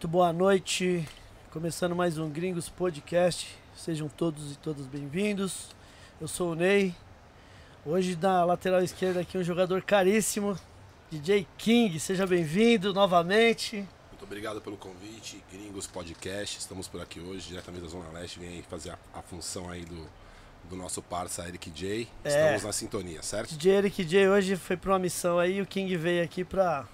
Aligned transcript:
Muito 0.00 0.08
boa 0.08 0.32
noite. 0.32 1.06
Começando 1.50 1.94
mais 1.94 2.16
um 2.16 2.30
Gringos 2.30 2.70
Podcast. 2.70 3.54
Sejam 3.76 4.08
todos 4.08 4.52
e 4.52 4.56
todas 4.56 4.86
bem-vindos. 4.86 5.76
Eu 6.18 6.26
sou 6.26 6.52
o 6.52 6.54
Ney. 6.54 6.94
Hoje 7.84 8.16
na 8.16 8.42
lateral 8.46 8.82
esquerda 8.82 9.20
aqui 9.20 9.36
um 9.36 9.42
jogador 9.42 9.82
caríssimo, 9.82 10.58
DJ 11.10 11.46
King. 11.58 12.00
Seja 12.00 12.26
bem-vindo 12.26 12.94
novamente. 12.94 13.86
Muito 14.08 14.24
obrigado 14.24 14.62
pelo 14.62 14.78
convite, 14.78 15.44
Gringos 15.52 15.86
Podcast. 15.86 16.60
Estamos 16.60 16.88
por 16.88 17.02
aqui 17.02 17.20
hoje, 17.20 17.48
diretamente 17.48 17.84
da 17.84 17.90
Zona 17.90 18.08
Leste. 18.08 18.38
Vem 18.38 18.48
aí 18.48 18.62
fazer 18.62 18.92
a, 18.92 18.98
a 19.12 19.20
função 19.20 19.68
aí 19.68 19.84
do, 19.84 20.06
do 20.70 20.76
nosso 20.76 21.02
parça 21.02 21.46
Eric 21.46 21.70
J. 21.72 22.08
É. 22.24 22.28
Estamos 22.28 22.62
na 22.62 22.72
sintonia, 22.72 23.22
certo? 23.22 23.50
DJ 23.50 23.72
Eric 23.74 24.02
J 24.02 24.28
hoje 24.28 24.56
foi 24.56 24.78
pra 24.78 24.92
uma 24.92 24.98
missão 24.98 25.38
aí 25.38 25.60
o 25.60 25.66
King 25.66 25.94
veio 25.98 26.24
aqui 26.24 26.42
pra 26.42 26.88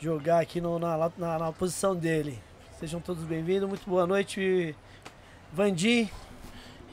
jogar 0.00 0.40
aqui 0.40 0.60
no- 0.60 0.78
na, 0.78 1.10
na, 1.16 1.38
na 1.38 1.52
posição 1.52 1.94
dele. 1.94 2.38
Sejam 2.78 3.00
todos 3.00 3.22
bem-vindos. 3.24 3.68
Muito 3.68 3.88
boa 3.88 4.06
noite, 4.06 4.74
Vandim. 5.52 6.08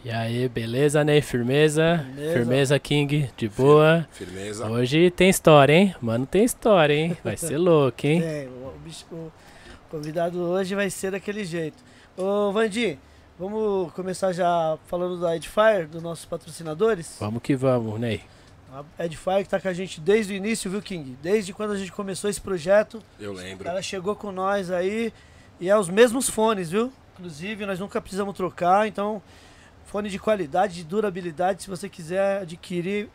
E 0.03 0.09
aí, 0.09 0.47
beleza, 0.49 1.03
Ney? 1.03 1.21
Firmeza? 1.21 2.03
Firmeza. 2.05 2.33
Firmeza, 2.33 2.79
King? 2.79 3.29
De 3.37 3.47
boa? 3.49 4.07
Firmeza. 4.11 4.67
Hoje 4.67 5.11
tem 5.11 5.29
história, 5.29 5.73
hein? 5.73 5.95
Mano, 6.01 6.25
tem 6.25 6.43
história, 6.43 6.93
hein? 6.93 7.15
Vai 7.23 7.37
ser 7.37 7.57
louco, 7.59 8.07
hein? 8.07 8.21
É, 8.23 8.47
o, 8.47 8.79
bicho- 8.79 9.05
o 9.11 9.31
convidado 9.89 10.39
hoje 10.39 10.73
vai 10.73 10.89
ser 10.89 11.11
daquele 11.11 11.43
jeito. 11.45 11.83
Ô, 12.17 12.51
Vandim, 12.51 12.97
vamos 13.37 13.91
começar 13.93 14.31
já 14.33 14.75
falando 14.87 15.19
da 15.19 15.35
Edifier, 15.35 15.87
dos 15.87 16.01
nossos 16.01 16.25
patrocinadores? 16.25 17.17
Vamos 17.19 17.41
que 17.43 17.55
vamos, 17.55 17.99
Ney. 17.99 18.21
A 18.97 19.05
Edifier 19.05 19.43
que 19.43 19.49
tá 19.49 19.59
com 19.59 19.67
a 19.67 19.73
gente 19.73 19.99
desde 19.99 20.33
o 20.33 20.35
início, 20.35 20.71
viu, 20.71 20.81
King? 20.81 21.17
Desde 21.21 21.53
quando 21.53 21.71
a 21.71 21.77
gente 21.77 21.91
começou 21.91 22.29
esse 22.29 22.39
projeto. 22.39 23.03
Eu 23.19 23.33
lembro. 23.33 23.65
cara 23.65 23.81
chegou 23.81 24.15
com 24.15 24.31
nós 24.31 24.71
aí 24.71 25.13
e 25.59 25.69
é 25.69 25.77
os 25.77 25.89
mesmos 25.89 26.29
fones, 26.29 26.71
viu? 26.71 26.91
Inclusive, 27.13 27.65
nós 27.65 27.79
nunca 27.79 28.01
precisamos 28.01 28.35
trocar, 28.35 28.87
então 28.87 29.21
fone 29.85 30.09
de 30.09 30.17
qualidade, 30.17 30.75
de 30.75 30.83
durabilidade, 30.85 31.63
se 31.63 31.69
você 31.69 31.89
quiser 31.89 32.43
adquirir, 32.43 33.09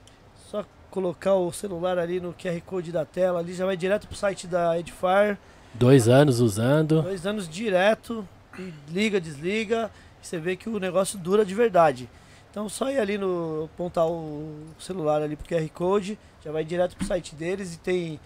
só 0.50 0.62
colocar 0.90 1.34
o 1.34 1.50
celular 1.50 1.98
ali 1.98 2.20
no 2.20 2.34
QR 2.34 2.60
Code 2.60 2.92
da 2.92 3.04
tela, 3.06 3.40
ali 3.40 3.54
já 3.54 3.64
vai 3.64 3.78
direto 3.78 4.06
pro 4.06 4.16
site 4.16 4.46
da 4.46 4.78
Edifier. 4.78 5.38
Dois 5.72 6.06
anos 6.06 6.38
usando. 6.38 7.00
Dois 7.00 7.26
anos 7.26 7.48
direto, 7.48 8.28
e 8.58 8.72
liga, 8.90 9.18
desliga, 9.18 9.90
e 10.22 10.26
você 10.26 10.38
vê 10.38 10.54
que 10.54 10.68
o 10.68 10.78
negócio 10.78 11.18
dura 11.18 11.44
de 11.46 11.54
verdade. 11.54 12.08
Então 12.56 12.70
só 12.70 12.90
ir 12.90 12.98
ali 12.98 13.18
no 13.18 13.68
apontar 13.74 14.06
o 14.06 14.64
celular 14.78 15.20
ali 15.20 15.36
pro 15.36 15.46
QR 15.46 15.68
Code, 15.68 16.18
já 16.42 16.50
vai 16.50 16.64
direto 16.64 16.96
pro 16.96 17.06
site 17.06 17.34
deles 17.34 17.74
e 17.74 17.78
tem 17.78 18.18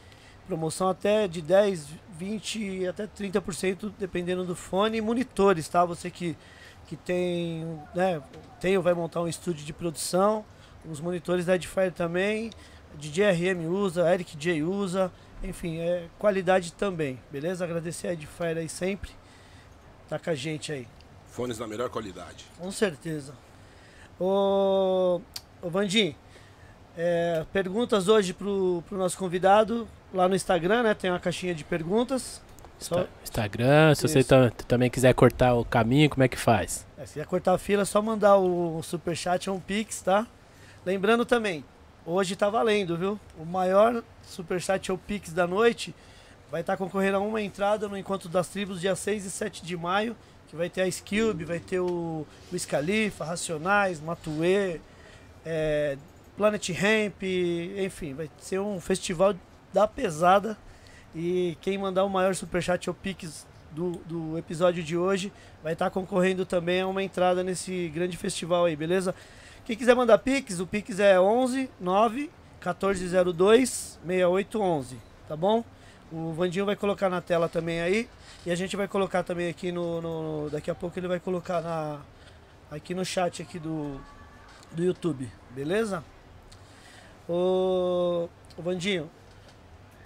promoção 0.47 0.89
até 0.89 1.27
de 1.27 1.43
10, 1.43 1.89
20 2.17 2.87
até 2.87 3.09
30% 3.09 3.93
dependendo 3.99 4.45
do 4.45 4.55
fone 4.55 4.99
e 4.99 5.01
monitores, 5.01 5.67
tá? 5.67 5.85
Você 5.85 6.13
que 6.13 6.37
que 6.87 6.95
tem, 6.95 7.77
né, 7.93 8.23
tem 8.61 8.77
ou 8.77 8.83
vai 8.85 8.95
montar 8.95 9.21
um 9.21 9.27
estúdio 9.27 9.67
de 9.67 9.73
produção, 9.73 10.45
os 10.89 11.01
monitores 11.01 11.47
da 11.47 11.57
Edifier 11.57 11.93
também, 11.93 12.53
DJ 12.95 13.33
RM 13.33 13.67
usa, 13.69 14.15
Eric 14.15 14.37
J 14.37 14.63
usa, 14.63 15.11
enfim, 15.43 15.79
é 15.79 16.07
qualidade 16.21 16.73
também, 16.75 17.19
beleza? 17.33 17.65
Agradecer 17.65 18.07
a 18.07 18.13
Edifier 18.13 18.57
aí 18.59 18.69
sempre. 18.69 19.11
Tá 20.09 20.21
com 20.21 20.31
a 20.31 20.37
gente 20.37 20.71
aí. 20.71 20.87
Fones 21.33 21.59
da 21.59 21.67
melhor 21.67 21.91
qualidade. 21.91 22.47
Com 22.57 22.71
certeza. 22.71 23.35
Ô, 24.21 25.19
ô 25.63 25.71
Vandim, 25.71 26.15
é, 26.95 27.43
perguntas 27.55 28.07
hoje 28.07 28.35
pro, 28.35 28.85
pro 28.87 28.99
nosso 28.99 29.17
convidado 29.17 29.89
lá 30.13 30.29
no 30.29 30.35
Instagram, 30.37 30.83
né? 30.83 30.93
Tem 30.93 31.11
uma 31.11 31.19
caixinha 31.19 31.55
de 31.55 31.65
perguntas. 31.65 32.43
Só, 32.79 33.01
Insta- 33.01 33.09
Instagram, 33.25 33.95
se 33.95 34.03
você 34.07 34.19
Isso. 34.19 34.29
tam- 34.29 34.51
também 34.69 34.91
quiser 34.91 35.15
cortar 35.15 35.55
o 35.55 35.65
caminho, 35.65 36.11
como 36.11 36.23
é 36.23 36.29
que 36.29 36.37
faz? 36.37 36.87
é, 36.99 37.07
se 37.07 37.15
quiser 37.15 37.27
cortar 37.27 37.55
a 37.55 37.59
fila, 37.59 37.81
é 37.83 37.85
só 37.87 38.03
mandar 38.03 38.37
o 38.37 38.83
superchat 38.83 39.49
ou 39.49 39.57
um 39.57 39.61
pix, 39.61 40.03
tá? 40.03 40.27
Lembrando 40.85 41.25
também, 41.25 41.65
hoje 42.05 42.37
tá 42.37 42.51
valendo, 42.51 42.99
viu? 42.99 43.19
O 43.39 43.45
maior 43.47 44.03
superchat 44.23 44.93
ou 44.93 44.99
pix 44.99 45.33
da 45.33 45.47
noite 45.47 45.95
vai 46.51 46.61
estar 46.61 46.77
concorrendo 46.77 47.17
a 47.17 47.21
uma 47.21 47.41
entrada 47.41 47.89
no 47.89 47.97
Encontro 47.97 48.29
das 48.29 48.49
Tribos, 48.49 48.81
dia 48.83 48.95
6 48.95 49.25
e 49.25 49.31
7 49.31 49.65
de 49.65 49.77
maio, 49.79 50.15
que 50.51 50.57
vai 50.57 50.69
ter 50.69 50.83
a 50.83 50.89
Skilb, 50.89 51.45
vai 51.45 51.61
ter 51.61 51.79
o 51.79 52.27
Luiz 52.51 52.67
Racionais, 53.17 54.01
Matuê, 54.01 54.81
é, 55.47 55.97
Planet 56.37 56.71
Ramp, 56.71 57.23
enfim, 57.79 58.15
vai 58.15 58.29
ser 58.41 58.59
um 58.59 58.81
festival 58.81 59.33
da 59.73 59.87
pesada. 59.87 60.59
E 61.15 61.57
quem 61.61 61.79
mandar 61.79 62.05
o 62.05 62.11
maior 62.11 62.35
superchat 62.35 62.91
ou 62.91 62.95
pix 62.95 63.47
do, 63.71 63.93
do 64.05 64.37
episódio 64.37 64.83
de 64.83 64.97
hoje 64.97 65.33
vai 65.63 65.75
estar 65.75 65.89
concorrendo 65.89 66.45
também 66.45 66.81
a 66.81 66.87
uma 66.89 67.03
entrada 67.03 67.45
nesse 67.45 67.89
grande 67.95 68.17
festival 68.17 68.65
aí, 68.65 68.75
beleza? 68.75 69.15
Quem 69.65 69.77
quiser 69.77 69.95
mandar 69.95 70.19
pix, 70.19 70.59
o 70.59 70.67
pix 70.67 70.99
é 70.99 71.21
11 71.21 71.71
9 71.79 72.29
1402 72.59 74.01
6811, 74.05 74.97
tá 75.29 75.37
bom? 75.37 75.65
O 76.11 76.33
Vandinho 76.33 76.67
vai 76.67 76.75
colocar 76.75 77.09
na 77.09 77.21
tela 77.21 77.49
também 77.49 77.81
aí. 77.81 78.09
E 78.47 78.51
a 78.51 78.55
gente 78.55 78.77
vai 78.77 78.89
colocar 78.89 79.23
também 79.23 79.49
aqui 79.49 79.71
no, 79.71 80.01
no- 80.01 80.51
Daqui 80.51 80.71
a 80.71 80.75
pouco 80.75 80.99
ele 80.99 81.07
vai 81.09 81.21
colocar 81.21 81.61
na, 81.61 82.01
aqui 82.71 82.95
no 82.95 83.05
chat 83.05 83.43
aqui 83.43 83.59
do, 83.59 84.01
do 84.73 84.83
YouTube, 84.83 85.31
beleza? 85.51 86.03
Ô, 87.29 88.29
ô 88.57 88.63
Vandinho, 88.63 89.09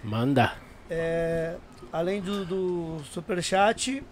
Manda. 0.03 0.53
é, 0.89 1.55
além 1.91 2.21
do, 2.21 2.45
do 2.45 3.01
superchat 3.05 4.03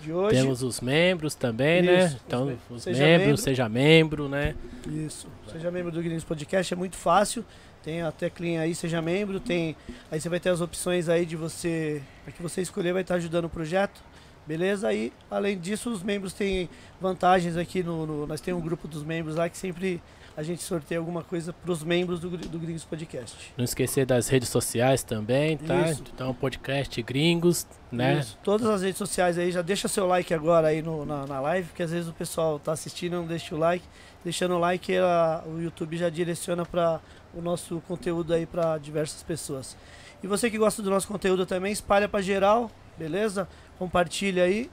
de 0.00 0.12
hoje. 0.12 0.36
Temos 0.40 0.62
os 0.62 0.80
membros 0.80 1.34
também, 1.34 1.80
Isso, 1.82 1.90
né? 2.14 2.20
Então, 2.26 2.58
os 2.70 2.82
seja 2.82 3.02
membros, 3.02 3.26
membro. 3.26 3.36
seja 3.42 3.68
membro, 3.68 4.28
né? 4.28 4.54
Isso. 4.86 5.26
Seja 5.50 5.70
membro 5.70 5.90
do 5.90 6.02
Gringos 6.02 6.24
Podcast, 6.24 6.72
é 6.72 6.76
muito 6.76 6.96
fácil. 6.96 7.44
Tem 7.84 8.00
a 8.02 8.10
teclinha 8.10 8.62
aí, 8.62 8.74
seja 8.74 9.02
membro, 9.02 9.38
tem. 9.38 9.76
Aí 10.10 10.18
você 10.20 10.28
vai 10.28 10.40
ter 10.40 10.48
as 10.48 10.60
opções 10.60 11.08
aí 11.08 11.26
de 11.26 11.36
você. 11.36 12.00
A 12.26 12.30
que 12.30 12.42
você 12.42 12.62
escolher 12.62 12.92
vai 12.92 13.02
estar 13.02 13.16
ajudando 13.16 13.44
o 13.44 13.48
projeto. 13.50 14.00
Beleza? 14.46 14.88
Aí, 14.88 15.12
além 15.30 15.58
disso, 15.58 15.90
os 15.90 16.02
membros 16.02 16.32
têm 16.32 16.68
vantagens 17.00 17.56
aqui 17.56 17.82
no. 17.82 18.06
no- 18.06 18.26
nós 18.26 18.40
temos 18.40 18.62
um 18.62 18.64
grupo 18.64 18.86
dos 18.88 19.02
membros 19.02 19.36
lá 19.36 19.48
que 19.48 19.56
sempre 19.56 20.02
a 20.36 20.42
gente 20.42 20.62
sorteia 20.62 20.98
alguma 20.98 21.22
coisa 21.22 21.52
para 21.52 21.70
os 21.70 21.82
membros 21.84 22.18
do, 22.20 22.28
do 22.36 22.58
Gringos 22.58 22.84
Podcast. 22.84 23.36
Não 23.56 23.64
esquecer 23.64 24.04
das 24.04 24.28
redes 24.28 24.48
sociais 24.48 25.02
também, 25.02 25.56
tá? 25.56 25.88
Isso. 25.90 26.02
Então, 26.12 26.34
podcast 26.34 27.00
Gringos, 27.02 27.66
né? 27.92 28.18
Isso. 28.18 28.36
Todas 28.42 28.66
as 28.68 28.82
redes 28.82 28.98
sociais 28.98 29.38
aí, 29.38 29.52
já 29.52 29.62
deixa 29.62 29.86
seu 29.88 30.06
like 30.06 30.34
agora 30.34 30.68
aí 30.68 30.82
no- 30.82 31.06
na, 31.06 31.26
na 31.26 31.40
live, 31.40 31.68
porque 31.68 31.82
às 31.84 31.90
vezes 31.92 32.08
o 32.08 32.12
pessoal 32.12 32.58
tá 32.58 32.72
assistindo 32.72 33.12
e 33.12 33.16
não 33.16 33.26
deixa 33.26 33.54
o 33.54 33.58
like. 33.58 33.84
Deixando 34.24 34.54
o 34.54 34.58
like, 34.58 34.96
a- 34.96 35.42
o 35.46 35.60
YouTube 35.60 35.96
já 35.96 36.08
direciona 36.08 36.64
para 36.64 37.00
o 37.34 37.42
nosso 37.42 37.82
conteúdo 37.86 38.32
aí 38.32 38.46
para 38.46 38.78
diversas 38.78 39.22
pessoas. 39.22 39.76
E 40.22 40.26
você 40.26 40.50
que 40.50 40.56
gosta 40.56 40.82
do 40.82 40.88
nosso 40.90 41.06
conteúdo 41.06 41.44
também, 41.44 41.72
espalha 41.72 42.08
para 42.08 42.22
geral, 42.22 42.70
beleza? 42.98 43.46
Compartilha 43.78 44.44
aí 44.44 44.70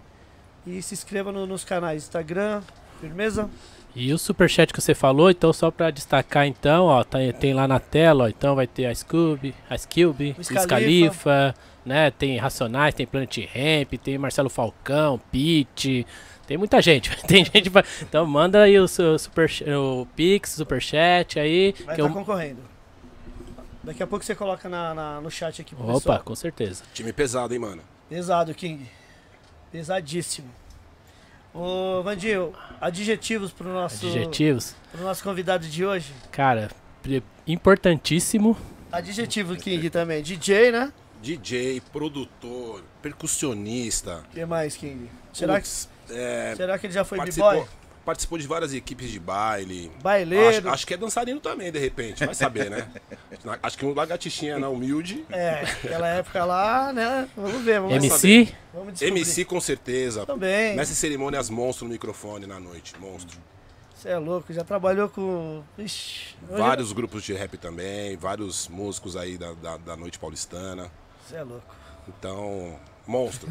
e 0.65 0.81
se 0.81 0.93
inscreva 0.93 1.31
no- 1.31 1.45
nos 1.45 1.63
canais 1.65 2.03
Instagram, 2.03 2.61
firmeza? 3.01 3.49
E 3.93 4.13
o 4.13 4.17
superchat 4.17 4.71
que 4.71 4.79
você 4.79 4.93
falou, 4.95 5.29
então 5.29 5.51
só 5.51 5.69
pra 5.69 5.91
destacar 5.91 6.47
então, 6.47 6.85
ó, 6.85 7.03
tá- 7.03 7.17
tem 7.37 7.53
lá 7.53 7.67
na 7.67 7.77
tela, 7.79 8.23
ó, 8.23 8.27
então 8.29 8.55
vai 8.55 8.65
ter 8.67 8.85
a 8.85 8.95
Scooby, 8.95 9.53
a 9.69 9.75
Skilby, 9.75 10.33
Wiz 10.37 10.47
Khalifa, 11.09 11.53
né, 11.85 12.09
tem 12.09 12.37
Racionais, 12.37 12.93
tem 12.95 13.05
Planet 13.05 13.37
Ramp, 13.53 13.93
tem 14.01 14.17
Marcelo 14.17 14.49
Falcão, 14.49 15.19
Pete, 15.29 16.07
tem 16.47 16.57
muita 16.57 16.81
gente, 16.81 17.15
tem 17.27 17.45
gente 17.45 17.69
pra... 17.69 17.83
Então 18.01 18.25
manda 18.25 18.61
aí 18.63 18.77
o 18.79 18.87
seu 18.87 19.17
super, 19.17 19.49
o 19.77 20.05
Pix, 20.15 20.51
superchat 20.51 21.39
aí, 21.39 21.71
Vai 21.71 21.95
que 21.95 22.01
estar 22.01 22.09
eu... 22.09 22.09
concorrendo. 22.09 22.59
Daqui 23.83 24.03
a 24.03 24.07
pouco 24.07 24.23
você 24.23 24.35
coloca 24.35 24.69
na, 24.69 24.93
na- 24.93 25.21
no 25.21 25.31
chat 25.31 25.61
aqui 25.61 25.73
pro 25.73 25.83
Opa, 25.85 25.93
pessoal. 25.95 26.21
com 26.23 26.35
certeza. 26.35 26.83
Time 26.93 27.11
pesado, 27.11 27.53
hein, 27.53 27.59
mano? 27.59 27.81
Pesado, 28.09 28.53
King. 28.53 28.85
Pesadíssimo. 29.71 30.49
Ô, 31.53 32.01
Vandinho, 32.03 32.53
adjetivos 32.79 33.51
pro 33.51 33.67
nosso, 33.67 34.05
Adjetivos, 34.07 34.75
pro 34.91 35.01
nosso 35.03 35.21
convidado 35.23 35.67
de 35.67 35.85
hoje. 35.85 36.13
cara, 36.31 36.69
importantíssimo, 37.45 38.55
Adjetivo, 38.91 39.55
King, 39.55 39.89
também. 39.89 40.21
DJ, 40.21 40.71
né? 40.71 40.91
DJ, 41.21 41.81
produtor, 41.93 42.83
percussionista. 43.01 44.23
O 44.29 44.33
que 44.33 44.45
mais, 44.45 44.75
King? 44.75 45.09
Será 45.33 45.55
que, 45.61 45.67
Putz, 45.67 45.89
é, 46.11 46.53
será 46.55 46.77
que 46.77 46.87
ele 46.87 46.93
já 46.93 47.03
foi 47.03 47.19
b-boy? 47.19 47.65
participou 48.05 48.37
de 48.37 48.47
várias 48.47 48.73
equipes 48.73 49.09
de 49.09 49.19
baile. 49.19 49.91
Baileiro? 50.01 50.67
Acho, 50.67 50.69
acho 50.69 50.87
que 50.87 50.93
é 50.93 50.97
dançarino 50.97 51.39
também, 51.39 51.71
de 51.71 51.79
repente. 51.79 52.25
Vai 52.25 52.35
saber, 52.35 52.69
né? 52.69 52.87
acho 53.61 53.77
que 53.77 53.85
um 53.85 53.93
lagartixinha 53.93 54.59
na 54.59 54.69
humilde. 54.69 55.25
É, 55.29 55.61
aquela 55.83 56.07
época 56.07 56.43
lá, 56.43 56.91
né? 56.91 57.29
Vamos 57.35 57.61
ver, 57.61 57.79
vamos, 57.79 57.95
MC, 57.95 58.53
vamos 58.73 58.93
descobrir. 58.93 59.19
MC 59.19 59.45
com 59.45 59.61
certeza. 59.61 60.25
Também. 60.25 60.75
Mestre 60.75 60.95
cerimônias 60.95 61.49
monstro 61.49 61.85
no 61.85 61.91
microfone 61.91 62.45
na 62.45 62.59
noite. 62.59 62.93
Monstro. 62.99 63.39
Você 63.95 64.09
é 64.09 64.17
louco, 64.17 64.51
já 64.51 64.63
trabalhou 64.63 65.07
com... 65.09 65.61
Ixi, 65.77 66.35
Vários 66.49 66.91
grupos 66.91 67.21
de 67.23 67.33
rap 67.33 67.55
também, 67.57 68.17
vários 68.17 68.67
músicos 68.67 69.15
aí 69.15 69.37
da, 69.37 69.53
da, 69.53 69.77
da 69.77 69.95
noite 69.95 70.17
paulistana. 70.17 70.91
Você 71.23 71.35
é 71.35 71.43
louco. 71.43 71.75
Então, 72.07 72.79
Monstro. 73.05 73.47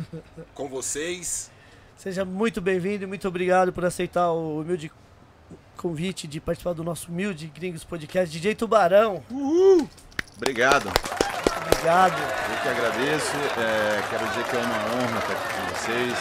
Com 0.52 0.68
vocês. 0.68 1.52
Seja 2.00 2.24
muito 2.24 2.60
bem-vindo 2.62 3.04
e 3.04 3.06
muito 3.06 3.28
obrigado 3.28 3.72
por 3.74 3.84
aceitar 3.84 4.30
o 4.32 4.60
humilde 4.62 4.90
convite 5.76 6.26
de 6.26 6.40
participar 6.40 6.72
do 6.72 6.82
nosso 6.82 7.10
humilde 7.10 7.46
Gringos 7.54 7.84
Podcast. 7.84 8.32
DJ 8.34 8.54
Tubarão, 8.54 9.22
Obrigado. 10.36 10.88
obrigado. 11.66 12.18
Eu 12.18 12.62
que 12.62 12.68
agradeço. 12.68 13.36
É, 13.58 14.02
quero 14.08 14.26
dizer 14.30 14.44
que 14.44 14.56
é 14.56 14.60
uma 14.60 14.76
honra 14.94 15.18
estar 15.18 15.32
aqui 15.32 15.54
com 15.54 15.74
vocês. 15.74 16.18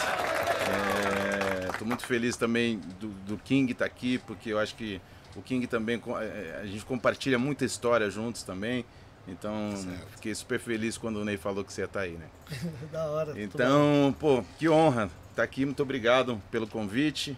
Estou 1.72 1.88
muito 1.88 2.06
feliz 2.06 2.36
também 2.36 2.78
do, 3.00 3.08
do 3.26 3.38
King 3.38 3.72
estar 3.72 3.86
aqui, 3.86 4.18
porque 4.18 4.50
eu 4.52 4.60
acho 4.60 4.76
que 4.76 5.00
o 5.34 5.42
King 5.42 5.66
também, 5.66 5.98
co- 5.98 6.20
é, 6.20 6.60
a 6.62 6.66
gente 6.66 6.84
compartilha 6.84 7.40
muita 7.40 7.64
história 7.64 8.10
juntos 8.10 8.44
também. 8.44 8.84
Então, 9.30 9.74
Certo. 9.78 10.08
fiquei 10.16 10.36
super 10.36 10.60
feliz 10.60 10.98
quando 10.98 11.18
o 11.18 11.24
Ney 11.26 11.38
falou 11.38 11.64
que 11.64 11.72
você 11.72 11.82
ia 11.82 11.86
estar 11.86 12.02
aí, 12.02 12.18
né? 12.18 12.26
Da 12.92 13.06
hora. 13.06 13.34
Então, 13.42 14.14
pô, 14.20 14.44
que 14.58 14.68
honra 14.68 15.10
estar 15.40 15.44
aqui. 15.44 15.66
Muito 15.66 15.82
obrigado 15.82 16.42
pelo 16.52 16.68
convite. 16.68 17.38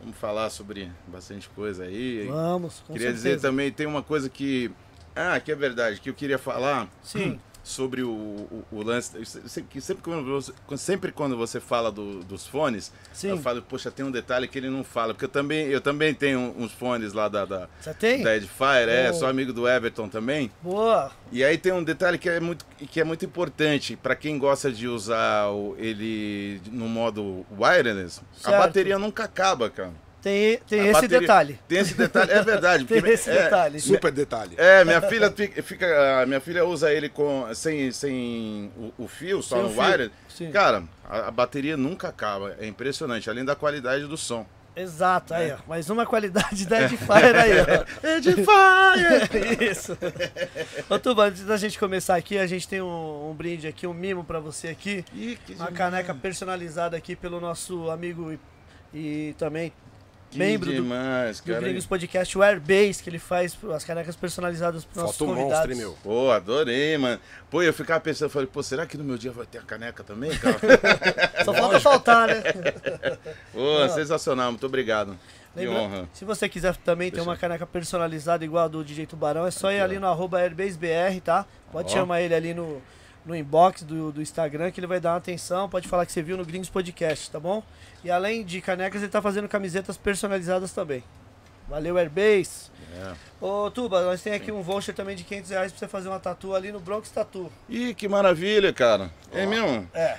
Vamos 0.00 0.16
falar 0.16 0.50
sobre 0.50 0.90
bastante 1.06 1.48
coisa 1.50 1.84
aí. 1.84 2.26
Vamos, 2.26 2.82
com 2.86 2.92
queria 2.92 3.12
dizer 3.12 3.30
certeza. 3.30 3.48
também, 3.48 3.70
tem 3.70 3.86
uma 3.86 4.02
coisa 4.02 4.28
que. 4.28 4.70
Ah, 5.14 5.38
que 5.38 5.52
é 5.52 5.54
verdade, 5.54 6.00
que 6.00 6.08
eu 6.08 6.14
queria 6.14 6.38
falar 6.38 6.88
Sim, 7.02 7.38
sobre 7.62 8.02
o, 8.02 8.10
o, 8.10 8.64
o 8.72 8.82
lance. 8.82 9.12
Sempre 9.24 10.02
quando 10.02 10.24
você, 10.24 10.52
sempre 10.76 11.12
quando 11.12 11.36
você 11.36 11.60
fala 11.60 11.90
do- 11.92 12.20
dos 12.24 12.46
fones, 12.46 12.92
sim. 13.12 13.28
eu 13.28 13.38
falo, 13.38 13.62
poxa, 13.62 13.90
tem 13.90 14.04
um 14.04 14.10
detalhe 14.10 14.48
que 14.48 14.58
ele 14.58 14.68
não 14.70 14.82
fala. 14.82 15.14
Porque 15.14 15.24
eu 15.26 15.28
também, 15.28 15.66
eu 15.68 15.80
também 15.80 16.12
tenho 16.12 16.54
uns 16.58 16.72
fones 16.72 17.12
lá 17.12 17.28
da, 17.28 17.44
da, 17.44 17.68
da 18.22 18.36
Edifier, 18.36 18.88
é, 18.88 19.12
sou 19.12 19.28
amigo 19.28 19.52
do 19.52 19.68
Everton 19.68 20.08
também. 20.08 20.50
Boa. 20.62 21.12
E 21.30 21.42
aí 21.44 21.56
tem 21.56 21.72
um 21.72 21.82
detalhe 21.84 22.18
que 22.18 22.28
é 22.28 22.40
muito, 22.40 22.64
que 22.90 23.00
é 23.00 23.04
muito 23.04 23.24
importante 23.24 23.96
para 23.96 24.14
quem 24.16 24.38
gosta 24.38 24.70
de 24.72 24.88
usar 24.88 25.48
o- 25.50 25.74
ele 25.78 26.60
no 26.70 26.88
modo 26.88 27.46
wireless. 27.58 28.20
Certo. 28.34 28.54
A 28.54 28.58
bateria 28.58 28.98
nunca 28.98 29.24
acaba, 29.24 29.70
cara. 29.70 29.92
Tem, 30.22 30.58
tem 30.68 30.80
esse 30.84 30.92
bateria- 30.92 31.20
detalhe. 31.20 31.58
Tem 31.66 31.78
esse 31.78 31.94
detalhe, 31.94 32.30
é 32.30 32.42
verdade. 32.42 32.84
Tem 32.86 32.98
esse 33.10 33.28
é, 33.28 33.42
detalhe. 33.42 33.80
Super 33.80 34.12
detalhe. 34.12 34.54
É, 34.56 34.84
minha 34.84 35.02
filha 35.02 35.30
fica, 35.32 35.62
fica- 35.62 36.22
a 36.22 36.26
minha 36.26 36.40
filha 36.40 36.64
usa 36.64 36.92
ele 36.92 37.08
com 37.08 37.52
sem, 37.54 37.90
sem 37.90 38.70
o, 38.76 39.04
o 39.04 39.08
fio, 39.08 39.42
só 39.42 39.56
Sem 39.68 39.74
no. 39.74 40.10
Sim. 40.28 40.50
Cara, 40.52 40.84
a, 41.04 41.26
a 41.26 41.30
bateria 41.32 41.76
nunca 41.76 42.08
acaba. 42.08 42.54
É 42.60 42.66
impressionante, 42.66 43.28
além 43.28 43.44
da 43.44 43.56
qualidade 43.56 44.06
do 44.06 44.16
som. 44.16 44.46
Exato, 44.74 45.34
É. 45.34 45.36
aí, 45.36 45.52
ó. 45.52 45.56
Mais 45.68 45.90
uma 45.90 46.06
qualidade 46.06 46.66
da 46.66 46.82
Edifier 46.84 47.36
aí, 47.36 47.50
ó. 47.60 47.84
Edifier! 48.16 49.60
Isso. 49.70 49.98
Ô, 50.88 50.98
Tuba, 50.98 51.24
antes 51.24 51.44
da 51.44 51.56
gente 51.56 51.78
começar 51.78 52.14
aqui, 52.16 52.38
a 52.38 52.46
gente 52.46 52.66
tem 52.66 52.80
um, 52.80 53.30
um 53.30 53.34
brinde 53.34 53.66
aqui, 53.66 53.86
um 53.86 53.92
mimo 53.92 54.24
pra 54.24 54.38
você 54.40 54.68
aqui. 54.68 55.04
Ih, 55.12 55.36
que 55.44 55.52
Uma 55.54 55.66
demais. 55.66 55.76
caneca 55.76 56.14
personalizada 56.14 56.96
aqui 56.96 57.14
pelo 57.14 57.38
nosso 57.40 57.90
amigo 57.90 58.32
e, 58.32 58.38
e 58.94 59.34
também 59.34 59.72
Que 60.32 60.38
membro 60.38 60.70
do, 60.70 60.74
demais, 60.74 61.40
do 61.40 61.46
cara. 61.52 61.60
Gringos 61.60 61.84
Podcast, 61.86 62.38
o 62.38 62.42
Airbase, 62.42 63.02
que 63.02 63.10
ele 63.10 63.18
faz 63.18 63.56
as 63.74 63.84
canecas 63.84 64.16
personalizadas 64.16 64.82
pros 64.84 64.96
nossos 65.02 65.16
Falta 65.18 65.34
convidados. 65.34 65.68
monstro, 65.68 65.76
meu? 65.76 65.98
Pô, 66.02 66.30
adorei, 66.30 66.96
mano. 66.96 67.20
Pô, 67.50 67.62
eu 67.62 67.72
ficava 67.72 68.00
pensando, 68.00 68.30
falei, 68.30 68.48
pô, 68.50 68.62
será 68.62 68.86
que 68.86 68.96
no 68.96 69.04
meu 69.04 69.18
dia 69.18 69.30
vai 69.30 69.44
ter 69.44 69.58
a 69.58 69.62
caneca 69.62 70.02
também, 70.02 70.30
cara? 70.38 70.56
Só 71.44 71.52
falta 71.52 71.78
faltar, 71.78 72.28
né? 72.28 72.42
Pô, 73.52 73.88
sensacional, 73.90 74.50
muito 74.52 74.64
obrigado. 74.66 75.18
Lembra- 75.54 75.74
honra. 75.80 76.08
Se 76.14 76.24
você 76.24 76.48
quiser 76.48 76.74
também 76.76 77.10
ter 77.10 77.20
uma 77.20 77.36
caneca 77.36 77.66
personalizada 77.66 78.42
igual 78.42 78.64
a 78.64 78.68
do 78.68 78.82
DJ 78.82 79.04
Tubarão, 79.04 79.46
é 79.46 79.50
só 79.50 79.70
ir 79.70 79.80
ali 79.80 79.98
ó. 79.98 80.00
no 80.00 80.06
arroba 80.06 80.38
AirbaseBR, 80.40 81.20
tá? 81.22 81.44
Pode 81.70 81.92
Ó. 81.92 81.96
chamar 81.98 82.22
ele 82.22 82.34
ali 82.34 82.54
no, 82.54 82.80
no 83.24 83.34
inbox 83.36 83.82
do, 83.82 84.10
do 84.12 84.20
Instagram 84.22 84.70
que 84.70 84.80
ele 84.80 84.86
vai 84.86 84.98
dar 85.00 85.10
uma 85.12 85.18
atenção. 85.18 85.68
Pode 85.68 85.86
falar 85.88 86.04
que 86.06 86.12
você 86.12 86.22
viu 86.22 86.36
no 86.36 86.44
Gringos 86.44 86.68
Podcast, 86.70 87.30
tá 87.30 87.38
bom? 87.40 87.62
E 88.04 88.10
além 88.10 88.44
de 88.44 88.60
canecas, 88.60 89.00
ele 89.02 89.10
tá 89.10 89.22
fazendo 89.22 89.48
camisetas 89.48 89.96
personalizadas 89.96 90.72
também. 90.72 91.04
Valeu, 91.68 91.96
Airbase. 91.96 92.70
É. 92.94 93.12
Ô, 93.40 93.70
Tuba, 93.70 94.02
nós 94.02 94.20
tem 94.20 94.34
aqui 94.34 94.50
um 94.50 94.60
voucher 94.62 94.94
também 94.94 95.14
de 95.16 95.24
500 95.24 95.50
reais 95.50 95.72
pra 95.72 95.78
você 95.78 95.88
fazer 95.88 96.08
uma 96.08 96.18
tatu 96.18 96.54
ali 96.54 96.72
no 96.72 96.80
Bronx 96.80 97.08
Tatu. 97.10 97.50
Ih, 97.68 97.94
que 97.94 98.08
maravilha, 98.08 98.72
cara. 98.72 99.10
É 99.32 99.46
mesmo? 99.46 99.88
É. 99.94 100.16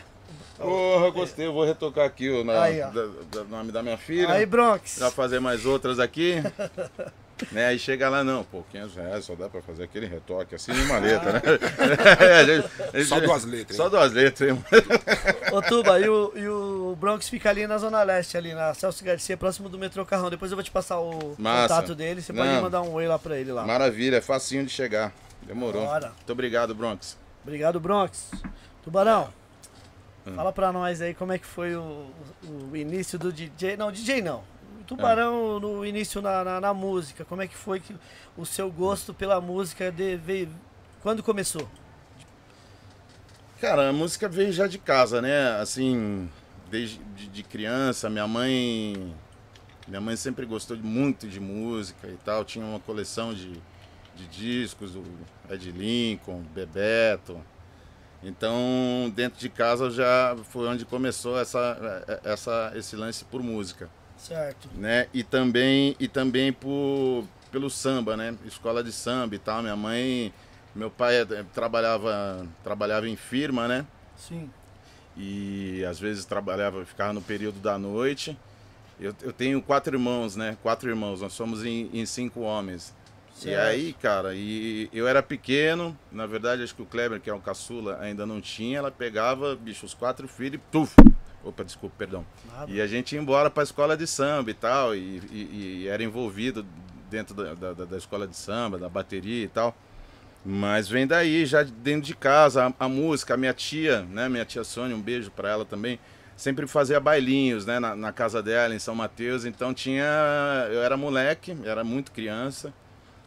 Porra, 0.57 1.09
gostei. 1.11 1.45
Eu 1.45 1.53
vou 1.53 1.65
retocar 1.65 2.05
aqui 2.05 2.29
o 2.29 2.43
na- 2.43 2.61
Aí, 2.63 2.77
da- 2.79 2.89
da- 3.31 3.43
nome 3.43 3.71
da 3.71 3.83
minha 3.83 3.97
filha. 3.97 4.31
Aí, 4.31 4.45
Bronx. 4.45 4.97
Já 4.99 5.11
fazer 5.11 5.39
mais 5.39 5.65
outras 5.65 5.99
aqui. 5.99 6.35
né? 7.51 7.67
Aí 7.67 7.79
chega 7.79 8.09
lá, 8.09 8.23
não, 8.23 8.43
pô, 8.43 8.63
500 8.71 8.95
reais 8.95 9.25
só 9.25 9.35
dá 9.35 9.49
pra 9.49 9.61
fazer 9.61 9.83
aquele 9.83 10.05
retoque 10.05 10.55
assim 10.55 10.71
numa 10.73 10.97
letra, 10.99 11.33
né? 11.33 11.41
É, 12.19 12.45
gente- 12.45 12.67
gente- 12.97 13.05
Só 13.05 13.19
duas 13.19 13.43
letras, 13.45 13.77
Só 13.77 13.83
hein? 13.85 13.89
duas 13.89 14.11
letras, 14.13 14.49
hein? 14.49 14.63
Ô, 15.51 15.61
Tuba, 15.61 15.99
e 15.99 16.07
o, 16.09 16.31
e 16.35 16.47
o 16.47 16.95
Bronx 16.99 17.27
fica 17.29 17.49
ali 17.49 17.65
na 17.67 17.77
Zona 17.77 18.03
Leste, 18.03 18.37
ali 18.37 18.53
na 18.53 18.73
Celso 18.73 19.03
Garcia, 19.03 19.35
próximo 19.37 19.69
do 19.69 19.77
metrô 19.77 20.05
Carrão. 20.05 20.29
Depois 20.29 20.51
eu 20.51 20.55
vou 20.55 20.63
te 20.63 20.71
passar 20.71 20.99
o 20.99 21.35
Massa. 21.37 21.73
contato 21.75 21.95
dele. 21.95 22.21
Você 22.21 22.31
pode 22.33 22.47
Não. 22.49 22.61
mandar 22.61 22.81
um 22.81 22.91
oi 22.93 23.07
lá 23.07 23.17
pra 23.19 23.37
ele 23.37 23.51
lá. 23.51 23.65
Maravilha, 23.65 24.17
é 24.17 24.21
facinho 24.21 24.65
de 24.65 24.71
chegar. 24.71 25.11
Demorou. 25.41 25.85
Bora. 25.85 26.07
Muito 26.15 26.31
obrigado, 26.31 26.73
Bronx. 26.73 27.17
Obrigado, 27.43 27.79
Bronx. 27.79 28.31
Tubarão, 28.83 29.29
Hum. 30.25 30.33
fala 30.35 30.53
pra 30.53 30.71
nós 30.71 31.01
aí 31.01 31.13
como 31.13 31.33
é 31.33 31.37
que 31.37 31.45
foi 31.45 31.75
o, 31.75 32.05
o 32.71 32.75
início 32.77 33.19
do 33.19 33.31
DJ. 33.33 33.75
Não, 33.75 33.91
DJ 33.91 34.21
não. 34.21 34.41
O 34.83 34.85
Tubarão 34.85 35.61
no 35.61 35.85
início 35.85 36.21
na, 36.21 36.43
na, 36.43 36.59
na 36.59 36.73
música. 36.73 37.23
Como 37.23 37.41
é 37.41 37.47
que 37.47 37.55
foi 37.55 37.79
que 37.79 37.95
o 38.35 38.45
seu 38.45 38.69
gosto 38.69 39.13
pela 39.13 39.39
música 39.39 39.89
de, 39.89 40.17
veio, 40.17 40.49
quando 41.01 41.23
começou? 41.23 41.69
Cara, 43.61 43.89
a 43.89 43.93
música 43.93 44.27
veio 44.27 44.51
já 44.51 44.67
de 44.67 44.77
casa, 44.77 45.21
né? 45.21 45.55
Assim, 45.61 46.29
desde 46.69 46.97
de, 47.15 47.27
de 47.29 47.43
criança, 47.43 48.09
minha 48.09 48.27
mãe. 48.27 49.15
Minha 49.87 50.01
mãe 50.01 50.17
sempre 50.17 50.45
gostou 50.45 50.75
muito 50.75 51.29
de 51.29 51.39
música 51.39 52.09
e 52.09 52.17
tal. 52.25 52.43
Tinha 52.43 52.65
uma 52.65 52.79
coleção 52.81 53.33
de, 53.33 53.53
de 54.17 54.27
discos 54.27 54.91
do 54.91 55.03
Ed 55.49 55.71
Lincoln, 55.71 56.41
Bebeto. 56.53 57.39
Então, 58.21 59.11
dentro 59.15 59.39
de 59.39 59.47
casa 59.47 59.89
já 59.89 60.35
foi 60.49 60.67
onde 60.67 60.83
começou 60.83 61.39
essa, 61.39 62.19
essa, 62.25 62.73
esse 62.75 62.97
lance 62.97 63.23
por 63.23 63.41
música, 63.41 63.89
Certo. 64.27 64.69
né? 64.73 65.07
E 65.13 65.23
também, 65.23 65.95
e 65.99 66.07
também 66.07 66.53
por, 66.53 67.25
pelo 67.51 67.69
samba, 67.69 68.15
né? 68.15 68.35
Escola 68.45 68.83
de 68.83 68.91
samba 68.91 69.35
e 69.35 69.39
tal. 69.39 69.61
Minha 69.61 69.75
mãe, 69.75 70.33
meu 70.73 70.89
pai 70.89 71.17
eh, 71.21 71.45
trabalhava, 71.53 72.47
trabalhava 72.63 73.07
em 73.09 73.15
firma, 73.15 73.67
né? 73.67 73.85
Sim. 74.17 74.49
e 75.17 75.83
às 75.85 75.99
vezes 75.99 76.25
trabalhava, 76.25 76.85
ficava 76.85 77.11
no 77.13 77.21
período 77.21 77.59
da 77.59 77.77
noite. 77.77 78.37
Eu, 78.99 79.13
eu 79.21 79.33
tenho 79.33 79.61
quatro 79.61 79.95
irmãos, 79.95 80.35
né? 80.35 80.57
Quatro 80.63 80.89
irmãos, 80.89 81.21
nós 81.21 81.33
somos 81.33 81.65
em, 81.65 81.89
em 81.93 82.05
cinco 82.05 82.41
homens. 82.41 82.93
E 83.37 83.41
Certo. 83.45 83.59
aí, 83.67 83.93
cara, 83.93 84.33
e 84.35 84.87
eu 84.93 85.07
era 85.07 85.21
pequeno, 85.21 85.97
na 86.11 86.25
verdade 86.27 86.63
acho 86.63 86.73
que 86.75 86.81
o 86.83 86.85
Kleber, 86.85 87.19
que 87.19 87.29
é 87.29 87.33
um 87.33 87.41
caçula, 87.41 87.97
ainda 87.99 88.25
não 88.25 88.39
tinha, 88.39 88.77
ela 88.77 88.91
pegava, 88.91 89.55
bicho, 89.55 89.85
os 89.85 89.93
quatro 89.93 90.27
filhos 90.27 90.61
e 90.61 90.71
tuf! 90.71 90.93
Opa, 91.43 91.63
desculpa, 91.63 91.95
perdão. 91.97 92.25
Nada. 92.51 92.71
E 92.71 92.79
a 92.81 92.87
gente 92.87 93.13
ia 93.15 93.21
embora 93.21 93.49
pra 93.49 93.63
escola 93.63 93.97
de 93.97 94.07
samba 94.07 94.49
e 94.51 94.53
tal, 94.53 94.95
e, 94.95 94.99
e- 95.31 95.81
e 95.83 95.87
era 95.87 96.01
envolvido 96.03 96.65
dentro 97.09 97.35
da, 97.35 97.53
da- 97.53 97.85
da- 97.85 97.97
escola 97.97 98.25
de 98.27 98.35
samba, 98.35 98.77
da 98.77 98.87
bateria 98.87 99.43
e 99.43 99.47
tal. 99.47 99.75
Mas 100.45 100.87
vem 100.89 101.05
daí, 101.07 101.45
já 101.45 101.63
dentro 101.63 102.01
de 102.07 102.15
casa, 102.15 102.67
a, 102.79 102.85
a 102.85 102.89
música, 102.89 103.33
a 103.33 103.37
minha 103.37 103.53
tia, 103.53 104.01
né, 104.03 104.27
minha 104.29 104.45
tia 104.45 104.63
Sônia, 104.63 104.95
um 104.95 105.01
beijo 105.01 105.31
pra 105.31 105.49
ela 105.49 105.63
também, 105.65 105.99
sempre 106.35 106.65
fazia 106.67 106.99
bailinhos, 106.99 107.65
né, 107.65 107.79
na, 107.79 107.95
na 107.95 108.11
casa 108.11 108.41
dela, 108.41 108.73
em 108.75 108.79
São 108.79 108.95
Mateus, 108.95 109.45
então 109.45 109.73
tinha, 109.73 110.03
eu 110.71 110.81
era 110.81 110.97
moleque, 110.97 111.55
era 111.63 111.83
muito 111.83 112.11
criança, 112.11 112.73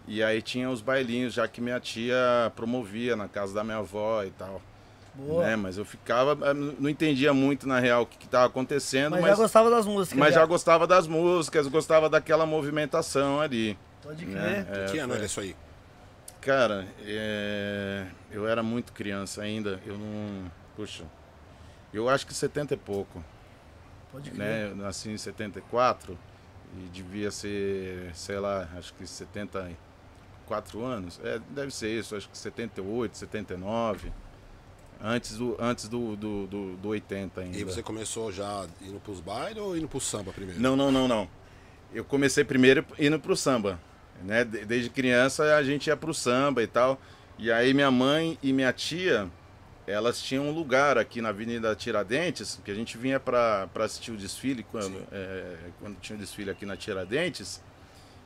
e 0.07 0.23
aí 0.23 0.43
tinha 0.43 0.69
os 0.71 0.83
bailinhos, 0.83 1.33
já 1.35 1.49
que 1.49 1.61
minha 1.61 1.81
tia 1.81 2.53
promovia 2.55 3.17
na 3.17 3.29
casa 3.29 3.55
da 3.55 3.65
minha 3.65 3.79
avó 3.79 4.23
e 4.23 4.31
tal. 4.31 4.61
Boa. 5.17 5.45
Né? 5.45 5.57
Mas 5.57 5.79
eu 5.79 5.85
ficava, 5.85 6.37
eh, 6.47 6.55
não 6.55 6.89
entendia 6.89 7.33
muito 7.33 7.67
na 7.67 7.79
real 7.79 8.03
o 8.03 8.07
que 8.07 8.25
estava 8.25 8.47
acontecendo, 8.47 9.13
Mas, 9.13 9.23
mas, 9.23 9.31
já 9.31 9.37
gostava 9.37 9.71
das 9.71 9.87
músicas. 9.87 10.19
mas 10.19 10.35
já 10.35 10.45
gostava 10.45 10.87
das 10.87 11.07
músicas, 11.07 11.67
gostava 11.69 12.09
daquela 12.09 12.45
movimentação 12.45 13.41
ali. 13.41 13.79
Pode 14.03 14.25
crer. 14.27 14.37
Né? 14.37 14.67
É, 14.71 14.85
que 14.91 14.99
ano 14.99 15.15
é. 15.15 15.17
era 15.17 15.27
isso 15.27 15.41
aí? 15.41 15.57
Cara, 16.41 16.87
é, 17.05 18.07
eu 18.31 18.47
era 18.47 18.63
muito 18.63 18.93
criança 18.93 19.43
ainda, 19.43 19.81
eu 19.87 19.99
não. 19.99 20.51
Puxa, 20.77 21.05
eu 21.93 22.09
acho 22.09 22.27
que 22.27 22.35
70 22.35 22.75
e 22.75 22.77
pouco. 22.77 23.25
Pode 24.13 24.31
crer. 24.31 24.47
Né? 24.47 24.71
Eu 24.71 24.77
nasci 24.77 25.11
em 25.11 25.19
74 25.19 26.17
e 26.77 26.89
devia 26.91 27.31
ser, 27.31 28.11
sei 28.15 28.39
lá, 28.39 28.69
acho 28.77 28.93
que 28.95 29.07
74 29.07 30.85
anos. 30.85 31.19
É, 31.25 31.41
deve 31.51 31.75
ser 31.75 31.99
isso, 31.99 32.15
acho 32.15 32.29
que 32.29 32.37
78, 32.37 33.17
79. 33.17 34.13
Antes 35.03 35.37
do, 35.37 35.57
antes 35.59 35.89
do, 35.89 36.17
do, 36.17 36.47
do, 36.47 36.77
do 36.77 36.89
80 36.89 37.41
ainda. 37.41 37.59
E 37.59 37.65
você 37.65 37.83
começou 37.83 38.33
já 38.33 38.67
indo 38.81 38.99
pros 39.01 39.21
bailes 39.21 39.59
ou 39.63 39.77
indo 39.77 39.87
pro 39.89 40.01
samba 40.01 40.33
primeiro? 40.33 40.61
Não, 40.61 40.75
não, 40.77 40.91
não, 40.91 41.07
não. 41.07 41.29
Eu 41.93 42.05
comecei 42.05 42.45
primeiro 42.45 42.85
indo 42.99 43.19
pro 43.21 43.37
samba. 43.37 43.79
Né? 44.23 44.45
De- 44.45 44.65
Desde 44.65 44.89
criança 44.91 45.55
a 45.55 45.63
gente 45.63 45.89
ia 45.89 45.97
pro 45.97 46.15
samba 46.15 46.63
e 46.63 46.67
tal. 46.67 47.01
E 47.39 47.53
aí 47.53 47.75
minha 47.75 47.91
mãe 47.91 48.39
e 48.43 48.53
minha 48.53 48.73
tia 48.73 49.31
elas 49.87 50.21
tinham 50.21 50.49
um 50.49 50.51
lugar 50.51 50.99
aqui 50.99 51.21
na 51.21 51.29
Avenida 51.29 51.73
Tiradentes, 51.77 52.59
que 52.65 52.73
a 52.73 52.75
gente 52.75 52.99
vinha 52.99 53.21
para 53.21 53.69
assistir 53.77 54.11
o 54.11 54.17
desfile 54.17 54.65
quando, 54.65 55.01
é, 55.13 55.55
quando 55.79 55.97
tinha 56.01 56.17
o 56.17 56.19
desfile 56.19 56.51
aqui 56.51 56.67
na 56.67 56.77
Tiradentes. 56.77 57.63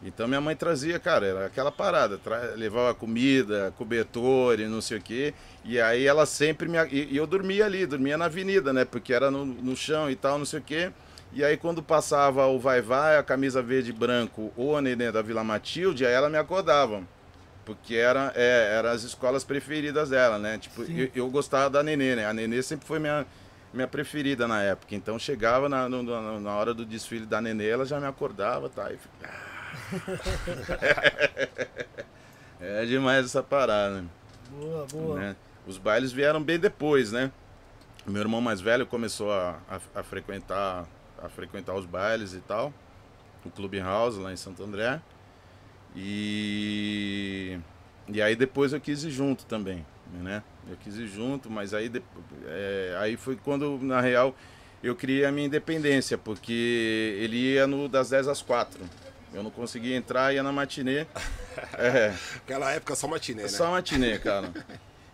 Então 0.02 0.26
minha 0.26 0.40
mãe 0.40 0.56
trazia, 0.56 0.98
cara, 0.98 1.26
era 1.26 1.46
aquela 1.46 1.70
parada, 1.70 2.16
tra- 2.16 2.54
levava 2.56 2.94
comida, 2.94 3.72
cobertor 3.76 4.58
e 4.58 4.66
não 4.66 4.80
sei 4.80 4.96
o 4.98 5.02
quê. 5.02 5.34
E 5.62 5.78
aí 5.78 6.06
ela 6.06 6.24
sempre 6.24 6.68
me. 6.68 6.78
E, 6.90 7.14
eu 7.14 7.26
dormia 7.26 7.66
ali, 7.66 7.84
dormia 7.84 8.16
na 8.16 8.24
avenida, 8.24 8.72
né? 8.72 8.84
Porque 8.84 9.12
era 9.12 9.30
no, 9.30 9.44
no 9.44 9.76
chão 9.76 10.10
e 10.10 10.16
tal, 10.16 10.38
não 10.38 10.46
sei 10.46 10.58
o 10.60 10.62
quê. 10.62 10.90
E 11.32 11.44
aí 11.44 11.56
quando 11.56 11.82
passava 11.82 12.46
o 12.46 12.58
Vai 12.58 12.80
Vai, 12.80 13.18
a 13.18 13.22
camisa 13.22 13.60
verde 13.62 13.90
e 13.90 13.92
branco 13.92 14.50
ou 14.56 14.74
a 14.76 14.80
neném 14.82 15.12
da 15.12 15.20
Vila 15.22 15.44
Matilde, 15.44 16.06
aí 16.06 16.12
ela 16.12 16.30
me 16.30 16.38
acordava. 16.38 17.02
Porque 17.64 17.94
era, 17.94 18.32
é, 18.34 18.74
eram 18.78 18.88
as 18.90 19.02
escolas 19.04 19.44
preferidas 19.44 20.08
dela, 20.08 20.38
né? 20.38 20.58
Tipo, 20.58 20.82
eu, 20.82 21.10
eu 21.14 21.28
gostava 21.30 21.68
da 21.70 21.82
Nenê, 21.82 22.16
né? 22.16 22.26
A 22.26 22.32
Nenê 22.32 22.62
sempre 22.62 22.86
foi 22.86 22.98
minha, 22.98 23.24
minha 23.72 23.86
preferida 23.86 24.48
na 24.48 24.62
época. 24.62 24.94
Então 24.94 25.18
chegava 25.18 25.68
na, 25.68 25.88
no- 25.88 26.40
na, 26.40 26.56
hora 26.56 26.72
do 26.74 26.84
desfile 26.86 27.26
da 27.26 27.40
Nenê, 27.40 27.68
ela 27.68 27.84
já 27.84 28.00
me 28.00 28.06
acordava, 28.06 28.68
tá? 28.68 28.90
E 28.90 28.96
fica- 28.96 29.49
é 32.60 32.84
demais 32.86 33.26
essa 33.26 33.42
parada? 33.42 34.04
Boa, 34.50 34.86
boa. 34.86 35.18
né? 35.18 35.36
Os 35.66 35.78
bailes 35.78 36.12
vieram 36.12 36.42
bem 36.42 36.58
depois, 36.58 37.12
né? 37.12 37.30
Meu 38.06 38.22
irmão 38.22 38.40
mais 38.40 38.60
velho 38.60 38.86
começou 38.86 39.32
a, 39.32 39.58
a, 39.68 40.00
a 40.00 40.02
frequentar 40.02 40.86
a 41.22 41.28
frequentar 41.28 41.74
os 41.74 41.84
bailes 41.84 42.32
e 42.32 42.40
tal, 42.40 42.72
o 43.44 43.50
Clube 43.50 43.78
House 43.78 44.16
lá 44.16 44.32
em 44.32 44.36
Santo 44.36 44.62
André. 44.62 45.00
E 45.94 47.58
e 48.08 48.20
aí 48.22 48.34
depois 48.34 48.72
eu 48.72 48.80
quis 48.80 49.04
ir 49.04 49.10
junto 49.10 49.44
também, 49.44 49.84
né? 50.12 50.42
Eu 50.68 50.76
quis 50.76 50.96
ir 50.96 51.06
junto, 51.06 51.50
mas 51.50 51.74
aí 51.74 51.90
é, 52.46 52.96
aí 52.98 53.16
foi 53.16 53.36
quando 53.36 53.78
na 53.82 54.00
real 54.00 54.34
eu 54.82 54.96
criei 54.96 55.24
a 55.24 55.32
minha 55.32 55.46
independência, 55.46 56.16
porque 56.16 57.16
ele 57.20 57.36
ia 57.36 57.66
no 57.66 57.88
das 57.88 58.10
10 58.10 58.28
às 58.28 58.42
4. 58.42 58.80
Eu 59.32 59.42
não 59.42 59.50
conseguia 59.50 59.96
entrar, 59.96 60.34
ia 60.34 60.42
na 60.42 60.52
matinê. 60.52 61.06
É. 61.76 62.14
Aquela 62.36 62.70
época 62.72 62.94
só 62.94 63.06
matinê, 63.06 63.42
né? 63.42 63.48
Só 63.48 63.70
matinê, 63.70 64.18
cara. 64.18 64.50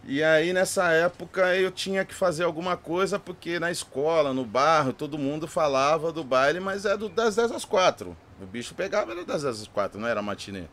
E 0.04 0.22
aí 0.22 0.52
nessa 0.52 0.92
época 0.92 1.56
eu 1.56 1.72
tinha 1.72 2.04
que 2.04 2.14
fazer 2.14 2.44
alguma 2.44 2.76
coisa, 2.76 3.18
porque 3.18 3.58
na 3.58 3.70
escola, 3.70 4.32
no 4.32 4.44
bairro, 4.44 4.92
todo 4.92 5.18
mundo 5.18 5.48
falava 5.48 6.12
do 6.12 6.22
baile, 6.22 6.60
mas 6.60 6.84
é 6.84 6.96
do, 6.96 7.08
das 7.08 7.34
10 7.34 7.50
às 7.50 7.64
4. 7.64 8.16
O 8.40 8.46
bicho 8.46 8.74
pegava 8.74 9.10
era 9.10 9.24
das 9.24 9.42
10 9.42 9.62
às 9.62 9.66
4, 9.66 9.98
não 9.98 10.06
era 10.06 10.22
matinê. 10.22 10.64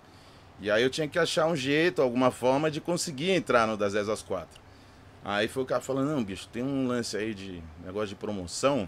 E 0.60 0.70
aí 0.70 0.84
eu 0.84 0.90
tinha 0.90 1.08
que 1.08 1.18
achar 1.18 1.48
um 1.48 1.56
jeito, 1.56 2.02
alguma 2.02 2.30
forma 2.30 2.70
de 2.70 2.80
conseguir 2.80 3.32
entrar 3.32 3.66
no 3.66 3.76
das 3.76 3.94
10 3.94 4.10
às 4.10 4.22
4. 4.22 4.62
Aí 5.26 5.48
foi 5.48 5.64
o 5.64 5.66
cara 5.66 5.82
falando, 5.82 6.10
não, 6.10 6.24
bicho, 6.24 6.48
tem 6.50 6.62
um 6.62 6.88
lance 6.88 7.18
aí 7.18 7.34
de 7.34 7.64
negócio 7.84 8.10
de 8.10 8.16
promoção, 8.16 8.88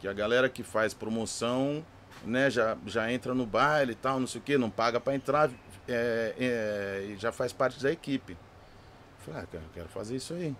que 0.00 0.08
a 0.08 0.12
galera 0.12 0.48
que 0.48 0.62
faz 0.62 0.92
promoção, 0.92 1.84
né, 2.26 2.50
já, 2.50 2.76
já 2.86 3.12
entra 3.12 3.34
no 3.34 3.46
baile 3.46 3.92
e 3.92 3.96
tal, 3.96 4.20
não 4.20 4.26
sei 4.26 4.40
o 4.40 4.44
que, 4.44 4.58
não 4.58 4.70
paga 4.70 5.00
pra 5.00 5.14
entrar, 5.14 5.50
é, 5.88 6.34
é, 6.38 7.06
e 7.10 7.16
já 7.16 7.32
faz 7.32 7.52
parte 7.52 7.82
da 7.82 7.90
equipe. 7.90 8.36
Falei, 9.20 9.42
ah, 9.42 9.46
cara, 9.46 9.64
quero 9.72 9.88
fazer 9.88 10.16
isso 10.16 10.34
aí. 10.34 10.54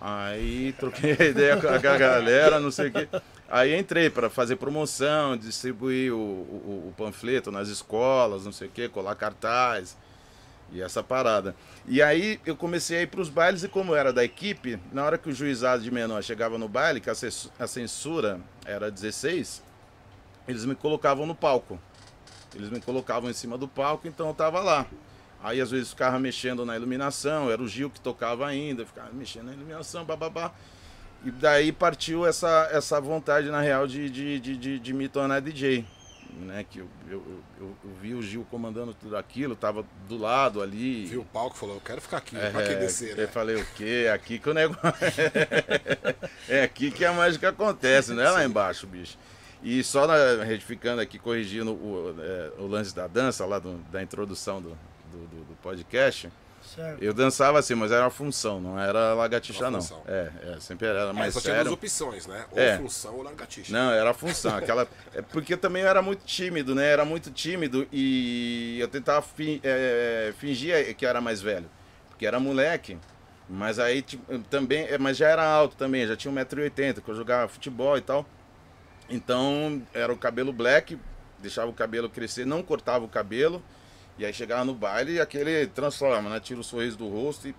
Aí 0.00 0.72
troquei 0.78 1.12
a 1.18 1.24
ideia 1.24 1.56
com 1.56 1.68
a 1.68 1.78
galera, 1.78 2.58
não 2.60 2.70
sei 2.70 2.88
o 2.88 2.92
quê. 2.92 3.08
Aí 3.48 3.76
entrei 3.76 4.08
para 4.08 4.30
fazer 4.30 4.56
promoção, 4.56 5.36
distribuir 5.36 6.12
o, 6.14 6.16
o, 6.16 6.88
o 6.88 6.94
panfleto 6.96 7.50
nas 7.50 7.68
escolas, 7.68 8.44
não 8.44 8.52
sei 8.52 8.68
o 8.68 8.70
quê, 8.70 8.88
colar 8.88 9.14
cartaz 9.16 9.96
e 10.72 10.80
essa 10.80 11.02
parada. 11.02 11.54
E 11.86 12.00
aí 12.00 12.40
eu 12.46 12.56
comecei 12.56 12.98
a 12.98 13.02
ir 13.02 13.06
para 13.08 13.20
os 13.20 13.28
bailes 13.28 13.64
e 13.64 13.68
como 13.68 13.94
era 13.94 14.12
da 14.12 14.24
equipe, 14.24 14.78
na 14.92 15.04
hora 15.04 15.18
que 15.18 15.28
o 15.28 15.32
juizado 15.32 15.82
de 15.82 15.90
menor 15.90 16.22
chegava 16.22 16.56
no 16.58 16.68
baile, 16.68 17.00
que 17.00 17.10
a 17.10 17.66
censura 17.66 18.40
era 18.64 18.90
16, 18.90 19.62
eles 20.50 20.64
me 20.64 20.74
colocavam 20.74 21.26
no 21.26 21.34
palco. 21.34 21.78
Eles 22.54 22.68
me 22.70 22.80
colocavam 22.80 23.30
em 23.30 23.32
cima 23.32 23.56
do 23.56 23.68
palco, 23.68 24.08
então 24.08 24.28
eu 24.28 24.34
tava 24.34 24.60
lá. 24.60 24.86
Aí 25.42 25.60
às 25.60 25.70
vezes 25.70 25.90
ficava 25.90 26.18
mexendo 26.18 26.66
na 26.66 26.76
iluminação, 26.76 27.50
era 27.50 27.62
o 27.62 27.68
Gil 27.68 27.88
que 27.88 28.00
tocava 28.00 28.46
ainda, 28.46 28.84
ficava 28.84 29.08
mexendo 29.12 29.46
na 29.46 29.52
iluminação, 29.54 30.04
bababá. 30.04 30.52
E 31.24 31.30
daí 31.30 31.70
partiu 31.70 32.26
essa, 32.26 32.68
essa 32.72 33.00
vontade, 33.00 33.48
na 33.50 33.60
real, 33.60 33.86
de, 33.86 34.10
de, 34.10 34.40
de, 34.40 34.56
de, 34.56 34.78
de 34.78 34.92
me 34.92 35.08
tornar 35.08 35.40
DJ. 35.40 35.84
Né? 36.40 36.64
Que 36.68 36.78
eu, 36.78 36.88
eu, 37.08 37.22
eu, 37.58 37.76
eu 37.84 37.90
vi 38.00 38.14
o 38.14 38.22
Gil 38.22 38.46
comandando 38.50 38.94
tudo 38.94 39.16
aquilo, 39.16 39.54
tava 39.56 39.84
do 40.08 40.16
lado 40.16 40.62
ali. 40.62 41.06
Viu 41.06 41.22
o 41.22 41.24
palco 41.24 41.56
falou, 41.56 41.76
eu 41.76 41.80
quero 41.80 42.00
ficar 42.00 42.18
aqui, 42.18 42.36
É, 42.36 42.50
pra 42.50 42.62
que 42.62 42.74
descer, 42.76 43.10
Eu 43.10 43.16
né? 43.16 43.26
falei, 43.26 43.56
o 43.56 43.66
quê? 43.76 44.04
É 44.06 44.12
aqui 44.12 44.38
que 44.38 44.48
o 44.48 44.54
negócio. 44.54 44.82
é 46.48 46.62
aqui 46.62 46.90
que 46.90 47.04
a 47.04 47.12
mágica 47.12 47.48
acontece, 47.50 48.12
não 48.12 48.22
é 48.22 48.30
lá 48.30 48.44
embaixo, 48.44 48.86
bicho. 48.86 49.18
E 49.62 49.82
só 49.84 50.06
na- 50.06 50.42
retificando 50.44 51.00
aqui, 51.02 51.18
corrigindo 51.18 51.72
o, 51.72 52.14
é, 52.18 52.50
o 52.58 52.66
lance 52.66 52.94
da 52.94 53.06
dança, 53.06 53.44
lá 53.44 53.58
do- 53.58 53.78
da 53.92 54.02
introdução 54.02 54.60
do, 54.60 54.70
do, 55.10 55.18
do- 55.26 55.44
do 55.44 55.54
podcast, 55.62 56.30
Certo. 56.74 57.02
eu 57.02 57.12
dançava 57.12 57.58
assim, 57.58 57.74
mas 57.74 57.90
era 57.92 58.04
uma 58.04 58.10
função, 58.10 58.60
não 58.60 58.78
era 58.78 59.12
lagartixa, 59.14 59.70
não. 59.70 59.80
função. 59.80 60.02
É, 60.06 60.30
é, 60.56 60.60
sempre 60.60 60.86
era 60.86 61.06
Mas 61.08 61.16
mais 61.16 61.34
só 61.34 61.40
tinha 61.40 61.52
duas 61.54 61.62
sério. 61.64 61.72
opções, 61.74 62.26
né? 62.26 62.44
Ou 62.52 62.58
É. 62.58 62.76
função 62.78 63.14
ou 63.16 63.22
largatixa. 63.22 63.72
Não, 63.72 63.90
era 63.92 64.10
a 64.10 64.14
função. 64.14 64.56
Aquela... 64.56 64.86
É 65.14 65.20
porque 65.22 65.56
também 65.56 65.82
eu 65.82 65.88
era 65.88 66.00
muito 66.00 66.24
tímido, 66.24 66.74
né? 66.74 66.86
Era 66.86 67.04
muito 67.04 67.30
tímido 67.30 67.86
e 67.92 68.78
eu 68.80 68.88
tentava 68.88 69.20
fi- 69.22 69.60
é, 69.64 70.32
fingir 70.38 70.94
que 70.94 71.04
eu 71.04 71.08
era 71.08 71.20
mais 71.20 71.40
velho. 71.42 71.68
Porque 72.08 72.24
era 72.24 72.38
moleque. 72.40 72.96
Mas 73.48 73.78
aí 73.80 74.00
tipo, 74.02 74.38
também. 74.48 74.84
é, 74.86 74.96
Mas 74.96 75.16
já 75.16 75.28
era 75.28 75.44
alto 75.44 75.74
também, 75.76 76.06
já 76.06 76.16
tinha 76.16 76.32
1,80m, 76.32 77.00
que 77.02 77.10
eu 77.10 77.14
jogava 77.16 77.48
futebol 77.48 77.98
e 77.98 78.00
tal. 78.00 78.24
Então 79.10 79.82
era 79.92 80.12
o 80.12 80.16
cabelo 80.16 80.52
black, 80.52 80.98
deixava 81.38 81.68
o 81.70 81.74
cabelo 81.74 82.08
crescer, 82.08 82.46
não 82.46 82.62
cortava 82.62 83.04
o 83.04 83.08
cabelo. 83.08 83.62
E 84.18 84.24
aí 84.24 84.32
chegava 84.32 84.64
no 84.64 84.74
baile 84.74 85.14
e 85.14 85.20
aquele 85.20 85.66
transforma, 85.66 86.28
né? 86.30 86.40
Tira 86.40 86.60
o 86.60 86.64
sorriso 86.64 86.96
do 86.96 87.08
rosto 87.08 87.48
e. 87.48 87.54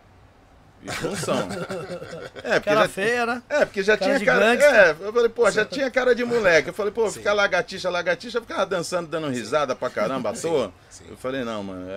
E 0.83 0.91
função. 0.91 1.47
É, 2.43 2.53
porque 2.59 2.69
Cara 2.69 2.81
já, 2.81 2.87
feia, 2.89 3.25
né? 3.25 3.43
é, 3.49 3.65
porque 3.65 3.83
já 3.83 3.95
Cara 3.97 4.09
tinha 4.09 4.19
de 4.19 4.25
cara. 4.25 4.55
gangster. 4.55 4.73
É, 4.75 4.91
eu 5.07 5.13
falei, 5.13 5.29
pô, 5.29 5.51
já 5.51 5.63
tinha 5.65 5.91
cara 5.91 6.15
de 6.15 6.25
moleque. 6.25 6.69
Eu 6.69 6.73
falei, 6.73 6.91
pô, 6.91 7.07
Sim. 7.07 7.19
ficar 7.19 7.33
lagartixa, 7.33 7.87
lagartixa, 7.89 8.41
ficava 8.41 8.65
dançando, 8.65 9.07
dando 9.07 9.27
risada 9.27 9.75
pra 9.75 9.89
caramba 9.91 10.31
à 10.31 10.33
toa. 10.39 10.73
sim. 10.89 11.03
Eu 11.07 11.17
falei, 11.17 11.43
não, 11.43 11.61
mano, 11.63 11.87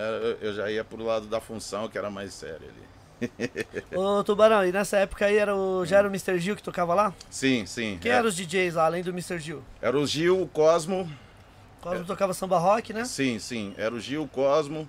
eu 0.41 0.53
já 0.53 0.71
ia 0.71 0.85
pro 0.85 1.03
lado 1.03 1.27
da 1.27 1.41
função, 1.41 1.89
que 1.89 1.97
era 1.97 2.11
mais 2.11 2.35
sério 2.35 2.57
ali. 2.57 2.85
Ô, 3.95 4.23
Tubarão, 4.25 4.65
e 4.67 4.73
nessa 4.73 4.99
época 4.99 5.27
aí 5.27 5.37
era 5.37 5.55
o, 5.55 5.85
já 5.87 5.99
era 5.99 6.09
o 6.09 6.11
Mr. 6.11 6.39
Gil 6.39 6.57
que 6.57 6.63
tocava 6.63 6.95
lá? 6.95 7.15
Sim, 7.31 7.65
sim. 7.67 7.99
Quem 8.01 8.11
é. 8.11 8.15
eram 8.17 8.29
os 8.29 8.37
DJs 8.37 8.75
lá, 8.75 8.87
além 8.87 9.03
do 9.03 9.11
Mr. 9.11 9.39
Gil? 9.39 9.63
Era 9.81 9.99
o 9.99 10.07
Gil, 10.07 10.41
o 10.43 10.47
Cosmo. 10.49 11.11
Cosmo 11.81 12.05
tocava 12.05 12.33
samba 12.35 12.59
rock, 12.59 12.93
né? 12.93 13.05
Sim, 13.05 13.39
sim. 13.39 13.75
Era 13.77 13.95
o 13.95 14.01
Gil, 14.01 14.23
o 14.23 14.29
Cosmo. 14.29 14.89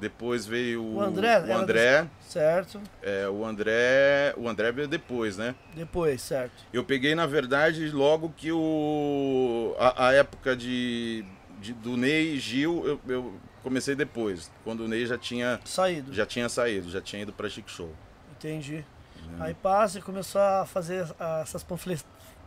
Depois 0.00 0.44
veio 0.44 0.82
o, 0.82 1.00
André, 1.00 1.38
O 1.40 1.56
André, 1.56 2.06
Certo. 2.28 2.80
é, 3.00 3.28
o 3.28 3.44
André. 3.44 4.34
O 4.36 4.48
André 4.48 4.72
veio 4.72 4.88
depois, 4.88 5.36
né? 5.36 5.54
Depois, 5.74 6.20
certo. 6.20 6.64
Eu 6.72 6.82
peguei, 6.84 7.14
na 7.14 7.26
verdade, 7.26 7.88
logo 7.90 8.32
que 8.36 8.50
o. 8.50 9.74
A, 9.78 10.08
a 10.08 10.12
época 10.12 10.56
de, 10.56 11.24
de- 11.60 11.72
do 11.74 11.96
Ney 11.96 12.34
e 12.34 12.40
Gil, 12.40 12.82
eu, 12.84 13.00
eu 13.06 13.34
comecei 13.64 13.96
depois. 13.96 14.48
Quando 14.62 14.84
o 14.84 14.88
Ney 14.88 15.04
já 15.06 15.18
tinha, 15.18 15.58
Saído. 15.64 16.12
já 16.14 16.24
tinha 16.24 16.48
saído, 16.48 16.88
já 16.90 17.00
tinha 17.00 17.22
ido 17.22 17.32
pra 17.32 17.48
Chic 17.48 17.68
Show. 17.68 17.92
Entendi. 18.38 18.84
Uhum. 19.26 19.42
Aí 19.42 19.54
passa 19.54 19.98
e 19.98 20.02
começou 20.02 20.40
a 20.40 20.64
fazer 20.66 21.06
essas 21.42 21.64
panfle- 21.64 21.98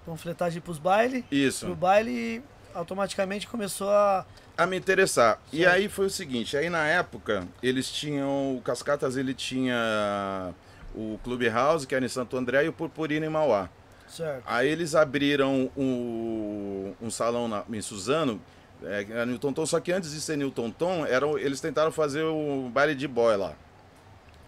panfletagens 0.05 0.63
pros 0.63 0.77
bailes. 0.77 1.25
Isso. 1.31 1.65
Pro 1.65 1.75
baile 1.75 2.11
e 2.11 2.41
automaticamente 2.73 3.47
começou 3.47 3.89
a. 3.89 4.25
a 4.57 4.65
me 4.67 4.77
interessar. 4.77 5.39
E 5.51 5.57
Certo. 5.57 5.73
aí 5.73 5.89
foi 5.89 6.05
o 6.05 6.09
seguinte, 6.09 6.55
aí 6.55 6.69
na 6.69 6.85
época 6.87 7.47
eles 7.63 7.91
tinham, 7.91 8.55
o 8.55 8.61
Cascatas 8.61 9.17
ele 9.17 9.33
tinha 9.33 10.53
o 10.95 11.19
Clube 11.23 11.49
House, 11.49 11.85
que 11.85 11.95
era 11.95 12.05
em 12.05 12.09
Santo 12.09 12.37
André, 12.37 12.65
e 12.65 12.69
o 12.69 12.73
Purpurina 12.73 13.25
em 13.25 13.29
Mauá. 13.29 13.69
Certo. 14.07 14.43
Aí 14.45 14.67
eles 14.69 14.95
abriram 14.95 15.69
um, 15.75 16.93
um 17.01 17.09
salão 17.09 17.47
na, 17.47 17.63
em 17.69 17.81
Suzano, 17.81 18.39
é, 18.83 19.25
Newton 19.25 19.53
Tom, 19.53 19.65
só 19.65 19.79
que 19.79 19.91
antes 19.91 20.11
de 20.11 20.21
ser 20.21 20.37
Newton 20.37 20.69
Tom, 20.71 21.05
era, 21.05 21.25
o- 21.25 21.37
eles 21.37 21.59
tentaram 21.59 21.91
fazer 21.91 22.23
o 22.23 22.69
baile 22.71 22.95
de 22.95 23.07
boy 23.07 23.35
lá. 23.35 23.53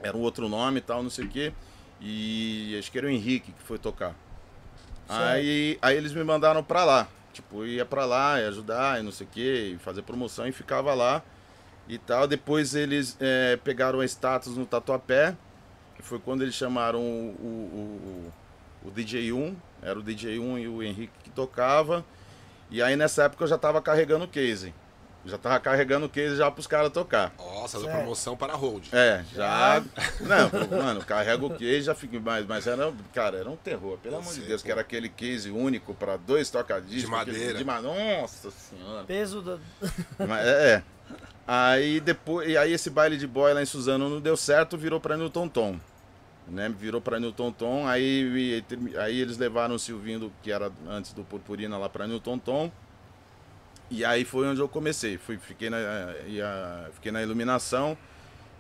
Era 0.02 0.16
um 0.16 0.22
outro 0.22 0.48
nome 0.48 0.78
e 0.80 0.82
tal, 0.82 1.04
não 1.04 1.10
sei 1.10 1.26
o 1.26 1.30
quê. 1.30 1.52
E 2.00 2.76
acho 2.80 2.92
que 2.92 2.98
era 2.98 3.08
o 3.08 3.10
Henrique 3.10 3.52
que 3.52 3.64
foi 3.64 3.78
tocar. 3.78 4.16
Certo. 5.08 5.22
Aí, 5.22 5.78
aí 5.82 5.98
eles 5.98 6.14
me 6.14 6.24
mandaram 6.24 6.64
pra 6.64 6.84
lá. 6.86 7.08
Tipo, 7.34 7.66
ia 7.66 7.86
pra 7.86 8.06
lá, 8.06 8.40
ia 8.40 8.48
ajudar 8.50 9.00
e 9.00 9.04
não 9.04 9.12
sei 9.12 9.26
o 9.28 9.30
quê, 9.30 9.76
fazer 9.80 10.02
promoção 10.04 10.48
e 10.48 10.52
ficava 10.52 10.94
lá 10.94 11.22
e 11.88 11.98
tal. 11.98 12.28
Depois 12.28 12.74
eles 12.76 13.18
é, 13.20 13.58
pegaram 13.58 14.00
a 14.00 14.06
status 14.06 14.56
no 14.56 14.66
Tatuapé. 14.66 15.36
que 15.96 16.02
Foi 16.02 16.20
quando 16.20 16.42
eles 16.44 16.56
chamaram 16.56 17.00
o, 17.02 17.36
o, 17.40 18.32
o, 18.86 18.88
o 18.88 18.92
DJ1, 18.92 19.56
era 19.82 20.00
o 20.00 20.04
DJ1 20.04 20.60
e 20.62 20.68
o 20.68 20.82
Henrique 20.82 21.14
que 21.24 21.30
tocava. 21.30 22.06
E 22.70 22.82
aí 22.82 22.96
nessa 22.96 23.24
época 23.24 23.44
eu 23.44 23.48
já 23.48 23.58
tava 23.58 23.82
carregando 23.82 24.26
o 24.26 24.28
case. 24.28 24.74
Já 25.26 25.38
tava 25.38 25.60
carregando 25.60 26.06
o 26.06 26.10
case 26.10 26.38
já 26.38 26.50
pros 26.50 26.66
caras 26.66 26.92
tocar. 26.94 27.34
Nossa, 27.38 27.78
da 27.78 27.84
Certo. 27.86 27.98
promoção 27.98 28.38
para 28.38 28.54
hold. 28.56 28.86
É, 28.94 29.22
já. 29.36 29.84
Não, 30.22 30.78
mano, 30.80 31.04
carrega 31.04 31.46
o 31.46 31.50
case 31.58 31.82
já 31.82 31.94
fica 31.94 32.18
mais. 32.22 32.46
Mas 32.46 32.66
era, 32.68 32.92
cara, 33.14 33.38
era 33.38 33.50
um 33.50 33.58
terror, 33.58 33.98
pelo 33.98 34.16
amor 34.18 34.34
de 34.34 34.42
Deus, 34.42 34.62
pô. 34.62 34.66
que 34.66 34.72
era 34.72 34.80
aquele 34.82 35.10
case 35.10 35.52
único 35.52 35.94
pra 35.94 36.16
dois 36.16 36.50
tocadiscos. 36.50 37.02
De 37.02 37.08
madeira. 37.08 37.58
De 37.58 37.66
ma- 37.66 37.82
Nossa 37.82 38.50
senhora. 38.50 39.04
Peso 39.04 39.42
da. 39.42 39.58
Mas, 40.26 40.48
é, 40.48 40.74
é. 40.76 40.84
Aí 41.46 42.00
depois. 42.00 42.48
E 42.50 42.56
aí 42.58 42.72
esse 42.72 42.90
baile 42.90 43.18
de 43.18 43.28
boy 43.28 43.54
lá 43.54 43.62
em 43.62 43.66
Suzano 43.66 44.08
não 44.10 44.22
deu 44.22 44.38
certo, 44.38 44.78
virou 44.78 45.02
pra 45.02 45.18
Newton 45.18 45.50
Tom. 45.50 45.80
Né? 46.50 46.68
Virou 46.70 47.00
pra 47.00 47.20
Newton 47.20 47.52
Tom, 47.52 47.88
aí, 47.88 48.64
aí 49.00 49.20
eles 49.20 49.38
levaram 49.38 49.76
o 49.76 49.80
Silvinho, 49.80 50.20
do- 50.20 50.34
que 50.42 50.52
era 50.52 50.72
antes 50.88 51.14
do 51.14 51.24
Purpurina, 51.24 51.78
lá 51.78 51.88
pra 51.88 52.08
Newton 52.08 52.40
Tom. 52.40 52.72
E 53.92 54.04
aí 54.06 54.24
foi 54.26 54.48
onde 54.48 54.60
eu 54.60 54.68
comecei. 54.70 55.18
Fui, 55.18 55.38
fiquei, 55.38 55.70
na, 55.70 55.78
a- 55.78 56.90
fiquei 56.94 57.12
na 57.12 57.22
iluminação. 57.22 57.98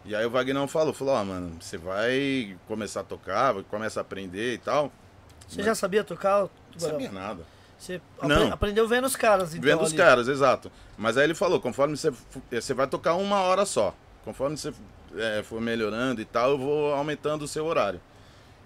E 0.05 0.15
aí 0.15 0.25
o 0.25 0.29
Vagnão 0.29 0.67
falou, 0.67 0.93
falou, 0.93 1.13
ó, 1.15 1.23
mano, 1.23 1.57
você 1.59 1.77
vai 1.77 2.55
começar 2.67 3.01
a 3.01 3.03
tocar, 3.03 3.53
vai 3.53 3.63
começar 3.63 3.99
a 3.99 4.01
aprender 4.01 4.53
e 4.53 4.57
tal. 4.57 4.91
Você 5.47 5.61
já 5.63 5.75
sabia 5.75 6.03
tocar? 6.03 6.41
Não 6.43 6.79
sabia 6.79 7.11
nada. 7.11 7.43
Você 7.77 8.01
Não. 8.23 8.35
apre- 8.43 8.51
aprendeu 8.53 8.87
vendo 8.87 9.05
os 9.05 9.15
caras, 9.15 9.53
então. 9.53 9.63
Vendo 9.69 9.81
os 9.83 9.89
ali. 9.89 9.97
caras, 9.97 10.27
exato. 10.27 10.71
Mas 10.97 11.17
aí 11.17 11.23
ele 11.25 11.33
falou, 11.35 11.59
conforme 11.61 11.95
você, 11.97 12.11
você 12.51 12.73
vai 12.73 12.87
tocar 12.87 13.15
uma 13.15 13.37
hora 13.41 13.65
só. 13.65 13.95
Conforme 14.25 14.57
você 14.57 14.73
eh, 15.17 15.41
for 15.43 15.59
melhorando 15.61 16.21
e 16.21 16.25
tal, 16.25 16.51
eu 16.51 16.57
vou 16.57 16.93
aumentando 16.93 17.43
o 17.43 17.47
seu 17.47 17.65
horário. 17.65 17.99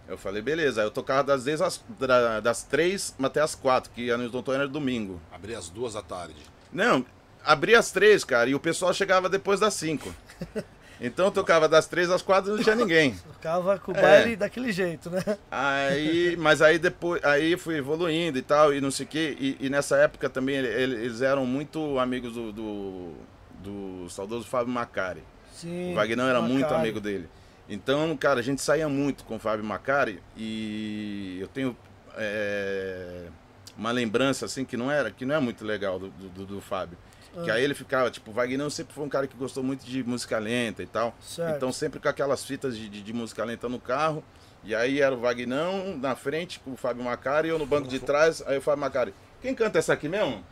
Eu 0.08 0.18
falei, 0.18 0.42
beleza. 0.42 0.82
Aí 0.82 0.88
eu 0.88 0.92
tocava 0.92 1.24
das, 1.24 1.44
10 1.46 1.62
às, 1.62 1.82
da- 2.00 2.40
das 2.40 2.64
3 2.64 3.16
até 3.24 3.40
as 3.42 3.56
4, 3.56 3.92
que 3.92 4.12
a 4.12 4.18
Newton 4.18 4.42
Tom 4.44 4.54
era 4.54 4.68
domingo. 4.68 5.20
Abri 5.32 5.56
às 5.56 5.70
duas 5.70 5.94
da 5.94 6.02
tarde. 6.02 6.36
Não, 6.72 7.06
abria 7.46 7.80
às 7.80 7.92
3, 7.92 8.24
cara, 8.24 8.50
e 8.50 8.56
o 8.56 8.60
pessoal 8.60 8.94
chegava 8.94 9.30
depois 9.30 9.60
das 9.60 9.74
5. 9.76 10.14
Então 11.02 11.26
eu 11.26 11.32
tocava 11.32 11.68
das 11.68 11.86
3 11.86 12.10
às 12.12 12.22
4 12.22 12.54
e 12.54 12.56
não 12.56 12.64
tinha 12.64 12.76
ninguém. 12.76 13.14
Tocava 13.34 13.78
com 13.78 13.92
o 13.92 13.98
É. 13.98 14.02
baile 14.02 14.36
daquele 14.38 14.72
jeito, 14.72 15.10
né? 15.10 15.22
Aí, 15.52 16.38
mas 16.38 16.62
aí 16.62 16.80
depois, 16.80 17.22
aí 17.26 17.58
fui 17.58 17.76
evoluindo 17.78 18.38
e 18.38 18.42
tal, 18.42 18.74
e 18.74 18.80
não 18.80 18.90
sei 18.90 19.06
o 19.06 19.10
quê. 19.10 19.36
E, 19.38 19.58
e 19.60 19.70
nessa 19.70 19.98
época 19.98 20.30
também 20.30 20.56
ele- 20.56 20.68
ele- 20.70 20.96
eles 21.04 21.22
eram 21.22 21.46
muito 21.46 22.00
amigos 22.00 22.34
do, 22.34 22.54
do, 22.54 23.14
do 23.62 24.10
saudoso 24.10 24.48
Fábio 24.48 24.72
Macari. 24.72 25.24
Sim. 25.64 25.92
O 25.92 25.96
Vagnão 25.96 26.28
era 26.28 26.42
muito 26.42 26.62
Macari. 26.66 26.82
amigo 26.82 27.00
dele. 27.00 27.28
Então, 27.68 28.16
cara, 28.18 28.40
a 28.40 28.44
gente 28.44 28.62
saía 28.62 28.88
muito 28.90 29.24
com 29.24 29.38
o 29.38 29.40
Fábio 29.40 29.64
Macari 29.66 30.22
e 30.38 31.38
eu 31.42 31.48
tenho 31.48 31.76
é, 32.18 33.26
uma 33.78 33.92
lembrança 33.92 34.46
assim 34.46 34.66
que 34.66 34.78
não 34.78 34.92
era, 34.92 35.10
que 35.12 35.26
não 35.26 35.36
é 35.36 35.40
muito 35.40 35.66
legal 35.66 35.98
do, 36.00 36.10
do, 36.10 36.46
do 36.46 36.62
Fábio. 36.62 36.98
Que 37.44 37.50
Ah. 37.50 37.56
aí 37.56 37.64
ele 37.64 37.74
ficava, 37.74 38.12
tipo, 38.12 38.30
o 38.30 38.34
Vagnão 38.34 38.70
sempre 38.70 38.94
foi 38.94 39.04
um 39.04 39.10
cara 39.10 39.26
que 39.26 39.36
gostou 39.36 39.64
muito 39.64 39.84
de 39.86 40.04
música 40.04 40.38
lenta 40.38 40.84
e 40.84 40.86
tal. 40.86 41.16
Certo. 41.20 41.56
Então 41.56 41.72
sempre 41.72 42.00
com 42.00 42.08
aquelas 42.08 42.46
fitas 42.46 42.78
de, 42.78 42.88
de, 42.88 43.02
de 43.02 43.14
música 43.14 43.44
lenta 43.44 43.68
no 43.68 43.80
carro. 43.80 44.24
E 44.64 44.74
aí 44.76 45.02
era 45.02 45.14
o 45.16 45.20
Vagnão 45.20 45.98
na 45.98 46.16
frente 46.16 46.60
com 46.60 46.72
o 46.74 46.78
Fábio 46.78 47.04
Macari, 47.04 47.50
eu 47.50 47.58
no 47.60 47.66
banco 47.66 47.88
de 47.88 48.00
trás, 48.00 48.42
aí 48.46 48.58
o 48.58 48.62
Fábio 48.62 48.82
Macari. 48.82 49.14
Quem 49.42 49.54
canta 49.56 49.80
essa 49.80 49.92
aqui 49.94 50.08
mesmo? 50.08 50.44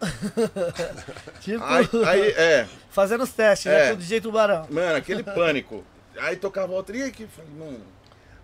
Tipo, 1.40 1.64
Aí, 1.64 1.88
aí 2.04 2.20
é, 2.30 2.66
fazendo 2.90 3.24
os 3.24 3.32
testes, 3.32 3.66
É. 3.70 3.78
né? 3.84 3.88
Com 3.90 3.94
o 3.94 3.96
DJ 3.96 4.20
Tubarão. 4.20 4.66
mano, 4.70 4.96
aquele 4.96 5.22
pânico. 5.24 5.84
Aí 6.18 6.36
tocava 6.36 6.72
outra, 6.72 6.96
e 6.96 7.02
aqui? 7.02 7.26
Falei, 7.26 7.50
mano. 7.58 7.84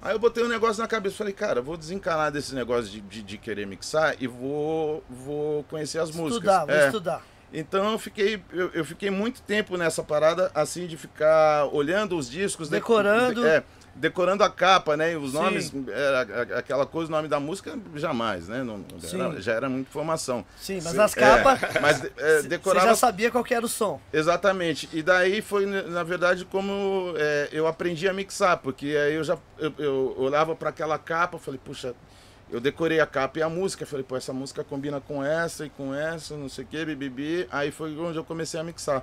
Aí 0.00 0.14
eu 0.14 0.18
botei 0.18 0.42
um 0.42 0.48
negócio 0.48 0.82
na 0.82 0.88
cabeça, 0.88 1.16
falei, 1.16 1.32
cara, 1.32 1.62
vou 1.62 1.76
desencanar 1.76 2.32
desse 2.32 2.54
negócio 2.54 2.90
de, 2.90 3.00
de, 3.00 3.22
de 3.22 3.38
querer 3.38 3.66
mixar 3.66 4.16
e 4.20 4.26
vou, 4.26 5.02
vou 5.08 5.62
conhecer 5.64 5.98
as 6.00 6.10
músicas. 6.10 6.38
Estudar, 6.52 6.64
vou 6.66 6.74
É. 6.74 6.86
estudar. 6.86 7.22
Então 7.54 7.92
eu 7.92 7.98
fiquei, 7.98 8.42
eu, 8.52 8.70
eu 8.72 8.84
fiquei 8.84 9.10
muito 9.10 9.42
tempo 9.42 9.76
nessa 9.76 10.02
parada, 10.02 10.50
assim, 10.54 10.86
de 10.86 10.96
ficar 10.96 11.66
olhando 11.66 12.16
os 12.16 12.28
discos. 12.28 12.68
de- 12.68 12.74
Decorando. 12.76 13.42
de- 13.42 13.46
é, 13.46 13.62
decorando 13.94 14.42
a 14.42 14.50
capa, 14.50 14.96
né? 14.96 15.12
E 15.12 15.16
os 15.16 15.32
Sim. 15.32 15.36
nomes, 15.38 15.72
era 15.88 16.20
aquela 16.58 16.86
coisa, 16.86 17.08
o 17.10 17.14
nome 17.14 17.28
da 17.28 17.38
música, 17.38 17.78
jamais, 17.94 18.48
né? 18.48 18.62
Não, 18.62 18.84
era- 19.02 19.32
Sim. 19.34 19.40
já 19.40 19.52
era 19.52 19.68
muita 19.68 19.88
informação. 19.88 20.44
Sim, 20.60 20.80
mas 20.82 20.98
as 20.98 21.14
capas. 21.14 21.62
É, 21.62 21.80
mas 21.80 22.04
é, 22.16 22.40
Você 22.40 22.48
decorava 22.48 22.86
já 22.88 22.94
sabia 22.94 23.30
qual 23.30 23.44
que 23.44 23.54
era 23.54 23.64
o 23.64 23.68
som. 23.68 24.00
Exatamente. 24.12 24.88
E 24.92 25.02
daí 25.02 25.42
foi, 25.42 25.66
na 25.66 26.02
verdade, 26.02 26.44
como 26.44 27.14
é, 27.16 27.48
eu 27.52 27.66
aprendi 27.66 28.08
a 28.08 28.12
mixar, 28.12 28.58
porque 28.58 28.86
aí 28.96 29.14
eu 29.14 29.24
já 29.24 29.36
eu, 29.58 29.72
eu 29.78 30.14
olhava 30.18 30.54
para 30.56 30.70
aquela 30.70 30.98
capa, 30.98 31.38
falei, 31.38 31.60
puxa, 31.62 31.94
eu 32.50 32.60
decorei 32.60 33.00
a 33.00 33.06
capa 33.06 33.38
e 33.38 33.42
a 33.42 33.48
música, 33.48 33.86
falei, 33.86 34.04
pô, 34.04 34.16
essa 34.16 34.32
música 34.32 34.62
combina 34.64 35.00
com 35.00 35.24
essa 35.24 35.64
e 35.66 35.70
com 35.70 35.94
essa, 35.94 36.36
não 36.36 36.48
sei 36.48 36.64
o 36.64 36.66
que, 36.66 36.84
bibibi. 36.84 37.46
Aí 37.50 37.70
foi 37.70 37.96
onde 37.98 38.18
eu 38.18 38.24
comecei 38.24 38.58
a 38.60 38.64
mixar. 38.64 39.02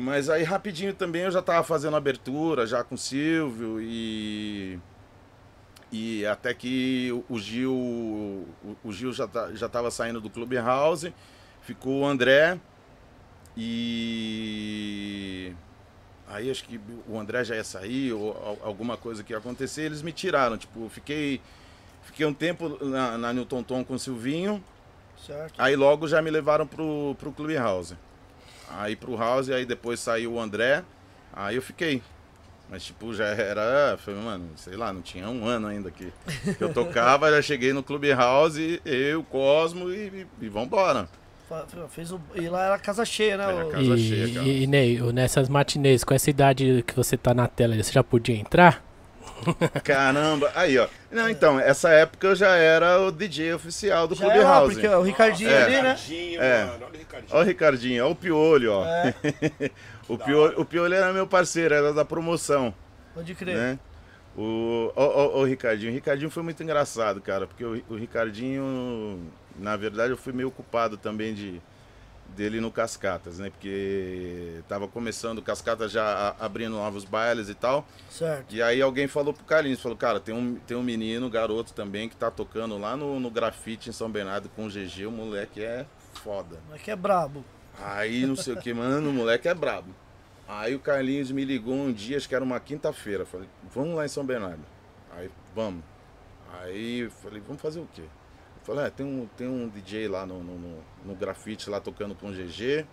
Mas 0.00 0.30
aí 0.30 0.44
rapidinho 0.44 0.94
também 0.94 1.22
eu 1.22 1.30
já 1.32 1.42
tava 1.42 1.64
fazendo 1.64 1.96
abertura, 1.96 2.64
já 2.64 2.84
com 2.84 2.94
o 2.94 2.98
Silvio 2.98 3.80
e. 3.80 4.78
E 5.90 6.24
até 6.24 6.54
que 6.54 7.10
o- 7.28 7.36
Gil. 7.38 7.74
O, 8.84 8.92
Gil 8.92 9.12
já, 9.12 9.26
tá, 9.26 9.50
já 9.54 9.68
tava 9.68 9.90
saindo 9.90 10.20
do 10.20 10.30
Clubhouse, 10.30 11.12
ficou 11.62 12.02
o 12.02 12.06
André. 12.06 12.60
E. 13.56 15.52
Aí 16.28 16.48
acho 16.50 16.62
que 16.64 16.78
o 17.08 17.18
André 17.18 17.42
já 17.42 17.56
ia 17.56 17.64
sair, 17.64 18.12
ou 18.12 18.30
al- 18.32 18.58
alguma 18.62 18.96
coisa 18.96 19.24
que 19.24 19.32
ia 19.32 19.38
acontecer, 19.38 19.82
eles 19.82 20.02
me 20.02 20.12
tiraram. 20.12 20.56
Tipo, 20.56 20.88
fiquei. 20.88 21.40
Fiquei 22.02 22.24
um 22.24 22.32
tempo 22.32 22.78
na, 22.84 23.18
na 23.18 23.32
Newton 23.32 23.62
Tom 23.64 23.84
com 23.84 23.94
o 23.94 23.98
Silvinho. 23.98 24.62
Certo. 25.26 25.54
Aí 25.58 25.74
logo 25.74 26.06
já 26.06 26.22
me 26.22 26.30
levaram 26.30 26.66
pro, 26.66 27.16
pro 27.18 27.32
Clubhouse. 27.32 27.96
Aí 28.76 28.94
pro 28.96 29.16
House, 29.16 29.48
aí 29.50 29.64
depois 29.64 30.00
saiu 30.00 30.34
o 30.34 30.40
André. 30.40 30.82
Aí 31.32 31.56
eu 31.56 31.62
fiquei. 31.62 32.02
Mas 32.70 32.84
tipo, 32.84 33.14
já 33.14 33.26
era. 33.26 33.96
Foi, 34.04 34.14
mano, 34.14 34.50
sei 34.56 34.76
lá, 34.76 34.92
não 34.92 35.00
tinha 35.00 35.28
um 35.28 35.46
ano 35.46 35.68
ainda 35.68 35.90
que, 35.90 36.12
que 36.56 36.62
eu 36.62 36.72
tocava, 36.72 37.30
já 37.30 37.40
cheguei 37.40 37.72
no 37.72 37.82
Clubhouse, 37.82 38.80
eu, 38.84 39.22
Cosmo 39.24 39.90
e, 39.90 40.08
e, 40.08 40.26
e 40.42 40.48
vambora. 40.48 41.08
Fez 41.88 42.12
o... 42.12 42.20
E 42.34 42.46
lá 42.46 42.66
era 42.66 42.78
casa 42.78 43.06
cheia, 43.06 43.38
né? 43.38 43.44
Era 43.44 43.64
casa 43.70 43.94
E, 43.96 43.98
cheia, 43.98 44.34
cara. 44.34 44.46
e, 44.46 44.66
Ney, 44.66 45.00
nessas 45.14 45.48
matinês, 45.48 46.04
com 46.04 46.12
essa 46.12 46.28
idade 46.28 46.84
que 46.86 46.94
você 46.94 47.16
tá 47.16 47.32
na 47.32 47.48
tela, 47.48 47.74
você 47.82 47.90
já 47.90 48.04
podia 48.04 48.36
entrar? 48.36 48.84
Caramba, 49.82 50.52
aí 50.54 50.76
ó. 50.78 50.86
Não, 51.10 51.28
então, 51.28 51.58
essa 51.58 51.88
época 51.90 52.26
eu 52.26 52.34
já 52.36 52.54
era 52.56 53.00
o 53.00 53.10
DJ 53.10 53.54
oficial 53.54 54.06
do 54.06 54.14
Já 54.14 54.26
era 54.26 54.34
lá, 54.34 54.40
Clubhouse. 54.60 54.74
porque 54.74 54.88
o 54.88 55.02
Ricardinho 55.02 55.50
É. 55.50 55.62
ali, 55.62 55.72
né? 55.72 55.78
Ricardinho, 55.80 56.42
É. 56.42 56.64
mano. 56.64 56.72
Olha 56.84 56.86
o 56.94 56.98
Ricardinho. 56.98 57.36
Ó 57.36 57.40
o 57.40 57.44
Ricardinho, 57.44 58.06
ó 58.06 58.10
o 58.10 58.14
Piolho, 58.14 58.72
ó. 58.72 58.84
É, 58.84 59.14
O 60.08 60.16
Piolho, 60.18 60.60
o 60.60 60.64
Piolho 60.64 60.94
era 60.94 61.12
meu 61.12 61.26
parceiro, 61.26 61.74
era 61.74 61.92
da 61.92 62.04
promoção. 62.04 62.74
pode 63.14 63.34
crer. 63.34 63.56
né? 63.56 63.78
O, 64.36 64.92
o, 64.94 65.02
o, 65.02 65.40
o 65.40 65.44
Ricardinho. 65.44 65.90
O 65.90 65.94
Ricardinho 65.94 66.30
foi 66.30 66.42
muito 66.42 66.62
engraçado, 66.62 67.20
cara, 67.20 67.46
porque 67.46 67.64
o, 67.64 67.82
o 67.88 67.94
Ricardinho, 67.96 69.20
na 69.58 69.76
verdade, 69.76 70.12
eu 70.12 70.16
fui 70.16 70.32
meio 70.32 70.50
culpado 70.50 70.96
também 70.96 71.34
de 71.34 71.60
dele 72.28 72.60
no 72.60 72.70
Cascatas, 72.70 73.38
né? 73.38 73.50
Porque 73.50 74.60
tava 74.68 74.86
começando 74.86 75.38
o 75.38 75.42
Cascatas 75.42 75.90
já 75.90 76.34
abrindo 76.38 76.72
novos 76.72 77.04
bailes 77.04 77.48
e 77.48 77.54
tal. 77.54 77.86
Certo. 78.10 78.54
E 78.54 78.62
aí 78.62 78.80
alguém 78.80 79.08
falou 79.08 79.32
pro 79.32 79.44
Carlinhos, 79.44 79.80
falou, 79.80 79.96
cara, 79.96 80.20
tem 80.20 80.34
um, 80.34 80.54
tem 80.54 80.76
um 80.76 80.82
menino, 80.82 81.28
garoto 81.28 81.72
também, 81.72 82.08
que 82.08 82.16
tá 82.16 82.30
tocando 82.30 82.78
lá 82.78 82.96
no, 82.96 83.18
no 83.18 83.30
grafite 83.30 83.90
em 83.90 83.92
São 83.92 84.10
Bernardo 84.10 84.48
com 84.50 84.66
o 84.66 84.68
GG, 84.68 85.06
o 85.06 85.10
moleque 85.10 85.62
é 85.62 85.86
foda. 86.14 86.58
Mas 86.70 86.82
que 86.82 86.90
é 86.90 86.96
brabo. 86.96 87.44
Aí 87.80 88.26
não 88.26 88.36
sei 88.36 88.54
o 88.54 88.60
que, 88.60 88.72
mano, 88.74 89.10
o 89.10 89.12
moleque 89.12 89.48
é 89.48 89.54
brabo. 89.54 89.94
Aí 90.48 90.74
o 90.74 90.80
Carlinhos 90.80 91.30
me 91.30 91.44
ligou 91.44 91.74
um 91.74 91.92
dia, 91.92 92.16
acho 92.16 92.28
que 92.28 92.34
era 92.34 92.42
uma 92.42 92.58
quinta-feira. 92.58 93.26
Falei, 93.26 93.48
vamos 93.74 93.94
lá 93.94 94.06
em 94.06 94.08
São 94.08 94.24
Bernardo. 94.24 94.64
Aí, 95.14 95.30
vamos. 95.54 95.84
Aí 96.60 97.08
falei, 97.22 97.42
vamos 97.46 97.60
fazer 97.60 97.80
o 97.80 97.88
quê? 97.92 98.04
Falei, 98.68 98.84
é, 98.84 98.90
tem 98.90 99.06
um, 99.06 99.26
tem 99.34 99.48
um 99.48 99.66
DJ 99.66 100.08
lá 100.08 100.26
no, 100.26 100.44
no, 100.44 100.58
no, 100.58 100.84
no 101.06 101.14
grafite 101.14 101.70
lá 101.70 101.80
tocando 101.80 102.14
com 102.14 102.30
GG. 102.30 102.84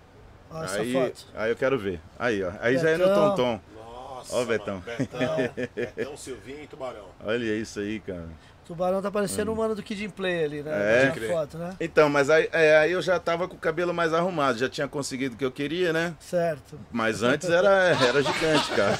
Olha 0.49 0.63
essa 0.63 0.79
Aí, 0.79 0.93
foto. 0.93 1.27
aí 1.35 1.51
eu 1.51 1.55
quero 1.57 1.77
ver. 1.77 1.99
Aí, 2.17 2.41
ó. 2.41 2.53
Aí 2.61 2.77
já 2.77 2.91
é 2.91 2.97
no 2.97 3.05
Betão. 3.05 3.29
Tonton. 3.35 3.61
Nossa, 3.75 4.35
Ó 4.37 4.41
o 4.41 4.45
Betão. 4.45 4.75
mano, 4.75 4.97
Betão. 4.97 5.65
Betão, 5.75 6.15
Silvinho 6.15 6.63
e 6.63 6.67
Tubarão. 6.67 7.07
Olha 7.21 7.43
isso 7.57 7.81
aí, 7.81 7.99
cara. 7.99 8.29
Tubarão 8.65 8.99
tá 8.99 9.11
parecendo 9.11 9.53
o 9.53 9.55
mano 9.55 9.75
do 9.75 9.83
Kid 9.83 10.05
in 10.05 10.09
Play 10.09 10.43
ali, 10.43 10.63
né? 10.63 11.05
É. 11.05 11.11
Foto, 11.27 11.55
né? 11.57 11.75
Então, 11.79 12.09
mas 12.09 12.31
aí, 12.31 12.49
é, 12.51 12.77
aí 12.77 12.91
eu 12.91 13.01
já 13.01 13.19
tava 13.19 13.47
com 13.47 13.55
o 13.55 13.59
cabelo 13.59 13.93
mais 13.93 14.11
arrumado, 14.11 14.57
já 14.57 14.67
tinha 14.67 14.87
conseguido 14.87 15.35
o 15.35 15.37
que 15.37 15.45
eu 15.45 15.51
queria, 15.51 15.93
né? 15.93 16.15
Certo. 16.19 16.79
Mas 16.91 17.21
antes 17.21 17.47
era, 17.47 17.69
era 17.69 18.23
gigante, 18.23 18.71
cara. 18.71 18.99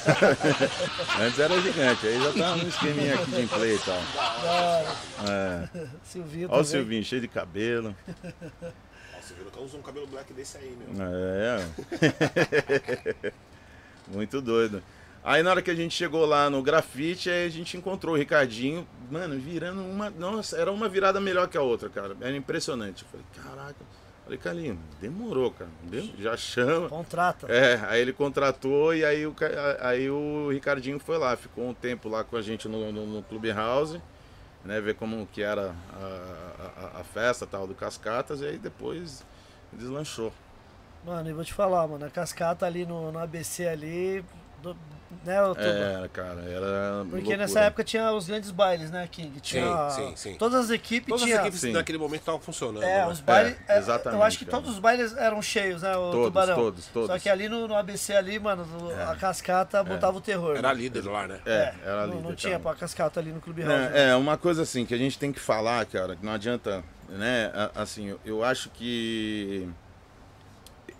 antes 1.20 1.36
era 1.38 1.60
gigante, 1.60 2.06
aí 2.06 2.22
já 2.22 2.32
tava 2.32 2.64
um 2.64 2.68
esqueminha 2.68 3.14
aqui 3.14 3.30
de 3.32 3.46
play 3.48 3.74
e 3.74 3.78
tal. 3.80 3.98
Hora. 4.44 4.96
É. 5.28 5.68
Silvinho 6.04 6.48
Olha 6.50 6.62
o. 6.62 6.64
Silvinho, 6.64 7.02
cheio 7.02 7.22
de 7.22 7.28
cabelo. 7.28 7.92
Nossa, 8.06 9.32
o 9.32 9.36
Virucão 9.36 9.64
usa 9.64 9.76
um 9.76 9.82
cabelo 9.82 10.06
black 10.06 10.32
desse 10.32 10.58
aí, 10.58 10.76
meu. 10.78 11.04
É. 11.04 11.66
Muito 14.14 14.40
doido. 14.40 14.80
Aí 15.26 15.42
na 15.42 15.50
hora 15.50 15.60
que 15.60 15.72
a 15.72 15.74
gente 15.74 15.92
chegou 15.92 16.24
lá 16.24 16.48
no 16.48 16.62
grafite, 16.62 17.28
aí 17.28 17.46
a 17.46 17.48
gente 17.48 17.76
encontrou 17.76 18.14
o 18.14 18.16
Ricardinho, 18.16 18.86
mano, 19.10 19.36
virando 19.36 19.82
uma. 19.82 20.08
Nossa, 20.08 20.56
era 20.56 20.70
uma 20.70 20.88
virada 20.88 21.20
melhor 21.20 21.48
que 21.48 21.58
a 21.58 21.60
outra, 21.60 21.88
cara. 21.88 22.16
Era 22.20 22.36
impressionante. 22.36 23.02
Eu 23.02 23.08
falei, 23.08 23.26
caraca. 23.34 23.84
Falei, 24.22 24.38
Carlinhos, 24.38 24.78
demorou, 25.00 25.50
cara. 25.50 25.68
Já 26.16 26.36
chama. 26.36 26.88
Contrata. 26.88 27.48
É, 27.52 27.74
aí 27.88 28.00
ele 28.00 28.12
contratou 28.12 28.94
e 28.94 29.04
aí 29.04 29.26
o, 29.26 29.34
aí 29.80 30.08
o 30.08 30.50
Ricardinho 30.52 31.00
foi 31.00 31.18
lá, 31.18 31.36
ficou 31.36 31.68
um 31.68 31.74
tempo 31.74 32.08
lá 32.08 32.22
com 32.22 32.36
a 32.36 32.42
gente 32.42 32.68
no, 32.68 32.92
no, 32.92 33.04
no 33.04 33.22
Clubhouse, 33.24 34.00
né, 34.64 34.80
ver 34.80 34.94
como 34.94 35.26
que 35.32 35.42
era 35.42 35.74
a, 35.92 36.98
a, 36.98 37.00
a 37.00 37.04
festa 37.04 37.44
tal 37.48 37.66
do 37.66 37.74
Cascatas, 37.74 38.42
e 38.42 38.46
aí 38.46 38.58
depois 38.58 39.24
deslanchou. 39.72 40.32
Mano, 41.04 41.30
e 41.30 41.32
vou 41.32 41.44
te 41.44 41.52
falar, 41.52 41.86
mano, 41.86 42.04
a 42.04 42.10
cascata 42.10 42.66
ali 42.66 42.84
no, 42.84 43.12
no 43.12 43.18
ABC 43.20 43.66
ali, 43.66 44.24
do- 44.74 44.96
né? 45.24 45.34
É, 46.04 46.08
cara, 46.08 46.40
era 46.48 47.00
Porque 47.04 47.16
loucura. 47.16 47.36
nessa 47.36 47.60
época 47.60 47.82
tinha 47.84 48.12
os 48.12 48.26
grandes 48.28 48.50
bailes, 48.50 48.90
né, 48.90 49.08
King? 49.10 49.40
Tinha, 49.40 49.90
sim, 49.90 50.12
sim. 50.16 50.34
Todas 50.36 50.64
as 50.66 50.70
equipes 50.70 51.08
Todas 51.08 51.22
tinha... 51.22 51.36
as 51.36 51.42
equipes 51.42 51.60
Sim. 51.60 51.72
naquele 51.72 51.98
momento 51.98 52.20
estavam 52.20 52.40
funcionando. 52.40 52.82
É, 52.84 52.98
né? 52.98 53.06
os 53.08 53.20
bailes. 53.20 53.56
É, 53.68 53.74
é, 53.74 53.78
exatamente, 53.78 54.20
eu 54.20 54.24
acho 54.26 54.38
que 54.38 54.44
cara. 54.44 54.58
todos 54.58 54.70
os 54.74 54.78
bailes 54.80 55.16
eram 55.16 55.40
cheios, 55.42 55.82
né, 55.82 55.96
o 55.96 56.10
Todos, 56.10 56.24
Tubarão? 56.26 56.54
todos, 56.56 56.86
todos. 56.86 57.08
Só 57.08 57.18
que 57.18 57.28
ali 57.28 57.48
no, 57.48 57.66
no 57.66 57.74
ABC 57.76 58.14
ali, 58.14 58.38
mano, 58.38 58.64
o- 58.80 59.10
a 59.10 59.16
cascata 59.16 59.82
botava 59.82 60.16
o 60.16 60.20
terror. 60.20 60.56
Era 60.56 60.72
líder 60.72 61.04
lá, 61.06 61.26
né? 61.26 61.40
É, 61.46 61.74
era 61.84 62.06
não, 62.06 62.16
líder, 62.16 62.28
não 62.28 62.34
tinha 62.36 62.52
cara. 62.52 62.62
pra 62.62 62.74
cascata 62.74 63.18
ali 63.20 63.30
no 63.32 63.40
Clube 63.40 63.62
House. 63.62 63.74
Né? 63.74 64.10
é, 64.10 64.16
uma 64.16 64.36
coisa 64.36 64.62
assim 64.62 64.84
que 64.84 64.94
a 64.94 64.98
gente 64.98 65.18
tem 65.18 65.32
que 65.32 65.40
falar, 65.40 65.84
cara, 65.86 66.14
que 66.16 66.24
não 66.24 66.32
adianta, 66.32 66.84
né? 67.08 67.52
Assim, 67.74 68.06
eu- 68.08 68.20
eu 68.24 68.44
acho 68.44 68.70
que 68.70 69.68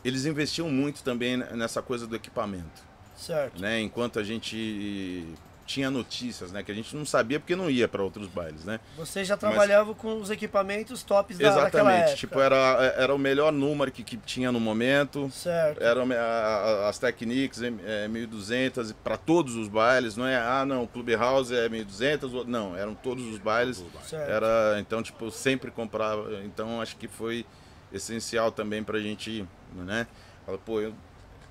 eles 0.05 0.25
investiam 0.25 0.69
muito 0.69 1.03
também 1.03 1.37
nessa 1.37 1.83
coisa 1.83 2.07
do 2.07 2.15
equipamento, 2.15 2.83
Certo. 3.17 3.61
né? 3.61 3.81
Enquanto 3.81 4.19
a 4.19 4.25
gente 4.25 5.25
tinha 5.67 5.91
notícias, 5.91 6.53
né? 6.53 6.63
Que 6.63 6.71
a 6.71 6.75
gente 6.75 6.95
não 6.95 7.05
sabia 7.05 7.41
porque 7.41 7.57
não 7.57 7.69
ia 7.69 7.89
para 7.89 8.01
outros 8.01 8.29
bailes, 8.29 8.65
né? 8.65 8.79
Você 8.97 9.25
já 9.25 9.37
trabalhava 9.37 9.97
com 9.97 10.21
os 10.21 10.31
equipamentos 10.31 11.03
tops 11.03 11.39
da, 11.39 11.49
daquela 11.49 11.67
Exatamente. 11.91 12.03
época. 12.03 12.17
Tipo, 12.19 12.39
era, 12.41 12.57
era 12.97 13.13
o 13.13 13.19
melhor 13.19 13.51
número 13.53 13.91
que, 13.91 14.05
que 14.05 14.17
tinha 14.17 14.53
no 14.53 14.61
momento. 14.61 15.29
Certo. 15.33 15.83
Eram 15.83 16.07
a- 16.13 16.15
a- 16.15 16.89
as 16.89 17.01
Technics 17.01 17.61
é, 17.63 18.07
1200 18.07 18.93
para 18.93 19.17
todos 19.17 19.57
os 19.57 19.67
bailes, 19.67 20.17
não 20.17 20.25
é? 20.25 20.37
Ah, 20.37 20.65
não, 20.65 20.85
o 20.85 20.87
Clubhouse 20.87 21.53
é 21.53 21.69
1200, 21.69 22.33
o- 22.33 22.45
não, 22.45 22.77
eram 22.77 22.95
todos 22.95 23.25
os 23.27 23.39
bailes. 23.39 23.85
certo. 24.05 24.31
Era, 24.31 24.77
então, 24.79 25.03
tipo, 25.03 25.33
sempre 25.33 25.73
comprava. 25.73 26.31
Então, 26.45 26.81
acho 26.81 26.95
que 26.97 27.09
foi 27.09 27.45
essencial 27.93 28.53
também 28.53 28.85
pra 28.85 29.01
gente, 29.01 29.45
né? 29.75 30.07
Fala, 30.45 30.59
pô, 30.59 30.81
eu, 30.81 30.95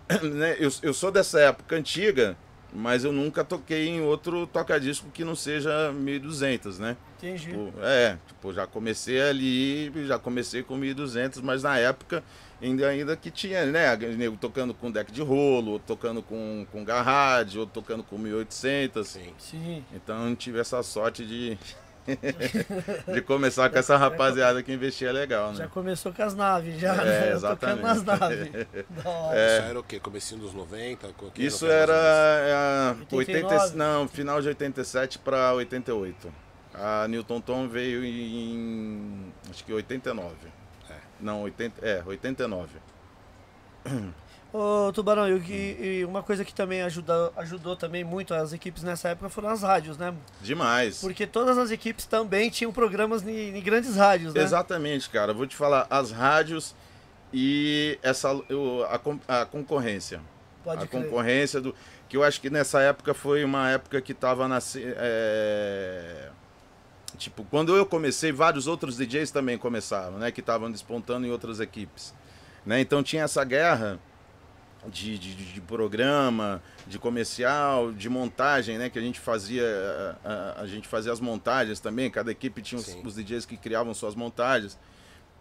né, 0.24 0.56
eu, 0.60 0.70
eu 0.82 0.94
sou 0.94 1.12
dessa 1.12 1.40
época 1.40 1.76
antiga, 1.76 2.38
mas 2.74 3.04
eu 3.04 3.12
nunca 3.12 3.44
toquei 3.44 3.88
em 3.88 4.02
outro 4.02 4.46
toca-disco 4.48 5.10
que 5.14 5.24
não 5.24 5.36
seja 5.36 5.92
1200, 5.94 6.78
né? 6.80 6.98
Entendi. 7.18 7.48
Tipo, 7.48 7.74
é, 7.82 8.18
tipo, 8.28 8.54
já 8.54 8.68
comecei 8.68 9.22
ali, 9.22 9.92
já 10.06 10.20
comecei 10.20 10.62
com 10.62 10.76
1200, 10.76 11.42
mas 11.42 11.64
na 11.64 11.78
época 11.78 12.24
ainda, 12.62 12.88
ainda 12.88 13.16
que 13.16 13.32
tinha, 13.32 13.66
né? 13.66 13.96
Nego 13.96 14.38
tocando 14.38 14.74
com 14.74 14.92
deck 14.92 15.12
de 15.12 15.22
rolo, 15.22 15.72
ou 15.72 15.80
tocando 15.80 16.22
com, 16.22 16.66
com 16.72 16.84
garrade, 16.84 17.58
ou 17.58 17.66
tocando 17.66 18.04
com 18.04 18.18
1800. 18.18 19.08
Sim. 19.08 19.34
Sim. 19.38 19.86
Então 19.94 20.30
eu 20.30 20.36
tive 20.36 20.60
essa 20.60 20.82
sorte 20.84 21.26
de, 21.26 21.58
de 23.14 23.22
começar 23.22 23.70
com 23.70 23.78
essa 23.78 23.98
rapaziada 23.98 24.62
que 24.62 24.72
investia 24.72 25.12
legal, 25.12 25.54
Já 25.56 25.64
né? 25.64 25.70
começou 25.74 26.14
com 26.14 26.22
as 26.24 26.36
naves, 26.36 26.80
já, 26.80 26.94
É, 26.94 27.06
né? 27.06 27.32
Exatamente. 27.32 27.82
nas 27.84 28.04
naves. 28.04 28.50
Hora. 29.04 29.36
Isso 29.58 29.66
era 29.70 29.80
o 29.80 29.84
quê? 29.84 30.00
Comecinho 30.00 30.42
dos 30.42 30.54
90? 30.54 31.08
Com- 31.18 31.30
que 31.32 31.44
Isso 31.46 31.66
era 31.68 31.94
é, 31.94 32.90
80, 33.12 33.16
89? 33.16 33.76
não, 33.78 34.08
final 34.08 34.42
de 34.42 34.48
87 34.50 35.20
para 35.20 35.54
88. 35.54 36.32
A 36.74 37.08
Newton 37.08 37.40
Tom 37.42 37.68
veio 37.68 38.04
em 38.04 39.32
acho 39.50 39.64
que 39.64 39.72
89. 39.74 40.34
É. 40.90 40.94
Não, 41.20 41.42
80, 41.44 41.86
é, 41.86 42.04
89. 42.06 42.70
Ô, 44.58 44.94
Tubarão, 44.94 45.28
e, 45.28 46.00
e 46.00 46.06
uma 46.06 46.24
coisa 46.24 46.46
que 46.46 46.54
também 46.54 46.82
ajuda, 46.82 47.30
ajudou 47.36 47.76
também 47.76 48.06
muito 48.06 48.34
as 48.34 48.54
equipes 48.54 48.84
nessa 48.84 49.10
época 49.10 49.28
foram 49.28 49.50
as 49.50 49.62
rádios, 49.64 49.98
né? 49.98 50.14
Demais. 50.42 51.02
Porque 51.02 51.28
todas 51.28 51.58
as 51.58 51.72
equipes 51.72 52.06
também 52.06 52.50
tinham 52.50 52.72
programas 52.72 53.22
em, 53.28 53.58
em 53.58 53.62
grandes 53.62 53.98
rádios, 53.98 54.34
né? 54.34 54.42
Exatamente, 54.42 55.10
cara. 55.10 55.34
Vou 55.34 55.46
te 55.46 55.58
falar, 55.58 55.86
as 55.90 56.10
rádios 56.10 56.74
e 57.34 58.00
essa 58.02 58.30
eu- 58.48 58.86
a, 59.28 59.42
a 59.42 59.46
concorrência. 59.46 60.22
Pode 60.64 60.86
a 60.86 60.88
crer. 60.88 61.04
concorrência 61.04 61.60
do 61.60 61.76
que 62.08 62.16
eu 62.16 62.24
acho 62.24 62.40
que 62.40 62.50
nessa 62.50 62.80
época 62.80 63.14
foi 63.14 63.44
uma 63.44 63.70
época 63.72 64.00
que 64.00 64.14
tava 64.14 64.48
nasce, 64.48 64.82
é, 64.86 66.30
tipo 67.18 67.44
quando 67.44 67.76
eu 67.76 67.86
comecei 67.86 68.32
vários 68.32 68.68
outros 68.68 68.96
DJs 68.96 69.32
também 69.32 69.58
começaram 69.58 70.18
né 70.18 70.32
que 70.32 70.40
estavam 70.40 70.72
despontando 70.72 71.28
em 71.28 71.32
outras 71.32 71.60
equipes 71.60 72.14
né 72.66 72.80
então 72.80 73.04
tinha 73.04 73.24
essa 73.24 73.44
guerra 73.44 74.00
de, 74.92 75.18
de, 75.18 75.36
de 75.36 75.62
programa 75.62 76.62
de 76.88 77.00
comercial 77.00 77.92
de 77.92 78.10
montagem 78.10 78.78
né 78.78 78.90
que 78.90 79.00
a 79.00 79.02
gente 79.02 79.20
fazia 79.20 79.64
a, 80.24 80.30
a- 80.30 80.62
a 80.62 80.68
gente 80.68 80.88
fazia 80.88 81.12
as 81.12 81.20
montagens 81.20 81.80
também 81.80 82.10
cada 82.10 82.32
equipe 82.32 82.62
tinha 82.62 82.80
os, 82.80 82.96
os 83.04 83.16
DJs 83.16 83.46
que 83.46 83.58
criavam 83.58 83.94
suas 83.94 84.16
montagens 84.16 84.78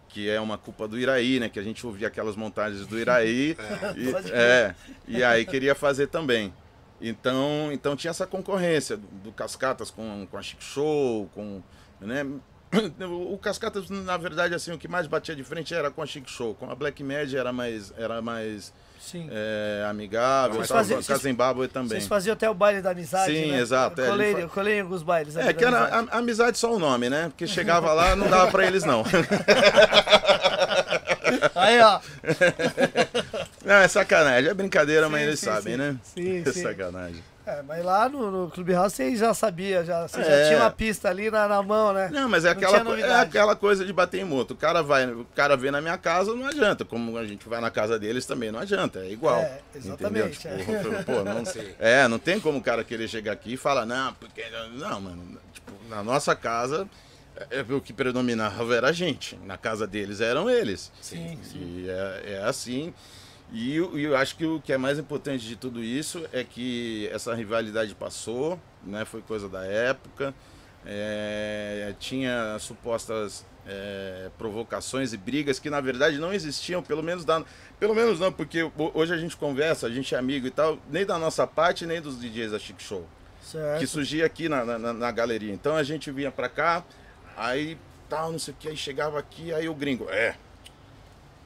que 0.09 0.30
é 0.30 0.40
uma 0.40 0.57
culpa 0.57 0.87
do 0.87 0.96
Iraí, 0.96 1.40
né? 1.40 1.48
Que 1.48 1.59
a 1.59 1.62
gente 1.62 1.85
ouvia 1.85 2.07
aquelas 2.07 2.37
montagens 2.37 2.87
do 2.87 2.96
Iraí. 2.96 3.57
e, 3.96 4.12
crer. 4.12 4.33
é, 4.33 4.74
e 5.09 5.24
aí 5.24 5.44
queria 5.44 5.74
fazer 5.74 6.07
também. 6.07 6.54
Então, 7.00 7.70
então 7.72 7.96
tinha 7.96 8.12
essa 8.12 8.24
concorrência 8.24 8.96
do, 8.96 9.07
do 9.24 9.33
Cascatas 9.33 9.90
com, 9.90 10.24
com 10.30 10.37
a 10.38 10.42
Chic 10.42 10.62
Show, 10.62 11.28
com. 11.35 11.61
Né? 12.00 12.24
O 13.11 13.37
Cascatas, 13.38 13.90
na 13.90 14.16
verdade, 14.16 14.54
assim, 14.54 14.70
o 14.72 14.78
que 14.78 14.87
mais 14.87 15.09
batia 15.09 15.35
de 15.35 15.42
frente 15.42 15.74
era 15.74 15.90
com 15.90 16.00
a 16.00 16.07
Chic 16.07 16.28
Show. 16.28 16.54
Com 16.54 16.70
a 16.70 16.76
Black 16.76 17.02
Media 17.02 17.40
era 17.40 17.52
mais, 17.52 17.92
era 17.96 18.22
mais 18.22 18.72
Sim. 19.11 19.29
é, 19.31 19.85
amigável. 19.88 20.57
Vocês 20.57 20.69
faziam- 20.71 21.03
Kazembabwe 21.03 21.69
também. 21.69 21.90
Vocês 21.90 22.07
faziam 22.07 22.33
até 22.35 22.49
o 22.49 22.55
baile 22.55 22.81
da 22.83 22.90
amizade, 22.90 23.33
Sim, 23.33 23.53
né? 23.53 23.59
exato, 23.61 24.01
é, 24.01 24.05
Eu 24.07 24.11
colei, 24.11 24.33
fa- 24.33 24.40
eu 24.40 24.49
colei 24.49 24.79
em 24.79 24.81
alguns 24.81 25.03
bailes. 25.03 25.37
É, 25.37 25.45
da 25.45 25.53
que 25.53 25.64
era 25.64 25.79
amizade. 25.85 26.09
amizade 26.12 26.59
só 26.59 26.73
o 26.75 26.79
nome, 26.79 27.09
né? 27.11 27.25
Porque 27.29 27.47
chegava 27.47 27.93
lá, 27.93 28.17
não 28.17 28.29
dava 28.29 28.51
pra 28.51 28.67
eles, 28.67 28.85
não. 28.85 29.05
Aí, 31.55 31.81
ó. 31.81 32.01
Não, 33.64 33.75
é 33.77 33.88
sacanagem. 33.88 34.51
É 34.51 34.55
brincadeira, 34.55 35.09
mas 35.09 35.21
Sim, 35.23 35.27
eles 35.27 35.40
sim, 35.40 35.47
sabem, 35.47 35.73
sim. 35.75 35.79
né? 35.79 35.97
Sim, 36.03 36.43
É 36.47 36.53
sim. 36.53 36.62
sacanagem. 36.62 37.23
É, 37.46 37.61
mas 37.62 37.85
lá 37.85 38.09
no, 38.09 38.30
no 38.30 38.50
Clubhouse 38.50 38.94
você 38.96 39.14
já 39.16 39.35
sabia, 39.35 39.85
já, 39.85 40.09
você 40.09 40.22
já 40.24 40.30
É. 40.30 40.48
tinha 40.48 40.61
uma 40.61 40.70
pista 40.70 41.11
ali 41.11 41.30
na, 41.30 41.46
na 41.46 41.62
mão, 41.62 41.92
né? 41.92 42.09
Não, 42.11 42.26
mas 42.26 42.44
é 42.46 42.54
Não 42.54 42.62
aquela, 42.62 43.00
é 43.00 43.20
aquela 43.20 43.54
coisa 43.54 43.85
de 43.85 43.92
bater 43.92 44.20
em 44.22 44.24
moto. 44.24 44.52
O 44.52 44.57
cara 44.57 44.83
vai, 44.83 45.07
o 45.11 45.26
cara 45.37 45.54
vê 45.54 45.70
na 45.70 45.80
minha 45.83 45.98
casa, 45.98 46.35
não 46.35 46.46
adianta. 46.46 46.87
Como 46.87 47.18
a 47.18 47.24
gente 47.26 47.46
vai 47.46 47.61
na 47.61 47.70
casa 47.70 47.98
deles 47.98 48.24
também 48.24 48.50
não 48.50 48.61
adianta. 48.61 49.00
É 49.00 49.11
igual. 49.11 49.40
É, 49.40 49.61
exatamente, 49.74 50.46
Entendeu? 50.48 50.64
Tipo, 50.83 50.94
é. 50.94 51.02
pô, 51.02 51.22
não, 51.22 51.44
Sim. 51.44 51.68
é, 51.78 52.09
não 52.09 52.18
tem 52.18 52.40
como 52.40 52.59
o 52.59 52.62
cara 52.62 52.83
querer 52.83 53.09
chegar 53.09 53.33
aqui 53.33 53.52
e 53.52 53.57
falar, 53.59 53.85
não, 53.85 54.14
porque. 54.14 54.42
Não, 54.72 55.00
mano. 55.02 55.38
Tipo, 55.52 55.72
na 55.90 56.02
nossa 56.02 56.35
casa, 56.35 56.88
é, 57.50 57.61
o 57.74 57.80
que 57.80 57.92
predominava 57.92 58.74
era 58.74 58.88
a 58.88 58.92
gente. 58.92 59.38
Na 59.44 59.59
casa 59.59 59.87
deles 59.87 60.22
eram 60.22 60.48
eles. 60.48 60.90
Sim, 61.00 61.38
E 61.54 61.88
é, 61.90 62.22
é 62.37 62.44
assim. 62.44 62.94
E 63.52 63.76
eu, 63.76 63.98
e 63.98 64.04
eu 64.04 64.16
acho 64.16 64.37
que 64.37 64.44
o 64.44 64.61
que 64.61 64.72
é 64.72 64.76
mais 64.78 64.98
importante 64.98 65.46
de 65.46 65.54
tudo 65.57 65.83
isso 65.83 66.24
é 66.33 66.42
que 66.42 67.09
essa 67.12 67.35
rivalidade 67.35 67.94
passou, 67.94 68.59
né? 68.83 69.04
Foi 69.04 69.20
coisa 69.22 69.48
da 69.48 69.64
época. 69.64 70.35
É, 70.87 71.94
tinha 71.98 72.57
supostas 72.61 73.44
é, 73.66 74.28
provocações 74.37 75.12
e 75.12 75.16
brigas 75.16 75.59
que 75.59 75.70
na 75.70 75.80
verdade 75.80 76.18
não 76.18 76.33
existiam, 76.33 76.83
pelo 76.83 77.02
menos 77.02 77.24
da, 77.24 77.42
pelo 77.80 77.94
menos 77.94 78.20
não, 78.20 78.30
porque 78.30 78.62
ho- 78.64 78.72
hoje 78.92 79.14
a 79.14 79.16
gente 79.16 79.35
conversa, 79.37 79.87
a 79.87 79.90
gente 79.90 80.14
é 80.14 80.18
amigo 80.18 80.46
e 80.46 80.50
tal, 80.50 80.78
nem 80.90 81.07
da 81.07 81.18
nossa 81.18 81.46
parte, 81.46 81.87
nem 81.87 82.00
dos 82.02 82.18
DJs 82.20 82.52
da 82.52 82.59
Chic 82.59 82.80
Show 82.83 83.07
Certo. 83.42 83.80
que 83.80 83.87
surgia 83.87 84.26
aqui 84.26 84.46
na, 84.48 84.62
na, 84.78 84.92
na 84.92 85.11
galeria. 85.11 85.52
Então 85.54 85.74
a 85.74 85.83
gente 85.83 86.11
vinha 86.11 86.30
pra 86.30 86.48
cá, 86.50 86.85
aí 87.37 87.78
tal, 88.09 88.30
não 88.33 88.38
sei 88.38 88.52
o 88.52 88.57
que, 88.59 88.68
aí 88.68 88.76
chegava 88.76 89.18
aqui, 89.18 89.54
aí 89.54 89.68
o 89.68 89.74
gringo, 89.74 90.07
é. 90.11 90.35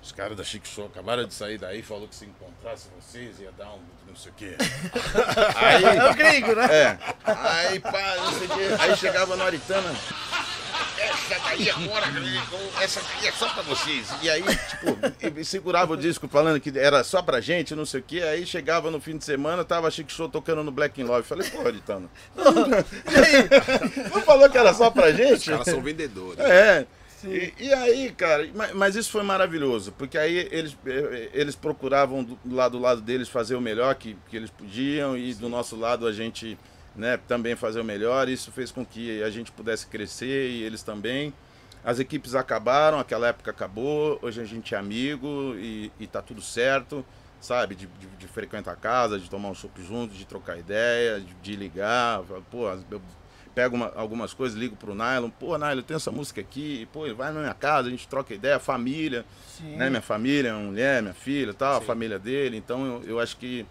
Os 0.02 0.12
caras 0.12 0.36
da 0.36 0.44
Chic 0.44 0.66
Show 0.66 0.86
acabaram 0.86 1.24
de 1.26 1.34
sair 1.34 1.58
daí, 1.58 1.82
falou 1.82 2.06
que 2.08 2.14
se 2.14 2.24
encontrasse 2.24 2.86
vocês 3.00 3.40
ia 3.40 3.50
dar 3.52 3.70
um 3.72 3.80
não 4.08 4.16
sei 4.16 4.30
o 4.32 4.34
quê. 4.34 4.56
aí, 5.56 5.84
É 5.84 6.10
o 6.10 6.14
gringo, 6.14 6.54
né? 6.54 6.64
é, 6.72 6.98
aí 7.26 7.80
pá, 7.80 8.16
não 8.16 8.32
sei 8.32 8.46
o 8.46 8.50
quê. 8.50 8.76
Aí 8.78 8.96
chegava 8.96 9.36
no 9.36 9.42
Aritana. 9.44 9.94
Essa 10.98 11.38
daí 11.44 11.70
agora, 11.70 12.06
essa 12.80 13.00
daí 13.02 13.28
é 13.28 13.32
só 13.32 13.48
pra 13.50 13.62
vocês. 13.64 14.08
E 14.22 14.30
aí, 14.30 14.42
tipo, 14.42 15.44
segurava 15.44 15.92
o 15.92 15.96
disco 15.96 16.26
falando 16.28 16.60
que 16.60 16.76
era 16.78 17.04
só 17.04 17.20
pra 17.22 17.40
gente, 17.40 17.74
não 17.74 17.84
sei 17.86 18.00
o 18.00 18.02
quê. 18.02 18.20
Aí 18.22 18.46
chegava 18.46 18.90
no 18.90 19.00
fim 19.00 19.16
de 19.16 19.24
semana, 19.24 19.64
tava 19.64 19.90
Chic 19.90 20.10
Show 20.10 20.28
tocando 20.28 20.62
no 20.64 20.70
Black 20.72 21.00
in 21.00 21.04
Love. 21.04 21.26
Falei, 21.26 21.48
pô, 21.50 21.66
Aritana. 21.66 22.08
Não 24.14 24.22
falou 24.22 24.48
que 24.48 24.58
era 24.58 24.72
só 24.74 24.90
pra 24.90 25.08
Os 25.10 25.16
gente? 25.16 25.50
caras 25.50 25.66
são 25.66 25.80
vendedores. 25.80 26.38
É. 26.40 26.86
E, 27.24 27.52
e 27.58 27.74
aí, 27.74 28.12
cara, 28.12 28.48
ma- 28.54 28.72
mas 28.74 28.94
isso 28.94 29.10
foi 29.10 29.22
maravilhoso, 29.24 29.90
porque 29.92 30.16
aí 30.16 30.48
eles, 30.52 30.76
eh, 30.86 31.30
eles 31.32 31.56
procuravam 31.56 32.22
do 32.22 32.38
lá 32.46 32.68
do 32.68 32.78
lado 32.78 33.00
deles 33.00 33.28
fazer 33.28 33.56
o 33.56 33.60
melhor 33.60 33.94
que, 33.96 34.16
que 34.28 34.36
eles 34.36 34.50
podiam 34.50 35.16
e 35.18 35.34
do 35.34 35.48
nosso 35.48 35.74
lado 35.76 36.06
a 36.06 36.12
gente 36.12 36.56
né, 36.94 37.16
também 37.16 37.56
fazer 37.56 37.80
o 37.80 37.84
melhor. 37.84 38.28
Isso 38.28 38.52
fez 38.52 38.70
com 38.70 38.84
que 38.86 39.20
a 39.22 39.30
gente 39.30 39.50
pudesse 39.50 39.86
crescer 39.88 40.50
e 40.50 40.62
eles 40.62 40.82
também. 40.82 41.32
As 41.84 41.98
equipes 41.98 42.34
acabaram, 42.34 42.98
aquela 43.00 43.28
época 43.28 43.50
acabou, 43.50 44.18
hoje 44.22 44.40
a 44.40 44.44
gente 44.44 44.74
é 44.74 44.78
amigo 44.78 45.54
e, 45.56 45.90
e 45.98 46.06
tá 46.06 46.22
tudo 46.22 46.40
certo, 46.42 47.04
sabe? 47.40 47.74
De, 47.74 47.86
de, 47.86 48.06
de 48.18 48.28
frequentar 48.28 48.72
a 48.72 48.76
casa, 48.76 49.18
de 49.18 49.28
tomar 49.28 49.48
um 49.48 49.54
chopp 49.54 49.82
junto, 49.82 50.14
de 50.14 50.24
trocar 50.24 50.56
ideia, 50.58 51.20
de, 51.20 51.34
de 51.34 51.56
ligar. 51.56 52.22
Pô, 52.50 52.68
eu 52.90 53.00
pego 53.54 53.76
uma, 53.76 53.92
algumas 53.96 54.32
coisas, 54.34 54.56
ligo 54.58 54.76
pro 54.76 54.94
Nylon, 54.94 55.30
pô, 55.30 55.56
Nylon, 55.58 55.82
tem 55.82 55.96
essa 55.96 56.10
música 56.10 56.40
aqui, 56.40 56.86
pô, 56.92 57.12
vai 57.14 57.32
na 57.32 57.40
minha 57.40 57.54
casa, 57.54 57.88
a 57.88 57.90
gente 57.90 58.06
troca 58.06 58.32
ideia, 58.34 58.58
família, 58.58 59.24
Sim. 59.56 59.76
né? 59.76 59.88
Minha 59.90 60.02
família, 60.02 60.52
minha 60.54 60.66
mulher, 60.66 61.02
minha 61.02 61.14
filha 61.14 61.52
tal, 61.54 61.76
a 61.76 61.80
Sim. 61.80 61.86
família 61.86 62.18
dele. 62.18 62.56
Então 62.56 62.84
eu, 62.86 63.02
eu 63.04 63.20
acho 63.20 63.36
que, 63.36 63.66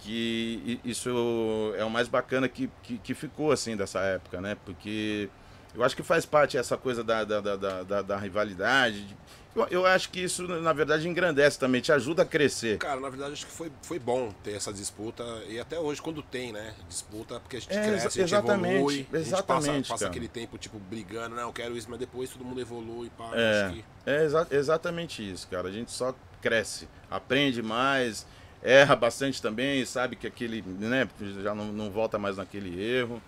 que 0.00 0.80
isso 0.84 1.72
é 1.78 1.84
o 1.84 1.90
mais 1.90 2.08
bacana 2.08 2.48
que, 2.48 2.70
que, 2.82 2.98
que 2.98 3.14
ficou 3.14 3.50
assim 3.52 3.76
dessa 3.76 4.00
época, 4.00 4.40
né? 4.40 4.56
Porque 4.64 5.28
eu 5.74 5.82
acho 5.82 5.96
que 5.96 6.02
faz 6.02 6.24
parte 6.26 6.56
essa 6.56 6.76
coisa 6.76 7.02
da, 7.02 7.24
da, 7.24 7.40
da, 7.40 7.56
da, 7.56 7.82
da- 7.82 8.02
da 8.02 8.16
rivalidade. 8.16 9.16
Eu, 9.54 9.66
eu 9.70 9.86
acho 9.86 10.10
que 10.10 10.20
isso, 10.20 10.46
na 10.48 10.72
verdade, 10.72 11.08
engrandece 11.08 11.58
também, 11.58 11.80
te 11.80 11.92
ajuda 11.92 12.22
a 12.22 12.24
crescer. 12.26 12.78
Cara, 12.78 13.00
na 13.00 13.08
verdade 13.08 13.34
acho 13.34 13.46
que 13.46 13.52
foi, 13.52 13.70
foi 13.82 13.98
bom 13.98 14.32
ter 14.42 14.52
essa 14.52 14.72
disputa 14.72 15.22
e 15.48 15.60
até 15.60 15.78
hoje 15.78 16.02
quando 16.02 16.22
tem, 16.22 16.52
né? 16.52 16.74
Disputa, 16.88 17.38
porque 17.38 17.56
a 17.56 17.60
gente 17.60 17.72
É, 17.72 17.82
cresce, 17.82 18.06
a 18.06 18.10
gente 18.10 18.20
exatamente, 18.22 18.74
evolui, 18.76 18.94
a 18.94 18.96
gente 18.98 19.08
passa, 19.12 19.20
exatamente, 19.20 19.88
passa 19.88 20.06
aquele 20.08 20.28
tempo, 20.28 20.58
tipo, 20.58 20.78
brigando, 20.78 21.36
não, 21.36 21.42
eu 21.44 21.52
quero 21.52 21.76
isso, 21.76 21.88
mas 21.88 21.98
depois 22.00 22.30
todo 22.30 22.44
mundo 22.44 22.60
evolui, 22.60 23.10
pá, 23.16 23.30
É. 23.34 23.70
que... 23.72 23.84
É 24.06 24.24
exa- 24.24 24.48
exatamente 24.50 25.22
isso, 25.32 25.46
cara. 25.48 25.68
A 25.68 25.72
gente 25.72 25.92
só 25.92 26.14
cresce, 26.42 26.88
aprende 27.10 27.62
mais, 27.62 28.26
erra 28.62 28.96
bastante 28.96 29.40
também, 29.40 29.84
sabe 29.84 30.16
que 30.16 30.26
aquele, 30.26 30.62
né, 30.62 31.08
já 31.42 31.54
não, 31.54 31.66
não 31.66 31.90
volta 31.90 32.18
mais 32.18 32.36
naquele 32.38 32.82
erro. 32.82 33.22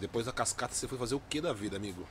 Depois 0.00 0.24
da 0.26 0.32
cascata 0.32 0.74
você 0.74 0.88
foi 0.88 0.96
fazer 0.96 1.14
o 1.14 1.20
que 1.28 1.40
da 1.40 1.52
vida, 1.52 1.76
amigo? 1.76 2.06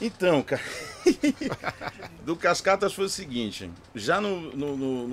Então, 0.00 0.42
cara, 0.42 0.62
do 2.24 2.34
Cascatas 2.36 2.92
foi 2.92 3.04
o 3.04 3.08
seguinte, 3.08 3.70
já 3.94 4.20
no, 4.20 4.40
no, 4.54 4.76
no, 4.76 5.08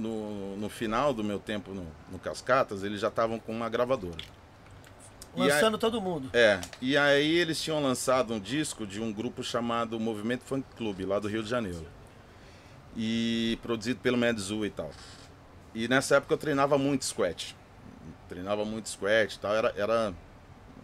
no, 0.00 0.56
no- 0.56 0.68
final 0.68 1.14
do 1.14 1.22
meu 1.22 1.38
tempo 1.38 1.72
no, 1.72 2.18
Cascatas, 2.18 2.82
eles 2.82 3.00
já 3.00 3.08
estavam 3.08 3.38
com 3.38 3.52
uma 3.52 3.68
gravadora. 3.68 4.16
E 5.36 5.42
aí- 5.42 5.48
Lançando 5.48 5.78
todo 5.78 6.00
mundo. 6.00 6.28
É, 6.32 6.60
e 6.80 6.96
aí 6.96 7.36
eles 7.36 7.62
tinham 7.62 7.80
lançado 7.82 8.34
um 8.34 8.40
disco 8.40 8.86
de 8.86 9.00
um 9.00 9.12
grupo 9.12 9.42
chamado 9.44 9.98
Movimento 10.00 10.42
Funk 10.44 10.66
Club, 10.76 11.00
lá 11.06 11.18
do 11.18 11.28
Rio 11.28 11.42
de 11.42 11.48
Janeiro. 11.48 11.86
E 12.96 13.58
produzido 13.62 14.00
pelo 14.00 14.16
Medzu 14.16 14.64
e 14.64 14.70
tal. 14.70 14.90
E 15.74 15.86
nessa 15.86 16.16
época 16.16 16.32
eu 16.34 16.38
treinava 16.38 16.78
muito 16.78 17.04
squat. 17.04 17.54
Treinava 18.28 18.64
muito 18.64 18.88
squat 18.88 19.34
e 19.34 19.38
tal. 19.38 19.54
Era, 19.54 19.74
era 19.76 20.14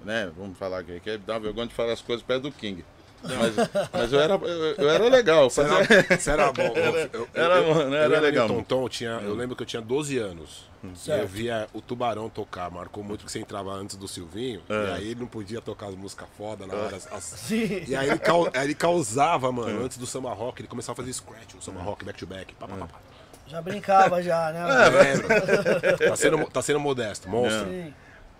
né, 0.05 0.31
vamos 0.37 0.59
falar 0.59 0.81
aqui, 0.81 1.00
que 1.00 1.16
dá 1.18 1.38
vergonha 1.38 1.66
de 1.66 1.74
falar 1.74 1.92
as 1.94 2.02
coisas 2.02 2.24
perto 2.24 2.42
do 2.42 2.52
King. 2.52 2.85
Mas, 3.22 3.54
mas 3.92 4.12
eu, 4.12 4.20
era, 4.20 4.35
eu, 4.35 4.74
eu 4.76 4.90
era 4.90 5.08
legal. 5.08 5.48
Você 5.48 5.64
Fazia... 5.64 5.96
era, 5.96 6.18
você 6.18 6.30
era 6.30 6.52
bom. 6.52 6.62
Eu- 6.76 7.11
eu- 7.12 7.28
era 7.35 7.54
eu- 7.58 7.74
bom, 7.74 7.85
né? 7.85 7.96
eu 7.98 8.02
Era 8.02 8.16
era 8.16 8.20
legal. 8.20 8.48
no 8.48 8.54
Tonton, 8.56 8.82
eu, 8.82 8.88
tinha, 8.88 9.11
eu 9.22 9.35
lembro 9.35 9.54
que 9.56 9.62
eu 9.62 9.66
tinha 9.66 9.80
12 9.82 10.18
anos. 10.18 10.70
E 10.82 10.88
eu 10.88 10.96
Certo. 10.96 11.26
via 11.28 11.68
o 11.72 11.80
Tubarão 11.80 12.28
tocar, 12.28 12.68
marcou 12.68 13.04
muito 13.04 13.24
que 13.24 13.30
você 13.30 13.38
entrava 13.38 13.70
antes 13.70 13.94
do 13.94 14.08
Silvinho. 14.08 14.61
É. 14.68 14.74
E 14.74 14.92
aí 14.94 15.11
ele 15.12 15.20
não 15.20 15.28
podia 15.28 15.61
tocar 15.61 15.87
as 15.87 15.94
músicas 15.94 16.26
foda 16.37 16.66
na 16.66 16.74
hora. 16.74 16.96
as-. 16.96 17.50
E 17.50 17.94
aí 17.94 18.08
ele, 18.11 18.18
cau- 18.18 18.50
ele 18.52 18.74
causava, 18.74 19.52
mano, 19.52 19.85
antes 19.85 19.96
do 19.96 20.06
samba 20.06 20.32
rock, 20.32 20.61
ele 20.61 20.68
começava 20.68 21.00
a 21.00 21.04
fazer 21.04 21.12
scratch, 21.12 21.54
o 21.54 21.62
samba 21.62 21.80
rock, 21.82 22.04
back 22.04 22.18
to 22.18 22.26
back. 22.26 22.52
Pá, 22.54 22.66
pá, 22.66 22.74
pá, 22.76 22.87
pá. 22.87 22.98
Já 23.46 23.61
brincava 23.62 24.20
já, 24.22 24.50
né? 24.50 24.64
Lembra? 24.66 25.96
tá, 26.08 26.16
sendo, 26.16 26.44
tá 26.50 26.62
sendo 26.62 26.80
modesto, 26.80 27.28
monstro. 27.28 27.68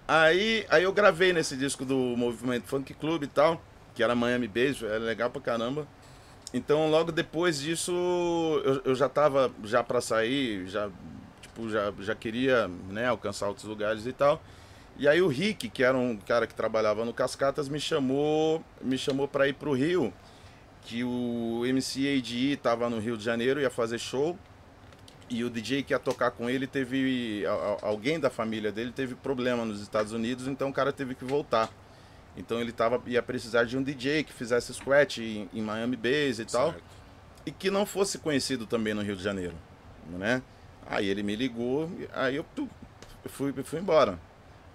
Aí, 0.09 0.67
aí 0.69 0.83
eu 0.83 0.93
gravei 0.93 1.33
nesse 1.33 1.57
disco 1.57 1.85
do 1.85 1.95
Movimento 1.95 2.67
Funk 2.67 2.93
Club 2.95 3.23
e 3.23 3.27
tal, 3.29 3.63
que 3.95 4.03
era 4.03 4.15
Miami 4.15 4.49
Bass, 4.49 4.83
era 4.83 4.99
legal 4.99 5.31
pra 5.31 5.41
caramba. 5.41 5.87
Então 6.53 6.91
logo 6.91 7.11
depois 7.11 7.61
disso 7.61 7.93
eu, 8.65 8.83
eu 8.85 8.95
já 8.95 9.09
tava 9.09 9.51
já 9.65 9.83
pra 9.83 10.01
sair, 10.01 10.67
já 10.67 10.91
tipo 11.41 11.69
já, 11.71 11.93
já 12.01 12.15
queria, 12.15 12.69
né, 12.91 13.07
alcançar 13.07 13.49
outros 13.49 13.67
lugares 13.67 14.07
e 14.07 14.13
tal. 14.13 14.43
E 14.99 15.09
aí 15.09 15.23
o 15.23 15.29
Rick, 15.29 15.69
que 15.71 15.83
era 15.83 15.97
um 15.97 16.17
cara 16.17 16.47
que 16.47 16.55
trabalhava 16.55 17.05
no 17.05 17.15
Cascatas, 17.15 17.69
me 17.69 17.81
chamou, 17.81 18.63
me 18.81 18.99
chamou 18.99 19.27
para 19.27 19.49
ir 19.49 19.55
pro 19.55 19.73
Rio, 19.73 20.13
que 20.83 21.03
o 21.03 21.65
MC 21.65 22.19
ADE 22.19 22.57
tava 22.57 22.91
no 22.91 22.99
Rio 22.99 23.17
de 23.17 23.25
Janeiro, 23.25 23.61
ia 23.61 23.71
fazer 23.71 23.99
show. 23.99 24.39
E 25.31 25.45
o 25.45 25.49
DJ 25.49 25.83
que 25.83 25.95
ia 25.95 25.99
tocar 25.99 26.31
com 26.31 26.51
ele 26.51 26.67
teve. 26.67 27.43
Alguém 27.81 28.21
da 28.21 28.29
família 28.29 28.71
dele 28.71 28.93
teve 28.93 29.15
problema 29.15 29.65
nos 29.65 29.81
Estados 29.81 30.13
Unidos, 30.13 30.47
então 30.47 30.69
o 30.69 30.73
cara 30.73 30.93
teve 30.93 31.15
que 31.15 31.25
voltar. 31.25 31.71
Então 32.37 32.61
ele 32.61 32.73
tava, 32.73 33.01
ia 33.07 33.23
precisar 33.23 33.65
de 33.65 33.77
um 33.77 33.83
DJ 33.83 34.25
que 34.25 34.33
fizesse 34.33 34.73
squat 34.73 35.19
em, 35.19 35.49
em 35.53 35.63
Miami 35.63 35.97
Bass 35.97 36.39
e 36.39 36.45
tal. 36.45 36.73
Certo. 36.73 36.85
E 37.45 37.51
que 37.51 37.71
não 37.71 37.85
fosse 37.85 38.19
conhecido 38.19 38.67
também 38.67 38.95
no 38.95 39.03
Rio 39.03 39.17
de 39.17 39.23
Janeiro. 39.23 39.55
Né? 40.09 40.43
Aí 40.87 41.09
ele 41.09 41.23
me 41.23 41.37
ligou, 41.37 41.91
aí 42.13 42.37
eu, 42.37 42.47
eu 42.57 42.69
fui, 43.27 43.53
fui 43.63 43.81
embora. 43.81 44.19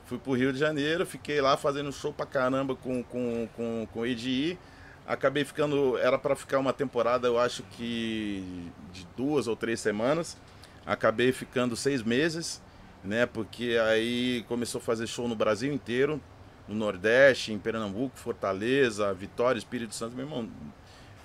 Fui 0.06 0.17
pro 0.17 0.34
Rio 0.34 0.54
de 0.54 0.60
Janeiro, 0.60 1.06
fiquei 1.06 1.41
lá 1.41 1.58
fazendo 1.58 1.91
show 1.91 2.13
pra 2.13 2.26
caramba 2.26 2.76
com, 2.76 3.04
com, 3.04 3.48
com, 3.56 3.88
com 3.91 4.00
o 4.00 4.06
EDI. 4.06 4.58
Acabei 5.06 5.43
ficando. 5.43 5.98
Era 5.98 6.17
pra 6.17 6.36
ficar 6.36 6.60
uma 6.60 6.72
temporada, 6.72 7.28
eu 7.28 7.38
acho 7.38 7.63
que 7.63 8.72
de 8.93 9.06
duas 9.17 9.48
ou 9.48 9.56
três 9.56 9.80
semanas. 9.80 10.38
Acabei 10.86 11.34
ficando 11.34 11.76
seis 11.76 12.02
meses, 12.02 12.62
né? 13.04 13.26
Porque 13.26 13.78
aí 13.86 14.46
começou 14.48 14.80
a 14.80 14.82
fazer 14.82 15.08
show 15.08 15.28
no 15.28 15.36
Brasil 15.36 15.74
inteiro, 15.74 16.22
no 16.67 16.75
Nordeste, 16.75 17.51
em 17.53 17.58
Pernambuco, 17.60 18.17
Fortaleza, 18.17 19.13
Vitória, 19.13 19.58
Espírito 19.58 19.95
Santo, 19.95 20.15
meu 20.15 20.25
irmão. 20.25 20.49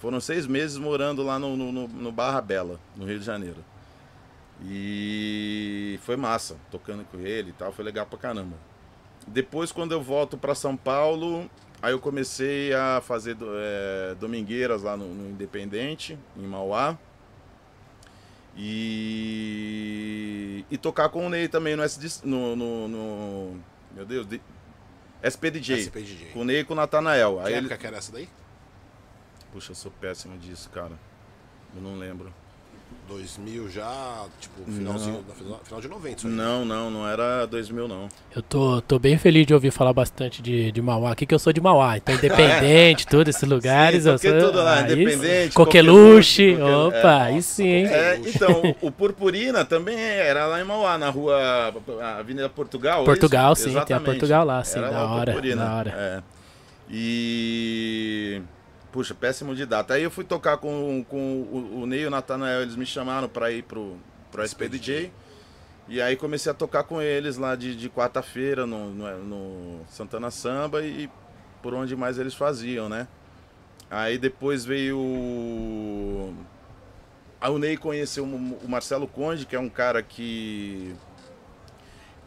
Foram 0.00 0.20
seis 0.20 0.46
meses 0.46 0.78
morando 0.78 1.22
lá 1.22 1.38
no, 1.38 1.56
no, 1.56 1.86
no- 1.88 2.12
Barra 2.12 2.40
Bela, 2.40 2.80
no 2.96 3.04
Rio 3.06 3.18
de 3.18 3.24
Janeiro. 3.24 3.64
E 4.64 5.98
foi 6.02 6.16
massa, 6.16 6.56
tocando 6.70 7.04
com 7.04 7.18
ele 7.20 7.50
e 7.50 7.52
tal, 7.52 7.72
foi 7.72 7.84
legal 7.84 8.06
pra 8.06 8.18
caramba. 8.18 8.56
Depois, 9.26 9.70
quando 9.72 9.92
eu 9.92 10.02
volto 10.02 10.36
pra 10.36 10.54
São 10.54 10.76
Paulo, 10.76 11.48
aí 11.80 11.92
eu 11.92 11.98
comecei 12.00 12.72
a 12.74 13.00
fazer 13.00 13.36
é, 13.40 14.14
domingueiras 14.18 14.82
lá 14.82 14.96
no, 14.96 15.06
no 15.06 15.30
Independente, 15.30 16.18
em 16.36 16.42
Mauá. 16.46 16.96
E, 19.34 20.64
e 20.70 20.76
tocar 20.78 21.08
com 21.08 21.26
o 21.26 21.30
Ney 21.30 21.48
também 21.48 21.74
no, 21.76 21.82
SD, 21.82 22.08
no, 22.24 22.54
no, 22.56 22.88
no- 22.88 23.60
Meu 23.94 24.04
Deus, 24.04 24.26
de- 24.26 24.40
SPDJ. 25.22 25.82
SPDJ. 25.82 26.32
Com 26.32 26.40
o 26.40 26.44
Ney 26.44 26.60
e 26.60 26.64
com 26.64 26.72
o 26.72 26.76
Natanael. 26.76 27.36
Que 27.36 27.46
Aí 27.46 27.52
ele, 27.52 27.66
época 27.66 27.76
que 27.78 27.86
era 27.86 27.96
essa 27.96 28.12
daí? 28.12 28.28
Puxa, 29.52 29.72
eu 29.72 29.76
sou 29.76 29.92
péssimo 29.92 30.36
disso, 30.38 30.68
cara. 30.70 30.92
Eu 31.74 31.80
não 31.80 31.96
lembro. 31.96 32.32
2000 33.12 33.70
já, 33.70 34.24
tipo, 34.40 34.70
finalzinho, 34.70 35.24
final, 35.36 35.60
final 35.62 35.80
de 35.80 35.88
90. 35.88 36.16
isso 36.16 36.26
aí. 36.26 36.32
Não, 36.32 36.64
não, 36.64 36.90
não 36.90 37.08
era 37.08 37.46
2000, 37.46 37.86
não. 37.86 38.08
Eu 38.34 38.42
tô, 38.42 38.80
tô 38.80 38.98
bem 38.98 39.18
feliz 39.18 39.46
de 39.46 39.52
ouvir 39.54 39.70
falar 39.70 39.92
bastante 39.92 40.40
de, 40.40 40.72
de 40.72 40.80
Mauá 40.82 41.12
aqui, 41.12 41.26
que 41.26 41.34
eu 41.34 41.38
sou 41.38 41.52
de 41.52 41.60
Mauá. 41.60 41.96
Então, 41.96 42.14
independente, 42.14 43.06
todos 43.08 43.34
esses 43.34 43.48
lugares. 43.48 44.06
eu 44.06 44.14
toquei 44.14 44.30
sou, 44.30 44.40
tudo 44.40 44.62
lá, 44.62 44.76
aí, 44.76 44.92
Independente, 44.92 45.54
Coqueluche. 45.54 46.52
Coqueluche, 46.52 46.88
Opa, 46.88 46.96
é. 46.96 47.22
aí 47.22 47.42
sim, 47.42 47.66
hein? 47.68 47.86
É, 47.86 48.16
então, 48.24 48.74
o 48.80 48.90
Purpurina 48.90 49.64
também 49.64 49.98
era 49.98 50.46
lá 50.46 50.60
em 50.60 50.64
Mauá, 50.64 50.96
na 50.96 51.10
rua 51.10 51.72
a 52.00 52.18
Avenida 52.18 52.48
Portugal. 52.48 53.02
é 53.02 53.04
Portugal, 53.04 53.52
isso? 53.52 53.62
sim, 53.64 53.70
tem 53.70 53.76
a 53.78 53.82
Exatamente. 53.82 54.04
Portugal 54.04 54.44
lá, 54.44 54.64
sim, 54.64 54.78
Era 54.78 54.90
da 54.90 55.02
lá 55.02 55.12
hora, 55.14 55.32
Purpurina, 55.32 55.64
da 55.64 55.74
hora. 55.74 55.90
É. 55.94 56.22
E. 56.90 58.42
Puxa, 58.92 59.14
péssimo 59.14 59.54
de 59.54 59.64
data. 59.64 59.94
Aí 59.94 60.02
eu 60.02 60.10
fui 60.10 60.22
tocar 60.24 60.58
com, 60.58 61.02
com 61.08 61.42
o, 61.50 61.80
o 61.82 61.86
Ney 61.86 62.02
e 62.02 62.06
o 62.06 62.10
Natanael, 62.10 62.60
eles 62.62 62.76
me 62.76 62.84
chamaram 62.84 63.28
pra 63.28 63.50
ir 63.50 63.62
pro, 63.62 63.96
pro 64.30 64.44
SPDJ. 64.44 65.10
E 65.88 66.00
aí 66.00 66.14
comecei 66.14 66.52
a 66.52 66.54
tocar 66.54 66.84
com 66.84 67.00
eles 67.00 67.36
lá 67.38 67.56
de, 67.56 67.74
de 67.74 67.88
quarta-feira 67.88 68.66
no, 68.66 68.90
no, 68.90 69.18
no 69.24 69.80
Santana 69.88 70.30
Samba 70.30 70.82
e 70.82 71.08
por 71.62 71.74
onde 71.74 71.96
mais 71.96 72.18
eles 72.18 72.34
faziam, 72.34 72.88
né? 72.88 73.08
Aí 73.90 74.18
depois 74.18 74.64
veio. 74.64 74.98
o- 74.98 76.34
Aí 77.40 77.50
o 77.50 77.58
Ney 77.58 77.76
conheceu 77.76 78.24
o 78.24 78.58
o 78.64 78.68
Marcelo 78.68 79.08
Conde, 79.08 79.44
que 79.46 79.56
é 79.56 79.60
um 79.60 79.68
cara 79.68 80.02
que. 80.02 80.94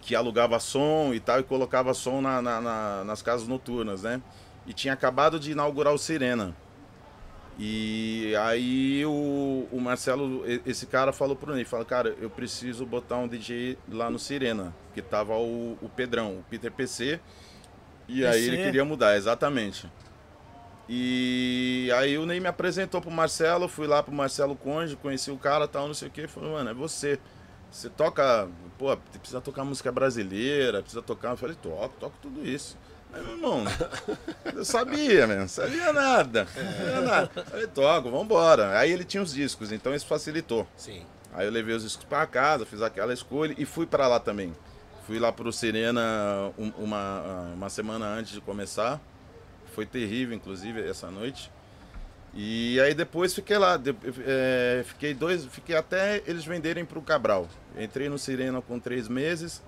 que 0.01 0.15
alugava 0.15 0.59
som 0.59 1.13
e 1.13 1.19
tal, 1.19 1.39
e 1.39 1.43
colocava 1.43 1.93
som 1.93 2.21
na- 2.21 2.41
na- 2.41 2.61
na- 2.61 3.03
nas 3.05 3.21
casas 3.21 3.47
noturnas, 3.47 4.03
né? 4.03 4.21
E 4.65 4.73
tinha 4.73 4.93
acabado 4.93 5.39
de 5.39 5.51
inaugurar 5.51 5.93
o 5.93 5.97
Sirena. 5.97 6.55
E 7.57 8.35
aí 8.41 9.05
o, 9.05 9.67
o 9.71 9.79
Marcelo, 9.79 10.43
esse 10.65 10.85
cara 10.85 11.13
falou 11.13 11.35
pro 11.35 11.53
Ney, 11.53 11.63
fala, 11.63 11.85
cara, 11.85 12.13
eu 12.19 12.29
preciso 12.29 12.85
botar 12.85 13.17
um 13.17 13.27
DJ 13.27 13.77
lá 13.89 14.09
no 14.09 14.19
Sirena, 14.19 14.75
que 14.93 15.01
tava 15.01 15.35
o, 15.37 15.77
o 15.81 15.89
Pedrão, 15.89 16.39
o 16.39 16.43
Peter 16.49 16.71
PC. 16.71 17.19
E 18.07 18.25
aí 18.25 18.43
ele 18.43 18.57
PC? 18.57 18.65
queria 18.65 18.83
mudar, 18.85 19.15
exatamente. 19.15 19.89
E 20.87 21.89
aí 21.95 22.17
o 22.17 22.25
Ney 22.25 22.39
me 22.39 22.47
apresentou 22.47 23.01
pro 23.01 23.09
Marcelo, 23.09 23.67
fui 23.69 23.87
lá 23.87 24.03
pro 24.03 24.13
Marcelo 24.13 24.55
Conde, 24.55 24.95
conheci 24.97 25.31
o 25.31 25.37
cara 25.37 25.67
tal, 25.67 25.87
não 25.87 25.93
sei 25.93 26.09
o 26.09 26.11
que, 26.11 26.27
falou, 26.27 26.53
mano, 26.53 26.69
é 26.69 26.73
você. 26.73 27.17
Você 27.71 27.89
toca, 27.89 28.47
pô, 28.77 28.95
precisa 28.95 29.41
tocar 29.41 29.65
música 29.65 29.91
brasileira, 29.91 30.81
precisa 30.81 31.01
tocar. 31.01 31.31
Eu 31.31 31.37
falei, 31.37 31.57
toco, 31.61 31.95
toco 31.99 32.15
tudo 32.21 32.47
isso. 32.47 32.77
Aí, 33.15 33.23
meu 33.23 33.31
irmão, 33.33 33.63
eu 34.53 34.65
sabia, 34.65 35.25
mano, 35.25 35.47
sabia 35.47 35.93
nada. 35.93 36.45
Sabia 36.53 37.01
nada. 37.01 37.45
Falei, 37.45 37.67
toco, 37.67 38.11
vambora. 38.11 38.77
Aí 38.77 38.91
ele 38.91 39.03
tinha 39.05 39.23
os 39.23 39.33
discos, 39.33 39.71
então 39.71 39.95
isso 39.95 40.05
facilitou. 40.05 40.67
Sim. 40.75 41.05
Aí 41.33 41.45
eu 41.47 41.51
levei 41.51 41.73
os 41.75 41.83
discos 41.83 42.03
para 42.05 42.25
casa, 42.27 42.65
fiz 42.65 42.81
aquela 42.81 43.13
escolha 43.13 43.55
e 43.57 43.65
fui 43.65 43.85
para 43.85 44.07
lá 44.07 44.19
também. 44.19 44.53
Fui 45.07 45.17
lá 45.19 45.31
pro 45.31 45.51
Serena 45.53 46.51
um- 46.57 46.71
uma, 46.77 47.21
uma 47.53 47.69
semana 47.69 48.05
antes 48.07 48.33
de 48.33 48.41
começar. 48.41 48.99
Foi 49.73 49.85
terrível, 49.85 50.35
inclusive, 50.35 50.81
essa 50.87 51.09
noite. 51.11 51.51
E 52.33 52.79
aí 52.81 52.93
depois 52.93 53.33
fiquei 53.33 53.57
lá, 53.57 53.77
de- 53.77 53.95
é, 54.25 54.83
fiquei 54.85 55.13
dois, 55.13 55.45
fiquei 55.45 55.75
até 55.75 56.21
eles 56.25 56.43
venderem 56.43 56.83
pro 56.83 57.01
Cabral. 57.01 57.47
Entrei 57.77 58.09
no 58.09 58.17
Sirena 58.19 58.61
com 58.61 58.77
três 58.79 59.07
meses, 59.07 59.61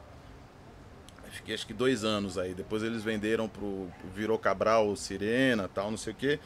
fiquei 1.47 1.55
acho 1.55 1.65
que 1.67 1.73
dois 1.73 2.03
anos 2.03 2.37
aí. 2.37 2.53
Depois 2.53 2.83
eles 2.83 3.03
venderam 3.03 3.47
pro, 3.47 3.87
virou 4.13 4.37
Cabral, 4.37 4.93
Sirena, 4.97 5.69
tal, 5.73 5.89
não 5.89 5.97
sei 5.97 6.11
o 6.13 6.15
quê. 6.15 6.39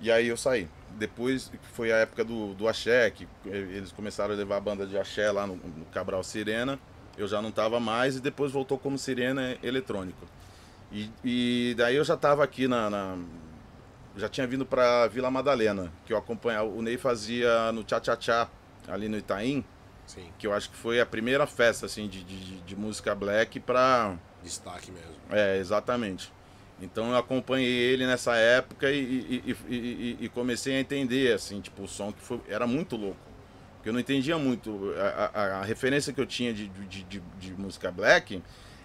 E 0.00 0.10
aí 0.10 0.26
eu 0.26 0.36
saí. 0.36 0.68
Depois 0.98 1.50
foi 1.74 1.92
a 1.92 1.96
época 1.98 2.24
do, 2.24 2.52
do 2.54 2.66
Axé, 2.66 3.08
que 3.10 3.28
eles 3.46 3.92
começaram 3.92 4.34
a 4.34 4.36
levar 4.36 4.56
a 4.56 4.60
banda 4.60 4.84
de 4.86 4.98
Axé 4.98 5.30
lá 5.30 5.46
no, 5.46 5.54
no 5.56 5.84
Cabral 5.92 6.24
Sirena. 6.24 6.78
Eu 7.16 7.28
já 7.28 7.40
não 7.40 7.52
tava 7.52 7.78
mais 7.78 8.16
e 8.16 8.20
depois 8.20 8.50
voltou 8.50 8.76
como 8.78 8.98
Sirena 8.98 9.56
eletrônico. 9.62 10.26
E, 10.90 11.08
e 11.24 11.74
daí 11.76 11.94
eu 11.96 12.04
já 12.04 12.16
tava 12.16 12.42
aqui 12.42 12.66
na, 12.66 12.90
na- 12.90 13.18
já 14.16 14.28
tinha 14.28 14.46
vindo 14.46 14.66
para 14.66 15.06
Vila 15.06 15.30
Madalena, 15.30 15.90
que 16.04 16.12
eu 16.12 16.16
acompanhava. 16.18 16.68
O 16.68 16.82
Ney 16.82 16.98
fazia 16.98 17.70
no 17.72 17.84
Tchá 17.84 18.00
Tchá 18.00 18.16
Tchá, 18.16 18.48
ali 18.88 19.08
no 19.08 19.16
Itaim, 19.16 19.64
Sim. 20.06 20.28
que 20.38 20.46
eu 20.46 20.52
acho 20.52 20.68
que 20.68 20.76
foi 20.76 21.00
a 21.00 21.06
primeira 21.06 21.46
festa 21.46 21.86
assim 21.86 22.08
de, 22.08 22.22
de, 22.24 22.60
de 22.60 22.76
música 22.76 23.14
black 23.14 23.60
pra. 23.60 24.16
Destaque 24.42 24.90
mesmo. 24.90 25.10
É, 25.30 25.56
exatamente. 25.58 26.32
Então 26.80 27.10
eu 27.10 27.16
acompanhei 27.16 27.68
ele 27.70 28.06
nessa 28.06 28.34
época 28.36 28.90
e, 28.90 28.98
e- 29.46 29.56
e- 29.68 30.16
e- 30.20 30.28
comecei 30.28 30.74
a 30.76 30.80
entender, 30.80 31.32
assim, 31.32 31.60
tipo, 31.60 31.82
o 31.84 31.88
som 31.88 32.12
que 32.12 32.20
foi, 32.20 32.40
era 32.48 32.66
muito 32.66 32.96
louco. 32.96 33.16
Porque 33.76 33.88
eu 33.88 33.92
não 33.92 34.00
entendia 34.00 34.36
muito. 34.38 34.92
A, 34.96 35.30
a- 35.32 35.46
a 35.60 35.62
referência 35.62 36.12
que 36.12 36.20
eu 36.20 36.26
tinha 36.26 36.52
de, 36.52 36.68
de, 36.68 37.02
de- 37.04 37.22
de 37.38 37.52
música 37.54 37.90
black 37.90 38.42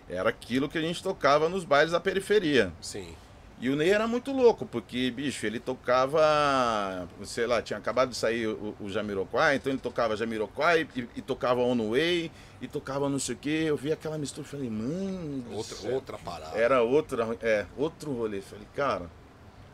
era 0.10 0.30
aquilo 0.30 0.70
que 0.70 0.78
a 0.78 0.82
gente 0.82 1.02
tocava 1.02 1.50
nos 1.50 1.64
bailes 1.64 1.92
da 1.92 2.00
periferia. 2.00 2.72
Sim. 2.82 3.16
E 3.60 3.70
o 3.72 3.76
Ney 3.76 3.90
era 3.90 4.08
muito 4.08 4.32
louco, 4.32 4.68
porque, 4.68 5.10
bicho, 5.10 5.44
ele 5.44 5.60
tocava, 5.60 7.08
sei 7.24 7.48
lá, 7.48 7.60
tinha 7.60 7.80
acabado 7.80 8.10
de 8.10 8.16
sair 8.16 8.46
o, 8.48 8.76
o 8.80 8.88
Jamiroquai, 8.88 9.56
então 9.56 9.72
ele 9.72 9.82
tocava 9.82 10.16
Jamiroquai 10.16 10.88
e, 10.96 11.10
e 11.16 11.22
tocava 11.24 11.62
On 11.62 11.90
Way 11.90 12.32
e 12.62 12.68
tocava 12.68 13.10
não 13.10 13.18
sei 13.18 13.34
o 13.34 13.38
quê. 13.40 13.64
Eu 13.66 13.76
vi 13.76 13.92
aquela 13.92 14.16
mistura 14.18 14.46
e 14.46 14.50
falei, 14.50 14.70
mano. 14.70 15.44
Outra, 15.52 15.76
céu." 15.76 15.94
outra 15.94 16.18
parada. 16.20 16.56
Era 16.56 16.84
outra, 16.84 17.36
é, 17.42 17.66
outro 17.76 18.14
rolê. 18.14 18.42
Falei, 18.42 18.68
cara. 18.76 19.10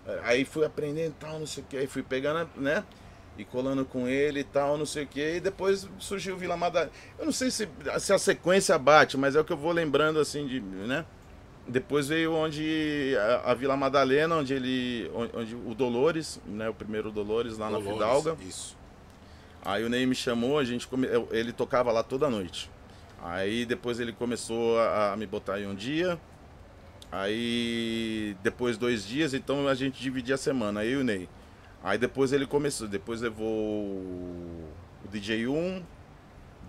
é, 0.08 0.20
Aí 0.24 0.46
fui 0.46 0.66
aprendendo 0.66 1.12
e 1.12 1.16
tal, 1.20 1.38
não 1.40 1.48
sei 1.48 1.64
o 1.64 1.66
que. 1.68 1.76
Aí 1.76 1.88
fui 1.88 2.04
pegando, 2.04 2.50
né? 2.56 2.86
E 3.38 3.44
colando 3.44 3.84
com 3.84 4.08
ele 4.08 4.42
e 4.42 4.44
tal, 4.46 4.78
não 4.78 4.86
sei 4.86 5.04
o 5.04 5.08
que. 5.08 5.36
E 5.36 5.40
depois 5.42 5.90
surgiu 6.00 6.38
Vila 6.38 6.56
Madalena. 6.56 6.92
Eu 7.20 7.26
não 7.26 7.34
sei 7.34 7.52
se, 7.52 7.68
se 8.00 8.14
a 8.14 8.18
sequência 8.18 8.78
bate, 8.80 9.18
mas 9.18 9.36
é 9.36 9.42
o 9.42 9.44
que 9.44 9.52
eu 9.52 9.58
vou 9.58 9.74
lembrando, 9.74 10.20
assim, 10.20 10.48
de, 10.48 10.62
né? 10.62 11.04
Depois 11.68 12.08
veio 12.08 12.34
onde 12.34 13.16
a, 13.18 13.52
a 13.52 13.54
Vila 13.54 13.78
Madalena, 13.78 14.36
onde 14.36 14.54
ele. 14.54 15.10
Onde, 15.14 15.56
o 15.56 15.74
Dolores, 15.74 16.42
né? 16.46 16.70
O 16.70 16.74
primeiro 16.74 17.12
Dolores 17.12 17.58
lá 17.58 17.68
Dolores, 17.70 17.88
na 17.88 17.94
Fidalga. 17.94 18.38
Isso. 18.42 18.78
Aí 19.64 19.84
o 19.84 19.90
Ney 19.90 20.06
me 20.06 20.16
chamou, 20.16 20.60
a 20.60 20.64
gente 20.66 20.86
come... 20.88 21.08
ele 21.32 21.54
tocava 21.54 21.92
lá 21.92 22.04
toda 22.04 22.30
noite. 22.30 22.70
Aí 23.22 23.66
depois 23.66 24.00
ele 24.00 24.12
começou 24.12 24.78
a, 24.78 25.14
a 25.14 25.18
me 25.18 25.26
botar 25.26 25.56
aí 25.56 25.66
um 25.66 25.74
dia. 25.74 26.20
Aí 27.10 28.36
depois 28.44 28.78
dois 28.78 29.06
dias, 29.06 29.34
então 29.34 29.68
a 29.68 29.76
gente 29.76 30.02
dividia 30.02 30.36
a 30.36 30.38
semana, 30.38 30.82
aí 30.82 30.92
e 30.92 30.96
o 30.98 31.04
Ney. 31.04 31.30
Aí 31.82 31.98
depois 31.98 32.34
ele 32.34 32.46
começou, 32.46 32.88
depois 32.88 33.22
levou 33.22 33.48
o 33.48 34.74
o 35.04 35.08
DJ1, 35.10 35.84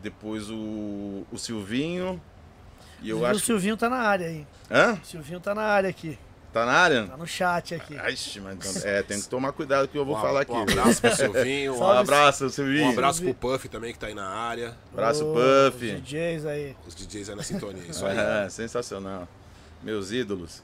depois 0.03 0.51
o, 0.51 1.25
o 1.31 1.39
Silvinho. 1.39 2.21
E 3.05 3.11
eu 3.11 3.21
o 3.21 3.27
acho 3.27 3.41
que. 3.41 3.47
Silvinho 3.47 3.77
tá 3.77 3.89
na 3.89 3.99
área 3.99 4.27
aí. 4.27 4.47
Hã? 4.71 4.95
O 4.95 5.05
Silvinho 5.07 5.41
tá 5.41 5.55
na 5.55 5.63
área 5.63 5.89
aqui. 5.91 6.19
Tá 6.53 6.65
na 6.65 6.73
área? 6.73 7.07
Tá 7.09 7.17
no 7.17 7.27
chat 7.27 7.75
aqui. 7.75 7.95
Ixi, 8.13 8.41
mas 8.41 8.77
então- 8.77 8.89
é, 8.91 9.03
tem 9.03 9.21
que 9.21 9.27
tomar 9.29 9.51
cuidado 9.53 9.87
o 9.87 9.89
que 9.89 9.99
eu 9.99 10.05
vou 10.05 10.17
Um- 10.17 10.21
falar 10.21 10.43
aqui. 10.43 10.53
Um 10.53 10.63
abraço 10.63 11.01
pro 11.01 11.11
Silvinho. 11.17 11.75
Um 11.75 11.79
Um, 11.81 11.91
abraço, 11.91 12.49
Silvinho. 12.51 12.87
um 12.87 12.91
abraço 12.91 13.23
pro 13.23 13.35
Puff 13.35 13.69
também, 13.69 13.93
que 13.93 13.99
tá 13.99 14.07
aí 14.07 14.15
na 14.15 14.29
área. 14.29 14.77
Abraço, 14.93 15.25
Ô, 15.27 15.35
Puff. 15.35 15.85
os 15.85 16.01
DJs 16.03 16.47
aí. 16.47 16.77
Os 16.87 16.95
DJs 16.95 17.31
aí 17.31 17.35
na 17.37 17.43
sintonia. 17.43 17.83
Isso 17.89 18.05
aí. 18.07 18.17
É, 18.17 18.49
sensacional. 18.49 19.29
Meus 19.83 20.13
ídolos. 20.13 20.63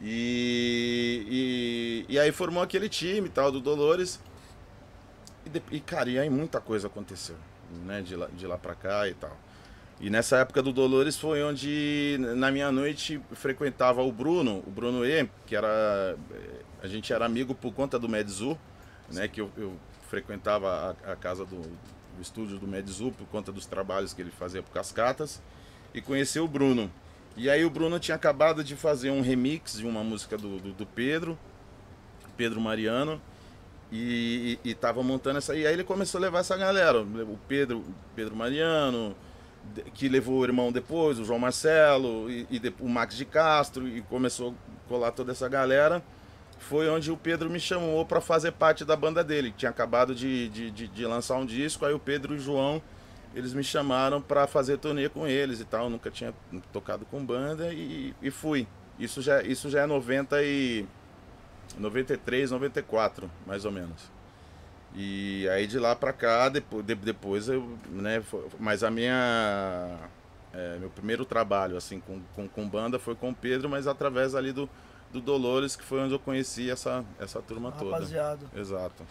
E, 0.00 2.04
e, 2.08 2.14
e 2.14 2.18
aí 2.20 2.30
formou 2.30 2.62
aquele 2.62 2.88
time 2.88 3.26
e 3.26 3.30
tal, 3.30 3.50
do 3.50 3.60
Dolores. 3.60 4.20
E, 5.44 5.50
de- 5.50 5.62
e, 5.72 5.80
cara, 5.80 6.08
e 6.08 6.18
aí 6.18 6.30
muita 6.30 6.60
coisa 6.60 6.86
aconteceu, 6.86 7.36
né? 7.84 8.00
De 8.00 8.14
lá, 8.14 8.28
de 8.32 8.46
lá 8.46 8.56
pra 8.58 8.74
cá 8.74 9.08
e 9.08 9.14
tal. 9.14 9.36
E 9.98 10.10
nessa 10.10 10.38
época 10.38 10.62
do 10.62 10.72
Dolores 10.72 11.16
foi 11.16 11.42
onde, 11.42 12.18
na 12.36 12.50
minha 12.50 12.70
noite, 12.70 13.20
frequentava 13.32 14.02
o 14.02 14.12
Bruno, 14.12 14.62
o 14.66 14.70
Bruno 14.70 15.06
E, 15.06 15.28
que 15.46 15.56
era. 15.56 16.16
eh, 16.32 16.60
A 16.82 16.86
gente 16.86 17.12
era 17.12 17.24
amigo 17.24 17.54
por 17.54 17.72
conta 17.72 17.98
do 17.98 18.08
Medzu, 18.08 18.58
né? 19.10 19.26
Que 19.26 19.40
eu, 19.40 19.50
eu 19.56 19.72
frequentava 20.10 20.94
a, 21.06 21.12
a 21.12 21.16
casa 21.16 21.44
do, 21.46 21.62
estúdio 22.20 22.58
do 22.58 22.66
Medzu 22.66 23.10
por 23.12 23.26
conta 23.28 23.50
dos 23.50 23.66
trabalhos 23.66 24.12
que 24.12 24.20
ele 24.20 24.30
fazia 24.30 24.62
por 24.62 24.72
Cascatas. 24.72 25.42
E 25.94 26.00
conheci 26.02 26.38
o 26.38 26.46
Bruno. 26.46 26.90
E 27.36 27.48
aí 27.48 27.64
o 27.64 27.70
Bruno 27.70 27.98
tinha 27.98 28.14
acabado 28.14 28.62
de 28.62 28.76
fazer 28.76 29.10
um 29.10 29.20
remix 29.22 29.78
de 29.78 29.86
uma 29.86 30.04
música 30.04 30.36
do, 30.36 30.58
do, 30.58 30.72
do 30.72 30.86
Pedro, 30.86 31.38
Pedro 32.36 32.60
Mariano. 32.60 33.20
E, 33.90 34.58
e, 34.64 34.70
e 34.72 35.02
montando 35.02 35.38
essa. 35.38 35.54
E 35.54 35.66
aí 35.66 35.72
ele 35.72 35.84
começou 35.84 36.18
a 36.18 36.22
levar 36.22 36.40
essa 36.40 36.56
galera. 36.56 37.00
O 37.00 37.38
Pedro, 37.48 37.84
Pedro 38.14 38.34
Mariano, 38.34 39.16
que 39.94 40.08
levou 40.08 40.38
o 40.40 40.44
irmão 40.44 40.70
depois, 40.72 41.18
o 41.18 41.24
João 41.24 41.38
Marcelo, 41.38 42.30
e, 42.30 42.46
e 42.50 42.58
de- 42.58 42.74
o 42.80 42.88
Max 42.88 43.16
de 43.16 43.24
Castro, 43.24 43.86
e 43.88 44.00
começou 44.02 44.50
a 44.50 44.88
colar 44.88 45.10
toda 45.12 45.32
essa 45.32 45.48
galera. 45.48 46.02
Foi 46.58 46.88
onde 46.88 47.10
o 47.12 47.16
Pedro 47.16 47.50
me 47.50 47.60
chamou 47.60 48.04
para 48.06 48.20
fazer 48.20 48.52
parte 48.52 48.84
da 48.84 48.96
banda 48.96 49.22
dele, 49.22 49.52
tinha 49.56 49.70
acabado 49.70 50.14
de, 50.14 50.48
de, 50.48 50.70
de, 50.70 50.88
de 50.88 51.06
lançar 51.06 51.36
um 51.36 51.44
disco. 51.46 51.84
Aí 51.84 51.92
o 51.94 51.98
Pedro 51.98 52.34
e 52.34 52.38
o 52.38 52.40
João, 52.40 52.82
eles 53.34 53.52
me 53.52 53.62
chamaram 53.62 54.20
para 54.22 54.46
fazer 54.46 54.78
turnê 54.78 55.08
com 55.08 55.26
eles 55.26 55.60
e 55.60 55.64
tal. 55.64 55.84
Eu 55.84 55.90
nunca 55.90 56.10
tinha 56.10 56.32
tocado 56.72 57.04
com 57.04 57.24
banda 57.24 57.72
e, 57.72 58.14
e 58.22 58.30
fui. 58.30 58.66
Isso 58.98 59.20
já, 59.20 59.42
isso 59.42 59.68
já 59.68 59.82
é 59.82 59.86
90 59.86 60.42
e 60.42 60.86
93, 61.78 62.50
94, 62.50 63.30
mais 63.46 63.64
ou 63.64 63.70
menos. 63.72 64.10
E 64.96 65.46
aí 65.50 65.66
de 65.66 65.78
lá 65.78 65.94
pra 65.94 66.12
cá, 66.12 66.48
depois, 66.48 66.84
de- 66.84 66.94
depois 66.94 67.48
eu, 67.48 67.78
né, 67.90 68.22
foi- 68.22 68.46
mas 68.58 68.82
a 68.82 68.90
minha, 68.90 69.98
é, 70.54 70.78
meu 70.78 70.88
primeiro 70.88 71.24
trabalho, 71.26 71.76
assim, 71.76 72.00
com, 72.00 72.20
com, 72.34 72.48
com 72.48 72.66
banda 72.68 72.98
foi 72.98 73.14
com 73.14 73.28
o 73.30 73.34
Pedro, 73.34 73.68
mas 73.68 73.86
através 73.86 74.34
ali 74.34 74.52
do, 74.52 74.68
do 75.12 75.20
Dolores, 75.20 75.76
que 75.76 75.84
foi 75.84 76.00
onde 76.00 76.14
eu 76.14 76.18
conheci 76.18 76.70
essa, 76.70 77.04
essa 77.20 77.42
turma 77.42 77.70
toda. 77.72 77.90
Rapaziada. 77.92 78.46
Exato. 78.56 79.04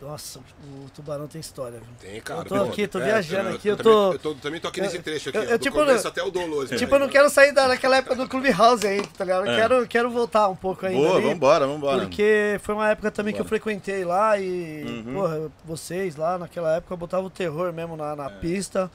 Nossa, 0.00 0.38
o 0.38 0.88
Tubarão 0.94 1.26
tem 1.26 1.40
história, 1.40 1.78
viu? 1.78 1.88
Tem, 2.00 2.20
cara. 2.20 2.40
Eu 2.40 2.44
tô 2.46 2.54
aqui, 2.64 2.86
tô 2.88 2.98
É, 2.98 3.04
viajando 3.04 3.50
aqui, 3.50 3.68
eu 3.68 3.76
também- 3.76 3.92
tô- 3.92 4.12
Eu 4.14 4.18
tô, 4.18 4.34
também 4.34 4.58
tô 4.60 4.68
aqui 4.68 4.80
nesse 4.80 4.96
eu- 4.96 5.02
trecho 5.02 5.28
aqui, 5.28 5.36
eu- 5.38 5.42
eu 5.44 5.58
do 5.58 5.62
tipo, 5.62 5.76
começo 5.76 6.08
até 6.08 6.22
o 6.22 6.30
Dolores. 6.30 6.70
Tipo, 6.78 6.94
eu 6.94 6.98
não 6.98 7.08
quero 7.08 7.28
sair 7.28 7.52
da- 7.52 7.68
daquela 7.68 7.98
época 7.98 8.14
do 8.16 8.26
Clubhouse 8.28 8.86
ainda, 8.86 9.06
tá 9.16 9.24
ligado? 9.24 9.46
Eu 9.46 9.52
É. 9.52 9.56
quero, 9.56 9.86
quero 9.86 10.10
voltar 10.10 10.48
um 10.48 10.56
pouco 10.56 10.86
ainda. 10.86 10.98
Boa, 11.06 11.18
ali, 11.18 11.26
vambora, 11.28 11.66
vambora. 11.66 11.98
Porque 12.00 12.58
foi 12.62 12.74
uma 12.74 12.88
época 12.90 13.10
também 13.10 13.34
que 13.34 13.40
eu 13.40 13.44
Vambora. 13.44 13.60
frequentei 13.60 14.04
lá 14.04 14.38
e, 14.38 14.82
Uhum. 15.06 15.12
porra, 15.14 15.52
vocês 15.64 16.16
lá 16.16 16.38
naquela 16.38 16.76
época 16.76 16.96
botavam 16.96 17.26
o 17.26 17.30
terror 17.30 17.70
mesmo 17.72 17.96
na, 17.96 18.12
É. 18.12 18.16
na 18.16 18.30
pista. 18.30 18.90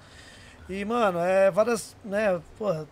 E, 0.67 0.83
mano, 0.83 1.19
é 1.19 1.51
várias, 1.51 1.95
né, 2.03 2.39
porra, 2.57 2.87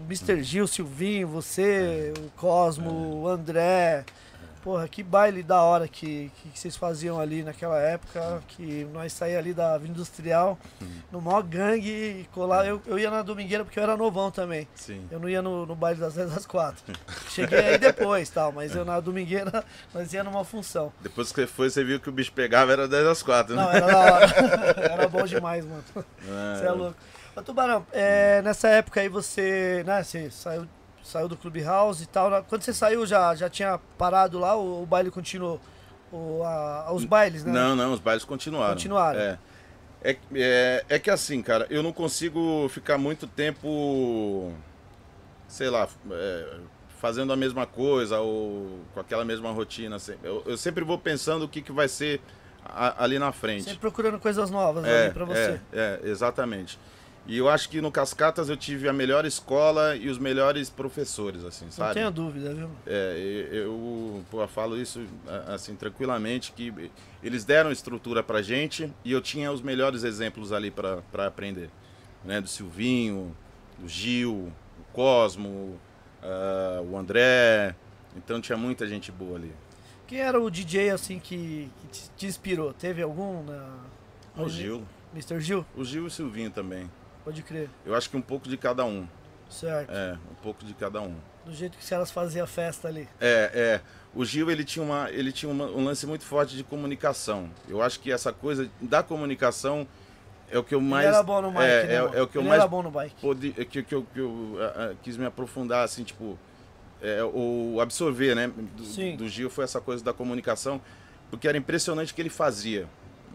o 0.00 0.04
Mr. 0.06 0.42
Gil, 0.42 0.64
o 0.64 0.68
Silvinho, 0.68 1.28
você, 1.28 2.12
É. 2.16 2.20
o 2.20 2.30
Cosmo, 2.36 3.22
o 3.22 3.28
André. 3.28 4.04
Porra, 4.64 4.88
que 4.88 5.02
baile 5.02 5.42
da 5.42 5.60
hora 5.60 5.86
que, 5.86 6.32
que, 6.42 6.58
vocês 6.58 6.74
faziam 6.74 7.20
ali 7.20 7.42
naquela 7.42 7.78
época, 7.78 8.42
que 8.48 8.88
nós 8.94 9.12
saía 9.12 9.38
ali 9.38 9.52
da 9.52 9.74
Avenida 9.74 9.92
Industrial, 9.92 10.58
Uhum. 10.80 10.88
no 11.12 11.20
maior 11.20 11.42
gangue 11.42 11.90
e 11.90 12.28
colar. 12.32 12.66
Eu, 12.66 12.80
eu 12.86 12.98
ia 12.98 13.10
na 13.10 13.20
Domingueira 13.20 13.62
porque 13.62 13.78
eu 13.78 13.82
era 13.82 13.94
novão 13.94 14.30
também. 14.30 14.66
Sim. 14.74 15.06
Eu 15.10 15.20
não 15.20 15.28
ia 15.28 15.42
no, 15.42 15.66
no 15.66 15.76
baile 15.76 16.00
das 16.00 16.14
10 16.14 16.34
às 16.34 16.46
4. 16.46 16.82
Cheguei 17.28 17.58
aí 17.58 17.78
depois, 17.78 18.30
tal, 18.30 18.52
mas 18.52 18.74
eu 18.74 18.86
na 18.86 18.98
domingueira 19.00 19.62
nós 19.92 20.10
ia 20.14 20.24
numa 20.24 20.44
função. 20.46 20.90
Depois 21.02 21.30
que 21.30 21.42
você 21.42 21.46
foi, 21.46 21.68
você 21.68 21.84
viu 21.84 22.00
que 22.00 22.08
o 22.08 22.12
bicho 22.12 22.32
pegava, 22.32 22.72
era 22.72 22.88
10 22.88 23.06
às 23.06 23.22
4, 23.22 23.54
né? 23.54 23.62
Não, 23.62 23.70
era 23.70 23.86
da 23.86 23.98
hora. 23.98 24.26
era 24.80 25.08
bom 25.08 25.24
demais, 25.24 25.66
mano. 25.66 25.84
Você 25.94 26.66
é 26.66 26.70
louco. 26.70 26.96
Ô, 27.36 27.42
Tubarão, 27.42 27.84
é, 27.92 28.40
nessa 28.40 28.68
época 28.68 29.00
aí 29.00 29.08
você, 29.10 29.82
né, 29.84 30.02
você 30.02 30.30
saiu, 30.30 30.66
saiu 31.04 31.28
do 31.28 31.36
Clubhouse 31.36 32.02
e 32.02 32.06
tal. 32.06 32.30
né? 32.30 32.42
Quando 32.48 32.62
você 32.62 32.72
saiu, 32.72 33.06
já, 33.06 33.34
já 33.34 33.48
tinha 33.48 33.78
parado 33.96 34.38
lá 34.38 34.54
ou 34.56 34.82
o 34.82 34.86
baile 34.86 35.10
continuou? 35.10 35.60
O, 36.10 36.42
a, 36.44 36.92
os 36.92 37.04
bailes, 37.04 37.44
né? 37.44 37.52
Não, 37.52 37.76
não, 37.76 37.92
os 37.92 38.00
bailes 38.00 38.24
continuaram. 38.24 38.74
Continuaram. 38.74 39.18
É. 39.20 39.38
É, 40.02 40.16
é, 40.34 40.84
é 40.90 40.98
que 40.98 41.10
assim, 41.10 41.40
cara, 41.42 41.66
eu 41.70 41.82
não 41.82 41.92
consigo 41.92 42.68
ficar 42.68 42.98
muito 42.98 43.26
tempo, 43.26 44.52
sei 45.48 45.70
lá, 45.70 45.88
é, 46.10 46.56
fazendo 47.00 47.32
a 47.32 47.36
mesma 47.36 47.66
coisa 47.66 48.20
ou 48.20 48.80
com 48.92 49.00
aquela 49.00 49.24
mesma 49.24 49.50
rotina. 49.50 49.96
assim. 49.96 50.14
Eu, 50.22 50.42
eu 50.46 50.56
sempre 50.58 50.84
vou 50.84 50.98
pensando 50.98 51.44
o 51.44 51.48
que, 51.48 51.62
que 51.62 51.72
vai 51.72 51.88
ser 51.88 52.20
a- 52.64 53.02
ali 53.02 53.18
na 53.18 53.32
frente. 53.32 53.64
Sempre 53.64 53.78
procurando 53.80 54.18
coisas 54.20 54.50
novas 54.50 54.84
É, 54.84 55.04
ali 55.06 55.14
pra 55.14 55.24
você. 55.24 55.60
é, 55.72 56.00
é, 56.04 56.08
exatamente. 56.08 56.78
E 57.26 57.38
eu 57.38 57.48
acho 57.48 57.70
que 57.70 57.80
no 57.80 57.90
Cascatas 57.90 58.50
eu 58.50 58.56
tive 58.56 58.86
a 58.86 58.92
melhor 58.92 59.24
escola 59.24 59.96
e 59.96 60.10
os 60.10 60.18
melhores 60.18 60.68
professores, 60.68 61.42
assim, 61.42 61.64
Não 61.64 61.72
sabe? 61.72 61.94
tenha 61.94 62.10
dúvida, 62.10 62.52
viu? 62.52 62.68
É, 62.86 63.48
eu 63.50 64.22
pô, 64.30 64.46
falo 64.46 64.78
isso 64.78 65.06
assim 65.46 65.74
tranquilamente 65.74 66.52
que 66.52 66.90
eles 67.22 67.42
deram 67.44 67.72
estrutura 67.72 68.22
pra 68.22 68.42
gente 68.42 68.92
e 69.02 69.10
eu 69.12 69.22
tinha 69.22 69.50
os 69.50 69.62
melhores 69.62 70.04
exemplos 70.04 70.52
ali 70.52 70.70
pra 70.70 70.98
pra 71.10 71.26
aprender, 71.26 71.70
né? 72.22 72.42
Do 72.42 72.48
Silvinho, 72.48 73.34
do 73.78 73.88
Gil, 73.88 74.52
o 74.78 74.84
Cosmo, 74.92 75.80
ah, 76.22 76.82
o 76.86 76.94
André, 76.94 77.74
então 78.16 78.38
tinha 78.38 78.58
muita 78.58 78.86
gente 78.86 79.10
boa 79.10 79.38
ali. 79.38 79.52
Quem 80.06 80.18
era 80.20 80.38
o 80.38 80.50
DJ 80.50 80.90
assim 80.90 81.18
que, 81.18 81.70
que 81.80 81.86
te, 81.88 82.10
te 82.18 82.26
inspirou? 82.26 82.74
Teve 82.74 83.00
algum 83.00 83.42
na. 83.44 83.78
O 84.36 84.46
Gil, 84.46 84.82
Mr. 85.14 85.40
Gil? 85.40 85.64
o 85.74 85.82
Gil 85.82 86.04
e 86.04 86.06
o 86.06 86.10
Silvinho 86.10 86.50
também. 86.50 86.90
Pode 87.24 87.42
crer. 87.42 87.68
Eu 87.86 87.94
acho 87.94 88.10
que 88.10 88.16
um 88.16 88.20
pouco 88.22 88.48
de 88.48 88.56
cada 88.56 88.84
um, 88.84 89.06
Certo. 89.48 89.90
é, 89.90 90.18
um 90.30 90.34
pouco 90.42 90.64
de 90.64 90.74
cada 90.74 91.00
um. 91.00 91.14
Do 91.44 91.52
jeito 91.54 91.76
que 91.78 91.86
caras 91.88 92.10
faziam 92.10 92.44
a 92.44 92.46
festa 92.46 92.88
ali. 92.88 93.08
É, 93.20 93.50
é. 93.54 93.80
O 94.14 94.24
Gil 94.24 94.50
ele 94.50 94.64
tinha, 94.64 94.82
uma, 94.84 95.10
ele 95.10 95.32
tinha 95.32 95.50
uma- 95.50 95.66
um 95.66 95.84
lance 95.84 96.06
muito 96.06 96.24
forte 96.24 96.56
de 96.56 96.62
comunicação. 96.62 97.50
Eu 97.68 97.82
acho 97.82 97.98
que 98.00 98.10
essa 98.12 98.32
coisa 98.32 98.70
da 98.80 99.02
comunicação 99.02 99.86
é 100.50 100.58
o 100.58 100.62
que 100.64 100.74
eu 100.74 100.80
mais. 100.80 101.06
ele 101.06 101.14
era 101.14 101.22
bom 101.22 101.42
no 101.42 101.50
mic, 101.50 101.62
é, 101.62 101.86
né, 101.86 101.94
é, 101.94 101.96
é 102.18 102.22
o 102.22 102.28
que 102.28 102.36
eu 102.38 102.42
ele 102.42 102.48
mais 102.48 102.60
era 102.60 102.68
bom 102.68 102.82
no 102.82 102.90
bike. 102.90 103.16
pude- 103.20 103.54
é 103.58 103.64
que, 103.64 103.82
que 103.82 103.94
eu, 103.94 104.06
que 104.12 104.20
eu 104.20 104.56
ah, 104.60 104.90
ah, 104.92 104.94
quis 105.02 105.16
me 105.16 105.26
aprofundar, 105.26 105.84
assim, 105.84 106.04
tipo, 106.04 106.38
é, 107.02 107.22
o 107.24 107.78
absorver, 107.80 108.34
né? 108.36 108.50
Do, 108.76 108.84
Sim. 108.84 109.16
do 109.16 109.28
Gil 109.28 109.50
foi 109.50 109.64
essa 109.64 109.80
coisa 109.80 110.02
da 110.04 110.12
comunicação, 110.12 110.80
porque 111.30 111.48
era 111.48 111.58
impressionante 111.58 112.12
o 112.12 112.14
que 112.14 112.22
ele 112.22 112.30
fazia. 112.30 112.86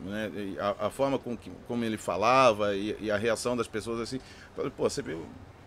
Né? 0.03 0.31
A, 0.59 0.87
a 0.87 0.89
forma 0.89 1.19
com 1.19 1.35
que, 1.35 1.51
como 1.67 1.83
ele 1.83 1.97
falava 1.97 2.75
e, 2.75 2.95
e 2.99 3.11
a 3.11 3.17
reação 3.17 3.55
das 3.55 3.67
pessoas, 3.67 3.99
assim. 3.99 4.19
Pô, 4.75 4.89
você 4.89 5.01
viu 5.01 5.25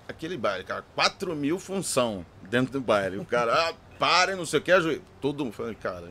aquele 0.09 0.37
baile, 0.37 0.65
cara, 0.65 0.85
4 0.95 1.35
mil 1.35 1.59
função 1.59 2.25
dentro 2.49 2.73
do 2.73 2.81
baile. 2.81 3.19
O 3.19 3.25
cara, 3.25 3.73
para, 4.03 4.35
não 4.35 4.45
sei 4.45 4.59
o 4.59 4.63
que, 4.63 4.73
ajoelha. 4.73 5.01
Todo 5.21 5.45
mundo 5.45 5.55
falando, 5.55 5.77
cara, 5.77 6.03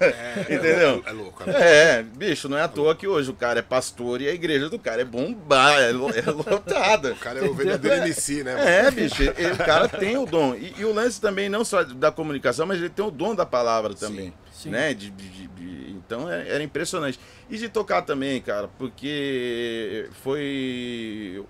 É, 0.00 0.40
Entendeu? 0.42 1.02
É 1.04 1.10
louco, 1.10 1.42
é 1.42 1.46
louco. 1.46 1.50
é, 1.50 2.02
bicho, 2.04 2.48
não 2.48 2.56
é 2.56 2.62
à 2.62 2.68
toa 2.68 2.94
que 2.94 3.08
hoje 3.08 3.28
o 3.30 3.34
cara 3.34 3.58
é 3.58 3.62
pastor 3.62 4.20
e 4.20 4.28
a 4.28 4.32
igreja 4.32 4.68
do 4.68 4.78
cara 4.78 5.02
é 5.02 5.04
bombar, 5.04 5.80
é, 5.80 5.88
é 5.90 5.92
lotada. 6.30 7.12
O 7.14 7.16
cara 7.16 7.40
é 7.40 7.48
o 7.48 7.52
verdadeiro 7.52 7.96
MC, 8.04 8.44
né? 8.44 8.54
mano? 8.54 8.68
É, 8.68 8.90
bicho, 8.92 9.22
ele- 9.24 9.52
o 9.52 9.56
cara 9.56 9.88
tem 9.88 10.16
o 10.16 10.24
dom. 10.24 10.54
E, 10.54 10.72
e 10.78 10.84
o 10.84 10.92
lance 10.94 11.20
também, 11.20 11.48
não 11.48 11.64
só 11.64 11.82
da 11.82 12.12
comunicação, 12.12 12.64
mas 12.64 12.78
ele 12.78 12.90
tem 12.90 13.04
o 13.04 13.10
dom 13.10 13.34
da 13.34 13.44
palavra 13.44 13.92
também. 13.94 14.32
Sim. 14.52 14.70
Né? 14.70 14.94
De, 14.94 15.10
de- 15.10 15.48
de- 15.48 15.90
então 15.90 16.30
é- 16.30 16.48
era 16.48 16.62
impressionante. 16.62 17.18
E 17.50 17.58
de 17.58 17.68
tocar 17.68 18.02
também, 18.02 18.40
cara, 18.40 18.68
porque 18.78 20.08
foi 20.22 21.44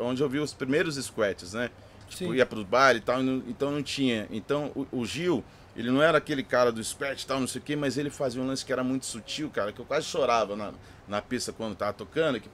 onde 0.00 0.20
eu 0.22 0.28
vi 0.28 0.38
os 0.40 0.52
primeiros 0.52 0.96
squats, 0.96 1.52
né? 1.52 1.70
Tipo, 2.08 2.34
ia 2.34 2.46
pros 2.46 2.64
bailes 2.64 3.02
e 3.02 3.04
tal, 3.04 3.20
então 3.22 3.70
não 3.70 3.82
tinha. 3.82 4.26
Então 4.30 4.70
o, 4.74 5.00
o 5.00 5.06
Gil, 5.06 5.42
ele 5.76 5.90
não 5.90 6.02
era 6.02 6.18
aquele 6.18 6.42
cara 6.42 6.70
do 6.70 6.82
squat 6.82 7.20
e 7.22 7.26
tal, 7.26 7.40
não 7.40 7.46
sei 7.46 7.60
o 7.60 7.64
quê, 7.64 7.74
mas 7.74 7.98
ele 7.98 8.10
fazia 8.10 8.40
um 8.40 8.46
lance 8.46 8.64
que 8.64 8.72
era 8.72 8.84
muito 8.84 9.06
sutil, 9.06 9.50
cara, 9.50 9.72
que 9.72 9.80
eu 9.80 9.84
quase 9.84 10.06
chorava 10.06 10.54
na, 10.54 10.72
na 11.08 11.20
pista 11.20 11.52
quando 11.52 11.74
tava 11.74 11.92
tocando, 11.92 12.40
que 12.40 12.48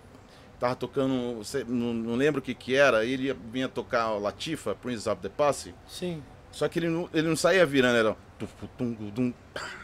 tava 0.59 0.77
tocando, 0.77 1.43
não, 1.67 1.95
não 1.95 2.15
lembro 2.15 2.41
o 2.41 2.43
que 2.43 2.55
que 2.55 2.75
era, 2.75 3.05
ele 3.05 3.25
ia, 3.25 3.37
vinha 3.53 3.69
tocar 3.69 4.13
o 4.13 4.19
Latifa, 4.19 4.75
Prince 4.75 5.09
of 5.09 5.21
the 5.21 5.29
Posse, 5.29 5.75
Sim. 5.87 6.23
só 6.51 6.69
que 6.69 6.79
ele 6.79 6.89
não, 6.89 7.09
ele 7.13 7.29
não 7.29 7.37
saía 7.37 7.65
virando, 7.67 7.97
era 7.97 8.17
tufutungodum. 8.39 9.33
Sim. 9.33 9.80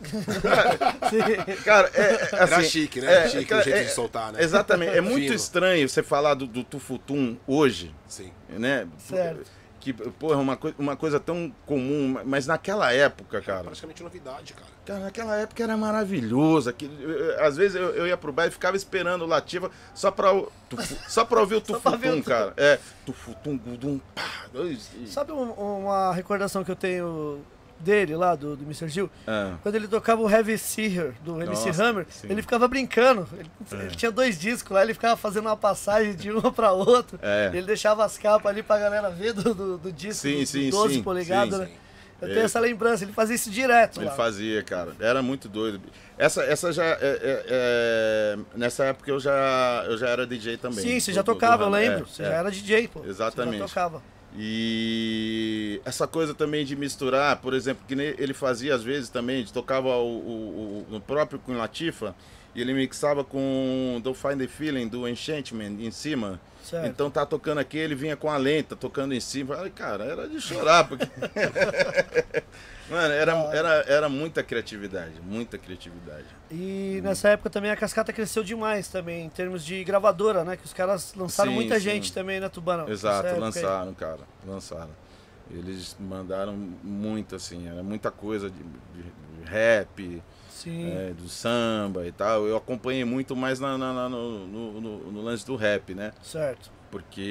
Cara, 1.64 1.90
é, 1.94 2.00
é, 2.00 2.28
Era 2.32 2.56
assim, 2.56 2.68
chique, 2.68 3.00
né? 3.00 3.24
é, 3.24 3.28
chique 3.28 3.44
cara, 3.46 3.60
o 3.60 3.64
jeito 3.64 3.78
é- 3.78 3.84
de 3.84 3.90
soltar, 3.92 4.32
né? 4.32 4.42
Exatamente, 4.42 4.96
é 4.96 5.00
muito 5.00 5.22
Fino. 5.24 5.34
estranho 5.34 5.88
você 5.88 6.02
falar 6.02 6.34
do, 6.34 6.46
do 6.46 6.64
tufutum 6.64 7.36
hoje, 7.46 7.94
Sim. 8.06 8.32
né? 8.48 8.86
Certo. 8.98 9.50
Que, 9.80 9.94
porra, 9.94 10.36
uma, 10.36 10.58
coi- 10.58 10.74
uma 10.78 10.94
coisa 10.94 11.18
tão 11.18 11.50
comum, 11.64 12.20
mas 12.26 12.46
naquela 12.46 12.92
época, 12.92 13.40
cara, 13.40 13.64
Praticamente 13.64 14.02
novidade, 14.02 14.52
cara. 14.52 14.66
Cara, 14.84 15.00
naquela 15.00 15.36
época 15.38 15.62
era 15.62 15.74
maravilhoso. 15.74 16.68
Aquilo, 16.68 16.92
eu- 17.00 17.10
eu- 17.10 17.42
às 17.44 17.56
vezes 17.56 17.76
eu, 17.76 17.88
eu 17.94 18.06
ia 18.06 18.16
pro 18.16 18.30
baile 18.30 18.50
e 18.50 18.52
ficava 18.52 18.76
esperando 18.76 19.22
o 19.22 19.26
Lativa 19.26 19.70
só 19.94 20.10
pra, 20.10 20.34
o- 20.34 20.52
tufu- 20.68 20.96
só 21.08 21.24
pra 21.24 21.40
ouvir 21.40 21.54
o 21.54 21.60
tufutum, 21.62 22.20
tu- 22.20 22.24
cara. 22.28 22.52
É, 22.58 22.78
tufutum, 23.06 23.56
gudum, 23.56 23.98
pá. 24.14 24.22
dois, 24.52 24.90
e- 25.02 25.06
Sabe 25.06 25.32
um- 25.32 25.50
uma 25.52 26.12
recordação 26.12 26.62
que 26.62 26.70
eu 26.70 26.76
tenho 26.76 27.40
dele 27.80 28.14
lá, 28.16 28.34
do, 28.34 28.56
do 28.56 28.64
Mr. 28.64 28.88
Gil? 28.88 29.10
Ah, 29.26 29.54
Quando 29.62 29.74
ele 29.74 29.88
tocava 29.88 30.20
o 30.22 30.30
Heavy 30.30 30.56
Seer 30.58 31.12
do 31.24 31.40
MC 31.42 31.66
Nossa, 31.68 31.84
Hammer, 31.84 32.06
sim. 32.10 32.26
ele 32.30 32.42
ficava 32.42 32.68
brincando. 32.68 33.26
Ele, 33.32 33.50
É. 33.72 33.86
ele 33.86 33.94
tinha 33.96 34.10
dois 34.12 34.38
discos 34.38 34.70
lá, 34.72 34.82
ele 34.82 34.94
ficava 34.94 35.16
fazendo 35.16 35.46
uma 35.46 35.56
passagem 35.56 36.14
de 36.14 36.30
uma 36.30 36.52
pra 36.52 36.72
outra. 36.72 37.18
É. 37.22 37.50
Ele 37.52 37.66
deixava 37.66 38.04
as 38.04 38.16
capas 38.18 38.50
ali 38.50 38.62
pra 38.62 38.78
galera 38.78 39.10
ver 39.10 39.32
do, 39.32 39.54
do, 39.54 39.78
do 39.78 39.92
disco 39.92 40.22
Sim, 40.22 40.40
do, 40.40 40.46
sim, 40.46 40.70
12 40.70 40.94
sim, 40.94 41.02
polegadas, 41.02 41.58
né? 41.60 41.68
Eu 42.20 42.28
É. 42.28 42.32
tenho 42.34 42.44
essa 42.44 42.60
lembrança, 42.60 43.02
ele 43.04 43.12
fazia 43.14 43.34
isso 43.34 43.50
direto 43.50 43.98
ele 43.98 44.04
lá. 44.04 44.12
fazia, 44.12 44.62
cara. 44.62 44.92
Era 45.00 45.22
muito 45.22 45.48
doido. 45.48 45.80
Essa, 46.18 46.42
essa 46.42 46.70
já. 46.70 46.84
é- 46.84 46.98
é- 47.00 47.44
é- 47.48 48.38
nessa 48.54 48.84
época 48.84 49.10
eu 49.10 49.18
já, 49.18 49.84
eu 49.88 49.96
já 49.96 50.06
era 50.08 50.26
DJ 50.26 50.58
também. 50.58 50.80
Sim, 50.84 51.00
você 51.00 51.14
já 51.14 51.22
tocava, 51.22 51.64
eu 51.64 51.70
lembro. 51.70 52.00
é, 52.00 52.04
você 52.04 52.22
é. 52.22 52.26
já 52.26 52.32
era 52.32 52.50
DJ, 52.50 52.88
pô. 52.88 53.02
Exatamente. 53.06 53.54
Você 53.54 53.58
já 53.60 53.66
tocava. 53.68 54.02
E 54.36 55.80
essa 55.84 56.06
coisa 56.06 56.34
também 56.34 56.64
de 56.64 56.76
misturar, 56.76 57.36
por 57.38 57.52
exemplo, 57.54 57.84
que 57.86 57.94
ele 57.94 58.32
fazia 58.34 58.74
às 58.74 58.82
vezes 58.82 59.08
também, 59.08 59.44
tocava 59.46 59.88
o, 59.96 60.06
o, 60.08 60.86
o- 60.96 61.00
próprio 61.00 61.38
com 61.38 61.52
Latifa, 61.56 62.14
e 62.54 62.60
ele 62.60 62.72
mixava 62.74 63.22
com 63.24 64.00
Do 64.02 64.14
Find 64.14 64.38
the 64.38 64.46
Feeling, 64.48 64.88
do 64.88 65.08
Enchantment, 65.08 65.76
em 65.80 65.90
cima. 65.90 66.40
Certo. 66.62 66.86
Então 66.86 67.10
tá 67.10 67.24
tocando 67.26 67.58
aqui, 67.58 67.78
ele 67.78 67.94
vinha 67.94 68.16
com 68.16 68.30
a 68.30 68.36
lenta, 68.36 68.76
tocando 68.76 69.14
em 69.14 69.20
cima. 69.20 69.56
Ai, 69.56 69.70
cara, 69.70 70.04
era 70.04 70.28
de 70.28 70.40
chorar, 70.40 70.86
porque. 70.86 71.06
Mano, 72.90 73.14
era, 73.14 73.32
era, 73.54 73.68
era 73.86 74.08
muita 74.08 74.42
criatividade, 74.42 75.12
muita 75.22 75.56
criatividade. 75.56 76.24
E 76.50 77.00
nessa 77.04 77.28
época 77.28 77.48
também 77.48 77.70
a 77.70 77.76
Cascata 77.76 78.12
cresceu 78.12 78.42
demais 78.42 78.88
também, 78.88 79.26
em 79.26 79.30
termos 79.30 79.64
de 79.64 79.84
gravadora, 79.84 80.42
né? 80.44 80.56
Que 80.56 80.64
os 80.64 80.72
caras 80.72 81.14
lançaram 81.14 81.50
Sim, 81.52 81.56
muita 81.56 81.76
sim. 81.76 81.80
gente 81.82 82.12
também, 82.12 82.40
né, 82.40 82.48
Tubarão? 82.48 82.88
Exato, 82.88 83.18
época 83.28 83.34
aí. 83.34 83.40
lançaram, 83.40 83.94
cara, 83.94 84.20
lançaram. 84.46 84.90
Eles 85.52 85.96
mandaram 85.98 86.52
muito, 86.82 87.34
assim, 87.36 87.68
era 87.68 87.82
muita 87.82 88.10
coisa 88.10 88.50
de, 88.50 88.56
de- 88.58 89.20
rap, 89.44 90.22
Sim. 90.48 90.92
é, 90.92 91.12
do 91.12 91.28
samba 91.28 92.06
e 92.06 92.12
tal. 92.12 92.46
Eu 92.46 92.56
acompanhei 92.56 93.04
muito 93.04 93.34
mais 93.34 93.58
na, 93.58 93.76
na- 93.78 93.92
na- 93.92 94.08
no, 94.08 94.46
no- 94.46 94.80
no- 94.80 95.12
no 95.12 95.22
lance 95.22 95.44
do 95.46 95.56
rap, 95.56 95.92
né? 95.94 96.12
Certo. 96.22 96.70
Porque 96.90 97.30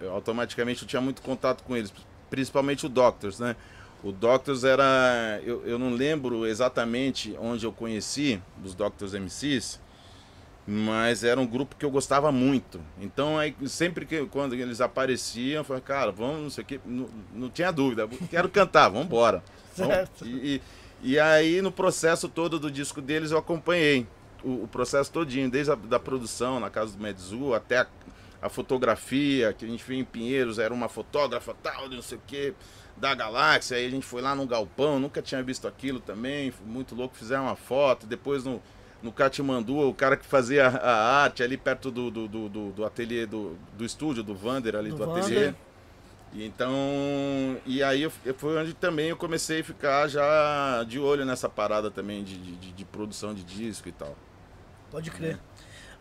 eu, 0.00 0.12
automaticamente 0.12 0.82
eu 0.82 0.88
tinha 0.88 1.00
muito 1.02 1.20
contato 1.22 1.62
com 1.64 1.76
eles, 1.76 1.92
principalmente 2.30 2.86
o 2.86 2.88
Doctors, 2.88 3.38
né? 3.38 3.56
O 4.02 4.12
Doctors 4.12 4.62
era. 4.64 5.40
Eu, 5.44 5.66
eu 5.66 5.78
não 5.78 5.90
lembro 5.90 6.46
exatamente 6.46 7.36
onde 7.40 7.66
eu 7.66 7.72
conheci 7.72 8.40
os 8.64 8.74
Doctors 8.74 9.12
MCs, 9.12 9.80
mas 10.66 11.24
era 11.24 11.40
um 11.40 11.46
grupo 11.46 11.74
que 11.76 11.84
eu 11.84 11.90
gostava 11.90 12.30
muito. 12.30 12.80
Então, 13.00 13.38
aí, 13.38 13.54
sempre 13.66 14.06
que 14.06 14.24
quando 14.26 14.54
eles 14.54 14.80
apareciam, 14.80 15.60
eu 15.60 15.64
falei, 15.64 15.82
cara, 15.82 16.12
vamos, 16.12 16.42
não 16.42 16.50
sei 16.50 16.62
o 16.62 16.66
quê. 16.66 16.80
Não, 16.84 17.08
não 17.34 17.50
tinha 17.50 17.72
dúvida, 17.72 18.08
quero 18.30 18.48
cantar, 18.48 18.88
vamos 18.88 19.06
embora. 19.06 19.42
Certo. 19.74 20.26
E, 20.26 20.56
e, 20.56 21.12
e 21.12 21.18
aí, 21.20 21.62
no 21.62 21.70
processo 21.70 22.28
todo 22.28 22.58
do 22.58 22.70
disco 22.70 23.00
deles, 23.00 23.30
eu 23.30 23.38
acompanhei 23.38 24.06
o, 24.42 24.64
o 24.64 24.68
processo 24.68 25.10
todinho, 25.10 25.50
desde 25.50 25.72
a 25.72 25.74
da 25.74 25.98
produção 25.98 26.60
na 26.60 26.70
casa 26.70 26.96
do 26.96 27.02
Medzu 27.02 27.54
até 27.54 27.78
a, 27.78 27.86
a 28.40 28.48
fotografia, 28.48 29.52
que 29.52 29.64
a 29.64 29.68
gente 29.68 29.84
viu 29.84 29.98
em 29.98 30.04
Pinheiros, 30.04 30.58
era 30.58 30.72
uma 30.72 30.88
fotógrafa 30.88 31.54
tal, 31.62 31.88
não 31.88 32.02
sei 32.02 32.18
o 32.18 32.22
que, 32.26 32.54
da 32.96 33.14
galáxia, 33.14 33.76
aí 33.76 33.86
a 33.86 33.90
gente 33.90 34.06
foi 34.06 34.20
lá 34.22 34.34
no 34.34 34.46
galpão, 34.46 34.98
nunca 34.98 35.20
tinha 35.22 35.42
visto 35.42 35.66
aquilo 35.68 36.00
também, 36.00 36.52
muito 36.64 36.94
louco, 36.94 37.14
fizeram 37.16 37.44
uma 37.44 37.56
foto, 37.56 38.06
depois 38.06 38.44
no, 38.44 38.60
no 39.02 39.12
Katmandu, 39.12 39.88
o 39.88 39.94
cara 39.94 40.16
que 40.16 40.26
fazia 40.26 40.66
a, 40.68 41.22
arte 41.22 41.42
ali 41.42 41.56
perto 41.56 41.90
do, 41.90 42.10
do, 42.10 42.28
do, 42.28 42.48
do, 42.48 42.70
do 42.72 42.84
ateliê, 42.84 43.26
do, 43.26 43.56
do 43.76 43.84
estúdio, 43.84 44.22
do 44.22 44.34
Vander 44.34 44.74
ali, 44.76 44.90
Do 44.90 44.96
do, 44.96 45.06
Vander. 45.06 45.22
ateliê. 45.22 45.54
E 46.32 46.44
Então, 46.44 46.76
e 47.64 47.82
aí 47.82 48.02
eu, 48.02 48.10
foi 48.36 48.56
onde 48.58 48.74
também 48.74 49.08
eu 49.08 49.16
comecei 49.16 49.60
a 49.60 49.64
ficar 49.64 50.08
já 50.08 50.84
de 50.86 50.98
olho 50.98 51.24
nessa 51.24 51.48
parada 51.48 51.90
também 51.90 52.22
de, 52.22 52.36
de, 52.36 52.56
de- 52.56 52.72
de 52.72 52.84
produção 52.84 53.32
de 53.34 53.42
disco 53.42 53.88
e 53.88 53.92
tal. 53.92 54.14
Pode 54.90 55.10
crer. 55.10 55.38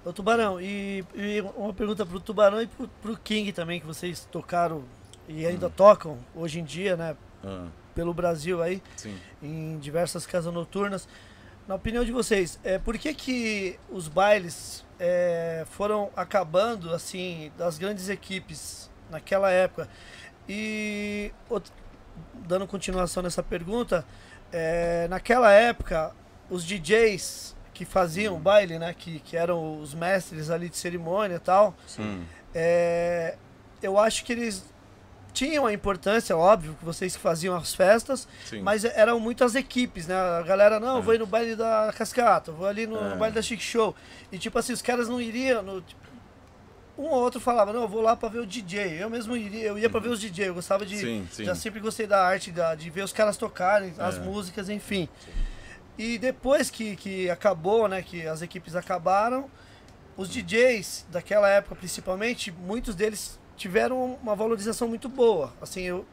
Ô 0.07 0.13
Tubarão, 0.13 0.61
e, 0.61 1.03
e 1.15 1.41
uma 1.57 1.73
pergunta 1.73 2.05
pro 2.05 2.19
Tubarão 2.19 2.61
e 2.61 2.67
pro, 2.67 2.87
pro 3.01 3.17
King 3.17 3.51
também, 3.51 3.79
que 3.79 3.85
vocês 3.85 4.25
tocaram 4.31 4.83
e 5.27 5.45
Hum. 5.45 5.49
ainda 5.49 5.69
tocam 5.69 6.17
hoje 6.33 6.59
em 6.59 6.63
dia, 6.63 6.95
né? 6.95 7.17
Ah, 7.43 7.67
Pelo 7.93 8.13
Brasil 8.13 8.61
aí, 8.63 8.81
sim. 8.95 9.17
em 9.43 9.77
diversas 9.79 10.25
casas 10.25 10.53
noturnas. 10.53 11.07
Na 11.67 11.75
opinião 11.75 12.05
de 12.05 12.11
vocês, 12.13 12.57
é, 12.63 12.79
por 12.79 12.97
que 12.97 13.13
que 13.13 13.77
os 13.89 14.07
bailes 14.07 14.85
é, 14.97 15.65
foram 15.71 16.09
acabando, 16.15 16.93
assim, 16.93 17.51
das 17.57 17.77
grandes 17.77 18.07
equipes 18.07 18.89
naquela 19.09 19.51
época? 19.51 19.89
E 20.47 21.33
out- 21.51 21.69
dando 22.47 22.65
continuação 22.65 23.21
nessa 23.21 23.43
pergunta, 23.43 24.05
é, 24.53 25.07
naquela 25.09 25.51
época, 25.51 26.15
os 26.49 26.63
DJs 26.63 27.56
que 27.77 27.85
faziam 27.85 28.35
o 28.35 28.39
baile, 28.39 28.79
né? 28.79 28.93
Que, 28.97 29.19
que 29.19 29.37
eram 29.37 29.79
os 29.79 29.93
mestres 29.93 30.49
ali 30.49 30.67
de 30.69 30.77
cerimônia 30.77 31.35
e 31.35 31.39
tal, 31.39 31.75
Hum, 31.99 32.23
é, 32.55 33.35
eu 33.83 33.99
acho 33.99 34.25
que 34.25 34.33
eles 34.33 34.65
tinham 35.33 35.67
a 35.67 35.71
importância, 35.73 36.35
óbvio, 36.35 36.75
que 36.79 36.83
vocês 36.83 37.15
que 37.15 37.21
faziam 37.21 37.55
as 37.55 37.75
festas, 37.75 38.27
sim. 38.45 38.59
mas 38.61 38.83
eram 38.83 39.19
muitas 39.19 39.53
equipes, 39.53 40.07
né? 40.07 40.15
A 40.15 40.41
galera, 40.41 40.79
não, 40.79 40.95
eu 40.97 41.03
vou 41.03 41.13
ir 41.13 41.19
no 41.19 41.27
baile 41.27 41.55
da 41.55 41.93
Cascata, 41.95 42.51
vou 42.51 42.65
ali 42.65 42.87
no 42.87 42.97
É. 43.13 43.15
baile 43.15 43.35
da 43.35 43.41
Chic 43.43 43.61
Show. 43.61 43.95
E 44.31 44.39
tipo 44.39 44.57
assim, 44.57 44.73
os 44.73 44.81
caras 44.81 45.07
não 45.07 45.21
iriam. 45.21 45.61
no- 45.61 45.81
tipo, 45.81 46.01
um 46.97 47.03
ou 47.03 47.21
outro 47.21 47.39
falava, 47.39 47.71
não, 47.71 47.83
eu 47.83 47.87
vou 47.87 48.01
lá 48.01 48.15
pra 48.15 48.27
ver 48.29 48.39
o 48.39 48.45
DJ. 48.47 49.03
Eu 49.03 49.07
mesmo 49.11 49.37
iria, 49.37 49.67
eu 49.67 49.77
ia 49.77 49.87
pra 49.87 49.99
ver 49.99 50.09
os 50.09 50.19
DJ, 50.19 50.49
eu 50.49 50.55
gostava 50.55 50.83
de. 50.83 50.97
Sim, 50.97 51.27
sim. 51.31 51.43
Já 51.45 51.53
sempre 51.53 51.79
gostei 51.79 52.07
da 52.07 52.19
arte, 52.25 52.49
da- 52.51 52.73
de 52.73 52.89
ver 52.89 53.03
os 53.03 53.13
caras 53.13 53.37
tocarem, 53.37 53.93
as 53.99 54.15
É. 54.17 54.19
músicas, 54.19 54.67
enfim. 54.69 55.07
E 55.97 56.17
depois 56.17 56.69
que, 56.69 56.95
que 56.95 57.29
acabou, 57.29 57.87
né, 57.87 58.01
que 58.01 58.25
as 58.27 58.41
equipes 58.41 58.75
acabaram, 58.75 59.49
os 60.15 60.29
DJs 60.29 61.05
daquela 61.11 61.49
época 61.49 61.75
principalmente, 61.75 62.51
muitos 62.51 62.95
deles 62.95 63.39
tiveram 63.55 64.17
uma 64.21 64.35
valorização 64.35 64.87
muito 64.87 65.09
boa. 65.09 65.53
Assim, 65.61 65.81
eu 65.81 66.05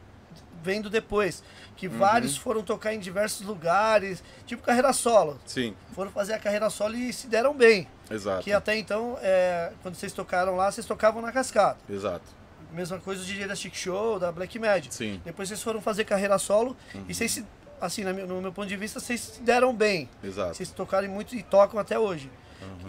vendo 0.63 0.89
depois 0.89 1.43
que 1.75 1.87
Uhum. 1.87 1.97
vários 1.99 2.35
foram 2.35 2.63
tocar 2.63 2.93
em 2.93 2.99
diversos 2.99 3.45
lugares, 3.45 4.23
tipo 4.47 4.63
carreira 4.63 4.91
solo. 4.93 5.39
Sim, 5.45 5.75
Foram 5.93 6.09
fazer 6.09 6.33
a 6.33 6.39
carreira 6.39 6.69
solo 6.71 6.95
e 6.95 7.13
se 7.13 7.27
deram 7.27 7.53
bem. 7.53 7.87
exato. 8.09 8.43
Que 8.43 8.51
até 8.51 8.75
então, 8.75 9.17
é, 9.21 9.71
quando 9.83 9.93
vocês 9.95 10.11
tocaram 10.13 10.55
lá, 10.55 10.71
vocês 10.71 10.87
tocavam 10.87 11.21
na 11.21 11.31
cascata. 11.31 11.77
Exato. 11.87 12.25
Mesma 12.71 12.99
coisa 12.99 13.21
o 13.21 13.25
DJ 13.25 13.47
da 13.47 13.55
Chic 13.55 13.75
Show, 13.75 14.17
da 14.19 14.31
Black 14.31 14.57
Magic. 14.57 14.93
Sim. 14.93 15.21
Depois 15.23 15.47
vocês 15.47 15.61
foram 15.61 15.79
fazer 15.79 16.03
carreira 16.05 16.37
solo 16.39 16.75
e 17.07 17.13
vocês, 17.13 17.31
se, 17.31 17.45
assim, 17.81 18.03
no 18.03 18.41
meu 18.41 18.51
ponto 18.51 18.67
de 18.67 18.75
vista, 18.77 18.99
vocês 18.99 19.19
se 19.21 19.41
deram 19.41 19.73
bem. 19.73 20.09
Exato. 20.23 20.55
Vocês 20.55 20.69
tocaram 20.71 21.07
muito 21.09 21.35
e 21.35 21.43
tocam 21.43 21.79
até 21.79 21.97
hoje. 21.99 22.29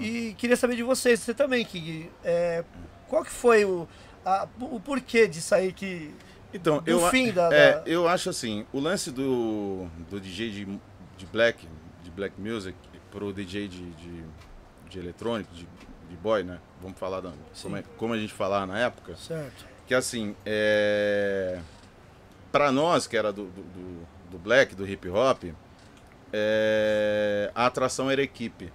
E 0.00 0.34
queria 0.38 0.56
saber 0.56 0.76
de 0.76 0.82
vocês, 0.82 1.20
você 1.20 1.34
também, 1.34 1.64
King. 1.64 2.10
É, 2.24 2.64
qual 3.08 3.22
que 3.24 3.30
foi 3.30 3.64
o, 3.64 3.86
a- 4.24 4.48
o 4.60 4.80
porquê 4.80 5.26
disso 5.28 5.54
aí 5.54 5.72
que. 5.72 6.14
Então, 6.54 6.80
do 6.80 6.90
eu, 6.90 7.10
fim 7.10 7.32
da- 7.32 7.52
é, 7.52 7.72
da- 7.74 7.82
eu 7.86 8.08
acho 8.08 8.30
assim, 8.30 8.64
o 8.72 8.80
lance 8.80 9.10
do, 9.10 9.86
do 10.08 10.18
DJ 10.20 10.50
de, 10.50 10.64
de 11.18 11.26
black, 11.26 11.68
de 12.02 12.10
black 12.10 12.40
music, 12.40 12.76
pro 13.10 13.32
DJ 13.32 13.68
de, 13.68 13.90
de, 13.92 14.24
de 14.88 14.98
eletrônico, 14.98 15.52
de, 15.54 15.66
de 16.08 16.16
boy, 16.16 16.42
né? 16.42 16.58
Vamos 16.80 16.98
falar 16.98 17.20
da, 17.20 17.32
como, 17.62 17.76
é- 17.76 17.84
como 17.98 18.14
a 18.14 18.18
gente 18.18 18.32
falava 18.32 18.64
na 18.66 18.78
época. 18.78 19.14
Certo. 19.16 19.66
Que 19.86 19.94
assim, 19.94 20.34
é... 20.44 21.60
para 22.50 22.72
nós 22.72 23.06
que 23.06 23.16
era 23.16 23.32
do, 23.32 23.44
do, 23.44 23.62
do- 23.62 24.06
do 24.36 24.42
black, 24.42 24.74
do 24.74 24.86
hip 24.86 25.08
hop, 25.08 25.44
é, 26.32 27.50
a 27.54 27.66
atração 27.66 28.10
era 28.10 28.22
equipe. 28.22 28.72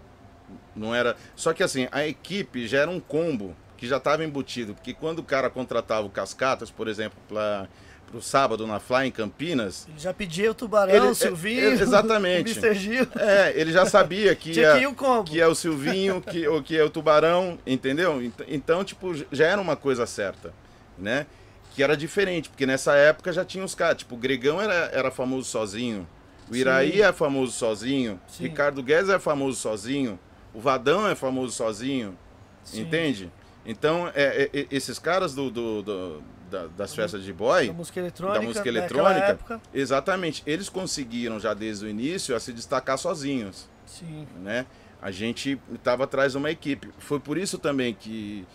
Não 0.75 0.93
era. 0.93 1.15
Só 1.35 1.53
que 1.53 1.63
assim, 1.63 1.87
a 1.91 2.05
equipe 2.07 2.67
já 2.67 2.79
era 2.79 2.89
um 2.91 2.99
combo 2.99 3.55
que 3.77 3.87
já 3.87 3.97
estava 3.97 4.23
embutido. 4.23 4.73
Porque 4.73 4.93
quando 4.93 5.19
o 5.19 5.23
cara 5.23 5.49
contratava 5.49 6.05
o 6.05 6.09
Cascatas, 6.09 6.69
por 6.71 6.87
exemplo, 6.87 7.17
para 7.27 7.67
o 8.13 8.21
sábado 8.21 8.65
na 8.67 8.79
Fly 8.79 9.07
em 9.07 9.11
Campinas, 9.11 9.87
Ele 9.89 9.99
já 9.99 10.13
pedia 10.13 10.51
o 10.51 10.53
Tubarão, 10.53 10.93
Ele- 10.93 11.07
o 11.07 11.15
Silvinho. 11.15 11.69
é- 11.69 11.73
exatamente. 11.73 12.51
o 12.59 12.65
Mr. 12.65 12.73
Gil. 12.75 13.07
é, 13.17 13.53
ele 13.55 13.71
já 13.71 13.85
sabia 13.85 14.35
que 14.35 14.51
que 14.51 14.59
ia, 14.59 14.89
o 14.89 14.95
combo. 14.95 15.23
que 15.23 15.39
é 15.39 15.47
o 15.47 15.55
Silvinho, 15.55 16.21
que, 16.21 16.47
ou 16.47 16.61
que 16.61 16.77
é 16.77 16.83
o 16.83 16.89
Tubarão, 16.89 17.57
entendeu? 17.65 18.21
Ent- 18.21 18.45
Então, 18.47 18.83
tipo, 18.83 19.13
já 19.31 19.45
era 19.47 19.61
uma 19.61 19.75
coisa 19.75 20.05
certa, 20.05 20.53
né? 20.97 21.25
Que 21.73 21.81
era 21.83 21.95
diferente, 21.95 22.49
porque 22.49 22.65
nessa 22.65 22.93
época 22.95 23.31
já 23.31 23.45
tinha 23.45 23.63
os 23.63 23.73
caras, 23.73 23.97
tipo, 23.97 24.15
o 24.15 24.17
Gregão 24.17 24.61
era, 24.61 24.89
era 24.93 25.09
famoso 25.11 25.49
sozinho, 25.49 26.07
o 26.49 26.55
Iraí 26.55 26.93
Sim. 26.93 27.01
é 27.01 27.13
famoso 27.13 27.53
sozinho, 27.53 28.19
Sim. 28.27 28.43
Ricardo 28.43 28.83
Guedes 28.83 29.09
é 29.09 29.17
famoso 29.19 29.57
sozinho, 29.59 30.19
o 30.53 30.59
Vadão 30.59 31.07
é 31.07 31.15
famoso 31.15 31.53
sozinho, 31.53 32.17
Sim. 32.63 32.81
entende? 32.81 33.31
Então, 33.65 34.07
é, 34.13 34.49
é, 34.53 34.59
é, 34.61 34.67
esses 34.69 34.99
caras 34.99 35.33
do, 35.33 35.49
do- 35.49 35.81
do- 35.81 36.23
da- 36.49 36.67
das 36.67 36.93
festas 36.93 37.23
de 37.23 37.31
boy, 37.31 37.67
Da 37.67 37.73
música 37.73 37.99
eletrônica. 38.01 38.39
da 38.39 38.45
música 38.45 38.67
eletrônica, 38.67 39.61
exatamente, 39.73 40.43
eles 40.45 40.67
conseguiram 40.67 41.39
já 41.39 41.53
desde 41.53 41.85
o 41.85 41.87
início 41.89 42.35
a 42.35 42.39
se 42.41 42.51
destacar 42.51 42.97
sozinhos 42.97 43.69
Sim. 43.85 44.27
né? 44.43 44.65
A 45.01 45.09
gente 45.11 45.57
estava 45.73 46.03
atrás 46.03 46.33
de 46.33 46.37
uma 46.37 46.51
equipe. 46.51 46.89
Foi 46.99 47.19
por 47.19 47.37
isso 47.37 47.57
também 47.57 47.93
que, 47.93 48.45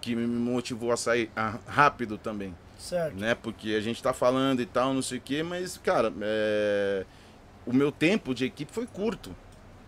que 0.00 0.14
me 0.14 0.26
motivou 0.26 0.90
a 0.92 0.96
sair 0.96 1.30
ah, 1.36 1.56
rápido 1.66 2.18
também, 2.18 2.54
Certo. 2.84 3.16
né? 3.16 3.34
Porque 3.34 3.70
a 3.74 3.80
gente 3.80 3.96
está 3.96 4.12
falando 4.12 4.60
e 4.60 4.66
tal, 4.66 4.92
não 4.92 5.00
sei 5.02 5.16
o 5.18 5.20
quê, 5.20 5.42
mas, 5.42 5.78
cara, 5.78 6.12
é, 6.20 7.04
o 7.66 7.72
meu 7.72 7.90
tempo 7.90 8.34
de 8.34 8.44
equipe 8.44 8.70
foi 8.72 8.86
curto. 8.86 9.34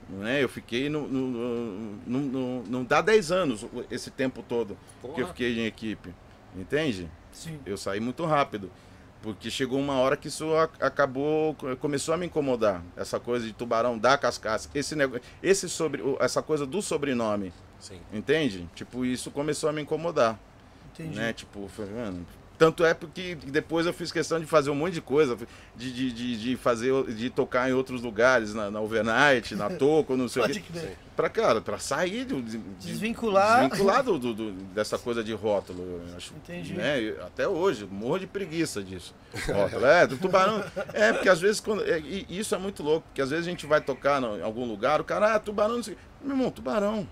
Né? 0.09 0.43
Eu 0.43 0.49
fiquei 0.49 0.89
no, 0.89 1.07
no, 1.07 1.27
no- 1.29 1.99
no- 2.07 2.21
no- 2.21 2.63
não 2.71 2.85
dá 2.85 3.01
10 3.03 3.31
anos 3.33 3.67
esse 3.91 4.11
tempo 4.11 4.43
todo 4.43 4.79
que 5.03 5.07
eu 5.09 5.13
Porra. 5.15 5.27
fiquei 5.29 5.59
em 5.59 5.67
equipe. 5.67 6.15
Entende? 6.57 7.11
Sim. 7.33 7.59
Eu 7.67 7.77
saí 7.77 8.01
muito 8.01 8.25
rápido. 8.25 8.71
Porque 9.21 9.51
chegou 9.51 9.79
uma 9.81 9.95
hora 9.95 10.17
que 10.17 10.29
isso 10.29 10.47
acabou, 10.81 11.55
começou 11.81 12.15
a 12.15 12.17
me 12.17 12.27
incomodar. 12.27 12.83
Essa 12.97 13.19
coisa 13.19 13.45
de 13.47 13.53
tubarão 13.53 13.99
da 13.99 14.17
cascata, 14.17 14.69
esse 14.75 14.95
negócio, 14.95 15.23
esse 15.43 15.69
sobre, 15.69 16.01
essa 16.21 16.41
coisa 16.41 16.65
do 16.65 16.81
sobrenome, 16.81 17.53
Sim. 17.81 18.01
entende? 18.13 18.69
Tipo, 18.75 19.05
isso 19.05 19.31
começou 19.33 19.69
a 19.69 19.73
me 19.73 19.83
incomodar, 19.83 20.39
Entendi. 20.95 21.17
né? 21.17 21.33
Tipo, 21.33 21.63
eu 21.63 21.69
falei, 21.69 21.93
mano, 21.95 22.25
tanto 22.59 22.85
é 22.85 22.95
porque 22.95 23.35
depois 23.35 23.87
eu 23.87 23.93
fiz 23.93 24.11
questão 24.11 24.41
de 24.41 24.47
fazer 24.47 24.71
um 24.71 24.75
monte 24.75 24.95
de 24.95 25.01
coisa, 25.01 25.37
de, 25.75 25.93
de, 25.93 26.13
de, 26.13 26.37
de 26.41 26.57
fazer, 26.57 26.93
de 27.13 27.29
tocar 27.31 27.69
em 27.69 27.73
outros 27.73 28.01
lugares, 28.03 28.55
na, 28.55 28.71
na 28.71 28.81
overnight, 28.81 29.55
na 29.55 29.69
toco, 29.77 30.17
não 30.17 30.29
sei 30.29 30.43
o 30.43 30.49
quê. 30.49 30.63
Pra, 31.15 31.29
cara, 31.31 31.61
pra 31.63 31.79
sair 31.79 32.25
de, 32.27 32.41
de- 32.43 32.59
Desvincular. 32.59 33.69
desvincular 33.69 34.03
do, 34.03 34.19
do- 34.19 34.35
do- 34.35 34.53
dessa 34.75 34.99
coisa 34.99 35.25
de 35.25 35.33
rótulo, 35.33 35.81
eu 36.09 36.17
acho. 36.17 36.35
Entendi. 36.35 36.75
Né? 36.75 37.01
Eu- 37.01 37.25
Até 37.25 37.49
hoje, 37.49 37.87
morro 37.91 38.19
de 38.19 38.27
preguiça 38.27 38.83
disso. 38.83 39.15
Rótulo. 39.53 39.87
É, 39.87 40.07
do 40.07 40.17
tubarão. 40.19 40.63
É, 40.93 41.13
porque 41.13 41.29
às 41.29 41.41
vezes, 41.41 41.59
quando, 41.61 41.83
é, 41.85 41.99
e 42.01 42.27
isso 42.29 42.55
é 42.55 42.59
muito 42.59 42.83
louco, 42.83 43.07
porque 43.09 43.23
às 43.23 43.31
vezes 43.31 43.47
a 43.47 43.51
gente 43.51 43.67
vai 43.67 43.81
tocar 43.81 44.21
no- 44.21 44.39
em 44.39 44.43
algum 44.43 44.67
lugar, 44.67 45.01
o 45.01 45.05
cara, 45.05 45.35
ah, 45.35 45.39
tubarão, 45.41 45.77
não 45.77 45.83
sei 45.83 45.95
o 45.95 45.97
quê. 45.97 46.03
Meu 46.23 46.37
irmão, 46.37 46.51
tubarão. 46.51 47.09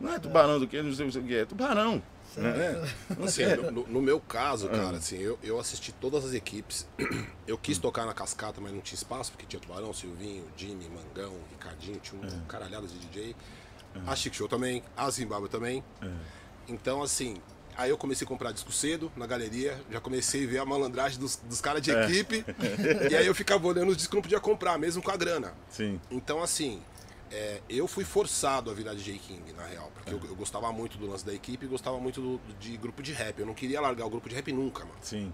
Não 0.00 0.12
é 0.14 0.18
tubarão 0.18 0.60
do 0.60 0.66
que, 0.66 0.80
não 0.80 0.92
sei 0.92 1.06
o 1.06 1.10
que, 1.24 1.34
é 1.34 1.44
tubarão. 1.44 2.02
Né? 2.38 2.92
Não 3.16 3.24
Assim, 3.26 3.44
sei. 3.44 3.56
no, 3.56 3.86
no- 3.86 4.02
meu 4.02 4.20
caso, 4.20 4.68
cara, 4.68 4.96
assim, 4.98 5.18
eu, 5.18 5.38
eu 5.42 5.58
assisti 5.60 5.92
todas 5.92 6.24
as 6.24 6.32
equipes. 6.34 6.86
Eu 7.48 7.56
quis 7.56 7.78
tocar 7.78 8.04
na 8.04 8.12
cascata, 8.12 8.60
mas 8.60 8.72
não 8.72 8.80
tinha 8.82 8.94
espaço, 8.96 9.30
porque 9.32 9.46
tinha 9.46 9.58
Tubarão, 9.58 9.90
Silvinho, 9.94 10.44
Jimmy, 10.54 10.86
Mangão, 10.90 11.32
Ricardinho, 11.50 11.98
tinha 11.98 12.20
um 12.20 12.40
caralhada 12.46 12.86
de 12.86 12.98
DJ. 12.98 13.34
A 14.06 14.14
Chic 14.14 14.34
Show 14.34 14.46
também, 14.46 14.82
a 14.94 15.08
Zimbábue 15.10 15.48
também. 15.48 15.82
Então, 16.68 17.02
assim, 17.02 17.36
aí 17.76 17.88
eu 17.90 17.96
comecei 17.96 18.24
a 18.26 18.28
comprar 18.28 18.52
disco 18.52 18.70
cedo 18.70 19.10
na 19.16 19.26
galeria, 19.26 19.80
já 19.90 19.98
comecei 20.00 20.44
a 20.44 20.46
ver 20.46 20.58
a 20.58 20.64
malandragem 20.66 21.18
dos, 21.18 21.36
dos 21.36 21.60
caras 21.62 21.80
de 21.80 21.90
equipe. 21.90 22.44
e 23.10 23.16
aí 23.16 23.26
eu 23.26 23.34
ficava 23.34 23.66
olhando 23.66 23.88
os 23.88 23.96
discos 23.96 24.10
que 24.10 24.16
não 24.16 24.22
podia 24.22 24.40
comprar, 24.40 24.78
mesmo 24.78 25.02
com 25.02 25.10
a 25.10 25.16
grana. 25.16 25.54
Sim. 25.70 25.98
Então, 26.10 26.42
assim, 26.42 26.82
é, 27.30 27.60
eu 27.68 27.86
fui 27.86 28.04
forçado 28.04 28.70
a 28.70 28.74
virar 28.74 28.94
DJ 28.94 29.18
King, 29.18 29.52
na 29.52 29.64
real. 29.66 29.90
Porque 29.94 30.12
eu, 30.12 30.20
eu 30.24 30.34
gostava 30.36 30.70
muito 30.72 30.96
do 30.98 31.06
lance 31.06 31.24
da 31.24 31.34
equipe 31.34 31.66
e 31.66 31.68
gostava 31.68 31.98
muito 31.98 32.20
do- 32.20 32.40
de 32.58 32.76
grupo 32.76 33.02
de 33.02 33.12
rap. 33.12 33.38
Eu 33.38 33.46
não 33.46 33.54
queria 33.54 33.80
largar 33.80 34.06
o 34.06 34.10
grupo 34.10 34.28
de 34.28 34.34
rap 34.34 34.50
nunca, 34.52 34.84
mano. 34.84 34.98
Sim. 35.02 35.32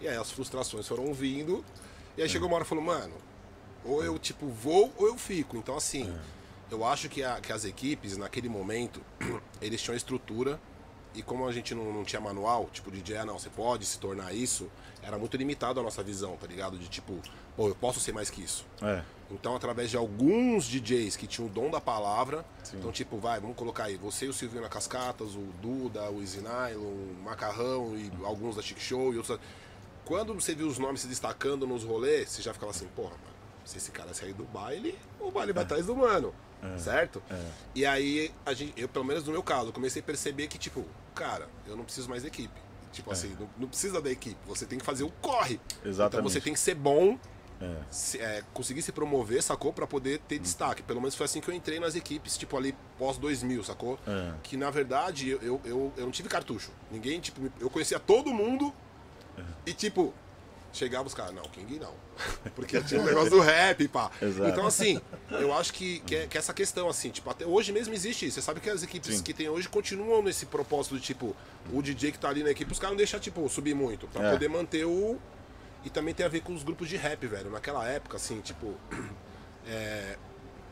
E 0.00 0.08
aí 0.08 0.16
as 0.16 0.30
frustrações 0.30 0.86
foram 0.88 1.12
vindo. 1.14 1.64
E 2.16 2.22
aí 2.22 2.28
chegou 2.28 2.48
uma 2.48 2.56
hora 2.56 2.64
e 2.64 2.68
falou, 2.68 2.82
mano, 2.84 3.14
ou 3.84 4.02
eu, 4.04 4.18
tipo, 4.18 4.48
vou 4.48 4.92
ou 4.96 5.06
eu 5.06 5.16
fico. 5.16 5.56
Então, 5.56 5.76
assim, 5.76 6.12
eu 6.70 6.84
acho 6.84 7.08
que, 7.08 7.22
a- 7.22 7.40
que 7.40 7.52
as 7.52 7.64
equipes, 7.64 8.16
naquele 8.16 8.48
momento, 8.48 9.00
eles 9.62 9.80
tinham 9.80 9.96
estrutura. 9.96 10.60
E 11.12 11.22
como 11.24 11.44
a 11.44 11.50
gente 11.50 11.74
não, 11.74 11.92
não 11.92 12.04
tinha 12.04 12.20
manual, 12.20 12.68
tipo, 12.72 12.88
DJ, 12.88 13.16
ah, 13.16 13.24
não, 13.24 13.36
você 13.36 13.50
pode 13.50 13.84
se 13.84 13.98
tornar 13.98 14.32
isso, 14.32 14.70
era 15.02 15.18
muito 15.18 15.36
limitado 15.36 15.80
a 15.80 15.82
nossa 15.82 16.04
visão, 16.04 16.36
tá 16.36 16.46
ligado? 16.46 16.78
De 16.78 16.86
tipo, 16.88 17.18
pô, 17.56 17.66
eu 17.66 17.74
posso 17.74 17.98
ser 17.98 18.12
mais 18.12 18.30
que 18.30 18.40
isso. 18.40 18.64
É. 18.80 19.02
Então, 19.30 19.54
através 19.54 19.90
de 19.90 19.96
alguns 19.96 20.64
DJs 20.64 21.16
que 21.16 21.26
tinham 21.26 21.48
o 21.48 21.50
dom 21.50 21.70
da 21.70 21.80
palavra, 21.80 22.44
Sim. 22.64 22.78
então, 22.78 22.90
tipo, 22.90 23.16
vai, 23.18 23.38
vamos 23.40 23.56
colocar 23.56 23.84
aí, 23.84 23.96
você 23.96 24.26
e 24.26 24.28
o 24.28 24.32
Silvinho 24.32 24.62
na 24.62 24.68
Cascatas, 24.68 25.34
o 25.34 25.46
Duda, 25.62 26.10
o 26.10 26.20
Easy 26.20 26.40
Nylon, 26.40 26.82
o 26.82 27.16
Macarrão 27.24 27.96
e 27.96 28.10
alguns 28.24 28.56
da 28.56 28.62
Chic 28.62 28.80
Show 28.80 29.14
e 29.14 29.18
outros. 29.18 29.38
Quando 30.04 30.34
você 30.34 30.54
viu 30.54 30.66
os 30.66 30.78
nomes 30.78 31.02
se 31.02 31.06
destacando 31.06 31.66
nos 31.66 31.84
rolês, 31.84 32.30
você 32.30 32.42
já 32.42 32.52
ficava 32.52 32.72
assim, 32.72 32.86
porra, 32.96 33.10
mano, 33.10 33.36
se 33.64 33.78
esse 33.78 33.92
cara 33.92 34.12
sair 34.12 34.32
do 34.32 34.44
baile, 34.44 34.98
o 35.20 35.30
baile 35.30 35.52
vai 35.52 35.62
atrás 35.62 35.86
do 35.86 35.94
mano. 35.94 36.34
Certo? 36.76 37.22
E 37.74 37.86
aí, 37.86 38.30
a 38.44 38.52
gente, 38.52 38.74
eu, 38.76 38.88
pelo 38.88 39.04
menos 39.04 39.24
no 39.24 39.32
meu 39.32 39.42
caso, 39.42 39.72
comecei 39.72 40.02
a 40.02 40.04
perceber 40.04 40.46
que, 40.46 40.58
tipo, 40.58 40.84
cara, 41.14 41.48
eu 41.66 41.76
não 41.76 41.84
preciso 41.84 42.08
mais 42.08 42.22
da 42.22 42.28
equipe. 42.28 42.60
Tipo 42.92 43.12
assim, 43.12 43.36
não, 43.38 43.48
não 43.56 43.68
precisa 43.68 44.00
da 44.00 44.10
equipe, 44.10 44.36
você 44.46 44.66
tem 44.66 44.78
que 44.78 44.84
fazer 44.84 45.04
o 45.04 45.10
corre. 45.22 45.60
Exatamente. 45.84 46.18
Então 46.18 46.22
você 46.28 46.40
tem 46.40 46.52
que 46.52 46.58
ser 46.58 46.74
bom 46.74 47.18
É. 47.60 47.76
se- 47.90 48.18
é, 48.18 48.42
conseguir 48.54 48.80
se 48.82 48.90
promover, 48.90 49.42
sacou? 49.42 49.72
Pra 49.72 49.86
poder 49.86 50.18
ter 50.20 50.38
destaque. 50.38 50.82
Pelo 50.82 51.00
menos 51.00 51.14
foi 51.14 51.26
assim 51.26 51.40
que 51.40 51.48
eu 51.48 51.54
entrei 51.54 51.78
nas 51.78 51.94
equipes, 51.94 52.38
tipo 52.38 52.56
ali 52.56 52.74
pós 52.98 53.18
2000, 53.18 53.62
sacou? 53.62 53.98
É. 54.06 54.32
Que 54.42 54.56
na 54.56 54.70
verdade 54.70 55.28
eu, 55.30 55.38
eu, 55.42 55.60
eu, 55.64 55.92
eu 55.96 56.04
não 56.04 56.10
tive 56.10 56.28
cartucho. 56.28 56.70
Ninguém, 56.90 57.20
tipo, 57.20 57.40
eu 57.60 57.68
conhecia 57.68 57.98
todo 57.98 58.32
mundo 58.32 58.72
E 59.66 59.72
tipo, 59.74 60.12
chegava 60.72 61.06
os 61.06 61.14
caras, 61.14 61.34
não, 61.34 61.42
King 61.44 61.78
não. 61.78 61.92
Porque 62.54 62.80
tinha 62.82 63.00
o 63.00 63.04
negócio 63.04 63.30
do 63.30 63.40
rap, 63.40 63.86
pá. 63.88 64.10
Exato. 64.20 64.48
Então, 64.50 64.66
assim, 64.66 65.00
eu 65.30 65.52
acho 65.54 65.72
que, 65.72 66.00
que, 66.00 66.14
é, 66.16 66.26
que 66.26 66.36
essa 66.38 66.52
questão, 66.54 66.88
assim, 66.88 67.10
tipo, 67.10 67.28
até 67.30 67.44
hoje 67.46 67.72
mesmo 67.72 67.92
existe 67.94 68.26
isso. 68.26 68.34
Você 68.36 68.42
sabe 68.42 68.60
que 68.60 68.68
as 68.70 68.82
equipes 68.82 69.16
Sim. 69.16 69.22
que 69.22 69.32
tem 69.34 69.48
hoje 69.48 69.68
continuam 69.68 70.22
nesse 70.22 70.46
propósito 70.46 70.96
de, 70.96 71.02
tipo, 71.02 71.34
o 71.72 71.82
DJ 71.82 72.12
que 72.12 72.18
tá 72.18 72.28
ali 72.28 72.42
na 72.42 72.50
equipe, 72.50 72.70
os 72.72 72.78
caras 72.78 72.92
não 72.92 72.96
deixam, 72.98 73.18
tipo, 73.20 73.46
subir 73.48 73.74
muito. 73.74 74.06
Pra 74.08 74.28
É. 74.28 74.30
poder 74.32 74.48
manter 74.48 74.84
o. 74.86 75.18
E 75.84 75.90
também 75.90 76.12
tem 76.14 76.24
a 76.26 76.28
ver 76.28 76.40
com 76.42 76.52
os 76.54 76.62
grupos 76.62 76.88
de 76.88 76.96
rap, 76.96 77.26
velho. 77.26 77.50
Naquela 77.50 77.86
época, 77.88 78.16
assim, 78.16 78.40
tipo. 78.40 78.74
é, 79.66 80.16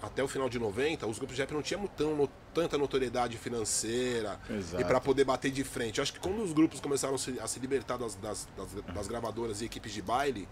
até 0.00 0.22
o 0.22 0.28
final 0.28 0.48
de 0.48 0.58
90, 0.60 1.06
os 1.08 1.18
grupos 1.18 1.34
de 1.34 1.42
rap 1.42 1.50
não 1.52 1.60
tinham 1.62 1.84
tão, 1.88 2.14
no- 2.14 2.30
tanta 2.54 2.78
notoriedade 2.78 3.36
financeira 3.36 4.38
Exato. 4.48 4.80
e 4.80 4.84
pra 4.84 5.00
poder 5.00 5.24
bater 5.24 5.50
de 5.50 5.64
frente. 5.64 5.98
Eu 5.98 6.02
acho 6.02 6.12
que 6.12 6.20
quando 6.20 6.40
os 6.42 6.52
grupos 6.52 6.78
começaram 6.80 7.16
a 7.16 7.18
se, 7.18 7.38
a 7.40 7.46
se 7.48 7.58
libertar 7.58 7.96
das, 7.96 8.14
das, 8.14 8.46
das- 8.56 8.94
das 8.94 9.08
gravadoras 9.08 9.60
e 9.60 9.64
equipes 9.64 9.92
de 9.92 10.00
baile, 10.00 10.48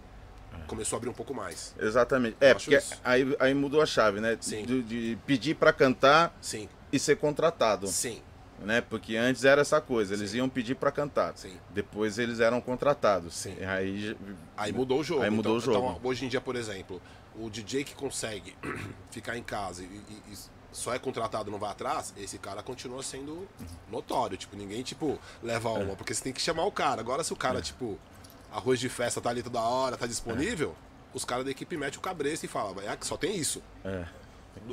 começou 0.67 0.95
a 0.95 0.97
abrir 0.97 1.09
um 1.09 1.13
pouco 1.13 1.33
mais. 1.33 1.73
Exatamente. 1.79 2.35
É, 2.41 2.51
acho 2.51 2.65
porque 2.65 2.75
isso. 2.77 2.99
aí, 3.05 3.35
aí 3.39 3.53
mudou 3.53 3.81
a 3.81 3.85
chave, 3.85 4.19
né? 4.19 4.37
Sim. 4.41 4.65
De, 4.65 4.83
de 4.83 5.17
pedir 5.25 5.55
pra 5.55 5.71
cantar 5.71 6.37
Sim, 6.41 6.67
e 6.91 6.99
ser 6.99 7.15
contratado, 7.15 7.87
sim, 7.87 8.21
né? 8.59 8.81
Porque 8.81 9.15
antes 9.15 9.43
era 9.45 9.61
essa 9.61 9.79
coisa, 9.81 10.13
eles 10.13 10.33
iam 10.33 10.49
pedir 10.49 10.75
pra 10.75 10.91
cantar. 10.91 11.33
sim. 11.35 11.57
Depois 11.69 12.17
eles 12.17 12.39
eram 12.39 12.59
contratados. 12.61 13.33
Sim. 13.35 13.55
Aí 13.65 14.15
Aí 14.55 14.71
mudou 14.71 14.99
o 14.99 15.03
jogo. 15.03 15.21
Aí 15.23 15.29
mudou 15.29 15.57
então, 15.57 15.71
o 15.71 15.75
jogo. 15.75 15.89
então, 15.97 16.09
hoje 16.09 16.25
em 16.25 16.27
dia, 16.29 16.41
por 16.41 16.55
exemplo, 16.55 17.01
o 17.35 17.49
DJ 17.49 17.83
que 17.83 17.93
consegue 17.95 18.55
ficar 19.11 19.37
em 19.37 19.43
casa 19.43 19.83
e, 19.83 19.85
e- 19.85 20.33
e 20.33 20.37
só 20.71 20.93
é 20.93 20.99
contratado 20.99 21.49
não 21.49 21.57
vai 21.57 21.71
atrás, 21.71 22.13
esse 22.17 22.37
cara 22.37 22.61
continua 22.61 23.01
sendo 23.01 23.47
notório. 23.89 24.37
Tipo, 24.37 24.55
ninguém, 24.55 24.83
tipo, 24.83 25.17
leva 25.41 25.69
uma, 25.69 25.95
porque 25.95 26.13
você 26.13 26.23
tem 26.23 26.33
que 26.33 26.41
chamar 26.41 26.65
o 26.65 26.71
cara. 26.71 27.01
Agora, 27.01 27.23
se 27.23 27.33
o 27.33 27.35
cara, 27.35 27.61
tipo, 27.61 27.97
arroz 28.51 28.79
de 28.79 28.87
festa 28.89 29.19
tá 29.21 29.29
ali 29.29 29.41
toda 29.41 29.59
hora, 29.59 29.97
tá 29.97 30.05
disponível, 30.05 30.75
os 31.13 31.25
caras 31.25 31.45
da 31.45 31.51
equipe 31.51 31.75
metem 31.77 31.97
o 31.97 32.01
cabresto 32.01 32.45
e 32.45 32.49
falam, 32.49 32.75
é 32.81 32.95
só 33.01 33.17
tem 33.17 33.35
isso. 33.35 33.61
É. 33.83 34.05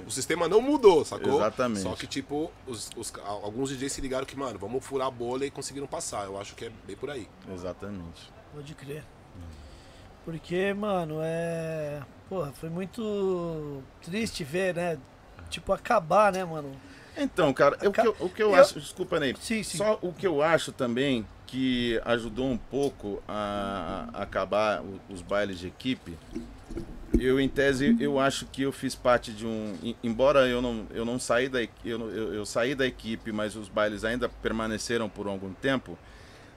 O 0.07 0.11
sistema 0.11 0.49
não 0.49 0.61
mudou, 0.61 1.05
sacou? 1.05 1.37
Exatamente. 1.37 1.81
Só 1.83 1.95
que, 1.95 2.07
tipo, 2.07 2.51
os, 2.67 2.91
os- 2.97 3.13
alguns 3.25 3.71
DJs 3.71 3.93
se 3.93 4.01
ligaram 4.01 4.25
que, 4.27 4.37
mano, 4.37 4.59
vamos 4.59 4.85
furar 4.85 5.09
a 5.09 5.11
bolha 5.11 5.45
e 5.45 5.51
conseguiram 5.51 5.87
passar. 5.87 6.25
Eu 6.25 6.41
acho 6.41 6.55
que 6.55 6.65
é 6.67 6.73
bem 6.87 6.97
por 6.97 7.11
aí. 7.11 7.29
Exatamente. 7.53 8.33
Pode 8.55 8.75
crer. 8.75 9.05
Porque, 10.25 10.73
mano, 10.73 11.19
é. 11.23 12.03
Porra, 12.29 12.53
foi 12.53 12.71
muito 12.71 13.83
triste 14.03 14.43
ver, 14.43 14.75
né? 14.75 14.99
Tipo, 15.51 15.73
acabar, 15.73 16.33
né, 16.33 16.45
mano? 16.45 16.75
Então, 17.17 17.53
cara, 17.53 17.77
o 17.87 17.93
que 17.93 18.01
eu, 18.01 18.17
o 18.19 18.29
que 18.31 18.43
eu 18.43 18.51
Eu- 18.51 18.55
acho. 18.57 18.81
Desculpa, 18.81 19.21
Ney. 19.21 19.35
Sim, 19.39 19.63
sim. 19.63 19.77
Só 19.79 19.99
o 20.03 20.13
que 20.13 20.27
eu 20.27 20.43
acho 20.43 20.73
também 20.73 21.27
que 21.47 22.01
ajudou 22.07 22.47
um 22.47 22.57
pouco 22.57 23.23
a, 23.29 24.09
a 24.15 24.23
acabar 24.23 24.83
os 25.11 25.21
bailes 25.23 25.59
de 25.59 25.69
equipe. 25.69 26.19
Eu, 27.19 27.39
em 27.41 27.49
tese, 27.49 27.95
eu 28.01 28.19
acho 28.19 28.45
que 28.47 28.63
eu 28.63 28.73
fiz 28.73 28.95
parte 28.95 29.33
de 29.33 29.47
um. 29.47 29.75
em- 29.83 29.97
Embora 30.03 30.49
eu 30.49 30.61
não, 30.61 30.87
eu 30.91 31.05
não 31.05 31.19
saí 31.19 31.49
da 31.49 31.63
eu, 31.63 31.69
eu, 31.85 32.35
eu 32.35 32.47
saí 32.47 32.75
da 32.75 32.87
equipe, 32.87 33.31
mas 33.33 33.55
os 33.57 33.69
bailes 33.69 34.05
ainda 34.05 34.29
permaneceram 34.29 35.09
por 35.09 35.27
algum 35.29 35.53
tempo. 35.55 35.97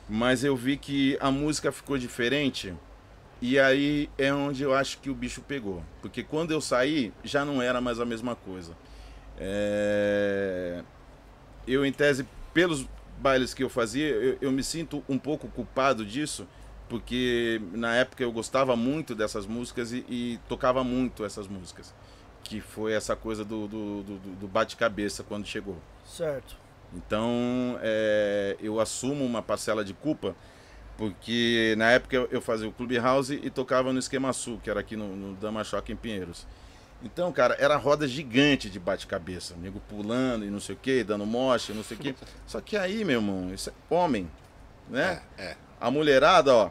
Mas 0.10 0.44
eu 0.44 0.56
vi 0.56 0.78
que 0.78 1.18
a 1.22 1.32
música 1.32 1.72
ficou 1.72 1.98
diferente. 1.98 2.74
E 3.42 3.60
aí 3.60 4.10
é 4.18 4.34
onde 4.34 4.64
eu 4.64 4.74
acho 4.74 5.00
que 5.00 5.10
o 5.10 5.16
bicho 5.16 5.42
pegou. 5.42 5.84
Porque 6.02 6.24
quando 6.24 6.52
eu 6.52 6.62
saí, 6.62 7.14
já 7.24 7.46
não 7.46 7.62
era 7.62 7.82
mais 7.82 8.00
a 8.00 8.06
mesma 8.06 8.36
coisa. 8.36 8.74
É, 9.38 10.84
Eu, 11.68 11.86
em 11.86 11.92
tese, 11.92 12.26
pelos 12.54 12.86
bailes 13.20 13.54
que 13.54 13.64
eu 13.64 13.70
fazia, 13.70 14.08
eu, 14.08 14.38
eu 14.42 14.52
me 14.52 14.64
sinto 14.64 15.04
um 15.10 15.18
pouco 15.18 15.48
culpado 15.50 16.06
disso, 16.06 16.48
porque 16.90 17.62
na 17.74 17.96
época 17.96 18.24
eu 18.24 18.32
gostava 18.32 18.76
muito 18.76 19.14
dessas 19.16 19.46
músicas 19.46 19.92
e, 19.92 20.06
e 20.10 20.40
tocava 20.48 20.84
muito 20.84 21.24
essas 21.26 21.48
músicas. 21.48 21.94
Que 22.44 22.62
foi 22.62 22.94
essa 22.94 23.16
coisa 23.16 23.44
do, 23.44 23.68
do, 23.68 24.04
do- 24.04 24.36
do 24.40 24.48
bate-cabeça 24.48 25.24
quando 25.24 25.46
chegou. 25.46 25.78
Certo. 26.06 26.56
Então, 26.96 27.78
é, 27.82 28.56
eu 28.62 28.80
assumo 28.80 29.26
uma 29.26 29.42
parcela 29.42 29.84
de 29.84 29.94
culpa, 29.94 30.34
porque 30.98 31.76
na 31.78 31.92
época 31.92 32.28
eu, 32.32 32.42
fazia 32.42 32.68
o 32.68 32.72
Clubhouse 32.72 33.34
e 33.44 33.50
tocava 33.50 33.92
no 33.92 34.00
Esquema 34.00 34.32
Sul, 34.34 34.60
que 34.64 34.70
era 34.70 34.80
aqui 34.80 34.96
no, 34.96 35.16
no 35.16 35.36
Dama 35.36 35.64
Choque 35.64 35.92
em 35.92 35.96
Pinheiros. 35.96 36.48
Então, 37.04 37.32
cara, 37.32 37.56
era 37.60 37.76
roda 37.76 38.08
gigante 38.08 38.70
de 38.70 38.80
bate-cabeça, 38.80 39.56
nego 39.62 39.80
pulando 39.82 40.44
e 40.46 40.50
não 40.50 40.60
sei 40.60 40.74
o 40.76 40.80
que, 40.80 41.04
dando 41.04 41.26
mocha, 41.26 41.74
não 41.74 41.84
sei 41.84 41.98
o 41.98 42.00
que. 42.00 42.16
Só 42.48 42.60
que 42.62 42.76
aí, 42.78 43.04
meu 43.06 43.20
irmão, 43.20 43.54
isso 43.54 43.70
é 43.70 43.74
homem, 43.94 44.28
né? 44.90 45.22
É, 45.38 45.44
é. 45.44 45.56
A 45.80 45.92
mulherada, 45.92 46.54
ó, 46.54 46.70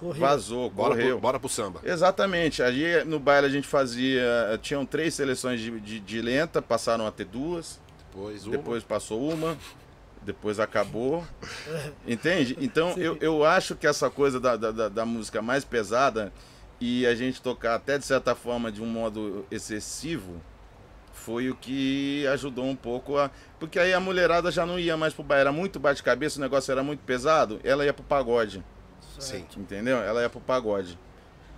Correu. 0.00 0.20
vazou, 0.20 0.70
Bora 0.70 0.94
correu. 0.94 1.08
pro, 1.12 1.20
bora 1.20 1.40
pro 1.40 1.48
samba. 1.48 1.80
Exatamente. 1.84 2.62
Ali 2.62 3.04
no 3.04 3.18
baile 3.18 3.46
a 3.46 3.50
gente 3.50 3.66
fazia. 3.66 4.58
Tinham 4.62 4.84
três 4.86 5.14
seleções 5.14 5.60
de, 5.60 5.78
de, 5.80 6.00
de 6.00 6.20
lenta, 6.22 6.60
passaram 6.62 7.06
a 7.06 7.10
ter 7.12 7.24
duas. 7.24 7.78
Depois 8.10 8.44
uma. 8.46 8.56
Depois 8.56 8.82
passou 8.84 9.30
uma, 9.30 9.56
depois 10.22 10.58
acabou. 10.60 11.24
Entende? 12.06 12.56
Então 12.60 12.94
Sim. 12.94 13.00
eu, 13.00 13.18
eu 13.20 13.44
acho 13.44 13.74
que 13.74 13.86
essa 13.86 14.08
coisa 14.10 14.38
da, 14.40 14.56
da, 14.56 14.70
da- 14.70 14.88
da 14.88 15.04
música 15.06 15.40
mais 15.42 15.64
pesada 15.64 16.32
e 16.80 17.06
a 17.06 17.14
gente 17.14 17.40
tocar 17.40 17.74
até 17.74 17.96
de 17.98 18.04
certa 18.04 18.34
forma 18.34 18.70
de 18.70 18.82
um 18.82 18.86
modo 18.86 19.46
excessivo 19.50 20.40
foi 21.26 21.50
o 21.50 21.56
que 21.56 22.24
ajudou 22.28 22.64
um 22.64 22.76
pouco 22.76 23.18
a. 23.18 23.28
Porque 23.58 23.80
aí 23.80 23.92
a 23.92 23.98
mulherada 23.98 24.48
já 24.52 24.64
não 24.64 24.78
ia 24.78 24.96
mais 24.96 25.12
pro 25.12 25.24
baile. 25.24 25.40
Era 25.40 25.52
muito 25.52 25.80
bate-cabeça, 25.80 26.38
o 26.38 26.40
negócio 26.40 26.70
era 26.70 26.84
muito 26.84 27.00
pesado, 27.00 27.58
ela 27.64 27.84
ia 27.84 27.92
pro 27.92 28.04
pagode. 28.04 28.62
Sim. 29.18 29.44
Entendeu? 29.56 29.96
Ela 29.96 30.22
ia 30.22 30.30
pro 30.30 30.40
pagode. 30.40 30.96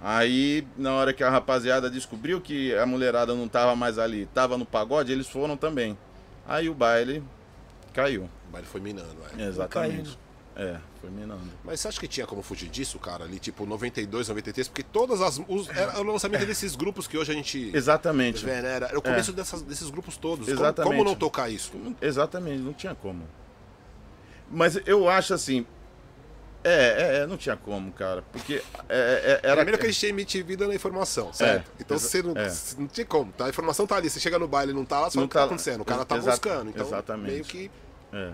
Aí, 0.02 0.66
na 0.74 0.94
hora 0.94 1.12
que 1.12 1.22
a 1.22 1.28
rapaziada 1.28 1.90
descobriu 1.90 2.40
que 2.40 2.74
a 2.76 2.86
mulherada 2.86 3.34
não 3.34 3.46
tava 3.46 3.76
mais 3.76 3.98
ali, 3.98 4.24
tava 4.32 4.56
no 4.56 4.64
pagode, 4.64 5.12
eles 5.12 5.28
foram 5.28 5.54
também. 5.54 5.98
Aí 6.46 6.70
o 6.70 6.74
baile 6.74 7.22
caiu. 7.92 8.30
O 8.48 8.52
baile 8.52 8.66
foi 8.66 8.80
minando, 8.80 9.16
é. 9.36 9.42
Exatamente. 9.42 10.18
É, 10.58 10.76
foi 11.00 11.08
minando. 11.08 11.40
Mas 11.62 11.78
você 11.78 11.86
acha 11.86 12.00
que 12.00 12.08
tinha 12.08 12.26
como 12.26 12.42
fugir 12.42 12.68
disso, 12.68 12.98
cara? 12.98 13.22
Ali, 13.24 13.38
tipo, 13.38 13.64
92, 13.64 14.28
93? 14.28 14.66
Porque 14.66 14.82
todas 14.82 15.22
as. 15.22 15.40
Os, 15.46 15.68
era 15.68 16.00
o 16.00 16.02
lançamento 16.02 16.44
desses 16.44 16.74
grupos 16.74 17.06
que 17.06 17.16
hoje 17.16 17.30
a 17.30 17.34
gente 17.34 17.70
Exatamente. 17.72 18.44
né? 18.44 18.58
Era, 18.74 18.98
o 18.98 19.00
começo 19.00 19.32
dessas, 19.32 19.62
desses 19.62 19.88
grupos 19.88 20.16
todos. 20.16 20.46
Como- 20.46 20.58
Exatamente. 20.58 20.96
Como, 20.96 21.04
não 21.08 21.14
tocar 21.14 21.48
isso? 21.48 21.70
Exatamente, 22.02 22.60
não 22.60 22.72
tinha 22.72 22.92
como. 22.92 23.22
Mas 24.50 24.76
eu 24.84 25.08
acho 25.08 25.32
assim. 25.32 25.64
É, 26.64 26.70
é, 26.72 27.16
é, 27.18 27.26
não 27.28 27.36
tinha 27.36 27.56
como, 27.56 27.92
cara. 27.92 28.24
Porque 28.32 28.60
é, 28.88 29.40
é, 29.44 29.46
era. 29.46 29.56
Primeiro 29.58 29.78
que 29.78 29.86
a 29.86 29.90
gente 29.90 30.00
tinha 30.00 30.10
MTV 30.10 30.56
dando 30.56 30.72
a 30.72 30.74
informação, 30.74 31.32
certo? 31.32 31.70
então 31.78 31.96
você 31.96 32.20
não, 32.20 32.32
é. 32.32 32.52
não 32.76 32.88
tinha 32.88 33.06
como. 33.06 33.30
Tá? 33.30 33.46
A 33.46 33.48
informação 33.48 33.86
tá 33.86 33.94
ali. 33.94 34.10
Você 34.10 34.18
chega 34.18 34.40
no 34.40 34.48
baile 34.48 34.72
e 34.72 34.74
não 34.74 34.84
tá 34.84 34.98
lá, 34.98 35.08
só 35.08 35.20
Não 35.20 35.26
o 35.26 35.28
que 35.28 35.34
tá 35.34 35.40
tá- 35.40 35.46
acontecendo. 35.46 35.82
O 35.82 35.84
cara 35.84 36.04
tá 36.04 36.16
buscando. 36.16 36.70
Então, 36.70 36.84
exatamente. 36.84 37.30
meio 37.30 37.44
que. 37.44 37.70
É. 38.12 38.32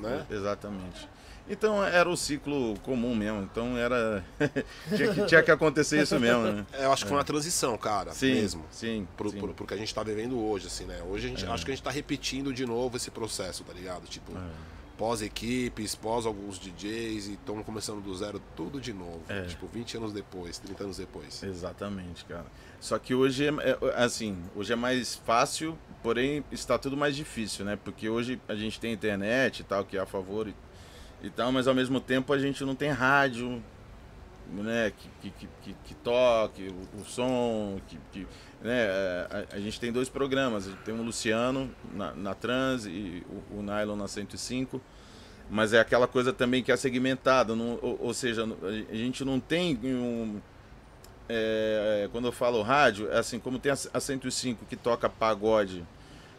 Né? 0.00 0.26
Exatamente. 0.30 1.08
Então 1.48 1.82
era 1.84 2.08
o 2.08 2.16
ciclo 2.16 2.78
comum 2.80 3.14
mesmo. 3.14 3.42
Então 3.42 3.76
era. 3.76 4.24
tinha, 4.94 5.14
que, 5.14 5.26
tinha 5.26 5.42
que 5.42 5.50
acontecer 5.50 6.02
isso 6.02 6.18
mesmo, 6.20 6.42
né? 6.42 6.66
É, 6.72 6.84
Eu 6.84 6.92
acho 6.92 7.04
que 7.04 7.08
foi 7.08 7.16
uma 7.18 7.24
transição, 7.24 7.76
cara. 7.78 8.12
Sim, 8.12 8.34
Mesmo. 8.34 8.64
sim. 8.70 9.08
Pro, 9.16 9.30
sim. 9.30 9.38
pro, 9.38 9.54
pro 9.54 9.66
que 9.66 9.74
a 9.74 9.76
gente 9.76 9.94
tá 9.94 10.02
vivendo 10.02 10.38
hoje, 10.38 10.66
assim, 10.66 10.84
né? 10.84 11.02
Hoje 11.08 11.26
a 11.26 11.30
gente 11.30 11.46
acho 11.46 11.64
que 11.64 11.70
a 11.70 11.74
gente 11.74 11.84
tá 11.84 11.90
repetindo 11.90 12.52
de 12.52 12.66
novo 12.66 12.96
esse 12.96 13.10
processo, 13.10 13.64
tá 13.64 13.72
ligado? 13.72 14.06
Tipo, 14.06 14.32
pós-equipes, 14.98 15.94
pós 15.94 16.26
alguns 16.26 16.58
DJs 16.58 17.28
e 17.28 17.32
estamos 17.34 17.64
começando 17.64 18.02
do 18.02 18.14
zero 18.14 18.42
tudo 18.56 18.80
de 18.80 18.92
novo. 18.92 19.22
É. 19.28 19.42
Tipo, 19.42 19.66
20 19.68 19.96
anos 19.96 20.12
depois, 20.12 20.58
30 20.58 20.84
anos 20.84 20.96
depois. 20.96 21.42
Exatamente, 21.42 22.24
cara. 22.24 22.46
Só 22.80 22.98
que 22.98 23.14
hoje 23.14 23.46
é, 23.46 23.50
é, 23.50 24.02
assim, 24.02 24.36
hoje 24.54 24.72
é 24.72 24.76
mais 24.76 25.14
fácil, 25.14 25.78
porém 26.02 26.44
está 26.50 26.76
tudo 26.76 26.96
mais 26.96 27.14
difícil, 27.14 27.64
né? 27.64 27.78
Porque 27.82 28.08
hoje 28.08 28.40
a 28.48 28.54
gente 28.56 28.80
tem 28.80 28.92
internet 28.92 29.60
e 29.60 29.64
tal, 29.64 29.84
que 29.84 29.96
é 29.96 30.00
a 30.00 30.06
favor 30.06 30.48
e, 30.48 30.54
e 31.22 31.30
tal, 31.30 31.50
mas 31.50 31.66
ao 31.66 31.74
mesmo 31.74 32.00
tempo 32.00 32.32
a 32.32 32.38
gente 32.38 32.64
não 32.64 32.74
tem 32.74 32.90
rádio, 32.90 33.62
né? 34.52 34.92
Que, 34.96 35.08
que, 35.20 35.30
que, 35.30 35.48
que, 35.62 35.76
que 35.84 35.94
toque 35.96 36.68
o, 36.68 37.00
o 37.00 37.04
som, 37.04 37.80
que, 37.88 37.98
que, 38.12 38.26
né? 38.62 38.88
A, 39.30 39.56
a 39.56 39.60
gente 39.60 39.78
tem 39.80 39.92
dois 39.92 40.08
programas, 40.08 40.66
a 40.66 40.70
gente 40.70 40.82
tem 40.82 40.94
o 40.94 41.02
Luciano 41.02 41.70
na, 41.94 42.12
na 42.14 42.34
Trans 42.34 42.86
e 42.86 43.24
o, 43.50 43.58
o 43.58 43.62
Nylon 43.62 43.96
na 43.96 44.08
105. 44.08 44.80
Mas 45.50 45.72
é 45.72 45.80
aquela 45.80 46.06
coisa 46.06 46.30
também 46.30 46.62
que 46.62 46.70
é 46.70 46.76
segmentada, 46.76 47.54
ou, 47.54 47.98
ou 48.00 48.12
seja, 48.12 48.44
a 48.90 48.94
gente 48.94 49.24
não 49.24 49.40
tem 49.40 49.78
um, 49.82 50.42
é, 51.28 52.08
quando 52.10 52.26
eu 52.26 52.32
falo 52.32 52.62
rádio, 52.62 53.10
é 53.10 53.18
assim, 53.18 53.38
como 53.38 53.58
tem 53.58 53.70
a 53.70 54.00
105 54.00 54.64
que 54.64 54.76
toca 54.76 55.08
pagode 55.08 55.84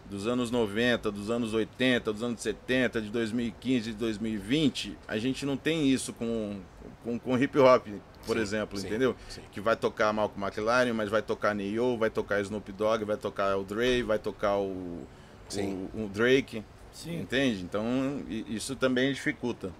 dos 0.09 0.25
anos 0.27 0.49
90, 0.49 1.11
dos 1.11 1.29
anos 1.29 1.53
80, 1.53 2.11
dos 2.11 2.23
anos 2.23 2.41
70, 2.41 3.01
de 3.01 3.09
2015, 3.09 3.91
de 3.91 3.97
2020, 3.97 4.97
a 5.07 5.17
gente 5.17 5.45
não 5.45 5.55
tem 5.55 5.87
isso 5.87 6.11
com, 6.13 6.59
com, 7.03 7.19
com 7.19 7.37
hip 7.37 7.57
hop, 7.59 7.87
por 8.25 8.35
Sim, 8.35 8.41
exemplo, 8.41 8.77
sim, 8.77 8.87
entendeu? 8.87 9.15
sim. 9.29 9.41
Que 9.51 9.61
vai 9.61 9.75
tocar 9.75 10.11
Malcolm 10.11 10.43
McLaren, 10.45 10.93
mas 10.93 11.09
vai 11.09 11.21
tocar 11.21 11.53
Neo, 11.53 11.97
vai 11.97 12.09
tocar 12.09 12.41
Snoop 12.41 12.71
Dogg, 12.71 13.03
vai 13.05 13.17
tocar 13.17 13.55
o 13.57 13.63
Dre, 13.63 14.01
vai 14.01 14.17
tocar 14.17 14.57
o, 14.57 15.03
Sim. 15.47 15.87
o, 15.93 16.05
o 16.05 16.09
Drake, 16.09 16.63
Sim. 16.91 17.21
entende? 17.21 17.61
Então 17.63 17.83
isso 18.27 18.75
também 18.75 19.13
dificulta. 19.13 19.71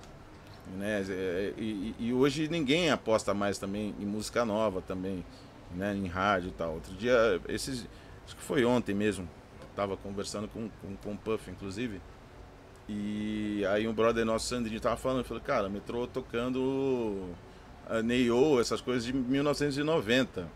Né? 0.77 1.03
É, 1.09 1.53
E, 1.57 1.95
e 1.99 2.13
hoje 2.13 2.47
ninguém 2.47 2.91
aposta 2.91 3.33
mais 3.33 3.57
também 3.57 3.95
em 3.99 4.05
música 4.05 4.45
nova 4.45 4.79
também, 4.81 5.25
né? 5.75 5.95
Em 5.95 6.05
rádio 6.05 6.49
e 6.49 6.51
tal. 6.51 6.75
Outro 6.75 6.93
dia, 6.93 7.41
esses, 7.47 7.87
acho 8.25 8.35
que 8.35 8.43
foi 8.43 8.63
ontem 8.63 8.93
mesmo, 8.93 9.27
tava 9.79 9.95
conversando 9.95 10.49
com, 10.49 10.69
com, 10.81 10.95
com 10.97 11.11
o 11.13 11.17
Puff, 11.17 11.49
inclusive. 11.49 12.01
E 12.89 13.63
aí 13.69 13.87
um 13.87 13.93
brother 13.93 14.25
nosso, 14.25 14.47
Sandrinho, 14.47 14.81
tava 14.81 14.97
falando, 14.97 15.23
falou, 15.23 15.41
cara, 15.41 15.69
metrô 15.69 16.05
tocando 16.05 17.29
a 17.87 18.01
Neyo, 18.01 18.59
essas 18.59 18.81
coisas 18.81 19.05
de 19.05 19.13
1990. 19.13 20.47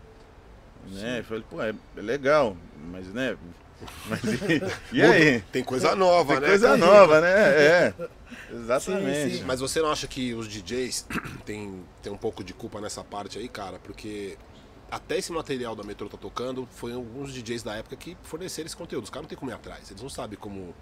Né? 0.90 1.20
Eu 1.20 1.24
falei, 1.24 1.44
pô, 1.48 1.62
é, 1.62 1.74
é 1.96 2.00
legal, 2.02 2.54
mas 2.90 3.06
né. 3.08 3.36
Mas, 4.08 4.22
e, 4.22 4.96
e 4.96 5.02
aí? 5.02 5.40
Tem 5.52 5.62
coisa 5.62 5.94
nova, 5.96 6.34
Tem 6.34 6.42
né? 6.42 6.48
coisa 6.48 6.76
nova, 6.76 7.20
né? 7.20 7.34
É. 7.58 7.94
Exatamente. 8.52 9.30
Sim, 9.30 9.38
sim. 9.38 9.44
Mas 9.44 9.60
você 9.60 9.80
não 9.82 9.90
acha 9.90 10.06
que 10.06 10.32
os 10.32 10.48
DJs 10.48 11.06
tem, 11.44 11.84
tem 12.02 12.12
um 12.12 12.16
pouco 12.16 12.42
de 12.44 12.54
culpa 12.54 12.80
nessa 12.80 13.02
parte 13.02 13.38
aí, 13.38 13.48
cara? 13.48 13.78
Porque 13.82 14.38
até 14.90 15.18
esse 15.18 15.32
material 15.32 15.74
da 15.74 15.82
Metrô 15.82 16.08
tá 16.08 16.16
tocando, 16.16 16.66
foi 16.70 16.92
alguns 16.92 17.32
DJs 17.32 17.62
da 17.62 17.74
época 17.74 17.96
que 17.96 18.16
forneceram 18.22 18.66
esse 18.66 18.76
conteúdo. 18.76 19.04
Os 19.04 19.10
caras 19.10 19.24
não 19.24 19.28
tem 19.28 19.38
como 19.38 19.50
ir 19.50 19.54
atrás, 19.54 19.90
eles 19.90 20.02
não 20.02 20.08
sabem 20.10 20.38
como, 20.38 20.74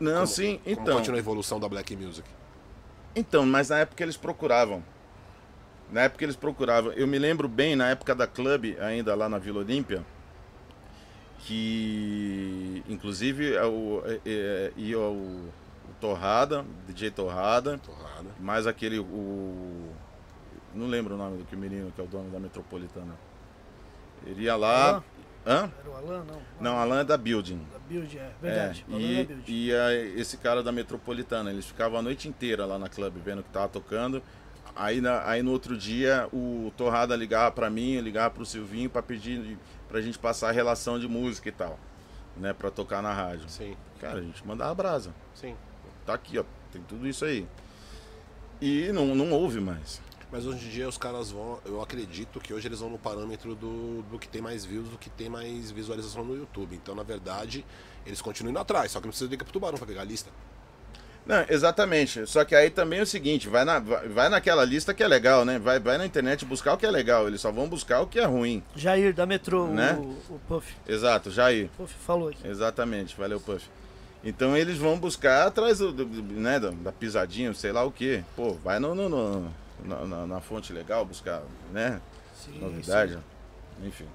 Não, 0.00 0.14
como, 0.14 0.26
sim, 0.26 0.58
como 0.58 0.70
então. 0.80 0.96
continua 0.96 1.18
a 1.18 1.20
evolução 1.20 1.60
da 1.60 1.68
Black 1.68 1.94
Music. 1.96 2.28
Então, 3.14 3.44
mas 3.44 3.68
na 3.68 3.78
época 3.78 4.02
eles 4.02 4.16
procuravam. 4.16 4.82
Na 5.90 6.02
época 6.02 6.24
eles 6.24 6.36
procuravam. 6.36 6.92
Eu 6.92 7.06
me 7.06 7.18
lembro 7.18 7.48
bem, 7.48 7.74
na 7.74 7.88
época 7.90 8.14
da 8.14 8.26
clube, 8.26 8.76
ainda 8.80 9.14
lá 9.14 9.28
na 9.28 9.38
Vila 9.38 9.60
Olímpia, 9.60 10.04
que 11.40 12.82
inclusive 12.88 13.54
é 13.54 13.64
o, 13.64 14.02
é, 14.04 14.20
é, 14.26 14.72
ia 14.76 14.98
o, 14.98 15.12
o 15.48 15.50
Torrada, 16.00 16.64
DJ 16.86 17.10
Torrada, 17.10 17.78
Torrada. 17.78 18.28
mais 18.38 18.66
aquele. 18.66 18.98
O, 18.98 19.90
não 20.74 20.86
lembro 20.86 21.14
o 21.14 21.18
nome 21.18 21.38
do 21.38 21.44
que 21.44 21.56
menino 21.56 21.90
que 21.92 22.00
é 22.00 22.04
o 22.04 22.06
dono 22.06 22.30
da 22.30 22.38
metropolitana. 22.38 23.14
Ele 24.26 24.42
ia 24.44 24.56
lá. 24.56 24.88
Alan? 24.88 25.04
Hã? 25.46 25.70
Era 25.80 25.90
o 25.90 25.96
Alan, 25.96 26.24
não? 26.24 26.38
Não, 26.60 26.78
Alan 26.78 27.00
é 27.00 27.04
da 27.04 27.16
Building. 27.16 27.60
Da 27.72 27.78
Build, 27.78 28.18
é. 28.18 28.30
Verdade. 28.42 28.84
É, 28.90 28.94
e, 28.94 29.16
da 29.24 29.34
Build. 29.34 29.42
e 29.52 29.74
a- 29.74 29.94
esse 29.94 30.36
cara 30.36 30.62
da 30.62 30.70
Metropolitana, 30.70 31.50
eles 31.50 31.64
ficavam 31.66 31.98
a 31.98 32.02
noite 32.02 32.28
inteira 32.28 32.66
lá 32.66 32.78
na 32.78 32.88
clube 32.88 33.18
vendo 33.24 33.38
o 33.40 33.42
que 33.42 33.48
tava 33.50 33.68
tocando. 33.68 34.22
Aí, 34.76 35.00
na- 35.00 35.26
aí 35.28 35.42
no 35.42 35.50
outro 35.50 35.76
dia 35.76 36.28
o 36.32 36.70
Torrada 36.76 37.16
ligava 37.16 37.50
pra 37.50 37.70
mim, 37.70 37.92
eu 37.94 38.02
ligava 38.02 38.30
pro 38.34 38.44
Silvinho 38.44 38.90
pra 38.90 39.02
pedir 39.02 39.58
pra 39.88 40.00
gente 40.02 40.18
passar 40.18 40.50
a 40.50 40.52
relação 40.52 40.98
de 41.00 41.08
música 41.08 41.48
e 41.48 41.52
tal, 41.52 41.78
né, 42.36 42.52
pra 42.52 42.70
tocar 42.70 43.02
na 43.02 43.12
rádio. 43.12 43.48
Sim, 43.48 43.74
Cara, 44.00 44.18
a 44.18 44.22
gente 44.22 44.46
mandava 44.46 44.74
brasa. 44.74 45.14
sim. 45.34 45.56
Tá 46.04 46.14
aqui, 46.14 46.38
ó, 46.38 46.44
tem 46.72 46.82
tudo 46.82 47.08
isso 47.08 47.24
aí. 47.24 47.46
E 48.60 48.90
não, 48.92 49.14
não 49.14 49.30
houve 49.32 49.60
mais. 49.60 50.00
Mas 50.30 50.44
hoje 50.44 50.66
em 50.66 50.68
dia 50.70 50.86
os 50.88 50.98
caras 50.98 51.30
vão, 51.30 51.58
eu 51.64 51.80
acredito 51.80 52.38
que 52.38 52.52
hoje 52.52 52.68
eles 52.68 52.80
vão 52.80 52.90
no 52.90 52.98
parâmetro 52.98 53.54
do, 53.54 54.02
do 54.02 54.18
que 54.18 54.28
tem 54.28 54.42
mais 54.42 54.62
views, 54.64 54.88
do 54.88 54.98
que 54.98 55.08
tem 55.08 55.28
mais 55.30 55.70
visualização 55.70 56.22
no 56.22 56.36
YouTube. 56.36 56.76
Então, 56.76 56.94
na 56.94 57.02
verdade, 57.02 57.64
eles 58.06 58.20
continuam 58.20 58.50
indo 58.50 58.58
atrás, 58.60 58.92
só 58.92 59.00
que 59.00 59.06
não 59.06 59.10
precisa 59.10 59.30
ligar 59.30 59.44
pro 59.44 59.52
tubarão 59.52 59.78
pra 59.78 59.86
pegar 59.86 60.02
a 60.02 60.04
lista. 60.04 60.30
Não, 61.24 61.44
exatamente. 61.48 62.26
Só 62.26 62.44
que 62.44 62.54
aí 62.54 62.68
também 62.70 62.98
é 63.00 63.02
o 63.02 63.06
seguinte, 63.06 63.48
vai, 63.48 63.64
na, 63.64 63.78
vai, 63.78 64.08
vai 64.08 64.28
naquela 64.28 64.64
lista 64.64 64.92
que 64.94 65.02
é 65.02 65.08
legal, 65.08 65.44
né? 65.44 65.58
Vai, 65.58 65.78
vai 65.78 65.96
na 65.98 66.06
internet 66.06 66.44
buscar 66.44 66.74
o 66.74 66.76
que 66.78 66.86
é 66.86 66.90
legal. 66.90 67.26
Eles 67.26 67.40
só 67.40 67.50
vão 67.52 67.68
buscar 67.68 68.00
o 68.00 68.06
que 68.06 68.18
é 68.18 68.24
ruim. 68.24 68.62
Jair, 68.76 69.14
da 69.14 69.26
Metrô, 69.26 69.66
Né? 69.66 69.92
o, 69.98 70.34
o 70.34 70.40
Puff. 70.48 70.74
Exato, 70.86 71.30
Jair. 71.30 71.68
Puff 71.76 71.94
falou 72.04 72.28
aqui. 72.30 72.46
Exatamente, 72.46 73.14
valeu, 73.16 73.40
Puff. 73.40 73.66
Então 74.24 74.56
eles 74.56 74.76
vão 74.78 74.98
buscar 74.98 75.46
atrás 75.46 75.78
do, 75.78 75.92
do- 75.92 76.04
do- 76.06 76.22
né, 76.40 76.58
da, 76.58 76.92
pisadinha, 76.92 77.52
sei 77.54 77.72
lá 77.72 77.84
o 77.84 77.90
que. 77.92 78.22
Pô, 78.34 78.52
vai 78.54 78.78
no, 78.78 78.94
no- 78.94 79.08
no- 79.08 79.54
na, 79.84 80.04
na- 80.06 80.26
na 80.26 80.40
fonte 80.40 80.72
legal 80.72 81.04
buscar, 81.04 81.42
né? 81.72 82.00
Sim, 82.34 82.58
Novidade. 82.60 83.14
sim. 83.14 83.86
Enfim. 83.86 84.06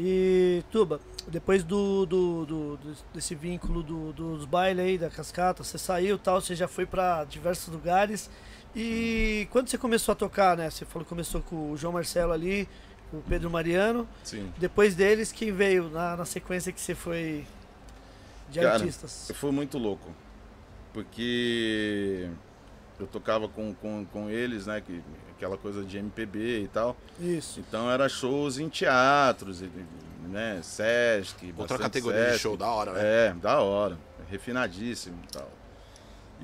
E, 0.00 0.62
Tuba, 0.70 1.00
depois 1.28 1.62
do, 1.62 2.06
do, 2.06 2.46
do- 2.46 2.78
desse 3.14 3.34
vínculo 3.34 3.82
do- 3.82 4.12
dos 4.12 4.44
bailes 4.44 4.84
aí, 4.84 4.98
da 4.98 5.10
cascata, 5.10 5.62
você 5.62 5.78
saiu 5.78 6.16
e 6.16 6.18
tal, 6.18 6.40
você 6.40 6.54
já 6.54 6.66
foi 6.66 6.86
pra 6.86 7.24
diversos 7.24 7.68
lugares. 7.72 8.30
E 8.74 9.46
quando 9.50 9.68
você 9.68 9.76
começou 9.76 10.12
a 10.12 10.16
tocar, 10.16 10.56
né? 10.56 10.70
Você 10.70 10.84
falou 10.86 11.04
que 11.04 11.10
começou 11.10 11.42
com 11.42 11.72
o 11.72 11.76
João 11.76 11.92
Marcelo 11.92 12.32
ali, 12.32 12.66
com 13.10 13.18
o 13.18 13.22
Pedro 13.22 13.50
Mariano. 13.50 14.08
Sim. 14.24 14.50
Depois 14.56 14.94
deles, 14.94 15.30
quem 15.30 15.52
veio 15.52 15.90
na, 15.90 16.16
na 16.16 16.24
sequência 16.24 16.72
que 16.72 16.80
você 16.80 16.94
foi 16.94 17.46
de 18.48 18.60
Cara, 18.60 18.74
artistas? 18.76 19.30
Foi 19.34 19.52
muito 19.52 19.76
louco. 19.76 20.10
Porque 20.94 22.30
eu 23.02 23.06
tocava 23.06 23.48
com, 23.48 23.74
com, 23.74 24.04
com 24.04 24.30
eles, 24.30 24.66
né? 24.66 24.80
Que, 24.80 25.02
aquela 25.36 25.58
coisa 25.58 25.82
de 25.84 25.98
MPB 25.98 26.62
e 26.62 26.68
tal. 26.68 26.96
Isso. 27.20 27.60
Então 27.60 27.90
era 27.90 28.08
shows 28.08 28.58
em 28.58 28.68
teatros, 28.68 29.62
né? 30.28 30.60
Sesc. 30.62 31.52
Outra 31.56 31.78
categoria 31.78 32.20
de 32.20 32.26
Sesc. 32.30 32.42
show, 32.42 32.56
da 32.56 32.68
hora, 32.68 32.92
né? 32.92 33.00
É, 33.02 33.34
da 33.34 33.60
hora. 33.60 33.98
Refinadíssimo 34.30 35.18
e 35.24 35.32
tal. 35.32 35.50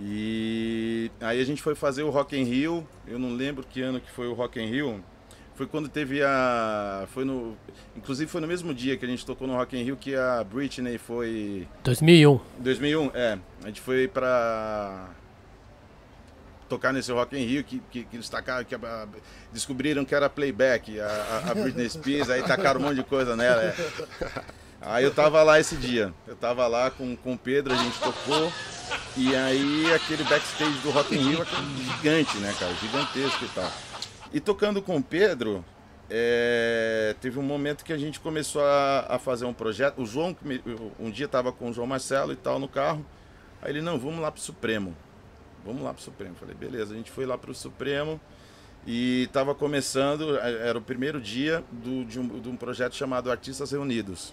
E 0.01 1.11
aí 1.21 1.41
a 1.41 1.45
gente 1.45 1.63
foi 1.63 1.75
fazer 1.75 2.03
o 2.03 2.11
Rock 2.11 2.37
in 2.37 2.45
Rio. 2.45 2.87
Eu 3.07 3.19
não 3.19 3.35
lembro 3.35 3.65
que 3.65 3.81
ano 3.81 4.01
que 4.01 4.11
foi 4.11 4.29
o 4.29 4.35
Rock 4.35 4.61
in 4.61 4.67
Rio. 4.67 5.03
Foi 5.55 5.67
quando 5.67 5.89
teve 5.89 6.23
a. 6.23 7.05
Foi 7.09 7.25
no. 7.25 7.57
Inclusive 7.97 8.31
foi 8.31 8.41
no 8.41 8.47
mesmo 8.47 8.73
dia 8.73 8.97
que 8.97 9.05
a 9.05 9.09
gente 9.09 9.27
tocou 9.27 9.47
no 9.49 9.55
Rock 9.55 9.77
in 9.77 9.83
Rio 9.83 9.97
que 9.97 10.15
a 10.15 10.45
Britney 10.45 10.99
foi. 10.99 11.67
2001. 11.83 12.41
2001, 12.59 13.11
é. 13.15 13.39
A 13.65 13.67
gente 13.67 13.81
foi 13.81 14.07
pra 14.07 15.09
tocar 16.69 16.93
nesse 16.93 17.11
Rock 17.13 17.37
in 17.37 17.45
Rio 17.45 17.65
que, 17.65 17.81
que, 17.91 18.05
que 18.05 18.17
eles 18.17 18.29
tacaram, 18.29 18.65
que 18.65 18.75
a- 18.75 19.09
descobriram 19.53 20.05
que 20.05 20.15
era 20.15 20.29
playback, 20.29 21.01
a, 21.01 21.43
a- 21.51 21.55
Britney 21.55 21.89
Spears, 21.89 22.31
aí 22.31 22.43
tacaram 22.43 22.81
um 22.81 22.85
monte 22.85 22.97
de 22.97 23.05
coisa 23.05 23.35
nela. 23.37 23.63
é. 23.63 23.75
Aí 24.81 25.03
eu 25.03 25.13
tava 25.13 25.43
lá 25.43 25.59
esse 25.59 25.75
dia. 25.75 26.15
Eu 26.25 26.37
tava 26.37 26.65
lá 26.69 26.89
com, 26.89 27.17
com 27.17 27.33
o 27.33 27.39
Pedro, 27.39 27.75
a 27.75 27.77
gente 27.77 27.99
tocou. 27.99 28.53
E 29.17 29.35
aí 29.35 29.93
aquele 29.93 30.23
backstage 30.23 30.79
do 30.85 30.91
Rock 30.91 31.17
in 31.17 31.31
Rio 31.31 31.45
gigante, 31.97 32.37
né, 32.39 32.55
cara? 32.57 32.73
Gigantesco 32.75 33.45
e 33.45 33.49
tal. 33.49 33.73
E 34.33 34.39
tocando 34.39 34.81
com 34.81 34.97
o 34.97 35.03
Pedro, 35.03 35.65
é, 36.09 37.17
teve 37.21 37.41
um 37.41 37.43
momento 37.43 37.85
que 37.85 37.93
a 37.93 37.99
gente 37.99 38.21
começou 38.21 38.63
a, 38.65 39.07
a 39.09 39.19
fazer 39.19 39.47
um 39.47 39.53
projeto. 39.53 40.01
O 40.01 40.07
João, 40.07 40.37
um 41.01 41.11
dia 41.11 41.27
tava 41.27 41.51
com 41.51 41.71
o 41.71 41.73
João 41.73 41.87
Marcelo 41.89 42.33
e 42.33 42.37
tal 42.37 42.61
no 42.61 42.69
carro. 42.69 43.05
Aí 43.61 43.73
ele, 43.73 43.83
não, 43.83 43.99
vamos 43.99 44.21
lá 44.21 44.31
pro 44.31 44.41
Supremo. 44.41 44.97
Vamos 45.69 45.83
lá 45.83 45.93
pro 45.93 46.03
Supremo. 46.03 46.35
Falei, 46.35 46.55
beleza, 46.55 46.95
a 46.95 46.97
gente 46.97 47.11
foi 47.11 47.27
lá 47.27 47.37
pro 47.37 47.55
Supremo 47.55 48.19
e 48.87 49.29
tava 49.35 49.55
começando, 49.55 50.39
era 50.39 50.79
o 50.79 50.81
primeiro 50.81 51.21
dia 51.21 51.63
do, 51.71 52.07
de, 52.07 52.19
um, 52.19 52.41
de 52.41 52.49
um 52.49 52.57
projeto 52.57 52.97
chamado 52.97 53.31
Artistas 53.31 53.71
Reunidos. 53.71 54.33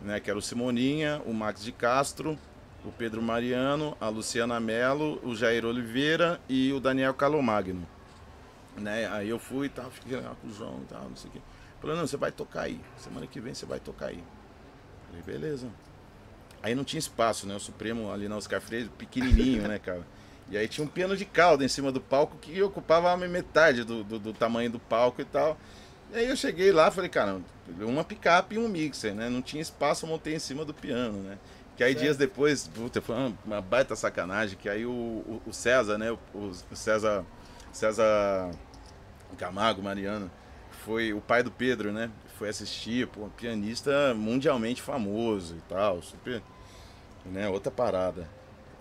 Né, 0.00 0.18
que 0.18 0.30
era 0.30 0.38
o 0.38 0.42
Simoninha, 0.42 1.20
o 1.26 1.34
Max 1.34 1.62
de 1.62 1.70
Castro, 1.72 2.38
o 2.84 2.90
Pedro 2.90 3.20
Mariano, 3.20 3.94
a 4.00 4.08
Luciana 4.08 4.58
Mello, 4.58 5.20
o 5.22 5.36
Jair 5.36 5.64
Oliveira 5.66 6.40
e 6.48 6.72
o 6.72 6.80
Daniel 6.80 7.12
Calomagno. 7.12 7.86
Né? 8.76 9.06
Aí 9.12 9.28
eu 9.28 9.38
fui 9.38 9.66
e 9.66 9.68
tal, 9.68 9.90
fiquei 9.90 10.18
lá 10.18 10.34
com 10.40 10.48
o 10.48 10.52
João 10.52 10.80
e 10.82 10.86
tal, 10.86 11.02
não 11.02 11.16
sei 11.16 11.28
o 11.28 11.32
quê. 11.34 11.40
Falei, 11.82 11.96
não, 11.96 12.06
você 12.06 12.16
vai 12.16 12.32
tocar 12.32 12.62
aí. 12.62 12.80
Semana 12.96 13.26
que 13.26 13.40
vem 13.40 13.52
você 13.52 13.66
vai 13.66 13.78
tocar 13.78 14.06
aí. 14.06 14.24
Falei, 15.06 15.22
beleza. 15.22 15.68
Aí 16.62 16.74
não 16.74 16.82
tinha 16.82 16.98
espaço, 16.98 17.46
né? 17.46 17.54
O 17.54 17.60
Supremo 17.60 18.10
ali 18.10 18.26
na 18.26 18.36
Oscar 18.36 18.60
Freire, 18.60 18.88
pequenininho, 18.88 19.68
né, 19.68 19.78
cara? 19.78 20.02
E 20.50 20.56
aí 20.56 20.68
tinha 20.68 20.84
um 20.84 20.88
piano 20.88 21.16
de 21.16 21.24
cauda 21.24 21.64
em 21.64 21.68
cima 21.68 21.90
do 21.90 22.00
palco 22.00 22.36
que 22.38 22.62
ocupava 22.62 23.10
a 23.10 23.16
metade 23.16 23.84
do, 23.84 24.04
do, 24.04 24.18
do 24.18 24.32
tamanho 24.32 24.70
do 24.70 24.78
palco 24.78 25.20
e 25.20 25.24
tal. 25.24 25.56
E 26.12 26.16
aí 26.16 26.28
eu 26.28 26.36
cheguei 26.36 26.72
lá, 26.72 26.90
falei, 26.90 27.08
cara, 27.08 27.40
uma 27.80 28.04
picape 28.04 28.56
e 28.56 28.58
um 28.58 28.68
mixer, 28.68 29.14
né? 29.14 29.30
Não 29.30 29.40
tinha 29.40 29.62
espaço, 29.62 30.04
eu 30.04 30.10
montei 30.10 30.34
em 30.34 30.38
cima 30.38 30.64
do 30.64 30.74
piano, 30.74 31.22
né? 31.22 31.38
Que 31.74 31.82
aí 31.82 31.92
Certo. 31.92 32.02
dias 32.02 32.16
depois, 32.18 32.68
puta, 32.68 33.00
foi 33.00 33.16
uma, 33.16 33.38
uma 33.46 33.60
baita 33.62 33.96
sacanagem, 33.96 34.58
que 34.58 34.68
aí 34.68 34.84
o, 34.84 34.90
o, 34.90 35.42
o 35.46 35.52
César, 35.54 35.96
né? 35.96 36.12
O, 36.12 36.18
o 36.70 36.76
César, 36.76 37.24
César 37.72 38.50
Camargo, 39.38 39.82
Mariano, 39.82 40.30
foi 40.84 41.14
o 41.14 41.20
pai 41.20 41.42
do 41.42 41.50
Pedro, 41.50 41.92
né? 41.92 42.10
Foi 42.38 42.48
assistir, 42.48 43.06
pô, 43.06 43.24
um 43.24 43.30
pianista 43.30 44.12
mundialmente 44.14 44.82
famoso 44.82 45.56
e 45.56 45.60
tal, 45.62 46.02
super, 46.02 46.42
né? 47.24 47.48
Outra 47.48 47.70
parada. 47.70 48.28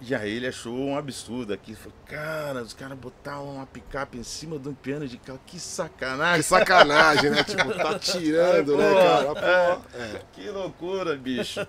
E 0.03 0.15
aí 0.15 0.37
ele 0.37 0.47
achou 0.47 0.73
um 0.75 0.97
absurdo 0.97 1.53
aqui. 1.53 1.75
Falou, 1.75 1.95
cara, 2.07 2.63
os 2.63 2.73
caras 2.73 2.97
botaram 2.97 3.57
uma 3.57 3.67
picape 3.67 4.17
em 4.17 4.23
cima 4.23 4.57
de 4.57 4.67
um 4.67 4.73
piano 4.73 5.07
de 5.07 5.15
carro. 5.17 5.39
Que 5.45 5.53
Que 5.53 5.59
sacanagem. 5.59 6.41
sacanagem, 6.41 7.29
né? 7.29 7.43
Tipo, 7.43 7.71
tá 7.71 7.99
tirando, 7.99 8.77
né, 8.77 8.89
Pô, 8.89 9.35
cara? 9.35 9.75
Pô, 9.85 9.97
é. 9.97 10.21
Que 10.33 10.49
loucura, 10.49 11.15
bicho. 11.15 11.59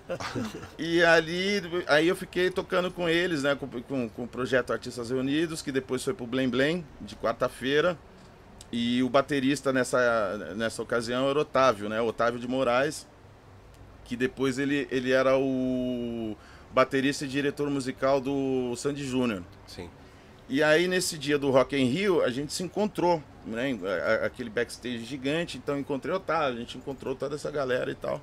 e 0.79 1.03
ali, 1.03 1.61
aí 1.87 2.07
eu 2.07 2.15
fiquei 2.15 2.49
tocando 2.49 2.89
com 2.89 3.07
eles, 3.07 3.43
né? 3.43 3.53
Com, 3.53 3.67
com, 3.67 4.09
com 4.09 4.23
o 4.23 4.27
projeto 4.27 4.73
Artistas 4.73 5.11
Reunidos, 5.11 5.61
que 5.61 5.71
depois 5.71 6.03
foi 6.03 6.15
pro 6.15 6.25
Blém 6.25 6.49
Blém, 6.49 6.83
de 7.01 7.15
quarta-feira. 7.15 7.95
E 8.71 9.03
o 9.03 9.09
baterista 9.09 9.71
nessa, 9.71 10.53
nessa 10.55 10.81
ocasião 10.81 11.29
era 11.29 11.39
Otávio, 11.39 11.87
né? 11.87 12.01
Otávio 12.01 12.39
de 12.39 12.47
Moraes, 12.47 13.05
que 14.03 14.15
depois 14.17 14.57
ele, 14.57 14.87
ele 14.89 15.11
era 15.11 15.37
o 15.37 16.35
baterista 16.73 17.25
e 17.25 17.27
diretor 17.27 17.69
musical 17.69 18.19
do 18.19 18.75
Sandy 18.75 19.05
Júnior. 19.05 19.43
Sim. 19.67 19.89
E 20.49 20.61
aí, 20.61 20.87
nesse 20.87 21.17
dia 21.17 21.37
do 21.37 21.49
Rock 21.51 21.75
in 21.75 21.85
Rio, 21.85 22.21
a 22.21 22.29
gente 22.29 22.51
se 22.53 22.63
encontrou, 22.63 23.23
né? 23.45 23.77
Aquele 24.25 24.49
backstage 24.49 25.03
gigante, 25.05 25.57
então 25.57 25.79
encontrei 25.79 26.13
o 26.13 26.17
Otávio, 26.17 26.57
a 26.57 26.59
gente 26.59 26.77
encontrou 26.77 27.15
toda 27.15 27.35
essa 27.35 27.49
galera 27.49 27.89
e 27.91 27.95
tal. 27.95 28.21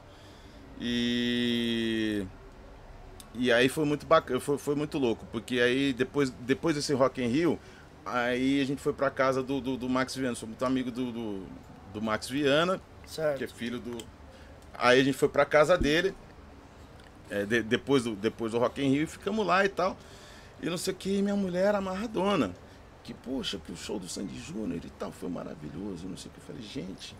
E. 0.80 2.24
E 3.34 3.52
aí 3.52 3.68
foi 3.68 3.84
muito 3.84 4.06
bacana, 4.06 4.40
foi, 4.40 4.58
foi 4.58 4.74
muito 4.74 4.98
louco, 4.98 5.24
porque 5.30 5.60
aí 5.60 5.92
depois, 5.92 6.30
depois 6.30 6.74
desse 6.74 6.92
Rock 6.92 7.22
in 7.22 7.28
Rio, 7.28 7.60
aí 8.04 8.60
a 8.60 8.64
gente 8.64 8.82
foi 8.82 8.92
pra 8.92 9.08
casa 9.08 9.40
do, 9.40 9.60
do, 9.60 9.76
do 9.76 9.88
Max 9.88 10.16
Viana, 10.16 10.34
sou 10.34 10.48
muito 10.48 10.64
amigo 10.64 10.90
do, 10.90 11.12
do, 11.12 11.46
do 11.94 12.02
Max 12.02 12.28
Viana, 12.28 12.78
que 13.04 13.20
é 13.20 13.46
Certo. 13.46 13.54
filho 13.54 13.78
do. 13.78 13.98
Aí 14.74 15.00
a 15.00 15.04
gente 15.04 15.16
foi 15.16 15.28
pra 15.28 15.44
casa 15.44 15.78
dele, 15.78 16.12
é, 17.30 17.44
de- 17.44 17.62
depois, 17.62 18.04
do, 18.04 18.14
depois 18.16 18.52
do 18.52 18.58
Rock 18.58 18.82
in 18.82 18.90
Rio, 18.90 19.02
e 19.04 19.06
ficamos 19.06 19.46
lá 19.46 19.64
e 19.64 19.68
tal. 19.68 19.96
E 20.62 20.68
não 20.68 20.76
sei 20.76 20.92
o 20.92 20.96
que, 20.96 21.22
minha 21.22 21.36
mulher 21.36 21.66
era 21.66 21.78
amarradona. 21.78 22.50
Que, 23.02 23.14
poxa, 23.14 23.58
que 23.64 23.72
o 23.72 23.76
show 23.76 23.98
do 23.98 24.08
Sandy 24.08 24.38
Júnior 24.38 24.80
e 24.84 24.90
tal 24.90 25.10
foi 25.10 25.28
maravilhoso, 25.30 26.06
não 26.06 26.16
sei 26.16 26.30
o 26.30 26.34
que. 26.34 26.40
Eu 26.40 26.44
falei, 26.46 26.62
gente, 26.62 27.16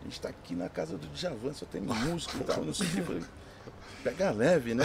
a 0.00 0.04
gente 0.04 0.20
tá 0.20 0.28
aqui 0.28 0.54
na 0.54 0.68
casa 0.68 0.96
do 0.96 1.06
Djavan, 1.08 1.52
só 1.52 1.66
tem 1.66 1.80
música 1.80 2.36
e 2.38 2.44
tal, 2.44 2.64
não 2.64 2.72
sei 2.72 2.86
o 2.86 2.90
que. 2.90 2.98
Eu 3.00 3.04
falei, 3.04 3.22
pega 4.04 4.30
leve, 4.30 4.74
né? 4.74 4.84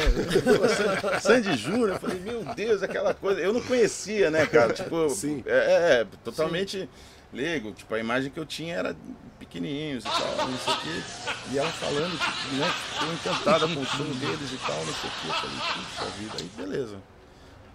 Sandy- 1.22 1.56
Júnior, 1.58 1.90
eu 1.90 2.00
falei, 2.00 2.20
meu 2.20 2.44
Deus, 2.56 2.82
aquela 2.82 3.14
coisa. 3.14 3.40
Eu 3.40 3.54
não 3.54 3.62
conhecia, 3.62 4.32
né, 4.32 4.46
cara? 4.48 4.74
Tipo, 4.74 5.10
Sim. 5.10 5.44
é, 5.46 6.02
é, 6.02 6.08
totalmente 6.24 6.90
leigo. 7.34 7.72
Tipo, 7.72 7.96
a 7.96 8.00
imagem 8.00 8.32
que 8.32 8.40
eu 8.40 8.46
tinha 8.46 8.76
era 8.76 8.96
pequenininhos 9.38 10.04
e 10.04 10.08
tal, 10.08 10.48
não 10.48 10.58
sei 10.58 10.74
o 10.74 10.78
quê. 10.78 11.04
E 11.52 11.58
ela 11.58 11.70
falando, 11.72 12.12
tipo, 12.12 12.56
né, 12.56 12.74
ficou 12.94 13.14
encantada 13.14 13.68
com 13.68 13.82
o 13.82 13.86
show 13.86 14.06
deles 14.06 14.52
e 14.52 14.58
tal, 14.58 14.86
não 14.86 14.94
sei 14.94 15.10
o 15.10 15.14
quê. 15.14 15.28
Eu 15.28 15.34
falei, 15.34 15.58
puxa 15.58 16.06
vida, 16.18 16.34
aí 16.40 16.50
beleza. 16.58 16.98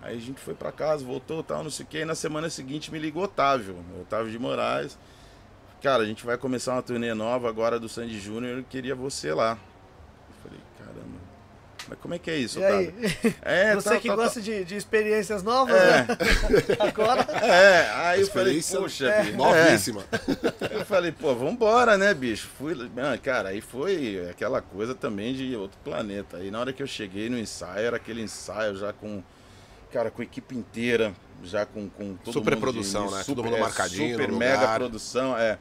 Aí 0.03 0.17
a 0.17 0.21
gente 0.21 0.39
foi 0.39 0.55
pra 0.55 0.71
casa, 0.71 1.05
voltou 1.05 1.43
tal, 1.43 1.65
não 1.65 1.71
sei 1.71 1.85
o 1.85 1.89
quê. 1.89 1.99
E 2.01 2.05
na 2.05 2.15
semana 2.15 2.51
seguinte 2.51 2.93
me 2.93 2.99
ligou 2.99 3.25
Otávio, 3.25 3.83
Otávio 4.01 4.31
de 4.31 4.39
Moraes. 4.39 4.99
Cara, 5.83 6.03
a 6.03 6.07
gente 6.07 6.25
vai 6.25 6.37
começar 6.37 6.73
uma 6.73 6.83
turnê 6.83 7.13
nova 7.15 7.49
agora 7.49 7.79
do 7.79 7.89
Sandy 7.89 8.19
Júnior, 8.19 8.63
queria 8.69 8.95
você 8.95 9.33
lá. 9.33 9.59
Mas 11.89 11.99
como 11.99 12.15
é 12.15 12.19
que 12.19 12.31
é 12.31 12.37
isso, 12.37 12.59
E 12.61 12.65
aí? 12.65 12.89
Otávio? 12.89 13.35
É, 13.43 13.75
Você 13.77 13.89
tal, 13.91 14.01
que 14.01 14.09
tal, 14.09 14.17
gosta 14.17 14.41
de, 14.41 14.65
de 14.65 14.77
experiências 14.77 15.43
novas, 15.43 15.75
É. 15.77 16.03
né? 16.03 16.07
Agora. 16.81 17.23
É, 17.45 17.91
aí 17.95 18.21
eu 18.23 18.27
falei, 18.29 18.63
poxa, 18.63 19.23
bicho. 19.23 19.37
Novíssima. 19.37 20.05
É. 20.71 20.77
Eu 20.77 20.87
falei, 20.87 21.13
pô, 21.13 21.35
vambora, 21.35 21.99
né, 21.99 22.15
bicho? 22.15 22.49
Fui, 22.59 22.75
ah, 22.97 23.19
cara, 23.19 23.51
aí 23.51 23.61
foi 23.61 24.27
aquela 24.31 24.63
coisa 24.63 24.95
também 24.95 25.35
de 25.35 25.55
outro 25.57 25.79
planeta. 25.85 26.39
Aí 26.39 26.51
na 26.51 26.61
hora 26.61 26.73
que 26.73 26.83
eu 26.83 26.87
cheguei 26.87 27.29
no 27.29 27.39
ensaio, 27.39 27.87
era 27.87 27.97
aquele 27.97 28.23
ensaio 28.23 28.77
já 28.77 28.93
com, 28.93 29.23
cara, 29.93 30.11
com 30.11 30.23
a 30.23 30.25
equipe 30.25 30.57
inteira, 30.57 31.13
já 31.43 31.67
com, 31.67 31.89
com 31.91 32.17
todo 32.17 32.33
Super 32.33 32.53
mundo 32.55 32.61
produção, 32.63 33.11
né? 33.11 33.23
Todo 33.27 33.45
mundo 33.45 33.57
é, 33.57 33.61
marcadinho 33.61 34.13
Super 34.13 34.29
no 34.31 34.39
mega 34.39 34.61
lugar. 34.61 34.79
produção, 34.79 35.37
é. 35.37 35.59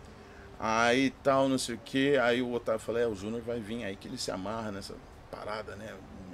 Aí 0.57 1.09
tal, 1.21 1.49
não 1.49 1.57
sei 1.57 1.75
o 1.75 1.79
que. 1.83 2.15
Aí 2.17 2.41
o 2.41 2.53
Otávio 2.53 2.79
falou, 2.79 3.01
é, 3.01 3.05
o 3.07 3.13
Júnior 3.13 3.41
vai 3.41 3.59
vir 3.59 3.83
aí 3.83 3.97
que 3.97 4.07
ele 4.07 4.17
se 4.17 4.31
amarra 4.31 4.71
nessa 4.71 4.93
parada, 5.29 5.75
né? 5.75 5.89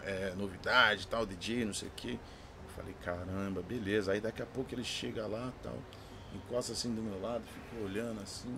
É, 0.05 0.33
novidade, 0.37 1.07
tal, 1.07 1.25
DJ, 1.25 1.65
não 1.65 1.73
sei 1.73 1.87
o 1.87 1.91
que. 1.95 2.13
Eu 2.13 2.69
falei, 2.75 2.95
caramba, 3.03 3.61
beleza. 3.61 4.11
Aí 4.11 4.19
daqui 4.21 4.41
a 4.41 4.45
pouco 4.45 4.73
ele 4.73 4.83
chega 4.83 5.25
lá, 5.27 5.51
tal, 5.63 5.75
encosta 6.33 6.71
assim 6.73 6.93
do 6.93 7.01
meu 7.01 7.19
lado, 7.21 7.43
fica 7.45 7.83
olhando 7.83 8.21
assim. 8.21 8.57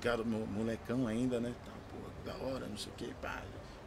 Cara, 0.00 0.22
mo- 0.24 0.46
molecão 0.46 1.06
ainda, 1.06 1.40
né? 1.40 1.52
Tá, 1.64 1.72
pô, 1.90 2.30
da 2.30 2.44
hora, 2.46 2.66
não 2.66 2.76
sei 2.76 2.92
o 2.92 2.96
que, 2.96 3.12
pá. 3.20 3.42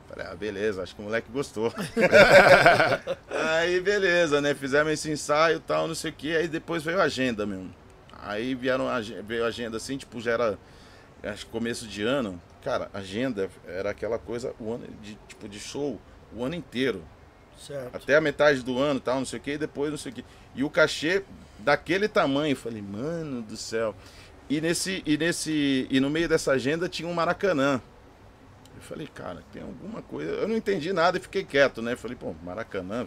Falei, 0.07 0.27
ah, 0.27 0.35
beleza, 0.35 0.83
acho 0.83 0.93
que 0.95 1.01
o 1.01 1.05
moleque 1.05 1.31
gostou. 1.31 1.73
aí, 3.29 3.79
beleza, 3.79 4.41
né? 4.41 4.53
Fizemos 4.53 4.91
esse 4.93 5.09
ensaio 5.09 5.59
tal, 5.59 5.87
não 5.87 5.95
sei 5.95 6.11
o 6.11 6.13
que. 6.13 6.35
Aí 6.35 6.47
depois 6.47 6.83
veio 6.83 6.99
a 6.99 7.03
agenda 7.03 7.45
mesmo. 7.45 7.73
Aí 8.21 8.53
vieram 8.53 8.85
veio 9.25 9.43
a 9.43 9.47
agenda 9.47 9.77
assim, 9.77 9.97
tipo, 9.97 10.19
já 10.21 10.31
era 10.31 10.57
acho 11.23 11.47
começo 11.47 11.87
de 11.87 12.03
ano. 12.03 12.39
Cara, 12.63 12.89
agenda 12.93 13.49
era 13.67 13.89
aquela 13.89 14.17
coisa, 14.17 14.55
o 14.59 14.71
ano 14.71 14.87
de, 15.01 15.17
tipo, 15.27 15.49
de 15.49 15.59
show 15.59 15.99
o 16.35 16.43
ano 16.43 16.55
inteiro. 16.55 17.03
Certo. 17.57 17.95
Até 17.95 18.15
a 18.15 18.21
metade 18.21 18.63
do 18.63 18.79
ano, 18.79 18.99
tal, 18.99 19.17
não 19.17 19.25
sei 19.25 19.39
o 19.39 19.41
que, 19.41 19.51
e 19.51 19.57
depois 19.57 19.91
não 19.91 19.97
sei 19.97 20.11
o 20.11 20.15
que. 20.15 20.25
E 20.55 20.63
o 20.63 20.69
cachê 20.69 21.23
daquele 21.59 22.07
tamanho, 22.07 22.53
eu 22.53 22.57
falei, 22.57 22.81
mano 22.81 23.41
do 23.41 23.55
céu. 23.55 23.95
E 24.49 24.59
nesse 24.59 25.03
e 25.05 25.17
nesse 25.17 25.87
e 25.89 25.99
no 25.99 26.09
meio 26.09 26.27
dessa 26.27 26.51
agenda 26.51 26.89
tinha 26.89 27.07
um 27.07 27.13
Maracanã. 27.13 27.81
Eu 28.75 28.81
falei, 28.81 29.07
cara, 29.07 29.43
tem 29.53 29.61
alguma 29.61 30.01
coisa. 30.01 30.31
Eu 30.31 30.47
não 30.47 30.57
entendi 30.57 30.91
nada 30.91 31.17
e 31.17 31.21
fiquei 31.21 31.43
quieto, 31.43 31.81
né? 31.81 31.95
Falei, 31.95 32.17
pô, 32.17 32.33
Maracanã, 32.43 33.05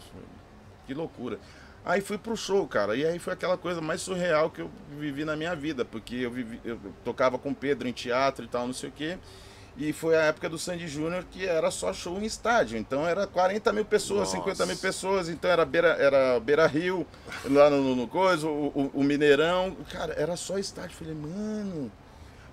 que 0.86 0.94
loucura. 0.94 1.38
Aí 1.86 2.00
fui 2.00 2.18
pro 2.18 2.36
show, 2.36 2.66
cara. 2.66 2.96
E 2.96 3.06
aí 3.06 3.18
foi 3.18 3.32
aquela 3.32 3.56
coisa 3.56 3.80
mais 3.80 4.02
surreal 4.02 4.50
que 4.50 4.60
eu 4.60 4.68
vivi 4.98 5.24
na 5.24 5.36
minha 5.36 5.54
vida, 5.54 5.84
porque 5.84 6.16
eu, 6.16 6.30
vivi, 6.32 6.60
eu 6.64 6.78
tocava 7.04 7.38
com 7.38 7.54
Pedro 7.54 7.86
em 7.88 7.92
teatro 7.92 8.44
e 8.44 8.48
tal, 8.48 8.66
não 8.66 8.74
sei 8.74 8.88
o 8.88 8.92
quê. 8.92 9.16
E 9.78 9.92
foi 9.92 10.16
a 10.16 10.22
época 10.22 10.48
do 10.48 10.58
Sandy 10.58 10.88
Júnior 10.88 11.22
que 11.30 11.46
era 11.46 11.70
só 11.70 11.92
show 11.92 12.18
em 12.18 12.24
estádio. 12.24 12.76
Então 12.76 13.06
era 13.06 13.24
40 13.26 13.72
mil 13.72 13.84
pessoas, 13.84 14.20
Nossa. 14.32 14.38
50 14.38 14.66
mil 14.66 14.76
pessoas. 14.78 15.28
Então 15.28 15.48
era 15.48 15.64
Beira, 15.64 15.88
era 15.90 16.40
Beira 16.40 16.66
Rio, 16.66 17.06
lá 17.44 17.70
no, 17.70 17.80
no, 17.82 17.94
no 17.94 18.08
coisa, 18.08 18.48
o, 18.48 18.66
o- 18.68 18.90
o 18.94 19.04
Mineirão. 19.04 19.76
Cara, 19.92 20.12
era 20.14 20.34
só 20.34 20.58
estádio. 20.58 20.96
Falei, 20.96 21.14
mano, 21.14 21.92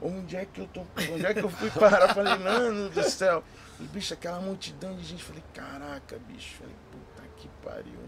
onde 0.02 0.36
é 0.36 0.46
que 0.46 0.60
eu 0.62 0.68
tô? 0.68 0.82
Onde 1.14 1.26
é 1.26 1.34
que 1.34 1.40
eu 1.42 1.50
fui 1.50 1.72
parar? 1.72 2.14
Falei, 2.14 2.36
mano 2.38 2.90
do 2.90 3.04
céu. 3.10 3.42
E, 3.80 3.84
bicho, 3.86 4.14
aquela 4.14 4.40
multidão 4.42 4.94
de 4.96 5.04
gente. 5.04 5.24
Falei, 5.24 5.44
caraca, 5.54 6.20
bicho. 6.28 6.56
Falei, 6.60 6.76
puta 6.92 7.24
que 7.38 7.48
pariu. 7.64 8.00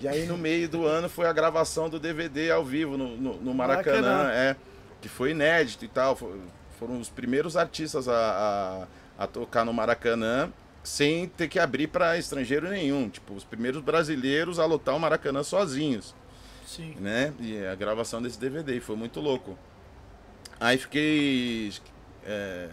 E 0.00 0.06
aí 0.06 0.26
no 0.26 0.38
meio 0.38 0.68
do 0.68 0.86
ano 0.86 1.08
foi 1.08 1.26
a 1.26 1.32
gravação 1.32 1.88
do 1.88 1.98
DVD 1.98 2.50
ao 2.50 2.64
vivo 2.64 2.96
no, 2.96 3.16
no, 3.16 3.34
no 3.40 3.54
Maracanã, 3.54 4.00
Maracanã. 4.02 4.30
é. 4.32 4.56
Que 5.00 5.08
foi 5.08 5.30
inédito 5.32 5.84
e 5.84 5.88
tal. 5.88 6.14
fo- 6.16 6.32
Foram 6.78 7.00
os 7.00 7.08
primeiros 7.08 7.56
artistas 7.56 8.08
a, 8.08 8.86
a, 9.18 9.24
a 9.24 9.26
tocar 9.26 9.64
no 9.64 9.72
Maracanã 9.72 10.50
sem 10.84 11.26
ter 11.28 11.48
que 11.48 11.58
abrir 11.58 11.88
para 11.88 12.16
estrangeiro 12.16 12.68
nenhum. 12.68 13.08
Tipo, 13.08 13.34
os 13.34 13.42
primeiros 13.44 13.82
brasileiros 13.82 14.58
a 14.58 14.64
lotar 14.66 14.94
o 14.94 15.00
Maracanã 15.00 15.42
sozinhos 15.42 16.14
Sim. 16.64 16.94
né? 17.00 17.32
E 17.40 17.64
a 17.66 17.74
gravação 17.74 18.22
desse 18.22 18.38
DVD 18.38 18.78
foi 18.80 18.94
muito 18.96 19.20
louco. 19.20 19.58
Aí 20.60 20.78
fiquei 20.78 21.72
é, 22.24 22.68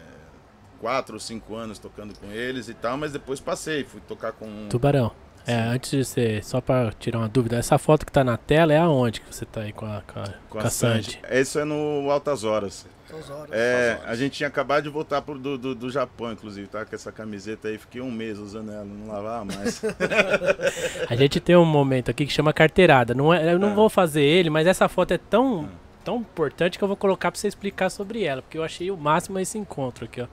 quatro 0.79 1.15
ou 1.15 1.19
cinco 1.19 1.55
anos 1.55 1.79
tocando 1.79 2.17
com 2.19 2.31
eles 2.31 2.67
e 2.69 2.73
tal, 2.73 2.97
mas 2.97 3.11
depois 3.11 3.39
passei, 3.39 3.83
fui 3.83 4.01
tocar 4.07 4.31
com. 4.31 4.67
Tubarão. 4.69 5.11
É, 5.47 5.55
antes 5.59 5.91
de 5.91 6.03
você, 6.03 6.41
só 6.41 6.59
pra 6.59 6.91
tirar 6.99 7.19
uma 7.19 7.29
dúvida, 7.29 7.57
essa 7.57 7.77
foto 7.77 8.05
que 8.05 8.11
tá 8.11 8.23
na 8.23 8.35
tela 8.37 8.73
é 8.73 8.77
aonde 8.77 9.21
que 9.21 9.33
você 9.33 9.45
tá 9.45 9.61
aí 9.61 9.71
com 9.71 9.85
a, 9.85 10.01
com 10.01 10.19
a, 10.19 10.29
com 10.49 10.57
a 10.59 10.69
Sandy? 10.69 11.19
Isso 11.31 11.59
é 11.59 11.63
no 11.65 12.09
Altas 12.09 12.43
Horas. 12.43 12.85
Duas 13.07 13.29
horas. 13.29 13.49
É, 13.51 13.91
Altas 13.91 13.99
Horas. 14.01 14.11
a 14.11 14.15
gente 14.15 14.33
tinha 14.33 14.47
acabado 14.47 14.83
de 14.83 14.89
voltar 14.89 15.21
pro, 15.21 15.37
do, 15.37 15.57
do, 15.57 15.75
do 15.75 15.89
Japão, 15.91 16.31
inclusive, 16.31 16.67
tá? 16.67 16.83
Com 16.83 16.95
essa 16.95 17.11
camiseta 17.11 17.67
aí, 17.67 17.77
fiquei 17.77 18.01
um 18.01 18.11
mês 18.11 18.39
usando 18.39 18.71
ela, 18.71 18.83
não 18.83 19.07
lavava 19.13 19.45
mais. 19.45 19.81
A 21.09 21.15
gente 21.15 21.39
tem 21.39 21.55
um 21.55 21.63
momento 21.65 22.09
aqui 22.09 22.25
que 22.25 22.33
chama 22.33 22.51
carteirada. 22.51 23.13
Não 23.13 23.33
é, 23.33 23.53
eu 23.53 23.59
não 23.59 23.69
Ah. 23.71 23.75
vou 23.75 23.89
fazer 23.89 24.23
ele, 24.23 24.49
mas 24.49 24.65
essa 24.67 24.87
foto 24.89 25.13
é 25.13 25.17
tão, 25.19 25.69
tão 26.03 26.17
importante 26.17 26.77
que 26.77 26.83
eu 26.83 26.87
vou 26.87 26.97
colocar 26.97 27.31
pra 27.31 27.39
você 27.39 27.47
explicar 27.47 27.89
sobre 27.91 28.23
ela, 28.23 28.41
porque 28.41 28.57
eu 28.57 28.63
achei 28.63 28.89
o 28.89 28.97
máximo 28.97 29.37
esse 29.39 29.57
encontro 29.57 30.05
aqui, 30.05 30.21
ó. 30.21 30.27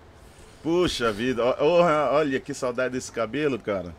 Puxa 0.62 1.10
vida, 1.12 1.42
olha 1.60 2.38
que 2.38 2.54
saudade 2.54 2.94
desse 2.94 3.10
cabelo, 3.10 3.58
cara. 3.58 3.92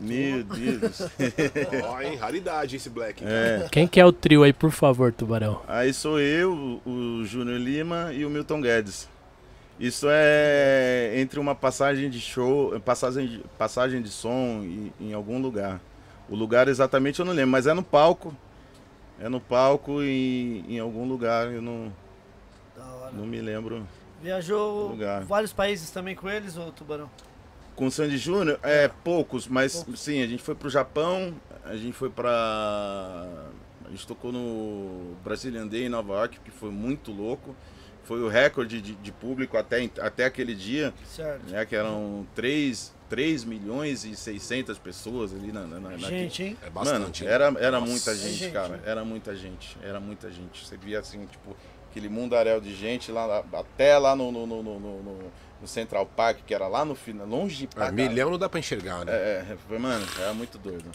Meu 0.00 0.44
Deus. 0.44 1.02
Ó, 1.84 2.00
hein? 2.00 2.16
Raridade 2.16 2.76
esse 2.76 2.88
Black. 2.88 3.24
É. 3.24 3.66
Quem 3.70 3.86
que 3.86 4.00
é 4.00 4.04
o 4.06 4.12
trio 4.12 4.42
aí, 4.42 4.52
por 4.52 4.70
favor, 4.70 5.12
Tubarão? 5.12 5.60
Aí 5.66 5.92
sou 5.92 6.20
eu, 6.20 6.80
o 6.86 7.24
Júnior 7.24 7.58
Lima 7.58 8.12
e 8.12 8.24
o 8.24 8.30
Milton 8.30 8.60
Guedes. 8.60 9.08
Isso 9.78 10.06
é 10.10 11.12
entre 11.16 11.38
uma 11.38 11.54
passagem 11.54 12.10
de 12.10 12.20
show, 12.20 12.78
passagem 12.80 13.26
de, 13.26 13.38
passagem 13.56 14.02
de 14.02 14.08
som 14.08 14.60
em, 14.64 14.92
em 15.00 15.12
algum 15.12 15.40
lugar. 15.40 15.80
O 16.28 16.34
lugar 16.34 16.66
exatamente 16.68 17.20
eu 17.20 17.24
não 17.24 17.32
lembro, 17.32 17.50
mas 17.52 17.66
é 17.66 17.72
no 17.74 17.82
palco. 17.82 18.34
É 19.20 19.28
no 19.28 19.40
palco 19.40 20.02
em, 20.02 20.64
em 20.68 20.78
algum 20.78 21.06
lugar, 21.08 21.52
eu 21.52 21.62
não, 21.62 21.92
Da 22.76 22.84
hora. 22.84 23.12
não 23.12 23.26
me 23.26 23.40
lembro. 23.40 23.86
Viajou 24.22 24.88
Lugar. 24.88 25.22
vários 25.22 25.52
países 25.52 25.90
também 25.90 26.14
com 26.16 26.28
eles, 26.28 26.56
ô 26.56 26.72
Tubarão? 26.72 27.08
Com 27.78 27.86
o 27.86 27.90
Sandy 27.92 28.18
Júnior, 28.18 28.58
é 28.62 28.88
poucos, 28.88 29.46
mas 29.46 29.86
sim, 29.96 30.20
a 30.22 30.26
gente 30.26 30.42
foi 30.42 30.54
pro 30.56 30.68
Japão, 30.68 31.32
a 31.64 31.76
gente 31.76 31.92
foi 31.92 32.10
pra. 32.10 33.46
A 33.84 33.90
gente 33.90 34.06
tocou 34.06 34.32
no 34.32 35.14
Brazilian 35.24 35.66
Day 35.66 35.86
em 35.86 35.88
Nova 35.88 36.12
York, 36.14 36.40
que 36.44 36.50
foi 36.50 36.70
muito 36.70 37.10
louco. 37.12 37.54
Foi 38.04 38.20
o 38.22 38.28
recorde 38.28 38.80
de, 38.80 38.94
de 38.94 39.12
público 39.12 39.56
até, 39.58 39.88
até 40.00 40.24
aquele 40.24 40.54
dia, 40.54 40.92
Certo. 41.04 41.50
né? 41.50 41.64
Que 41.66 41.76
eram 41.76 42.26
3, 42.34 42.94
3 43.08 43.44
milhões 43.44 44.04
e 44.04 44.16
600 44.16 44.78
pessoas 44.78 45.32
ali 45.34 45.52
na, 45.52 45.60
na, 45.66 45.78
na- 45.78 45.96
Gente, 45.98 46.42
hein? 46.42 46.56
É 46.62 46.70
Mano, 46.70 46.90
bastante. 46.90 47.24
hein? 47.24 47.30
era, 47.30 47.44
era 47.58 47.78
Nossa. 47.78 47.90
muita 47.92 48.14
gente, 48.16 48.34
gente, 48.34 48.52
cara. 48.52 48.80
Era 48.86 49.04
muita 49.04 49.36
gente. 49.36 49.76
Era 49.82 50.00
muita 50.00 50.30
gente. 50.30 50.66
Você 50.66 50.76
via 50.78 51.00
assim, 51.00 51.26
tipo, 51.26 51.54
aquele 51.90 52.08
mundaréu 52.08 52.60
de 52.62 52.74
gente 52.74 53.12
lá, 53.12 53.26
lá- 53.26 53.44
até 53.52 53.98
lá 53.98 54.16
no, 54.16 54.32
no, 54.32 54.46
no, 54.46 54.62
no- 54.62 55.18
no- 55.60 55.68
Central 55.68 56.06
Park, 56.06 56.38
que 56.46 56.54
era 56.54 56.66
lá 56.68 56.84
no 56.84 56.94
final, 56.94 57.26
longe 57.26 57.66
pra 57.66 57.84
Ah, 57.86 57.90
caralho. 57.90 58.10
milhão 58.10 58.30
não 58.30 58.38
dá 58.38 58.48
pra 58.48 58.58
enxergar, 58.60 59.04
né? 59.04 59.12
É, 59.12 59.46
é, 59.52 59.56
foi, 59.68 59.78
mano, 59.78 60.06
era 60.18 60.32
muito 60.32 60.58
doido. 60.58 60.90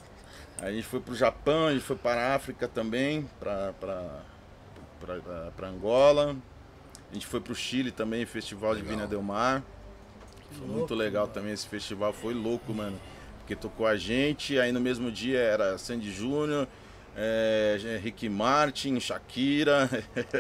A 0.62 0.72
gente 0.72 0.86
foi 0.88 1.00
pro 1.00 1.14
Japão, 1.16 1.68
a 1.68 1.74
gente 1.74 1.84
foi 1.84 1.96
para 1.96 2.22
a 2.22 2.36
África 2.36 2.68
também, 2.68 3.28
pra, 3.40 3.74
pra, 3.80 4.22
pra, 5.00 5.16
pra- 5.18 5.52
pra 5.56 5.68
Angola. 5.68 6.36
A 7.12 7.14
gente 7.14 7.28
foi 7.28 7.40
pro 7.42 7.54
Chile 7.54 7.92
também, 7.92 8.26
Festival 8.26 8.74
de 8.76 8.82
Legal. 8.82 8.96
Vina 8.98 9.08
Del 9.08 9.22
Mar. 9.22 9.62
Foi 10.52 10.60
louco, 10.62 10.74
muito 10.80 10.96
legal 10.96 11.28
também 11.28 11.52
esse 11.52 11.68
festival, 11.68 12.14
foi 12.14 12.34
louco, 12.34 12.74
mano. 12.74 13.00
Porque 13.40 13.56
tocou 13.56 13.86
a 13.86 13.98
gente, 13.98 14.58
aí 14.58 14.72
no 14.72 14.80
mesmo 14.80 15.12
dia 15.12 15.40
era 15.40 15.78
Sandy 15.78 16.12
Júnior, 16.12 16.68
é, 17.16 18.00
Rick 18.02 18.28
Martin, 18.28 19.00
Shakira. 19.00 19.90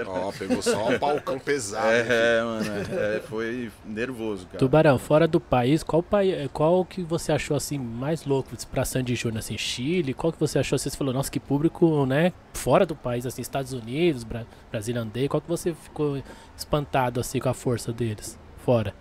Ó, 0.08 0.32
pegou 0.32 0.62
só 0.62 0.90
o 0.90 1.00
palcão 1.00 1.38
pesado. 1.40 1.88
filho? 1.88 2.12
É, 2.12 2.44
mano, 2.44 2.66
é, 3.00 3.20
foi 3.22 3.72
nervoso, 3.86 4.46
cara. 4.48 4.58
Tubarão, 4.58 4.98
fora 4.98 5.28
do 5.28 5.40
país, 5.40 5.84
qual 5.84 6.02
país, 6.02 6.50
qual 6.52 6.84
que 6.84 7.04
você 7.04 7.32
achou 7.32 7.56
assim 7.56 7.78
mais 7.78 8.26
louco 8.26 8.50
pra 8.72 8.84
Sandy 8.86 9.16
Júnior, 9.16 9.40
assim, 9.40 9.58
Chile? 9.58 10.14
Qual 10.14 10.34
que 10.34 10.40
você 10.40 10.60
achou? 10.60 10.78
Você 10.78 10.90
falou, 10.90 11.14
nossa, 11.14 11.30
que 11.30 11.40
público, 11.40 12.06
né? 12.06 12.34
Fora 12.54 12.86
do 12.86 12.96
país, 12.96 13.26
assim, 13.26 13.42
Estados 13.42 13.74
Unidos, 13.74 14.24
Bra 14.24 14.46
Brasilandês, 14.72 15.28
qual 15.28 15.42
que 15.42 15.48
você 15.48 15.74
ficou 15.74 16.22
espantado 16.58 17.20
assim 17.20 17.40
com 17.40 17.50
a 17.50 17.54
força 17.54 17.94
deles? 17.94 18.40
Fora. 18.58 18.94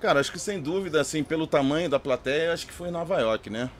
Cara, 0.00 0.20
acho 0.20 0.32
que 0.32 0.38
sem 0.38 0.60
dúvida, 0.60 1.00
assim, 1.00 1.22
pelo 1.22 1.46
tamanho 1.46 1.88
da 1.88 1.98
plateia, 1.98 2.52
acho 2.52 2.66
que 2.66 2.72
foi 2.72 2.88
em 2.88 2.92
Nova 2.92 3.18
York, 3.20 3.48
né? 3.48 3.70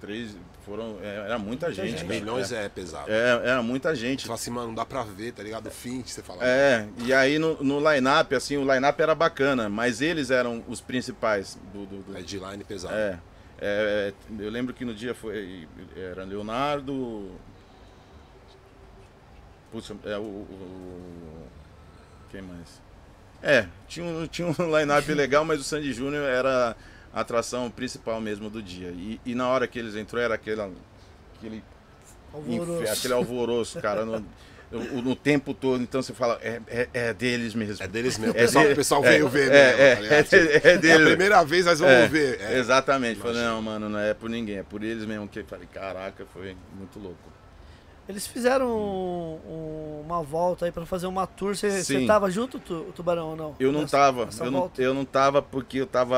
Três, 0.00 0.36
foram, 0.70 0.98
é, 1.02 1.16
era 1.26 1.38
muita 1.38 1.72
gente. 1.72 1.90
gente. 1.98 2.04
Milhões 2.04 2.52
é, 2.52 2.68
pesado. 2.68 3.10
É, 3.10 3.40
era 3.48 3.60
muita 3.62 3.90
Você 3.90 3.96
gente. 3.96 4.22
fala 4.26 4.34
assim, 4.36 4.50
mano, 4.50 4.68
não 4.68 4.74
dá 4.76 4.84
pra 4.84 5.02
ver, 5.02 5.32
tá 5.32 5.42
ligado? 5.42 5.66
O 5.66 5.70
fim, 5.70 6.02
você 6.06 6.22
fala. 6.22 6.44
É, 6.44 6.86
e 6.98 7.12
aí 7.12 7.38
no, 7.40 7.60
no 7.62 7.78
line-up, 7.92 8.32
assim, 8.34 8.56
o 8.56 8.72
line-up 8.72 9.02
era 9.02 9.14
bacana, 9.14 9.68
mas 9.68 10.00
eles 10.00 10.30
eram 10.30 10.62
os 10.68 10.80
principais 10.80 11.58
do. 11.72 11.84
do, 11.86 12.02
do- 12.02 12.16
É 12.16 12.22
de 12.22 12.38
line 12.38 12.62
pesado. 12.62 12.94
é, 12.94 13.18
é, 13.60 14.12
eu 14.38 14.48
lembro 14.50 14.72
que 14.72 14.84
no 14.84 14.94
dia 14.94 15.12
foi. 15.14 15.66
Era 15.96 16.22
Leonardo. 16.24 17.30
Puxa, 19.72 19.94
é 20.04 20.16
o. 20.16 20.22
o- 20.22 21.46
quem 22.30 22.42
mais? 22.42 22.80
É, 23.42 23.66
tinha 23.88 24.04
um, 24.06 24.26
tinha 24.26 24.46
um 24.48 24.52
line-up 24.78 25.12
legal, 25.14 25.44
mas 25.44 25.60
o 25.60 25.64
Sandy 25.64 25.92
Júnior 25.92 26.24
era 26.28 26.76
a 27.12 27.20
atração 27.20 27.70
principal 27.70 28.20
mesmo 28.20 28.48
do 28.50 28.62
dia. 28.62 28.88
E, 28.88 29.20
e 29.24 29.34
na 29.34 29.48
hora 29.48 29.66
que 29.66 29.78
eles 29.78 29.94
entrou 29.96 30.22
era 30.22 30.34
aquela, 30.34 30.70
aquele 31.36 31.62
Alvoroço. 32.32 32.82
Infe- 32.82 32.88
aquele 32.92 33.14
alvoroço, 33.14 33.80
cara, 33.80 34.04
no, 34.04 34.24
no- 34.70 35.02
no 35.02 35.16
tempo 35.16 35.52
todo. 35.52 35.82
Então 35.82 36.00
você 36.00 36.14
fala, 36.14 36.38
é, 36.42 36.60
é, 36.68 36.88
é 36.92 37.12
deles 37.12 37.54
mesmo. 37.56 37.82
É 37.84 37.88
deles 37.88 38.16
mesmo. 38.18 38.32
O 38.34 38.36
É 38.36 38.40
pessoal, 38.42 38.64
o 38.70 38.74
pessoal 38.76 39.04
é, 39.04 39.08
veio 39.10 39.28
ver 39.28 39.50
é, 39.50 39.50
mesmo, 39.50 39.82
é, 39.82 39.94
ligado? 40.00 40.34
é, 40.34 40.38
é 40.38 40.60
É 40.70 40.74
a 40.74 40.76
dele. 40.78 41.04
primeira 41.06 41.44
vez, 41.44 41.64
mas 41.66 41.80
vamos 41.80 41.94
É, 41.94 42.06
ver. 42.06 42.40
É. 42.40 42.58
Exatamente. 42.58 43.18
Falei, 43.20 43.42
não, 43.42 43.60
mano, 43.60 43.88
não 43.88 43.98
é 43.98 44.14
por 44.14 44.30
ninguém, 44.30 44.58
é 44.58 44.62
por 44.62 44.84
eles 44.84 45.04
mesmo. 45.04 45.26
Que 45.26 45.40
eu 45.40 45.44
falei, 45.44 45.66
caraca, 45.72 46.24
foi 46.32 46.56
muito 46.78 47.00
louco. 47.00 47.18
Eles 48.10 48.26
fizeram 48.26 48.66
um- 48.68 49.38
um- 49.48 50.02
uma 50.04 50.22
volta 50.22 50.66
aí 50.66 50.72
pra 50.72 50.84
fazer 50.84 51.06
uma 51.06 51.26
tour. 51.26 51.56
Você 51.56 51.82
você 51.82 52.04
tava 52.06 52.30
junto, 52.30 52.58
tu, 52.58 52.74
o 52.88 52.92
Tubarão, 52.92 53.30
ou 53.30 53.36
não? 53.36 53.54
Eu 53.58 53.70
não 53.72 53.82
Nessa- 53.82 53.96
tava, 53.96 54.24
nessa 54.26 54.44
eu 54.44 54.50
não, 54.50 54.70
eu 54.76 54.92
não 54.94 55.04
tava 55.04 55.40
porque 55.40 55.78
eu 55.78 55.86
tava, 55.86 56.16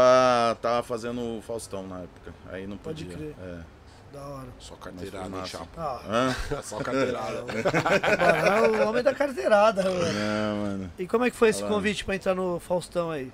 tava 0.61 0.83
fazendo 0.83 1.21
o 1.39 1.43
Faustão 1.43 1.87
na 1.87 2.01
época. 2.01 2.33
Aí 2.51 2.67
não 2.67 2.77
Pode 2.77 3.05
podia. 3.05 3.19
crer. 3.19 3.35
É. 3.43 3.59
Da 4.13 4.21
hora. 4.27 4.49
Só 4.59 4.75
carteirada, 4.75 5.37
hein, 5.39 5.47
chapa? 5.47 5.67
Ah, 5.79 6.01
Hã? 6.07 6.37
Só 6.63 6.77
carteirada. 6.79 7.45
o 7.45 7.47
Tubarão 8.11 8.75
é 8.75 8.85
o 8.85 8.89
homem 8.91 9.03
da 9.03 9.15
carteirada, 9.15 9.83
mano. 9.85 10.13
Não, 10.13 10.57
mano. 10.67 10.93
E 10.99 11.07
como 11.07 11.25
é 11.25 11.31
que 11.31 11.37
foi 11.37 11.49
esse 11.49 11.61
Falando. 11.61 11.75
convite 11.77 12.05
pra 12.05 12.15
entrar 12.17 12.35
no 12.35 12.59
Faustão 12.61 13.11
aí? 13.11 13.33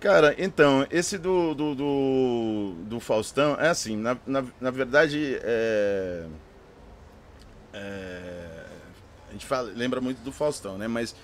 Cara, 0.00 0.34
então, 0.36 0.86
esse 0.90 1.16
do, 1.16 1.54
do, 1.54 1.74
do, 1.74 2.74
do 2.84 3.00
Faustão, 3.00 3.56
é 3.58 3.68
assim, 3.68 3.96
na, 3.96 4.14
na, 4.26 4.44
na 4.60 4.70
verdade, 4.70 5.38
é, 5.42 6.24
é, 7.74 8.66
a 9.28 9.32
gente 9.32 9.44
fala, 9.46 9.70
lembra 9.74 10.00
muito 10.00 10.18
do 10.22 10.32
Faustão, 10.32 10.78
né? 10.78 10.86
Mas 10.88 11.14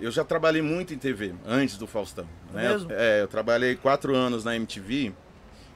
eu 0.00 0.10
já 0.10 0.24
trabalhei 0.24 0.62
muito 0.62 0.94
em 0.94 0.98
TV, 0.98 1.34
antes 1.46 1.76
do 1.76 1.86
Faustão. 1.86 2.26
Né? 2.52 2.68
Mesmo? 2.68 2.90
É, 2.92 3.20
eu 3.22 3.28
trabalhei 3.28 3.76
quatro 3.76 4.14
anos 4.16 4.44
na 4.44 4.56
MTV, 4.56 5.12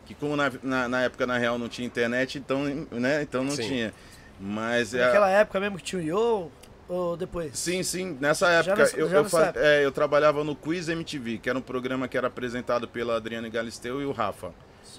que 0.06 0.14
como 0.14 0.34
na, 0.36 0.50
na, 0.62 0.88
na 0.88 1.02
época, 1.02 1.26
na 1.26 1.36
real, 1.38 1.58
não 1.58 1.68
tinha 1.68 1.86
internet, 1.86 2.38
então, 2.38 2.64
né? 2.90 3.22
então 3.22 3.44
não 3.44 3.52
Sim. 3.54 3.62
tinha. 3.68 3.94
Mas 4.40 4.94
é, 4.94 5.04
Naquela 5.04 5.30
época 5.30 5.60
mesmo 5.60 5.76
que 5.76 5.84
tinha 5.84 6.00
o 6.02 6.04
Yo 6.04 6.50
ou 6.88 7.16
depois? 7.16 7.56
Sim, 7.56 7.82
sim. 7.82 8.16
Nessa 8.20 8.48
época, 8.50 8.76
nessa- 8.76 8.96
eu, 8.96 9.08
eu, 9.08 9.24
fa- 9.24 9.44
época. 9.46 9.60
é, 9.60 9.84
eu 9.84 9.92
trabalhava 9.92 10.42
no 10.42 10.56
Quiz 10.56 10.88
MTV, 10.88 11.38
que 11.38 11.48
era 11.48 11.58
um 11.58 11.62
programa 11.62 12.08
que 12.08 12.16
era 12.18 12.26
apresentado 12.26 12.88
pela 12.88 13.16
Adriane 13.16 13.48
Galisteu 13.48 14.00
e 14.02 14.04
o 14.04 14.12
Rafa. 14.12 14.52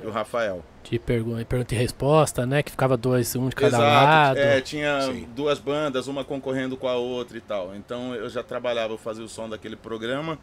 E 0.03 0.07
o 0.07 0.11
Rafael. 0.11 0.63
De 0.83 0.99
pergu 0.99 1.35
pergunta 1.45 1.73
e 1.73 1.77
resposta, 1.77 2.45
né? 2.45 2.61
Que 2.61 2.71
ficava 2.71 2.95
dois, 2.95 3.35
um 3.35 3.49
de 3.49 3.55
cada 3.55 3.77
lado. 3.77 4.37
É, 4.37 4.61
tinha 4.61 5.01
Sim. 5.01 5.27
duas 5.35 5.59
bandas, 5.59 6.07
uma 6.07 6.23
concorrendo 6.23 6.77
com 6.77 6.87
a 6.87 6.95
outra 6.95 7.37
e 7.37 7.41
tal. 7.41 7.75
Então 7.75 8.13
eu 8.13 8.29
já 8.29 8.43
trabalhava, 8.43 8.93
eu 8.93 8.97
fazia 8.97 9.23
o 9.23 9.29
som 9.29 9.49
daquele 9.49 9.75
programa. 9.75 10.37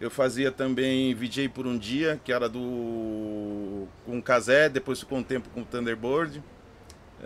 Eu 0.00 0.10
fazia 0.10 0.50
também 0.50 1.14
VJ 1.14 1.48
por 1.48 1.66
um 1.66 1.78
dia, 1.78 2.20
que 2.24 2.32
era 2.32 2.48
do 2.48 3.86
com 4.04 4.18
o 4.18 4.22
Kazé, 4.22 4.68
depois 4.68 4.98
ficou 5.00 5.18
um 5.18 5.22
tempo 5.22 5.48
com 5.54 5.60
o 5.60 5.64
Thunderbird. 5.64 6.42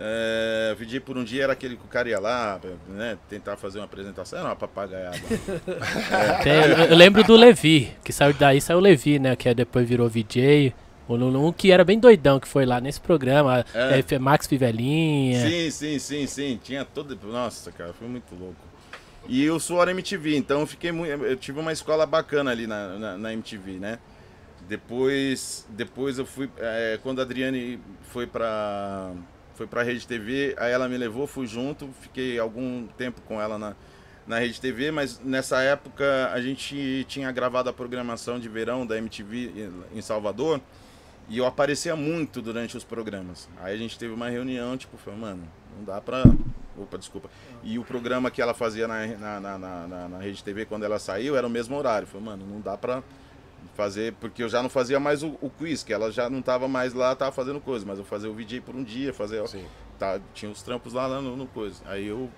É, 0.01 0.75
VJ 0.79 0.99
por 1.01 1.17
um 1.17 1.23
dia 1.23 1.43
era 1.43 1.53
aquele 1.53 1.75
que 1.75 1.83
o 1.83 1.87
cara 1.87 2.07
ia 2.07 2.19
lá, 2.19 2.57
né, 2.87 3.17
tentar 3.27 3.57
fazer 3.57 3.79
uma 3.79 3.85
apresentação, 3.85 4.39
era 4.39 4.47
uma 4.47 4.55
papagaiada. 4.55 5.17
Tem- 6.41 6.53
eu, 6.53 6.85
eu 6.85 6.95
lembro 6.95 7.21
do 7.23 7.35
Levi, 7.35 7.91
que 8.03 8.13
saiu 8.13 8.33
daí, 8.33 8.61
saiu 8.61 8.77
o 8.77 8.81
Levi, 8.81 9.19
né? 9.19 9.35
Que 9.35 9.49
aí 9.49 9.55
depois 9.55 9.87
virou 9.89 10.07
VJ. 10.07 10.73
O 11.09 11.15
Lulu, 11.15 11.51
que 11.51 11.71
era 11.71 11.83
bem 11.83 11.99
doidão, 11.99 12.39
que 12.39 12.47
foi 12.47 12.67
lá 12.67 12.79
nesse 12.79 13.01
programa. 13.01 13.65
É. 13.73 14.05
é, 14.07 14.19
Max 14.19 14.45
Fivelinha. 14.45 15.41
Sim, 15.41 15.71
sim, 15.71 15.97
sim, 15.99 16.27
sim. 16.27 16.59
Tinha 16.63 16.85
todo. 16.85 17.17
Nossa, 17.23 17.71
cara, 17.71 17.93
foi 17.93 18.07
muito 18.07 18.35
louco. 18.35 18.61
E 19.27 19.43
eu 19.43 19.59
sou 19.59 19.77
hora 19.77 19.89
MTV, 19.89 20.37
então 20.37 20.59
eu 20.59 20.67
fiquei 20.67 20.91
muito. 20.91 21.09
Eu 21.25 21.35
tive 21.35 21.59
uma 21.59 21.73
escola 21.73 22.05
bacana 22.05 22.51
ali 22.51 22.67
na, 22.67 22.99
na, 22.99 23.17
na 23.17 23.33
MTV, 23.33 23.79
né? 23.79 23.97
Depois, 24.67 25.65
depois 25.69 26.19
eu 26.19 26.27
fui. 26.27 26.47
é, 26.59 26.99
quando 27.01 27.19
a 27.19 27.23
Adriane 27.23 27.79
foi 28.03 28.27
pra. 28.27 29.11
Foi 29.55 29.65
pra 29.65 29.81
Rede 29.81 30.07
TV, 30.07 30.55
aí 30.57 30.71
ela 30.71 30.87
me 30.87 30.95
levou, 30.95 31.27
fui 31.27 31.45
junto, 31.45 31.89
fiquei 32.01 32.39
algum 32.39 32.87
tempo 32.87 33.19
com 33.21 33.41
ela 33.41 33.57
na, 33.57 33.75
na 34.25 34.39
Rede 34.39 34.61
TV, 34.61 34.89
mas 34.89 35.19
nessa 35.19 35.59
época 35.61 36.31
a 36.31 36.39
gente 36.39 37.03
tinha 37.09 37.29
gravado 37.31 37.67
a 37.67 37.73
programação 37.73 38.39
de 38.39 38.47
verão 38.47 38.85
da 38.85 38.97
MTV 38.97 39.69
em 39.93 40.01
Salvador. 40.01 40.61
E 41.29 41.37
eu 41.37 41.45
aparecia 41.45 41.95
muito 41.95 42.41
durante 42.41 42.75
os 42.75 42.83
programas. 42.83 43.47
Aí 43.61 43.73
a 43.73 43.77
gente 43.77 43.97
teve 43.99 44.13
uma 44.13 44.29
reunião, 44.29 44.75
tipo, 44.75 44.97
falou, 44.97 45.19
mano, 45.19 45.43
não 45.77 45.83
dá 45.83 46.01
pra. 46.01 46.23
Opa, 46.77 46.97
desculpa. 46.97 47.29
E 47.63 47.77
o 47.77 47.83
programa 47.83 48.31
que 48.31 48.41
ela 48.41 48.53
fazia 48.53 48.87
na, 48.87 49.05
na, 49.05 49.39
na, 49.39 49.57
na, 49.87 50.07
na- 50.09 50.17
Rede 50.19 50.43
TV 50.43 50.65
quando 50.65 50.83
ela 50.85 50.97
saiu 50.97 51.35
era 51.37 51.45
o 51.45 51.49
mesmo 51.49 51.75
horário. 51.77 52.07
Falei, 52.07 52.25
mano, 52.25 52.45
não 52.47 52.59
dá 52.61 52.77
pra 52.77 53.03
fazer, 53.75 54.13
porque 54.13 54.41
eu 54.41 54.49
já 54.49 54.63
não 54.63 54.69
fazia 54.69 54.99
mais 54.99 55.21
o, 55.21 55.37
o 55.41 55.49
quiz, 55.49 55.83
que 55.83 55.93
ela 55.93 56.11
já 56.11 56.29
não 56.29 56.41
tava 56.41 56.67
mais 56.67 56.93
lá, 56.93 57.15
tava 57.15 57.31
fazendo 57.31 57.59
coisa, 57.59 57.85
mas 57.85 57.99
eu 57.99 58.05
fazia 58.05 58.29
o 58.29 58.33
VJ 58.33 58.61
por 58.61 58.75
um 58.75 58.83
dia, 58.83 59.13
fazer. 59.13 59.45
Sim. 59.47 59.65
Tá, 59.99 60.19
tinha 60.33 60.49
os 60.49 60.61
trampos 60.63 60.93
lá, 60.93 61.05
lá 61.05 61.21
no, 61.21 61.35
no 61.35 61.45
coisa. 61.47 61.81
Aí 61.85 62.07
eu 62.07 62.29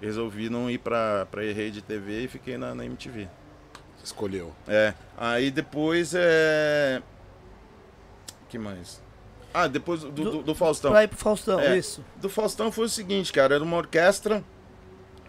resolvi 0.00 0.48
não 0.48 0.70
ir 0.70 0.78
pra, 0.78 1.26
pra 1.26 1.42
Rede 1.42 1.82
TV 1.82 2.24
e 2.24 2.28
fiquei 2.28 2.56
na, 2.56 2.74
na 2.74 2.84
MTV. 2.86 3.28
Escolheu. 4.02 4.52
É. 4.68 4.94
Aí 5.16 5.50
depois 5.50 6.12
é. 6.14 7.02
Que 8.54 8.58
mais? 8.58 9.02
Ah, 9.52 9.66
depois 9.66 10.00
do, 10.00 10.10
do, 10.10 10.42
do 10.42 10.54
Faustão. 10.54 10.90
Pra 10.92 11.04
ir 11.04 11.08
pro 11.08 11.18
Faustão, 11.18 11.58
É. 11.60 11.76
isso. 11.76 12.04
Do 12.20 12.28
Faustão 12.28 12.70
foi 12.70 12.86
o 12.86 12.88
seguinte, 12.88 13.32
cara, 13.32 13.54
era 13.56 13.64
uma 13.64 13.76
orquestra, 13.76 14.44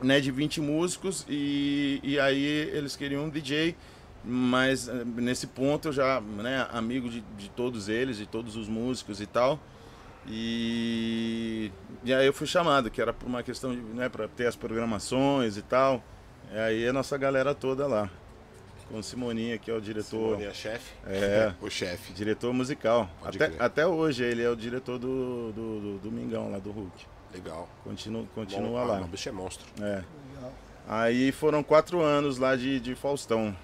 né, 0.01 0.19
de 0.19 0.31
20 0.31 0.61
músicos 0.61 1.25
e, 1.27 1.99
e 2.03 2.19
aí 2.19 2.43
eles 2.43 2.95
queriam 2.95 3.25
um 3.25 3.29
DJ, 3.29 3.75
mas 4.23 4.87
eh, 4.87 5.03
nesse 5.05 5.47
ponto 5.47 5.87
eu 5.87 5.93
já, 5.93 6.19
né, 6.21 6.67
amigo 6.71 7.09
de, 7.09 7.21
de 7.37 7.49
todos 7.49 7.87
eles, 7.89 8.17
de 8.17 8.25
todos 8.25 8.55
os 8.55 8.67
músicos 8.67 9.21
e 9.21 9.25
tal. 9.25 9.59
E, 10.27 11.71
e 12.03 12.13
aí 12.13 12.25
eu 12.25 12.33
fui 12.33 12.47
chamado, 12.47 12.89
que 12.89 13.01
era 13.01 13.13
por 13.13 13.27
uma 13.27 13.43
questão 13.43 13.71
de, 13.73 13.81
né, 13.81 14.09
para 14.09 14.27
ter 14.27 14.47
as 14.47 14.55
programações 14.55 15.57
e 15.57 15.61
tal. 15.61 16.03
E 16.53 16.57
aí 16.57 16.87
a 16.87 16.93
nossa 16.93 17.17
galera 17.17 17.53
toda 17.55 17.87
lá. 17.87 18.09
Com 18.89 18.99
o 18.99 19.03
Simoninha, 19.03 19.57
que 19.57 19.71
é 19.71 19.73
o 19.73 19.81
diretor. 19.81 20.35
Simone 20.35 20.43
é 20.45 20.53
chefe? 20.53 20.93
É. 21.07 21.53
O 21.59 21.69
chefe. 21.69 22.13
Diretor 22.13 22.53
musical. 22.53 23.09
Pode 23.19 23.37
Até, 23.37 23.47
crer. 23.47 23.61
até 23.61 23.87
hoje 23.87 24.23
ele 24.23 24.43
é 24.43 24.49
o 24.49 24.55
diretor 24.55 24.99
do, 24.99 25.51
do, 25.53 25.79
do 25.79 25.99
Domingão 26.03 26.51
lá 26.51 26.59
do 26.59 26.71
Hulk. 26.71 27.05
Legal. 27.33 27.67
Continua, 27.83 28.25
continua 28.35 28.81
Bom, 28.81 28.87
lá. 28.87 28.97
ah, 28.99 29.01
O 29.01 29.07
bicho 29.07 29.27
é 29.27 29.31
monstro. 29.31 29.65
É. 29.81 30.03
Legal. 30.35 30.53
Aí 30.87 31.31
foram 31.31 31.63
quatro 31.63 32.01
anos 32.01 32.37
lá 32.37 32.55
de, 32.55 32.79
de 32.79 32.93
Faustão. 32.95 33.55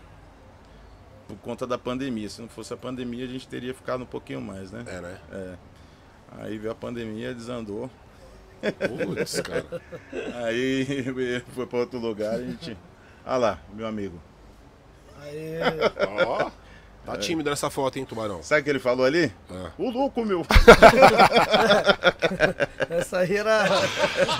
Por 1.27 1.37
conta 1.37 1.67
da 1.67 1.77
pandemia. 1.77 2.27
Se 2.27 2.41
não 2.41 2.49
fosse 2.49 2.73
a 2.73 2.77
pandemia, 2.77 3.23
a 3.23 3.27
gente 3.27 3.47
teria 3.47 3.73
ficado 3.75 4.01
um 4.03 4.07
pouquinho 4.07 4.41
mais, 4.41 4.71
né? 4.71 4.83
É, 4.87 5.01
né? 5.01 5.19
É. 5.31 5.55
Aí 6.39 6.57
veio 6.57 6.71
a 6.71 6.75
pandemia, 6.75 7.33
desandou. 7.33 7.89
Putz, 9.05 9.39
cara. 9.41 9.65
Aí 10.45 10.85
foi 11.53 11.65
para 11.67 11.79
outro 11.79 11.99
lugar, 11.99 12.35
a 12.35 12.41
gente. 12.43 12.75
Ah 13.23 13.37
lá, 13.37 13.59
meu 13.73 13.85
amigo. 13.87 14.19
Aí, 15.21 15.59
Ó. 16.25 16.47
É. 16.47 16.51
Tá 17.03 17.17
tímido 17.17 17.49
nessa 17.49 17.67
foto, 17.71 17.97
hein, 17.97 18.05
Tubarão? 18.05 18.43
Sabe 18.43 18.61
o 18.61 18.63
que 18.63 18.69
ele 18.69 18.79
falou 18.79 19.03
ali? 19.03 19.33
Ah. 19.49 19.71
O 19.75 19.89
louco, 19.89 20.23
meu. 20.23 20.45
essa 22.91 23.19
aí 23.19 23.37
era 23.37 23.65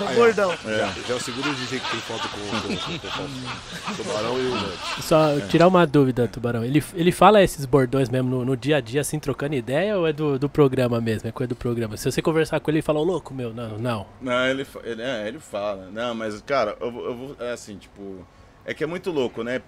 o 0.00 0.14
bordão. 0.14 0.52
Já, 0.64 0.86
já 1.08 1.14
é 1.14 1.16
o 1.16 1.20
segundo 1.20 1.52
DJ 1.56 1.80
que 1.80 1.90
tem 1.90 2.00
foto 2.00 2.28
com, 2.28 2.38
com, 2.38 2.76
com, 2.76 2.98
com 2.98 3.92
o 3.92 3.96
Tubarão 3.96 4.38
e 4.38 4.46
o 4.46 4.54
Nut. 4.54 4.78
Só 5.02 5.40
tirar 5.48 5.66
uma 5.66 5.84
dúvida, 5.86 6.28
Tubarão. 6.28 6.64
Ele, 6.64 6.82
ele 6.94 7.10
fala 7.10 7.42
esses 7.42 7.64
bordões 7.64 8.08
mesmo 8.08 8.30
no, 8.30 8.44
no 8.44 8.56
dia 8.56 8.76
a 8.76 8.80
dia, 8.80 9.00
assim, 9.00 9.18
trocando 9.18 9.54
ideia, 9.56 9.98
ou 9.98 10.06
é 10.06 10.12
do, 10.12 10.38
do 10.38 10.48
programa 10.48 11.00
mesmo? 11.00 11.28
É 11.28 11.32
coisa 11.32 11.48
do 11.48 11.56
programa? 11.56 11.96
Se 11.96 12.10
você 12.10 12.22
conversar 12.22 12.60
com 12.60 12.70
ele 12.70 12.78
e 12.78 12.82
falar, 12.82 13.00
"Ô, 13.00 13.04
louco, 13.04 13.34
meu, 13.34 13.52
não, 13.52 13.76
não. 13.78 14.06
Não, 14.20 14.46
ele, 14.46 14.64
ele, 14.84 15.02
é, 15.02 15.26
ele 15.28 15.40
fala. 15.40 15.88
Não, 15.92 16.14
mas, 16.14 16.40
cara, 16.42 16.76
eu, 16.80 16.92
vou- 16.92 17.04
eu 17.04 17.14
vou. 17.16 17.36
É 17.40 17.52
assim, 17.52 17.76
tipo. 17.76 18.24
É 18.64 18.72
que 18.72 18.84
é 18.84 18.86
muito 18.86 19.10
louco, 19.10 19.42
né? 19.42 19.60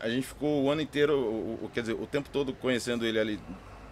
A, 0.00 0.08
gente 0.08 0.26
ficou 0.26 0.64
o 0.64 0.70
ano 0.70 0.80
inteiro, 0.80 1.16
o, 1.18 1.64
o- 1.64 1.70
quer 1.72 1.80
dizer, 1.82 1.94
o 1.94 2.06
tempo 2.06 2.28
todo 2.30 2.52
conhecendo 2.54 3.04
ele 3.04 3.18
ali 3.18 3.40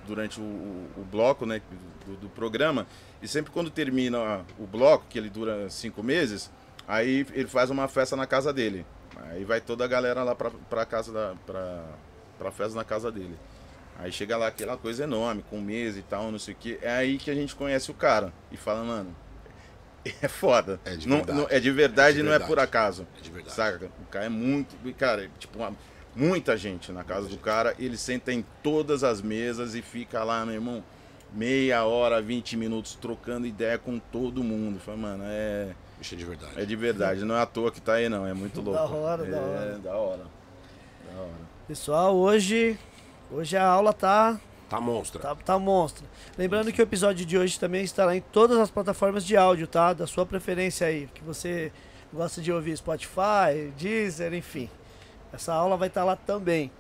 durante 0.07 0.41
o, 0.41 0.43
o- 0.45 1.07
bloco, 1.11 1.45
né? 1.47 1.61
Do, 2.07 2.17
do 2.17 2.29
programa. 2.29 2.87
E 3.23 3.29
sempre 3.29 3.53
quando 3.53 3.71
termina 3.71 4.45
o 4.59 4.67
bloco, 4.67 5.05
que 5.09 5.19
ele 5.19 5.29
dura 5.31 5.69
cinco 5.71 6.03
meses, 6.03 6.51
aí 6.89 7.27
ele 7.33 7.47
faz 7.47 7.71
uma 7.71 7.87
festa 7.89 8.17
na 8.17 8.27
casa 8.27 8.53
dele. 8.53 8.85
Aí 9.31 9.45
vai 9.45 9.61
toda 9.61 9.85
a 9.85 9.89
galera 9.89 10.23
lá 10.25 10.35
pra, 10.35 10.51
pra 10.71 10.85
casa 10.87 11.13
da. 11.13 11.35
Pra, 11.47 11.85
pra 12.39 12.51
festa 12.51 12.75
na 12.75 12.85
casa 12.85 13.13
dele. 13.13 13.37
Aí 13.99 14.11
chega 14.11 14.37
lá 14.37 14.49
aquela 14.49 14.77
coisa 14.77 15.05
enorme, 15.05 15.45
com 15.49 15.61
mesa 15.61 15.99
e 15.99 16.03
tal, 16.03 16.33
não 16.33 16.39
sei 16.39 16.55
o 16.55 16.57
que. 16.57 16.79
É 16.83 16.91
aí 16.91 17.19
que 17.19 17.31
a 17.31 17.35
gente 17.35 17.55
conhece 17.55 17.91
o 17.91 17.95
cara. 17.95 18.33
E 18.51 18.57
fala, 18.57 18.83
mano, 18.83 19.15
é 20.23 20.29
foda. 20.29 20.81
É 20.85 20.97
de 20.97 21.09
Não- 21.09 21.17
verdade. 21.19 21.39
não- 21.39 21.47
é 21.51 21.61
de 21.61 21.71
verdade, 21.71 22.19
É 22.19 22.23
de 22.23 22.27
não 22.27 22.33
é 22.33 22.39
por 22.39 22.59
acaso. 22.59 23.07
É 23.19 23.21
de 23.21 23.31
verdade. 23.31 23.55
Saca? 23.55 23.91
O 24.03 24.07
cara 24.11 24.25
é 24.27 24.29
muito. 24.29 24.75
Cara, 24.95 25.25
é 25.25 25.29
tipo, 25.39 25.59
uma- 25.59 25.75
muita 26.15 26.57
gente 26.57 26.91
na 26.93 27.05
casa 27.05 27.29
do 27.29 27.37
cara. 27.37 27.75
Ele 27.79 27.97
senta 27.97 28.33
em 28.33 28.45
todas 28.63 29.05
as 29.05 29.21
mesas 29.23 29.75
e 29.75 29.83
fica 29.83 30.23
lá, 30.25 30.45
meu 30.45 30.55
irmão, 30.55 30.83
meia 31.33 31.85
hora, 31.85 32.21
20 32.21 32.57
minutos 32.57 32.95
trocando 33.01 33.47
ideia 33.47 33.79
com 33.79 33.99
todo 33.99 34.43
mundo. 34.45 34.79
Fala, 34.81 34.97
mano, 34.99 35.25
é, 35.27 35.69
Bicho 35.99 36.15
é 36.15 36.19
de 36.19 36.25
verdade. 36.25 36.53
é 36.61 36.65
de 36.65 36.77
verdade. 36.77 37.25
Não 37.25 37.37
é 37.37 37.41
à 37.43 37.47
toa 37.47 37.71
que 37.73 37.81
tá 37.81 37.95
aí, 37.95 38.09
não. 38.09 38.27
É 38.27 38.35
muito 38.35 38.61
louco. 38.61 38.73
Da 38.79 38.85
hora, 38.85 39.27
é, 39.27 39.31
da 39.31 39.39
hora. 39.41 39.79
Da 39.79 39.95
hora. 39.95 40.25
Da 41.15 41.21
hora. 41.21 41.53
Pessoal, 41.69 42.15
hoje, 42.17 42.77
hoje 43.31 43.57
a 43.57 43.65
aula 43.65 43.93
tá, 43.93 44.39
Tá 44.73 44.81
monstra. 44.81 45.21
tá, 45.21 45.35
tá 45.35 45.59
monstra. 45.59 46.07
Lembrando 46.39 46.73
que 46.73 46.81
o 46.81 46.83
episódio 46.83 47.27
de 47.27 47.37
hoje 47.37 47.61
também 47.61 47.85
estará 47.85 48.17
em 48.17 48.23
todas 48.23 48.57
as 48.57 48.71
plataformas 48.71 49.23
de 49.23 49.37
áudio, 49.37 49.67
tá? 49.67 49.93
Da 49.93 50.07
sua 50.07 50.25
preferência 50.25 50.87
aí, 50.87 51.11
que 51.13 51.23
você 51.23 51.71
gosta 52.11 52.41
de 52.41 52.51
ouvir 52.51 52.75
Spotify, 52.75 53.71
Deezer, 53.77 54.33
enfim. 54.33 54.71
Essa 55.31 55.53
aula 55.53 55.77
vai 55.77 55.89
estar 55.89 56.05
lá 56.05 56.17
também. 56.17 56.71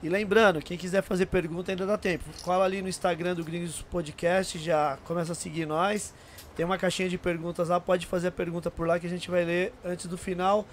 E 0.00 0.08
lembrando, 0.08 0.60
quem 0.60 0.78
quiser 0.78 1.02
fazer 1.02 1.26
pergunta 1.26 1.72
ainda 1.72 1.84
dá 1.84 1.98
tempo. 1.98 2.22
Cola 2.42 2.64
ali 2.64 2.80
no 2.80 2.88
Instagram 2.88 3.34
do 3.34 3.42
Gringos 3.42 3.82
Podcast, 3.82 4.56
já 4.60 4.96
começa 5.04 5.32
a 5.32 5.34
seguir 5.34 5.66
nós. 5.66 6.14
Tem 6.54 6.64
uma 6.64 6.78
caixinha 6.78 7.08
de 7.08 7.18
perguntas 7.18 7.70
lá, 7.70 7.80
pode 7.80 8.06
fazer 8.06 8.28
a 8.28 8.32
pergunta 8.32 8.70
por 8.70 8.86
lá 8.86 9.00
que 9.00 9.06
a 9.08 9.10
gente 9.10 9.28
vai 9.28 9.44
ler 9.44 9.74
antes 9.84 10.06
do 10.06 10.16
final. 10.16 10.64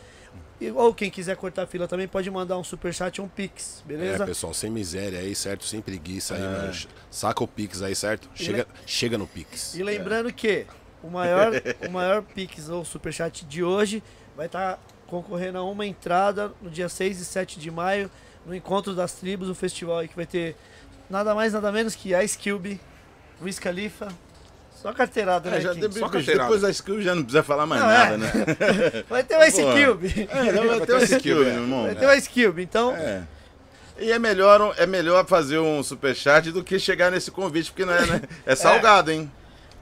E, 0.62 0.70
ou 0.72 0.94
quem 0.94 1.10
quiser 1.10 1.38
cortar 1.38 1.64
a 1.64 1.68
fila 1.68 1.88
também 1.88 2.08
pode 2.08 2.30
mandar 2.30 2.58
um 2.58 2.64
superchat 2.64 3.22
ou 3.22 3.28
um 3.28 3.30
pix, 3.30 3.82
beleza? 3.86 4.24
É, 4.24 4.28
pessoal, 4.28 4.54
sem 4.54 4.70
miséria 4.70 5.20
aí, 5.20 5.34
certo? 5.34 5.66
Sem 5.66 5.82
preguiça 5.82 6.36
aí, 6.36 6.42
É. 6.42 6.46
mano. 6.46 6.74
Saca 7.10 7.44
o 7.44 7.48
Pix 7.48 7.82
aí, 7.82 7.96
certo? 7.96 8.30
Chega, 8.36 8.68
chega 8.86 9.18
no 9.18 9.26
Pix. 9.26 9.74
E 9.76 9.84
lembrando 9.84 10.32
que 10.34 10.66
o 11.02 11.10
maior, 11.10 11.54
o 11.88 11.92
maior 11.92 12.22
Pix 12.22 12.68
ou 12.68 12.84
Superchat 12.84 13.46
de 13.46 13.64
hoje 13.64 14.04
vai 14.36 14.48
estar 14.48 14.78
concorrendo 15.08 15.58
a 15.58 15.64
uma 15.64 15.86
entrada 15.86 16.52
no 16.62 16.70
dia 16.70 16.90
6 16.90 17.22
e 17.22 17.26
7 17.26 17.60
de 17.60 17.72
maio 17.72 18.12
no 18.46 18.54
Encontro 18.54 18.94
das 18.94 19.14
Tribos, 19.14 19.50
o 19.50 19.56
festival 19.56 20.00
aí 20.00 20.08
que 20.10 20.16
vai 20.16 20.26
ter 20.26 20.56
nada 21.10 21.34
mais, 21.34 21.54
nada 21.54 21.72
menos 21.72 21.96
que 21.96 22.14
Ice 22.22 22.38
Cube, 22.38 22.80
Wiz 23.42 23.60
Khalifa. 23.60 24.10
Só 24.82 24.94
carteirada, 24.94 25.50
É, 25.50 25.52
né, 25.54 25.62
já, 25.62 25.74
King? 25.74 25.88
de- 25.88 25.94
Só 25.94 26.00
bicho, 26.08 26.12
carteirada. 26.14 26.44
depois 26.44 26.62
da 26.62 26.70
skill 26.70 27.02
já 27.02 27.14
não 27.14 27.24
precisa 27.24 27.44
falar 27.44 27.66
mais 27.66 27.82
Não, 27.82 27.90
é. 27.90 27.98
nada, 27.98 28.18
né? 28.18 28.32
Vai 29.10 29.24
ter 29.24 29.38
o 29.38 29.44
Ice 29.44 29.62
Pô. 29.62 29.72
Cube. 29.74 30.30
É, 30.32 30.52
não, 30.54 30.68
vai 30.68 30.80
ter 30.82 30.94
o 30.94 31.04
skill, 31.04 31.36
meu 31.40 31.48
irmão. 31.48 31.84
Vai 31.84 31.96
ter 31.96 32.06
o 32.08 32.14
Ice 32.14 32.30
Cube. 32.30 32.62
Então, 32.64 32.96
É. 32.96 33.24
E 34.02 34.14
é 34.14 34.18
melhor, 34.18 34.74
é 34.78 34.86
melhor 34.86 35.26
fazer 35.26 35.60
um 35.60 35.84
superchat 35.84 36.52
do 36.54 36.64
que 36.64 36.80
chegar 36.80 37.12
nesse 37.12 37.30
convite, 37.30 37.70
porque 37.70 37.84
não 37.84 37.94
é, 37.94 38.06
né? 38.06 38.22
É 38.46 38.56
salgado, 38.56 39.12
hein? 39.12 39.30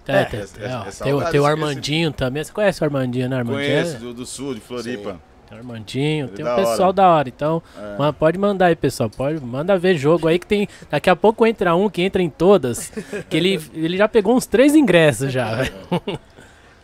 É, 0.07 0.21
É. 0.21 0.25
tem, 0.25 0.39
É- 0.39 0.43
é- 0.43 0.87
é 0.87 0.91
tem 1.03 1.31
tem 1.31 1.39
o 1.39 1.45
Armandinho 1.45 2.11
também. 2.11 2.43
Você 2.43 2.51
conhece 2.51 2.81
o 2.81 2.85
Armandinho, 2.85 3.29
né, 3.29 3.37
Armandinho? 3.37 3.63
Conheço, 3.67 3.95
É, 3.97 3.99
do, 3.99 4.13
do 4.15 4.25
sul, 4.25 4.55
de 4.55 4.61
Floripa. 4.61 5.21
Tem 5.47 5.57
o 5.57 5.61
Armandinho, 5.61 6.27
tem 6.27 6.43
da 6.43 6.53
um 6.53 6.55
pessoal 6.57 6.81
hora. 6.89 6.93
da 6.93 7.07
hora. 7.09 7.29
Então, 7.29 7.63
É. 7.77 7.97
mano, 7.97 8.13
pode 8.13 8.37
mandar 8.37 8.65
aí, 8.67 8.75
pessoal. 8.75 9.09
Pode, 9.09 9.39
manda 9.43 9.77
ver 9.77 9.97
jogo 9.97 10.27
aí 10.27 10.37
que 10.37 10.45
tem. 10.45 10.67
Daqui 10.89 11.09
a 11.09 11.15
pouco 11.15 11.45
entra 11.45 11.73
um 11.75 11.89
que 11.89 12.01
entra 12.01 12.21
em 12.21 12.29
todas. 12.29 12.91
Que 13.29 13.37
ele, 13.37 13.61
ele 13.73 13.97
já 13.97 14.07
pegou 14.09 14.35
uns 14.35 14.45
três 14.45 14.75
ingressos 14.75 15.31
já, 15.31 15.55
velho. 15.55 15.71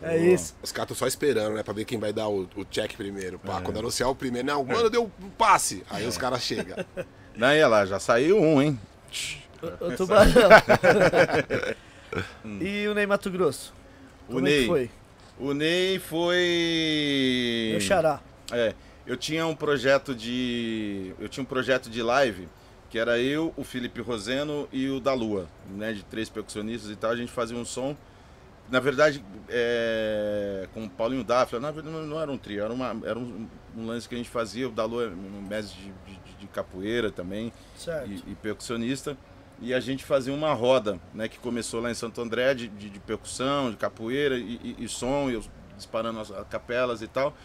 é 0.02 0.16
isso. 0.18 0.54
Os 0.62 0.72
caras 0.72 0.92
estão 0.92 0.96
só 0.96 1.06
esperando, 1.06 1.54
né? 1.54 1.62
Pra 1.62 1.74
ver 1.74 1.84
quem 1.84 1.98
vai 1.98 2.10
dar 2.12 2.28
o, 2.28 2.48
o 2.56 2.64
check 2.64 2.94
primeiro. 2.96 3.38
É. 3.44 3.46
Pá, 3.46 3.60
Quando 3.60 3.78
anunciar 3.78 4.08
o 4.08 4.14
primeiro, 4.14 4.46
não, 4.48 4.64
mano, 4.64 4.88
deu 4.88 5.10
um 5.22 5.28
passe. 5.36 5.84
Aí 5.90 6.06
os 6.06 6.16
caras 6.16 6.42
chegam. 6.42 6.76
Daí, 7.36 7.62
lá, 7.66 7.84
já 7.84 7.98
saiu 8.00 8.40
um, 8.40 8.62
hein? 8.62 8.78
O, 9.80 9.86
o 9.88 9.96
Tubarão. 9.96 10.32
e 12.60 12.86
o 12.88 12.94
Ney 12.94 13.06
Mato 13.06 13.30
Grosso? 13.30 13.72
O 14.28 14.34
Como 14.34 14.46
é 14.46 14.50
que 14.50 14.56
Ney. 14.58 14.66
foi? 14.66 14.90
O 15.38 15.52
Ney 15.52 15.98
foi. 15.98 17.68
Meu 17.72 17.80
xará. 17.80 18.20
É, 18.56 18.74
eu 19.06 19.16
tinha 19.16 19.46
um 19.46 19.54
projeto 19.54 20.14
de. 20.14 21.14
Eu 21.18 21.28
tinha 21.28 21.42
um 21.42 21.46
projeto 21.46 21.88
de 21.90 22.02
live 22.02 22.48
que 22.90 22.98
era 22.98 23.18
eu, 23.18 23.52
o 23.56 23.64
Felipe 23.64 24.00
Roseno 24.00 24.68
e 24.72 24.88
o 24.88 25.00
da 25.00 25.12
Lua, 25.12 25.48
né? 25.68 25.92
De 25.92 26.04
três 26.04 26.28
percussionistas 26.28 26.90
e 26.90 26.96
tal. 26.96 27.10
A 27.10 27.16
gente 27.16 27.32
fazia 27.32 27.56
um 27.56 27.64
som. 27.64 27.96
Na 28.70 28.80
verdade, 28.80 29.22
é, 29.48 30.68
com 30.72 30.84
o 30.84 30.88
Paulinho 30.90 31.22
Dafla, 31.24 31.60
na 31.60 31.70
verdade 31.70 31.94
não, 31.96 32.20
era 32.20 32.30
um 32.30 32.38
trio, 32.38 32.62
era, 32.64 32.72
uma, 32.72 32.96
era 33.04 33.18
um, 33.18 33.46
um 33.76 33.86
lance 33.86 34.08
que 34.08 34.14
a 34.14 34.18
gente 34.18 34.30
fazia. 34.30 34.68
O 34.68 34.72
da 34.72 34.84
Lua 34.84 35.04
é 35.04 35.08
um 35.08 35.42
mestre 35.48 35.76
de, 36.06 36.12
de- 36.14 36.34
de 36.40 36.46
capoeira 36.48 37.10
também 37.10 37.52
Certo. 37.76 38.08
e, 38.10 38.32
e 38.32 38.34
percussionista. 38.34 39.16
E 39.60 39.72
a 39.72 39.80
gente 39.80 40.04
fazia 40.04 40.32
uma 40.32 40.52
roda, 40.52 40.98
né? 41.12 41.28
Que 41.28 41.38
começou 41.38 41.80
lá 41.80 41.90
em 41.90 41.94
Santo 41.94 42.20
André 42.20 42.54
de, 42.54 42.68
de- 42.68 42.90
de 42.90 42.98
percussão, 43.00 43.70
de 43.70 43.76
capoeira 43.76 44.36
e, 44.38 44.58
e- 44.62 44.76
e 44.84 44.88
som, 44.88 45.28
e 45.30 45.34
eu 45.34 45.44
disparando 45.76 46.20
as, 46.20 46.30
as 46.30 46.46
capelas 46.48 47.02
e 47.02 47.06
tal. 47.08 47.36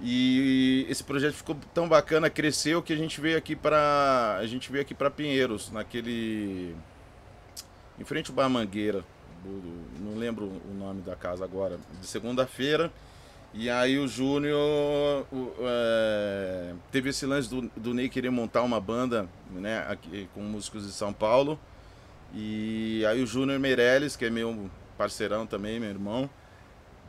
E 0.00 0.86
esse 0.88 1.04
projeto 1.04 1.34
ficou 1.34 1.56
tão 1.72 1.88
bacana, 1.88 2.28
cresceu 2.28 2.82
que 2.82 2.92
a 2.92 2.96
gente 2.96 3.20
veio 3.20 3.38
aqui 3.38 3.54
para 3.54 4.38
a 4.40 4.46
gente 4.46 4.70
veio 4.70 4.82
aqui 4.82 4.94
para 4.94 5.10
Pinheiros, 5.10 5.70
naquele 5.70 6.74
em 7.98 8.04
frente 8.04 8.30
ao 8.30 8.34
Bar 8.34 8.48
Mangueira, 8.48 9.04
não 10.00 10.16
lembro 10.16 10.46
o 10.46 10.74
nome 10.74 11.02
da 11.02 11.14
casa 11.14 11.44
agora, 11.44 11.78
de 12.00 12.06
segunda-feira. 12.06 12.90
E 13.54 13.68
aí 13.68 13.98
o 13.98 14.08
Júnior 14.08 15.26
é, 15.60 16.72
teve 16.90 17.10
esse 17.10 17.26
lance 17.26 17.50
do, 17.50 17.70
do 17.76 17.92
Ney 17.92 18.08
querer 18.08 18.30
montar 18.30 18.62
uma 18.62 18.80
banda, 18.80 19.28
né, 19.50 19.84
aqui, 19.88 20.26
com 20.34 20.40
músicos 20.40 20.86
de 20.86 20.92
São 20.92 21.12
Paulo. 21.12 21.60
E 22.32 23.04
aí 23.04 23.22
o 23.22 23.26
Júnior 23.26 23.60
Meirelles, 23.60 24.16
que 24.16 24.24
é 24.24 24.30
meu 24.30 24.70
parceirão 24.96 25.46
também, 25.46 25.78
meu 25.78 25.90
irmão, 25.90 26.30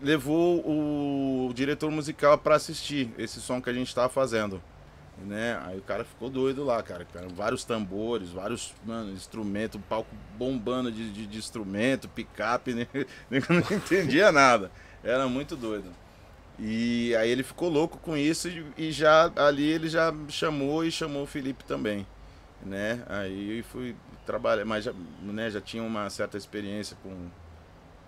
levou 0.01 0.59
o 0.59 1.53
diretor 1.53 1.89
musical 1.89 2.37
para 2.37 2.55
assistir 2.55 3.11
esse 3.17 3.39
som 3.39 3.61
que 3.61 3.69
a 3.69 3.73
gente 3.73 3.87
estava 3.87 4.09
fazendo. 4.09 4.61
Né? 5.17 5.59
Aí 5.63 5.77
o 5.77 5.81
cara 5.81 6.03
ficou 6.03 6.29
doido 6.29 6.63
lá, 6.63 6.81
cara. 6.81 7.05
Vários 7.35 7.63
tambores, 7.63 8.29
vários 8.29 8.73
mano, 8.83 9.11
instrumentos, 9.11 9.79
o 9.79 9.83
palco 9.83 10.09
bombando 10.37 10.91
de, 10.91 11.11
de, 11.11 11.27
de 11.27 11.37
instrumento, 11.37 12.09
picape, 12.09 12.73
né? 12.75 12.87
Não 13.29 13.77
entendia 13.77 14.31
nada. 14.31 14.71
Era 15.03 15.27
muito 15.27 15.55
doido. 15.55 15.89
E 16.59 17.15
aí 17.15 17.29
ele 17.29 17.43
ficou 17.43 17.69
louco 17.69 17.97
com 17.97 18.15
isso 18.15 18.47
e, 18.77 18.91
já 18.91 19.31
ali 19.35 19.67
ele 19.67 19.89
já 19.89 20.13
chamou 20.29 20.85
e 20.85 20.91
chamou 20.91 21.23
o 21.23 21.27
Felipe 21.27 21.63
também, 21.63 22.05
né? 22.61 23.03
Aí 23.07 23.63
fui 23.63 23.95
trabalhar, 24.25 24.63
mas 24.63 24.83
já, 24.83 24.93
né, 25.21 25.49
já 25.49 25.59
tinha 25.59 25.83
uma 25.83 26.09
certa 26.09 26.37
experiência 26.37 26.95
com 27.01 27.27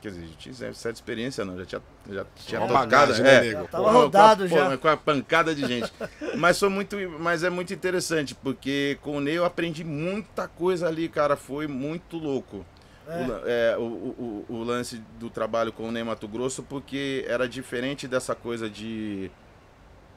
quer 0.06 0.12
dizer, 0.20 0.28
já 0.28 0.36
tinha 0.38 0.74
certa 0.74 0.92
experiência 0.98 1.44
não, 1.44 1.58
já 1.58 1.66
tinha 1.66 1.82
já 2.12 2.26
tinha 2.36 2.60
Uma 2.62 2.68
tocado, 2.68 2.86
bagagem, 2.90 3.24
né, 3.24 3.36
é, 3.36 3.42
nego? 3.42 3.62
Já 3.64 3.68
tava 3.68 3.84
com 3.84 3.90
a- 3.90 3.94
rodado 3.94 4.50
com 4.50 4.56
a- 4.56 4.60
já. 4.60 4.70
pô, 4.72 4.78
Com 4.78 4.88
a 4.88 4.98
pancada 4.98 5.56
de 5.56 5.66
gente. 5.66 5.92
mas 6.38 6.60
foi 6.60 6.70
muito, 6.70 6.96
mas 7.20 7.44
é 7.44 7.50
muito 7.50 7.74
interessante 7.74 8.36
porque 8.36 8.98
com 9.02 9.18
o 9.18 9.20
Ney 9.22 9.36
eu 9.38 9.46
aprendi 9.46 9.84
muita 9.84 10.48
coisa 10.48 10.88
ali, 10.88 11.10
cara, 11.10 11.36
foi 11.36 11.68
muito 11.68 12.18
louco. 12.18 12.66
É. 13.08 13.12
O, 13.18 13.42
é, 13.46 13.78
o, 13.78 13.82
o, 13.82 14.46
o- 14.50 14.64
lance 14.64 15.02
do 15.20 15.30
trabalho 15.30 15.72
com 15.72 15.88
o 15.88 15.92
Ney 15.92 16.04
Mato 16.04 16.28
Grosso, 16.28 16.64
porque 16.64 17.24
era 17.28 17.48
diferente 17.48 18.08
dessa 18.08 18.34
coisa 18.34 18.68
de. 18.70 19.30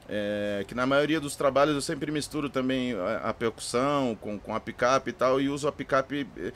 é, 0.08 0.64
que 0.66 0.74
na 0.74 0.86
maioria 0.86 1.20
dos 1.20 1.36
trabalhos 1.36 1.74
eu 1.74 1.82
sempre 1.82 2.10
misturo 2.10 2.48
também 2.48 2.94
a, 2.94 3.28
a 3.28 3.34
percussão 3.34 4.16
com, 4.20 4.38
com 4.38 4.54
a 4.54 4.60
picape 4.60 5.10
e 5.10 5.12
tal, 5.12 5.38
e 5.40 5.48
uso 5.50 5.68
a 5.68 5.72
picape 5.72 6.26
eh, 6.38 6.52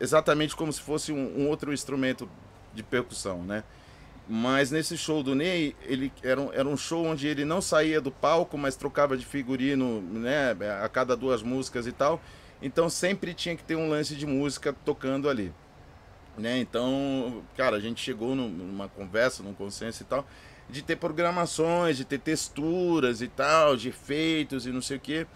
exatamente 0.00 0.56
como 0.56 0.72
se 0.72 0.80
fosse 0.80 1.12
um, 1.12 1.42
um 1.42 1.48
outro 1.48 1.72
instrumento 1.72 2.28
de 2.76 2.84
percussão, 2.84 3.44
né? 3.44 3.64
Mas 4.28 4.70
nesse 4.72 4.96
show 4.98 5.22
do 5.22 5.34
Ney, 5.36 5.76
ele 5.82 6.12
era 6.22 6.40
um, 6.40 6.52
era 6.52 6.68
um 6.68 6.76
show 6.76 7.06
onde 7.06 7.28
ele 7.28 7.44
não 7.44 7.60
saía 7.62 8.00
do 8.00 8.10
palco, 8.10 8.58
mas 8.58 8.76
trocava 8.76 9.16
de 9.16 9.24
figurino, 9.26 10.02
né, 10.02 10.52
a 10.82 10.88
cada 10.88 11.16
duas 11.16 11.42
músicas 11.42 11.86
e 11.86 11.92
tal. 11.92 12.20
Então 12.60 12.88
sempre 12.90 13.34
tinha 13.34 13.56
que 13.56 13.64
ter 13.64 13.76
um 13.76 13.88
lance 13.88 14.16
de 14.16 14.26
música 14.26 14.72
tocando 14.84 15.28
ali 15.28 15.54
Né? 16.36 16.58
Então, 16.58 17.42
cara, 17.56 17.76
a 17.76 17.80
gente 17.80 18.00
chegou 18.02 18.34
num- 18.34 18.48
numa 18.50 18.88
conversa, 18.88 19.42
num 19.42 19.54
consenso 19.54 20.02
e 20.02 20.06
tal, 20.06 20.26
de 20.68 20.82
ter 20.82 20.96
programações, 20.96 21.96
de 21.96 22.04
ter 22.04 22.18
texturas 22.18 23.22
e 23.22 23.28
tal, 23.28 23.76
de 23.76 23.88
efeitos 23.88 24.66
e 24.66 24.72
não 24.72 24.82
sei 24.82 24.98
o 24.98 25.00
que. 25.00 25.26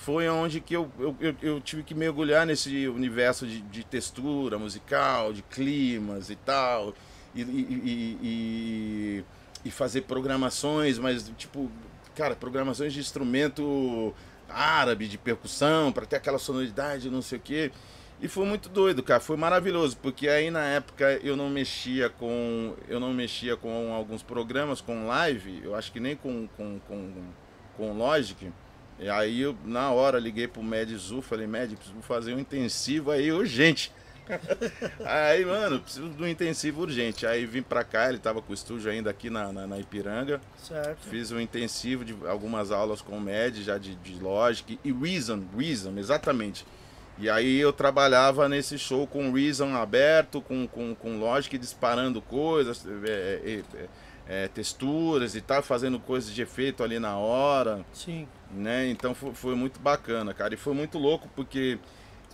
Foi 0.00 0.26
onde 0.30 0.60
que 0.62 0.74
eu, 0.74 0.90
eu, 0.98 1.14
eu, 1.20 1.34
eu 1.42 1.60
tive 1.60 1.82
que 1.82 1.94
mergulhar 1.94 2.46
nesse 2.46 2.88
universo 2.88 3.46
de, 3.46 3.60
de 3.60 3.84
textura 3.84 4.58
musical, 4.58 5.30
de 5.30 5.42
climas 5.42 6.30
e 6.30 6.36
tal, 6.36 6.94
e, 7.34 7.42
e, 7.42 8.18
e, 8.22 9.24
e- 9.66 9.70
fazer 9.70 10.02
programações, 10.02 10.98
mas 10.98 11.30
tipo, 11.36 11.70
cara, 12.16 12.34
programações 12.34 12.94
de 12.94 12.98
instrumento 13.00 14.14
árabe, 14.48 15.06
de 15.06 15.18
percussão, 15.18 15.92
para 15.92 16.06
ter 16.06 16.16
aquela 16.16 16.38
sonoridade, 16.38 17.10
não 17.10 17.20
sei 17.20 17.36
o 17.38 17.42
que. 17.42 17.70
E 18.22 18.26
foi 18.28 18.46
muito 18.46 18.70
doido, 18.70 19.02
cara. 19.02 19.20
Foi 19.20 19.36
maravilhoso, 19.36 19.98
porque 19.98 20.28
aí 20.28 20.50
na 20.50 20.64
época 20.64 21.20
eu 21.22 21.36
não 21.36 21.50
mexia 21.50 22.08
com. 22.08 22.74
Eu 22.88 22.98
não 23.00 23.12
mexia 23.12 23.54
com 23.56 23.92
alguns 23.94 24.22
programas, 24.22 24.80
com 24.80 25.06
live, 25.06 25.60
eu 25.62 25.74
acho 25.74 25.92
que 25.92 26.00
nem 26.00 26.16
com, 26.16 26.48
com, 26.56 26.78
com, 26.88 27.12
com 27.76 27.92
Logic. 27.92 28.50
E 29.00 29.08
aí 29.08 29.40
eu, 29.40 29.56
na 29.64 29.90
hora, 29.90 30.18
liguei 30.18 30.46
pro 30.46 30.62
Medzu, 30.62 31.22
falei, 31.22 31.46
Med, 31.46 31.74
preciso 31.74 32.00
fazer 32.02 32.34
um 32.34 32.38
intensivo 32.38 33.10
aí 33.10 33.32
urgente. 33.32 33.90
aí, 35.04 35.44
mano, 35.44 35.80
preciso 35.80 36.10
de 36.10 36.22
um 36.22 36.26
intensivo 36.26 36.82
urgente. 36.82 37.26
Aí 37.26 37.46
vim 37.46 37.62
pra 37.62 37.82
cá, 37.82 38.10
ele 38.10 38.18
tava 38.18 38.42
com 38.42 38.52
o 38.52 38.54
estúdio 38.54 38.90
ainda 38.90 39.10
aqui 39.10 39.30
na, 39.30 39.50
na, 39.50 39.66
na 39.66 39.78
Ipiranga. 39.78 40.40
Certo. 40.62 41.08
Fiz 41.08 41.32
um 41.32 41.40
intensivo 41.40 42.04
de 42.04 42.14
algumas 42.26 42.70
aulas 42.70 43.00
com 43.00 43.16
o 43.16 43.20
Med, 43.20 43.62
já 43.62 43.78
de, 43.78 43.94
de 43.96 44.20
Logic 44.20 44.78
e 44.84 44.92
Reason, 44.92 45.42
Reason, 45.56 45.96
exatamente. 45.96 46.66
E 47.18 47.28
aí 47.28 47.58
eu 47.58 47.72
trabalhava 47.72 48.48
nesse 48.48 48.78
show 48.78 49.06
com 49.06 49.32
Reason 49.32 49.74
aberto, 49.74 50.40
com, 50.40 50.66
com, 50.66 50.94
com 50.94 51.18
Logic 51.18 51.56
disparando 51.58 52.22
coisas, 52.22 52.86
é, 52.86 53.08
é, 53.08 53.62
é, 53.74 53.88
é, 54.44 54.48
texturas 54.48 55.34
e 55.34 55.40
tal, 55.40 55.62
fazendo 55.62 55.98
coisas 55.98 56.32
de 56.32 56.40
efeito 56.40 56.82
ali 56.82 56.98
na 56.98 57.16
hora, 57.16 57.84
Sim. 57.92 58.26
Né? 58.52 58.88
Então 58.88 59.14
foi, 59.14 59.32
foi 59.34 59.54
muito 59.54 59.78
bacana, 59.80 60.32
cara. 60.34 60.54
E 60.54 60.56
foi 60.56 60.74
muito 60.74 60.98
louco 60.98 61.28
porque. 61.34 61.78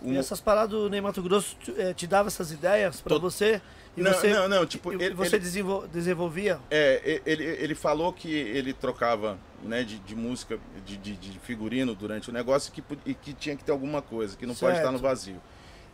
E 0.03 0.15
essas 0.15 0.39
paradas 0.39 0.69
do 0.69 0.89
Ney 0.89 1.01
Mato 1.01 1.21
Grosso 1.23 1.55
te, 1.59 1.73
eh, 1.75 1.91
te 1.93 2.05
dava 2.05 2.27
essas 2.27 2.51
ideias 2.51 3.01
pra 3.01 3.15
Tô- 3.15 3.19
você? 3.19 3.59
E 3.95 4.01
Não, 4.01 4.13
você, 4.13 4.31
não, 4.31 4.47
não, 4.47 4.63
tipo, 4.65 4.93
ele- 4.93 5.15
você 5.15 5.37
ele- 5.37 5.43
desenvol- 5.43 5.87
desenvolvia? 5.87 6.59
É, 6.69 7.19
ele, 7.25 7.43
ele 7.43 7.73
falou 7.73 8.13
que 8.13 8.31
ele 8.31 8.71
trocava 8.73 9.39
né, 9.63 9.83
de, 9.83 9.97
de 9.97 10.15
música, 10.15 10.59
de, 10.85 10.97
de, 10.97 11.15
de 11.15 11.39
figurino 11.39 11.95
durante 11.95 12.29
o 12.29 12.33
negócio 12.33 12.71
e 12.71 12.79
que, 12.79 12.83
e 13.07 13.13
que 13.15 13.33
tinha 13.33 13.55
que 13.55 13.63
ter 13.63 13.71
alguma 13.71 13.99
coisa, 14.03 14.37
que 14.37 14.45
não 14.45 14.53
pode 14.53 14.77
estar 14.77 14.91
no 14.91 14.99
Certo. 14.99 15.01
vazio. 15.09 15.41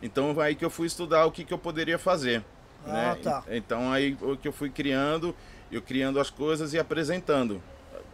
Então 0.02 0.38
aí 0.38 0.54
que 0.54 0.62
eu 0.62 0.68
fui 0.68 0.86
estudar 0.86 1.24
o 1.24 1.32
que, 1.32 1.44
que 1.44 1.54
eu 1.54 1.58
poderia 1.58 1.98
fazer. 1.98 2.44
Ah, 2.86 2.92
né? 2.92 3.18
tá. 3.22 3.42
Então 3.48 3.90
aí 3.90 4.14
o 4.20 4.36
que 4.36 4.46
eu 4.46 4.52
fui 4.52 4.68
criando, 4.68 5.34
eu 5.72 5.80
criando 5.80 6.20
as 6.20 6.28
coisas 6.28 6.74
e 6.74 6.78
apresentando. 6.78 7.62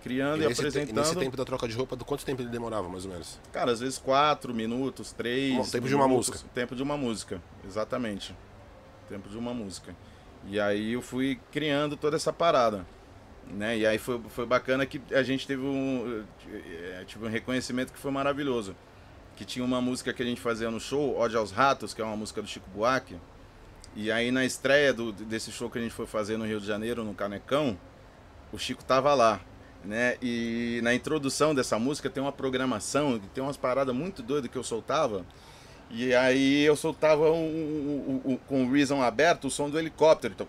Criando 0.03 0.43
E 0.43 0.47
te- 0.47 0.53
apresentando. 0.53 0.97
nesse 0.97 1.15
tempo 1.17 1.37
da 1.37 1.45
troca 1.45 1.69
de 1.69 1.75
roupa, 1.77 1.95
do 1.95 2.05
quanto 2.05 2.25
tempo 2.25 2.41
ele 2.41 2.49
demorava, 2.49 2.89
mais 2.89 3.05
ou 3.05 3.11
menos? 3.13 3.39
Cara, 3.53 3.71
às 3.73 3.81
vezes 3.81 3.99
quatro 3.99 4.55
minutos, 4.55 5.13
três. 5.13 5.55
Bom, 5.55 5.63
tempo 5.65 5.89
de 5.89 5.95
uma 5.95 6.07
minutos, 6.09 6.29
música. 6.31 6.49
Tempo 6.55 6.75
de 6.75 6.83
uma 6.83 6.97
música, 6.97 7.43
exatamente. 7.67 8.35
Tempo 9.09 9.29
de 9.29 9.37
uma 9.37 9.53
música. 9.53 9.95
E 10.47 10.59
aí 10.59 10.93
eu 10.95 11.03
fui 11.03 11.39
criando 11.53 11.97
toda 11.97 12.17
essa 12.17 12.33
parada. 12.33 12.87
Né? 13.47 13.79
E 13.79 13.87
aí 13.87 13.99
foi, 13.99 14.21
foi 14.29 14.47
bacana 14.47 14.87
que 14.87 15.03
a 15.13 15.23
gente 15.23 15.47
teve 15.47 15.63
um, 15.63 16.25
tive 17.07 17.27
um 17.27 17.29
reconhecimento 17.29 17.93
que 17.93 17.99
foi 17.99 18.11
maravilhoso. 18.11 18.75
Que 19.37 19.45
tinha 19.45 19.65
uma 19.65 19.81
música 19.83 20.13
que 20.13 20.23
a 20.23 20.27
gente 20.27 20.41
fazia 20.41 20.71
no 20.71 20.79
show, 20.81 21.19
Ode 21.19 21.37
aos 21.37 21.51
Ratos, 21.51 21.93
que 21.93 22.01
é 22.01 22.05
uma 22.05 22.17
música 22.17 22.41
do 22.41 22.49
Chico 22.49 22.69
Buarque. 22.71 23.17
E 23.97 24.11
aí 24.11 24.31
na 24.31 24.45
estreia 24.45 24.95
do, 24.95 25.13
desse 25.13 25.51
show 25.51 25.69
que 25.69 25.79
a 25.79 25.83
gente 25.83 25.93
foi 25.93 26.07
fazer 26.07 26.37
no 26.37 26.47
Rio 26.47 26.61
de 26.61 26.67
Janeiro, 26.67 27.03
no 27.05 27.13
Canecão, 27.13 27.77
o 28.53 28.59
Chico 28.59 28.85
tava 28.85 29.13
lá. 29.15 29.41
Né? 29.85 30.17
E 30.21 30.81
na 30.83 30.95
introdução 30.95 31.55
dessa 31.55 31.79
música 31.79 32.11
tem 32.11 32.23
uma 32.23 32.33
programação, 32.33 33.19
tem 33.35 33.43
umas 33.43 33.57
paradas 33.57 33.95
muito 33.95 34.23
doidas 34.23 34.51
que 34.51 34.57
eu 34.59 34.63
soltava. 34.65 35.25
E 35.93 36.15
aí 36.15 36.63
eu 36.63 36.77
soltava 36.77 37.33
um, 37.33 37.35
um- 37.35 38.21
um- 38.27 38.33
um- 38.33 38.37
com 38.37 38.65
o 38.65 38.71
Reason 38.73 39.03
aberto 39.03 39.47
o 39.47 39.51
som 39.51 39.69
do 39.69 39.77
helicóptero. 39.79 40.35
Então. 40.35 40.47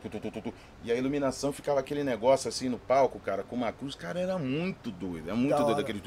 E 0.83 0.91
a 0.91 0.95
iluminação 0.95 1.51
ficava 1.51 1.79
aquele 1.79 2.03
negócio 2.03 2.47
assim 2.47 2.69
no 2.69 2.77
palco, 2.77 3.19
cara, 3.19 3.41
com 3.41 3.55
uma 3.55 3.71
cruz. 3.71 3.95
Cara, 3.95 4.19
era 4.19 4.37
muito 4.37 4.91
doido. 4.91 5.29
É 5.29 5.33
muito 5.33 5.49
Da 5.51 5.57
doido 5.63 5.71
hora. 5.71 5.81
aquele. 5.81 6.01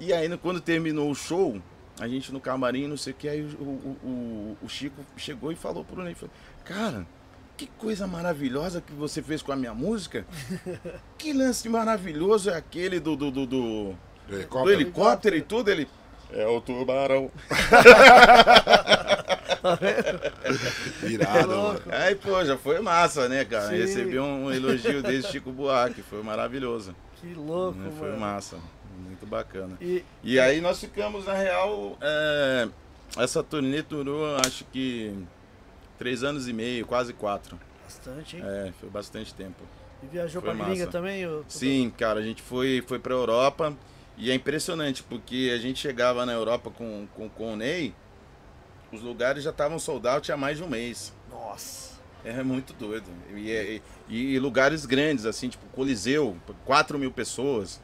E 0.00 0.12
aí, 0.12 0.36
quando 0.36 0.60
terminou 0.60 1.10
o 1.10 1.14
show, 1.14 1.62
a 1.98 2.06
gente 2.08 2.30
no 2.32 2.40
camarim, 2.40 2.86
não 2.88 2.96
sei 2.96 3.12
o 3.12 3.16
que, 3.16 3.28
aí 3.28 3.40
o, 3.42 3.46
o, 3.62 3.96
o- 4.04 4.56
o 4.64 4.68
Chico 4.68 5.00
chegou 5.16 5.50
e 5.52 5.56
falou 5.56 5.82
pro 5.84 6.02
Ney, 6.02 6.14
falou, 6.14 6.34
cara, 6.64 7.06
que 7.60 7.66
coisa 7.78 8.06
maravilhosa 8.06 8.80
que 8.80 8.90
você 8.94 9.20
fez 9.20 9.42
com 9.42 9.52
a 9.52 9.56
minha 9.56 9.74
música. 9.74 10.24
Que 11.18 11.34
lance 11.34 11.68
maravilhoso 11.68 12.48
é 12.48 12.56
aquele 12.56 12.98
do, 12.98 13.14
do, 13.14 13.30
do, 13.30 13.44
do, 13.46 13.46
Do 13.46 13.94
do 14.28 14.34
helicóptero? 14.34 14.70
helicóptero 14.70 15.36
e 15.36 15.42
tudo. 15.42 15.70
Ele, 15.70 15.86
é 16.32 16.46
o 16.46 16.58
tubarão. 16.62 17.30
Virado, 21.02 21.48
mano. 21.48 21.80
Aí, 21.90 22.14
pô, 22.14 22.42
já 22.42 22.56
foi 22.56 22.80
massa, 22.80 23.28
né, 23.28 23.44
cara? 23.44 23.68
Sim. 23.68 23.76
Recebi 23.76 24.18
um 24.18 24.50
elogio 24.50 25.02
desse 25.02 25.30
Chico 25.30 25.52
Buarque, 25.52 26.00
foi 26.02 26.22
maravilhoso. 26.22 26.94
Que 27.20 27.34
louco, 27.34 27.78
né? 27.78 27.92
Foi 27.98 28.08
mano. 28.08 28.20
massa, 28.20 28.56
muito 29.04 29.26
bacana. 29.26 29.76
E, 29.80 30.02
E 30.24 30.40
aí 30.40 30.62
nós 30.62 30.80
ficamos, 30.80 31.26
na 31.26 31.34
real, 31.34 31.98
é, 32.00 32.68
essa 33.18 33.42
turnê 33.42 33.82
durou, 33.82 34.36
acho 34.36 34.64
que, 34.72 35.14
três 36.00 36.24
anos 36.24 36.48
e 36.48 36.52
meio, 36.54 36.86
quase 36.86 37.12
quatro. 37.12 37.60
bastante, 37.84 38.36
hein? 38.36 38.42
É, 38.44 38.72
foi 38.80 38.88
bastante 38.88 39.34
tempo. 39.34 39.62
E 40.02 40.06
viajou 40.06 40.40
foi 40.40 40.54
pra 40.56 40.64
gringa 40.64 40.86
também? 40.86 41.26
ô- 41.26 41.44
Sim, 41.46 41.92
cara, 41.94 42.20
a 42.20 42.22
gente 42.22 42.40
foi, 42.40 42.82
foi 42.86 42.98
pra 42.98 43.12
Europa 43.12 43.76
e 44.16 44.30
é 44.30 44.34
impressionante, 44.34 45.02
porque 45.02 45.52
a 45.54 45.58
gente 45.58 45.78
chegava 45.78 46.24
na 46.24 46.32
Europa 46.32 46.70
com, 46.70 47.06
com, 47.14 47.28
com 47.28 47.52
o 47.52 47.56
Ney, 47.56 47.94
os 48.90 49.02
lugares 49.02 49.44
já 49.44 49.50
estavam 49.50 49.78
sold 49.78 50.08
out 50.08 50.32
há 50.32 50.38
mais 50.38 50.56
de 50.56 50.64
um 50.64 50.68
mês. 50.68 51.12
Nossa. 51.30 51.90
É 52.24 52.42
muito 52.42 52.72
doido. 52.72 53.06
E, 53.34 53.50
é- 53.52 53.80
e- 54.08 54.34
e 54.34 54.38
lugares 54.38 54.86
grandes, 54.86 55.26
assim, 55.26 55.50
tipo 55.50 55.66
Coliseu, 55.66 56.34
4 56.64 56.98
mil 56.98 57.10
pessoas. 57.12 57.78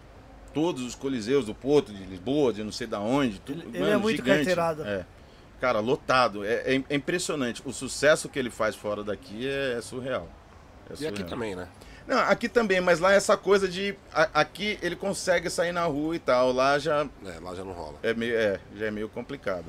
Todos 0.54 0.82
os 0.82 0.94
coliseus 0.94 1.44
do 1.44 1.54
Porto, 1.54 1.92
de 1.92 2.02
Lisboa, 2.04 2.50
de 2.50 2.64
não 2.64 2.72
sei 2.72 2.86
da 2.86 2.98
onde. 2.98 3.38
Tudo, 3.40 3.60
Ele- 3.62 3.76
ele 3.76 3.90
é 3.90 3.96
muito 3.98 4.22
carteirado. 4.22 4.84
É. 4.86 5.04
Cara, 5.60 5.80
lotado. 5.80 6.44
É, 6.44 6.74
é- 6.76 6.82
é 6.88 6.94
impressionante. 6.94 7.62
O 7.64 7.72
sucesso 7.72 8.28
que 8.28 8.38
ele 8.38 8.50
faz 8.50 8.74
fora 8.76 9.02
daqui 9.02 9.48
é, 9.48 9.80
surreal. 9.80 10.28
É 10.88 10.92
E 10.92 11.06
aqui 11.06 11.16
surreal. 11.18 11.28
também, 11.28 11.54
né? 11.56 11.68
Não, 12.06 12.18
aqui 12.18 12.48
também, 12.48 12.80
mas 12.80 13.00
lá 13.00 13.12
é 13.12 13.16
essa 13.16 13.36
coisa 13.36 13.66
de. 13.66 13.94
a- 14.14 14.28
aqui 14.34 14.78
ele 14.80 14.94
consegue 14.94 15.50
sair 15.50 15.72
na 15.72 15.84
rua 15.86 16.14
e 16.14 16.18
tal. 16.20 16.52
Lá 16.52 16.78
já 16.78 17.06
É, 17.24 17.40
lá 17.40 17.54
já 17.54 17.64
não 17.64 17.72
rola. 17.72 17.96
é 18.02 18.14
meio, 18.14 18.36
é, 18.36 18.60
já 18.76 18.86
é 18.86 18.90
meio 18.90 19.08
complicado. 19.08 19.64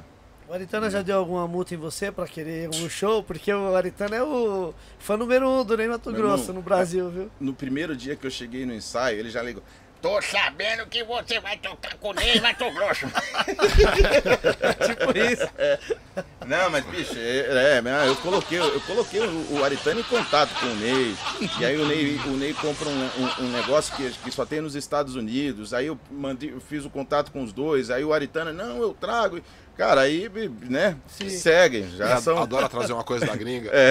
O 0.47 0.53
Aritana 0.53 0.89
já 0.89 1.01
deu 1.01 1.17
alguma 1.17 1.45
multa 1.45 1.73
em 1.73 1.77
você 1.77 2.09
pra 2.09 2.25
querer 2.25 2.69
um 2.69 2.87
show? 2.89 3.21
Porque 3.21 3.51
o 3.51 3.75
Aritana 3.75 4.15
é 4.15 4.23
o 4.23 4.73
fã 4.99 5.17
número 5.17 5.45
um 5.49 5.65
do 5.65 5.75
Ney 5.75 5.87
Mato 5.89 6.09
Grosso 6.13 6.43
irmão, 6.43 6.55
no 6.55 6.61
Brasil, 6.61 7.09
viu? 7.09 7.29
No 7.39 7.53
primeiro 7.53 7.93
dia 7.97 8.15
que 8.15 8.25
eu 8.25 8.31
cheguei 8.31 8.65
no 8.65 8.73
ensaio, 8.73 9.19
ele 9.19 9.29
já 9.29 9.41
ligou. 9.41 9.61
Tô 10.01 10.21
sabendo 10.21 10.85
que 10.87 11.03
você 11.03 11.39
vai 11.39 11.57
tocar 11.57 11.95
com 11.95 12.09
o 12.09 12.13
Ney 12.13 12.39
Mato 12.39 12.69
Grosso. 12.71 13.07
tipo 14.85 15.17
isso. 15.17 15.49
Não, 16.45 16.69
mas 16.69 16.85
bicho, 16.85 17.13
é, 17.17 17.79
é, 17.79 18.07
eu 18.07 18.15
coloquei, 18.17 18.59
eu 18.59 18.79
coloquei 18.81 19.19
o, 19.21 19.57
o 19.59 19.63
Aritano 19.63 19.99
em 19.99 20.03
contato 20.03 20.53
com 20.59 20.65
o 20.67 20.75
Ney. 20.75 21.15
E 21.59 21.65
aí 21.65 21.77
o 21.77 21.85
Ney, 21.87 22.19
o 22.25 22.37
Ney 22.37 22.53
compra 22.53 22.87
um, 22.87 23.05
um- 23.05 23.45
um 23.45 23.51
negócio 23.51 23.95
que, 23.95 24.09
que 24.11 24.31
só 24.31 24.45
tem 24.45 24.61
nos 24.61 24.75
Estados 24.75 25.15
Unidos. 25.15 25.73
Aí 25.73 25.87
eu, 25.87 25.99
mandei, 26.11 26.51
eu 26.53 26.61
fiz 26.61 26.85
o 26.85 26.89
contato 26.89 27.31
com 27.31 27.43
os 27.43 27.51
dois. 27.51 27.89
Aí 27.89 28.03
o 28.03 28.13
Aritana, 28.13 28.53
não, 28.53 28.77
eu 28.81 28.93
trago. 28.93 29.41
Cara, 29.75 30.01
aí, 30.01 30.27
né, 30.63 30.95
Sim. 31.07 31.29
seguem. 31.29 31.89
Já 31.95 32.17
são. 32.21 32.37
Adora 32.41 32.67
trazer 32.69 32.93
uma 32.93 33.03
coisa 33.03 33.25
da 33.25 33.35
gringa. 33.37 33.71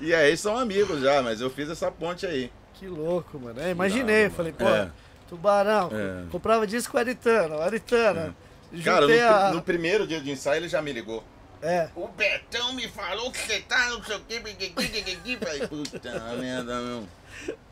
E 0.00 0.14
aí 0.14 0.36
são 0.36 0.56
amigos 0.58 1.00
já, 1.00 1.22
mas 1.22 1.40
eu 1.40 1.48
fiz 1.50 1.68
essa 1.70 1.90
ponte 1.90 2.26
aí. 2.26 2.50
Que 2.78 2.86
louco, 2.86 3.38
mano. 3.38 3.60
É, 3.60 3.70
imaginei, 3.70 4.22
Irado, 4.22 4.34
falei, 4.34 4.52
pô, 4.52 4.64
É. 4.68 4.90
Tubarão, 5.28 5.90
É. 5.92 6.24
comprava 6.30 6.66
disco 6.66 6.92
com 6.92 6.98
o 6.98 7.00
Aritana, 7.00 7.56
o 7.56 7.62
Aritana. 7.62 8.36
Cara, 8.84 9.06
no, 9.06 9.28
a... 9.34 9.52
no 9.52 9.62
primeiro 9.62 10.06
dia 10.06 10.20
de 10.20 10.30
ensaio 10.30 10.58
ele 10.60 10.68
já 10.68 10.80
me 10.82 10.92
ligou. 10.92 11.22
É, 11.62 11.88
O 11.96 12.06
Betão 12.08 12.74
me 12.74 12.86
falou 12.86 13.32
que 13.32 13.38
você 13.38 13.60
tá 13.60 13.88
não 13.88 14.02
sei 14.04 14.16
o 14.16 14.20
que, 14.20 14.38
Falei, 15.38 15.66
puta 15.66 16.34
merda, 16.38 16.80
meu. 16.80 17.04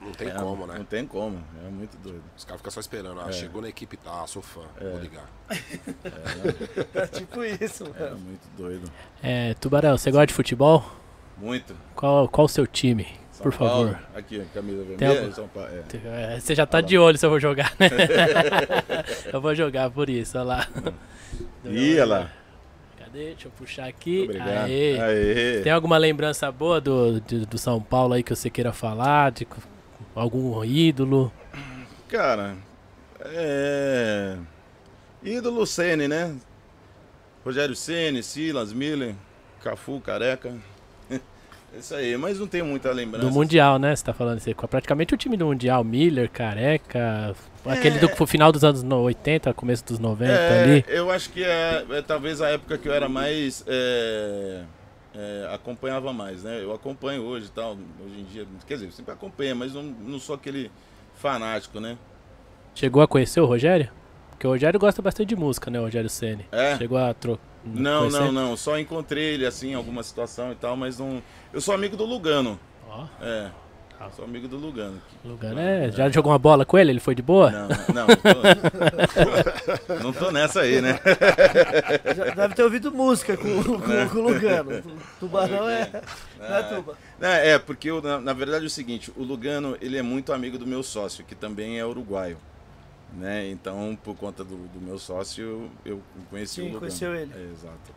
Não 0.01 0.12
tem 0.12 0.28
É, 0.28 0.31
como, 0.32 0.66
Não 0.66 0.74
né? 0.74 0.86
tem 0.89 1.06
como, 1.06 1.43
é 1.64 1.68
muito 1.68 1.97
doido. 1.98 2.22
Os 2.36 2.44
caras 2.44 2.60
ficam 2.60 2.70
só 2.72 2.81
esperando. 2.81 3.20
Ah, 3.20 3.31
chegou 3.31 3.60
na 3.62 3.68
equipe, 3.68 3.97
tá, 3.98 4.22
ah, 4.22 4.26
sou 4.26 4.40
fã, 4.43 4.62
É. 4.81 4.89
vou 4.90 5.01
ligar. 5.01 5.28
é 6.94 7.06
tipo 7.12 7.44
isso, 7.44 7.85
É 7.97 8.01
mano. 8.05 8.18
muito 8.18 8.47
doido. 8.56 8.90
É, 9.22 9.55
Tubarão, 9.55 9.97
você 9.97 10.10
gosta 10.10 10.26
de 10.26 10.35
futebol? 10.35 10.85
Muito. 11.36 11.76
Qual, 11.94 12.26
qual 12.28 12.47
o 12.47 12.48
seu 12.48 12.66
time, 12.66 13.06
por 13.51 13.59
Paulo, 13.59 13.93
favor? 13.93 14.07
Aqui, 14.16 14.43
camisa 14.53 14.83
vermelha, 14.85 15.21
algum- 15.21 15.33
São 15.33 15.49
Paulo. 15.49 15.69
É. 15.71 16.35
É, 16.35 16.41
Você 16.41 16.55
já 16.55 16.66
tá 16.66 16.81
de 16.81 16.99
olho 16.99 17.16
se 17.19 17.25
eu 17.25 17.31
vou 17.31 17.39
jogar, 17.41 17.73
né? 17.79 17.89
eu 19.33 19.41
vou 19.41 19.55
jogar 19.55 19.91
por 19.91 20.09
isso, 20.11 20.37
olha 20.39 20.45
lá. 20.47 20.69
Ih, 21.65 21.95
olha 22.01 22.05
lá. 22.05 22.31
Cadê? 22.99 23.27
Deixa 23.31 23.47
eu 23.49 23.53
puxar 23.53 23.87
aqui. 23.87 24.23
Obrigado. 24.25 24.65
Aê. 24.66 24.99
Aê. 25.01 25.61
Tem 25.62 25.73
alguma 25.73 25.97
lembrança 25.99 26.51
boa 26.51 26.81
do, 26.81 27.21
do, 27.21 27.47
do 27.47 27.59
São 27.59 27.81
Paulo 27.81 28.15
aí 28.15 28.23
que 28.23 28.35
você 28.35 28.51
queira 28.51 28.73
falar? 28.73 29.31
De 29.33 29.47
algum 30.15 30.65
ídolo? 30.65 31.33
Cara, 32.09 32.55
é. 33.21 34.37
Ídolo 35.23 35.66
Sene, 35.66 36.07
né? 36.07 36.35
Rogério 37.45 37.75
Ceni, 37.75 38.23
Silas, 38.23 38.73
Miller, 38.73 39.15
Cafu, 39.62 40.01
Careca. 40.01 40.55
Isso 41.78 41.94
aí, 41.94 42.16
mas 42.16 42.38
não 42.38 42.46
tenho 42.46 42.64
muita 42.64 42.90
lembrança. 42.92 43.26
Do 43.26 43.32
Mundial, 43.32 43.78
né? 43.78 43.94
Você 43.94 44.05
tá 44.05 44.12
falando 44.12 44.38
isso 44.38 44.48
aí. 44.48 44.55
Praticamente 44.55 45.12
o 45.14 45.16
time 45.16 45.36
do 45.36 45.46
Mundial, 45.46 45.82
Miller, 45.84 46.30
Careca, 46.30 47.34
aquele 47.66 47.98
do 47.98 48.09
pro 48.09 48.26
final 48.26 48.52
dos 48.52 48.62
anos 48.64 48.82
no- 48.82 49.01
80, 49.02 49.52
começo 49.55 49.84
dos 49.84 49.98
90 49.98 50.32
É, 50.32 50.62
ali. 50.62 50.84
eu 50.88 51.10
acho 51.10 51.30
que 51.30 51.42
é, 51.42 51.84
é 51.90 52.02
talvez 52.02 52.40
a 52.40 52.48
época 52.51 52.78
que 52.78 52.88
eu 52.88 52.92
era 52.92 53.09
mais. 53.09 53.64
é, 53.66 54.62
é, 55.16 55.48
acompanhava 55.55 56.12
mais, 56.12 56.42
né? 56.44 56.60
Eu 56.62 56.72
acompanho 56.72 57.22
hoje 57.22 57.46
e 57.46 57.51
tal, 57.51 57.72
hoje 58.05 58.20
em 58.20 58.24
dia. 58.24 58.46
Quer 58.66 58.74
dizer, 58.74 58.92
sempre 58.92 59.12
acompanho, 59.12 59.55
mas 59.56 59.72
não, 59.74 59.82
não 59.82 60.18
sou 60.18 60.34
aquele 60.34 60.70
fanático, 61.16 61.80
né? 61.80 61.96
Chegou 62.74 63.02
a 63.02 63.06
conhecer 63.09 63.40
o 63.40 63.46
Rogério? 63.46 63.88
Porque 64.30 64.46
o 64.46 64.51
Rogério 64.51 64.78
gosta 64.80 65.01
bastante 65.01 65.28
de 65.28 65.36
música, 65.36 65.70
né? 65.70 65.78
O 65.78 65.84
Rogério 65.84 66.10
Ceni. 66.10 66.44
É. 66.51 66.76
Chegou 66.76 66.98
a 66.98 67.14
tro... 67.14 67.38
Não, 67.65 68.09
não, 68.11 68.32
não. 68.32 68.57
Só 68.57 68.78
encontrei 68.78 69.35
ele 69.35 69.47
assim 69.47 69.70
em 69.70 69.74
alguma 69.74 70.03
situação 70.03 70.53
e 70.53 70.55
tal, 70.55 70.77
mas 70.77 70.99
não. 70.99 71.23
Eu 71.53 71.61
sou 71.61 71.74
amigo 71.74 71.97
do 71.97 72.05
Lugano. 72.05 72.59
Ó, 72.89 73.05
É. 73.20 73.51
Ah. 73.99 74.11
Sou 74.11 74.24
amigo 74.24 74.47
do 74.47 74.57
Lugano. 74.57 75.01
Lugano 75.24 75.59
é. 75.59 75.91
Já 75.91 76.11
jogou 76.11 76.31
uma 76.32 76.39
bola 76.39 76.65
com 76.66 76.77
ele? 76.77 76.91
Ele 76.91 77.01
foi 77.01 77.15
de 77.15 77.23
boa? 77.23 77.51
Não, 77.51 77.69
não, 77.69 78.07
não 78.07 78.16
tô, 78.16 79.95
não 80.05 80.12
tô 80.12 80.31
nessa 80.31 80.61
aí, 80.61 80.82
né? 80.82 81.01
Já 82.15 82.35
deve 82.35 82.55
ter 82.55 82.65
ouvido 82.65 82.93
música 82.93 83.36
com, 83.36 83.62
com, 83.62 83.78
com 83.81 84.19
o 84.19 84.23
Lugano. 84.23 84.82
Tubarão 85.19 85.70
é. 85.70 86.03
Não 86.39 86.57
é 86.57 86.62
tuba. 86.65 86.99
É, 87.20 87.51
é, 87.53 87.59
porque 87.59 87.91
eu, 87.91 88.03
na, 88.03 88.20
na 88.20 88.32
verdade 88.32 88.65
é 88.65 88.66
o 88.66 88.70
seguinte, 88.70 89.12
o 89.16 89.23
Lugano 89.23 89.77
ele 89.81 89.97
é 89.97 90.03
muito 90.03 90.32
amigo 90.32 90.59
do 90.59 90.66
meu 90.66 90.82
sócio, 90.82 91.24
que 91.24 91.35
também 91.35 91.78
é 91.78 91.86
uruguaio. 91.86 92.36
Né? 93.16 93.49
Então, 93.51 93.97
por 94.03 94.16
conta 94.16 94.43
do, 94.43 94.57
do 94.69 94.81
meu 94.81 94.99
sócio, 94.99 95.70
eu 95.85 96.03
conheci 96.31 96.55
Sim, 96.57 96.61
o 96.62 96.65
Lugano. 96.65 96.81
conheceu 96.81 97.15
ele. 97.15 97.32
É, 97.35 97.51
exato. 97.53 97.95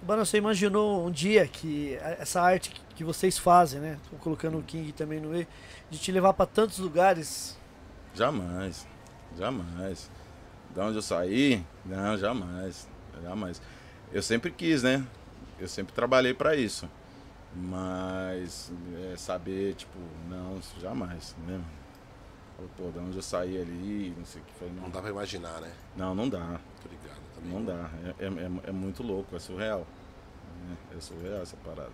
Tubarão, 0.00 0.24
você 0.24 0.38
imaginou 0.38 1.06
um 1.06 1.10
dia 1.10 1.46
que 1.48 1.94
essa 1.96 2.40
arte 2.40 2.70
que- 2.94 3.04
vocês 3.04 3.36
fazem, 3.36 3.78
né? 3.80 3.98
Tô 4.10 4.16
colocando 4.16 4.56
o 4.58 4.62
King 4.62 4.90
também 4.92 5.20
no 5.20 5.28
meio, 5.30 5.46
de 5.90 5.98
te 5.98 6.10
levar 6.12 6.32
pra 6.32 6.46
tantos 6.46 6.78
lugares. 6.78 7.58
Jamais. 8.14 8.86
Jamais. 9.36 10.10
Da 10.74 10.84
onde 10.86 10.96
eu 10.96 11.02
saí? 11.02 11.62
Não, 11.84 12.16
jamais. 12.16 12.88
Jamais. 13.22 13.60
Eu 14.12 14.22
sempre 14.22 14.50
quis, 14.50 14.82
né? 14.82 15.04
Eu 15.58 15.68
sempre 15.68 15.92
trabalhei 15.92 16.32
pra 16.32 16.54
isso. 16.56 16.88
Mas 17.54 18.70
é, 19.12 19.16
saber, 19.16 19.74
tipo, 19.74 19.98
não, 20.28 20.58
jamais, 20.80 21.34
né? 21.46 21.60
Falei, 22.56 22.70
Pô, 22.76 22.90
da 22.90 23.00
onde 23.04 23.16
eu 23.16 23.22
saí 23.22 23.56
ali, 23.60 24.14
não 24.16 24.24
sei 24.24 24.40
o 24.40 24.44
que 24.44 24.52
foi. 24.58 24.68
Não 24.68 24.84
Não, 24.84 24.90
dá 24.90 25.00
pra 25.00 25.10
imaginar, 25.10 25.60
né? 25.60 25.70
não, 25.96 26.14
não 26.14 26.28
dá. 26.28 26.58
Tô 26.82 26.88
ligado 26.88 27.20
também. 27.34 27.52
Não 27.52 27.64
dá. 27.64 27.90
É, 28.18 28.24
é, 28.24 28.28
é- 28.28 28.68
é 28.68 28.72
muito 28.72 29.02
louco, 29.02 29.34
é 29.36 29.38
surreal. 29.38 29.86
né? 30.68 30.76
É 30.96 31.00
surreal 31.00 31.42
essa 31.42 31.56
parada. 31.58 31.92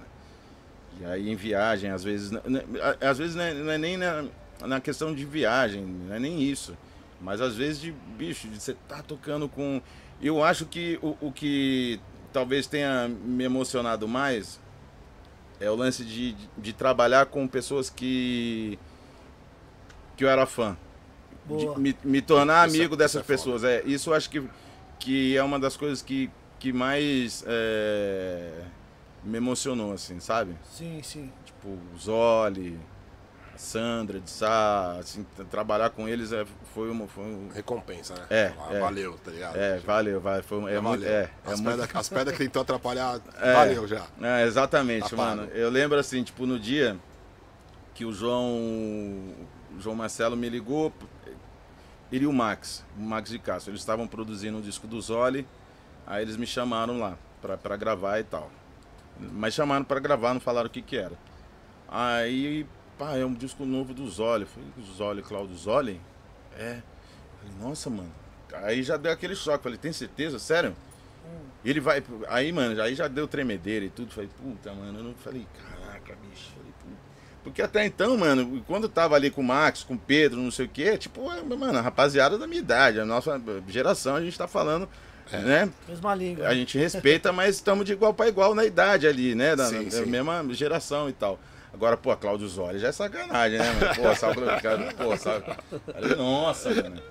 E 1.00 1.04
aí 1.04 1.28
em 1.30 1.34
viagem, 1.36 1.90
às 1.90 2.04
vezes. 2.04 2.30
né, 2.30 2.40
né, 2.46 2.62
Às 3.00 3.18
vezes 3.18 3.34
não 3.34 3.42
é, 3.42 3.54
não 3.54 3.72
é 3.72 3.78
nem 3.78 3.96
na, 3.96 4.24
na 4.60 4.80
questão 4.80 5.14
de 5.14 5.24
viagem, 5.24 5.84
não 5.84 6.14
é 6.14 6.18
nem 6.18 6.42
isso. 6.42 6.76
Mas 7.20 7.40
às 7.40 7.56
vezes 7.56 7.80
de 7.80 7.92
bicho, 7.92 8.46
de 8.48 8.60
você 8.60 8.74
tá 8.88 9.02
tocando 9.02 9.48
com. 9.48 9.80
Eu 10.20 10.44
acho 10.44 10.66
que 10.66 10.98
o, 11.02 11.16
o 11.20 11.32
que 11.32 11.98
talvez 12.32 12.66
tenha 12.66 13.08
me 13.08 13.42
emocionado 13.44 14.06
mais 14.06 14.60
é 15.60 15.70
o 15.70 15.74
lance 15.74 16.04
de, 16.04 16.32
de, 16.32 16.48
de 16.58 16.72
trabalhar 16.72 17.26
com 17.26 17.48
pessoas 17.48 17.88
que. 17.90 18.78
Que 20.22 20.26
eu 20.26 20.30
era 20.30 20.46
fã 20.46 20.76
me, 21.76 21.96
me 22.04 22.22
tornar 22.22 22.68
Isso 22.68 22.76
é- 22.76 22.78
amigo 22.78 22.96
dessas 22.96 23.20
é 23.22 23.24
foda. 23.24 23.36
pessoas. 23.36 23.64
É, 23.64 23.82
isso 23.84 24.10
eu 24.10 24.14
acho 24.14 24.30
que, 24.30 24.48
que 25.00 25.36
é 25.36 25.42
uma 25.42 25.58
das 25.58 25.76
coisas 25.76 26.00
que, 26.00 26.30
que 26.60 26.72
mais 26.72 27.42
é, 27.44 28.62
me 29.24 29.38
emocionou, 29.38 29.92
assim, 29.92 30.20
sabe? 30.20 30.54
Sim, 30.64 31.00
sim. 31.02 31.32
Tipo, 31.44 31.70
o 31.70 31.98
Zoli, 31.98 32.78
a 33.52 33.58
Sandra 33.58 34.20
de 34.20 34.30
Sá, 34.30 34.96
assim, 35.00 35.26
tra- 35.34 35.44
trabalhar 35.44 35.90
com 35.90 36.08
eles 36.08 36.32
é, 36.32 36.44
foi 36.72 36.88
uma. 36.88 37.08
Foi 37.08 37.24
um, 37.24 37.48
Recompensa, 37.52 38.14
né? 38.14 38.26
É, 38.30 38.48
Falar, 38.50 38.74
é. 38.76 38.80
Valeu, 38.80 39.18
tá 39.24 39.30
ligado? 39.32 39.56
é, 39.56 39.78
valeu, 39.80 40.20
vai, 40.20 40.42
foi, 40.42 40.72
é, 40.72 40.80
muito, 40.80 41.04
é, 41.04 41.08
é 41.08 41.30
as, 41.44 41.60
muito- 41.60 41.76
pedras, 41.78 41.96
as 41.96 42.08
pedras 42.08 42.36
que 42.38 42.44
tentou 42.44 42.62
atrapalhar, 42.62 43.20
É. 43.42 43.52
valeu 43.54 43.88
já. 43.88 44.06
É, 44.22 44.46
exatamente, 44.46 45.10
Tá 45.10 45.16
mano. 45.16 45.42
pago. 45.48 45.52
Eu 45.58 45.68
lembro 45.70 45.98
assim, 45.98 46.22
tipo, 46.22 46.46
no 46.46 46.56
dia 46.56 46.96
que 47.94 48.04
o 48.04 48.12
João. 48.12 49.34
João 49.80 49.96
Marcelo 49.96 50.36
me 50.36 50.48
ligou. 50.48 50.92
Ele 52.10 52.24
e 52.24 52.26
o 52.26 52.32
Max, 52.32 52.84
o 52.96 53.00
Max 53.00 53.30
de 53.30 53.38
Castro, 53.38 53.70
eles 53.70 53.80
estavam 53.80 54.06
produzindo 54.06 54.58
um 54.58 54.60
disco 54.60 54.86
do 54.86 55.00
Zoli. 55.00 55.46
Aí 56.06 56.22
eles 56.22 56.36
me 56.36 56.46
chamaram 56.46 56.98
lá 56.98 57.16
pra, 57.40 57.56
pra 57.56 57.76
gravar 57.76 58.18
e 58.18 58.24
tal. 58.24 58.50
Mas 59.18 59.54
chamaram 59.54 59.84
pra 59.84 59.98
gravar, 59.98 60.34
não 60.34 60.40
falaram 60.40 60.66
o 60.66 60.70
que 60.70 60.82
que 60.82 60.96
era. 60.96 61.16
Aí, 61.88 62.66
pá, 62.98 63.16
é 63.16 63.24
um 63.24 63.32
disco 63.32 63.64
novo 63.64 63.94
do 63.94 64.08
Zoli. 64.08 64.42
Eu 64.42 64.48
falei, 64.48 64.68
Zoli, 64.94 65.22
Claudio 65.22 65.56
Zoli? 65.56 66.00
É. 66.56 66.82
Falei, 67.40 67.56
nossa, 67.60 67.88
mano. 67.88 68.12
Aí 68.54 68.82
já 68.82 68.96
deu 68.96 69.12
aquele 69.12 69.34
choque. 69.34 69.62
Falei, 69.62 69.78
tem 69.78 69.92
certeza? 69.92 70.38
Sério? 70.38 70.76
E 71.64 71.70
ele 71.70 71.80
vai. 71.80 72.02
Aí, 72.28 72.52
mano, 72.52 72.80
aí 72.82 72.94
já 72.94 73.08
deu 73.08 73.28
tremedeira 73.28 73.84
e 73.84 73.90
tudo. 73.90 74.12
Falei, 74.12 74.28
puta, 74.40 74.72
mano. 74.72 74.98
Eu 74.98 75.04
não 75.04 75.14
falei, 75.14 75.46
caraca, 75.56 76.16
bicho. 76.16 76.51
Porque 77.42 77.60
até 77.60 77.84
então, 77.84 78.16
mano, 78.16 78.62
quando 78.66 78.84
eu 78.84 78.88
tava 78.88 79.16
ali 79.16 79.30
com 79.30 79.40
o 79.40 79.44
Max, 79.44 79.82
com 79.82 79.94
o 79.94 79.98
Pedro, 79.98 80.40
não 80.40 80.50
sei 80.50 80.66
o 80.66 80.68
quê, 80.68 80.96
tipo, 80.96 81.30
é, 81.30 81.42
mano, 81.42 81.78
a 81.78 81.80
rapaziada 81.80 82.38
da 82.38 82.46
minha 82.46 82.60
idade, 82.60 83.00
a 83.00 83.04
nossa 83.04 83.40
geração, 83.68 84.14
a 84.14 84.20
gente 84.20 84.38
tá 84.38 84.46
falando, 84.46 84.88
né? 85.32 85.68
Mesma 85.88 86.14
língua. 86.14 86.46
A 86.46 86.54
gente 86.54 86.78
respeita, 86.78 87.32
mas 87.32 87.56
estamos 87.56 87.84
de 87.84 87.92
igual 87.92 88.14
para 88.14 88.28
igual 88.28 88.54
na 88.54 88.64
idade 88.64 89.06
ali, 89.06 89.34
né? 89.34 89.56
Da, 89.56 89.66
Sim, 89.66 89.84
da 89.84 89.90
sim. 89.90 90.06
mesma 90.06 90.44
geração 90.52 91.08
e 91.08 91.12
tal. 91.12 91.38
Agora, 91.72 91.96
pô, 91.96 92.14
Cláudio 92.16 92.46
Zoli 92.48 92.78
já 92.78 92.88
é 92.88 92.92
sacanagem, 92.92 93.58
né, 93.58 93.72
mano? 93.72 93.94
Pô, 93.94 94.14
sabe, 94.14 94.40
cara, 94.60 94.92
pô, 94.94 95.16
sabe? 95.16 95.44
Falei, 95.92 96.16
Nossa, 96.16 96.70
mano. 96.74 97.02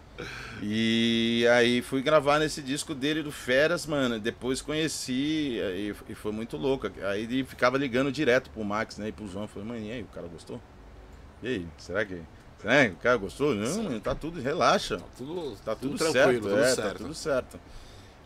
E 0.61 1.47
aí 1.51 1.81
fui 1.81 2.01
gravar 2.03 2.37
nesse 2.37 2.61
disco 2.61 2.93
dele 2.93 3.23
do 3.23 3.31
Feras, 3.31 3.87
mano. 3.87 4.19
Depois 4.19 4.61
conheci 4.61 5.57
e, 5.59 5.95
e 6.09 6.15
foi 6.15 6.31
muito 6.31 6.57
louco. 6.57 6.91
Aí 7.03 7.23
ele 7.23 7.43
ficava 7.43 7.77
ligando 7.77 8.11
direto 8.11 8.51
pro 8.51 8.63
Max, 8.63 8.97
né? 8.97 9.07
E 9.07 9.11
pro 9.11 9.27
João. 9.27 9.47
Falei, 9.47 9.67
mano, 9.67 9.79
e 9.83 9.91
aí, 9.91 10.01
o 10.03 10.07
cara 10.07 10.27
gostou? 10.27 10.61
E 11.41 11.47
aí, 11.47 11.67
será 11.77 12.05
que. 12.05 12.21
Será 12.61 12.85
que 12.85 12.91
o 12.91 12.97
cara 12.97 13.17
gostou? 13.17 13.55
Não, 13.55 13.83
mano, 13.83 13.99
tá 13.99 14.13
tudo, 14.13 14.39
relaxa. 14.39 15.01
Tudo, 15.17 15.57
Tá 15.65 15.75
tudo, 15.75 15.97
tranquilo, 15.97 16.13
certo, 16.13 16.41
tudo 16.41 16.59
é, 16.59 16.75
certo. 16.75 16.91
tá 16.91 16.93
tudo 16.93 17.13
certo. 17.15 17.59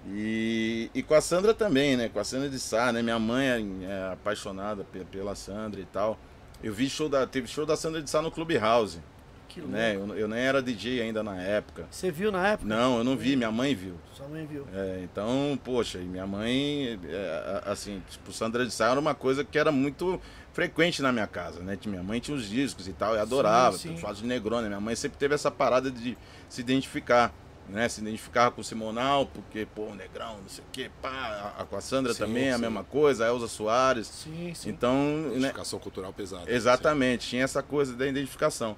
E, 0.08 0.90
e 0.94 1.02
com 1.02 1.14
a 1.16 1.22
Sandra 1.22 1.54
também, 1.54 1.98
né? 1.98 2.10
Com 2.10 2.20
a 2.20 2.24
Sandra 2.24 2.50
de 2.50 2.60
Sá, 2.60 2.92
né? 2.92 3.02
Minha 3.02 3.20
mãe 3.20 3.48
é, 3.48 3.60
é 3.86 4.14
apaixonada 4.14 4.84
pe- 4.84 5.06
pela 5.06 5.36
Sandra 5.36 5.80
e 5.82 5.86
tal. 5.86 6.18
Eu 6.64 6.74
vi 6.74 6.90
show 6.90 7.10
da, 7.10 7.26
teve 7.26 7.48
show 7.48 7.66
da 7.66 7.76
Sandra 7.76 8.02
de 8.02 8.10
Sá 8.10 8.22
no 8.22 8.30
Clubhouse, 8.32 9.00
Que 9.48 9.60
louco. 9.62 9.74
né? 9.76 9.96
Eu, 9.96 10.16
eu 10.16 10.28
nem 10.28 10.40
era 10.40 10.62
DJ 10.62 11.02
ainda 11.02 11.24
na 11.24 11.42
época. 11.42 11.86
Você 11.90 12.12
viu 12.12 12.32
na 12.32 12.48
época? 12.50 12.68
Não, 12.68 13.00
eu 13.00 13.04
não 13.04 13.18
vi, 13.18 13.36
minha 13.36 13.52
mãe 13.52 13.74
viu. 13.74 13.96
Sua 14.14 14.28
mãe 14.28 14.46
viu. 14.46 14.66
É, 14.74 15.02
então, 15.04 15.60
poxa, 15.64 15.98
e 15.98 16.04
minha 16.06 16.28
mãe, 16.28 17.00
é, 17.08 17.62
assim, 17.66 18.02
tipo, 18.10 18.32
Sandra 18.32 18.64
de 18.66 18.72
Sá 18.72 18.92
era 18.92 19.00
uma 19.00 19.16
coisa 19.16 19.44
que 19.44 19.58
era 19.58 19.72
muito 19.72 20.20
frequente 20.54 21.02
na 21.02 21.12
minha 21.12 21.28
casa, 21.28 21.62
né? 21.62 21.78
Minha 21.86 22.04
mãe 22.04 22.20
tinha 22.20 22.38
os 22.38 22.48
discos 22.48 22.88
e 22.88 22.94
tal, 22.94 23.16
eu 23.16 23.22
adorava, 23.22 23.78
sim. 23.78 23.98
fato 23.98 24.18
de 24.18 24.26
Negrona. 24.26 24.68
Minha 24.68 24.80
mãe 24.80 24.96
sempre 24.96 25.18
teve 25.18 25.34
essa 25.36 25.50
parada 25.52 25.90
de 25.92 26.16
se 26.48 26.62
identificar, 26.62 27.34
né? 27.68 27.88
Se 27.90 28.02
identificar 28.02 28.52
com 28.52 28.62
o 28.62 28.64
Simonal, 28.64 29.26
porque, 29.26 29.68
pô, 29.74 29.84
o 29.84 29.96
Negrão, 29.96 30.38
não 30.42 30.50
sei 30.50 30.64
o 30.64 30.68
quê, 30.72 30.92
pá. 31.02 31.54
A, 31.58 31.66
com 31.66 31.76
a 31.76 31.82
Sandra 31.82 32.14
Sim, 32.14 32.20
também, 32.20 32.50
a 32.50 32.56
sim. 32.56 32.62
mesma 32.62 32.84
coisa, 32.84 33.26
a 33.26 33.28
Elza 33.28 33.48
Soares. 33.48 34.08
Sim, 34.08 34.54
sim. 34.54 34.70
Então, 34.70 34.96
né? 34.96 35.38
Identificação 35.38 35.80
cultural 35.80 36.14
pesada. 36.14 36.52
Exatamente, 36.52 37.28
tinha 37.30 37.44
essa 37.44 37.64
coisa 37.64 37.94
da 37.94 38.08
identificação. 38.08 38.76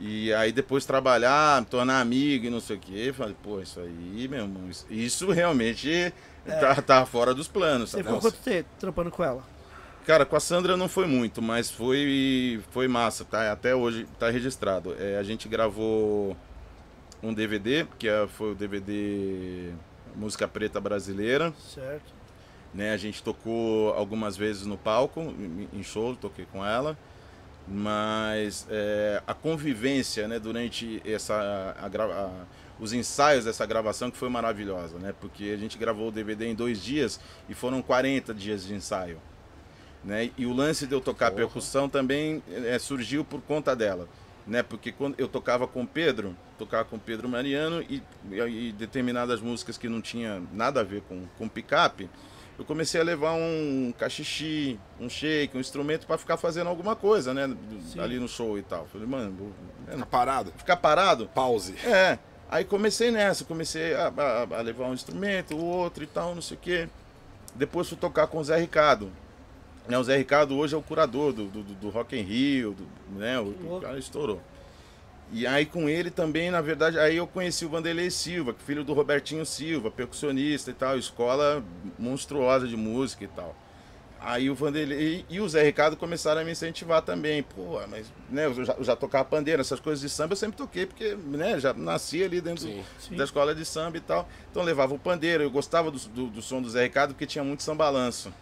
E 0.00 0.32
aí 0.34 0.50
depois 0.50 0.84
trabalhar, 0.84 1.60
me 1.60 1.66
tornar 1.66 2.00
amigo 2.00 2.46
e 2.46 2.50
não 2.50 2.60
sei 2.60 2.76
o 2.76 2.80
quê, 2.80 3.12
falei, 3.16 3.36
pô, 3.42 3.60
isso 3.60 3.78
aí, 3.78 4.26
meu 4.28 4.42
irmão, 4.42 4.68
isso, 4.68 4.86
isso 4.90 5.30
realmente 5.30 6.12
tá, 6.44 6.82
tá 6.82 7.06
fora 7.06 7.34
dos 7.34 7.46
planos. 7.46 7.90
Você 7.90 8.02
ficou 8.02 8.20
quanto 8.20 8.38
tempo 8.38 8.68
trampando 8.78 9.10
com 9.10 9.22
ela? 9.22 9.44
Cara, 10.04 10.26
com 10.26 10.34
a 10.34 10.40
Sandra 10.40 10.76
não 10.76 10.88
foi 10.88 11.06
muito, 11.06 11.40
mas 11.40 11.70
foi, 11.70 12.60
foi 12.72 12.88
massa, 12.88 13.24
tá? 13.24 13.52
Até 13.52 13.74
hoje 13.76 14.06
tá 14.18 14.28
registrado. 14.30 14.96
É, 14.98 15.16
a 15.16 15.22
gente 15.22 15.48
gravou 15.48 16.36
um 17.22 17.32
DVD, 17.32 17.86
que 17.98 18.08
é- 18.08 18.26
foi 18.26 18.52
o 18.52 18.54
DVD 18.54 19.70
Música 20.16 20.46
Preta 20.48 20.80
Brasileira, 20.80 21.52
Certo. 21.72 22.12
né? 22.74 22.92
A 22.92 22.96
gente 22.96 23.22
tocou 23.22 23.92
algumas 23.94 24.36
vezes 24.36 24.66
no 24.66 24.76
palco, 24.76 25.20
em 25.72 25.82
show, 25.82 26.14
toquei 26.16 26.46
com 26.50 26.64
ela. 26.64 26.96
Mas 27.68 28.66
é, 28.68 29.22
a 29.26 29.32
convivência, 29.34 30.26
né, 30.26 30.38
durante 30.40 31.00
essa 31.04 31.76
a 31.78 31.86
a- 31.86 32.44
os 32.80 32.92
ensaios 32.92 33.44
dessa 33.44 33.64
gravação 33.64 34.10
que 34.10 34.16
foi 34.16 34.28
maravilhosa, 34.28 34.98
né? 34.98 35.14
Porque 35.20 35.52
a 35.54 35.56
gente 35.56 35.78
gravou 35.78 36.08
o 36.08 36.10
DVD 36.10 36.46
em 36.46 36.54
dois 36.56 36.82
dias 36.82 37.20
e 37.48 37.54
foram 37.54 37.80
40 37.80 38.34
dias 38.34 38.64
de 38.64 38.74
ensaio. 38.74 39.18
Né? 40.04 40.32
E 40.36 40.44
o 40.46 40.52
lance 40.52 40.84
de 40.84 40.92
eu 40.92 41.00
tocar 41.00 41.26
Porra. 41.30 41.42
percussão 41.44 41.88
também 41.88 42.42
é, 42.50 42.76
surgiu 42.80 43.24
por 43.24 43.40
conta 43.42 43.76
dela. 43.76 44.08
Né? 44.46 44.62
Porque 44.62 44.90
quando 44.90 45.14
eu 45.18 45.28
tocava 45.28 45.68
com 45.68 45.82
o 45.82 45.86
Pedro, 45.86 46.36
tocava 46.58 46.84
com 46.84 46.96
o 46.96 46.98
Pedro 46.98 47.28
Mariano 47.28 47.80
e, 47.82 48.02
e 48.30 48.72
determinadas 48.72 49.40
músicas 49.40 49.78
que 49.78 49.88
não 49.88 50.00
tinha 50.00 50.42
nada 50.52 50.80
a 50.80 50.82
ver 50.84 51.02
com, 51.08 51.22
com 51.38 51.48
picape, 51.48 52.10
eu 52.58 52.64
comecei 52.64 53.00
a 53.00 53.04
levar 53.04 53.32
um 53.32 53.94
cachixi, 53.98 54.78
um 55.00 55.08
shake, 55.08 55.56
um 55.56 55.60
instrumento 55.60 56.06
para 56.06 56.18
ficar 56.18 56.36
fazendo 56.36 56.68
alguma 56.68 56.94
coisa, 56.96 57.32
né? 57.32 57.44
Ali 57.98 58.18
no 58.18 58.28
show 58.28 58.58
e 58.58 58.62
tal. 58.62 58.86
Falei, 58.92 59.06
mano, 59.06 59.32
vou- 59.38 59.52
é, 59.88 59.92
Fica 59.92 60.06
parado. 60.06 60.52
ficar 60.56 60.76
parado? 60.76 61.28
Pause. 61.34 61.74
É. 61.86 62.18
Aí 62.50 62.64
comecei 62.64 63.10
nessa, 63.10 63.44
comecei 63.44 63.94
a, 63.94 64.08
a- 64.08 64.58
a 64.58 64.60
levar 64.60 64.84
um 64.86 64.92
instrumento, 64.94 65.56
o 65.56 65.64
outro 65.64 66.02
e 66.04 66.06
tal, 66.06 66.34
não 66.34 66.42
sei 66.42 66.56
o 66.56 66.60
quê. 66.60 66.88
Depois 67.54 67.88
fui 67.88 67.96
tocar 67.96 68.26
com 68.26 68.38
o 68.38 68.44
Zé 68.44 68.58
Ricardo. 68.58 69.10
Né, 69.88 69.98
o 69.98 70.04
Zé 70.04 70.16
Ricardo 70.16 70.56
hoje 70.56 70.74
é 70.74 70.78
o 70.78 70.82
curador 70.82 71.32
do, 71.32 71.46
do, 71.46 71.62
do 71.62 71.90
Rock 71.90 72.16
in 72.16 72.22
Rio, 72.22 72.72
do, 72.72 73.18
né? 73.18 73.38
O, 73.40 73.76
o 73.76 73.80
cara 73.80 73.98
estourou. 73.98 74.40
E 75.32 75.46
aí 75.46 75.64
com 75.64 75.88
ele 75.88 76.10
também, 76.10 76.50
na 76.50 76.60
verdade, 76.60 76.98
aí 76.98 77.16
eu 77.16 77.26
conheci 77.26 77.64
o 77.64 77.68
Vanderlei 77.70 78.10
Silva, 78.10 78.54
filho 78.66 78.84
do 78.84 78.92
Robertinho 78.92 79.46
Silva, 79.46 79.90
percussionista 79.90 80.70
e 80.70 80.74
tal, 80.74 80.98
escola 80.98 81.64
monstruosa 81.98 82.68
de 82.68 82.76
música 82.76 83.24
e 83.24 83.28
tal. 83.28 83.56
Aí 84.20 84.48
o 84.48 84.54
Vanderlei 84.54 85.24
e 85.28 85.40
o 85.40 85.48
Zé 85.48 85.64
Ricardo 85.64 85.96
começaram 85.96 86.42
a 86.42 86.44
me 86.44 86.52
incentivar 86.52 87.02
também. 87.02 87.42
Pô, 87.42 87.80
mas 87.88 88.06
né, 88.30 88.46
eu 88.46 88.64
já, 88.64 88.74
eu 88.74 88.84
já 88.84 88.94
tocava 88.94 89.24
pandeira, 89.24 89.62
essas 89.62 89.80
coisas 89.80 90.00
de 90.00 90.08
samba 90.08 90.34
eu 90.34 90.36
sempre 90.36 90.56
toquei, 90.56 90.86
porque 90.86 91.16
né, 91.16 91.58
já 91.58 91.72
nasci 91.72 92.22
ali 92.22 92.40
dentro 92.40 92.62
Sim. 92.62 92.84
Sim. 93.00 93.16
da 93.16 93.24
escola 93.24 93.54
de 93.54 93.64
samba 93.64 93.96
e 93.96 94.00
tal. 94.00 94.28
Então 94.50 94.62
eu 94.62 94.66
levava 94.66 94.94
o 94.94 94.98
pandeiro, 94.98 95.42
eu 95.42 95.50
gostava 95.50 95.90
do, 95.90 95.98
do, 95.98 96.26
do 96.26 96.42
som 96.42 96.62
do 96.62 96.70
Zé 96.70 96.84
Ricardo 96.84 97.14
porque 97.14 97.26
tinha 97.26 97.42
muito 97.42 97.62
sambalanço, 97.64 98.32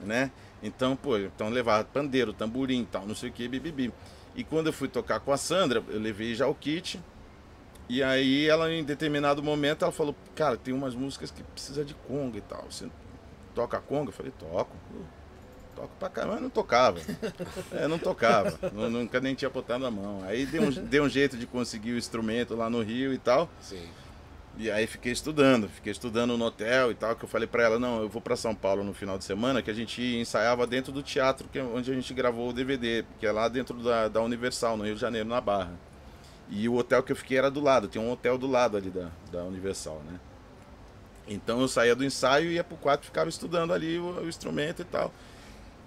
né? 0.00 0.30
Então, 0.62 0.94
pô, 0.96 1.16
então 1.18 1.48
levava 1.48 1.84
pandeiro, 1.84 2.32
tamborim 2.32 2.82
e 2.82 2.86
tal, 2.86 3.06
não 3.06 3.14
sei 3.14 3.30
o 3.30 3.32
que, 3.32 3.48
bibibi. 3.48 3.92
E 4.34 4.44
quando 4.44 4.66
eu 4.68 4.72
fui 4.72 4.88
tocar 4.88 5.18
com 5.20 5.32
a 5.32 5.36
Sandra, 5.36 5.82
eu 5.88 5.98
levei 5.98 6.34
já 6.34 6.46
o 6.46 6.54
kit. 6.54 7.00
E 7.88 8.02
aí 8.02 8.46
ela, 8.46 8.72
em 8.72 8.84
determinado 8.84 9.42
momento, 9.42 9.82
ela 9.84 9.90
falou, 9.92 10.14
cara, 10.36 10.56
tem 10.56 10.72
umas 10.72 10.94
músicas 10.94 11.30
que 11.30 11.42
precisa 11.42 11.84
de 11.84 11.94
conga 12.06 12.38
e 12.38 12.40
tal. 12.42 12.64
Você 12.70 12.88
toca 13.54 13.80
conga? 13.80 14.10
Eu 14.10 14.12
falei, 14.12 14.32
toco. 14.38 14.76
Toco 15.74 15.90
pra 15.98 16.08
caramba, 16.08 16.34
mas 16.34 16.42
não 16.42 16.50
tocava. 16.50 17.00
É, 17.72 17.88
não 17.88 17.98
tocava. 17.98 18.58
Nu- 18.72 18.90
Nunca 18.90 19.20
nem 19.20 19.34
tinha 19.34 19.48
botado 19.50 19.86
a 19.86 19.90
mão. 19.90 20.22
Aí 20.24 20.44
deu 20.46 20.62
um, 20.62 20.70
deu 20.70 21.04
um 21.04 21.08
jeito 21.08 21.36
de 21.36 21.46
conseguir 21.46 21.92
o 21.92 21.98
instrumento 21.98 22.54
lá 22.54 22.68
no 22.68 22.82
Rio 22.82 23.12
e 23.12 23.18
tal. 23.18 23.48
Sim. 23.60 23.88
E 24.58 24.70
aí 24.70 24.86
fiquei 24.86 25.12
estudando, 25.12 25.68
fiquei 25.68 25.92
estudando 25.92 26.36
no 26.36 26.44
hotel 26.44 26.90
e 26.90 26.94
tal, 26.94 27.16
que 27.16 27.24
eu 27.24 27.28
falei 27.28 27.46
pra 27.46 27.62
ela, 27.62 27.78
não, 27.78 28.02
eu 28.02 28.08
vou 28.08 28.20
pra 28.20 28.36
São 28.36 28.54
Paulo 28.54 28.84
no 28.84 28.92
final 28.92 29.16
de 29.16 29.24
semana, 29.24 29.62
que 29.62 29.70
a 29.70 29.74
gente 29.74 30.02
ensaiava 30.02 30.66
dentro 30.66 30.92
do 30.92 31.02
teatro, 31.02 31.48
que 31.48 31.58
é 31.58 31.62
onde 31.62 31.90
a 31.90 31.94
gente 31.94 32.12
gravou 32.12 32.50
o 32.50 32.52
DVD, 32.52 33.04
que 33.18 33.26
é 33.26 33.32
lá 33.32 33.48
dentro 33.48 33.74
da, 33.82 34.08
da 34.08 34.20
Universal, 34.20 34.76
no 34.76 34.84
Rio 34.84 34.94
de 34.94 35.00
Janeiro, 35.00 35.28
na 35.28 35.40
Barra. 35.40 35.72
E 36.50 36.68
o 36.68 36.74
hotel 36.74 37.02
que 37.02 37.12
eu 37.12 37.16
fiquei 37.16 37.38
era 37.38 37.50
do 37.50 37.60
lado, 37.60 37.88
tinha 37.88 38.02
um 38.02 38.10
hotel 38.10 38.36
do 38.36 38.46
lado 38.46 38.76
ali 38.76 38.90
da, 38.90 39.08
da 39.30 39.44
Universal, 39.44 40.02
né? 40.06 40.18
Então 41.28 41.60
eu 41.60 41.68
saía 41.68 41.94
do 41.94 42.04
ensaio 42.04 42.50
ia 42.50 42.64
pro 42.64 42.76
quarto 42.76 43.06
ficava 43.06 43.28
estudando 43.28 43.72
ali 43.72 43.98
o, 43.98 44.22
o 44.22 44.28
instrumento 44.28 44.82
e 44.82 44.84
tal. 44.84 45.12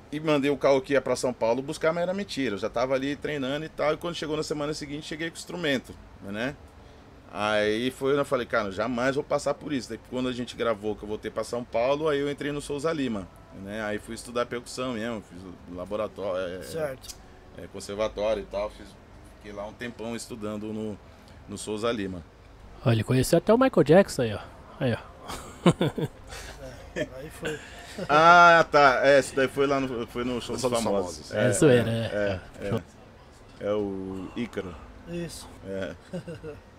E 0.09 0.19
mandei 0.19 0.49
o 0.49 0.57
carro 0.57 0.79
que 0.79 0.93
ia 0.93 1.01
pra 1.01 1.15
São 1.15 1.33
Paulo 1.33 1.61
buscar, 1.61 1.91
mas 1.91 2.03
era 2.03 2.13
mentira. 2.13 2.55
Eu 2.55 2.59
já 2.59 2.69
tava 2.69 2.93
ali 2.93 3.15
treinando 3.15 3.65
e 3.65 3.69
tal. 3.69 3.93
E 3.93 3.97
quando 3.97 4.15
chegou 4.15 4.37
na 4.37 4.43
semana 4.43 4.73
seguinte, 4.73 5.07
cheguei 5.07 5.29
com 5.29 5.35
o 5.35 5.39
instrumento, 5.39 5.93
né? 6.21 6.55
Aí 7.35 7.89
foi, 7.89 8.15
eu 8.15 8.23
falei, 8.23 8.45
cara, 8.45 8.71
jamais 8.71 9.15
vou 9.15 9.23
passar 9.23 9.55
por 9.55 9.73
isso. 9.73 9.89
Daí 9.89 9.99
quando 10.11 10.29
a 10.29 10.31
gente 10.31 10.55
gravou, 10.55 10.95
que 10.95 11.01
eu 11.01 11.09
voltei 11.09 11.31
pra 11.31 11.43
São 11.43 11.63
Paulo, 11.63 12.07
aí 12.07 12.19
eu 12.19 12.29
entrei 12.29 12.51
no 12.51 12.61
Souza 12.61 12.93
Lima, 12.93 13.27
né? 13.63 13.83
Aí 13.83 13.97
fui 13.97 14.13
estudar 14.13 14.45
percussão 14.45 14.93
mesmo, 14.93 15.23
fiz 15.27 15.41
laboratório, 15.75 16.59
é, 16.59 16.61
Certo. 16.61 17.15
é, 17.57 17.65
conservatório 17.73 18.43
e 18.43 18.45
tal. 18.45 18.69
Fiz, 18.69 18.85
fiquei 19.37 19.51
lá 19.51 19.65
um 19.65 19.73
tempão 19.73 20.15
estudando 20.15 20.71
no, 20.71 20.95
no 21.49 21.57
Souza 21.57 21.91
Lima. 21.91 22.23
Olha, 22.85 22.93
ele 22.93 23.03
conheceu 23.03 23.39
até 23.39 23.51
o 23.51 23.57
Michael 23.57 23.83
Jackson 23.83 24.21
aí, 24.21 24.33
ó. 24.35 24.39
Aí, 24.79 24.93
ó. 24.93 24.97
Aí 26.95 27.29
foi. 27.31 27.59
Ah, 28.09 28.65
tá. 28.71 29.01
É, 29.03 29.19
esse 29.19 29.35
daí 29.35 29.47
foi 29.47 29.67
lá 29.67 29.79
no, 29.79 30.07
foi 30.07 30.23
no 30.23 30.41
Show 30.41 30.55
dos 30.55 30.63
Famosos. 30.63 30.83
Famosos. 30.83 31.31
É, 31.31 31.51
zoeira, 31.51 31.91
é. 31.91 32.39
É, 32.59 32.67
é, 32.67 33.67
é 33.67 33.71
o 33.71 34.27
Ícaro. 34.35 34.73
Isso. 35.07 35.47
É. 35.63 35.93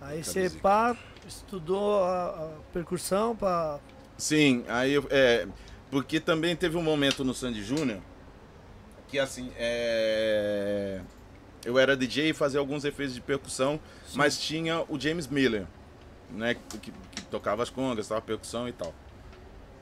Aí 0.00 0.22
você 0.22 0.48
pá, 0.50 0.96
estudou 1.26 2.02
a, 2.02 2.26
a 2.26 2.48
percussão 2.72 3.34
pra. 3.34 3.80
Sim, 4.16 4.64
aí 4.68 4.94
eu, 4.94 5.06
é, 5.10 5.46
porque 5.90 6.20
também 6.20 6.54
teve 6.56 6.76
um 6.76 6.82
momento 6.82 7.24
no 7.24 7.34
Sandy 7.34 7.62
Júnior 7.62 8.00
que 9.08 9.18
assim, 9.18 9.50
é, 9.56 11.00
eu 11.64 11.78
era 11.78 11.96
DJ 11.96 12.30
e 12.30 12.32
fazia 12.32 12.60
alguns 12.60 12.84
efeitos 12.84 13.14
de 13.14 13.20
percussão, 13.20 13.80
mas 14.14 14.38
tinha 14.38 14.84
o 14.88 15.00
James 15.00 15.26
Miller, 15.26 15.66
né, 16.30 16.54
que, 16.54 16.78
que 16.78 17.22
tocava 17.30 17.62
as 17.62 17.70
congas, 17.70 18.06
tava 18.06 18.20
percussão 18.20 18.68
e 18.68 18.72
tal. 18.72 18.94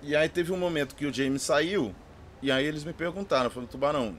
E 0.03 0.15
aí 0.15 0.29
teve 0.29 0.53
um 0.53 0.57
momento 0.57 0.95
que 0.95 1.07
o 1.07 1.13
James 1.13 1.43
saiu 1.43 1.95
e 2.41 2.51
aí 2.51 2.65
eles 2.65 2.85
me 2.85 2.93
perguntaram, 2.93 3.51
falaram, 3.51 3.71
Tubarão, 3.71 4.17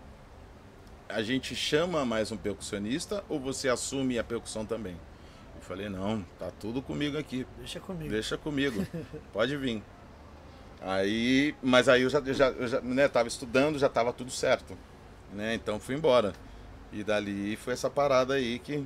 a 1.07 1.21
gente 1.23 1.55
chama 1.55 2.03
mais 2.03 2.31
um 2.31 2.37
percussionista 2.37 3.23
ou 3.29 3.39
você 3.39 3.69
assume 3.69 4.19
a 4.19 4.23
percussão 4.23 4.65
também? 4.65 4.97
Falei, 5.67 5.89
não, 5.89 6.23
tá 6.39 6.49
tudo 6.61 6.81
comigo 6.81 7.17
aqui. 7.17 7.45
Deixa 7.57 7.77
comigo. 7.77 8.09
Deixa 8.09 8.37
comigo, 8.37 8.87
pode 9.33 9.57
vir. 9.57 9.83
Aí, 10.81 11.53
mas 11.61 11.89
aí 11.89 12.03
eu 12.03 12.09
já, 12.09 12.19
eu 12.19 12.33
já, 12.33 12.47
eu 12.51 12.67
já 12.67 12.79
né, 12.79 13.07
tava 13.09 13.27
estudando, 13.27 13.77
já 13.77 13.89
tava 13.89 14.13
tudo 14.13 14.31
certo, 14.31 14.77
né? 15.33 15.55
Então 15.55 15.77
fui 15.77 15.95
embora. 15.95 16.31
E 16.93 17.03
dali 17.03 17.57
foi 17.57 17.73
essa 17.73 17.89
parada 17.89 18.35
aí 18.35 18.59
que, 18.59 18.85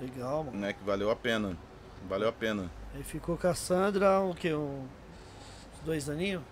Legal, 0.00 0.44
mano. 0.44 0.56
né, 0.56 0.72
que 0.72 0.82
valeu 0.82 1.10
a 1.10 1.16
pena. 1.16 1.54
Valeu 2.08 2.28
a 2.30 2.32
pena. 2.32 2.70
Aí 2.94 3.02
ficou 3.02 3.36
com 3.36 3.48
a 3.48 3.54
Sandra, 3.54 4.20
o 4.20 4.34
que? 4.34 4.54
Um, 4.54 4.84
uns 5.74 5.80
dois 5.84 6.08
aninhos? 6.08 6.42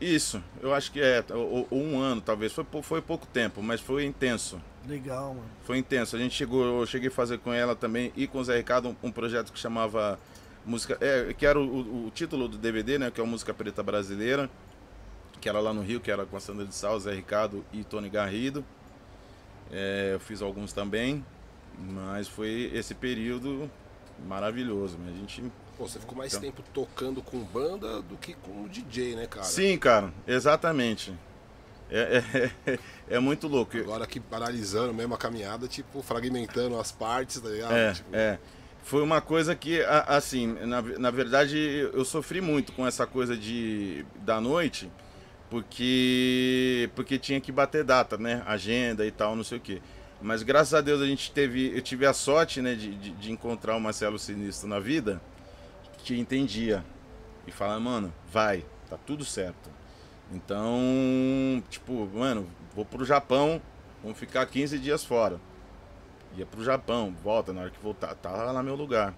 Isso, 0.00 0.40
eu 0.60 0.72
acho 0.72 0.92
que 0.92 1.00
é, 1.00 1.24
ou, 1.30 1.66
ou 1.68 1.82
um 1.82 1.98
ano 1.98 2.20
talvez, 2.20 2.52
foi, 2.52 2.64
foi 2.82 3.02
pouco 3.02 3.26
tempo, 3.26 3.60
mas 3.60 3.80
foi 3.80 4.04
intenso. 4.04 4.60
Legal, 4.86 5.34
mano. 5.34 5.46
Foi 5.64 5.78
intenso. 5.78 6.14
A 6.16 6.18
gente 6.18 6.34
chegou, 6.34 6.80
eu 6.80 6.86
cheguei 6.86 7.08
a 7.08 7.12
fazer 7.12 7.38
com 7.38 7.52
ela 7.52 7.74
também 7.74 8.12
e 8.16 8.26
com 8.26 8.38
o 8.38 8.44
Zé 8.44 8.56
Ricardo 8.56 8.88
um, 8.90 8.96
um 9.08 9.10
projeto 9.12 9.52
que 9.52 9.58
chamava 9.58 10.18
música, 10.66 10.96
é, 11.00 11.32
que 11.32 11.46
era 11.46 11.58
o, 11.58 11.64
o- 11.64 12.06
o 12.06 12.10
título 12.10 12.48
do 12.48 12.56
DVD, 12.58 12.98
né, 12.98 13.10
que 13.10 13.20
é 13.20 13.24
o 13.24 13.26
Música 13.26 13.52
Preta 13.54 13.82
Brasileira, 13.82 14.48
que 15.40 15.48
era 15.48 15.60
lá 15.60 15.72
no 15.72 15.82
Rio, 15.82 16.00
que 16.00 16.10
era 16.10 16.24
com 16.26 16.36
a 16.36 16.40
Sandra 16.40 16.64
de 16.66 16.74
Sal, 16.74 16.98
Zé 17.00 17.14
Ricardo 17.14 17.64
e 17.72 17.82
Tony 17.84 18.08
Garrido. 18.08 18.64
É, 19.70 20.10
eu 20.14 20.20
fiz 20.20 20.40
alguns 20.42 20.72
também, 20.72 21.24
mas 21.78 22.28
foi 22.28 22.70
esse 22.74 22.94
período 22.94 23.70
maravilhoso. 24.26 24.96
né? 24.98 25.12
A 25.14 25.18
gente 25.18 25.42
Pô, 25.76 25.88
você 25.88 25.98
ficou 25.98 26.16
mais 26.16 26.32
Então. 26.32 26.42
tempo 26.48 26.62
tocando 26.72 27.20
com 27.20 27.38
banda 27.40 28.00
do 28.00 28.16
que 28.16 28.34
com 28.34 28.68
DJ, 28.68 29.16
né, 29.16 29.26
cara? 29.26 29.44
Sim, 29.44 29.76
cara, 29.76 30.12
exatamente. 30.26 31.12
É, 31.94 32.50
é, 32.66 32.78
é 33.16 33.18
muito 33.20 33.46
louco. 33.46 33.76
Agora 33.78 34.02
aqui 34.04 34.18
paralisando 34.18 34.92
mesmo 34.92 35.14
a 35.14 35.18
caminhada, 35.18 35.68
tipo, 35.68 36.02
fragmentando 36.02 36.78
as 36.78 36.90
partes, 36.90 37.40
tá 37.40 37.48
ligado? 37.48 37.72
É, 37.72 37.92
Tipo, 37.92 38.08
é. 38.16 38.38
Foi 38.82 39.02
uma 39.02 39.20
coisa 39.22 39.54
que, 39.54 39.80
assim, 40.06 40.46
na, 40.66 40.82
na 40.82 41.10
verdade, 41.10 41.88
eu 41.94 42.04
sofri 42.04 42.42
muito 42.42 42.70
com 42.72 42.86
essa 42.86 43.06
coisa 43.06 43.34
de 43.34 44.04
da 44.16 44.38
noite, 44.42 44.90
porque 45.48 46.90
porque 46.94 47.18
tinha 47.18 47.40
que 47.40 47.50
bater 47.50 47.82
data, 47.82 48.18
né? 48.18 48.42
Agenda 48.44 49.06
e 49.06 49.10
tal, 49.10 49.34
não 49.34 49.44
sei 49.44 49.56
o 49.56 49.60
quê. 49.60 49.80
Mas 50.20 50.42
graças 50.42 50.74
a 50.74 50.80
Deus 50.82 51.00
a 51.00 51.06
gente 51.06 51.30
teve, 51.30 51.74
eu 51.74 51.80
tive 51.80 52.04
a 52.04 52.12
sorte, 52.12 52.60
né, 52.60 52.74
de, 52.74 52.94
de, 52.94 53.10
de 53.10 53.32
encontrar 53.32 53.76
o 53.76 53.80
Marcelo 53.80 54.18
Sinistro 54.18 54.68
na 54.68 54.78
vida, 54.80 55.20
que 55.98 56.18
entendia 56.18 56.84
e 57.46 57.52
fala, 57.52 57.78
mano, 57.80 58.12
vai, 58.30 58.64
tá 58.88 58.96
tudo 58.96 59.24
certo. 59.24 59.70
Então, 60.32 61.62
tipo, 61.68 62.08
mano, 62.14 62.46
vou 62.74 62.84
pro 62.84 63.04
Japão, 63.04 63.60
vamos 64.02 64.18
ficar 64.18 64.46
15 64.46 64.78
dias 64.78 65.04
fora 65.04 65.40
ia 66.36 66.46
pro 66.46 66.62
Japão, 66.62 67.14
volta 67.22 67.52
na 67.52 67.62
hora 67.62 67.70
que 67.70 67.80
voltar, 67.82 68.14
tá 68.14 68.30
lá 68.30 68.52
no 68.52 68.62
meu 68.62 68.74
lugar. 68.74 69.14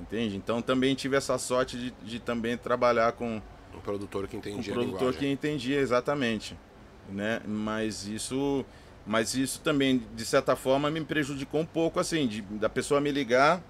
Entende? 0.00 0.36
Então 0.36 0.60
também 0.60 0.94
tive 0.94 1.16
essa 1.16 1.38
sorte 1.38 1.78
de, 1.78 1.90
de 2.02 2.20
também 2.20 2.56
trabalhar 2.56 3.12
com 3.12 3.40
um 3.74 3.80
produtor 3.80 4.28
que 4.28 4.36
um 4.36 4.38
entendia 4.40 4.72
a 4.72 4.76
produtor 4.76 5.14
que 5.14 5.26
entendia 5.26 5.80
exatamente, 5.80 6.56
né? 7.08 7.40
Mas 7.46 8.06
isso, 8.06 8.64
mas 9.06 9.34
isso 9.34 9.60
também 9.60 10.02
de 10.14 10.24
certa 10.24 10.54
forma 10.54 10.90
me 10.90 11.02
prejudicou 11.02 11.60
um 11.60 11.66
pouco 11.66 11.98
assim, 11.98 12.26
de, 12.26 12.42
da 12.42 12.68
pessoa 12.68 13.00
me 13.00 13.10
ligar, 13.10 13.62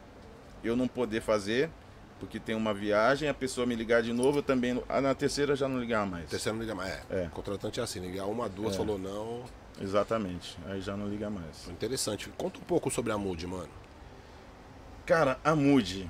eu 0.64 0.74
não 0.74 0.88
poder 0.88 1.20
fazer 1.20 1.70
porque 2.18 2.40
tem 2.40 2.54
uma 2.54 2.72
viagem, 2.72 3.28
a 3.28 3.34
pessoa 3.34 3.66
me 3.66 3.74
ligar 3.74 4.02
de 4.02 4.12
novo, 4.12 4.38
eu 4.38 4.42
também 4.42 4.82
ah, 4.88 5.00
na 5.00 5.14
terceira 5.14 5.54
já 5.54 5.68
não 5.68 5.78
ligar 5.80 6.06
mais. 6.06 6.28
Terceiro 6.30 6.56
não 6.56 6.62
liga 6.64 6.74
mais. 6.74 6.90
É. 6.92 7.02
É. 7.10 7.28
Contratante 7.32 7.80
é 7.80 7.82
assim, 7.82 8.00
ligar 8.00 8.26
uma, 8.26 8.48
duas, 8.48 8.74
É. 8.74 8.78
falou 8.78 8.98
não. 8.98 9.42
Exatamente. 9.80 10.56
Aí 10.66 10.80
já 10.80 10.96
não 10.96 11.08
liga 11.08 11.28
mais. 11.28 11.68
Interessante. 11.68 12.30
Conta 12.38 12.58
um 12.58 12.62
pouco 12.62 12.90
sobre 12.90 13.12
a 13.12 13.18
Mood, 13.18 13.46
mano. 13.46 13.68
Cara, 15.04 15.38
a 15.44 15.54
Moody. 15.54 16.08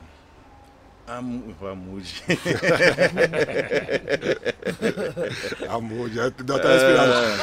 A, 1.06 1.20
Mu- 1.20 1.54
a 1.68 1.74
Moody. 1.74 2.22
Amor, 5.68 6.10
já 6.10 6.28
deu 6.28 6.56
até 6.56 6.68
respirada. 6.72 7.36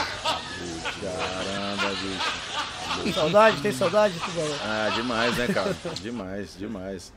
Caramba, 1.02 1.90
bicho. 2.02 3.14
Saudade? 3.14 3.61
Tem 3.61 3.72
saudade, 3.72 4.14
Tubarão? 4.19 4.56
Ah, 4.64 4.91
demais, 4.95 5.38
né, 5.38 5.48
cara? 5.48 5.76
demais, 6.02 6.56
demais. 6.57 7.14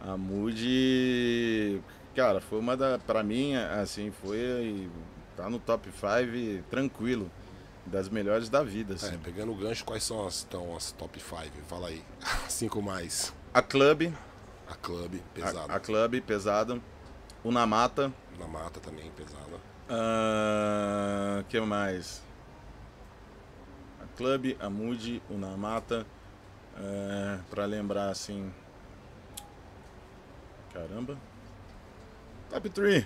A 0.00 0.16
Moody, 0.16 1.80
cara, 2.14 2.40
foi 2.40 2.58
uma 2.58 2.76
da. 2.76 2.98
Pra 2.98 3.22
mim, 3.22 3.54
assim, 3.54 4.10
foi. 4.10 4.88
Tá 5.36 5.48
no 5.48 5.58
top 5.58 5.90
5 5.90 6.64
tranquilo. 6.70 7.30
Das 7.86 8.08
melhores 8.08 8.48
da 8.50 8.62
vida, 8.62 8.94
assim. 8.94 9.14
É, 9.14 9.18
pegando 9.18 9.50
o 9.50 9.54
gancho, 9.54 9.82
quais 9.84 10.02
são 10.02 10.26
as, 10.26 10.44
então, 10.46 10.76
as 10.76 10.92
top 10.92 11.18
5? 11.18 11.64
Fala 11.66 11.88
aí. 11.88 12.02
Cinco 12.48 12.82
mais. 12.82 13.32
A 13.54 13.62
Club, 13.62 14.12
A 14.68 14.74
Club, 14.74 15.14
a, 15.14 15.34
pesada. 15.34 15.72
a 15.72 15.80
Club, 15.80 16.20
pesada. 16.20 16.78
O 17.42 17.50
Namata. 17.50 18.12
Na 18.38 18.46
mata 18.46 18.78
também, 18.78 19.10
pesada. 19.12 19.56
Ah, 19.88 21.42
que 21.48 21.58
mais? 21.60 22.22
A 24.02 24.16
Club, 24.16 24.54
a 24.60 24.68
Moody, 24.68 25.22
o 25.30 25.38
Namata. 25.38 26.06
É, 26.76 27.38
pra 27.50 27.64
lembrar 27.64 28.10
assim. 28.10 28.52
Caramba. 30.86 31.16
Top 32.50 32.68
3. 32.70 33.04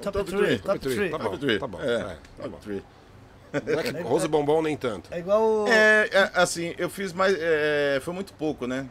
Top 0.00 0.24
three, 0.24 0.58
top 0.60 0.78
three. 0.78 1.10
Tá 1.10 1.18
bom, 1.18 1.24
Top 1.24 1.38
3. 1.38 1.58
tá 1.60 1.66
bom. 1.66 1.80
É, 1.80 1.94
é, 1.94 1.98
tá 1.98 2.18
top 2.36 2.48
bom. 2.50 2.58
3. 2.58 2.82
Não 3.66 3.80
é 3.80 3.82
que 3.82 4.02
Rose 4.02 4.28
Bombom 4.28 4.62
nem 4.62 4.76
tanto. 4.76 5.12
É 5.12 5.18
igual 5.18 5.42
o... 5.42 5.68
É, 5.68 6.08
é, 6.12 6.30
assim, 6.34 6.74
eu 6.78 6.88
fiz 6.90 7.12
mais. 7.12 7.34
é, 7.38 7.98
foi 8.02 8.14
muito 8.14 8.32
pouco, 8.34 8.66
né? 8.66 8.86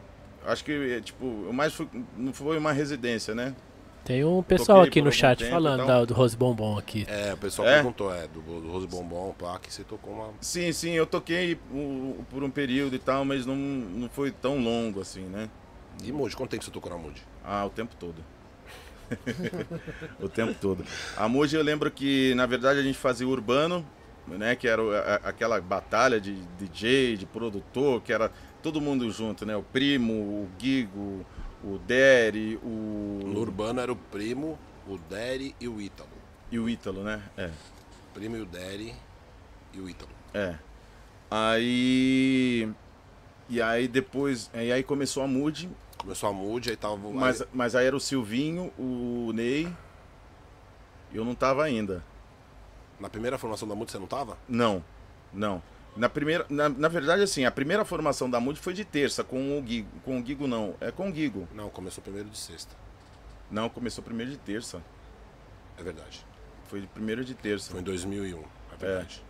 Acho 0.46 0.66
que, 0.66 0.72
é, 0.94 1.00
tipo, 1.02 1.26
o 1.26 1.54
mais 1.54 1.74
foi, 1.74 1.88
não 2.18 2.34
foi 2.34 2.58
uma 2.58 2.72
residência, 2.74 3.34
né? 3.36 3.56
Tem 4.04 4.24
um 4.24 4.42
pessoal 4.42 4.82
aqui 4.82 5.02
no 5.02 5.12
chat 5.12 5.40
tempo 5.40 5.52
falando 5.52 5.84
e 5.84 5.86
tal. 5.86 6.00
da- 6.00 6.06
do 6.06 6.14
Rose 6.14 6.36
Bombom 6.36 6.78
aqui. 6.78 7.06
É, 7.10 7.34
o 7.34 7.38
pessoal 7.38 7.68
É? 7.68 7.76
perguntou, 7.76 8.14
é, 8.14 8.26
do, 8.28 8.42
do 8.42 8.72
Rose 8.72 8.88
Bombom, 8.88 9.34
pá, 9.38 9.60
que 9.60 9.72
você 9.72 9.84
tocou 9.84 10.14
uma. 10.14 10.30
Sim, 10.42 10.72
sim, 10.72 10.92
eu 10.92 11.06
toquei 11.06 11.58
por 12.30 12.42
um 12.44 12.50
período 12.50 12.96
e 12.96 13.00
tal, 13.00 13.26
mas 13.26 13.46
não, 13.46 13.56
não 13.56 14.10
foi 14.10 14.32
tão 14.32 14.58
longo 14.60 15.02
assim, 15.02 15.24
né? 15.24 15.50
E 16.04 16.12
Moody, 16.12 16.36
quanto 16.36 16.52
tempo 16.52 16.64
você 16.64 16.72
tocou 16.72 16.92
na 16.92 16.98
Moody? 16.98 17.22
Ah, 17.44 17.66
o 17.66 17.70
tempo 17.70 17.96
todo. 17.96 18.24
o 20.20 20.28
tempo 20.30 20.54
todo. 20.60 20.84
A 21.16 21.28
Moji 21.30 21.56
eu 21.56 21.64
lembro 21.64 21.90
que, 21.90 22.34
na 22.36 22.46
verdade, 22.46 22.80
a 22.80 22.84
gente 22.84 22.98
fazia 22.98 23.28
urbano, 23.28 23.86
né? 24.28 24.56
Que 24.56 24.68
era 24.68 24.82
a- 24.82 25.30
aquela 25.30 25.60
batalha 25.62 26.20
de 26.20 26.36
DJ, 26.60 27.16
de 27.18 27.26
produtor, 27.26 28.02
que 28.02 28.12
era 28.12 28.32
todo 28.62 28.82
mundo 28.82 29.10
junto, 29.12 29.46
né? 29.46 29.56
O 29.56 29.64
Primo, 29.64 30.14
o 30.14 30.50
Gigo, 30.60 31.26
o 31.64 31.78
Derry, 31.80 32.58
o... 32.62 33.22
No 33.26 33.40
Urbano 33.40 33.80
era 33.80 33.92
o 33.92 33.96
Primo, 33.96 34.60
o 34.88 34.98
Derry 34.98 35.56
e 35.60 35.68
o 35.68 35.80
Ítalo. 35.82 36.10
E 36.52 36.60
o 36.60 36.70
Ítalo, 36.70 37.04
né? 37.04 37.22
É. 37.38 37.46
O 37.48 38.14
Primo 38.14 38.36
e 38.38 38.42
o 38.42 38.46
Derry 38.46 38.94
e 39.74 39.80
o 39.80 39.90
Ítalo. 39.90 40.12
É. 40.34 40.56
Aí... 41.32 42.70
E 43.50 43.62
aí 43.62 43.88
depois... 43.88 44.50
E 44.54 44.72
aí 44.72 44.84
começou 44.84 45.24
a 45.24 45.28
Moody, 45.28 45.70
Começou 46.08 46.30
a 46.30 46.32
Moody, 46.32 46.70
aí 46.70 46.78
tava. 46.78 46.98
mas, 47.12 47.44
mas 47.52 47.76
aí 47.76 47.86
era 47.86 47.96
o 47.96 48.00
Silvinho, 48.00 48.72
o 48.80 49.34
Ney... 49.34 49.68
Eu 51.14 51.26
não 51.26 51.36
tava 51.36 51.66
ainda. 51.66 52.02
Na 52.98 53.10
primeira 53.10 53.38
formação 53.38 53.68
da 53.68 53.76
Moody 53.76 53.92
você 53.92 54.00
não 54.00 54.08
tava? 54.08 54.38
Não, 54.48 54.82
não. 55.34 55.62
Na 55.98 56.08
primeira, 56.08 56.46
na, 56.50 56.70
na 56.70 56.88
verdade, 56.88 57.24
assim, 57.24 57.44
a 57.44 57.52
primeira 57.52 57.84
formação 57.84 58.30
da 58.30 58.40
Moody 58.40 58.58
foi 58.58 58.74
de 58.74 58.86
terça, 58.86 59.22
com 59.22 59.60
o 59.60 59.68
Gigo. 59.68 59.90
Com 60.06 60.22
o 60.22 60.26
Gigo 60.26 60.48
não, 60.48 60.76
é 60.80 60.94
com 60.94 61.10
o 61.10 61.14
Gigo. 61.14 61.46
Não, 61.54 61.70
começou 61.70 62.02
primeiro 62.02 62.30
de 62.30 62.38
sexta. 62.38 62.74
Não, 63.52 63.68
começou 63.68 64.02
primeiro 64.02 64.32
de 64.32 64.38
terça. 64.38 64.82
É 65.78 65.84
verdade. 65.84 66.26
Foi 66.70 66.80
de 66.80 66.88
primeiro 66.88 67.26
de 67.26 67.34
terça. 67.34 67.72
Foi 67.72 67.82
em 67.82 67.84
2001, 67.84 68.40
é 68.40 68.78
verdade. 68.78 69.22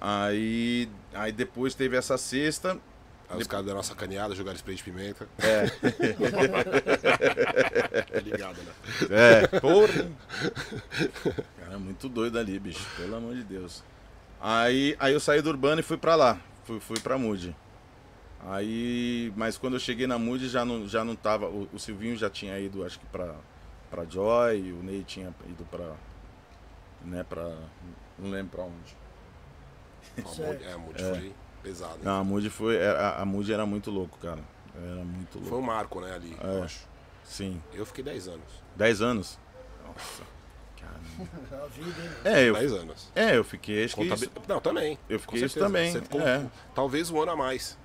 Aí, 0.00 0.88
aí 1.12 1.30
depois 1.30 1.74
teve 1.74 1.94
essa 1.94 2.16
sexta. 2.16 2.80
Aí 3.28 3.38
os 3.40 3.46
caras 3.46 3.66
deram 3.66 3.78
uma 3.78 3.82
sacaneada, 3.82 4.34
jogaram 4.34 4.56
spray 4.56 4.76
de 4.76 4.82
pimenta. 4.84 5.28
É, 5.38 5.66
Tá 8.04 8.20
ligado, 8.20 8.56
né? 8.62 8.72
é, 9.10 9.60
porra. 9.60 10.10
Cara, 11.58 11.78
muito 11.78 12.08
doido 12.08 12.38
ali, 12.38 12.58
bicho, 12.58 12.86
pelo 12.96 13.16
amor 13.16 13.34
de 13.34 13.42
Deus. 13.42 13.82
Aí, 14.40 14.96
aí 15.00 15.12
eu 15.12 15.20
saí 15.20 15.42
do 15.42 15.48
Urbano 15.50 15.80
e 15.80 15.84
fui 15.84 15.96
pra 15.96 16.14
lá, 16.14 16.40
fui, 16.64 16.78
fui 16.78 17.00
pra 17.00 17.18
Moody. 17.18 17.54
Aí, 18.48 19.32
mas 19.34 19.58
quando 19.58 19.74
eu 19.74 19.80
cheguei 19.80 20.06
na 20.06 20.18
Moody 20.18 20.48
já 20.48 20.64
não, 20.64 20.86
já 20.86 21.04
não 21.04 21.16
tava, 21.16 21.46
o, 21.48 21.68
o 21.72 21.78
Silvinho 21.78 22.16
já 22.16 22.30
tinha 22.30 22.58
ido, 22.60 22.84
acho 22.84 23.00
que 23.00 23.06
pra, 23.06 23.34
pra 23.90 24.04
Joy, 24.04 24.72
o 24.72 24.82
Ney 24.84 25.02
tinha 25.02 25.34
ido 25.48 25.64
pra, 25.68 25.94
né, 27.04 27.24
pra, 27.28 27.56
não 28.18 28.30
lembro 28.30 28.56
pra 28.56 28.64
onde. 28.64 28.96
A 30.18 30.22
Moody, 30.22 30.64
é, 30.64 30.72
a 30.72 30.78
Moody 30.78 31.02
foi 31.02 31.32
pesada. 31.68 31.94
hein? 31.94 32.00
Não, 32.02 32.20
a 32.20 32.24
Moody 32.24 32.50
foi, 32.50 32.76
era- 32.76 33.16
a 33.16 33.24
Moody 33.24 33.52
era 33.52 33.66
muito 33.66 33.90
louco, 33.90 34.16
cara, 34.18 34.40
era 34.74 35.04
muito 35.04 35.32
Foi 35.32 35.42
louco. 35.42 35.56
um 35.58 35.62
marco, 35.62 36.00
né, 36.00 36.14
ali, 36.14 36.36
eu 36.42 36.58
É. 36.60 36.62
acho. 36.62 36.80
Sim, 37.24 37.60
Eu 37.74 37.84
fiquei 37.84 38.04
10 38.04 38.28
anos. 38.28 38.44
10 38.76 39.02
anos. 39.02 39.38
Nossa, 39.86 40.22
cara. 40.80 41.00
A 41.64 41.66
vida, 41.66 42.02
hein? 42.02 42.10
É, 42.24 42.48
eu, 42.48 42.54
10 42.54 42.72
anos. 42.72 43.10
é, 43.16 43.36
eu 43.36 43.42
fiquei, 43.44 43.84
acho 43.84 43.94
que 43.96 44.02
Contabi- 44.02 44.22
isso- 44.26 44.30
Não, 44.48 44.60
também. 44.60 44.98
Eu 45.08 45.18
fiquei 45.18 45.44
isso 45.44 45.58
também, 45.58 45.90
Você 45.92 46.00
ficou 46.02 46.20
é. 46.20 46.46
talvez 46.74 47.10
um 47.10 47.20
ano 47.20 47.32
a 47.32 47.36
mais. 47.36 47.76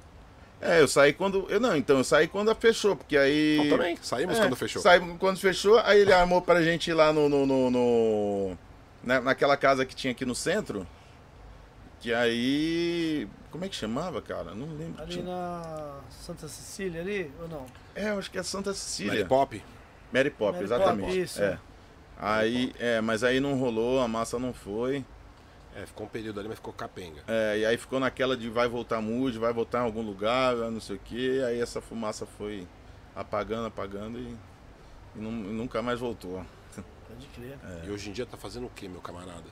É, 0.63 0.79
eu 0.79 0.87
saí 0.87 1.11
quando. 1.11 1.47
Eu 1.49 1.59
não, 1.59 1.75
então 1.75 1.97
eu 1.97 2.03
saí 2.03 2.27
quando 2.27 2.53
fechou, 2.53 2.95
porque 2.95 3.17
aí. 3.17 3.57
Então, 3.57 3.77
também. 3.79 3.97
Saímos 3.99 4.37
É, 4.37 4.41
quando 4.41 4.55
fechou. 4.55 4.79
Saímos 4.79 5.17
quando 5.17 5.39
fechou, 5.39 5.79
aí 5.79 6.01
ele 6.01 6.13
armou 6.13 6.39
pra 6.39 6.61
gente 6.61 6.91
ir 6.91 6.93
lá 6.93 7.11
no. 7.11 7.27
no, 7.27 7.47
no- 7.47 7.71
no- 7.71 8.57
na, 9.03 9.19
naquela 9.21 9.57
casa 9.57 9.83
que 9.87 9.95
tinha 9.95 10.11
aqui 10.11 10.23
no 10.23 10.35
centro. 10.35 10.85
Que 12.01 12.13
aí. 12.13 13.27
Como 13.51 13.63
é 13.63 13.69
que 13.69 13.75
chamava, 13.75 14.21
cara? 14.21 14.53
Não 14.55 14.67
lembro. 14.75 15.01
Ali 15.01 15.11
Tinha- 15.11 15.25
na 15.25 15.99
Santa 16.09 16.47
Cecília 16.47 17.01
ali, 17.01 17.31
ou 17.41 17.47
não? 17.47 17.65
É, 17.95 18.09
eu 18.09 18.17
acho 18.19 18.29
que 18.31 18.37
é 18.37 18.43
Santa 18.43 18.73
Cecília. 18.73 19.13
Mary 19.13 19.25
Pop. 19.25 19.63
Mary 20.11 20.29
Pop, 20.29 20.51
Mary 20.53 20.63
exatamente. 20.63 21.05
Pop, 21.07 21.19
isso. 21.21 21.41
É. 21.43 21.59
Aí, 22.17 22.73
é, 22.79 23.01
mas 23.01 23.23
aí 23.23 23.39
não 23.39 23.55
rolou, 23.55 23.99
a 24.01 24.07
massa 24.07 24.37
não 24.39 24.53
foi. 24.53 25.05
É, 25.75 25.85
ficou 25.85 26.05
um 26.05 26.09
período 26.09 26.39
ali, 26.39 26.49
mas 26.49 26.57
ficou 26.57 26.73
capenga. 26.73 27.21
É, 27.27 27.59
e 27.59 27.65
aí 27.65 27.77
ficou 27.77 27.99
naquela 27.99 28.35
de 28.35 28.49
vai 28.49 28.67
voltar 28.67 28.99
mood, 29.01 29.37
vai 29.39 29.53
voltar 29.53 29.79
em 29.79 29.83
algum 29.85 30.01
lugar, 30.01 30.55
não 30.55 30.81
sei 30.81 30.95
o 30.97 30.99
que. 30.99 31.41
Aí 31.43 31.61
essa 31.61 31.79
fumaça 31.81 32.25
foi 32.25 32.67
apagando, 33.15 33.67
apagando 33.67 34.19
e, 34.19 34.35
e 35.15 35.19
nu- 35.19 35.49
e 35.49 35.53
nunca 35.53 35.81
mais 35.81 35.99
voltou. 35.99 36.45
Pode 37.07 37.27
crer. 37.35 37.57
É. 37.83 37.87
E 37.87 37.91
hoje 37.91 38.09
em 38.09 38.13
dia 38.13 38.25
tá 38.25 38.37
fazendo 38.37 38.65
o 38.67 38.69
que, 38.69 38.87
meu 38.87 39.01
camarada? 39.01 39.43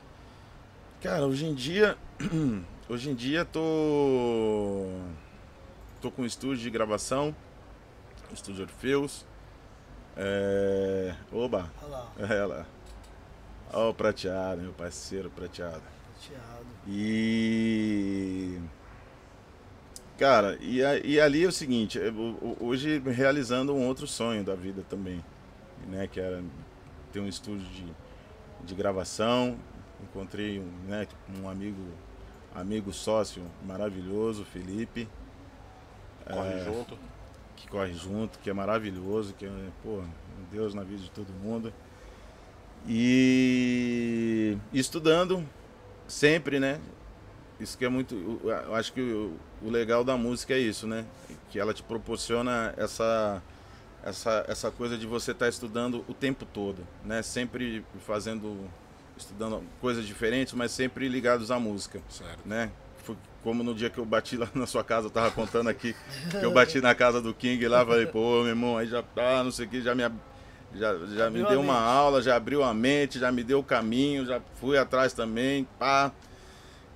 Cara, 1.01 1.25
hoje 1.25 1.45
em 1.45 1.53
dia. 1.53 1.97
Hoje 2.89 3.11
em 3.11 3.13
dia 3.13 3.45
tô. 3.45 4.87
Tô 6.01 6.09
com 6.09 6.23
um 6.23 6.25
estúdio 6.25 6.57
de 6.63 6.69
gravação. 6.71 7.35
Estúdio 8.33 8.63
Orfeus. 8.63 9.27
É. 10.17 11.13
Oba! 11.31 11.71
Olha 11.83 11.91
lá, 11.91 12.11
É 12.35 12.45
lá. 12.45 12.65
Ó 13.71 13.91
o 13.91 13.93
prateado, 13.93 14.61
meu 14.63 14.73
parceiro 14.73 15.29
prateado. 15.29 15.83
prateado. 16.17 16.65
E. 16.87 18.57
Cara, 20.17 20.57
e, 20.59 20.79
e 21.05 21.21
ali 21.21 21.43
é 21.45 21.47
o 21.47 21.51
seguinte, 21.51 21.99
eu- 21.99 22.57
hoje 22.59 22.97
realizando 23.05 23.73
um 23.75 23.85
outro 23.87 24.07
sonho 24.07 24.43
da 24.43 24.55
vida 24.55 24.83
também, 24.89 25.23
né? 25.87 26.07
Que 26.11 26.19
era 26.19 26.43
ter 27.13 27.19
um 27.19 27.27
estúdio 27.27 27.67
de, 27.67 27.85
de 28.65 28.73
gravação. 28.73 29.59
Encontrei 30.03 30.59
um, 30.59 30.71
né, 30.87 31.07
um 31.41 31.49
amigo, 31.49 31.81
amigo 32.55 32.91
sócio 32.93 33.43
maravilhoso, 33.65 34.43
Felipe, 34.45 35.07
Corre 36.25 36.53
É. 36.53 36.63
junto. 36.65 36.97
que 37.55 37.67
corre 37.67 37.93
junto, 37.93 38.39
que 38.39 38.49
é 38.49 38.53
maravilhoso, 38.53 39.33
que 39.33 39.45
é, 39.45 39.49
pô, 39.83 39.97
um 39.99 40.05
Deus 40.51 40.73
na 40.73 40.81
vida 40.83 41.01
de 41.01 41.09
todo 41.11 41.27
mundo. 41.43 41.73
E 42.87 44.57
estudando 44.73 45.45
sempre, 46.07 46.59
né? 46.59 46.79
Isso 47.59 47.77
que 47.77 47.83
é 47.83 47.89
muito. 47.89 48.15
Eu 48.43 48.73
acho 48.75 48.93
que 48.93 49.01
o, 49.01 49.35
o 49.61 49.69
legal 49.69 50.03
da 50.03 50.15
música 50.15 50.53
é 50.53 50.59
isso, 50.59 50.87
né? 50.87 51.05
Que 51.49 51.59
ela 51.59 51.73
te 51.73 51.83
proporciona 51.83 52.73
essa, 52.77 53.41
essa, 54.03 54.45
essa 54.47 54.71
coisa 54.71 54.97
de 54.97 55.05
você 55.05 55.31
estar 55.31 55.49
estudando 55.49 56.05
o 56.07 56.13
tempo 56.13 56.45
todo, 56.45 56.87
né? 57.03 57.21
Sempre 57.21 57.83
fazendo. 58.05 58.69
Estudando 59.19 59.61
coisas 59.81 60.05
diferentes, 60.05 60.53
mas 60.53 60.71
sempre 60.71 61.07
ligados 61.07 61.51
à 61.51 61.59
música 61.59 62.01
Certo. 62.09 62.39
né? 62.45 62.71
Foi 63.03 63.15
como 63.43 63.63
no 63.63 63.73
dia 63.73 63.89
que 63.89 63.97
eu 63.97 64.05
bati 64.05 64.37
lá 64.37 64.49
na 64.53 64.65
sua 64.65 64.83
casa, 64.83 65.07
eu 65.07 65.11
tava 65.11 65.31
contando 65.31 65.69
aqui, 65.69 65.95
que 66.29 66.43
eu 66.43 66.51
bati 66.51 66.81
na 66.81 66.95
casa 66.95 67.21
do 67.21 67.33
King 67.33 67.67
lá, 67.67 67.85
falei, 67.85 68.05
pô, 68.05 68.39
meu 68.41 68.47
irmão, 68.49 68.77
aí 68.77 68.87
já 68.87 69.01
tá, 69.03 69.43
não 69.43 69.51
sei 69.51 69.65
o 69.65 69.69
que, 69.69 69.81
já 69.81 69.93
me, 69.95 70.03
já, 70.73 70.95
já 70.95 71.29
me 71.29 71.41
Abriu 71.41 71.47
deu 71.47 71.61
uma 71.61 71.79
aula, 71.79 72.21
já 72.21 72.35
abriu 72.35 72.63
a 72.63 72.73
mente, 72.73 73.19
já 73.19 73.31
me 73.31 73.43
deu 73.43 73.59
o 73.59 73.63
caminho, 73.63 74.25
já 74.25 74.41
fui 74.55 74.77
atrás 74.77 75.13
também, 75.13 75.67
pá. 75.77 76.11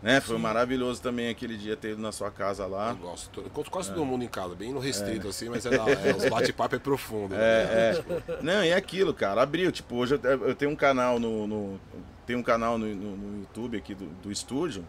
Né? 0.04 0.20
Foi 0.20 0.38
maravilhoso 0.38 1.02
também 1.02 1.30
aquele 1.30 1.56
dia 1.56 1.78
ter 1.78 1.92
ido 1.92 2.02
na 2.02 2.12
sua 2.12 2.30
casa 2.30 2.68
lá. 2.68 2.90
Eu 2.90 2.98
gosto. 2.98 3.40
Eu 3.40 3.46
encontro 3.46 3.72
quase 3.72 3.90
todo 3.94 4.04
mundo 4.04 4.22
em 4.22 4.28
casa, 4.28 4.54
bem 4.54 4.74
no 4.74 4.80
restrito, 4.80 5.30
assim, 5.30 5.48
mas 5.48 5.66
é 5.66 5.70
da 5.70 5.90
é, 5.90 6.14
os 6.14 6.26
bate-papo 6.26 6.76
é 6.76 6.80
profundo. 6.80 7.34
né? 7.34 7.42
É, 7.42 8.04
é. 8.28 8.38
Não, 8.42 8.66
e 8.66 8.68
é 8.68 8.76
aquilo, 8.76 9.14
cara. 9.14 9.42
Abriu. 9.42 9.72
Tipo, 9.72 9.96
hoje 9.96 10.20
eu, 10.22 10.48
eu 10.48 10.54
tenho 10.54 10.72
um 10.72 10.76
canal 10.76 11.20
no. 11.22 11.48
no 11.48 11.80
tenho 12.26 12.40
um 12.40 12.44
canal 12.44 12.78
no, 12.78 12.86
no- 12.88 13.18
no 13.18 13.40
YouTube 13.42 13.78
aqui 13.78 13.94
do, 13.96 14.06
do 14.22 14.32
estúdio. 14.32 14.86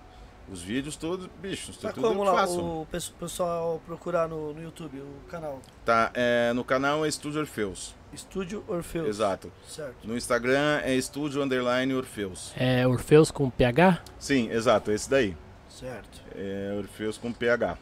Os 0.52 0.60
vídeos 0.60 0.94
todos, 0.94 1.26
bicho, 1.40 1.72
Tá 1.78 1.90
tudo 1.90 2.06
como 2.06 2.20
eu 2.20 2.24
lá 2.24 2.34
faço. 2.40 2.60
o 2.60 2.86
pesso- 2.90 3.14
pessoal 3.18 3.80
procurar 3.86 4.28
no, 4.28 4.52
no 4.52 4.62
YouTube, 4.62 4.98
o 4.98 5.26
canal? 5.30 5.58
Tá, 5.86 6.10
é, 6.12 6.52
no 6.52 6.62
canal 6.62 7.02
é 7.04 7.08
Estúdio 7.08 7.40
Orfeus. 7.40 7.94
Estúdio 8.12 8.62
Orfeus. 8.68 9.08
Exato. 9.08 9.50
Certo. 9.66 10.06
No 10.06 10.14
Instagram 10.14 10.80
é 10.84 10.94
Estúdio 10.94 11.42
Underline 11.42 11.94
Orfeus. 11.94 12.52
É 12.58 12.86
Orfeus 12.86 13.30
com 13.30 13.48
PH? 13.48 14.02
Sim, 14.18 14.50
exato, 14.50 14.90
esse 14.92 15.08
daí. 15.08 15.34
Certo. 15.66 16.20
É 16.36 16.74
Orfeus 16.76 17.16
com 17.16 17.32
PH. 17.32 17.78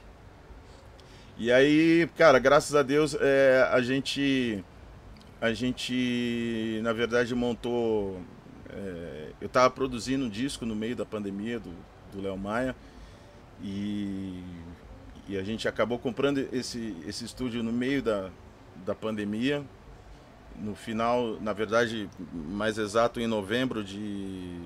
E 1.37 1.51
aí, 1.51 2.09
cara, 2.17 2.39
graças 2.39 2.77
a 2.77 2.83
Deus, 2.85 3.17
é, 3.21 3.69
a 3.73 3.81
gente. 3.83 4.65
A 5.41 5.53
gente, 5.53 6.79
na 6.85 6.93
verdade, 6.93 7.35
montou. 7.35 8.21
É, 8.73 9.31
eu 9.41 9.49
tava 9.49 9.71
produzindo 9.71 10.25
um 10.25 10.29
disco 10.29 10.65
no 10.65 10.75
meio 10.75 10.97
da 10.97 11.05
pandemia 11.05 11.61
do 11.61 11.73
do 12.13 12.21
Léo 12.21 12.37
Maia. 12.37 12.77
E, 13.63 14.43
e 15.29 15.37
a 15.37 15.43
gente 15.43 15.67
acabou 15.67 15.99
comprando 15.99 16.39
esse, 16.53 16.97
esse 17.07 17.25
estúdio 17.25 17.63
no 17.63 17.73
meio 17.73 18.03
da, 18.03 18.31
da 18.85 18.95
pandemia. 18.95 19.65
No 20.57 20.75
final, 20.75 21.39
na 21.41 21.53
verdade, 21.53 22.09
mais 22.33 22.77
exato 22.77 23.19
em 23.19 23.27
novembro 23.27 23.83
de 23.83 24.59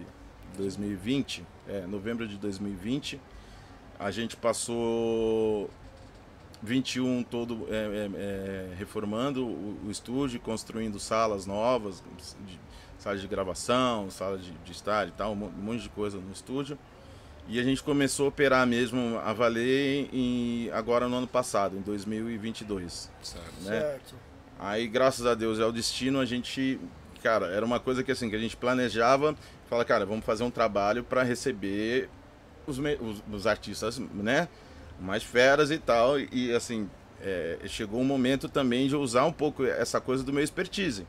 2020, 0.56 1.44
é, 1.68 1.86
novembro 1.86 2.26
de 2.26 2.36
2020, 2.36 3.20
a 3.98 4.10
gente 4.10 4.36
passou 4.36 5.70
21 6.60 7.22
todo 7.22 7.68
é, 7.70 7.74
é, 7.74 8.10
é, 8.16 8.74
reformando 8.76 9.46
o, 9.46 9.86
o 9.86 9.90
estúdio, 9.90 10.40
construindo 10.40 10.98
salas 10.98 11.46
novas, 11.46 12.02
de, 13.06 13.10
salas 13.10 13.20
de 13.20 13.28
gravação, 13.28 14.10
salas 14.10 14.44
de, 14.44 14.50
de 14.64 14.72
estar 14.72 15.06
e 15.06 15.10
tal, 15.12 15.32
um 15.32 15.36
mon- 15.36 15.50
monte 15.50 15.82
de 15.82 15.88
coisa 15.88 16.18
no 16.18 16.32
estúdio. 16.32 16.78
E 17.48 17.60
a 17.60 17.62
gente 17.62 17.80
começou 17.82 18.26
a 18.26 18.28
operar 18.30 18.66
mesmo 18.66 19.18
a 19.24 19.32
valer 19.32 20.08
em, 20.12 20.68
agora 20.72 21.08
no 21.08 21.16
ano 21.16 21.28
passado, 21.28 21.76
em 21.76 21.80
2022 21.80 23.08
Certo. 23.22 23.44
né? 23.62 23.80
Certo. 23.80 24.14
Aí, 24.58 24.88
graças 24.88 25.24
a 25.26 25.34
Deus, 25.34 25.60
é 25.60 25.64
o 25.64 25.70
destino, 25.70 26.18
a 26.18 26.24
gente, 26.24 26.80
cara, 27.22 27.46
era 27.46 27.64
uma 27.64 27.78
coisa 27.78 28.02
que 28.02 28.10
assim, 28.10 28.28
que 28.28 28.34
a 28.34 28.38
gente 28.38 28.56
planejava, 28.56 29.36
fala, 29.70 29.84
cara, 29.84 30.04
vamos 30.04 30.24
fazer 30.24 30.42
um 30.42 30.50
trabalho 30.50 31.04
para 31.04 31.22
receber 31.22 32.08
os, 32.66 32.78
os, 32.78 33.22
os 33.30 33.46
artistas, 33.46 33.98
né, 33.98 34.48
mais 34.98 35.22
feras 35.22 35.70
e 35.70 35.78
tal, 35.78 36.18
e 36.18 36.52
assim, 36.52 36.88
é, 37.20 37.58
chegou 37.66 38.00
um 38.00 38.04
momento 38.04 38.48
também 38.48 38.88
de 38.88 38.96
usar 38.96 39.24
um 39.26 39.32
pouco 39.32 39.62
essa 39.64 40.00
coisa 40.00 40.24
do 40.24 40.32
meu 40.32 40.42
expertise, 40.42 41.06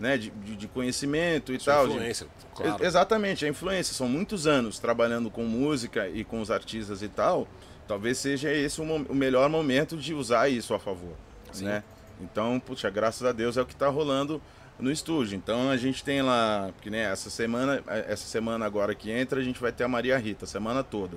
né, 0.00 0.16
de, 0.18 0.30
de, 0.30 0.56
de 0.56 0.66
conhecimento 0.68 1.52
e 1.52 1.60
Sua 1.60 1.74
tal. 1.74 1.86
de- 1.88 1.94
influência, 1.94 2.26
claro. 2.54 2.72
Ex- 2.74 2.82
Exatamente, 2.88 3.44
a 3.44 3.48
influência. 3.48 3.94
São 3.94 4.08
muitos 4.08 4.46
anos 4.46 4.78
trabalhando 4.78 5.30
com 5.30 5.44
música 5.44 6.08
e 6.08 6.24
com 6.24 6.40
os 6.40 6.50
artistas 6.50 7.02
e 7.02 7.08
tal. 7.08 7.46
Talvez 7.86 8.18
seja 8.18 8.52
esse 8.52 8.80
o, 8.80 8.84
o 8.84 9.14
melhor 9.14 9.48
momento 9.48 9.96
de 9.96 10.14
usar 10.14 10.48
isso 10.48 10.72
a 10.74 10.78
favor, 10.78 11.14
Sim. 11.52 11.64
né? 11.66 11.82
Então, 12.20 12.58
puxa, 12.60 12.88
graças 12.90 13.26
a 13.26 13.32
Deus 13.32 13.56
é 13.56 13.62
o 13.62 13.66
que 13.66 13.72
está 13.72 13.88
rolando 13.88 14.40
no 14.78 14.90
estúdio. 14.90 15.36
Então 15.36 15.70
a 15.70 15.76
gente 15.76 16.02
tem 16.04 16.22
lá, 16.22 16.70
que 16.80 16.88
né, 16.90 17.02
essa 17.10 17.28
semana, 17.30 17.82
essa 17.86 18.26
semana 18.26 18.64
agora 18.64 18.94
que 18.94 19.10
entra, 19.10 19.40
a 19.40 19.42
gente 19.42 19.60
vai 19.60 19.72
ter 19.72 19.84
a 19.84 19.88
Maria 19.88 20.16
Rita, 20.18 20.44
a 20.44 20.48
semana 20.48 20.82
toda. 20.84 21.16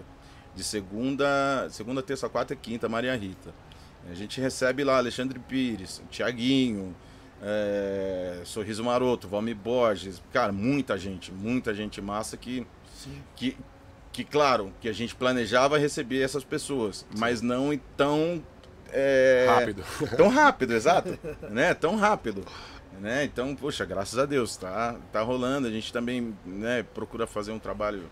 De 0.55 0.63
segunda, 0.63 1.67
segunda, 1.69 2.01
terça, 2.03 2.27
quarta 2.29 2.53
e 2.53 2.55
quinta, 2.57 2.87
Maria 2.89 3.15
Rita. 3.15 3.53
A 4.09 4.13
gente 4.13 4.39
recebe 4.41 4.83
lá 4.83 4.97
Alexandre 4.97 5.39
Pires, 5.39 6.01
Tiaguinho, 6.09 6.95
é, 7.43 8.41
Sorriso 8.45 8.83
Maroto, 8.83 9.27
Valmir 9.27 9.55
Borges, 9.55 10.21
cara, 10.31 10.51
muita 10.51 10.97
gente, 10.97 11.31
muita 11.31 11.73
gente 11.73 12.01
massa 12.01 12.37
que, 12.37 12.65
Sim. 12.95 13.21
que, 13.35 13.57
que 14.11 14.23
claro, 14.23 14.71
que 14.79 14.87
a 14.87 14.93
gente 14.93 15.13
planejava 15.13 15.77
receber 15.77 16.21
essas 16.21 16.43
pessoas, 16.43 17.05
mas 17.17 17.41
não 17.41 17.77
tão 17.97 18.41
é, 18.93 19.45
Rápido. 19.49 19.83
tão 20.15 20.29
rápido, 20.29 20.73
exato, 20.73 21.19
né? 21.49 21.73
Tão 21.73 21.95
rápido, 21.95 22.45
né? 23.01 23.23
Então, 23.23 23.55
poxa, 23.55 23.83
graças 23.83 24.17
a 24.19 24.25
Deus, 24.25 24.55
tá, 24.55 24.95
tá 25.11 25.21
rolando. 25.21 25.67
A 25.67 25.71
gente 25.71 25.91
também, 25.91 26.37
né, 26.45 26.83
procura 26.93 27.25
fazer 27.25 27.51
um 27.51 27.59
trabalho 27.59 28.09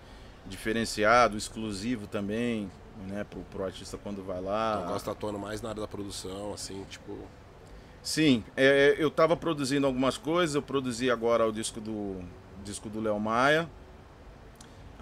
diferenciado, 0.47 1.37
exclusivo 1.37 2.07
também, 2.07 2.69
né, 3.07 3.23
pro, 3.23 3.41
pro 3.41 3.63
artista 3.63 3.97
quando 3.97 4.23
vai 4.23 4.41
lá. 4.41 4.77
Então, 4.79 4.93
gosta 4.93 5.11
atuando 5.11 5.37
mais 5.37 5.61
na 5.61 5.69
área 5.69 5.81
da 5.81 5.87
produção, 5.87 6.53
assim, 6.53 6.83
tipo. 6.89 7.15
Sim, 8.03 8.43
é, 8.57 8.95
eu 8.97 9.09
estava 9.09 9.37
produzindo 9.37 9.85
algumas 9.85 10.17
coisas, 10.17 10.55
eu 10.55 10.61
produzi 10.61 11.09
agora 11.11 11.47
o 11.47 11.51
disco 11.51 11.79
do 11.79 12.19
disco 12.63 12.89
do 12.89 12.99
Léo 12.99 13.19
Maia. 13.19 13.69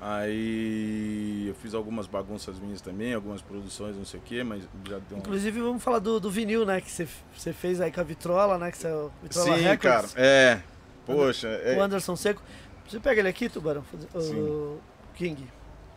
Aí 0.01 1.45
eu 1.49 1.55
fiz 1.55 1.73
algumas 1.73 2.07
bagunças 2.07 2.57
minhas 2.57 2.79
também, 2.79 3.13
algumas 3.13 3.41
produções, 3.41 3.97
não 3.97 4.05
sei 4.05 4.19
o 4.19 4.23
que, 4.23 4.43
mas 4.43 4.63
já 4.87 4.97
deu 4.99 5.17
um... 5.17 5.19
Inclusive, 5.19 5.59
vamos 5.59 5.83
falar 5.83 5.99
do, 5.99 6.19
do 6.21 6.31
vinil, 6.31 6.65
né? 6.65 6.79
Que 6.79 6.89
você- 6.89 7.07
você 7.35 7.51
fez 7.51 7.81
aí 7.81 7.91
com 7.91 7.99
a 7.99 8.03
Vitrola, 8.03 8.57
né? 8.57 8.71
Que 8.71 8.77
você, 8.77 8.87
Vitrola 9.21 9.57
Sim, 9.57 9.63
Records, 9.63 10.13
cara, 10.13 10.25
é. 10.25 10.61
Poxa, 11.05 11.47
é, 11.49 11.77
O 11.77 11.81
Anderson 11.83 12.15
Seco. 12.15 12.41
Você 12.87 12.99
pega 12.99 13.19
ele 13.19 13.27
aqui, 13.27 13.49
Tubarão? 13.49 13.83
O 14.13 14.21
Sim. 14.21 14.77
King. 15.15 15.47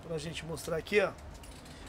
Pra 0.07 0.19
gente 0.19 0.45
mostrar 0.45 0.77
aqui, 0.77 1.01
ó. 1.01 1.11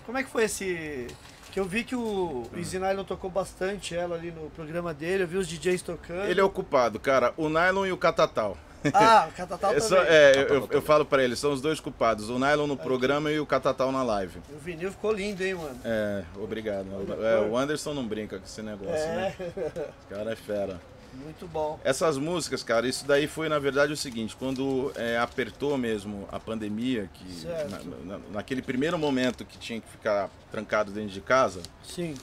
Como 0.05 0.17
é 0.17 0.23
que 0.23 0.29
foi 0.29 0.43
esse... 0.43 1.07
Que 1.53 1.59
eu 1.59 1.65
vi 1.65 1.83
que 1.83 1.95
o 1.95 2.47
Easy 2.57 2.79
Nylon 2.79 3.03
tocou 3.03 3.29
bastante 3.29 3.95
ela 3.95 4.15
ali 4.15 4.31
no 4.31 4.49
programa 4.49 4.91
dele, 4.91 5.21
eu 5.21 5.27
vi 5.27 5.37
os 5.37 5.47
DJs 5.47 5.83
tocando. 5.83 6.25
ele 6.25 6.41
é 6.41 6.43
ocupado, 6.43 6.99
cara. 6.99 7.31
O 7.37 7.47
Nylon 7.47 7.85
e 7.85 7.91
o 7.91 7.97
Catatal. 7.97 8.57
Ah, 8.91 9.27
o 9.29 9.33
Catatal 9.37 9.71
É 9.71 9.75
também. 9.75 9.87
só- 9.87 10.03
é, 10.03 10.31
eu, 10.35 10.47
eu, 10.47 10.67
eu 10.71 10.81
falo 10.81 11.05
pra 11.05 11.23
ele, 11.23 11.35
são 11.35 11.53
os 11.53 11.61
dois 11.61 11.79
culpados. 11.79 12.27
O 12.31 12.39
Nylon 12.39 12.65
no 12.65 12.75
programa 12.75 13.31
e 13.31 13.39
o 13.39 13.45
Catatal 13.45 13.91
na 13.91 14.01
live. 14.01 14.39
O 14.49 14.57
vinil 14.57 14.89
ficou 14.91 15.11
lindo, 15.13 15.43
hein, 15.43 15.53
mano? 15.53 15.79
É, 15.85 16.23
obrigado. 16.37 16.87
É, 17.23 17.39
o 17.47 17.55
Anderson 17.55 17.93
não 17.93 18.05
brinca 18.07 18.39
com 18.39 18.45
esse 18.45 18.63
negócio, 18.63 18.91
né? 18.91 19.35
É, 19.39 19.89
O 20.11 20.15
cara 20.15 20.31
é 20.31 20.35
fera. 20.35 20.81
Muito 21.15 21.47
bom. 21.47 21.79
Essas 21.83 22.17
músicas, 22.17 22.63
cara, 22.63 22.87
isso 22.87 23.05
daí 23.05 23.27
foi 23.27 23.49
na 23.49 23.59
verdade 23.59 23.93
o 23.93 23.97
seguinte, 23.97 24.35
quando 24.35 24.91
é, 24.95 25.17
apertou 25.17 25.77
mesmo 25.77 26.27
a 26.31 26.39
pandemia, 26.39 27.09
que 27.13 27.25
na- 27.69 28.17
na- 28.17 28.19
naquele 28.31 28.61
primeiro 28.61 28.97
momento 28.97 29.43
que 29.45 29.57
tinha 29.57 29.79
que 29.79 29.87
ficar 29.89 30.29
trancado 30.51 30.91
dentro 30.91 31.11
de 31.13 31.21
casa, 31.21 31.61
Sim, 31.83 32.15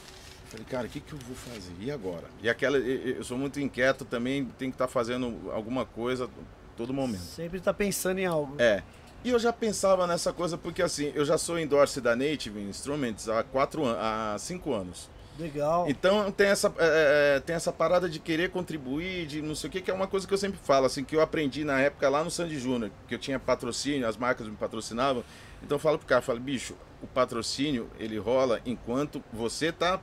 falei, 0.48 0.66
cara, 0.66 0.86
o 0.86 0.90
que, 0.90 1.00
que 1.00 1.12
eu 1.12 1.18
vou 1.18 1.36
fazer? 1.36 1.72
E 1.80 1.90
agora? 1.90 2.24
E 2.42 2.48
aquela, 2.48 2.78
eu 2.78 3.22
sou 3.24 3.38
muito 3.38 3.60
inquieto 3.60 4.04
também, 4.04 4.44
tem 4.58 4.70
que 4.70 4.74
estar 4.74 4.88
fazendo 4.88 5.50
alguma 5.52 5.84
coisa 5.84 6.28
todo 6.76 6.92
momento. 6.92 7.20
sempre 7.20 7.60
tá 7.60 7.72
pensando 7.74 8.18
em 8.18 8.26
algo. 8.26 8.56
É. 8.58 8.82
E 9.22 9.28
eu 9.28 9.38
já 9.38 9.52
pensava 9.52 10.06
nessa 10.06 10.32
coisa 10.32 10.56
porque 10.56 10.80
assim, 10.80 11.12
eu 11.14 11.26
já 11.26 11.36
sou 11.36 11.58
endorse 11.58 12.00
da 12.00 12.16
Native 12.16 12.58
Instruments 12.62 13.28
há 13.28 13.42
quatro 13.42 13.84
há 13.86 14.34
cinco 14.38 14.72
anos. 14.72 15.10
Legal. 15.40 15.88
Então 15.88 16.30
tem 16.30 16.48
essa, 16.48 16.68
é, 16.78 17.36
é, 17.36 17.40
tem 17.40 17.56
essa 17.56 17.72
parada 17.72 18.08
de 18.08 18.18
querer 18.18 18.50
contribuir, 18.50 19.26
de 19.26 19.40
não 19.40 19.54
sei 19.54 19.68
o 19.68 19.72
que, 19.72 19.80
que 19.80 19.90
é 19.90 19.94
uma 19.94 20.06
coisa 20.06 20.26
que 20.28 20.34
eu 20.34 20.38
sempre 20.38 20.58
falo, 20.62 20.86
assim, 20.86 21.02
que 21.02 21.16
eu 21.16 21.20
aprendi 21.20 21.64
na 21.64 21.80
época 21.80 22.08
lá 22.08 22.22
no 22.22 22.30
Sandy 22.30 22.58
Júnior, 22.58 22.90
que 23.08 23.14
eu 23.14 23.18
tinha 23.18 23.38
patrocínio, 23.38 24.06
as 24.06 24.16
marcas 24.16 24.46
me 24.46 24.56
patrocinavam. 24.56 25.24
Então 25.62 25.76
eu 25.76 25.80
falo 25.80 25.98
pro 25.98 26.06
cara, 26.06 26.20
eu 26.20 26.24
falo, 26.24 26.40
bicho, 26.40 26.74
o 27.02 27.06
patrocínio 27.06 27.90
ele 27.98 28.18
rola 28.18 28.60
enquanto 28.66 29.22
você 29.32 29.72
tá 29.72 30.00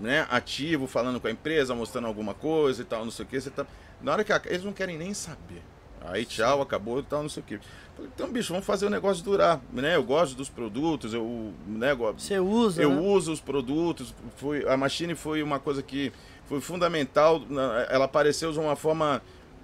né, 0.00 0.26
ativo, 0.30 0.86
falando 0.86 1.20
com 1.20 1.26
a 1.26 1.30
empresa, 1.30 1.74
mostrando 1.74 2.06
alguma 2.06 2.34
coisa 2.34 2.82
e 2.82 2.84
tal, 2.84 3.04
não 3.04 3.10
sei 3.10 3.24
o 3.24 3.28
que, 3.28 3.40
você 3.40 3.50
tá. 3.50 3.66
Na 4.00 4.12
hora 4.12 4.24
que 4.24 4.32
a- 4.32 4.40
eles 4.46 4.64
não 4.64 4.72
querem 4.72 4.96
nem 4.96 5.12
saber. 5.12 5.62
Aí 6.00 6.24
tchau, 6.24 6.62
acabou 6.62 7.00
e 7.00 7.02
tal, 7.02 7.22
não 7.22 7.28
sei 7.28 7.42
o 7.42 7.46
que. 7.46 7.58
Falei, 7.98 8.10
então, 8.14 8.30
bicho, 8.30 8.52
vamos 8.52 8.64
fazer 8.64 8.86
o 8.86 8.90
negócio 8.90 9.24
durar. 9.24 9.60
Né? 9.72 9.96
Eu 9.96 10.04
gosto 10.04 10.36
dos 10.36 10.48
produtos, 10.48 11.12
eu 11.12 11.52
né, 11.66 11.94
Você 12.16 12.38
usa, 12.38 12.80
eu 12.80 12.90
né? 12.90 13.00
uso 13.00 13.32
os 13.32 13.40
produtos. 13.40 14.14
Foi, 14.36 14.64
a 14.68 14.76
Machine 14.76 15.16
foi 15.16 15.42
uma 15.42 15.58
coisa 15.58 15.82
que 15.82 16.12
foi 16.46 16.60
fundamental. 16.60 17.42
Ela 17.90 18.04
apareceu 18.04 18.52
de 18.52 18.58
uma 18.60 18.76
forma 18.76 19.20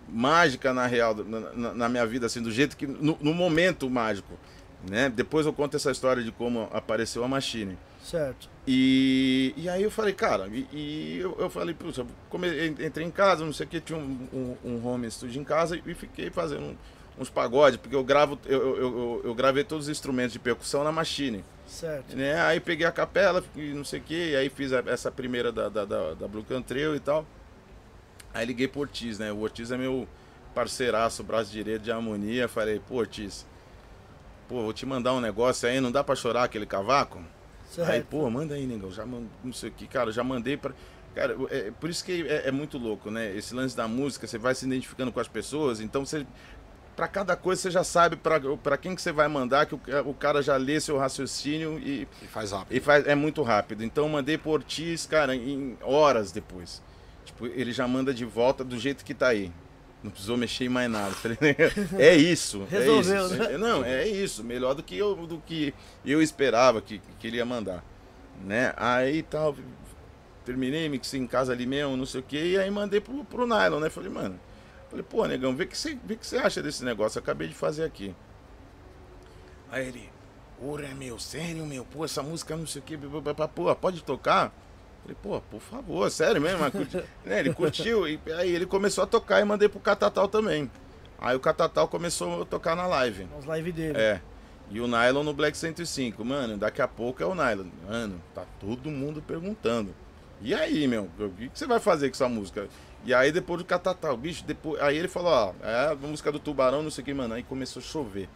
mágica, 0.08 0.74
na 0.74 0.86
real, 0.86 1.14
na, 1.14 1.72
na- 1.74 1.88
minha 1.88 2.04
vida, 2.04 2.26
assim, 2.26 2.42
do 2.42 2.50
jeito 2.50 2.76
que. 2.76 2.86
No, 2.88 3.16
no 3.20 3.32
momento 3.32 3.88
mágico. 3.88 4.34
Né? 4.90 5.08
Depois 5.08 5.46
eu 5.46 5.52
conto 5.52 5.76
essa 5.76 5.90
história 5.92 6.22
de 6.22 6.32
como 6.32 6.68
apareceu 6.72 7.24
a 7.24 7.28
Machine. 7.28 7.78
Certo. 8.02 8.50
E, 8.66 9.54
e 9.56 9.66
aí 9.66 9.82
eu 9.82 9.90
falei, 9.90 10.12
cara, 10.12 10.46
e, 10.48 10.66
e 10.70 11.18
eu, 11.20 11.34
eu 11.38 11.48
falei, 11.48 11.74
puxa, 11.74 12.04
come, 12.28 12.48
entrei 12.68 13.06
em 13.06 13.10
casa, 13.10 13.46
não 13.46 13.52
sei 13.52 13.64
o 13.64 13.68
que, 13.68 13.80
tinha 13.80 13.98
um, 13.98 14.28
um, 14.30 14.56
um 14.72 14.86
home 14.86 15.10
studio 15.10 15.40
em 15.40 15.44
casa 15.44 15.80
e 15.86 15.94
fiquei 15.94 16.28
fazendo 16.28 16.76
uns 17.18 17.30
pagodes, 17.30 17.78
porque 17.78 17.94
eu 17.94 18.02
gravo, 18.02 18.38
eu, 18.44 18.76
eu, 18.76 19.22
eu, 19.24 19.34
gravei 19.34 19.62
todos 19.64 19.86
os 19.86 19.90
instrumentos 19.90 20.32
de 20.32 20.38
percussão 20.38 20.82
na 20.82 20.90
Machine 20.90 21.44
Certo. 21.66 22.16
né? 22.16 22.40
Aí 22.42 22.58
peguei 22.60 22.86
a 22.86 22.92
capela 22.92 23.42
e 23.54 23.72
não 23.72 23.84
sei 23.84 24.00
o 24.00 24.02
que, 24.02 24.30
e 24.30 24.36
aí 24.36 24.48
fiz 24.48 24.72
a- 24.72 24.82
essa 24.86 25.10
primeira 25.12 25.52
da, 25.52 25.68
da, 25.68 25.84
da, 25.84 26.14
da 26.14 26.28
Blue 26.28 26.42
Cantrell 26.44 26.94
e 26.96 27.00
tal. 27.00 27.24
Aí 28.32 28.44
liguei 28.44 28.66
pro 28.66 28.80
Ortiz, 28.80 29.18
né? 29.18 29.30
O 29.32 29.38
Ortiz 29.40 29.70
é 29.70 29.76
meu 29.76 30.08
parceiraço, 30.54 31.22
braço 31.22 31.52
direito 31.52 31.82
de 31.82 31.92
harmonia. 31.92 32.48
Falei, 32.48 32.80
pô, 32.80 32.96
Ortiz, 32.96 33.46
pô, 34.48 34.62
vou 34.62 34.72
te 34.72 34.84
mandar 34.84 35.12
um 35.14 35.20
negócio 35.20 35.68
aí, 35.68 35.80
não 35.80 35.92
dá 35.92 36.02
pra 36.02 36.16
chorar 36.16 36.44
aquele 36.44 36.66
cavaco? 36.66 37.18
Aí, 37.18 37.24
Certo. 37.86 38.06
pô, 38.06 38.28
manda 38.28 38.54
aí, 38.54 38.66
negão. 38.66 38.90
Já 38.90 39.06
mando, 39.06 39.28
não 39.42 39.52
sei 39.52 39.68
o 39.68 39.72
que, 39.72 39.86
cara, 39.86 40.10
já 40.12 40.22
mandei 40.24 40.56
pra. 40.56 40.72
Cara, 41.14 41.36
é, 41.50 41.70
por 41.80 41.88
isso 41.88 42.04
que 42.04 42.26
é, 42.26 42.48
é 42.48 42.50
muito 42.50 42.76
louco, 42.76 43.08
né? 43.10 43.32
Esse 43.36 43.54
lance 43.54 43.76
da 43.76 43.86
música, 43.86 44.26
você 44.26 44.36
vai 44.36 44.52
se 44.54 44.66
identificando 44.66 45.12
com 45.12 45.20
as 45.20 45.28
pessoas, 45.28 45.80
então 45.80 46.04
você. 46.04 46.26
Pra 46.96 47.08
cada 47.08 47.34
coisa 47.36 47.60
você 47.62 47.70
já 47.70 47.82
sabe 47.82 48.14
pra, 48.16 48.40
pra 48.62 48.76
quem 48.76 48.94
que 48.94 49.02
você 49.02 49.10
vai 49.10 49.26
mandar, 49.26 49.66
que 49.66 49.74
o, 49.74 49.78
ca- 49.78 50.02
o 50.02 50.14
cara 50.14 50.40
já 50.42 50.56
lê 50.56 50.78
seu 50.80 50.96
raciocínio 50.96 51.78
e, 51.78 52.06
E 52.22 52.26
faz 52.26 52.52
rápido. 52.52 52.76
e 52.76 52.80
faz, 52.80 53.06
é 53.06 53.14
muito 53.14 53.42
rápido. 53.42 53.82
Então 53.82 54.04
eu 54.04 54.08
mandei 54.10 54.38
por 54.38 54.52
Ortiz, 54.60 55.04
cara, 55.06 55.34
em 55.34 55.76
horas 55.82 56.30
depois. 56.30 56.80
Tipo, 57.24 57.46
ele 57.46 57.72
já 57.72 57.88
manda 57.88 58.14
de 58.14 58.24
volta 58.24 58.62
do 58.62 58.78
jeito 58.78 59.04
que 59.04 59.12
tá 59.14 59.28
aí. 59.28 59.50
Não 60.02 60.10
precisou 60.10 60.36
mexer 60.36 60.66
em 60.66 60.68
mais 60.68 60.90
nada. 60.90 61.10
Falei, 61.14 61.38
é 61.98 62.14
isso. 62.14 62.64
Resolveu, 62.70 63.22
é 63.22 63.26
isso. 63.26 63.34
né? 63.36 63.58
Não, 63.58 63.84
é 63.84 64.06
isso. 64.06 64.44
Melhor 64.44 64.74
do 64.74 64.82
que 64.82 64.96
eu, 64.96 65.16
do 65.26 65.38
que 65.38 65.72
eu 66.04 66.20
esperava 66.22 66.80
que, 66.80 67.00
que 67.18 67.26
ele 67.26 67.38
ia 67.38 67.44
mandar. 67.46 67.82
Né? 68.44 68.72
Aí 68.76 69.22
tal, 69.22 69.56
terminei, 70.44 70.88
mixei 70.88 71.20
em 71.20 71.26
casa 71.26 71.52
ali 71.52 71.66
mesmo, 71.66 71.96
não 71.96 72.04
sei 72.06 72.20
o 72.20 72.22
que, 72.22 72.36
e 72.36 72.58
aí 72.58 72.70
mandei 72.70 73.00
pro, 73.00 73.24
pro 73.24 73.46
Nylon, 73.46 73.80
né? 73.80 73.88
Falei, 73.88 74.10
mano, 74.10 74.38
falei, 74.94 75.02
pô, 75.02 75.26
negão, 75.26 75.54
vê 75.54 75.64
o 75.64 75.66
que 75.66 75.76
você 75.76 75.98
vê 76.04 76.16
que 76.16 76.26
você 76.26 76.38
acha 76.38 76.62
desse 76.62 76.84
negócio. 76.84 77.18
Eu 77.18 77.22
acabei 77.22 77.48
de 77.48 77.54
fazer 77.54 77.84
aqui. 77.84 78.14
Aí 79.70 79.88
ele, 79.88 80.08
ora, 80.62 80.88
meu, 80.94 81.18
sério, 81.18 81.66
meu, 81.66 81.84
pô, 81.84 82.04
essa 82.04 82.22
música 82.22 82.56
não 82.56 82.66
sei 82.66 82.80
o 82.80 82.84
que, 82.84 82.96
pô, 82.96 83.74
pode 83.74 84.04
tocar? 84.04 84.52
Falei, 85.02 85.16
pô, 85.20 85.40
por 85.50 85.60
favor, 85.60 86.10
sério 86.10 86.40
mesmo? 86.40 86.60
né, 87.26 87.40
ele 87.40 87.52
curtiu, 87.52 88.08
e 88.08 88.20
aí 88.38 88.54
ele 88.54 88.66
começou 88.66 89.04
a 89.04 89.06
tocar 89.06 89.40
e 89.40 89.44
mandei 89.44 89.68
pro 89.68 89.80
Catatal 89.80 90.28
também. 90.28 90.70
Aí 91.18 91.36
o 91.36 91.40
Catatal 91.40 91.88
começou 91.88 92.42
a 92.42 92.44
tocar 92.44 92.76
na 92.76 92.86
live. 92.86 93.26
As 93.38 93.44
lives 93.44 93.74
dele. 93.74 93.98
É. 93.98 94.20
E 94.70 94.80
o 94.80 94.86
Nylon 94.86 95.22
no 95.22 95.34
Black 95.34 95.56
105. 95.56 96.24
Mano, 96.24 96.56
daqui 96.56 96.80
a 96.80 96.88
pouco 96.88 97.22
é 97.22 97.26
o 97.26 97.34
Nylon. 97.34 97.66
Mano, 97.86 98.20
tá 98.34 98.44
todo 98.60 98.90
mundo 98.90 99.22
perguntando. 99.22 99.94
E 100.40 100.54
aí, 100.54 100.86
meu? 100.86 101.08
O 101.18 101.30
que 101.30 101.50
você 101.52 101.66
vai 101.66 101.80
fazer 101.80 102.08
com 102.08 102.14
essa 102.14 102.28
música? 102.28 102.68
E 103.04 103.12
aí 103.12 103.30
depois 103.30 103.58
do 103.58 103.64
Catatal, 103.64 104.16
bicho, 104.16 104.44
depois. 104.44 104.80
Aí 104.80 104.96
ele 104.96 105.08
falou, 105.08 105.30
ó, 105.32 105.52
é 105.66 105.92
a 105.92 105.94
música 105.94 106.32
do 106.32 106.38
Tubarão, 106.38 106.82
não 106.82 106.90
sei 106.90 107.02
o 107.02 107.04
que, 107.04 107.14
mano. 107.14 107.34
Aí 107.34 107.42
começou 107.42 107.80
a 107.80 107.84
chover. 107.84 108.28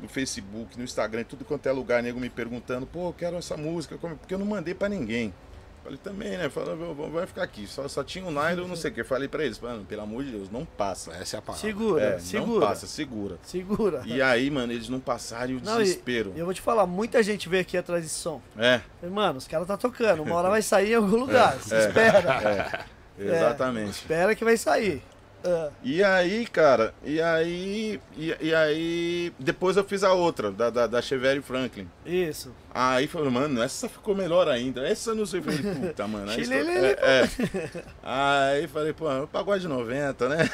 No 0.00 0.08
Facebook, 0.08 0.76
no 0.76 0.84
Instagram, 0.84 1.22
tudo 1.24 1.44
quanto 1.44 1.66
é 1.68 1.72
lugar, 1.72 2.02
nego 2.02 2.18
me 2.20 2.28
perguntando, 2.28 2.84
pô, 2.84 3.08
eu 3.08 3.12
quero 3.12 3.36
essa 3.36 3.56
música, 3.56 3.96
como- 3.96 4.16
porque 4.16 4.34
eu 4.34 4.38
não 4.38 4.46
mandei 4.46 4.74
pra 4.74 4.88
ninguém. 4.88 5.32
Falei 5.84 5.98
também, 6.02 6.30
né? 6.38 6.48
Falei, 6.48 6.74
"Vou- 6.74 6.94
vou- 6.94 7.10
vai 7.10 7.26
ficar 7.26 7.42
aqui. 7.42 7.66
Só, 7.66 7.86
só 7.88 8.02
tinha 8.02 8.24
o 8.24 8.30
Nylon, 8.30 8.66
não 8.66 8.74
sei 8.74 8.90
o 8.90 8.94
que. 8.94 9.04
Falei 9.04 9.28
pra 9.28 9.44
eles, 9.44 9.60
mano, 9.60 9.84
pelo 9.84 10.00
amor 10.02 10.24
de 10.24 10.30
Deus, 10.30 10.50
não 10.50 10.64
passa. 10.64 11.12
Essa 11.12 11.36
é 11.36 11.38
a 11.38 11.42
parada. 11.42 11.60
Segura, 11.60 12.02
É, 12.02 12.12
não 12.14 12.20
segura. 12.20 12.66
passa, 12.66 12.86
segura. 12.86 13.38
Segura. 13.42 14.02
E 14.06 14.20
aí, 14.22 14.50
mano, 14.50 14.72
eles 14.72 14.88
não 14.88 14.98
passaram 14.98 15.52
e 15.52 15.56
o 15.56 15.60
Não, 15.62 15.76
desespero. 15.78 16.32
E 16.34 16.38
eu 16.38 16.46
vou 16.46 16.54
te 16.54 16.62
falar, 16.62 16.86
muita 16.86 17.22
gente 17.22 17.50
veio 17.50 17.60
aqui 17.60 17.76
atrás 17.76 18.02
desse 18.02 18.14
som. 18.16 18.40
É, 18.56 18.80
Falei, 18.98 19.14
Mano, 19.14 19.36
os 19.38 19.46
caras 19.46 19.66
tá 19.68 19.76
tocando, 19.76 20.22
uma 20.22 20.34
hora 20.36 20.48
vai 20.50 20.62
sair 20.62 20.92
em 20.92 20.94
algum 20.94 21.16
lugar. 21.16 21.54
Você 21.58 21.76
espera. 21.76 22.32
é, 22.42 22.84
exatamente. 23.18 23.90
Espera 23.90 24.34
que 24.34 24.44
vai 24.44 24.56
sair. 24.56 25.02
Ah, 25.46 25.68
E 25.82 26.02
aí, 26.02 26.46
cara, 26.46 26.94
e 27.04 27.20
aí. 27.20 28.00
E, 28.16 28.34
e 28.40 28.54
aí. 28.54 29.32
Depois 29.38 29.76
eu 29.76 29.84
fiz 29.84 30.02
a 30.02 30.14
outra, 30.14 30.50
da, 30.50 30.70
da, 30.70 30.86
da 30.86 31.02
Chevelle 31.02 31.42
Franklin. 31.42 31.86
isso. 32.06 32.50
Aí 32.74 33.06
falei, 33.06 33.30
mano, 33.30 33.62
essa 33.62 33.88
ficou 33.88 34.14
melhor 34.14 34.48
ainda. 34.48 34.88
Essa 34.88 35.10
eu 35.10 35.14
não 35.14 35.26
sei. 35.26 35.42
Falei, 35.42 35.58
puta, 35.62 36.08
mano. 36.08 36.30
Aí, 36.30 36.42
Chilelele, 36.42 36.86
é, 36.86 36.98
é. 36.98 37.28
aí 38.02 38.66
falei, 38.66 38.94
pô, 38.94 39.06
pagode 39.30 39.68
90, 39.68 40.28
né? 40.30 40.50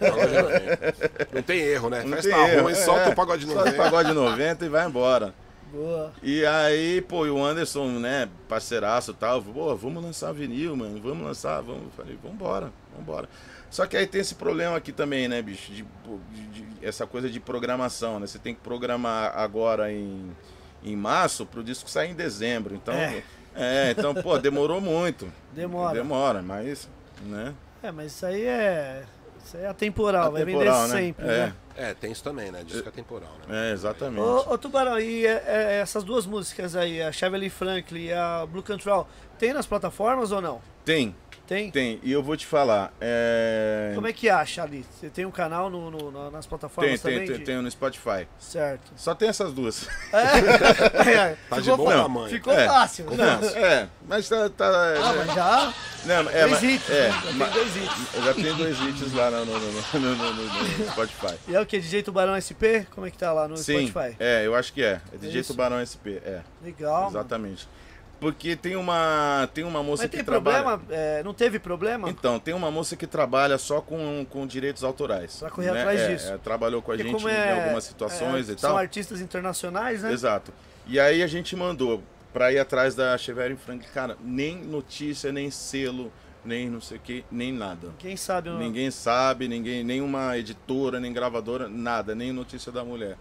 Pagode 0.00 0.34
90. 0.42 0.94
Não 1.32 1.42
tem 1.42 1.60
erro, 1.60 1.90
né? 1.90 2.02
Não 2.02 2.16
Festa 2.16 2.30
tem 2.30 2.48
erro, 2.48 2.62
ruim, 2.62 2.72
é. 2.72 2.76
solta 2.76 3.10
o 3.10 3.14
pagode 3.14 3.46
Só 3.46 3.54
90. 3.54 3.76
pagode 3.76 4.12
90 4.12 4.64
e 4.64 4.68
vai 4.70 4.86
embora. 4.86 5.34
Boa. 5.74 6.12
E 6.22 6.46
aí, 6.46 7.00
pô, 7.02 7.26
e 7.26 7.30
o 7.30 7.44
Anderson, 7.44 7.88
né, 7.98 8.28
parceiraço 8.48 9.10
e 9.10 9.14
tal, 9.14 9.42
pô, 9.42 9.74
vamos 9.74 10.02
lançar 10.02 10.32
vinil, 10.32 10.76
mano, 10.76 11.00
vamos 11.02 11.24
lançar, 11.26 11.60
vamos. 11.62 11.92
Falei, 11.96 12.16
vambora, 12.22 12.72
vambora. 12.96 13.28
Só 13.70 13.86
que 13.86 13.96
aí 13.96 14.06
tem 14.06 14.20
esse 14.20 14.36
problema 14.36 14.76
aqui 14.76 14.92
também, 14.92 15.26
né, 15.26 15.42
bicho, 15.42 15.72
de, 15.72 15.84
de- 16.32 16.46
de- 16.62 16.86
essa 16.86 17.06
coisa 17.06 17.28
de 17.28 17.40
programação, 17.40 18.20
né? 18.20 18.26
Você 18.26 18.38
tem 18.38 18.54
que 18.54 18.60
programar 18.60 19.36
agora 19.36 19.90
em, 19.92 20.30
em 20.84 20.94
março 20.94 21.44
pro 21.44 21.64
disco 21.64 21.90
sair 21.90 22.10
em 22.10 22.14
dezembro. 22.14 22.74
Então, 22.76 22.94
É. 22.94 23.22
é, 23.56 23.90
então, 23.90 24.14
pô, 24.14 24.38
demorou 24.38 24.80
muito. 24.80 25.26
Demora. 25.52 25.94
Demora, 25.94 26.40
mas, 26.42 26.88
né? 27.22 27.52
É, 27.82 27.90
mas 27.90 28.12
isso 28.12 28.24
aí 28.26 28.44
é. 28.44 29.02
Isso 29.44 29.56
é 29.56 29.66
atemporal, 29.66 30.32
vai 30.32 30.42
Atemporal, 30.42 30.82
vender 30.82 30.94
né? 30.94 31.00
sempre, 31.00 31.24
É. 31.26 31.28
né? 31.46 31.54
É, 31.76 31.92
tem 31.92 32.12
isso 32.12 32.22
também, 32.22 32.52
né? 32.52 32.62
Disco 32.64 32.88
é 32.88 32.92
temporal, 32.92 33.30
né? 33.48 33.70
É, 33.70 33.72
exatamente. 33.72 34.20
Ô, 34.20 34.52
ô 34.52 34.56
Tubarão, 34.58 34.98
e 34.98 35.26
é, 35.26 35.42
é, 35.46 35.80
essas 35.80 36.04
duas 36.04 36.24
músicas 36.24 36.76
aí, 36.76 37.02
a 37.02 37.10
Chevrolet 37.10 37.50
Franklin 37.50 38.04
e 38.04 38.12
a 38.12 38.46
Blue 38.46 38.62
Control, 38.62 39.08
tem 39.38 39.52
nas 39.52 39.66
plataformas 39.66 40.30
ou 40.30 40.40
não? 40.40 40.60
Tem, 40.84 41.14
Tem? 41.46 41.70
tem. 41.70 42.00
E 42.02 42.10
eu 42.10 42.22
vou 42.22 42.36
te 42.38 42.46
falar, 42.46 42.90
é... 43.00 43.92
Como 43.94 44.06
é 44.06 44.12
que 44.14 44.30
acha 44.30 44.62
ali? 44.62 44.84
Você 44.98 45.10
tem 45.10 45.26
um 45.26 45.30
canal 45.30 45.68
no, 45.68 45.90
no- 45.90 46.10
na- 46.10 46.30
nas 46.30 46.46
Tem, 46.46 46.48
plataformas 46.48 47.00
tem, 47.02 47.12
também? 47.12 47.28
tem, 47.28 47.38
de- 47.38 47.44
tem 47.44 47.56
no 47.60 47.70
Spotify. 47.70 48.26
Certo. 48.38 48.92
Só 48.96 49.14
tem 49.14 49.28
essas 49.28 49.52
duas. 49.52 49.86
É, 50.12 51.36
Tá 51.50 51.56
de 51.56 51.62
ficou 51.62 51.76
bom 51.76 51.86
fa- 51.90 52.02
tamanho. 52.02 52.28
Ficou 52.30 52.52
É. 52.52 52.66
fácil. 52.66 53.06
Não, 53.10 53.48
é, 53.58 53.88
mas 54.08 54.28
tá. 54.28 54.48
tá 54.48 54.66
Ah, 54.68 55.12
mas 55.16 55.34
já 55.34 55.74
não, 56.06 56.30
é, 56.30 56.48
dois 56.48 56.62
hits, 56.62 56.90
é, 56.90 57.08
né? 57.08 57.14
Já 57.38 57.46
tem 57.46 57.52
dois 57.52 57.76
hits. 57.76 58.14
eu 58.14 58.22
já 58.22 58.34
tenho 58.34 58.54
dois 58.56 58.80
hits 58.80 59.12
lá 59.14 59.30
no, 59.30 59.44
no, 59.44 59.58
no, 59.58 59.70
no- 60.00 60.16
no- 60.16 60.32
no- 60.34 60.44
no 60.78 60.90
Spotify. 60.90 61.34
E 61.48 61.54
é 61.54 61.60
o 61.60 61.66
que? 61.66 61.78
DJ 61.78 62.02
Tubarão 62.02 62.34
SP? 62.40 62.86
Como 62.94 63.06
é 63.06 63.10
que 63.10 63.18
tá 63.18 63.32
lá 63.32 63.46
no 63.48 63.56
Sim, 63.56 63.86
Spotify? 63.88 64.16
é, 64.18 64.46
eu 64.46 64.54
acho 64.54 64.72
que 64.72 64.82
é. 64.82 65.00
É 65.12 65.16
DJ 65.18 65.40
Isso. 65.40 65.52
Tubarão 65.52 65.78
SP, 65.84 66.20
é. 66.24 66.40
Legal. 66.62 67.10
mano. 67.10 67.56
Porque 68.24 68.56
tem 68.56 68.74
uma, 68.76 69.48
tem 69.52 69.64
uma 69.64 69.82
moça 69.82 70.04
Mas 70.04 70.10
que 70.10 70.16
tem 70.16 70.24
trabalha. 70.24 70.62
problema? 70.62 70.82
É, 70.90 71.22
não 71.22 71.34
teve 71.34 71.58
problema? 71.58 72.08
Então, 72.08 72.38
tem 72.40 72.54
uma 72.54 72.70
moça 72.70 72.96
que 72.96 73.06
trabalha 73.06 73.58
só 73.58 73.80
com, 73.80 74.24
com 74.30 74.46
direitos 74.46 74.82
autorais. 74.82 75.36
Pra 75.40 75.50
correr 75.50 75.68
atrás 75.68 76.00
É, 76.00 76.08
disso. 76.14 76.32
é, 76.32 76.38
trabalhou 76.38 76.80
com 76.80 76.92
a 76.92 76.96
Porque 76.96 77.10
gente 77.10 77.24
em 77.26 77.28
é- 77.30 77.52
algumas 77.64 77.84
situações 77.84 78.48
é, 78.48 78.52
e 78.54 78.58
São 78.58 78.70
tal. 78.70 78.78
artistas 78.78 79.20
internacionais, 79.20 80.02
né? 80.02 80.12
Exato. 80.12 80.52
E 80.86 80.98
aí 80.98 81.22
a 81.22 81.26
gente 81.26 81.54
mandou 81.54 82.02
pra 82.32 82.50
ir 82.52 82.58
atrás 82.58 82.94
da 82.94 83.16
Chevrolet 83.18 83.56
Frank. 83.56 83.86
Cara, 83.88 84.16
nem 84.24 84.56
notícia, 84.56 85.30
nem 85.30 85.50
selo, 85.50 86.10
nem 86.44 86.68
não 86.68 86.80
sei 86.80 86.96
o 86.96 87.00
que, 87.00 87.24
nem 87.30 87.52
nada. 87.52 87.88
Quem 87.98 88.16
sabe? 88.16 88.48
ó, 88.50 88.58
Ninguém 88.58 88.90
sabe, 88.90 89.48
ninguém, 89.48 89.84
nenhuma 89.84 90.36
editora, 90.36 90.98
nem 90.98 91.12
gravadora, 91.12 91.68
nada, 91.68 92.14
nem 92.14 92.32
notícia 92.32 92.72
da 92.72 92.84
mulher. 92.84 93.16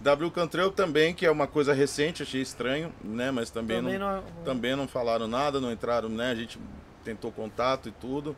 W 0.00 0.30
Cantrell 0.30 0.70
também, 0.70 1.14
que 1.14 1.24
é 1.26 1.30
uma 1.30 1.46
coisa 1.46 1.72
recente, 1.72 2.22
achei 2.22 2.40
estranho, 2.42 2.92
né? 3.02 3.30
Mas 3.30 3.50
também, 3.50 3.78
Também 3.78 3.98
não, 3.98 4.16
não- 4.16 4.22
também 4.44 4.76
não 4.76 4.86
falaram 4.86 5.26
nada, 5.26 5.60
não 5.60 5.72
entraram, 5.72 6.08
né? 6.08 6.30
A 6.30 6.34
gente 6.34 6.58
tentou 7.04 7.32
contato 7.32 7.88
e 7.88 7.92
tudo. 7.92 8.36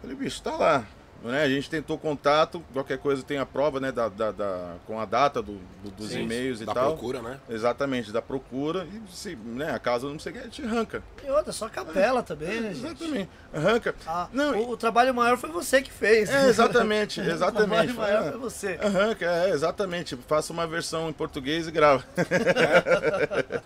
Falei, 0.00 0.14
bicho, 0.16 0.42
tá 0.42 0.56
lá. 0.56 0.84
Né? 1.22 1.44
A 1.44 1.48
gente 1.48 1.70
tentou 1.70 1.96
contato, 1.96 2.60
qualquer 2.72 2.98
coisa 2.98 3.22
tem 3.22 3.38
a 3.38 3.46
prova, 3.46 3.78
né? 3.78 3.92
Da, 3.92 4.08
da- 4.08 4.32
da- 4.32 4.74
com 4.86 4.98
a 4.98 5.04
data 5.04 5.40
do- 5.40 5.60
do- 5.82 5.90
dos 5.92 6.08
Sim, 6.10 6.22
e-mails 6.22 6.60
e 6.60 6.64
da 6.64 6.74
tal. 6.74 6.90
procura, 6.92 7.22
né? 7.22 7.38
Exatamente, 7.48 8.10
da 8.10 8.20
procura. 8.20 8.84
E 8.92 9.00
se 9.14 9.36
né, 9.36 9.70
a 9.72 9.78
casa 9.78 10.08
não 10.08 10.18
sei 10.18 10.32
o 10.32 10.34
que, 10.34 10.40
a 10.40 10.44
gente 10.44 10.62
arranca. 10.64 11.00
E 11.24 11.30
outra, 11.30 11.52
só 11.52 11.68
capela 11.68 12.24
também, 12.24 12.60
né, 12.60 12.74
gente? 12.74 12.86
Exatamente. 13.04 13.30
Arranca. 13.54 13.94
Ah, 14.04 14.26
Não, 14.32 14.58
o, 14.62 14.70
o 14.70 14.76
trabalho 14.76 15.14
maior 15.14 15.36
foi 15.38 15.50
você 15.50 15.80
que 15.80 15.92
fez. 15.92 16.28
É, 16.28 16.48
exatamente, 16.48 17.20
o 17.20 17.30
exatamente. 17.30 17.68
trabalho 17.68 17.94
maior 17.94 18.22
Foi- 18.22 18.30
foi 18.32 18.40
você. 18.40 18.78
Arranca, 18.82 19.24
é, 19.26 19.50
exatamente. 19.50 20.16
Faça 20.26 20.52
uma 20.52 20.66
versão 20.66 21.08
em 21.08 21.12
português 21.12 21.68
e 21.68 21.70
grava. 21.70 22.02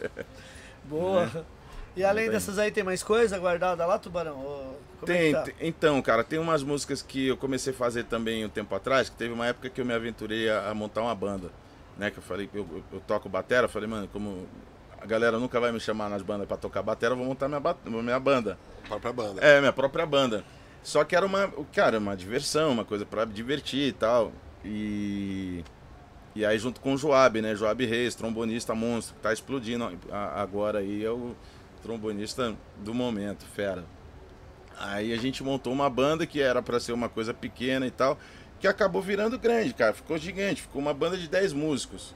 Boa. 0.85 1.31
E 1.97 2.05
além 2.05 2.25
Bem. 2.25 2.33
dessas 2.35 2.59
aí, 2.59 2.71
tem 2.71 2.85
mais 2.85 3.03
coisa 3.03 3.39
guardada 3.39 3.87
lá, 3.87 3.99
Tubarão? 3.99 4.76
Como 5.01 5.13
é 5.13 5.17
Tem, 5.17 5.35
que 5.35 5.51
tá? 5.51 5.57
então, 5.61 6.01
cara, 6.03 6.25
tem 6.25 6.39
umas 6.39 6.63
músicas 6.63 7.03
que 7.03 7.29
eu 7.29 7.37
comecei 7.37 7.73
a 7.73 7.77
fazer 7.77 8.05
também 8.05 8.45
um 8.45 8.49
tempo 8.49 8.75
atrás, 8.75 9.09
que 9.09 9.17
teve 9.17 9.33
uma 9.33 9.47
época 9.47 9.69
que 9.69 9.81
eu 9.81 9.85
me 9.85 9.95
aventurei 9.95 10.49
a, 10.49 10.71
a 10.71 10.75
montar 10.75 11.03
uma 11.03 11.15
banda, 11.15 11.51
né? 11.97 12.11
Que 12.11 12.19
eu 12.19 12.23
falei, 12.23 12.49
eu, 12.53 12.67
eu, 12.93 13.01
toco 13.01 13.29
batera, 13.29 13.67
eu 13.67 13.69
falei, 13.69 13.89
mano, 13.89 14.09
como 14.09 14.47
a 15.01 15.07
galera 15.07 15.39
nunca 15.39 15.61
vai 15.61 15.73
me 15.73 15.81
chamar 15.81 16.09
nas 16.09 16.23
bandas 16.23 16.47
pra 16.47 16.57
tocar 16.57 16.83
batera, 16.83 17.13
eu 17.13 17.19
vou 17.19 17.27
montar 17.27 17.49
minha, 17.49 17.61
minha 18.03 18.21
banda. 18.21 18.59
A 18.85 18.89
própria 18.89 19.13
banda. 19.13 19.41
É, 19.41 19.61
minha 19.61 19.73
própria 19.73 20.07
banda. 20.07 20.45
Só 20.83 21.05
que 21.05 21.17
era 21.17 21.27
uma, 21.27 21.53
cara, 21.75 21.99
uma 21.99 22.17
diversão, 22.17 22.71
uma 22.71 22.85
coisa 22.85 23.05
pra 23.05 23.25
divertir 23.25 23.89
e 23.89 23.93
tal. 23.93 24.33
E 24.65 25.65
e 26.37 26.45
aí 26.45 26.59
junto 26.59 26.83
com 26.83 26.93
o 26.93 26.99
Joab, 26.99 27.41
né? 27.41 27.55
Joab 27.55 27.83
Reis, 27.87 28.15
trombonista 28.15 28.75
monstro, 28.75 29.15
que 29.15 29.23
tá 29.23 29.33
explodindo 29.33 29.91
agora 30.13 30.81
aí 30.81 31.03
é 31.03 31.11
o 31.11 31.35
trombonista 31.83 32.55
do 32.77 32.93
momento, 32.93 33.47
fera. 33.47 33.85
Aí 34.79 35.13
a 35.13 35.17
gente 35.17 35.43
montou 35.43 35.73
uma 35.73 35.89
banda 35.89 36.27
que 36.27 36.41
era 36.41 36.61
pra 36.63 36.79
ser 36.79 36.93
uma 36.93 37.09
coisa 37.09 37.33
pequena 37.33 37.87
e 37.87 37.91
tal, 37.91 38.19
que 38.61 38.69
acabou 38.69 39.01
virando 39.01 39.39
grande, 39.39 39.73
cara, 39.75 39.95
ficou 39.95 40.17
gigante, 40.19 40.63
ficou 40.63 40.81
uma 40.81 40.95
banda 40.95 41.17
de 41.17 41.29
10 41.29 41.53
músicos. 41.53 42.15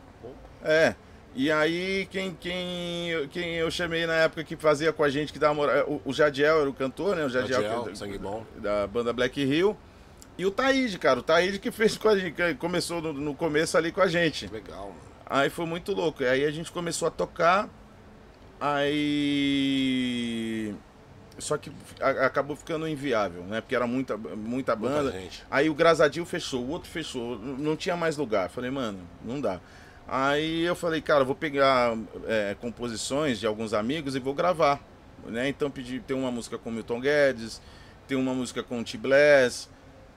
É. 0.63 0.95
E 1.35 1.51
aí, 1.51 2.09
quem, 2.11 2.37
quem, 2.39 3.29
quem 3.31 3.55
eu 3.55 3.71
chamei 3.71 4.05
na 4.05 4.15
época 4.15 4.43
que 4.43 4.57
fazia 4.57 4.93
com 4.93 5.05
a 5.05 5.09
gente, 5.09 5.33
que 5.33 5.39
dava 5.39 5.55
moral, 5.55 5.87
o, 5.89 6.11
o 6.11 6.13
Jadiel 6.13 6.61
era 6.61 6.69
o 6.69 6.75
cantor, 6.75 7.15
né? 7.15 7.25
O 7.25 7.29
Jadiel, 7.31 7.63
Jadiel, 7.63 7.85
que- 7.85 7.97
sangue 7.97 8.19
bom. 8.19 8.45
da 8.57 8.87
banda 8.87 9.13
Black 9.13 9.41
Hill. 9.41 9.77
E 10.37 10.45
o 10.45 10.51
Taíde, 10.51 10.99
cara, 10.99 11.21
o 11.21 11.23
Taíde 11.23 11.59
que 11.61 11.71
fez 11.71 11.97
com 11.97 12.09
a 12.09 12.19
gente, 12.19 12.35
que 12.35 12.55
começou 12.55 13.01
no, 13.01 13.13
no 13.13 13.35
começo 13.35 13.79
ali 13.79 13.93
com 13.93 14.01
a 14.01 14.09
gente. 14.09 14.49
Legal, 14.49 14.89
mano. 14.89 15.01
Aí 15.27 15.49
foi 15.49 15.67
muito 15.67 15.93
louco. 15.93 16.25
Aí 16.25 16.45
a 16.45 16.51
gente 16.51 16.73
começou 16.73 17.07
a 17.07 17.11
tocar. 17.11 17.69
Aí. 18.61 20.75
Só 21.41 21.57
que 21.57 21.71
a- 22.01 22.27
acabou 22.27 22.55
ficando 22.57 22.87
inviável, 22.89 23.43
né? 23.45 23.61
Porque 23.61 23.75
era 23.75 23.87
muita, 23.87 24.17
muita 24.17 24.75
banda. 24.77 25.03
Muita 25.05 25.19
gente. 25.21 25.45
Aí 25.51 25.69
o 25.71 25.75
Grasadil 25.75 26.25
fechou, 26.27 26.63
o 26.63 26.69
outro 26.71 26.89
fechou, 26.91 27.39
não 27.39 27.77
tinha 27.77 27.97
mais 27.97 28.17
lugar. 28.17 28.49
Falei, 28.51 28.71
mano, 28.71 29.01
não 29.25 29.41
dá. 29.41 29.61
Aí 30.07 30.63
eu 30.63 30.75
falei, 30.75 31.01
cara, 31.01 31.23
vou 31.25 31.35
pegar 31.37 31.97
é, 32.27 32.57
composições 32.61 33.39
de 33.39 33.47
alguns 33.47 33.73
amigos 33.73 34.15
e 34.17 34.19
vou 34.19 34.35
gravar. 34.35 34.81
Né? 35.27 35.49
Então 35.49 35.71
pedi, 35.71 36.01
tem 36.01 36.17
uma 36.17 36.31
música 36.31 36.59
com 36.59 36.71
o 36.71 36.73
Milton 36.73 37.01
Guedes, 37.01 37.61
tem 38.09 38.17
uma 38.17 38.35
música 38.35 38.63
com 38.63 38.81
o 38.81 38.85
T-Bless, 38.85 39.69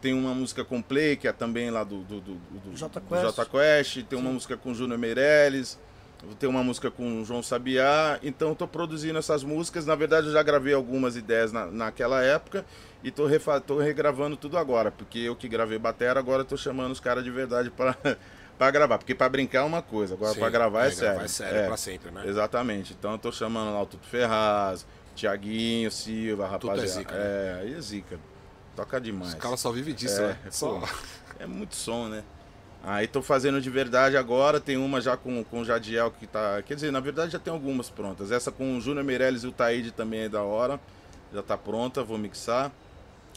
tem 0.01 0.13
uma 0.13 0.33
música 0.33 0.63
com 0.65 0.79
o 0.79 0.83
Play, 0.83 1.15
que 1.15 1.27
é 1.27 1.31
também 1.31 1.69
lá 1.69 1.83
do, 1.83 1.99
do, 2.03 2.19
do, 2.21 2.33
do, 2.35 2.71
do 2.71 2.77
Quest. 3.01 3.21
Jota 3.21 3.45
Quest, 3.45 4.03
tem 4.03 4.17
uma 4.17 4.31
música 4.31 4.57
com 4.57 4.71
o 4.71 4.75
Júnior 4.75 4.97
Meirelles, 4.97 5.77
tem 6.39 6.47
uma 6.49 6.63
música 6.63 6.89
com 6.91 7.21
o 7.21 7.25
João 7.25 7.43
Sabiá. 7.43 8.19
Então 8.23 8.53
tô 8.55 8.67
produzindo 8.67 9.17
essas 9.19 9.43
músicas. 9.43 9.85
Na 9.85 9.95
verdade, 9.95 10.27
eu 10.27 10.33
já 10.33 10.41
gravei 10.43 10.73
algumas 10.73 11.15
ideias 11.15 11.51
na, 11.51 11.65
naquela 11.67 12.21
época 12.23 12.65
e 13.03 13.11
tô, 13.11 13.25
refa- 13.25 13.61
regravando 13.81 14.37
tudo 14.37 14.57
agora, 14.57 14.91
porque 14.91 15.19
eu 15.19 15.35
que 15.35 15.47
gravei 15.47 15.77
batera, 15.77 16.19
agora 16.19 16.43
tô 16.45 16.55
chamando 16.55 16.91
os 16.91 16.99
caras 16.99 17.23
de 17.23 17.31
verdade 17.31 17.69
para 17.69 17.95
para 18.57 18.69
gravar, 18.71 18.97
porque 18.99 19.15
para 19.15 19.27
brincar 19.27 19.59
é 19.59 19.63
uma 19.63 19.81
coisa, 19.81 20.13
agora 20.13 20.35
para 20.35 20.49
gravar 20.49 20.85
é, 20.85 20.87
é, 20.87 20.91
sério. 20.91 21.11
gravar 21.13 21.25
é 21.25 21.27
sério, 21.27 21.67
pra 21.67 21.77
sempre, 21.77 22.11
né? 22.11 22.23
Exatamente. 22.25 22.93
Então 22.97 23.11
eu 23.13 23.17
tô 23.17 23.31
chamando 23.31 23.73
lá 23.73 23.81
o 23.81 23.85
Tuto 23.85 24.07
Ferraz, 24.07 24.85
Tiaguinho, 25.15 25.91
Silva, 25.91 26.45
é 26.45 26.47
rapaziada. 26.47 26.87
zica, 26.87 27.11
né? 27.13 27.19
É, 27.23 27.57
aí 27.61 27.73
é 27.73 27.81
zica. 27.81 28.19
Toca 28.75 29.01
demais. 29.01 29.33
Os 29.33 29.39
caras 29.39 29.59
só 29.59 29.71
vivem 29.71 29.93
disso, 29.93 30.21
É, 30.21 30.27
né? 30.29 30.37
Só. 30.49 30.79
pô. 30.79 30.87
É 31.39 31.45
muito 31.47 31.75
som, 31.75 32.07
né? 32.07 32.23
Aí 32.85 33.07
tô 33.07 33.22
fazendo 33.22 33.61
de 33.61 33.69
verdade 33.69 34.18
agora, 34.18 34.60
tem 34.60 34.76
uma 34.76 34.99
já 34.99 35.15
com, 35.15 35.41
com 35.45 35.61
o 35.61 35.65
Jadiel 35.65 36.11
que 36.11 36.27
tá. 36.27 36.61
Quer 36.64 36.76
dizer, 36.76 36.91
na 36.91 36.99
verdade 36.99 37.31
já 37.31 37.39
tem 37.39 37.53
algumas 37.53 37.89
prontas. 37.89 38.30
Essa 38.31 38.51
com 38.51 38.77
o 38.77 38.81
Júnior 38.81 39.05
Meirelles 39.05 39.43
e 39.43 39.47
o 39.47 39.51
Taíde 39.53 39.91
também 39.91 40.22
é 40.22 40.30
da 40.30 40.41
hora. 40.43 40.80
Já 41.34 41.41
tá 41.41 41.57
pronta, 41.57 42.03
vou 42.03 42.18
mixar. 42.18 42.72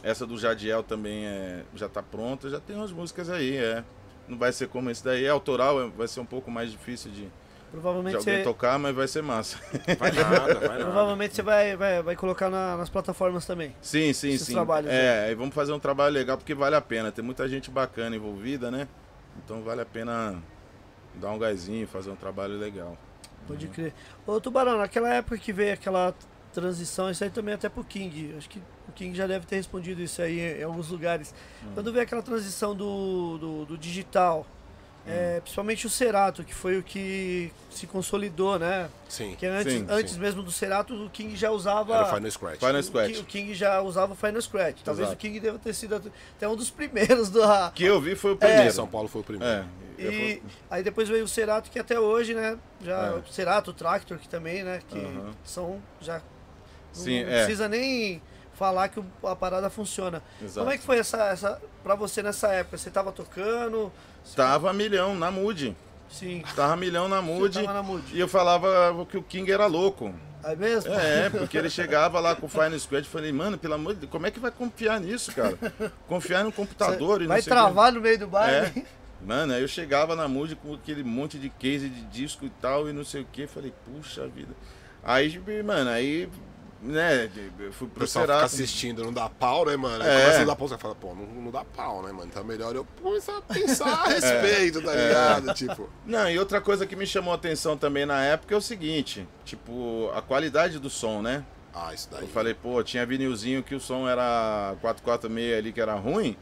Essa 0.03 0.25
do 0.27 0.37
Jadiel 0.37 0.83
também 0.83 1.25
é, 1.25 1.63
já 1.73 1.87
tá 1.89 2.03
pronta, 2.03 2.49
já 2.49 2.59
tem 2.59 2.75
umas 2.75 2.91
músicas 2.91 3.29
aí, 3.29 3.55
é. 3.57 3.83
Não 4.27 4.37
vai 4.37 4.51
ser 4.51 4.67
como 4.67 4.89
esse 4.91 5.03
daí, 5.03 5.23
é 5.25 5.29
autoral, 5.29 5.81
é- 5.81 5.87
vai 5.87 6.07
ser 6.07 6.19
um 6.19 6.25
pouco 6.25 6.51
mais 6.51 6.69
difícil 6.69 7.09
de, 7.09 7.21
de 7.23 7.31
Provavelmente 7.71 8.15
alguém 8.17 8.37
você, 8.39 8.43
tocar, 8.43 8.77
mas 8.77 8.93
vai 8.93 9.07
ser 9.07 9.23
massa. 9.23 9.57
Vai 9.97 10.11
nada, 10.11 10.55
vai 10.59 10.67
nada. 10.77 10.83
provavelmente 10.83 11.33
você 11.35 11.41
vai, 11.41 11.75
vai, 11.77 12.03
vai 12.03 12.15
colocar 12.17 12.49
na- 12.49 12.75
nas 12.77 12.89
plataformas 12.89 13.45
também. 13.45 13.73
Sim, 13.81 14.11
sim, 14.13 14.29
Esses 14.29 14.47
sim. 14.47 14.53
trabalhos 14.53 14.91
é, 14.91 15.31
e 15.31 15.35
vamos 15.35 15.55
fazer 15.55 15.71
um 15.71 15.79
trabalho 15.79 16.13
legal 16.13 16.37
porque 16.37 16.53
vale 16.53 16.75
a 16.75 16.81
pena. 16.81 17.11
Tem 17.11 17.23
muita 17.23 17.47
gente 17.47 17.71
bacana 17.71 18.15
envolvida, 18.15 18.69
né? 18.69 18.87
Então 19.47 19.63
vale 19.63 19.79
a 19.79 19.85
pena 19.85 20.43
dar 21.15 21.31
um 21.31 21.39
gásinho, 21.39 21.87
fazer 21.87 22.09
um 22.09 22.17
trabalho 22.17 22.57
legal. 22.59 22.97
Pode 23.47 23.69
crer. 23.69 23.93
Ô, 24.25 24.41
Tubarão, 24.41 24.77
naquela 24.77 25.13
época 25.13 25.37
que 25.37 25.53
veio 25.53 25.73
aquela 25.73 26.13
transição, 26.51 27.09
isso 27.09 27.23
aí 27.23 27.29
também 27.29 27.53
até 27.53 27.69
pro 27.69 27.81
King. 27.81 28.35
Acho 28.37 28.49
que 28.49 28.61
o 28.89 28.91
King 28.91 29.15
já 29.15 29.25
deve 29.25 29.45
ter 29.45 29.55
respondido 29.55 30.01
isso 30.01 30.21
aí 30.21 30.59
em, 30.59 30.63
alguns 30.63 30.89
lugares. 30.89 31.33
Hum. 31.63 31.71
Quando 31.75 31.93
veio 31.93 32.03
aquela 32.03 32.21
transição 32.21 32.75
do, 32.75 33.37
do, 33.37 33.65
do 33.67 33.77
digital. 33.77 34.45
É, 35.07 35.39
principalmente 35.41 35.87
o 35.87 35.89
Cerato, 35.89 36.43
que 36.43 36.53
foi 36.53 36.77
o 36.77 36.83
que 36.83 37.51
se 37.71 37.87
consolidou, 37.87 38.57
né? 38.59 38.89
Sim. 39.07 39.35
Que 39.37 39.45
antes, 39.45 39.73
Sim, 39.73 39.85
antes 39.89 40.13
sim. 40.13 40.19
mesmo 40.19 40.43
do 40.43 40.51
Cerato, 40.51 40.93
o 40.93 41.09
King 41.09 41.35
já 41.35 41.49
usava. 41.51 41.95
Era 41.95 42.03
o 42.11 42.15
Final 42.15 42.31
Scratch. 42.31 42.59
Final 42.59 42.73
o 42.73 42.77
Ki- 42.77 42.83
Scratch. 42.83 43.17
O 43.19 43.23
King 43.23 43.53
já 43.53 43.81
usava 43.81 44.13
o 44.13 44.15
Final 44.15 44.41
Scratch. 44.41 44.81
Talvez 44.83 45.07
Exato. 45.07 45.17
o 45.17 45.19
King 45.21 45.39
deva 45.39 45.57
ter 45.59 45.73
sido 45.73 45.95
até 46.35 46.47
um 46.47 46.55
dos 46.55 46.69
primeiros 46.69 47.29
da. 47.29 47.71
Que 47.73 47.83
eu 47.85 47.99
vi 48.01 48.15
foi 48.15 48.33
o 48.33 48.37
primeiro. 48.37 48.71
São 48.71 48.87
Paulo 48.87 49.07
foi 49.07 49.21
o 49.21 49.23
primeiro. 49.23 49.53
É. 49.53 49.65
E 50.03 50.43
aí 50.69 50.83
depois 50.83 51.09
veio 51.09 51.23
o 51.25 51.27
Cerato, 51.27 51.71
que 51.71 51.79
até 51.79 51.99
hoje, 51.99 52.33
né? 52.35 52.57
Já, 52.83 53.07
É. 53.07 53.11
o 53.13 53.23
Cerato, 53.31 53.71
o 53.71 53.73
Tractor, 53.73 54.17
que 54.19 54.29
também, 54.29 54.63
né? 54.63 54.81
Que 54.87 55.01
são 55.43 55.81
já. 55.99 56.21
Sim, 56.93 57.23
não 57.23 57.31
é. 57.31 57.37
precisa 57.43 57.67
nem 57.67 58.21
falar 58.53 58.89
que 58.89 58.99
o- 58.99 59.05
a 59.23 59.35
parada 59.35 59.69
funciona. 59.69 60.21
Exato. 60.41 60.59
Como 60.59 60.71
é 60.71 60.77
que 60.77 60.83
foi 60.83 60.97
essa, 60.99 61.17
essa. 61.29 61.61
Pra 61.83 61.95
você 61.95 62.21
nessa 62.23 62.47
época? 62.49 62.77
Você 62.77 62.89
tava 62.91 63.11
tocando? 63.11 63.91
Tava 64.35 64.71
milhão 64.73 65.15
na 65.15 65.31
Mood. 65.31 65.75
Sim. 66.09 66.43
Tava 66.55 66.75
milhão 66.75 67.07
na 67.07 67.21
Mood. 67.21 67.61
na 67.63 67.83
Mood. 67.83 68.03
E 68.13 68.19
eu 68.19 68.27
falava 68.27 69.05
que 69.09 69.17
o 69.17 69.23
King 69.23 69.51
era 69.51 69.65
louco. 69.65 70.13
Aí 70.43 70.55
mesmo? 70.55 70.93
É, 70.93 71.29
porque 71.29 71.57
ele 71.57 71.69
chegava 71.69 72.19
lá 72.19 72.35
com 72.35 72.45
o 72.45 72.49
Final 72.49 72.77
Scratch 72.79 73.05
e 73.05 73.09
falei, 73.09 73.31
mano, 73.31 73.57
pelo 73.57 73.73
amor 73.73 73.93
de 73.95 74.01
Deus, 74.01 74.11
como 74.11 74.27
é 74.27 74.31
que 74.31 74.39
vai 74.39 74.51
confiar 74.51 74.99
nisso, 74.99 75.33
cara? 75.33 75.57
Confiar 76.07 76.43
no 76.43 76.51
computador 76.51 77.21
e 77.21 77.23
não 77.25 77.29
Vai 77.29 77.41
sei 77.41 77.51
o 77.51 77.55
quê. 77.55 77.61
travar 77.61 77.91
no 77.91 77.99
meio 77.99 78.19
do 78.19 78.27
baile? 78.27 78.71
É. 78.79 78.83
Mano, 79.25 79.53
aí 79.53 79.61
eu 79.61 79.67
chegava 79.67 80.15
na 80.15 80.27
Mood 80.27 80.55
com 80.55 80.75
aquele 80.75 81.03
monte 81.03 81.37
de 81.39 81.49
case 81.49 81.89
de 81.89 82.01
disco 82.03 82.45
e 82.45 82.49
tal, 82.61 82.87
e 82.87 82.93
não 82.93 83.03
sei 83.03 83.23
o 83.23 83.25
que, 83.25 83.47
falei, 83.47 83.73
puxa 83.85 84.27
vida. 84.27 84.53
Aí, 85.03 85.41
mano, 85.63 85.89
aí, 85.89 86.29
né, 86.87 87.29
eu 87.59 87.71
fui 87.73 87.87
O 87.87 87.89
pro 87.91 88.07
Cerato. 88.07 88.45
assistindo, 88.45 89.03
não 89.03 89.13
dá 89.13 89.29
pau, 89.29 89.65
né, 89.65 89.75
mano? 89.75 90.03
Aí 90.03 90.09
É. 90.09 90.21
começa 90.21 90.41
a 90.41 90.45
dar 90.45 90.55
pau, 90.55 90.67
você 90.67 90.77
fala, 90.77 90.95
pô, 90.95 91.13
não, 91.13 91.25
não 91.25 91.51
dá 91.51 91.63
pau, 91.63 92.01
né, 92.01 92.11
mano? 92.11 92.25
Então 92.27 92.41
é 92.41 92.45
melhor 92.45 92.75
eu 92.75 92.85
começar 93.01 93.37
a 93.37 93.41
pensar 93.41 93.87
a 93.89 94.07
respeito, 94.09 94.81
tá 94.81 94.93
É. 94.93 95.07
ligado? 95.07 95.53
Tipo, 95.53 95.89
Não, 96.05 96.29
e 96.29 96.39
outra 96.39 96.59
coisa 96.61 96.85
que 96.87 96.95
me 96.95 97.05
chamou 97.05 97.31
a 97.31 97.35
atenção 97.35 97.77
também 97.77 98.05
na 98.05 98.23
época 98.23 98.53
é 98.53 98.57
o 98.57 98.61
seguinte, 98.61 99.27
tipo, 99.45 100.11
a 100.15 100.21
qualidade 100.21 100.79
do 100.79 100.89
som, 100.89 101.21
né? 101.21 101.43
ah, 101.79 101.93
isso 101.93 102.09
daí. 102.11 102.21
Eu 102.23 102.27
falei, 102.29 102.55
pô, 102.55 102.81
tinha 102.81 103.05
vinilzinho 103.05 103.61
que 103.61 103.75
o 103.75 103.79
som 103.79 104.09
era 104.09 104.73
446 104.81 105.57
ali 105.59 105.71
que 105.71 105.79
era 105.79 105.93
ruim, 105.93 106.35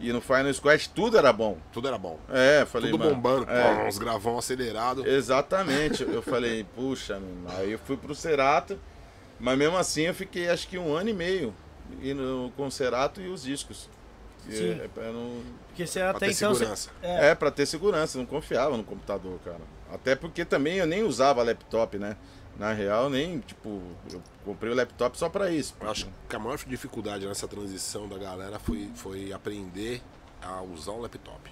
e 0.00 0.12
no 0.12 0.20
Final 0.20 0.52
Scratch 0.52 0.88
tudo 0.88 1.16
era 1.16 1.32
bom. 1.32 1.56
Tudo 1.72 1.88
era 1.88 1.96
bom. 1.96 2.18
É, 2.28 2.66
falei, 2.66 2.90
Tudo 2.90 3.08
bombando, 3.08 3.46
é. 3.50 3.74
pô, 3.74 3.84
uns 3.88 3.96
gravão 3.96 4.36
acelerado. 4.36 5.06
Exatamente. 5.08 6.02
Eu 6.02 6.20
falei, 6.20 6.66
puxa, 6.76 7.18
aí 7.56 7.72
eu 7.72 7.78
fui 7.78 7.96
pro 7.96 8.14
Cerato, 8.14 8.78
mas 9.42 9.58
mesmo 9.58 9.76
assim 9.76 10.02
eu 10.02 10.14
fiquei 10.14 10.48
acho 10.48 10.66
que 10.66 10.78
um 10.78 10.94
ano 10.94 11.10
e 11.10 11.12
meio 11.12 11.54
indo 12.02 12.50
com 12.56 12.66
o 12.68 12.70
Cerato 12.70 13.20
e 13.20 13.28
os 13.28 13.42
discos. 13.42 13.90
Sim. 14.48 14.80
é, 14.82 14.88
pra 14.88 15.12
não- 15.12 15.40
Porque 15.68 15.86
você 15.86 16.00
Pra 16.00 16.10
até 16.10 16.26
ter 16.26 16.32
então. 16.32 16.50
você- 16.52 16.58
segurança. 16.60 16.90
É. 17.02 17.28
é, 17.28 17.34
pra 17.34 17.50
ter 17.50 17.64
segurança, 17.66 18.18
não 18.18 18.26
confiava 18.26 18.76
no 18.76 18.82
computador, 18.82 19.38
cara. 19.44 19.60
Até 19.92 20.16
porque 20.16 20.44
também 20.44 20.78
eu 20.78 20.86
nem 20.86 21.02
usava 21.04 21.42
laptop, 21.42 21.96
né? 21.98 22.16
Na 22.58 22.72
real, 22.72 23.08
nem, 23.08 23.38
tipo, 23.40 23.80
eu 24.12 24.20
comprei 24.44 24.72
o 24.72 24.74
laptop 24.74 25.16
só 25.18 25.28
pra 25.28 25.50
isso. 25.50 25.74
Eu 25.80 25.88
acho 25.90 26.08
que 26.28 26.36
a 26.36 26.38
maior 26.38 26.58
dificuldade 26.58 27.24
nessa 27.26 27.46
transição 27.48 28.08
da 28.08 28.18
galera 28.18 28.58
foi, 28.58 28.90
foi 28.94 29.32
aprender 29.32 30.02
a 30.42 30.60
usar 30.62 30.92
um 30.92 31.00
laptop. 31.00 31.50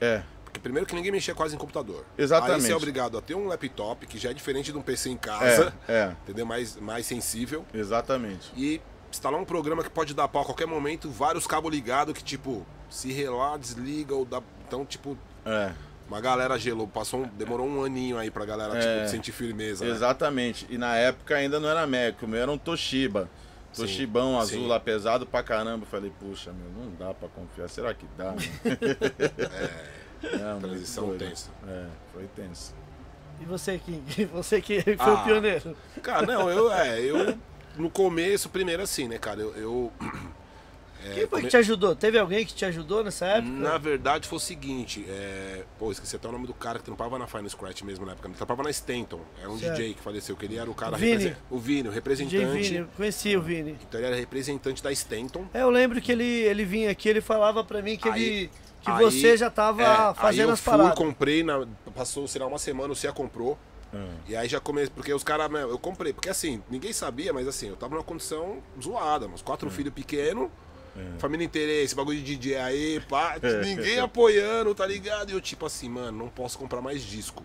É, 0.00 0.22
Porque 0.58 0.62
primeiro 0.62 0.86
que 0.86 0.94
ninguém 0.94 1.12
mexia 1.12 1.34
quase 1.34 1.54
em 1.54 1.58
computador. 1.58 2.04
Exatamente. 2.16 2.54
Aí 2.56 2.60
você 2.62 2.72
é 2.72 2.76
obrigado 2.76 3.16
a 3.16 3.22
ter 3.22 3.34
um 3.34 3.46
laptop, 3.46 4.06
que 4.06 4.18
já 4.18 4.30
é 4.30 4.34
diferente 4.34 4.72
de 4.72 4.78
um 4.78 4.82
PC 4.82 5.10
em 5.10 5.16
casa, 5.16 5.72
é, 5.88 5.92
é, 5.92 6.16
entendeu? 6.24 6.44
Mais, 6.44 6.76
mais 6.76 7.06
sensível. 7.06 7.64
exatamente. 7.72 8.52
E 8.56 8.80
instalar 9.10 9.40
um 9.40 9.44
programa 9.44 9.82
que 9.82 9.90
pode 9.90 10.12
dar 10.14 10.28
pau 10.28 10.42
a 10.42 10.44
qualquer 10.44 10.66
momento, 10.66 11.08
vários 11.08 11.46
cabos 11.46 11.70
ligados 11.70 12.12
que, 12.14 12.22
tipo, 12.22 12.66
se 12.90 13.12
relar, 13.12 13.58
desliga 13.58 14.14
ou 14.14 14.24
dá. 14.24 14.42
Então, 14.66 14.84
tipo, 14.84 15.16
É, 15.46 15.72
uma 16.08 16.20
galera 16.20 16.58
gelou, 16.58 16.86
passou 16.88 17.20
um- 17.20 17.28
demorou 17.28 17.66
um 17.66 17.84
aninho 17.84 18.18
aí 18.18 18.30
pra 18.30 18.44
galera, 18.44 18.76
É. 18.78 18.98
tipo, 18.98 19.08
sentir 19.10 19.32
firmeza. 19.32 19.84
né? 19.84 19.90
exatamente. 19.92 20.66
E 20.68 20.76
na 20.76 20.94
época 20.96 21.36
ainda 21.36 21.58
não 21.60 21.68
era 21.68 21.86
Mac, 21.86 22.22
o 22.22 22.26
meu 22.28 22.40
era 22.42 22.50
um 22.50 22.58
Toshiba. 22.58 23.28
Sim, 23.72 23.82
Toshibão 23.82 24.38
azul 24.40 24.62
sim. 24.62 24.66
lá 24.66 24.80
pesado 24.80 25.26
pra 25.26 25.42
caramba. 25.42 25.84
Falei, 25.86 26.10
puxa, 26.18 26.50
meu, 26.52 26.70
não 26.84 26.90
dá 26.94 27.12
pra 27.12 27.28
confiar. 27.28 27.68
Será 27.68 27.92
que 27.94 28.06
dá? 28.16 28.34
É, 29.38 29.97
muito 30.22 30.60
Transição 30.60 31.06
doido. 31.06 31.18
tensa. 31.20 31.50
É, 31.66 31.86
foi 32.12 32.24
tenso. 32.34 32.74
E 33.40 33.44
você, 33.44 33.78
King? 33.78 34.24
Você 34.34 34.60
que 34.60 34.82
foi 34.82 34.96
Ah. 34.98 35.14
o 35.14 35.24
pioneiro. 35.24 35.76
Cara, 36.02 36.26
não, 36.26 36.50
eu, 36.50 36.72
é, 36.72 37.00
eu. 37.00 37.38
No 37.76 37.88
começo, 37.88 38.48
primeiro 38.48 38.82
assim, 38.82 39.06
né, 39.06 39.16
cara? 39.16 39.40
Eu. 39.40 39.54
eu 39.56 39.92
é, 41.04 41.10
Quem 41.10 41.14
foi 41.14 41.26
come- 41.28 41.42
que 41.42 41.48
te 41.50 41.56
ajudou? 41.58 41.94
Teve 41.94 42.18
alguém 42.18 42.44
que 42.44 42.52
te 42.52 42.64
ajudou 42.64 43.04
nessa 43.04 43.26
época? 43.26 43.52
Na 43.52 43.78
verdade, 43.78 44.26
foi 44.26 44.38
o 44.38 44.40
seguinte, 44.40 45.04
é... 45.08 45.62
pô, 45.78 45.92
esqueci 45.92 46.16
até 46.16 46.28
o 46.28 46.32
nome 46.32 46.48
do 46.48 46.52
cara 46.54 46.80
que 46.80 46.84
trampava 46.84 47.16
na 47.16 47.28
Final 47.28 47.48
Scratch 47.48 47.82
mesmo 47.82 48.04
na 48.04 48.10
época. 48.12 48.26
Ele 48.26 48.34
trampava 48.36 48.64
na 48.64 48.70
Stanton, 48.70 49.20
era 49.40 49.48
um 49.48 49.56
Certo. 49.56 49.76
DJ 49.76 49.94
que 49.94 50.00
faleceu, 50.02 50.34
que 50.34 50.44
ele 50.44 50.56
era 50.58 50.68
o 50.68 50.74
cara... 50.74 50.96
Vini. 50.96 51.12
represen- 51.12 51.36
O 51.48 51.58
Vini, 51.60 51.80
o 51.80 51.82
DJ 51.84 51.94
representante. 51.94 52.68
Vini, 52.72 52.86
conheci 52.96 53.36
o 53.36 53.40
Vini. 53.42 53.78
Então 53.88 54.00
ele 54.00 54.06
era 54.08 54.16
representante 54.16 54.82
da 54.82 54.90
Stanton. 54.90 55.46
É, 55.54 55.62
eu 55.62 55.70
lembro 55.70 56.00
que 56.00 56.10
ele, 56.10 56.24
ele 56.24 56.64
vinha 56.64 56.90
aqui, 56.90 57.08
ele 57.08 57.20
falava 57.20 57.62
pra 57.62 57.80
mim 57.80 57.96
que, 57.96 58.08
Aí- 58.08 58.24
ele, 58.24 58.50
que 58.96 59.04
aí- 59.04 59.10
você 59.10 59.36
já 59.36 59.50
tava 59.50 59.82
É, 59.82 59.86
aí 59.86 60.14
fazendo 60.14 60.48
eu 60.48 60.52
as 60.54 60.60
fui, 60.60 60.70
paradas. 60.72 60.94
comprei, 60.98 61.42
na... 61.42 61.66
passou, 61.94 62.26
sei 62.28 62.40
lá, 62.40 62.46
uma 62.46 62.58
semana, 62.58 62.92
o 62.92 62.96
Cia 62.96 63.12
comprou. 63.12 63.58
É. 63.92 64.06
E 64.28 64.36
aí 64.36 64.48
já 64.48 64.60
comecei, 64.60 64.90
porque 64.94 65.12
os 65.14 65.24
caras, 65.24 65.50
eu 65.62 65.78
comprei, 65.78 66.12
porque 66.12 66.28
assim, 66.28 66.62
ninguém 66.70 66.92
sabia, 66.92 67.32
mas 67.32 67.48
assim, 67.48 67.68
eu 67.68 67.76
tava 67.76 67.94
numa 67.94 68.04
condição 68.04 68.58
zoada, 68.82 69.26
uns 69.26 69.40
É. 69.40 69.44
quatro 69.44 69.70
filhos 69.70 69.94
pequenos, 69.94 70.50
família 71.18 71.44
inteira, 71.44 71.72
esse 71.84 71.94
bagulho 71.94 72.18
de 72.18 72.36
DJ 72.36 72.56
aí, 72.56 73.00
pá, 73.08 73.36
É. 73.42 73.60
ninguém 73.62 73.98
apoiando, 74.00 74.74
tá 74.74 74.84
ligado? 74.86 75.30
E 75.30 75.32
eu 75.32 75.40
tipo 75.40 75.64
assim, 75.64 75.88
mano, 75.88 76.18
não 76.18 76.28
posso 76.28 76.58
comprar 76.58 76.82
mais 76.82 77.02
disco. 77.02 77.42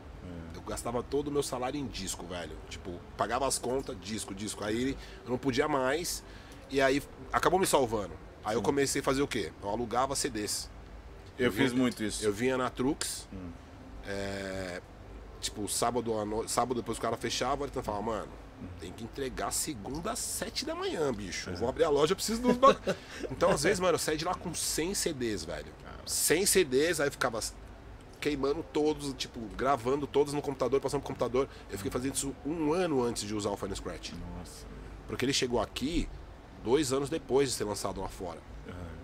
É. 0.54 0.58
Eu 0.58 0.62
gastava 0.64 1.02
todo 1.04 1.28
o 1.30 1.32
meu 1.32 1.44
salário 1.44 1.80
em 1.80 1.88
disco, 1.88 2.26
velho. 2.26 2.58
Tipo, 2.70 3.00
pagava 3.16 3.48
as 3.48 3.58
contas, 3.58 3.96
disco, 4.02 4.34
disco. 4.36 4.64
Aí 4.66 4.98
eu 5.24 5.30
não 5.32 5.38
podia 5.38 5.68
mais, 5.70 6.24
e 6.70 6.82
aí 6.82 7.02
acabou 7.32 7.58
me 7.60 7.66
salvando. 7.68 8.12
Aí 8.44 8.56
eu 8.58 8.62
comecei 8.62 9.00
a 9.00 9.04
fazer 9.04 9.22
o 9.22 9.28
quê? 9.28 9.52
Eu 9.64 9.70
alugava 9.70 10.14
CDs. 10.16 10.70
Eu 11.38 11.52
vi- 11.52 11.64
fiz 11.64 11.74
muito 11.74 12.04
isso. 12.04 12.24
Eu 12.24 12.32
vinha 12.34 12.58
na 12.58 12.70
Trux, 12.70 13.28
é, 14.06 14.82
tipo, 15.42 15.68
sábado, 15.68 16.14
sábado 16.48 16.76
depois 16.82 16.98
o 16.98 17.02
cara 17.02 17.18
fechava, 17.18 17.66
ele 17.66 17.72
falava, 17.82 18.04
mano, 18.04 18.30
tem 18.80 18.92
que 18.92 19.04
entregar 19.04 19.52
segunda 19.52 20.12
às 20.12 20.20
7 20.20 20.66
da 20.66 20.74
manhã, 20.76 21.14
bicho. 21.14 21.50
Eu 21.50 21.58
vou 21.58 21.68
abrir 21.70 21.84
a 21.84 21.90
loja, 21.90 22.12
eu 22.14 22.16
preciso 22.16 22.42
dos 22.42 22.58
Então, 23.32 23.50
às 23.52 23.64
vezes, 23.64 23.80
mano, 23.80 23.96
eu 23.96 24.00
saí 24.00 24.16
de 24.18 24.26
lá 24.26 24.34
com 24.36 24.54
100 24.54 24.94
CDs, 24.94 25.44
velho. 25.44 25.68
100 26.06 26.46
CDs, 26.46 27.00
aí 27.00 27.10
ficava 27.10 27.40
queimando 28.20 28.64
todos, 28.72 29.14
tipo, 29.16 29.40
gravando 29.58 30.08
todos 30.08 30.34
no 30.34 30.42
computador, 30.42 30.80
passando 30.80 31.02
pro 31.02 31.08
computador. 31.08 31.50
Eu 31.70 31.78
fiquei 31.78 31.92
fazendo 31.92 32.16
isso 32.16 32.34
um 32.46 32.72
ano 32.72 33.04
antes 33.04 33.24
de 33.24 33.34
usar 33.36 33.50
o 33.50 33.58
Final 33.58 33.76
Scratch. 33.76 34.12
Nossa. 34.38 34.66
Porque 35.08 35.26
ele 35.26 35.34
chegou 35.34 35.60
aqui 35.62 36.08
dois 36.64 36.94
anos 36.94 37.10
depois 37.10 37.50
de 37.50 37.56
ser 37.56 37.66
lançado 37.66 38.00
lá 38.00 38.08
fora. 38.08 38.40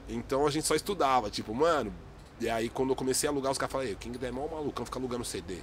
Então 0.08 0.48
a 0.48 0.50
gente 0.50 0.66
só 0.66 0.74
estudava, 0.76 1.30
tipo, 1.30 1.54
mano. 1.54 1.94
E 2.40 2.50
aí 2.50 2.70
quando 2.70 2.90
eu 2.92 2.96
comecei 2.96 3.28
a 3.28 3.32
alugar, 3.32 3.52
os 3.52 3.58
caras 3.58 3.72
falaram, 3.72 3.90
"Ei, 3.90 3.96
o 3.96 3.98
King 3.98 4.18
é 4.26 4.32
mal 4.32 4.48
malucão, 4.50 4.86
fica 4.86 4.98
alugando 5.00 5.26
CD. 5.26 5.58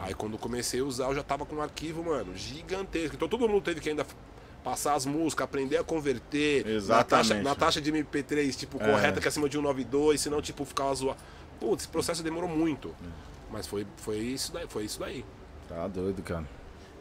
Aí 0.00 0.12
quando 0.14 0.32
eu 0.34 0.38
comecei 0.38 0.80
a 0.80 0.84
usar, 0.84 1.04
eu 1.06 1.14
já 1.14 1.22
tava 1.22 1.46
com 1.46 1.56
um 1.56 1.62
arquivo, 1.62 2.02
mano, 2.04 2.36
gigantesco. 2.36 3.16
Então 3.16 3.28
todo 3.28 3.48
mundo 3.48 3.62
teve 3.62 3.80
que 3.80 3.88
ainda 3.88 4.04
passar 4.62 4.94
as 4.94 5.06
músicas, 5.06 5.44
aprender 5.44 5.78
a 5.78 5.84
converter. 5.84 6.66
Exatamente. 6.66 6.88
Na 6.90 7.04
taxa, 7.04 7.42
na 7.50 7.54
taxa 7.54 7.80
de 7.80 7.90
MP3, 7.92 8.54
tipo, 8.56 8.78
correta, 8.78 9.20
que 9.20 9.26
é 9.26 9.28
acima 9.28 9.48
de 9.48 9.56
192, 9.56 10.20
senão, 10.20 10.42
tipo, 10.42 10.64
ficava 10.64 10.94
zoado. 10.94 11.18
Putz, 11.58 11.82
esse 11.84 11.88
processo 11.88 12.22
demorou 12.22 12.48
muito. 12.48 12.94
Mas 13.50 13.66
foi, 13.66 13.86
foi 13.96 14.18
isso 14.18 14.52
daí, 14.52 14.66
foi 14.68 14.84
isso 14.84 14.98
daí. 15.00 15.24
Tá 15.68 15.86
doido, 15.88 16.20
cara. 16.22 16.44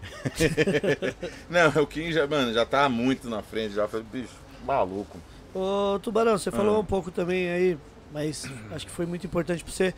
Não, 1.50 1.84
o 1.84 1.88
Kim 1.88 2.12
já, 2.12 2.26
mano, 2.28 2.54
já 2.54 2.66
tá 2.66 2.88
muito 2.88 3.30
na 3.30 3.41
frente, 3.41 3.74
já 3.74 3.88
falei, 3.88 4.06
bicho, 4.12 4.34
maluco. 4.66 5.18
Ô, 5.54 6.00
Tubarão, 6.00 6.38
você 6.38 6.52
falou 6.52 6.76
Ah. 6.76 6.80
um 6.80 6.86
pouco 6.86 7.12
também 7.12 7.50
aí, 7.50 7.78
mas 8.11 8.45
acho 8.72 8.86
que 8.86 8.91
foi 8.91 9.06
muito 9.06 9.26
importante 9.26 9.64
pra 9.64 9.72
você, 9.73 9.94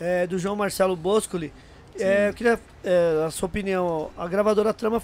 é, 0.00 0.26
do 0.26 0.38
João 0.38 0.56
Marcelo 0.56 0.96
Boscoli. 0.96 1.52
É, 1.98 2.28
eu 2.28 2.34
queria 2.34 2.60
é, 2.84 3.24
a 3.26 3.30
sua 3.30 3.46
opinião. 3.46 4.10
A 4.16 4.28
gravadora 4.28 4.72
Trama 4.74 5.02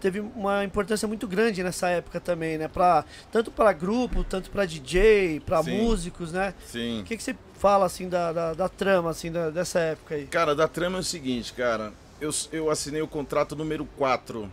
teve 0.00 0.20
uma 0.20 0.64
importância 0.64 1.06
muito 1.06 1.28
grande 1.28 1.62
nessa 1.62 1.88
época 1.90 2.18
também, 2.18 2.56
né? 2.56 2.66
Pra, 2.68 3.04
tanto 3.30 3.50
para 3.50 3.70
grupo, 3.72 4.24
tanto 4.24 4.50
para 4.50 4.64
DJ, 4.64 5.40
para 5.40 5.62
músicos, 5.62 6.32
né? 6.32 6.54
Sim. 6.66 7.02
O 7.02 7.04
que, 7.04 7.16
que 7.18 7.22
você 7.22 7.36
fala 7.58 7.84
assim 7.84 8.08
da, 8.08 8.32
da, 8.32 8.54
da 8.54 8.68
trama, 8.68 9.10
assim, 9.10 9.30
da- 9.30 9.50
dessa 9.50 9.78
época 9.80 10.14
aí? 10.14 10.26
Cara, 10.26 10.54
da 10.54 10.66
trama 10.66 10.96
é 10.96 11.00
o 11.00 11.04
seguinte, 11.04 11.52
cara. 11.52 11.92
Eu, 12.18 12.30
eu 12.52 12.70
assinei 12.70 13.02
o 13.02 13.06
contrato 13.08 13.54
número 13.54 13.84
4 13.98 14.50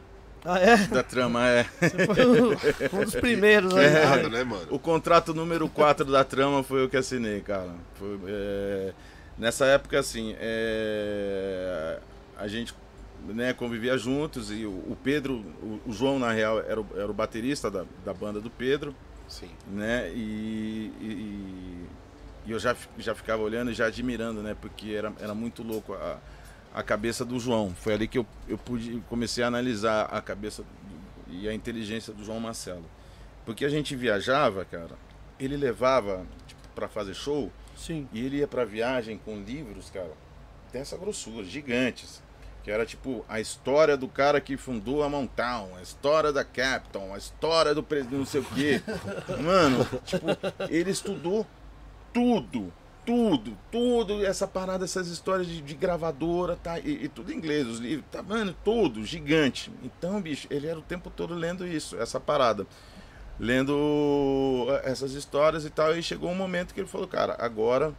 Ah, 0.49 0.59
é? 0.59 0.77
da 0.87 1.03
trama, 1.03 1.45
é. 1.45 1.63
Você 1.81 2.05
foi 2.05 2.25
um, 2.25 2.51
um 3.01 3.03
dos 3.03 3.15
primeiros 3.15 3.75
aí. 3.75 3.85
É. 3.85 4.05
Nada, 4.05 4.29
né, 4.29 4.43
mano? 4.45 4.65
O 4.69 4.79
contrato 4.79 5.33
número 5.33 5.67
4 5.67 6.05
da 6.05 6.23
trama 6.23 6.63
foi 6.63 6.83
eu 6.83 6.89
que 6.89 6.95
assinei, 6.95 7.41
cara. 7.41 7.69
Foi, 7.95 8.17
é, 8.27 8.93
nessa 9.37 9.65
época, 9.65 9.99
assim, 9.99 10.35
é, 10.39 11.99
a 12.37 12.47
gente 12.47 12.73
né, 13.27 13.51
convivia 13.51 13.97
juntos 13.97 14.49
e 14.51 14.65
o, 14.65 14.69
o 14.71 14.97
Pedro, 15.03 15.43
o, 15.61 15.81
o 15.87 15.91
João, 15.91 16.17
na 16.17 16.31
real, 16.31 16.59
era 16.59 16.79
o, 16.79 16.87
era 16.95 17.11
o 17.11 17.13
baterista 17.13 17.69
da, 17.69 17.83
da 18.05 18.13
banda 18.13 18.39
do 18.39 18.49
Pedro, 18.49 18.95
Sim. 19.27 19.49
né? 19.67 20.09
E, 20.13 20.91
e- 21.01 21.87
e 22.45 22.51
eu 22.51 22.59
já, 22.59 22.73
já 22.97 23.13
ficava 23.13 23.41
olhando 23.43 23.71
e 23.71 23.73
já 23.73 23.87
admirando, 23.87 24.41
né? 24.41 24.55
Porque 24.61 24.91
era, 24.93 25.11
era 25.19 25.33
muito 25.35 25.61
louco 25.63 25.93
a, 25.93 26.17
a 26.79 26.83
cabeça 26.83 27.25
do 27.25 27.39
João. 27.39 27.73
Foi 27.75 27.93
ali 27.93 28.07
que 28.07 28.17
eu, 28.17 28.25
eu 28.47 28.57
pude, 28.57 29.01
comecei 29.09 29.43
a 29.43 29.47
analisar 29.47 30.03
a 30.05 30.21
cabeça 30.21 30.61
do- 30.63 31.33
e 31.33 31.47
a 31.49 31.53
inteligência 31.53 32.13
do 32.13 32.23
João 32.23 32.39
Marcelo. 32.39 32.85
Porque 33.45 33.65
a 33.65 33.69
gente 33.69 33.95
viajava, 33.95 34.63
cara, 34.65 34.95
ele 35.39 35.57
levava 35.57 36.25
tipo, 36.47 36.61
para 36.75 36.87
fazer 36.87 37.13
show 37.13 37.51
Sim. 37.75 38.07
e 38.13 38.25
ele 38.25 38.37
ia 38.37 38.47
pra 38.47 38.63
viagem 38.65 39.17
com 39.17 39.37
livros, 39.41 39.89
cara, 39.89 40.11
dessa 40.71 40.97
grossura, 40.97 41.43
gigantes. 41.43 42.21
Que 42.63 42.71
era 42.71 42.85
tipo 42.85 43.23
a 43.29 43.39
história 43.39 43.95
do 43.95 44.07
cara 44.09 44.41
que 44.41 44.57
fundou 44.57 45.01
a 45.01 45.07
Mountain, 45.09 45.69
a 45.77 45.81
história 45.81 46.33
da 46.33 46.43
Capitol, 46.43 47.13
a 47.13 47.17
história 47.17 47.73
do 47.73 47.81
presidente 47.81 48.17
não 48.19 48.25
sei 48.25 48.41
o 48.41 48.43
quê. 48.45 48.81
Mano, 49.41 49.85
tipo, 50.05 50.25
ele 50.69 50.91
estudou 50.91 51.47
tudo, 52.13 52.73
tudo, 53.07 53.57
tudo, 53.71 54.25
essa 54.25 54.47
parada, 54.47 54.85
essas 54.85 55.07
histórias 55.07 55.47
de, 55.47 55.61
de 55.63 55.75
gravadora, 55.75 56.57
tá? 56.57 56.79
E, 56.79 57.05
e 57.05 57.09
tudo 57.09 57.33
em 57.33 57.37
inglês, 57.37 57.65
os 57.67 57.79
livros, 57.79 58.05
tá, 58.11 58.21
mano, 58.21 58.55
tudo, 58.65 59.05
gigante. 59.05 59.71
Então, 59.83 60.21
bicho, 60.21 60.47
ele 60.51 60.67
era 60.67 60.77
o 60.77 60.83
tempo 60.83 61.09
todo 61.09 61.33
lendo 61.33 61.67
isso, 61.67 61.97
essa 61.97 62.19
parada. 62.19 62.67
Lendo 63.39 64.67
eh, 64.69 64.91
essas 64.91 65.13
histórias 65.13 65.65
e 65.65 65.69
tal, 65.69 65.95
e 65.97 66.03
chegou 66.03 66.29
um 66.31 66.35
momento 66.35 66.73
que 66.73 66.79
ele 66.81 66.87
falou, 66.87 67.07
cara, 67.07 67.35
agora, 67.39 67.93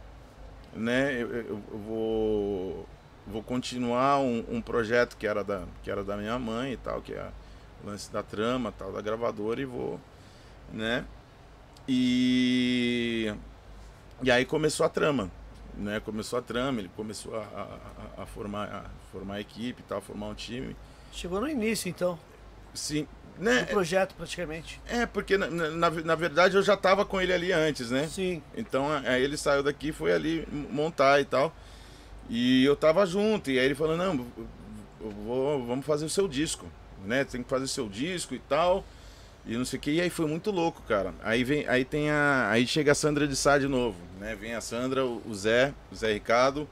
né, 0.73 1.13
eu, 1.21 1.29
eu- 1.35 1.63
eu 1.71 1.79
vou, 1.79 2.87
vou 3.27 3.43
continuar 3.43 4.19
um, 4.19 4.45
um 4.49 4.61
projeto 4.61 5.17
que 5.17 5.27
era, 5.27 5.43
da, 5.43 5.63
que 5.83 5.91
era 5.91 6.03
da 6.03 6.17
minha 6.17 6.37
mãe 6.39 6.73
e 6.73 6.77
tal, 6.77 7.01
que 7.01 7.13
é 7.13 7.29
o 7.83 7.87
lance 7.89 8.11
da 8.11 8.23
trama, 8.23 8.73
tal, 8.77 8.91
da 8.91 9.01
gravadora, 9.01 9.61
e 9.61 9.65
vou, 9.65 9.99
né, 10.73 11.05
e, 11.87 13.33
e 14.21 14.31
aí 14.31 14.45
começou 14.45 14.85
a 14.85 14.89
trama, 14.89 15.29
né, 15.75 15.99
começou 15.99 16.39
a 16.39 16.41
trama, 16.41 16.79
ele 16.79 16.89
começou 16.95 17.35
a, 17.35 17.41
a- 17.43 18.23
a- 18.23 18.25
formar, 18.25 18.67
a 18.67 18.83
formar 19.11 19.35
a 19.35 19.41
equipe 19.41 19.81
e 19.81 19.83
tal, 19.83 20.01
formar 20.01 20.27
um 20.27 20.33
time, 20.35 20.75
Chegou 21.11 21.41
no 21.41 21.47
início, 21.49 21.89
então, 21.89 22.19
sim, 22.73 23.07
né, 23.37 23.61
do 23.61 23.67
projeto 23.67 24.13
praticamente. 24.15 24.79
é, 24.87 25.05
porque 25.05 25.37
na, 25.37 25.47
na, 25.49 25.89
na 25.89 26.15
verdade 26.15 26.55
eu 26.55 26.61
já 26.61 26.75
tava 26.77 27.05
com 27.05 27.19
ele 27.21 27.33
ali 27.33 27.51
antes, 27.51 27.89
né, 27.91 28.07
Sim. 28.07 28.43
Então 28.55 28.91
aí 28.91 29.23
ele 29.23 29.37
saiu 29.37 29.63
daqui 29.63 29.89
e 29.89 29.93
foi 29.93 30.11
ali 30.13 30.47
montar 30.51 31.19
e 31.21 31.25
tal. 31.25 31.53
E 32.29 32.63
eu 32.63 32.75
tava 32.75 33.05
junto, 33.07 33.49
e 33.49 33.57
aí 33.57 33.65
ele 33.65 33.73
falou, 33.73 33.97
não, 33.97 34.27
vou, 34.99 35.65
vamos 35.65 35.83
fazer 35.85 36.05
o 36.05 36.09
seu 36.09 36.27
disco, 36.27 36.67
né? 37.03 37.23
Tem 37.23 37.41
que 37.41 37.49
fazer 37.49 37.65
o 37.65 37.67
seu 37.67 37.89
disco 37.89 38.35
e 38.35 38.39
tal. 38.39 38.83
E 39.45 39.57
não 39.57 39.65
sei 39.65 39.79
o 39.79 39.81
que. 39.81 39.91
E 39.91 40.01
aí 40.01 40.09
foi 40.09 40.27
muito 40.27 40.51
louco, 40.51 40.81
cara. 40.87 41.13
Aí 41.23 41.43
vem, 41.43 41.67
aí 41.67 41.83
tem 41.83 42.09
a. 42.09 42.49
Aí 42.49 42.67
chega 42.67 42.91
a 42.91 42.95
Sandra 42.95 43.27
de 43.27 43.35
Sá 43.35 43.57
de 43.57 43.67
novo, 43.67 43.97
né? 44.19 44.35
Vem 44.35 44.53
a 44.53 44.61
Sandra, 44.61 45.05
o 45.05 45.33
Zé, 45.33 45.73
o 45.91 45.95
Zé 45.95 46.13
Ricardo 46.13 46.67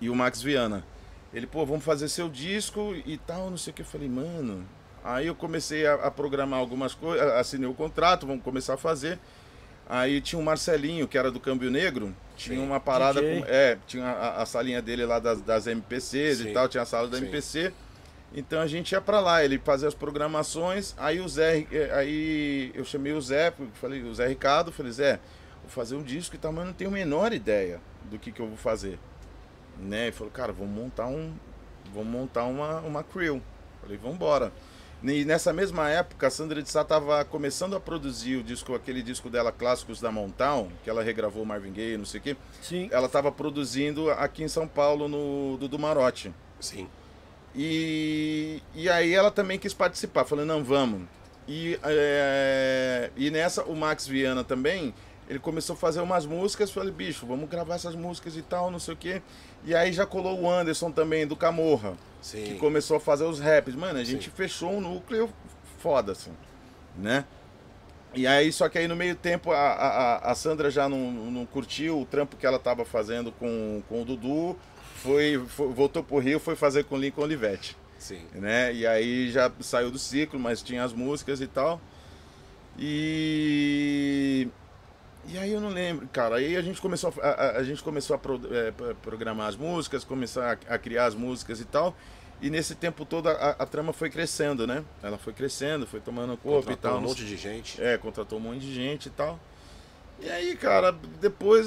e 0.00 0.10
o 0.10 0.14
Max 0.14 0.42
Viana. 0.42 0.84
Ele, 1.32 1.46
pô, 1.46 1.64
vamos 1.64 1.84
fazer 1.84 2.08
seu 2.08 2.28
disco 2.28 2.94
e 3.06 3.16
tal, 3.16 3.50
não 3.50 3.56
sei 3.56 3.70
o 3.70 3.74
que. 3.74 3.82
Eu 3.82 3.86
falei, 3.86 4.08
mano. 4.08 4.66
Aí 5.04 5.26
eu 5.26 5.34
comecei 5.34 5.86
a, 5.86 5.94
a 5.94 6.10
programar 6.10 6.60
algumas 6.60 6.94
coisas, 6.94 7.26
assinei 7.32 7.68
o 7.68 7.74
contrato, 7.74 8.26
vamos 8.26 8.44
começar 8.44 8.74
a 8.74 8.76
fazer. 8.76 9.18
Aí 9.88 10.20
tinha 10.20 10.38
o 10.38 10.44
Marcelinho, 10.44 11.08
que 11.08 11.18
era 11.18 11.30
do 11.30 11.40
Câmbio 11.40 11.70
Negro, 11.70 12.14
tinha 12.36 12.58
Sim. 12.58 12.64
uma 12.64 12.78
parada 12.78 13.20
com. 13.20 13.44
É, 13.46 13.78
tinha 13.86 14.06
a, 14.06 14.42
a 14.42 14.46
salinha 14.46 14.80
dele 14.80 15.04
lá 15.04 15.18
das, 15.18 15.40
das 15.40 15.66
MPCs 15.66 16.38
Sim. 16.38 16.48
e 16.48 16.52
tal, 16.52 16.68
tinha 16.68 16.82
a 16.82 16.86
sala 16.86 17.08
da 17.08 17.18
Sim. 17.18 17.24
MPC. 17.24 17.72
Então 18.34 18.60
a 18.60 18.66
gente 18.66 18.92
ia 18.92 19.00
pra 19.00 19.20
lá, 19.20 19.44
ele 19.44 19.58
fazia 19.58 19.88
as 19.88 19.94
programações, 19.94 20.94
aí 20.96 21.20
o 21.20 21.28
Zé, 21.28 21.66
eh, 21.70 21.90
aí 21.92 22.72
eu 22.74 22.84
chamei 22.84 23.12
o 23.12 23.20
Zé, 23.20 23.52
falei, 23.74 24.02
o 24.02 24.14
Zé 24.14 24.26
Ricardo, 24.26 24.72
falei, 24.72 24.90
Zé, 24.90 25.20
vou 25.60 25.70
fazer 25.70 25.96
um 25.96 26.02
disco 26.02 26.34
e 26.34 26.38
tal, 26.38 26.52
mas 26.52 26.64
não 26.64 26.72
tenho 26.72 26.88
a 26.88 26.92
menor 26.92 27.32
ideia 27.32 27.80
do 28.10 28.18
que, 28.18 28.32
que 28.32 28.40
eu 28.40 28.46
vou 28.46 28.56
fazer. 28.56 28.98
Né? 29.78 30.04
Ele 30.04 30.12
falou, 30.12 30.32
cara, 30.32 30.52
vamos 30.52 30.74
montar 30.74 31.06
um. 31.06 31.34
Vamos 31.92 32.08
montar 32.08 32.44
uma, 32.44 32.80
uma 32.80 33.02
crew. 33.02 33.42
Falei, 33.80 33.98
vamos 33.98 34.16
embora. 34.16 34.52
E 35.02 35.24
nessa 35.24 35.52
mesma 35.52 35.90
época, 35.90 36.28
a 36.28 36.30
Sandra 36.30 36.62
de 36.62 36.70
Sá 36.70 36.82
estava 36.82 37.24
começando 37.24 37.74
a 37.74 37.80
produzir 37.80 38.36
o 38.36 38.42
disco, 38.42 38.72
aquele 38.72 39.02
disco 39.02 39.28
dela, 39.28 39.50
Clássicos 39.50 40.00
da 40.00 40.12
Mountain, 40.12 40.68
que 40.84 40.88
ela 40.88 41.02
regravou 41.02 41.44
Marvin 41.44 41.72
Gaye, 41.72 41.96
não 41.96 42.04
sei 42.04 42.20
o 42.20 42.22
quê. 42.22 42.36
Sim. 42.62 42.88
Ela 42.92 43.06
estava 43.06 43.32
produzindo 43.32 44.10
aqui 44.12 44.44
em 44.44 44.48
São 44.48 44.68
Paulo, 44.68 45.08
no 45.08 45.58
do 45.58 45.78
Marote. 45.78 46.32
Sim. 46.60 46.88
E, 47.54 48.62
e 48.74 48.88
aí 48.88 49.12
ela 49.12 49.30
também 49.30 49.58
quis 49.58 49.74
participar. 49.74 50.24
Falei, 50.24 50.44
não, 50.44 50.64
vamos. 50.64 51.02
E, 51.46 51.78
é, 51.82 53.10
e 53.16 53.30
nessa, 53.30 53.64
o 53.64 53.74
Max 53.76 54.06
Viana 54.06 54.42
também, 54.44 54.94
ele 55.28 55.38
começou 55.38 55.74
a 55.74 55.76
fazer 55.76 56.00
umas 56.00 56.24
músicas. 56.24 56.70
Falei, 56.70 56.92
bicho, 56.92 57.26
vamos 57.26 57.48
gravar 57.48 57.74
essas 57.74 57.94
músicas 57.94 58.36
e 58.36 58.42
tal, 58.42 58.70
não 58.70 58.78
sei 58.78 58.94
o 58.94 58.96
quê. 58.96 59.22
E 59.64 59.74
aí 59.74 59.92
já 59.92 60.06
colou 60.06 60.40
o 60.40 60.50
Anderson 60.50 60.90
também, 60.90 61.26
do 61.26 61.36
Camorra, 61.36 61.94
Sim. 62.20 62.44
que 62.44 62.54
começou 62.54 62.96
a 62.96 63.00
fazer 63.00 63.24
os 63.24 63.38
raps. 63.38 63.74
Mano, 63.74 63.98
a 63.98 64.04
gente 64.04 64.24
Sim. 64.24 64.36
fechou 64.36 64.70
um 64.70 64.80
núcleo 64.80 65.28
foda, 65.78 66.12
assim, 66.12 66.32
né? 66.96 67.24
E 68.14 68.26
aí, 68.26 68.52
só 68.52 68.68
que 68.68 68.78
aí 68.78 68.86
no 68.86 68.94
meio 68.94 69.16
tempo 69.16 69.50
a, 69.52 69.56
a, 69.56 70.32
a 70.32 70.34
Sandra 70.34 70.70
já 70.70 70.86
não, 70.86 71.10
não 71.10 71.46
curtiu 71.46 72.00
o 72.00 72.04
trampo 72.04 72.36
que 72.36 72.46
ela 72.46 72.58
tava 72.58 72.84
fazendo 72.84 73.32
com, 73.32 73.82
com 73.88 74.02
o 74.02 74.04
Dudu, 74.04 74.56
foi, 75.02 75.42
foi- 75.48 75.68
voltou 75.72 76.02
pro 76.02 76.18
Rio, 76.18 76.38
foi 76.40 76.54
fazer 76.56 76.84
com 76.84 76.94
o 76.94 76.98
Lincoln 76.98 77.22
Olivetti, 77.22 77.76
Sim. 77.98 78.22
né? 78.34 78.72
E 78.72 78.86
aí 78.86 79.30
já 79.30 79.50
saiu 79.60 79.90
do 79.90 79.98
ciclo, 79.98 80.38
mas 80.38 80.62
tinha 80.62 80.82
as 80.84 80.92
músicas 80.92 81.40
e 81.40 81.46
tal. 81.46 81.80
E 82.78 84.48
e 85.28 85.38
aí 85.38 85.52
eu 85.52 85.60
não 85.60 85.68
lembro, 85.68 86.08
cara. 86.12 86.36
Aí 86.36 86.56
a 86.56 86.62
gente 86.62 86.80
começou 86.80 87.14
a, 87.22 87.26
a, 87.28 87.56
a 87.58 87.62
gente 87.62 87.82
começou 87.82 88.16
a 88.16 88.18
pro- 88.18 88.40
é, 88.50 88.72
programar 89.02 89.48
as 89.48 89.56
músicas, 89.56 90.02
começar 90.04 90.58
a, 90.68 90.74
a 90.74 90.78
criar 90.78 91.06
as 91.06 91.14
músicas 91.14 91.60
e 91.60 91.64
tal. 91.64 91.94
E 92.40 92.50
nesse 92.50 92.74
tempo 92.74 93.04
todo 93.04 93.28
a, 93.28 93.64
trama 93.66 93.92
foi 93.92 94.10
crescendo, 94.10 94.66
né? 94.66 94.82
Ela 95.00 95.16
foi 95.16 95.32
crescendo, 95.32 95.86
foi 95.86 96.00
tomando 96.00 96.36
corpo 96.36 96.72
e 96.72 96.74
Contratou 96.74 96.90
tal. 96.90 96.98
um 96.98 97.02
não 97.02 97.08
monte 97.10 97.24
de 97.24 97.36
gente. 97.36 97.80
é, 97.80 97.96
contratou 97.96 98.36
um 98.38 98.42
monte 98.42 98.60
de 98.60 98.74
gente 98.74 99.06
e 99.06 99.10
tal. 99.10 99.38
E 100.22 100.30
aí, 100.30 100.54
cara, 100.54 100.94
depois 101.20 101.66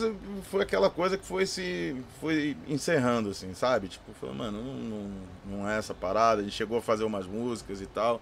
foi 0.49 0.63
aquela 0.63 0.89
coisa 0.89 1.17
que 1.17 1.25
foi 1.25 1.45
se. 1.45 1.93
foi 2.21 2.55
encerrando, 2.69 3.29
assim, 3.29 3.53
sabe? 3.53 3.89
Tipo, 3.89 4.13
falou, 4.13 4.33
mano, 4.33 4.63
não, 4.63 4.73
não, 4.75 5.11
não 5.45 5.69
é 5.69 5.77
essa 5.77 5.93
parada. 5.93 6.39
A 6.39 6.43
gente 6.43 6.55
chegou 6.55 6.77
a 6.77 6.81
fazer 6.81 7.03
umas 7.03 7.27
músicas 7.27 7.81
e 7.81 7.85
tal, 7.85 8.21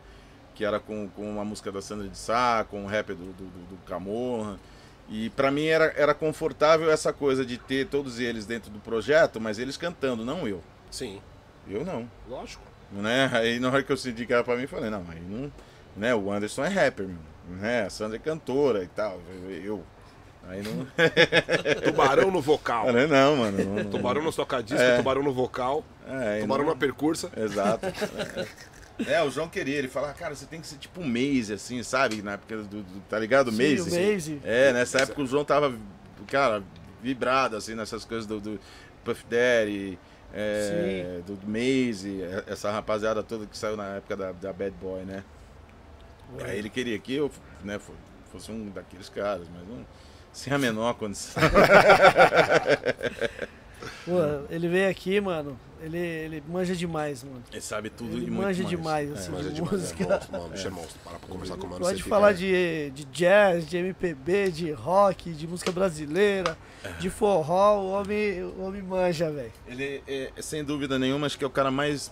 que 0.55 0.65
era 0.65 0.79
com, 0.79 1.07
com 1.09 1.29
uma 1.29 1.45
música 1.45 1.71
da 1.71 1.83
Sandra 1.83 2.07
de 2.07 2.17
Sá, 2.17 2.65
com 2.67 2.83
o 2.83 2.87
rap 2.87 3.09
do, 3.09 3.31
do, 3.31 3.45
do, 3.69 3.77
Camorra. 3.85 4.59
E 5.07 5.29
pra 5.31 5.51
mim 5.51 5.65
era, 5.65 5.93
era 5.95 6.15
confortável 6.15 6.89
essa 6.89 7.13
coisa 7.13 7.45
de 7.45 7.59
ter 7.59 7.85
todos 7.87 8.19
eles 8.19 8.47
dentro 8.47 8.71
do 8.71 8.79
projeto, 8.79 9.39
mas 9.39 9.59
eles 9.59 9.77
cantando, 9.77 10.25
não 10.25 10.47
eu. 10.47 10.63
Sim, 10.89 11.21
Eu 11.67 11.85
não. 11.85 12.09
lógico. 12.27 12.63
Né? 12.91 13.29
Aí 13.33 13.59
na 13.59 13.67
hora 13.67 13.83
que 13.83 13.91
eu 13.91 13.97
senti 13.97 14.25
que 14.25 14.33
era 14.33 14.43
pra 14.43 14.55
mim, 14.55 14.63
eu 14.63 14.67
falei, 14.67 14.89
não, 14.89 15.05
aí 15.11 15.21
não. 15.21 15.51
Né? 15.95 16.15
O 16.15 16.31
Anderson 16.31 16.65
é 16.65 16.69
rapper, 16.69 17.07
meu. 17.07 17.17
Né? 17.57 17.83
A 17.83 17.89
Sandra 17.91 18.17
é 18.17 18.19
cantora 18.19 18.83
e 18.83 18.87
tal. 18.87 19.19
Eu. 19.63 19.83
Aí 20.49 20.61
não. 20.61 20.85
Tubarão 21.83 22.29
no 22.31 22.41
vocal. 22.41 22.85
Falei, 22.85 23.07
não, 23.07 23.37
mano. 23.37 23.57
Não, 23.63 23.75
não- 23.83 23.89
Tubarão 23.91 24.21
no 24.21 24.31
tocadisco, 24.33 24.81
É. 24.81 24.97
tubarão 24.97 25.23
no 25.23 25.33
vocal, 25.33 25.83
É, 26.07 26.41
tubarão 26.41 26.65
não- 26.65 26.73
na 26.73 26.77
percursa. 26.79 27.29
Exato. 27.35 27.85
É. 27.85 28.47
É, 29.07 29.23
o 29.23 29.31
João 29.31 29.49
queria, 29.49 29.75
ele 29.75 29.87
falava, 29.87 30.13
cara, 30.13 30.35
você 30.35 30.45
tem 30.45 30.61
que 30.61 30.67
ser 30.67 30.77
tipo 30.77 31.01
um 31.01 31.03
Maze, 31.07 31.51
assim, 31.51 31.81
sabe? 31.81 32.21
Na 32.21 32.33
época 32.33 32.57
do, 32.57 32.83
do- 32.83 32.99
tá 33.09 33.17
ligado? 33.17 33.51
Sim, 33.51 33.57
Maze. 33.75 33.89
o. 33.97 34.11
Maze. 34.13 34.39
É, 34.43 34.71
nessa 34.71 34.99
época 34.99 35.19
o 35.23 35.25
João 35.25 35.43
tava, 35.43 35.73
cara, 36.27 36.61
vibrado, 37.01 37.57
assim, 37.57 37.73
nessas 37.73 38.05
coisas 38.05 38.27
do, 38.27 38.39
do 38.39 38.59
Puff 39.03 39.25
Daddy, 39.27 39.97
é, 40.31 41.21
do, 41.25 41.39
Maze, 41.47 42.21
essa 42.45 42.69
rapaziada 42.71 43.23
toda 43.23 43.47
que 43.47 43.57
saiu 43.57 43.75
na 43.75 43.95
época 43.95 44.15
da, 44.15 44.31
da 44.31 44.53
Bad 44.53 44.75
Boy, 44.79 45.01
né? 45.05 45.23
Aí 46.45 46.59
ele 46.59 46.69
queria 46.69 46.97
que 46.99 47.15
eu 47.15 47.31
né, 47.63 47.79
fo- 47.79 47.93
fosse 48.31 48.51
um 48.51 48.69
daqueles 48.69 49.09
caras, 49.09 49.47
mas 49.51 49.67
não, 49.67 49.83
sem 50.33 50.51
a 50.51 50.57
menor 50.57 50.93
condição. 50.95 51.41
Pô, 54.05 54.17
ele 54.49 54.67
veio 54.67 54.89
aqui, 54.89 55.19
mano. 55.21 55.57
Ele, 55.81 55.97
ele 55.97 56.43
manja 56.47 56.73
demais, 56.75 57.23
mano. 57.25 57.43
Ele 57.51 57.59
sabe 57.61 57.89
tudo 57.89 58.15
Ele 58.15 58.27
e 58.27 58.31
muito 58.31 58.45
manja 58.45 58.63
mais. 58.63 58.69
demais, 58.69 59.09
É. 59.09 59.13
assim, 59.13 59.35
é 59.35 59.41
de 59.41 59.53
demais, 59.53 59.73
é 59.73 59.75
música. 59.75 60.03
monstro, 60.07 60.31
mano, 60.31 60.49
bicho 60.49 60.67
é 60.67 60.69
monstro. 60.69 60.99
Para 61.03 61.19
pra 61.19 61.27
conversar 61.29 61.57
com 61.57 61.67
o 61.67 61.69
mano. 61.69 61.81
Pode 61.85 62.03
você 62.03 62.09
falar 62.09 62.27
fica- 62.33 62.39
de, 62.39 62.91
de 62.91 63.05
jazz, 63.05 63.67
de 63.67 63.77
MPB, 63.77 64.51
de 64.51 64.71
rock, 64.71 65.31
de 65.33 65.45
música 65.47 65.71
brasileira, 65.73 66.57
É. 66.85 66.89
de 66.93 67.09
forró, 67.09 67.79
o 67.81 67.91
homem, 67.91 68.43
o 68.43 68.61
homem 68.61 68.81
manja, 68.81 69.29
velho. 69.29 69.51
Ele 69.67 70.01
é, 70.07 70.31
sem 70.41 70.63
dúvida 70.63 70.97
nenhuma, 70.97 71.25
acho 71.27 71.37
que 71.37 71.43
é 71.43 71.47
o 71.47 71.49
cara 71.49 71.69
mais 71.69 72.09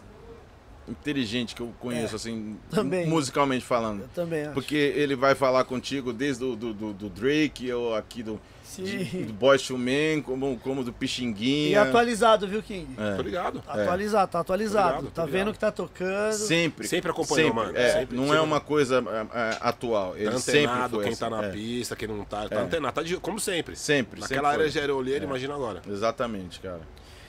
inteligente 0.92 1.56
que 1.56 1.62
eu 1.62 1.72
conheço, 1.80 2.14
É, 2.14 2.16
assim, 2.16 2.58
também. 2.70 3.08
musicalmente 3.08 3.66
falando. 3.66 4.02
Eu 4.02 4.08
também 4.10 4.44
acho. 4.44 4.54
Porque 4.54 4.76
ele 4.76 5.16
vai 5.16 5.34
falar 5.36 5.64
contigo 5.64 6.12
desde 6.14 6.44
o 6.44 6.56
do, 6.56 6.74
do, 6.74 6.94
do 6.94 7.10
Drake, 7.10 7.72
ou 7.74 7.96
aqui 7.96 8.22
do, 8.24 8.40
de- 8.78 9.24
do 9.26 9.34
Boyz 9.34 9.68
II 9.70 9.78
Men, 9.78 10.22
como, 10.22 10.58
como 10.60 10.84
do 10.84 10.90
E 10.92 10.94
Pixinguinha. 10.94 11.82
atualizado, 11.82 12.48
viu, 12.48 12.62
King? 12.64 12.88
É. 12.98 13.16
Tô 13.16 13.22
ligado. 13.22 13.64
Atualizado, 13.68 14.32
tá 14.32 14.40
atualizado. 14.40 14.88
Tô 14.88 14.96
ligado, 14.98 15.04
tô 15.06 15.12
tá 15.12 15.26
ligado. 15.26 15.38
vendo 15.40 15.50
o 15.50 15.54
que 15.54 15.60
tá 15.60 15.72
tocando. 15.72 16.34
Sempre. 16.34 16.88
Sempre 16.88 17.12
acompanhou, 17.12 17.50
sempre. 17.50 17.64
mano. 17.66 17.78
É, 17.78 17.92
Sempre, 18.00 18.16
não 18.16 18.24
sempre. 18.24 18.38
é 18.38 18.42
uma 18.42 18.60
coisa 18.60 18.98
é, 19.34 19.38
é, 19.40 19.58
atual. 19.62 20.16
Ele 20.16 20.32
Tá 20.32 20.40
sempre 20.40 20.60
antenado, 20.66 20.96
foi 20.96 21.04
quem 21.04 21.14
assim. 21.14 21.20
tá 21.20 21.30
na 21.30 21.44
É, 21.46 21.50
pista, 21.52 21.96
quem 21.96 22.08
não 22.08 22.24
tá. 22.24 22.48
Tá 22.50 22.56
É. 22.56 22.60
antenado, 22.62 22.94
tá 22.96 23.04
de, 23.04 23.18
como 23.18 23.40
sempre. 23.40 23.76
Sempre. 23.76 24.20
Naquela 24.22 24.28
sempre 24.42 24.48
área 24.48 24.64
foi. 24.66 24.70
já 24.72 24.82
era 24.82 24.96
olheiro, 24.96 25.26
imagina 25.26 25.54
agora. 25.54 25.82
Exatamente, 25.90 26.60
cara. 26.60 26.82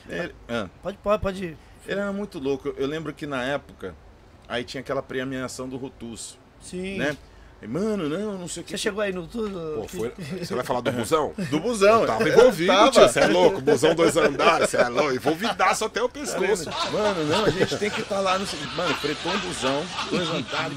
Ele, 0.08 0.34
ah, 0.48 0.68
Pode, 0.82 0.98
pode, 0.98 1.22
pode 1.22 1.44
ir. 1.44 1.56
Ele 1.86 2.00
era 2.00 2.12
muito 2.12 2.38
louco. 2.38 2.68
Eu- 2.76 2.86
lembro 2.86 3.12
que 3.12 3.26
na 3.26 3.42
época, 3.44 3.94
aí 4.48 4.64
tinha 4.64 4.80
aquela 4.80 5.02
premiação 5.02 5.68
do 5.68 5.76
Rotus, 5.76 6.38
Sim. 6.60 6.98
né? 6.98 7.16
Mano, 7.68 8.08
não, 8.08 8.38
não 8.38 8.48
sei 8.48 8.62
o 8.62 8.66
que. 8.66 8.72
Você 8.72 8.78
chegou 8.78 9.00
aí 9.02 9.12
no 9.12 9.26
tudo? 9.26 9.80
Pô, 9.82 9.88
foi... 9.88 10.12
Você 10.40 10.54
vai 10.54 10.64
falar 10.64 10.80
do 10.80 10.92
busão? 10.92 11.32
Do 11.50 11.60
busão. 11.60 12.00
Eu 12.02 12.06
tava 12.06 12.28
envolvido, 12.28 12.72
Tava. 12.72 12.90
tio. 12.90 13.02
Você 13.08 13.20
é 13.20 13.26
louco? 13.26 13.60
Busão 13.60 13.94
dois 13.94 14.16
andares, 14.16 14.70
você 14.70 14.76
é 14.78 14.88
louco. 14.88 15.12
Envolvidaço 15.14 15.84
até 15.84 16.02
o 16.02 16.08
pescoço. 16.08 16.68
Mano, 16.92 17.24
não, 17.24 17.44
a 17.44 17.50
gente 17.50 17.76
tem 17.76 17.90
que 17.90 18.00
estar 18.00 18.20
lá 18.20 18.38
no. 18.38 18.46
Mano, 18.76 18.94
fretou 18.96 19.32
um 19.32 19.38
busão, 19.38 19.84
dois 20.10 20.28
andares. 20.28 20.76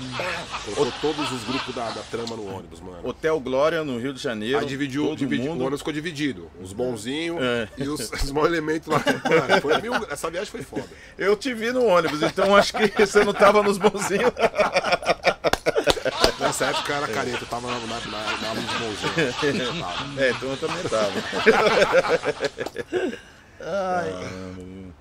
Colocou 0.75 0.93
todos 1.01 1.31
os 1.31 1.43
grupos 1.43 1.73
da, 1.75 1.89
da 1.89 2.01
trama 2.01 2.35
no 2.35 2.55
ônibus, 2.55 2.79
mano. 2.79 2.99
Hotel 3.03 3.39
Glória 3.39 3.83
no 3.83 3.97
Rio 3.99 4.13
de 4.13 4.21
Janeiro. 4.21 4.59
Aí 4.59 4.65
dividiu, 4.65 5.15
dividiu 5.15 5.51
o 5.51 5.59
ônibus 5.59 5.79
ficou 5.79 5.93
dividido. 5.93 6.49
Os 6.61 6.71
bonzinhos 6.73 7.41
É. 7.41 7.67
e 7.77 7.87
os, 7.87 8.11
os 8.23 8.31
mau 8.31 8.45
elementos 8.45 8.87
lá. 8.87 8.99
Mano, 8.99 9.61
foi 9.61 9.73
essa 10.11 10.29
viagem 10.29 10.51
foi 10.51 10.61
foda. 10.63 10.85
Eu 11.17 11.35
te 11.35 11.53
vi 11.53 11.71
no 11.71 11.85
ônibus, 11.85 12.21
então 12.21 12.55
acho 12.55 12.73
que 12.73 12.87
você 13.05 13.23
não 13.23 13.33
tava 13.33 13.63
nos 13.63 13.77
bonzinhos. 13.77 14.31
Nessa 16.45 16.65
época 16.65 16.91
eu 16.91 16.95
era 16.97 17.07
careta, 17.07 17.43
eu 17.43 17.47
tava 17.47 17.67
na, 17.67 17.79
na, 17.79 17.99
na, 17.99 18.41
na 18.41 18.53
luz. 18.53 18.99
É, 20.17 20.29
então 20.31 20.49
eu 20.49 20.57
também 20.57 20.83
tava. 20.83 21.11
Ai, 23.59 24.11
Caramba, 24.11 24.93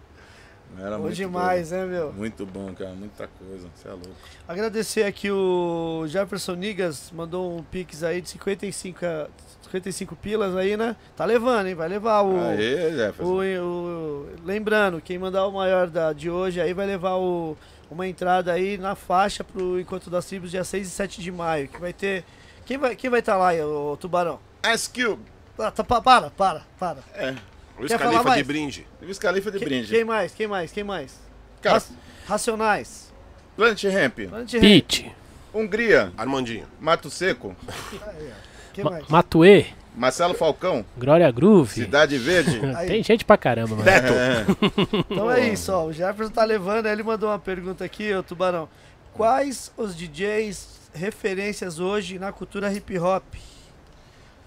Era 0.79 0.97
bom 0.97 1.03
muito 1.05 1.15
demais, 1.16 1.71
né, 1.71 1.85
meu? 1.85 2.07
bom. 2.09 2.12
Muito 2.19 2.47
bom, 2.47 2.75
cara, 2.75 2.91
muita 2.93 3.29
coisa. 3.29 3.69
Você 3.75 3.89
é 3.89 3.91
louco. 3.93 4.11
Agradecer 4.49 5.05
aqui 5.05 5.31
o 5.31 6.05
Jefferson 6.09 6.55
Nigas, 6.55 7.11
mandou 7.12 7.57
um 7.59 7.62
pix 7.62 8.03
aí 8.03 8.21
de 8.21 8.29
55, 8.31 9.05
a- 9.05 9.29
55 9.65 10.16
pilas 10.16 10.57
aí, 10.57 10.77
né? 10.77 10.97
Tá 11.16 11.25
levando, 11.25 11.66
hein? 11.66 11.75
Vai 11.75 11.89
levar 11.89 12.23
o... 12.23 12.39
Aê, 12.41 12.93
Jefferson. 12.93 13.33
O, 13.33 13.65
o- 13.65 14.29
lembrando, 14.45 15.01
quem 15.01 15.19
mandar 15.19 15.47
o 15.47 15.53
maior 15.53 15.89
da, 15.89 16.12
de 16.12 16.29
hoje 16.31 16.61
aí 16.61 16.73
vai 16.73 16.87
levar 16.87 17.15
o, 17.16 17.57
uma 17.90 18.06
entrada 18.06 18.52
aí 18.52 18.78
na 18.78 18.94
faixa 18.94 19.43
pro 19.44 19.78
Encontro 19.81 20.11
das 20.11 20.24
Tribos 20.27 20.51
dia 20.51 20.65
6 20.65 20.86
e 20.86 20.90
7 20.90 21.20
de 21.20 21.31
maio, 21.32 21.69
que 21.69 21.81
vai 21.81 21.93
ter... 21.93 22.24
Quem 22.65 22.78
vai 22.78 22.94
estar 22.94 23.11
vai 23.11 23.23
tá 23.23 23.36
lá, 23.36 23.52
o, 23.66 23.97
Tubarão? 23.97 24.40
Ice 24.73 24.89
Cube. 24.89 25.23
Ah, 25.59 25.70
tá, 25.70 25.85
pa- 25.85 26.01
para, 26.01 26.31
para, 26.31 26.62
para. 26.78 26.98
É. 27.15 27.35
Luiz 27.78 27.90
Quer 27.90 27.98
Califa 27.98 28.23
de 28.23 28.28
mais? 28.28 28.47
brinde. 28.47 28.86
Luiz 29.02 29.19
Califa 29.19 29.51
de 29.51 29.59
Que- 29.59 29.65
brinde. 29.65 29.90
Quem 29.90 30.05
mais? 30.05 30.32
Quem 30.35 30.47
mais? 30.47 30.73
Quem 30.73 30.85
mais? 30.85 31.20
Cara, 31.61 31.74
Rac- 31.77 31.93
Racionais. 32.27 33.12
Planet 33.56 33.85
Ramp. 33.85 34.15
Planet 34.28 34.52
Ramp. 34.52 34.62
Pete, 34.62 35.12
Hungria. 35.52 36.12
Armandinho. 36.16 36.66
Mato 36.81 37.11
Seco. 37.11 37.55
Quem 38.73 38.85
Ma 38.85 38.90
mais? 38.93 39.06
Marcelo 39.95 40.35
Falcão. 40.35 40.85
Glória 40.99 41.31
Groove. 41.31 41.73
Cidade 41.75 42.19
Verde. 42.19 42.61
Aí. 42.77 42.89
Tem 42.89 43.03
gente 43.03 43.25
pra 43.25 43.37
caramba, 43.37 43.77
mano. 43.77 43.89
É. 43.89 44.45
Então 45.11 45.31
é 45.31 45.49
isso, 45.49 45.73
ó. 45.73 45.85
O 45.87 45.93
Jefferson 45.93 46.33
tá 46.33 46.45
levando, 46.45 46.87
aí 46.87 46.93
ele 46.93 47.03
mandou 47.03 47.29
uma 47.29 47.39
pergunta 47.39 47.85
aqui, 47.85 48.12
ô 48.15 48.23
Tubarão. 48.23 48.69
Quais 49.12 49.71
os 49.77 49.95
DJs 49.97 50.91
referências 50.93 51.79
hoje 51.79 52.19
na 52.19 52.33
cultura 52.33 52.73
hip 52.73 52.99
hop? 52.99 53.23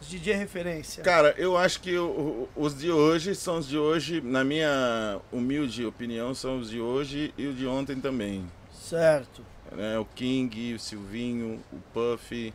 Os 0.02 0.08
DJ 0.10 0.36
referência. 0.36 1.04
Cara, 1.04 1.34
eu 1.38 1.58
acho 1.58 1.80
que 1.82 1.98
o- 1.98 2.48
os 2.56 2.78
de 2.78 2.92
hoje 2.92 3.34
são 3.34 3.58
os 3.58 3.68
de 3.68 3.78
hoje, 3.78 4.22
na 4.22 4.44
minha 4.44 5.18
humilde 5.32 5.86
opinião, 5.86 6.36
são 6.36 6.60
os 6.60 6.70
de 6.70 6.80
hoje 6.80 7.34
e 7.38 7.48
o 7.48 7.54
de 7.54 7.66
ontem 7.66 8.00
também. 8.00 8.46
Certo. 8.72 9.42
né? 9.72 9.98
o 9.98 10.06
King, 10.06 10.74
o 10.76 10.80
Silvinho, 10.80 11.60
o 11.74 11.78
Puff. 11.94 12.54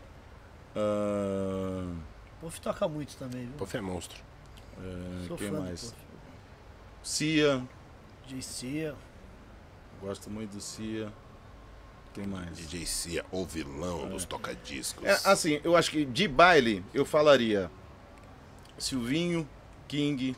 O 0.77 1.85
Puff 2.43 2.61
toca 2.61 2.89
muito 2.89 3.17
também, 3.17 3.47
viu? 3.47 3.55
Puff 3.57 3.77
é 3.77 3.81
monstro. 3.81 4.19
ah, 4.77 5.25
Sou 5.29 5.37
quem 5.39 5.49
fã 5.49 5.57
do 5.57 5.63
mais? 5.63 5.81
Puff. 5.81 5.97
Cia. 7.05 7.63
DJ 8.27 8.43
Cia. 8.43 8.95
Gosto 10.01 10.29
muito 10.29 10.51
do 10.51 10.61
Cia. 10.61 11.13
Quem 12.13 12.27
mais? 12.27 12.57
DJ 12.57 12.85
Cia, 12.85 13.25
o 13.31 13.47
vilão 13.47 14.09
dos 14.09 14.25
tocadiscos. 14.25 15.05
É, 15.05 15.13
assim, 15.25 15.61
eu 15.63 15.77
acho 15.77 15.91
que 15.93 16.05
de 16.05 16.27
baile 16.27 16.85
eu 16.93 17.05
falaria 17.07 17.71
Silvinho, 18.77 19.49
King, 19.87 20.37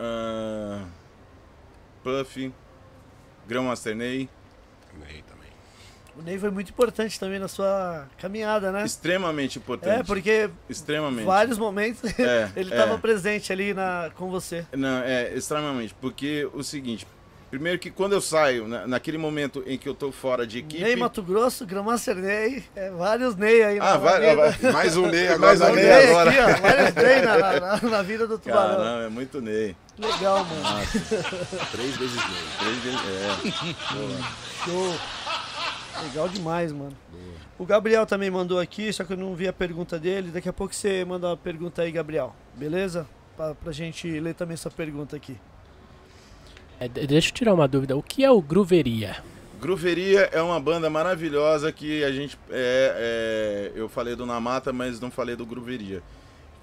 ah, 0.00 0.84
Puff, 2.02 2.52
Grão 3.46 3.64
Master 3.64 3.94
Ney. 3.94 4.28
Ney 4.94 5.22
também. 5.22 5.31
O 6.16 6.22
Ney 6.22 6.38
foi 6.38 6.50
muito 6.50 6.68
importante 6.70 7.18
também 7.18 7.38
na 7.38 7.48
sua 7.48 8.06
caminhada, 8.18 8.70
né? 8.70 8.84
Extremamente 8.84 9.58
importante. 9.58 10.00
É, 10.00 10.02
porque 10.02 10.50
Extremamente. 10.68 11.24
vários 11.24 11.56
momentos 11.56 12.02
É, 12.18 12.50
ele 12.56 12.70
é. 12.70 12.76
estava 12.76 12.98
presente 12.98 13.50
ali 13.52 13.72
na, 13.72 14.10
com 14.14 14.28
você. 14.30 14.66
Não, 14.76 14.98
é, 15.02 15.32
extremamente. 15.34 15.94
Porque 16.00 16.46
o 16.52 16.62
seguinte, 16.62 17.06
primeiro 17.50 17.78
que 17.78 17.90
quando 17.90 18.12
eu 18.12 18.20
saio, 18.20 18.68
na- 18.68 18.86
naquele 18.86 19.16
momento 19.16 19.64
em 19.66 19.78
que 19.78 19.88
eu 19.88 19.94
tô 19.94 20.12
fora 20.12 20.46
de 20.46 20.58
equipe. 20.58 20.82
Ney 20.82 20.96
Mato 20.96 21.22
Grosso, 21.22 21.64
Gramaster 21.64 22.14
Ney, 22.16 22.62
é, 22.76 22.90
vários 22.90 23.34
Ney 23.34 23.62
aí 23.62 23.78
Ah, 23.80 23.96
vai. 23.96 24.20
Mais 24.70 24.94
um 24.98 25.06
Ney 25.06 25.28
agora. 25.28 25.56
Mais 25.56 25.60
um 25.62 25.74
Ney 25.74 25.84
Ney 25.84 26.08
agora. 26.10 26.30
aqui, 26.30 26.40
ó, 26.40 26.60
vários 26.60 26.94
Ney 26.94 27.22
na, 27.22 27.38
na- 27.60 27.90
na 27.90 28.02
vida 28.02 28.26
do 28.26 28.38
Tubarão. 28.38 28.76
Caramba, 28.76 29.04
é 29.04 29.08
muito 29.08 29.40
Ney. 29.40 29.74
Legal, 29.98 30.44
mano. 30.44 30.60
Nossa, 30.62 30.98
Três 31.72 31.96
vezes 31.96 32.16
Ney. 32.16 32.44
três 32.58 32.76
vezes. 32.80 33.00
É. 33.00 34.64
Show. 34.66 34.94
Legal 36.04 36.28
demais, 36.28 36.72
mano. 36.72 36.96
O 37.58 37.64
Gabriel 37.66 38.04
também 38.06 38.30
mandou 38.30 38.58
aqui, 38.58 38.92
só 38.92 39.04
que 39.04 39.12
eu 39.12 39.16
não 39.16 39.34
vi 39.34 39.46
a 39.46 39.52
pergunta 39.52 39.98
dele. 39.98 40.30
Daqui 40.30 40.48
a 40.48 40.52
pouco 40.52 40.74
você 40.74 41.04
manda 41.04 41.28
uma 41.28 41.36
pergunta 41.36 41.82
aí, 41.82 41.92
Gabriel. 41.92 42.34
Beleza? 42.54 43.06
Pra, 43.36 43.54
pra 43.54 43.72
gente 43.72 44.08
ler 44.20 44.34
também 44.34 44.56
sua 44.56 44.70
pergunta 44.70 45.14
aqui. 45.16 45.36
É, 46.80 46.88
de- 46.88 47.06
deixa 47.06 47.28
eu 47.28 47.34
tirar 47.34 47.54
uma 47.54 47.68
dúvida. 47.68 47.96
O 47.96 48.02
que 48.02 48.24
é 48.24 48.30
o 48.30 48.40
Grooveria? 48.40 49.16
Grooveria 49.60 50.22
é 50.32 50.42
uma 50.42 50.58
banda 50.58 50.90
maravilhosa 50.90 51.70
que 51.70 52.02
a 52.02 52.10
gente. 52.10 52.36
É, 52.50 53.70
é, 53.74 53.78
eu 53.80 53.88
falei 53.88 54.16
do 54.16 54.26
Namata, 54.26 54.72
mas 54.72 54.98
não 54.98 55.10
falei 55.10 55.36
do 55.36 55.46
Grooveria. 55.46 56.02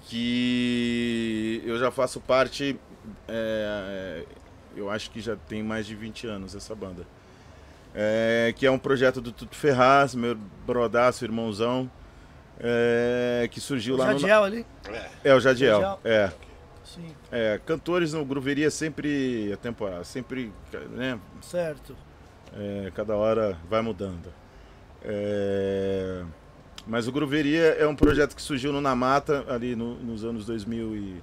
que 0.08 1.62
eu 1.64 1.78
já 1.78 1.90
faço 1.90 2.20
parte, 2.20 2.76
é, 3.28 4.24
eu 4.76 4.90
acho 4.90 5.10
que 5.10 5.20
já 5.20 5.36
tem 5.36 5.62
mais 5.62 5.86
de 5.86 5.94
20 5.94 6.26
anos 6.26 6.54
essa 6.54 6.74
banda. 6.74 7.06
É, 7.94 8.52
que 8.56 8.64
é 8.66 8.70
um 8.70 8.78
projeto 8.78 9.20
do 9.20 9.32
Tuto 9.32 9.56
Ferraz, 9.56 10.14
meu 10.14 10.36
brodaço, 10.66 11.24
irmãozão, 11.24 11.90
é, 12.58 13.48
que 13.50 13.60
surgiu 13.60 13.94
O 13.94 13.98
lá 13.98 14.12
Jadiel 14.12 14.44
ali? 14.44 14.66
no... 14.88 14.94
É, 15.24 15.34
o 15.34 15.40
Jadiel, 15.40 15.80
Jadiel. 15.80 16.00
é. 16.04 16.32
Sim, 16.84 17.14
É, 17.30 17.60
cantores 17.64 18.12
no 18.12 18.24
Grooveria 18.24 18.70
sempre, 18.70 19.50
a 19.52 19.56
temporada, 19.56 20.02
sempre, 20.04 20.52
né, 20.90 21.18
certo. 21.40 21.96
é, 22.56 22.90
cada 22.94 23.16
hora 23.16 23.56
vai 23.68 23.80
mudando. 23.80 24.32
É, 25.04 26.22
mas 26.86 27.06
o 27.08 27.12
Grooveria 27.12 27.76
é 27.78 27.86
um 27.86 27.94
projeto 27.94 28.34
que 28.34 28.42
surgiu 28.42 28.72
no 28.72 28.80
Namata, 28.80 29.44
ali 29.48 29.74
no- 29.76 29.94
nos 29.96 30.24
anos 30.24 30.46
2000 30.46 30.96
e, 30.96 31.22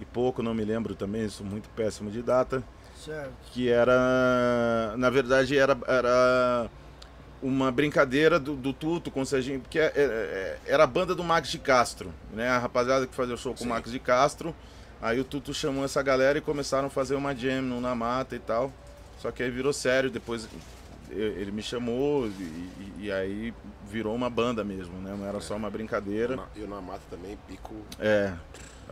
e 0.00 0.04
pouco, 0.04 0.42
não 0.42 0.54
me 0.54 0.64
lembro 0.64 0.94
também, 0.94 1.28
sou 1.28 1.46
muito 1.46 1.68
péssimo 1.70 2.10
de 2.10 2.22
data, 2.22 2.62
Certo. 3.04 3.32
que 3.52 3.68
era, 3.68 4.94
na 4.96 5.10
verdade, 5.10 5.56
era, 5.58 5.76
era 5.86 6.70
uma 7.42 7.70
brincadeira 7.70 8.38
do, 8.40 8.54
do 8.56 8.72
Tuto 8.72 9.10
com 9.10 9.20
o 9.20 9.26
Serginho, 9.26 9.60
porque 9.60 9.78
é- 9.78 9.92
é- 9.94 10.58
era 10.66 10.84
a 10.84 10.86
banda 10.86 11.14
do 11.14 11.22
Max 11.22 11.48
de 11.50 11.58
Castro, 11.58 12.12
né? 12.32 12.48
A 12.48 12.58
rapaziada 12.58 13.06
que 13.06 13.14
fazia 13.14 13.34
o 13.34 13.38
show 13.38 13.52
com 13.52 13.58
Sim. 13.58 13.66
o 13.66 13.68
Max 13.68 13.90
de 13.90 13.98
Castro, 13.98 14.54
aí 15.02 15.20
o 15.20 15.24
Tuto 15.24 15.52
chamou 15.52 15.84
essa 15.84 16.02
galera 16.02 16.38
e 16.38 16.40
começaram 16.40 16.86
a 16.86 16.90
fazer 16.90 17.14
uma 17.14 17.34
jam 17.34 17.60
no 17.62 17.80
Namata 17.80 18.34
e 18.34 18.38
tal, 18.38 18.72
só 19.20 19.30
que 19.30 19.42
aí 19.42 19.50
virou 19.50 19.72
sério, 19.72 20.10
depois 20.10 20.48
e- 21.10 21.14
ele 21.14 21.50
me 21.52 21.62
chamou 21.62 22.26
e, 22.26 22.30
e- 22.30 22.94
e 23.00 23.12
aí 23.12 23.52
virou 23.90 24.14
uma 24.14 24.30
banda 24.30 24.64
mesmo, 24.64 24.98
né? 25.00 25.14
Não 25.16 25.26
era 25.26 25.40
só 25.40 25.54
uma 25.54 25.68
brincadeira. 25.68 26.36
Na- 26.36 26.46
Eu 26.56 26.66
na 26.66 26.80
mata 26.80 27.02
também, 27.10 27.38
pico, 27.46 27.74
É, 28.00 28.32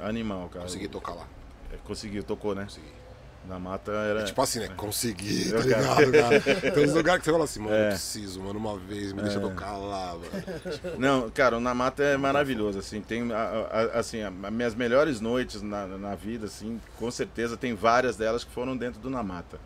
animal, 0.02 0.48
cara. 0.50 0.64
consegui 0.66 0.88
tocar 0.88 1.14
lá. 1.14 1.26
É, 1.72 1.76
Conseguiu, 1.84 2.22
tocou, 2.22 2.54
né? 2.54 2.64
Consegui. 2.64 3.01
Na 3.48 3.58
mata 3.58 3.90
era... 3.90 4.22
Tipo 4.24 4.40
assim, 4.40 4.60
né? 4.60 4.68
Consegui, 4.76 5.50
tá 5.50 5.58
ligado, 5.58 6.12
cara? 6.12 6.70
Tem 6.72 6.84
uns 6.84 6.94
lugares 6.94 7.18
que 7.20 7.24
você 7.24 7.32
fala 7.32 7.44
assim, 7.44 7.60
mano, 7.60 7.74
É. 7.74 7.84
eu 7.86 7.88
preciso, 7.90 8.40
mano, 8.40 8.58
uma 8.58 8.78
vez, 8.78 9.12
me 9.12 9.20
deixa 9.22 9.40
tocar 9.40 9.76
lá, 9.76 10.14
mano. 10.14 10.98
Não, 10.98 11.28
cara, 11.30 11.56
o 11.56 11.60
Namata 11.60 12.02
é 12.04 12.16
maravilhoso, 12.16 12.78
assim, 12.78 13.00
tem, 13.00 13.32
a- 13.32 13.36
a- 13.94 13.98
assim, 13.98 14.22
a- 14.22 14.32
as 14.44 14.52
minhas 14.52 14.74
melhores 14.76 15.20
noites 15.20 15.60
na, 15.60 15.86
na 15.88 16.14
vida, 16.14 16.46
assim, 16.46 16.80
com 16.98 17.10
certeza 17.10 17.56
tem 17.56 17.74
várias 17.74 18.16
delas 18.16 18.44
que 18.44 18.50
foram 18.52 18.76
dentro 18.76 19.00
do 19.00 19.10
Namata, 19.10 19.58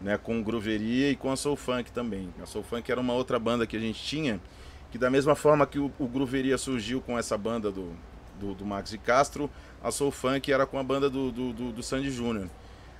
né, 0.00 0.16
com 0.16 0.38
o 0.38 0.44
Grooveria 0.44 1.10
e 1.10 1.16
com 1.16 1.32
a 1.32 1.36
Soul 1.36 1.56
Funk 1.56 1.90
também. 1.90 2.32
A 2.40 2.46
Soul 2.46 2.62
Funk 2.62 2.90
era 2.90 3.00
uma 3.00 3.14
outra 3.14 3.36
banda 3.40 3.66
que 3.66 3.76
a 3.76 3.80
gente 3.80 4.00
tinha, 4.00 4.40
que 4.92 4.96
da 4.96 5.10
mesma 5.10 5.34
forma 5.34 5.66
que 5.66 5.80
o, 5.80 5.90
o 5.98 6.06
Grooveria 6.06 6.56
surgiu 6.56 7.00
com 7.00 7.18
essa 7.18 7.36
banda 7.36 7.68
do, 7.72 7.92
do, 8.38 8.54
do 8.54 8.64
Max 8.64 8.90
de 8.90 8.98
Castro, 8.98 9.50
a 9.82 9.90
Soul 9.90 10.12
Funk 10.12 10.52
era 10.52 10.64
com 10.64 10.78
a 10.78 10.84
banda 10.84 11.10
do, 11.10 11.32
do, 11.32 11.52
do, 11.52 11.72
do 11.72 11.82
Sandy 11.82 12.12
Júnior. 12.12 12.48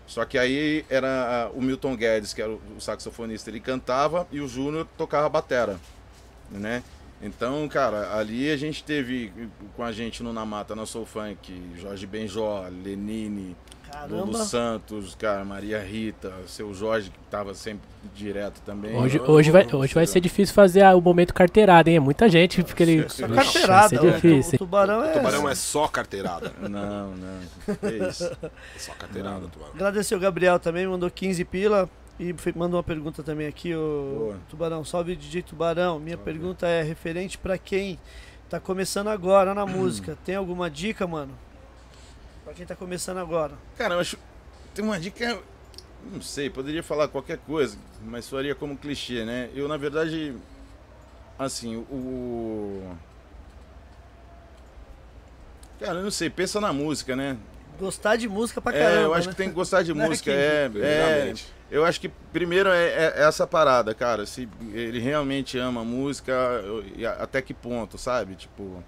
Só 0.09 0.25
que 0.25 0.39
aí 0.39 0.85
era 0.89 1.51
o 1.55 1.61
Milton 1.61 1.95
Guedes, 1.95 2.33
que 2.33 2.41
era 2.41 2.51
o 2.51 2.81
saxofonista, 2.81 3.51
ele 3.51 3.61
cantava 3.61 4.27
e 4.33 4.41
o 4.41 4.49
Júnior 4.49 4.89
tocava 4.97 5.29
batera, 5.29 5.79
né? 6.51 6.83
Então, 7.21 7.69
cara, 7.69 8.17
ali 8.17 8.51
a 8.51 8.57
gente 8.57 8.83
teve 8.83 9.31
com 9.77 9.83
a 9.83 9.93
gente 9.93 10.23
no 10.23 10.33
Namata, 10.33 10.75
na 10.75 10.87
Soul 10.87 11.05
Funk, 11.05 11.53
Jorge 11.77 12.07
Benjó, 12.07 12.67
Lenine, 12.83 13.55
Lulu 14.09 14.23
Caramba. 14.33 14.45
Santos, 14.45 15.15
cara, 15.15 15.45
Maria 15.45 15.81
Rita, 15.83 16.33
seu 16.47 16.73
Jorge, 16.73 17.11
que 17.11 17.19
tava 17.31 17.55
sempre 17.55 17.89
direto 18.15 18.61
também. 18.65 18.97
Hoje, 18.97 19.21
hoje, 19.21 19.51
vai, 19.51 19.67
hoje 19.73 19.95
vai 19.95 20.07
ser 20.07 20.21
difícil 20.21 20.55
fazer 20.55 20.83
a- 20.83 20.95
o 20.95 21.01
momento 21.01 21.35
carteirada, 21.35 21.91
hein? 21.91 21.97
É 21.97 22.01
muita 22.01 22.29
gente, 22.29 22.63
porque 22.63 22.83
ele. 22.83 23.09
Só 23.09 23.27
Ixi, 23.27 23.35
carteirada. 23.35 24.03
O- 24.03 24.11
difícil. 24.13 24.55
O 24.57 24.59
tubarão 24.59 25.05
é. 25.05 25.13
Tubarão 25.13 25.49
é 25.49 25.55
só 25.55 25.89
carteirada. 25.89 26.53
Não, 26.61 27.15
não. 27.17 27.75
Que 27.77 28.09
isso. 28.09 28.31
Só 28.79 28.93
carteirada, 28.95 29.47
tubarão. 29.49 29.75
Agradecer 29.75 30.15
o 30.15 30.21
Gabriel 30.21 30.59
também, 30.59 30.87
mandou 30.87 31.11
15 31.11 31.45
pila. 31.45 31.89
E 32.21 32.35
mandou 32.57 32.79
uma 32.79 32.83
pergunta 32.83 33.23
também 33.23 33.47
aqui, 33.47 33.73
o 33.77 34.17
Boa. 34.19 34.37
Tubarão. 34.51 34.85
Salve 34.85 35.15
DJ 35.15 35.41
Tubarão. 35.43 36.01
Minha 36.01 36.19
pergunta 36.19 36.67
é 36.67 36.83
referente 36.83 37.39
pra 37.39 37.57
quem 37.57 37.97
tá 38.51 38.59
começando 38.59 39.07
agora 39.07 39.55
na 39.55 39.65
música. 39.65 40.19
Tem 40.27 40.35
alguma 40.35 40.69
dica, 40.69 41.07
mano? 41.07 41.31
Pra 42.49 42.55
quem 42.55 42.65
tá 42.65 42.75
começando 42.75 43.19
agora. 43.19 43.53
Cara, 43.77 43.93
eu 43.97 44.01
acho. 44.01 44.17
Tem 44.75 44.83
uma 44.83 44.99
dica. 44.99 45.39
Não 46.11 46.23
sei, 46.23 46.49
poderia 46.49 46.83
falar 46.83 47.07
qualquer 47.09 47.37
coisa, 47.37 47.77
mas 48.03 48.25
soaria 48.25 48.55
como 48.55 48.75
clichê, 48.75 49.23
né? 49.23 49.51
Eu, 49.55 49.69
na 49.69 49.77
verdade. 49.77 50.35
Assim, 51.39 51.77
o. 51.77 52.91
Cara, 55.79 55.99
eu 55.99 56.05
não 56.05 56.11
sei, 56.11 56.31
pensa 56.31 56.59
na 56.59 56.73
música, 56.73 57.15
né? 57.15 57.37
Gostar 57.79 58.17
de 58.17 58.27
música 58.27 58.63
pra 58.63 58.73
caramba. 58.73 58.99
É, 58.99 59.05
eu 59.05 59.13
acho 59.13 59.27
né? 59.27 59.33
que 59.35 59.37
tem 59.37 59.49
que 59.51 59.55
gostar 59.55 59.83
de 59.83 59.93
Né, 59.93 60.09
música. 60.09 60.31
É, 60.33 60.65
é, 60.65 60.69
Primeiramente. 60.71 61.53
eu 61.71 61.85
acho 61.85 62.01
que 62.01 62.09
primeiro 62.33 62.71
é, 62.71 62.89
é 62.89 63.13
essa 63.25 63.47
parada, 63.47 63.95
cara. 63.95 64.25
Se 64.25 64.49
ele 64.73 65.01
realmente 65.01 65.59
ama 65.59 65.85
música, 65.85 66.33
eu- 66.33 66.83
até 67.19 67.43
que 67.43 67.53
ponto, 67.53 67.99
sabe? 67.99 68.37
Tipo, 68.37 68.83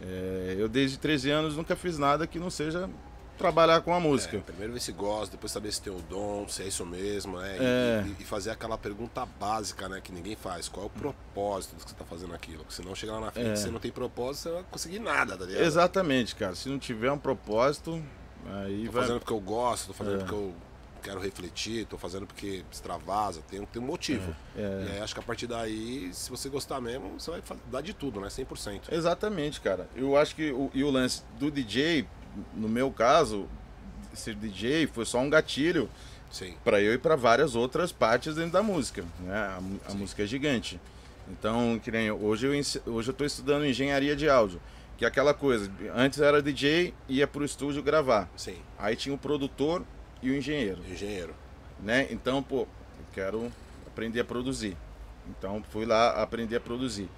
é, 0.00 0.54
eu 0.58 0.68
desde 0.68 0.98
13 0.98 1.30
anos 1.30 1.56
nunca 1.56 1.74
fiz 1.76 1.98
nada 1.98 2.26
que 2.26 2.38
não 2.38 2.50
seja 2.50 2.88
trabalhar 3.36 3.80
com 3.82 3.94
a 3.94 4.00
música. 4.00 4.36
É, 4.36 4.40
primeiro 4.40 4.72
ver 4.72 4.80
se 4.80 4.90
gosta, 4.90 5.30
depois 5.36 5.52
saber 5.52 5.70
se 5.72 5.80
tem 5.80 5.92
o 5.92 6.00
dom, 6.02 6.48
se 6.48 6.62
é 6.62 6.66
isso 6.66 6.84
mesmo, 6.84 7.38
né? 7.38 7.56
E- 7.56 7.62
É. 7.62 8.04
E, 8.18 8.22
e 8.22 8.24
fazer 8.24 8.50
aquela 8.50 8.76
pergunta 8.76 9.24
básica, 9.38 9.88
né? 9.88 10.00
Que 10.02 10.10
ninguém 10.12 10.34
faz. 10.34 10.68
Qual 10.68 10.84
é 10.84 10.86
o 10.86 10.90
propósito 10.90 11.76
do 11.76 11.84
que 11.84 11.90
você 11.90 11.96
tá 11.96 12.04
fazendo 12.04 12.34
aquilo? 12.34 12.58
Porque 12.64 12.74
senão 12.74 12.94
chega 12.96 13.12
lá 13.12 13.20
na 13.20 13.30
frente, 13.30 13.50
É. 13.50 13.56
você 13.56 13.70
não 13.70 13.78
tem 13.78 13.92
propósito, 13.92 14.42
você 14.42 14.48
não 14.48 14.56
vai 14.56 14.64
conseguir 14.70 14.98
nada, 14.98 15.36
tá 15.36 15.44
ligado? 15.44 15.62
Exatamente, 15.64 16.34
cara. 16.34 16.54
Se 16.56 16.68
não 16.68 16.80
tiver 16.80 17.12
um 17.12 17.18
propósito, 17.18 18.02
aí 18.64 18.86
Tô 18.86 18.92
vai. 18.92 19.02
fazendo 19.02 19.20
porque 19.20 19.32
eu 19.32 19.40
gosto, 19.40 19.86
tô 19.88 19.92
fazendo 19.92 20.16
É. 20.16 20.18
porque 20.18 20.34
eu 20.34 20.52
quero 21.02 21.20
refletir, 21.20 21.86
tô 21.86 21.96
fazendo 21.96 22.26
porque 22.26 22.64
extravasa, 22.70 23.40
tem, 23.48 23.64
tem 23.66 23.82
um 23.82 23.86
motivo. 23.86 24.34
É. 24.56 24.86
E 24.88 24.92
aí 24.92 25.00
acho 25.00 25.14
que 25.14 25.20
a 25.20 25.22
partir 25.22 25.46
daí, 25.46 26.10
se 26.12 26.30
você 26.30 26.48
gostar 26.48 26.80
mesmo, 26.80 27.18
você 27.18 27.30
vai 27.30 27.42
dar 27.70 27.80
de 27.80 27.92
tudo, 27.92 28.20
né? 28.20 28.28
100%. 28.28 28.92
Exatamente, 28.92 29.60
cara. 29.60 29.88
Eu 29.94 30.16
acho 30.16 30.34
que 30.34 30.50
o, 30.52 30.70
e 30.74 30.84
o 30.84 30.90
lance 30.90 31.22
do 31.38 31.50
DJ, 31.50 32.06
no 32.54 32.68
meu 32.68 32.90
caso, 32.90 33.48
ser 34.12 34.34
DJ 34.34 34.86
foi 34.86 35.04
só 35.04 35.18
um 35.20 35.30
gatilho 35.30 35.88
para 36.62 36.80
eu 36.80 36.92
e 36.92 36.98
para 36.98 37.16
várias 37.16 37.54
outras 37.54 37.92
partes 37.92 38.34
dentro 38.34 38.52
da 38.52 38.62
música. 38.62 39.04
Né? 39.20 39.34
A, 39.34 39.60
a 39.90 39.94
música 39.94 40.22
é 40.22 40.26
gigante. 40.26 40.80
Então, 41.30 41.78
que 41.82 41.90
nem 41.90 42.10
hoje 42.10 42.46
eu 42.46 42.52
hoje 42.92 43.08
eu 43.08 43.12
estou 43.12 43.26
estudando 43.26 43.66
engenharia 43.66 44.16
de 44.16 44.28
áudio, 44.28 44.60
que 44.96 45.04
é 45.04 45.08
aquela 45.08 45.34
coisa. 45.34 45.70
Antes 45.94 46.20
era 46.20 46.42
DJ, 46.42 46.94
ia 47.08 47.26
pro 47.26 47.44
estúdio 47.44 47.82
gravar. 47.82 48.28
Sim. 48.36 48.56
Aí 48.78 48.96
tinha 48.96 49.14
o 49.14 49.18
produtor 49.18 49.84
e 50.22 50.30
o 50.30 50.36
engenheiro, 50.36 50.80
Engenheiro. 50.90 51.34
né? 51.80 52.06
Então, 52.10 52.42
pô, 52.42 52.62
eu 52.62 53.04
quero 53.12 53.52
aprender 53.86 54.20
a 54.20 54.24
produzir. 54.24 54.76
Então, 55.28 55.62
fui 55.70 55.84
lá 55.84 56.10
aprender 56.22 56.56
a 56.56 56.60
produzir. 56.60 57.08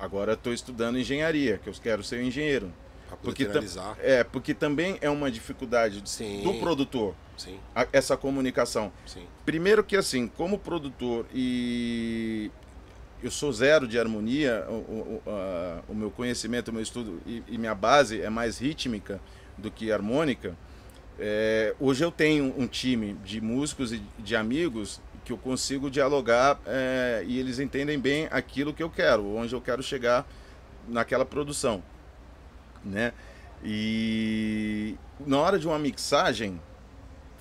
Agora 0.00 0.32
estou 0.32 0.52
estudando 0.52 0.98
engenharia, 0.98 1.58
que 1.58 1.68
eu 1.68 1.74
quero 1.74 2.02
ser 2.02 2.20
um 2.22 2.26
engenheiro. 2.26 2.72
Pra 3.08 3.16
Porque, 3.18 3.44
finalizar. 3.44 3.96
é, 4.00 4.24
porque 4.24 4.54
também 4.54 4.96
é 5.02 5.10
uma 5.10 5.30
dificuldade 5.30 6.02
Sim. 6.08 6.42
do 6.42 6.54
produtor, 6.54 7.14
Sim, 7.36 7.60
a- 7.74 7.86
essa 7.92 8.16
comunicação. 8.16 8.90
sim. 9.06 9.26
Primeiro 9.44 9.84
que 9.84 9.96
assim, 9.98 10.26
como 10.26 10.58
produtor 10.58 11.26
e 11.34 12.50
eu 13.22 13.30
sou 13.30 13.52
zero 13.52 13.86
de 13.86 13.98
harmonia, 13.98 14.64
o, 14.66 14.72
o- 14.72 15.22
a- 15.26 15.82
o 15.88 15.94
meu 15.94 16.10
conhecimento, 16.10 16.68
o 16.68 16.72
meu 16.72 16.82
estudo 16.82 17.20
e, 17.26 17.42
e 17.48 17.58
minha 17.58 17.74
base 17.74 18.20
é 18.22 18.30
mais 18.30 18.58
rítmica 18.58 19.20
do 19.58 19.70
que 19.70 19.92
harmônica. 19.92 20.56
É, 21.18 21.74
hoje 21.78 22.04
eu 22.04 22.10
tenho 22.10 22.54
um 22.56 22.66
time 22.66 23.14
de 23.24 23.40
músicos 23.40 23.92
e 23.92 24.02
de 24.18 24.34
amigos 24.34 25.00
que 25.24 25.32
eu 25.32 25.38
consigo 25.38 25.90
dialogar 25.90 26.60
é, 26.66 27.22
e 27.26 27.38
eles 27.38 27.58
entendem 27.58 27.98
bem 27.98 28.28
aquilo 28.30 28.72
que 28.72 28.82
eu 28.82 28.90
quero, 28.90 29.36
onde 29.36 29.54
eu 29.54 29.60
quero 29.60 29.82
chegar 29.82 30.26
naquela 30.88 31.24
produção, 31.24 31.82
né? 32.84 33.12
E 33.64 34.96
na 35.24 35.38
hora 35.38 35.58
de 35.58 35.66
uma 35.66 35.78
mixagem 35.78 36.60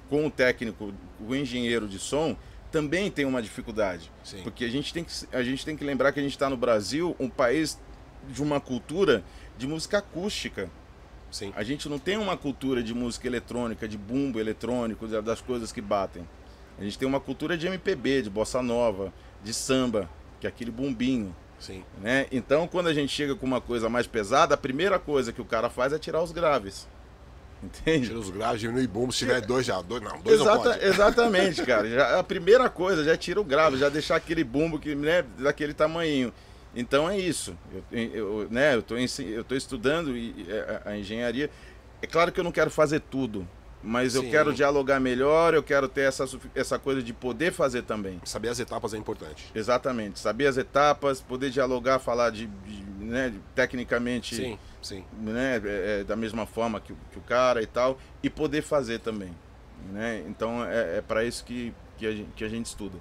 com 0.09 0.27
o 0.27 0.31
técnico, 0.31 0.93
o 1.19 1.35
engenheiro 1.35 1.87
de 1.87 1.97
som, 1.97 2.35
também 2.71 3.09
tem 3.09 3.25
uma 3.25 3.41
dificuldade. 3.41 4.11
Sim. 4.23 4.41
Porque 4.43 4.63
a 4.63 4.69
gente 4.69 4.93
tem 4.93 5.03
que, 5.03 5.11
a 5.31 5.43
gente 5.43 5.65
tem 5.65 5.75
que 5.75 5.83
lembrar 5.83 6.11
que 6.11 6.19
a 6.19 6.23
gente 6.23 6.33
está 6.33 6.49
no 6.49 6.57
Brasil, 6.57 7.15
um 7.19 7.29
país 7.29 7.79
de 8.29 8.41
uma 8.43 8.59
cultura 8.59 9.23
de 9.57 9.67
música 9.67 9.97
acústica. 9.97 10.69
Sim. 11.31 11.53
A 11.55 11.63
gente 11.63 11.87
não 11.87 11.97
tem 11.97 12.17
uma 12.17 12.35
cultura 12.35 12.83
de 12.83 12.93
música 12.93 13.25
eletrônica, 13.27 13.87
de 13.87 13.97
bumbo 13.97 14.39
eletrônico, 14.39 15.07
da- 15.07 15.21
das 15.21 15.39
coisas 15.41 15.71
que 15.71 15.81
batem. 15.81 16.27
A 16.77 16.83
gente 16.83 16.97
tem 16.99 17.07
uma 17.07 17.19
cultura 17.19 17.57
de 17.57 17.67
MPB, 17.67 18.23
de 18.23 18.29
bossa 18.29 18.61
nova, 18.61 19.13
de 19.43 19.53
samba, 19.53 20.09
que 20.39 20.45
é 20.47 20.49
aquele 20.49 20.71
bumbinho. 20.71 21.35
Sim. 21.59 21.83
Né? 22.01 22.25
Então, 22.31 22.67
quando 22.67 22.87
a 22.87 22.93
gente 22.93 23.13
chega 23.13 23.35
com 23.35 23.45
uma 23.45 23.61
coisa 23.61 23.87
mais 23.87 24.07
pesada, 24.07 24.55
a 24.55 24.57
primeira 24.57 24.97
coisa 24.99 25.31
que 25.31 25.39
o 25.41 25.45
cara 25.45 25.69
faz 25.69 25.93
é 25.93 25.99
tirar 25.99 26.21
os 26.21 26.31
graves. 26.31 26.87
Entende? 27.63 28.07
Tira 28.07 28.19
os 28.19 28.31
graves, 28.31 28.59
diminui 28.59 28.87
bumbo, 28.87 29.13
se 29.13 29.19
tiver 29.19 29.39
dois 29.41 29.65
já. 29.67 29.79
Dois, 29.83 30.01
não, 30.01 30.19
dois 30.19 30.39
não 30.39 30.45
Exata- 30.47 30.69
pode. 30.71 30.85
exatamente, 30.85 31.61
cara. 31.65 31.87
Já- 31.87 32.19
a 32.19 32.23
primeira 32.23 32.67
coisa, 32.69 33.03
já 33.03 33.15
tira 33.15 33.39
o 33.39 33.43
grave, 33.43 33.77
já 33.77 33.87
deixar 33.87 34.15
aquele 34.15 34.43
bumbo 34.43 34.79
que, 34.79 34.95
né, 34.95 35.23
daquele 35.37 35.73
tamanho. 35.73 36.33
Então 36.75 37.09
é 37.09 37.17
isso. 37.17 37.55
Eu, 37.91 37.99
eu, 38.01 38.47
né, 38.49 38.75
eu 38.75 38.81
tô, 38.81 38.95
eu 38.97 39.57
estudando 39.57 40.15
e, 40.15 40.33
a, 40.85 40.97
engenharia. 40.97 41.49
É 42.01 42.07
claro 42.07 42.31
que 42.31 42.39
eu 42.39 42.43
não 42.43 42.51
quero 42.51 42.71
fazer 42.71 42.99
tudo, 43.01 43.47
mas 43.83 44.15
eu 44.15 44.23
Sim. 44.23 44.31
quero 44.31 44.53
dialogar 44.53 44.99
melhor, 44.99 45.53
eu 45.53 45.61
quero 45.61 45.87
ter 45.87 46.01
essa, 46.01 46.25
essa 46.55 46.79
coisa 46.79 47.03
de 47.03 47.13
poder 47.13 47.51
fazer 47.51 47.83
também. 47.83 48.19
Saber 48.23 48.49
as 48.49 48.59
etapas 48.59 48.93
é 48.93 48.97
importante. 48.97 49.51
Exatamente. 49.53 50.19
Saber 50.19 50.47
as 50.47 50.57
etapas, 50.57 51.21
poder 51.21 51.49
dialogar, 51.49 51.99
falar 51.99 52.29
de, 52.31 52.47
de, 52.47 52.83
né, 53.03 53.33
tecnicamente 53.53 54.35
Sim, 54.35 54.59
sim. 54.81 55.03
né, 55.19 55.61
é, 55.63 55.99
é, 55.99 56.03
da 56.03 56.15
mesma 56.15 56.45
forma 56.45 56.79
que, 56.79 56.93
o- 56.93 56.97
que 57.11 57.17
o 57.19 57.21
cara 57.21 57.61
e 57.61 57.67
tal, 57.67 57.99
e 58.23 58.29
poder 58.29 58.61
fazer 58.61 58.99
também. 58.99 59.35
Né? 59.91 60.23
Então 60.27 60.63
é, 60.65 60.97
é 60.97 61.01
para 61.01 61.23
isso 61.23 61.43
que, 61.43 61.73
que, 61.97 62.05
a 62.05 62.11
gente, 62.11 62.29
que 62.35 62.43
a 62.43 62.49
gente 62.49 62.65
estuda. 62.67 62.97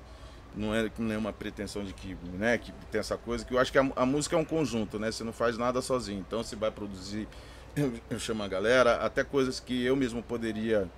Não 0.55 0.74
é, 0.74 0.90
não 0.98 1.14
é 1.14 1.18
uma 1.18 1.32
pretensão 1.32 1.85
de 1.85 1.93
que, 1.93 2.16
né, 2.35 2.59
que 2.59 2.72
tem 2.90 2.98
essa 2.98 3.16
coisa, 3.16 3.44
que 3.44 3.55
eu 3.55 3.59
acho 3.59 3.70
que 3.70 3.78
a, 3.78 3.89
a 3.94 4.05
música 4.05 4.35
é 4.36 4.39
um 4.39 4.44
conjunto, 4.44 4.98
né? 4.98 5.12
Você 5.12 5.22
não 5.22 5.32
faz 5.32 5.56
nada 5.56 5.81
sozinho. 5.81 6.24
Então 6.27 6.43
você 6.43 6.56
vai 6.56 6.70
produzir, 6.70 7.28
eu, 7.77 7.93
eu 8.10 8.18
chamo 8.18 8.43
a 8.43 8.48
galera, 8.48 8.97
até 8.97 9.22
coisas 9.22 9.60
que 9.60 9.85
eu 9.85 9.94
mesmo 9.97 10.22
poderia 10.22 10.89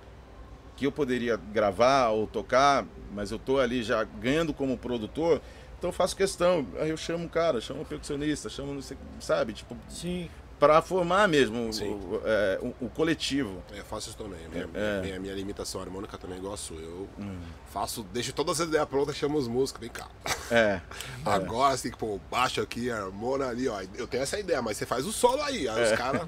que 0.75 0.87
eu 0.87 0.91
poderia 0.91 1.37
gravar 1.37 2.09
ou 2.09 2.25
tocar, 2.25 2.83
mas 3.13 3.31
eu 3.31 3.37
tô 3.37 3.59
ali 3.59 3.83
já 3.83 4.03
ganhando 4.03 4.51
como 4.55 4.75
produtor, 4.75 5.39
então 5.77 5.89
eu 5.89 5.93
faço 5.93 6.15
questão. 6.15 6.65
Aí 6.79 6.89
eu 6.89 6.97
chamo 6.97 7.25
o 7.25 7.29
cara, 7.29 7.61
chamo 7.61 7.81
o 7.81 7.85
percussionista, 7.85 8.49
chamo, 8.49 8.73
não 8.73 8.81
sei, 8.81 8.97
sabe? 9.19 9.53
Tipo, 9.53 9.77
Sim. 9.89 10.29
Para 10.63 10.81
formar 10.81 11.27
mesmo 11.27 11.69
o, 11.69 12.21
é, 12.23 12.57
o- 12.61 12.85
o 12.85 12.89
coletivo. 12.89 13.61
É, 13.73 13.79
eu 13.81 13.83
faço 13.83 14.07
isso 14.07 14.17
também. 14.17 14.39
Minha, 14.49 14.69
É. 14.73 15.01
minha, 15.01 15.19
minha 15.19 15.33
limitação 15.35 15.81
harmônica 15.81 16.17
também 16.17 16.37
é 16.37 16.39
igual 16.39 16.53
a 16.53 16.57
sua. 16.57 16.77
Eu 16.79 17.09
Hum. 17.19 17.37
faço, 17.69 18.01
deixo 18.13 18.31
todas 18.31 18.61
as 18.61 18.67
ideias 18.69 18.87
prontas, 18.87 19.13
chamo 19.17 19.37
os 19.37 19.45
músicos, 19.45 19.81
vem 19.81 19.89
cá. 19.89 20.07
É, 20.49 20.79
Agora 21.25 21.75
você 21.75 21.83
tem 21.83 21.91
que 21.91 21.97
pôr 21.97 22.15
o 22.15 22.21
baixo 22.31 22.61
aqui, 22.61 22.89
a 22.89 22.95
harmona 23.03 23.49
ali, 23.49 23.67
ó. 23.67 23.81
Eu 23.95 24.07
tenho 24.07 24.23
essa 24.23 24.39
ideia, 24.39 24.61
mas 24.61 24.77
você 24.77 24.85
faz 24.85 25.05
o 25.05 25.11
solo 25.11 25.41
aí. 25.41 25.67
Aí 25.67 25.81
É. 25.83 25.83
os 25.91 25.97
caras. 25.97 26.27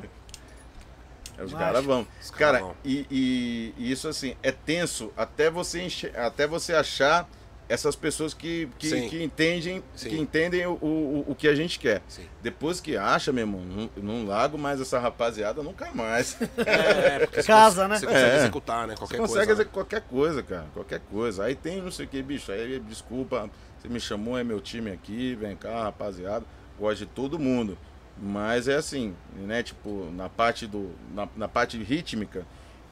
os 1.45 1.53
caras 1.53 1.85
vão. 1.85 2.07
Os 2.21 2.29
Cara, 2.31 2.39
caras 2.59 2.61
vão. 2.61 2.75
e, 2.83 3.07
e- 3.09 3.73
e 3.77 3.89
isso 3.89 4.09
assim, 4.09 4.35
é 4.43 4.51
tenso 4.51 5.13
até 5.15 5.49
você, 5.49 5.81
enche- 5.81 6.11
até 6.13 6.45
você 6.45 6.73
achar 6.73 7.25
essas 7.67 7.95
pessoas 7.95 8.33
que, 8.33 8.69
que, 8.77 9.09
que 9.09 9.23
entendem, 9.23 9.83
Sim. 9.95 10.09
que 10.09 10.17
entendem 10.19 10.65
o, 10.67 10.73
o, 10.73 11.25
o 11.29 11.35
que 11.35 11.47
a 11.47 11.55
gente 11.55 11.79
quer. 11.79 12.01
Sim. 12.07 12.25
Depois 12.41 12.79
que 12.79 12.95
acha, 12.95 13.31
meu 13.31 13.41
irmão, 13.43 13.61
não, 13.61 13.89
não 13.97 14.25
largo 14.27 14.57
mais 14.57 14.79
essa 14.79 14.99
rapaziada 14.99 15.63
nunca 15.63 15.91
mais. 15.93 16.37
É, 16.57 17.19
porque 17.25 17.41
você 17.41 17.47
Casa, 17.47 17.87
né? 17.87 17.97
Você 17.97 18.05
consegue 18.05 18.29
É. 18.29 18.37
executar, 18.37 18.87
né? 18.87 18.93
Você 18.93 18.99
Qualquer 18.99 19.17
consegue 19.17 19.45
coisa. 19.47 19.55
fazer 19.55 19.69
qualquer 19.69 20.01
coisa, 20.01 20.43
cara. 20.43 20.65
Qualquer 20.73 20.99
coisa. 21.11 21.43
Aí 21.45 21.55
tem 21.55 21.81
não 21.81 21.91
sei 21.91 22.05
o 22.05 22.07
que, 22.09 22.21
bicho. 22.21 22.51
Aí, 22.51 22.79
desculpa, 22.79 23.49
você 23.79 23.87
me 23.87 23.99
chamou, 23.99 24.37
é 24.37 24.43
meu 24.43 24.61
time 24.61 24.91
aqui, 24.91 25.35
vem 25.35 25.55
cá, 25.55 25.83
rapaziada. 25.83 26.45
Gosto 26.79 26.99
de 26.99 27.05
todo 27.07 27.39
mundo. 27.39 27.77
Mas 28.17 28.67
é 28.67 28.75
assim, 28.75 29.13
né? 29.35 29.61
Tipo, 29.63 30.09
na 30.15 30.29
parte 30.29 30.65
do. 30.67 30.91
Na, 31.13 31.27
na 31.35 31.47
parte 31.47 31.81
rítmica, 31.81 32.45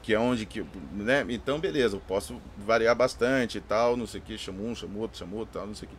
que 0.04 0.12
é 0.14 0.18
onde 0.18 0.44
que. 0.44 0.62
Né? 0.92 1.24
Então, 1.30 1.58
beleza, 1.58 1.96
eu 1.96 2.00
posso 2.00 2.40
variar 2.58 2.94
bastante 2.94 3.56
e 3.56 3.60
tal, 3.60 3.96
não 3.96 4.06
sei 4.06 4.20
o 4.20 4.22
que, 4.22 4.36
chamo 4.36 4.66
um, 4.66 4.74
chamo 4.74 4.98
outro, 5.00 5.18
chamo 5.18 5.36
outro, 5.36 5.58
tal, 5.58 5.66
não 5.66 5.74
sei 5.74 5.88
o 5.88 5.90
que. 5.90 5.96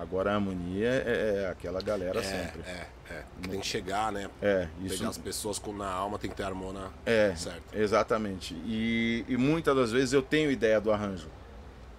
Agora 0.00 0.30
a 0.30 0.34
harmonia 0.36 0.86
é, 0.88 1.42
é 1.44 1.48
aquela 1.50 1.80
galera 1.82 2.20
É, 2.20 2.22
sempre. 2.22 2.62
é, 2.64 2.86
é. 3.10 3.22
Que 3.42 3.48
tem 3.48 3.58
que 3.60 3.66
chegar, 3.66 4.12
né? 4.12 4.30
É, 4.40 4.68
isso. 4.84 4.98
Pegar 4.98 5.10
as 5.10 5.18
pessoas 5.18 5.58
com 5.58 5.72
na 5.72 5.88
alma, 5.90 6.20
tem 6.20 6.30
que 6.30 6.36
ter 6.36 6.44
a 6.44 6.46
harmona 6.46 6.90
É, 7.04 7.34
certa. 7.34 7.76
exatamente. 7.76 8.54
E, 8.64 9.24
e 9.26 9.36
muitas 9.36 9.74
das 9.74 9.90
vezes 9.90 10.12
eu 10.12 10.22
tenho 10.22 10.52
ideia 10.52 10.80
do 10.80 10.92
arranjo. 10.92 11.26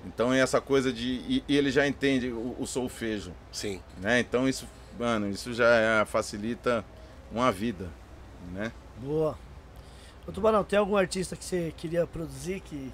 Então 0.05 0.31
é 0.33 0.39
essa 0.39 0.61
coisa 0.61 0.93
de. 0.93 1.05
E, 1.27 1.43
e 1.45 1.57
ele 1.57 1.71
já 1.71 1.85
entende 1.85 2.29
o, 2.31 2.55
o 2.57 2.65
solfejo, 2.65 3.33
Sim. 3.51 3.81
né? 4.01 4.21
Então 4.21 4.47
isso, 4.47 4.65
mano, 4.97 5.29
isso 5.29 5.53
já 5.53 5.67
é- 5.67 6.05
facilita 6.05 6.85
uma 7.29 7.51
vida, 7.51 7.89
né? 8.53 8.71
Boa. 8.97 9.37
Ô 10.29 10.31
Tubarão, 10.31 10.63
tem 10.63 10.77
algum 10.77 10.95
artista 10.95 11.35
que 11.35 11.43
você 11.43 11.73
queria 11.75 12.05
produzir 12.05 12.59
que 12.59 12.91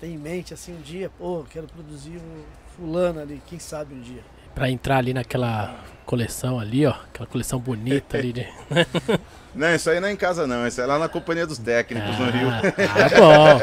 tem 0.00 0.14
em 0.14 0.16
mente 0.16 0.54
assim 0.54 0.76
um 0.76 0.80
dia? 0.80 1.10
Pô, 1.18 1.44
quero 1.50 1.66
produzir 1.66 2.18
um 2.18 2.44
fulano 2.76 3.18
ali, 3.18 3.42
quem 3.48 3.58
sabe 3.58 3.92
um 3.92 4.00
dia. 4.00 4.22
Pra 4.54 4.70
entrar 4.70 4.98
ali 4.98 5.12
naquela 5.12 5.74
coleção 6.04 6.60
ali, 6.60 6.86
ó. 6.86 6.90
Aquela 6.90 7.26
coleção 7.26 7.58
bonita 7.58 8.16
ali 8.16 8.32
de. 8.32 8.46
Não, 9.56 9.74
isso 9.74 9.90
aí 9.90 9.98
não 9.98 10.06
é 10.06 10.12
em 10.12 10.16
casa 10.16 10.46
não, 10.46 10.66
isso 10.66 10.78
é 10.82 10.84
lá 10.84 10.98
na 10.98 11.08
companhia 11.08 11.46
dos 11.46 11.56
técnicos 11.56 12.16
no 12.18 12.26
Rio. 12.26 12.48
Ah, 12.50 13.08
bom. 13.18 13.60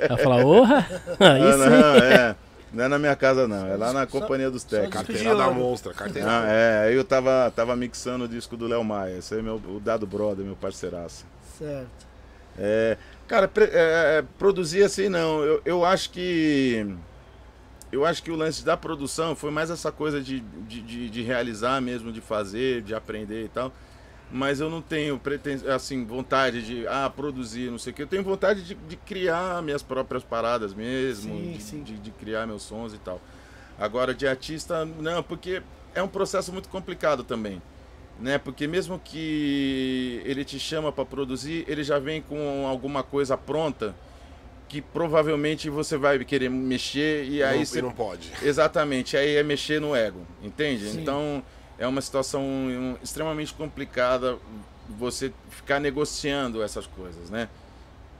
Ela 0.00 0.16
fala, 0.16 0.42
orra! 0.42 0.86
Aí 1.20 1.40
não, 1.42 1.52
sim. 1.52 1.68
não, 1.68 1.96
é. 1.96 2.36
Não 2.72 2.84
é 2.84 2.88
na 2.88 2.98
minha 2.98 3.14
casa 3.14 3.46
não, 3.46 3.66
é 3.66 3.76
lá 3.76 3.92
na 3.92 4.06
companhia 4.06 4.50
dos 4.50 4.64
técnicos. 4.64 5.06
Carteira 5.06 5.36
da 5.36 5.50
monstra, 5.50 5.92
carteira. 5.92 6.26
Ah, 6.28 6.46
é, 6.48 6.88
aí 6.88 6.94
eu 6.94 7.04
tava, 7.04 7.52
tava 7.54 7.76
mixando 7.76 8.24
o 8.24 8.28
disco 8.28 8.56
do 8.56 8.66
Léo 8.66 8.82
Maia, 8.82 9.18
esse 9.18 9.34
aí 9.34 9.40
é 9.40 9.42
meu, 9.42 9.56
o 9.56 9.78
Dado 9.78 10.06
Brother, 10.06 10.46
meu 10.46 10.56
parceiraço. 10.56 11.26
Certo. 11.58 12.13
É, 12.58 12.96
cara, 13.26 13.48
pre- 13.48 13.70
é, 13.72 14.18
é, 14.18 14.24
produzir 14.38 14.82
assim 14.82 15.08
não. 15.08 15.42
Eu, 15.42 15.62
eu 15.64 15.84
acho 15.84 16.10
que. 16.10 16.86
Eu 17.90 18.04
acho 18.04 18.22
que 18.22 18.30
o 18.30 18.36
lance 18.36 18.64
da 18.64 18.76
produção 18.76 19.36
foi 19.36 19.52
mais 19.52 19.70
essa 19.70 19.92
coisa 19.92 20.20
de, 20.20 20.40
de, 20.40 20.80
de, 20.82 21.10
de 21.10 21.22
realizar 21.22 21.80
mesmo, 21.80 22.10
de 22.10 22.20
fazer, 22.20 22.82
de 22.82 22.94
aprender 22.94 23.44
e 23.44 23.48
tal. 23.48 23.72
Mas 24.32 24.58
eu 24.58 24.68
não 24.68 24.82
tenho 24.82 25.16
preten 25.16 25.60
assim, 25.68 26.04
vontade 26.04 26.62
de 26.66 26.88
ah, 26.88 27.08
produzir, 27.14 27.70
não 27.70 27.78
sei 27.78 27.92
o 27.92 27.96
que. 27.96 28.02
Eu 28.02 28.06
tenho 28.06 28.24
vontade 28.24 28.64
de, 28.64 28.74
de 28.74 28.96
criar 28.96 29.62
minhas 29.62 29.82
próprias 29.82 30.24
paradas 30.24 30.74
mesmo, 30.74 31.34
Sim, 31.36 31.52
de, 31.52 31.62
sim. 31.62 31.82
De, 31.82 31.98
de 31.98 32.10
criar 32.10 32.46
meus 32.46 32.62
sons 32.62 32.94
e 32.94 32.98
tal. 32.98 33.20
Agora, 33.78 34.12
de 34.12 34.26
artista, 34.26 34.84
não, 34.84 35.22
porque 35.22 35.62
é 35.94 36.02
um 36.02 36.08
processo 36.08 36.52
muito 36.52 36.68
complicado 36.68 37.22
também 37.22 37.62
né? 38.18 38.38
Porque 38.38 38.66
mesmo 38.66 38.98
que 38.98 40.22
ele 40.24 40.44
te 40.44 40.58
chama 40.58 40.92
para 40.92 41.04
produzir, 41.04 41.64
ele 41.68 41.82
já 41.82 41.98
vem 41.98 42.22
com 42.22 42.66
alguma 42.66 43.02
coisa 43.02 43.36
pronta 43.36 43.94
que 44.68 44.80
provavelmente 44.80 45.68
você 45.70 45.96
vai 45.96 46.18
querer 46.24 46.48
mexer 46.48 47.24
e 47.26 47.42
aí 47.42 47.58
não, 47.58 47.66
você 47.66 47.78
e 47.78 47.82
não 47.82 47.92
pode. 47.92 48.32
exatamente, 48.42 49.16
aí 49.16 49.36
é 49.36 49.42
mexer 49.42 49.80
no 49.80 49.94
ego, 49.94 50.26
entende? 50.42 50.90
Sim. 50.90 51.00
Então 51.00 51.42
é 51.78 51.86
uma 51.86 52.00
situação 52.00 52.46
extremamente 53.02 53.52
complicada 53.54 54.38
você 54.88 55.32
ficar 55.50 55.80
negociando 55.80 56.62
essas 56.62 56.86
coisas, 56.86 57.30
né? 57.30 57.48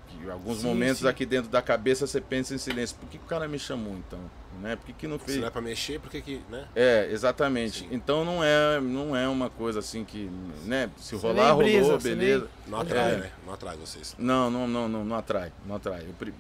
Que 0.09 0.31
alguns 0.31 0.59
Sim, 0.59 0.67
momentos 0.67 1.01
sim. 1.01 1.09
aqui 1.09 1.27
dentro 1.27 1.51
da 1.51 1.61
cabeça 1.61 2.07
você 2.07 2.21
pensa 2.21 2.55
em 2.55 2.59
silêncio, 2.59 2.97
por 2.97 3.09
que 3.09 3.17
o 3.17 3.21
cara 3.21 3.49
me 3.49 3.59
chamou 3.59 3.97
então? 3.97 4.21
Né? 4.61 4.77
Por 4.77 4.87
que, 4.87 4.93
que 4.93 5.07
não 5.07 5.19
Se 5.19 5.25
fez? 5.27 5.39
não 5.39 5.47
é 5.47 5.51
pra 5.51 5.61
mexer, 5.61 6.01
por 6.01 6.11
que 6.11 6.21
que, 6.21 6.41
né? 6.51 6.67
É, 6.75 7.09
exatamente. 7.11 7.81
Sim. 7.81 7.89
Então 7.91 8.25
não 8.25 8.43
é, 8.43 8.81
não 8.81 9.15
é 9.17 9.29
uma 9.29 9.51
coisa 9.51 9.81
assim 9.81 10.05
que, 10.05 10.31
né? 10.65 10.89
Se 10.97 11.15
rolar, 11.17 11.49
nem 11.55 11.57
brisa, 11.65 11.83
rolou, 11.85 12.01
você 12.01 12.09
beleza. 12.15 12.49
Não 12.67 12.81
atrai, 12.81 13.13
É. 13.13 13.17
né? 13.17 13.31
Não 13.47 13.53
atrai 13.55 13.77
vocês. 13.77 14.15
Não, 14.19 14.51
não, 14.51 14.67
não, 14.67 14.89
não, 14.89 15.05
não 15.05 15.17
atrai, 15.17 15.53
não 15.67 15.77
atrai. 15.77 16.03
Eu, 16.07 16.35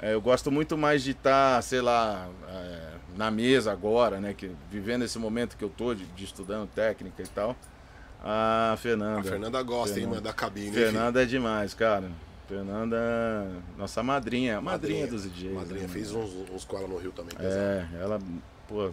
é, 0.00 0.14
eu 0.14 0.20
gosto 0.20 0.50
muito 0.50 0.76
mais 0.76 1.02
de 1.02 1.12
estar, 1.12 1.62
sei 1.62 1.80
lá, 1.80 2.28
é, 2.48 2.88
na 3.16 3.30
mesa 3.30 3.70
agora, 3.72 4.20
né? 4.20 4.34
Que, 4.34 4.50
vivendo 4.70 5.04
esse 5.04 5.18
momento 5.18 5.56
que 5.56 5.64
eu 5.64 5.70
tô 5.70 5.94
de, 5.94 6.04
de 6.06 6.24
estudando 6.24 6.68
técnica 6.68 7.22
e 7.22 7.26
tal. 7.28 7.56
A 8.24 8.76
Fernanda. 8.78 9.20
A 9.20 9.24
Fernanda 9.24 9.62
gosta, 9.62 9.90
hein, 9.90 9.94
Fernanda. 10.06 10.10
mano, 10.14 10.22
da 10.22 10.32
cabine. 10.32 10.72
Fernanda 10.72 11.22
é 11.22 11.26
demais, 11.26 11.74
cara. 11.74 12.08
Fernanda, 12.56 13.48
nossa 13.78 14.02
madrinha, 14.02 14.60
madrinha, 14.60 15.06
dos 15.06 15.22
DJs. 15.24 15.54
Madrinha, 15.54 15.82
né, 15.82 15.88
fez 15.88 16.12
uns, 16.12 16.30
uns 16.52 16.64
com 16.66 16.76
ela 16.76 16.86
no 16.86 16.98
Rio 16.98 17.10
também. 17.10 17.34
pesado. 17.34 17.54
É, 17.56 17.88
ela, 17.98 18.18
pô, 18.68 18.90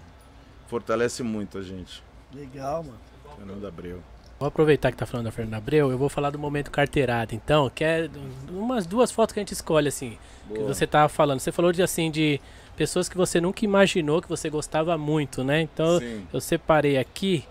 fortalece 0.67 1.21
muito 1.23 1.57
a 1.57 1.61
gente. 1.61 2.01
Legal, 2.33 2.83
mano. 2.83 2.97
Fernanda 3.35 3.67
Abreu. 3.67 3.99
Vou 4.39 4.47
aproveitar 4.47 4.91
que 4.91 4.97
tá 4.97 5.05
falando 5.05 5.25
da 5.25 5.31
Fernanda 5.33 5.57
Abreu, 5.57 5.91
eu 5.91 5.97
vou 5.97 6.07
falar 6.07 6.29
do 6.29 6.39
momento 6.39 6.71
carteirada, 6.71 7.35
então, 7.35 7.69
que 7.69 7.83
é 7.83 8.09
umas 8.49 8.85
duas 8.85 9.11
fotos 9.11 9.33
que 9.33 9.39
a 9.39 9.41
gente 9.41 9.51
escolhe, 9.53 9.89
assim, 9.89 10.17
que 10.47 10.53
Boa. 10.59 10.73
você 10.73 10.87
tava 10.87 11.09
falando. 11.09 11.41
Você 11.41 11.51
falou 11.51 11.73
de, 11.73 11.83
assim, 11.83 12.09
de 12.09 12.39
pessoas 12.77 13.09
que 13.09 13.17
você 13.17 13.41
nunca 13.41 13.65
imaginou 13.65 14.21
que 14.21 14.29
você 14.29 14.49
gostava 14.49 14.97
muito, 14.97 15.43
né? 15.43 15.61
Então, 15.61 15.99
Sim. 15.99 16.25
eu 16.31 16.39
separei 16.39 16.97
aqui 16.97 17.43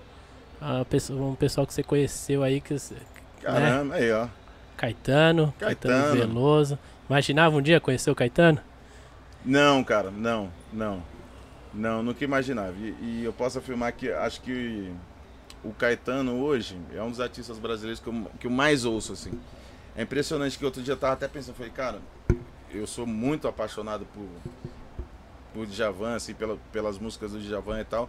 a 0.58 0.82
pessoa- 0.86 1.20
um 1.22 1.34
pessoal 1.34 1.66
que 1.66 1.74
você 1.74 1.82
conheceu 1.82 2.42
aí, 2.42 2.62
que, 2.62 2.78
você- 2.78 2.94
Caramba, 3.42 3.94
aí, 3.96 4.10
ó. 4.10 4.26
Caetano, 4.78 5.52
Caetano, 5.58 5.94
Caetano. 5.94 6.16
Veloso. 6.16 6.78
Imaginava 7.10 7.56
um 7.56 7.60
dia 7.60 7.80
conhecer 7.80 8.10
o 8.10 8.14
Caetano? 8.14 8.60
Não, 9.44 9.84
cara, 9.84 10.10
não, 10.10 10.50
não. 10.72 11.02
Não, 11.74 12.02
nunca 12.02 12.24
imaginava. 12.24 12.72
E, 12.78 12.94
e 13.02 13.24
eu 13.24 13.32
posso 13.32 13.58
afirmar 13.58 13.92
que 13.92 14.10
acho 14.10 14.40
que 14.40 14.90
o 15.64 15.72
Caetano 15.72 16.40
hoje 16.40 16.78
é 16.94 17.02
um 17.02 17.10
dos 17.10 17.20
artistas 17.20 17.58
brasileiros 17.58 18.00
que 18.00 18.06
eu, 18.06 18.30
que 18.38 18.46
eu 18.46 18.50
mais 18.50 18.84
ouço, 18.84 19.12
assim. 19.12 19.38
É 19.96 20.02
impressionante 20.02 20.56
que 20.56 20.64
outro 20.64 20.80
dia 20.80 20.92
eu 20.92 20.96
tava 20.96 21.14
até 21.14 21.26
pensando, 21.26 21.56
falei, 21.56 21.72
cara, 21.72 21.98
eu 22.70 22.86
sou 22.86 23.06
muito 23.06 23.48
apaixonado 23.48 24.06
por, 24.14 24.28
por 25.52 25.66
Djavan, 25.66 26.14
assim, 26.14 26.34
pela, 26.34 26.56
pelas 26.72 26.98
músicas 26.98 27.32
do 27.32 27.40
Djavan 27.40 27.80
e 27.80 27.84
tal, 27.84 28.08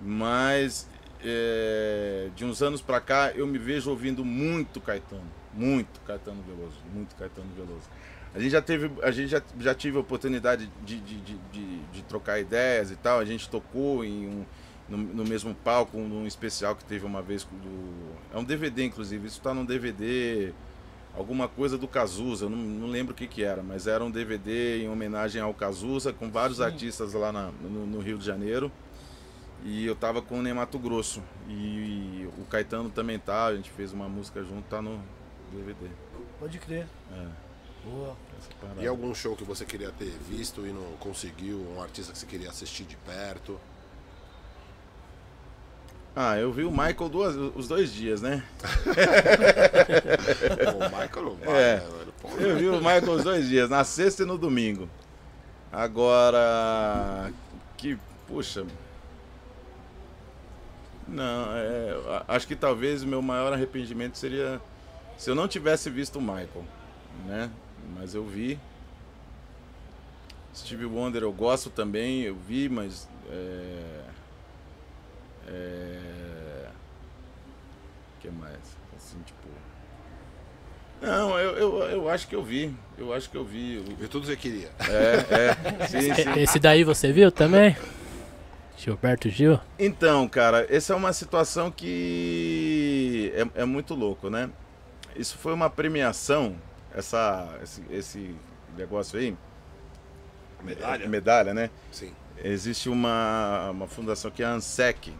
mas 0.00 0.88
é, 1.24 2.28
de 2.34 2.44
uns 2.44 2.62
anos 2.62 2.80
pra 2.80 3.00
cá 3.00 3.30
eu 3.32 3.46
me 3.46 3.58
vejo 3.58 3.90
ouvindo 3.90 4.24
muito 4.24 4.80
Caetano, 4.80 5.22
muito 5.52 6.00
Caetano 6.06 6.42
Veloso, 6.42 6.76
muito 6.94 7.14
Caetano 7.16 7.48
Veloso. 7.56 7.88
A 8.34 8.38
gente 8.38 8.52
já 8.52 8.62
teve, 8.62 8.90
a 9.02 9.10
gente 9.10 9.28
já, 9.28 9.42
já 9.58 9.74
tive 9.74 9.96
a 9.96 10.00
oportunidade 10.00 10.70
de, 10.84 11.00
de, 11.00 11.20
de, 11.20 11.36
de, 11.52 11.78
de 11.92 12.02
trocar 12.02 12.38
ideias 12.38 12.90
e 12.90 12.96
tal. 12.96 13.18
A 13.18 13.24
gente 13.24 13.48
tocou 13.50 14.04
em, 14.04 14.26
um, 14.28 14.44
no, 14.88 14.96
no 14.98 15.24
mesmo 15.24 15.52
palco, 15.54 15.98
num 15.98 16.26
especial 16.26 16.76
que 16.76 16.84
teve 16.84 17.04
uma 17.04 17.20
vez 17.22 17.42
do. 17.44 18.14
É 18.32 18.38
um 18.38 18.44
DVD, 18.44 18.84
inclusive. 18.84 19.26
Isso 19.26 19.40
tá 19.40 19.52
num 19.52 19.64
DVD. 19.64 20.52
Alguma 21.12 21.48
coisa 21.48 21.76
do 21.76 21.88
Cazuza, 21.88 22.44
eu 22.44 22.50
não, 22.50 22.56
não 22.56 22.86
lembro 22.86 23.12
o 23.12 23.16
que, 23.16 23.26
que 23.26 23.42
era, 23.42 23.64
mas 23.64 23.88
era 23.88 24.04
um 24.04 24.10
DVD 24.12 24.84
em 24.84 24.88
homenagem 24.88 25.42
ao 25.42 25.52
Cazuza, 25.52 26.12
com 26.12 26.30
vários 26.30 26.60
artistas 26.60 27.14
lá 27.14 27.32
na- 27.32 27.50
no, 27.60 27.84
no 27.84 27.98
Rio 27.98 28.16
de 28.16 28.24
Janeiro. 28.24 28.70
E 29.64 29.84
eu 29.84 29.96
tava 29.96 30.22
com 30.22 30.38
o 30.38 30.42
Ney 30.42 30.52
Mato 30.54 30.78
Grosso. 30.78 31.20
E, 31.48 32.28
o 32.38 32.44
Caetano 32.44 32.88
também 32.90 33.18
tá, 33.18 33.46
a 33.46 33.56
gente 33.56 33.70
fez 33.72 33.92
uma 33.92 34.08
música 34.08 34.40
junto, 34.44 34.62
tá 34.70 34.80
no 34.80 35.00
DVD. 35.50 35.88
Pode 36.38 36.58
crer. 36.58 36.86
É, 37.12 37.26
Boa. 37.84 38.16
E 38.78 38.86
algum 38.86 39.14
show 39.14 39.34
que 39.36 39.44
você 39.44 39.64
queria 39.64 39.90
ter 39.90 40.10
visto 40.28 40.66
e 40.66 40.70
não 40.72 40.92
conseguiu? 40.98 41.58
Um 41.76 41.82
artista 41.82 42.12
que 42.12 42.18
você 42.18 42.26
queria 42.26 42.50
assistir 42.50 42.84
de 42.84 42.96
perto? 42.96 43.58
Ah, 46.14 46.36
eu 46.38 46.52
vi 46.52 46.64
o 46.64 46.70
Michael 46.70 47.08
duas, 47.08 47.36
os 47.36 47.68
dois 47.68 47.92
dias, 47.92 48.20
né? 48.20 48.44
O 50.74 50.78
Michael 50.88 51.24
não 51.24 51.34
vai, 51.36 51.62
É. 51.62 51.76
né, 51.76 51.86
Eu 52.38 52.56
vi 52.56 52.68
o 52.68 52.76
Michael 52.78 53.10
os 53.12 53.24
dois 53.24 53.48
dias, 53.48 53.70
na 53.70 53.84
sexta 53.84 54.22
e 54.24 54.26
no 54.26 54.36
domingo. 54.36 54.88
Agora. 55.72 57.32
Que. 57.76 57.96
Puxa. 58.26 58.66
Não, 61.08 61.46
é, 61.56 62.22
acho 62.28 62.46
que 62.46 62.54
talvez 62.54 63.02
o 63.02 63.06
meu 63.06 63.20
maior 63.22 63.52
arrependimento 63.52 64.16
seria 64.16 64.60
se 65.20 65.28
eu 65.30 65.34
não 65.34 65.46
tivesse 65.46 65.90
visto 65.90 66.18
o 66.18 66.22
Michael, 66.22 66.64
né? 67.26 67.50
Mas 67.94 68.14
eu 68.14 68.24
vi. 68.24 68.58
Steve 70.56 70.86
Wonder 70.86 71.22
eu 71.22 71.32
gosto 71.32 71.68
também, 71.68 72.22
eu 72.22 72.34
vi, 72.34 72.70
mas. 72.70 73.06
É. 73.30 74.00
É. 75.46 76.66
que 78.20 78.30
mais? 78.30 78.56
Assim, 78.96 79.18
tipo. 79.26 79.48
Não, 81.02 81.38
eu, 81.38 81.50
eu, 81.56 81.82
eu 81.90 82.08
acho 82.08 82.26
que 82.26 82.34
eu 82.34 82.42
vi. 82.42 82.74
Eu 82.96 83.12
acho 83.12 83.28
que 83.28 83.36
eu 83.36 83.44
vi. 83.44 83.74
Eu- 83.76 83.84
Viu 83.96 84.08
tudo 84.08 84.22
que 84.22 84.28
você 84.28 84.36
queria. 84.36 84.70
É, 84.88 85.82
é. 85.82 85.86
Sim, 85.86 86.14
sim. 86.14 86.40
Esse 86.40 86.58
daí 86.58 86.82
você 86.82 87.12
viu 87.12 87.30
também? 87.30 87.76
Gilberto 88.78 89.28
Gil? 89.28 89.60
Então, 89.78 90.26
cara, 90.26 90.66
essa 90.70 90.94
é 90.94 90.96
uma 90.96 91.12
situação 91.12 91.70
que 91.70 93.30
é, 93.54 93.60
é 93.60 93.64
muito 93.66 93.94
louco, 93.94 94.30
né? 94.30 94.48
Isso 95.16 95.36
foi 95.38 95.52
uma 95.52 95.68
premiação, 95.68 96.56
essa, 96.94 97.58
esse, 97.62 97.82
esse 97.90 98.36
negócio 98.76 99.18
aí. 99.18 99.36
Medalha? 100.62 101.08
Medalha, 101.08 101.54
né? 101.54 101.70
Sim. 101.90 102.12
Existe 102.42 102.88
uma, 102.88 103.70
uma 103.70 103.86
fundação 103.86 104.30
que 104.30 104.42
é 104.42 104.46
a 104.46 104.52
ANSEC, 104.52 105.12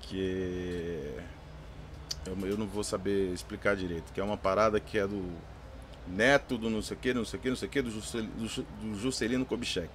que 0.00 1.14
eu, 2.26 2.46
eu 2.46 2.56
não 2.56 2.66
vou 2.66 2.84
saber 2.84 3.32
explicar 3.32 3.76
direito, 3.76 4.12
que 4.12 4.20
é 4.20 4.24
uma 4.24 4.36
parada 4.36 4.80
que 4.80 4.98
é 4.98 5.06
do 5.06 5.24
neto 6.06 6.56
do 6.56 6.70
não 6.70 6.80
sei 6.80 6.96
o 6.96 7.00
que, 7.00 7.14
não 7.14 7.24
sei 7.24 7.38
o 7.38 7.42
que, 7.42 7.48
não 7.50 7.56
sei 7.56 7.68
o 7.68 7.70
que, 7.70 7.82
do, 7.82 7.90
Juscel, 7.90 8.22
do, 8.22 8.62
do 8.62 8.98
Juscelino 8.98 9.44
Kubitschek. 9.44 9.90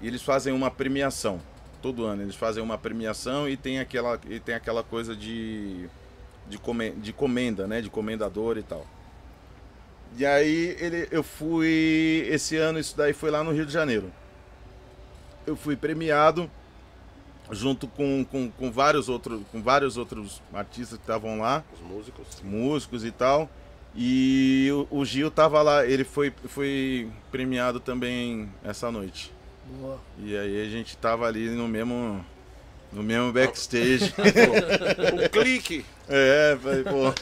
E 0.00 0.06
eles 0.06 0.22
fazem 0.22 0.52
uma 0.52 0.70
premiação, 0.70 1.40
todo 1.80 2.04
ano 2.04 2.22
eles 2.22 2.34
fazem 2.34 2.62
uma 2.62 2.76
premiação 2.76 3.48
e 3.48 3.56
tem 3.56 3.78
aquela, 3.78 4.20
e 4.28 4.40
tem 4.40 4.54
aquela 4.54 4.82
coisa 4.82 5.14
de, 5.14 5.88
de, 6.48 6.58
come- 6.58 6.92
de 6.92 7.12
comenda, 7.12 7.66
né, 7.66 7.80
de 7.80 7.88
comendador 7.90 8.56
e 8.58 8.62
tal. 8.62 8.86
E 10.16 10.24
aí 10.24 10.76
ele, 10.78 11.08
eu 11.10 11.22
fui, 11.24 12.26
esse 12.30 12.56
ano 12.56 12.78
isso 12.78 12.96
daí 12.96 13.12
foi 13.12 13.30
lá 13.30 13.42
no 13.42 13.50
Rio 13.52 13.66
de 13.66 13.72
Janeiro 13.72 14.12
eu 15.46 15.54
fui 15.56 15.76
premiado 15.76 16.50
junto 17.50 17.86
com, 17.86 18.24
com, 18.24 18.50
com 18.50 18.70
vários 18.72 19.08
outros 19.10 19.42
com 19.52 19.60
vários 19.62 19.96
outros 19.98 20.40
artistas 20.54 20.96
que 20.96 21.02
estavam 21.04 21.38
lá 21.40 21.62
Os 21.74 21.80
músicos. 21.80 22.26
músicos 22.42 23.04
e 23.04 23.10
tal 23.10 23.50
e 23.94 24.70
o, 24.90 25.00
o 25.00 25.04
Gil 25.04 25.30
tava 25.30 25.60
lá 25.60 25.84
ele 25.84 26.04
foi 26.04 26.32
foi 26.46 27.10
premiado 27.30 27.78
também 27.78 28.48
essa 28.64 28.90
noite 28.90 29.30
Boa. 29.78 29.98
e 30.18 30.34
aí 30.36 30.62
a 30.66 30.70
gente 30.70 30.96
tava 30.96 31.26
ali 31.26 31.50
no 31.50 31.68
mesmo 31.68 32.24
no 32.94 33.02
mesmo 33.02 33.32
backstage 33.32 34.12
Um 35.12 35.28
clique! 35.28 35.84
é 36.08 36.56
falei, 36.62 36.82
pô 36.84 37.12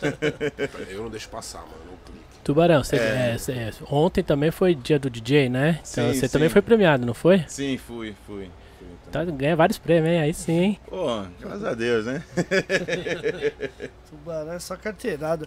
Eu 0.91 1.03
não 1.05 1.11
deixo 1.11 1.29
passar, 1.29 1.61
mano. 1.61 1.73
Um 1.93 1.97
clique. 2.05 2.25
Tubarão, 2.45 2.83
você, 2.83 2.97
É. 2.97 3.33
é, 3.35 3.39
cê- 3.39 3.73
ontem 3.91 4.23
também 4.23 4.51
foi 4.51 4.75
dia 4.75 4.99
do 4.99 5.09
DJ, 5.09 5.49
né? 5.49 5.81
Então 5.91 6.13
Sim, 6.13 6.19
você 6.21 6.29
também 6.29 6.49
foi 6.49 6.61
premiado, 6.63 7.07
não 7.07 7.15
foi? 7.15 7.45
sim 7.49 7.79
fui 7.79 8.15
fui, 8.27 8.51
fui 8.79 9.13
Tá, 9.13 9.25
ganha 9.25 9.55
vários 9.55 9.79
prêmios, 9.79 10.13
hein? 10.15 10.21
Aí 10.21 10.35
sim, 10.35 10.53
hein? 10.61 10.81
pô 10.89 11.23
graças 11.41 11.65
a 11.65 11.75
Deus 11.75 12.07
né 12.07 12.23
Tubarão 14.11 14.53
é 14.53 14.59
só 14.59 14.77
carteirada. 14.77 15.47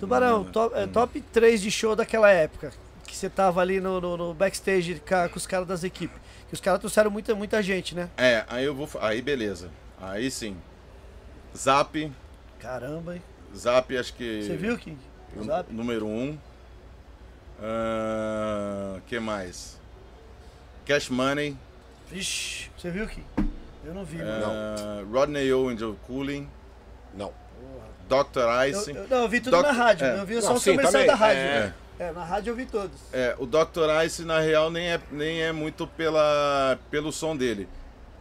Tubarão, 0.00 0.40
Hum, 0.40 0.44
top, 0.44 0.74
é, 0.76 0.86
top 0.86 1.20
3 1.32 1.60
de 1.60 1.70
show 1.70 1.94
daquela 1.94 2.30
época. 2.30 2.72
Que 3.06 3.14
você 3.16 3.28
tava 3.28 3.60
ali 3.60 3.80
no, 3.80 4.00
no- 4.00 4.16
no 4.16 4.34
backstage 4.34 4.94
ca- 5.04 5.28
com 5.28 5.36
os 5.36 5.46
caras 5.46 5.66
das 5.66 5.84
equipes. 5.84 6.16
Que 6.52 6.56
os 6.56 6.60
caras 6.60 6.80
trouxeram 6.80 7.10
muita, 7.10 7.34
muita 7.34 7.62
gente, 7.62 7.94
né? 7.94 8.10
é 8.14 8.44
aí 8.46 8.66
eu 8.66 8.74
vou 8.74 8.86
aí 9.00 9.22
beleza 9.22 9.70
aí 9.98 10.30
sim 10.30 10.54
Zap 11.56 12.12
Caramba, 12.60 13.14
hein? 13.14 13.22
Zap 13.56 13.96
acho 13.96 14.12
que 14.12 14.42
Você 14.42 14.54
viu, 14.58 14.76
King? 14.76 14.98
O 15.34 15.44
Zap? 15.44 15.72
Número 15.72 16.06
1. 16.06 16.10
Um. 16.10 16.38
Ah, 17.62 18.98
que 19.06 19.18
mais? 19.18 19.78
Cash 20.84 21.08
Money. 21.08 21.56
Vixe, 22.10 22.68
você 22.76 22.90
viu, 22.90 23.06
King? 23.06 23.26
Eu 23.84 23.94
não 23.94 24.04
vi, 24.04 24.20
É. 24.20 24.24
mano. 24.24 24.44
ah, 24.46 25.02
Rodney 25.10 25.50
Owen 25.54 25.76
Joe 25.78 25.96
Cooling. 26.06 26.46
Não. 27.14 27.32
Dr. 28.08 28.40
Eu, 28.40 28.68
Ice. 28.68 28.90
eu- 28.94 29.08
não, 29.08 29.22
eu 29.22 29.28
vi 29.28 29.40
tudo 29.40 29.52
Doc- 29.56 29.64
na 29.64 29.72
rádio. 29.72 30.06
é. 30.06 30.18
Eu 30.18 30.26
vi 30.26 30.34
Não, 30.34 30.42
só 30.42 30.52
o 30.54 30.60
sim, 30.60 30.72
comercial 30.72 30.92
também, 30.92 31.06
da 31.06 31.14
rádio. 31.14 31.40
é. 31.40 31.74
É, 31.98 32.10
na 32.12 32.24
rádio 32.24 32.50
eu 32.50 32.56
vi 32.56 32.66
todos. 32.66 32.98
É, 33.12 33.34
o 33.38 33.46
Dr. 33.46 34.04
Ice, 34.04 34.24
na 34.24 34.40
real, 34.40 34.70
nem 34.70 34.88
é, 34.92 35.00
nem 35.10 35.40
é 35.42 35.52
muito 35.52 35.86
pela, 35.86 36.78
pelo 36.90 37.12
som 37.12 37.36
dele. 37.36 37.68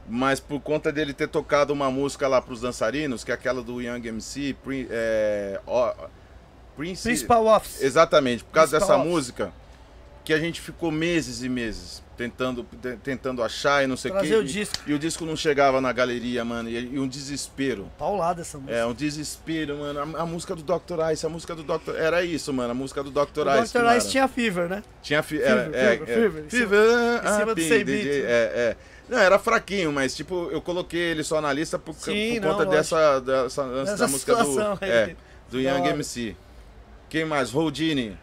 Mas 0.08 0.40
por 0.40 0.60
conta 0.60 0.92
dele 0.92 1.14
ter 1.14 1.28
tocado 1.28 1.72
uma 1.72 1.90
música 1.90 2.28
lá 2.28 2.42
pros 2.42 2.62
dançarinos, 2.62 3.24
que 3.24 3.32
é 3.32 3.34
aquela 3.34 3.62
do 3.62 3.82
Young 3.82 4.06
MC, 4.08 4.56
Prin- 4.64 4.88
é, 4.90 5.60
ó, 5.66 5.94
Prince, 6.76 7.04
Principal 7.04 7.46
Office. 7.46 7.82
Exatamente, 7.82 8.44
por 8.44 8.52
causa 8.52 8.72
Principal 8.78 8.98
dessa 8.98 9.02
Office. 9.02 9.14
música, 9.14 9.54
que 10.24 10.34
a 10.34 10.40
gente 10.40 10.62
ficou 10.62 10.92
meses 10.92 11.42
e 11.44 11.50
meses 11.50 12.02
tentando, 12.16 12.64
te- 12.80 12.98
tentando 13.04 13.42
achar 13.42 13.84
e 13.84 13.88
não 13.88 13.98
sei 13.98 14.12
o 14.12 14.20
quê. 14.20 14.36
o 14.36 14.44
disco. 14.44 14.76
E 14.86 14.94
o 14.94 15.00
disco 15.00 15.26
não 15.26 15.36
chegava 15.36 15.82
na 15.82 15.92
galeria, 15.92 16.46
mano, 16.46 16.70
e, 16.70 16.78
e 16.94 17.00
um 17.00 17.08
desespero. 17.08 17.90
Paulada 17.98 18.42
essa 18.42 18.60
música. 18.60 18.78
É, 18.78 18.86
um 18.86 18.94
desespero, 18.94 19.78
mano. 19.80 20.18
A, 20.18 20.22
a 20.22 20.26
música 20.26 20.56
do 20.56 20.62
Dr. 20.62 21.12
Ice, 21.12 21.26
a 21.26 21.30
música 21.30 21.56
do 21.56 21.64
Dr. 21.64 21.96
Era 21.98 22.24
isso, 22.24 22.54
mano, 22.54 22.72
a 22.72 22.74
música 22.76 23.02
do 23.02 23.10
Dr. 23.10 23.48
o 23.48 23.64
Ice. 23.64 23.76
não 23.76 23.84
Dr. 23.86 23.98
Ice 23.98 24.10
tinha 24.12 24.28
Fever, 24.28 24.70
né? 24.70 24.84
Tinha 25.02 25.24
fi... 25.24 25.42
era, 25.42 25.64
Fever, 25.64 25.76
é, 25.80 25.98
Fever, 25.98 26.04
é, 26.04 26.14
Fever, 26.16 26.46
em 26.46 26.50
cima- 26.50 26.70
Fever, 26.70 27.26
em 27.26 27.40
cima 27.40 27.46
do 27.46 27.52
ah, 27.52 27.56
DJ, 27.56 27.84
Beat, 27.84 28.06
né? 28.06 28.12
é, 28.12 28.22
é. 28.26 28.78
Não, 29.10 29.18
era 29.18 29.40
fraquinho, 29.40 29.92
mas 29.92 30.16
tipo, 30.16 30.48
eu 30.52 30.62
coloquei 30.62 31.00
ele 31.02 31.24
só 31.24 31.42
na 31.42 31.52
lista 31.52 31.78
por, 31.80 31.94
Sim, 31.96 32.36
por 32.40 32.48
não, 32.48 32.54
conta 32.54 32.66
dessa, 32.68 33.20
dessa, 33.20 33.68
dessa 33.68 33.92
Essa 33.94 34.08
música 34.08 34.36
do, 34.36 34.62
é, 34.86 35.16
do 35.50 35.60
Young. 35.60 35.88
MC. 35.90 36.36
Quem 37.10 37.26
mais? 37.26 37.52
Rodini. 37.52 38.18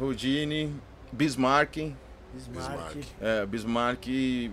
Rodini, 0.00 0.74
Bismarck. 1.12 1.76
Bismarck. 2.34 2.94
Bismarck. 2.94 2.96
É, 3.20 3.44
Bismarck, 3.46 4.06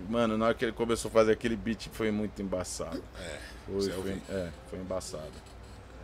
mano, 0.08 0.36
na 0.36 0.46
hora 0.46 0.54
que 0.54 0.64
ele 0.64 0.72
começou 0.72 1.08
a 1.08 1.12
fazer 1.12 1.32
aquele 1.32 1.56
beat 1.56 1.88
foi 1.92 2.10
muito 2.10 2.40
embaçado. 2.42 3.02
É. 3.18 3.38
Foi, 3.66 3.90
foi, 3.90 4.22
é, 4.28 4.50
foi 4.68 4.78
embaçado. 4.78 5.30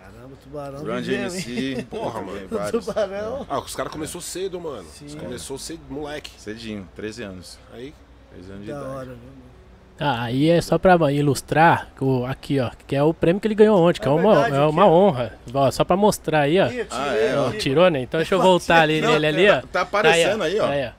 Caramba, 0.01 0.37
Tubarão. 0.43 0.83
Grande? 0.85 1.13
MC. 1.15 1.87
Porra, 1.91 2.23
mano. 2.23 2.49
vários. 2.49 2.87
Tubarão. 2.87 3.47
Ah, 3.49 3.59
os 3.59 3.75
caras 3.75 3.93
começou 3.93 4.21
cedo, 4.21 4.59
mano. 4.61 4.89
Sim. 4.89 5.07
Os 5.07 5.15
Começou 5.17 5.59
cedo, 5.59 5.81
moleque. 5.91 6.31
Cedinho, 6.41 6.89
13 6.95 7.23
anos. 7.25 7.59
Aí, 7.73 7.93
13 8.31 8.53
anos 8.53 8.65
de 8.65 8.71
Da 8.71 8.79
idade. 8.79 8.95
hora, 8.95 9.07
viu? 9.07 9.17
mano? 9.17 9.46
Ah, 9.99 10.25
aí 10.25 10.51
é 10.51 10.61
só 10.61 10.77
pra 10.79 10.95
ilustrar, 11.11 11.89
o- 12.01 12.27
aqui 12.27 12.61
ó, 12.61 12.71
que 12.87 12.95
é 12.95 13.03
o 13.03 13.15
prêmio 13.15 13.41
que 13.41 13.49
ele 13.49 13.55
ganhou 13.55 13.81
ontem, 13.81 13.99
que 14.01 14.07
é, 14.07 14.11
É 14.11 14.15
uma, 14.15 14.35
verdade, 14.43 14.57
é 14.57 14.67
uma 14.67 14.87
honra. 14.87 15.33
Ó, 15.55 15.71
só 15.71 15.85
pra 15.85 15.97
mostrar 15.97 16.41
aí, 16.41 16.61
ó. 16.61 16.67
Ah, 16.91 17.15
é, 17.15 17.35
ó. 17.39 17.51
Tirou, 17.53 17.89
né? 17.91 18.01
Então 18.01 18.19
deixa 18.19 18.35
eu 18.35 18.43
voltar 18.43 18.83
ali 18.83 19.01
Não, 19.01 19.13
nele 19.13 19.27
ali, 19.27 19.49
ó. 19.51 19.63
Tá 19.73 19.81
aparecendo 19.83 20.43
aí, 20.45 20.61
ó. 20.61 20.67
Daí, 20.67 20.87
ó. 20.87 20.91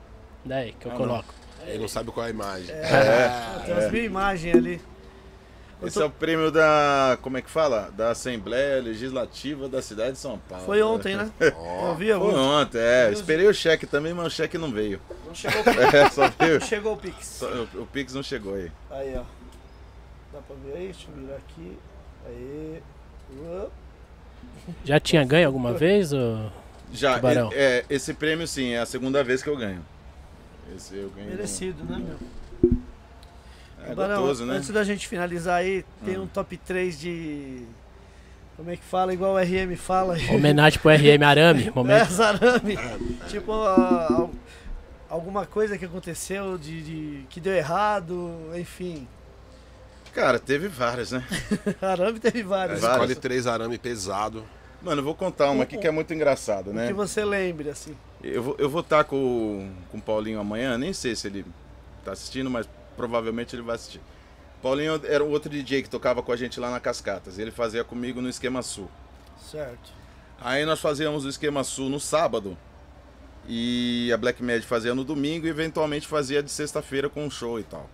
Daí 0.44 0.74
que 0.80 0.86
eu 0.86 0.90
Ah, 0.90 0.94
não. 0.94 1.00
coloco. 1.06 1.34
ele 1.68 1.78
não 1.78 1.88
sabe 1.88 2.10
qual 2.10 2.24
é 2.26 2.30
a 2.30 2.32
imagem. 2.32 2.74
Ah, 2.74 3.60
Tem 3.64 3.74
umas 3.74 3.92
mil 3.92 4.04
imagens 4.04 4.56
ali. 4.56 4.80
Esse 5.82 5.94
tô- 5.94 6.02
é 6.02 6.04
o 6.06 6.10
prêmio 6.10 6.50
da. 6.50 7.16
Como 7.22 7.36
é 7.38 7.42
que 7.42 7.48
fala? 7.50 7.90
Da 7.96 8.10
Assembleia 8.10 8.82
Legislativa 8.82 9.68
da 9.68 9.80
cidade 9.80 10.12
de 10.12 10.18
São 10.18 10.36
Paulo. 10.38 10.64
Foi 10.64 10.82
ontem, 10.82 11.16
né? 11.16 11.30
Ó, 11.56 11.88
Eu 11.90 11.94
vi 11.94 12.10
a 12.10 12.18
Foi 12.18 12.34
ontem, 12.34 12.78
é. 12.80 13.06
Deus 13.06 13.20
Esperei 13.20 13.46
o 13.46 13.54
cheque 13.54 13.86
também, 13.86 14.12
mas 14.12 14.26
o 14.26 14.30
cheque 14.30 14.58
não 14.58 14.72
veio. 14.72 15.00
Não 15.26 15.34
chegou 15.34 15.60
o 15.60 15.64
Pix. 15.64 15.76
É, 15.94 16.10
só 16.10 16.28
veio. 16.30 16.58
Não 16.60 16.66
chegou 16.66 16.92
o 16.94 16.96
Pix. 16.96 17.26
só- 17.26 17.46
o, 17.46 17.82
o 17.82 17.86
Pix 17.86 18.12
não 18.14 18.22
chegou 18.22 18.54
aí. 18.54 18.72
Aí, 18.90 19.14
ó. 19.16 19.22
Dá 20.32 20.40
pra 20.40 20.56
ver 20.64 20.76
aí? 20.78 20.84
Deixa 20.86 21.06
eu 21.14 21.22
virar 21.22 21.36
aqui. 21.36 21.78
Aí. 22.26 22.82
Já 24.84 24.98
tinha 25.00 25.24
ganho 25.24 25.46
alguma 25.46 25.72
vez? 25.72 26.12
Ou... 26.12 26.50
Já, 26.92 27.14
Tubarão. 27.16 27.50
é, 27.52 27.78
é, 27.78 27.84
esse 27.90 28.14
prêmio 28.14 28.46
sim, 28.48 28.70
é 28.70 28.78
a 28.80 28.86
segunda 28.86 29.22
vez 29.22 29.42
que 29.42 29.48
eu 29.48 29.56
ganho. 29.56 29.84
Esse 30.74 30.96
eu 30.96 31.10
ganhei. 31.10 31.30
Merecido, 31.30 31.84
né, 31.84 31.98
meu? 31.98 32.78
É 33.88 33.94
Barão, 33.94 34.16
gostoso, 34.20 34.44
né? 34.46 34.56
Antes 34.56 34.68
da 34.70 34.84
gente 34.84 35.08
finalizar 35.08 35.56
aí, 35.60 35.84
tem 36.04 36.18
Hum. 36.18 36.22
um 36.22 36.26
top 36.26 36.56
3 36.56 36.98
de. 36.98 37.62
Como 38.56 38.70
é 38.70 38.76
que 38.76 38.82
fala? 38.84 39.14
Igual 39.14 39.34
o 39.34 39.38
RM 39.38 39.76
fala. 39.76 40.16
Homenagem 40.30 40.78
pro 40.80 40.90
RM 40.90 41.22
Arame. 41.24 41.68
É, 41.68 41.70
Momento. 41.74 42.10
Zarame. 42.12 42.76
tipo, 43.28 43.52
a- 43.52 44.06
al- 44.10 44.30
alguma 45.08 45.46
coisa 45.46 45.78
que 45.78 45.84
aconteceu 45.84 46.58
de, 46.58 46.82
de- 46.82 47.24
que 47.30 47.40
deu 47.40 47.54
errado, 47.54 48.30
enfim. 48.56 49.06
Cara, 50.12 50.38
teve 50.38 50.66
várias, 50.68 51.12
né? 51.12 51.22
Arame 51.80 52.18
teve 52.18 52.42
vários. 52.42 52.80
Várias. 52.80 52.96
Escolhe 53.00 53.14
três 53.14 53.46
arame 53.46 53.78
pesado. 53.78 54.42
Mano, 54.82 55.00
eu 55.00 55.04
vou 55.04 55.14
contar 55.14 55.50
uma 55.50 55.62
aqui 55.64 55.76
que 55.78 55.86
é 55.86 55.90
muito 55.90 56.12
engraçada, 56.14 56.70
O 56.70 56.72
né? 56.72 56.86
que 56.88 56.92
você 56.92 57.24
lembre, 57.24 57.68
assim. 57.70 57.96
Eu 58.22 58.42
vou 58.42 58.52
estar 58.52 58.62
eu 58.64 58.70
vou 58.70 58.82
tá 58.82 59.04
com, 59.04 59.70
com 59.90 59.98
o 59.98 60.00
Paulinho 60.00 60.40
amanhã, 60.40 60.76
nem 60.78 60.92
sei 60.92 61.14
se 61.14 61.26
ele 61.28 61.44
tá 62.04 62.12
assistindo, 62.12 62.48
mas 62.50 62.68
provavelmente 62.98 63.54
ele 63.56 63.62
vai 63.62 63.76
assistir. 63.76 64.00
Paulinho 64.60 65.00
era 65.04 65.22
o 65.24 65.30
outro 65.30 65.48
DJ 65.48 65.82
que 65.84 65.88
tocava 65.88 66.20
com 66.22 66.32
a 66.32 66.36
gente 66.36 66.58
lá 66.60 66.68
na 66.70 66.80
Cascatas. 66.80 67.38
Ele 67.38 67.50
fazia 67.52 67.84
comigo 67.84 68.20
no 68.20 68.28
Esquema 68.28 68.60
Sul. 68.60 68.90
Certo. 69.40 69.92
Aí 70.40 70.66
nós 70.66 70.80
fazíamos 70.80 71.24
o 71.24 71.28
Esquema 71.28 71.62
Sul 71.64 71.88
no 71.88 72.00
sábado. 72.00 72.58
E 73.46 74.10
a 74.12 74.16
Black 74.16 74.42
Mad 74.42 74.62
fazia 74.62 74.94
no 74.94 75.04
domingo 75.04 75.46
e 75.46 75.48
eventualmente 75.48 76.06
fazia 76.06 76.42
de 76.42 76.50
sexta-feira 76.50 77.08
com 77.08 77.24
um 77.24 77.30
show 77.30 77.58
e 77.58 77.62
tal. 77.62 77.88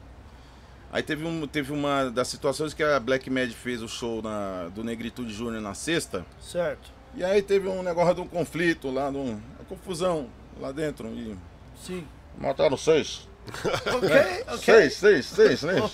Aí 0.91 1.03
teve, 1.03 1.25
um, 1.27 1.47
teve 1.47 1.73
uma 1.73 2.11
das 2.11 2.29
situações 2.29 2.73
que 2.73 2.83
a 2.83 2.99
Black 2.99 3.29
Mad 3.31 3.51
fez 3.53 3.83
o 3.83 3.89
show 3.89 4.23
na- 4.23 4.69
do 4.75 4.83
Negritude 4.83 5.33
Júnior 5.33 5.61
na 5.61 5.75
sexta. 5.75 6.25
Certo. 6.41 6.91
E 7.15 7.23
aí 7.23 7.43
teve 7.43 7.69
um 7.69 7.83
negócio 7.83 8.15
de 8.15 8.21
um 8.23 8.27
conflito 8.27 8.91
lá, 8.91 9.11
de 9.11 9.17
um- 9.17 9.35
uma 9.35 9.65
confusão 9.69 10.29
lá 10.61 10.73
dentro. 10.73 11.09
E 11.09 11.37
Sim. 11.81 12.05
mataram 12.39 12.77
seis. 12.77 13.29
Ok, 13.95 14.45
ok. 14.49 14.59
Seis, 14.59 14.95
seis, 14.95 15.27
seis, 15.27 15.63
né? 15.63 15.75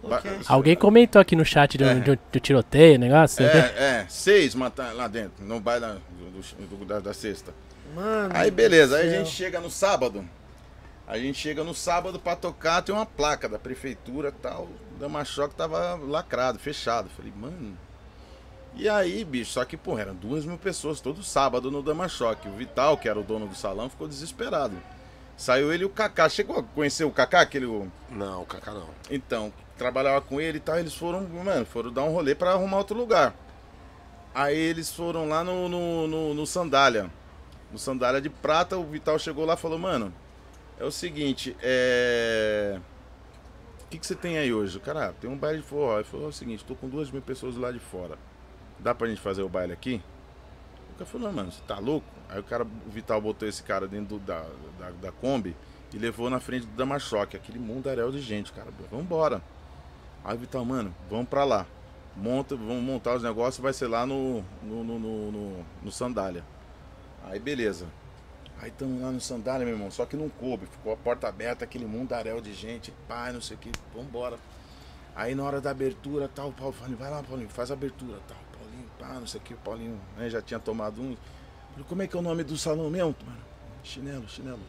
Ok. 0.00 0.30
Alguém 0.46 0.76
comentou 0.76 1.20
aqui 1.20 1.34
no 1.34 1.44
chat 1.44 1.76
do, 1.76 1.84
É. 1.84 1.94
do- 1.96 2.18
do 2.30 2.40
tiroteio, 2.40 2.98
negócio. 3.00 3.44
né? 3.44 3.50
É, 3.52 3.82
é, 4.02 4.06
seis 4.08 4.54
mataram 4.54 4.96
lá 4.96 5.08
dentro, 5.08 5.44
no 5.44 5.58
baile 5.58 5.80
da, 5.86 5.92
do- 5.94 6.66
do- 6.78 6.84
da, 6.84 7.00
da 7.00 7.12
sexta. 7.12 7.52
Mano. 7.96 8.30
Aí 8.32 8.48
beleza, 8.48 8.96
aí 8.96 9.08
a 9.08 9.18
gente 9.18 9.30
chega 9.30 9.58
no 9.58 9.68
sábado. 9.70 10.24
A 11.06 11.18
gente 11.18 11.36
chega 11.38 11.64
no 11.64 11.74
sábado 11.74 12.20
pra 12.20 12.36
tocar, 12.36 12.80
tem 12.82 12.94
uma 12.94 13.06
placa 13.06 13.48
da 13.48 13.58
prefeitura 13.58 14.30
tal. 14.30 14.68
O 14.94 15.00
Damachoque 15.00 15.54
tava 15.56 15.94
lacrado, 15.96 16.58
fechado. 16.60 17.08
Falei, 17.16 17.32
mano. 17.36 17.76
E 18.76 18.88
aí, 18.88 19.24
bicho, 19.24 19.50
só 19.50 19.64
que, 19.64 19.76
porra, 19.76 20.02
eram 20.02 20.14
duas 20.14 20.44
mil 20.44 20.58
pessoas 20.58 21.00
todo 21.00 21.24
sábado 21.24 21.70
no 21.72 21.82
Damachoque. 21.82 22.46
O 22.48 22.52
Vital, 22.52 22.96
que 22.98 23.08
era 23.08 23.18
o 23.18 23.24
dono 23.24 23.48
do 23.48 23.56
salão, 23.56 23.88
ficou 23.90 24.06
desesperado. 24.06 24.76
Saiu 25.38 25.72
ele 25.72 25.84
e 25.84 25.86
o 25.86 25.90
Kaká. 25.90 26.28
Chegou 26.28 26.58
a 26.58 26.62
conhecer 26.62 27.04
o 27.04 27.10
Kaká, 27.10 27.40
aquele. 27.40 27.64
o- 27.64 27.90
Não, 28.10 28.44
Kaká 28.44 28.72
não. 28.72 28.88
Então, 29.10 29.50
trabalhava 29.78 30.20
com 30.20 30.40
ele 30.40 30.58
e 30.58 30.60
tal, 30.60 30.78
eles 30.78 30.92
foram, 30.94 31.22
mano, 31.28 31.64
foram 31.64 31.90
dar 31.92 32.02
um 32.02 32.10
rolê 32.12 32.34
pra 32.34 32.50
arrumar 32.52 32.78
outro 32.78 32.96
lugar. 32.98 33.32
Aí 34.34 34.56
eles 34.58 34.92
foram 34.92 35.28
lá 35.28 35.42
no, 35.44 35.68
no, 35.68 36.06
no, 36.08 36.34
no 36.34 36.46
Sandália. 36.46 37.08
No 37.72 37.78
Sandália 37.78 38.20
de 38.20 38.28
Prata, 38.28 38.76
o 38.76 38.84
Vital 38.84 39.18
chegou 39.18 39.44
lá 39.44 39.54
e 39.54 39.56
falou, 39.56 39.78
mano, 39.78 40.12
é 40.78 40.84
o 40.84 40.90
seguinte, 40.90 41.56
é. 41.62 42.78
O 43.84 43.88
que, 43.90 43.98
que 43.98 44.06
você 44.06 44.14
tem 44.14 44.36
aí 44.38 44.52
hoje? 44.52 44.76
O 44.76 44.80
cara, 44.80 45.08
ah, 45.08 45.12
tem 45.18 45.30
um 45.30 45.36
baile 45.36 45.62
de 45.62 45.66
forró. 45.66 45.94
Ele 45.96 46.04
falou, 46.04 46.26
é 46.26 46.28
o 46.28 46.32
seguinte, 46.32 46.64
tô 46.64 46.74
com 46.74 46.88
duas 46.88 47.10
mil 47.10 47.22
pessoas 47.22 47.56
lá 47.56 47.70
de 47.72 47.78
fora. 47.78 48.18
Dá 48.78 48.94
pra 48.94 49.06
gente 49.08 49.20
fazer 49.20 49.42
o 49.42 49.48
baile 49.48 49.72
aqui? 49.72 50.02
Cara 50.98 51.06
falou, 51.10 51.28
não, 51.28 51.34
mano, 51.34 51.52
você 51.52 51.62
tá 51.66 51.78
louco? 51.78 52.06
Aí 52.28 52.40
o 52.40 52.42
cara, 52.44 52.64
o 52.64 52.90
Vital 52.90 53.20
botou 53.20 53.48
esse 53.48 53.62
cara 53.62 53.86
dentro 53.86 54.18
do- 54.18 54.26
da, 54.26 54.44
da, 54.78 54.90
da 55.00 55.12
Kombi 55.12 55.56
e 55.94 55.98
levou 55.98 56.28
na 56.28 56.40
frente 56.40 56.66
do 56.66 56.76
Damachoque, 56.76 57.36
aquele 57.36 57.58
mundaréu 57.58 58.10
de 58.10 58.20
gente, 58.20 58.52
cara. 58.52 58.68
Vambora. 58.90 59.40
Aí 60.24 60.34
o 60.36 60.38
Vital, 60.38 60.64
mano, 60.64 60.92
vamos 61.08 61.28
pra 61.28 61.44
lá. 61.44 61.66
Monta, 62.16 62.56
vamos 62.56 62.82
montar 62.82 63.14
os 63.14 63.22
negócios, 63.22 63.62
vai 63.62 63.72
ser 63.72 63.86
lá 63.86 64.04
no, 64.04 64.42
no, 64.62 64.82
no, 64.82 64.98
no, 64.98 65.64
no- 65.84 65.92
Sandália. 65.92 66.44
Aí 67.24 67.38
beleza. 67.38 67.86
Aí 68.60 68.70
estamos 68.70 69.00
lá 69.00 69.12
no 69.12 69.20
Sandália, 69.20 69.64
meu 69.64 69.76
irmão, 69.76 69.88
só 69.88 70.04
que 70.04 70.16
não 70.16 70.28
coube, 70.28 70.66
ficou 70.66 70.92
a 70.92 70.96
porta 70.96 71.28
aberta, 71.28 71.64
aquele 71.64 71.86
mundaréu 71.86 72.40
de 72.40 72.52
gente, 72.52 72.92
pai, 73.06 73.32
não 73.32 73.40
sei 73.40 73.56
o 73.56 73.60
que, 73.60 73.70
vambora. 73.94 74.36
Aí 75.14 75.32
na 75.36 75.44
hora 75.44 75.60
da 75.60 75.70
abertura, 75.70 76.28
tal, 76.28 76.48
o 76.48 76.52
Paulo 76.52 76.72
falou, 76.72 76.96
vai 76.96 77.08
lá, 77.08 77.22
Paulinho, 77.22 77.48
faz 77.48 77.70
a 77.70 77.74
abertura, 77.74 78.18
tal, 78.26 78.36
pá, 78.98 79.14
não 79.14 79.26
sei 79.26 79.40
o 79.40 79.44
que, 79.44 79.54
Paulinho, 79.54 80.00
né, 80.16 80.28
já 80.28 80.42
tinha 80.42 80.58
tomado 80.58 81.00
um. 81.00 81.16
Falei, 81.72 81.86
como 81.88 82.02
é 82.02 82.06
que 82.06 82.16
é 82.16 82.18
o 82.18 82.22
nome 82.22 82.42
do 82.44 82.56
salão 82.56 82.90
mesmo, 82.90 83.14
mano? 83.24 83.38
Chinelo, 83.84 84.28
chinelo. 84.28 84.60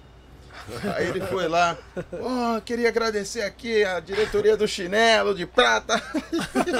Aí 0.96 1.08
ele 1.08 1.22
foi 1.22 1.48
lá, 1.48 1.78
ó, 2.14 2.60
queria 2.60 2.90
agradecer 2.90 3.42
aqui 3.42 3.84
a 3.84 4.00
diretoria 4.00 4.58
do 4.58 4.68
chinelo 4.68 5.34
de 5.34 5.46
prata. 5.46 6.02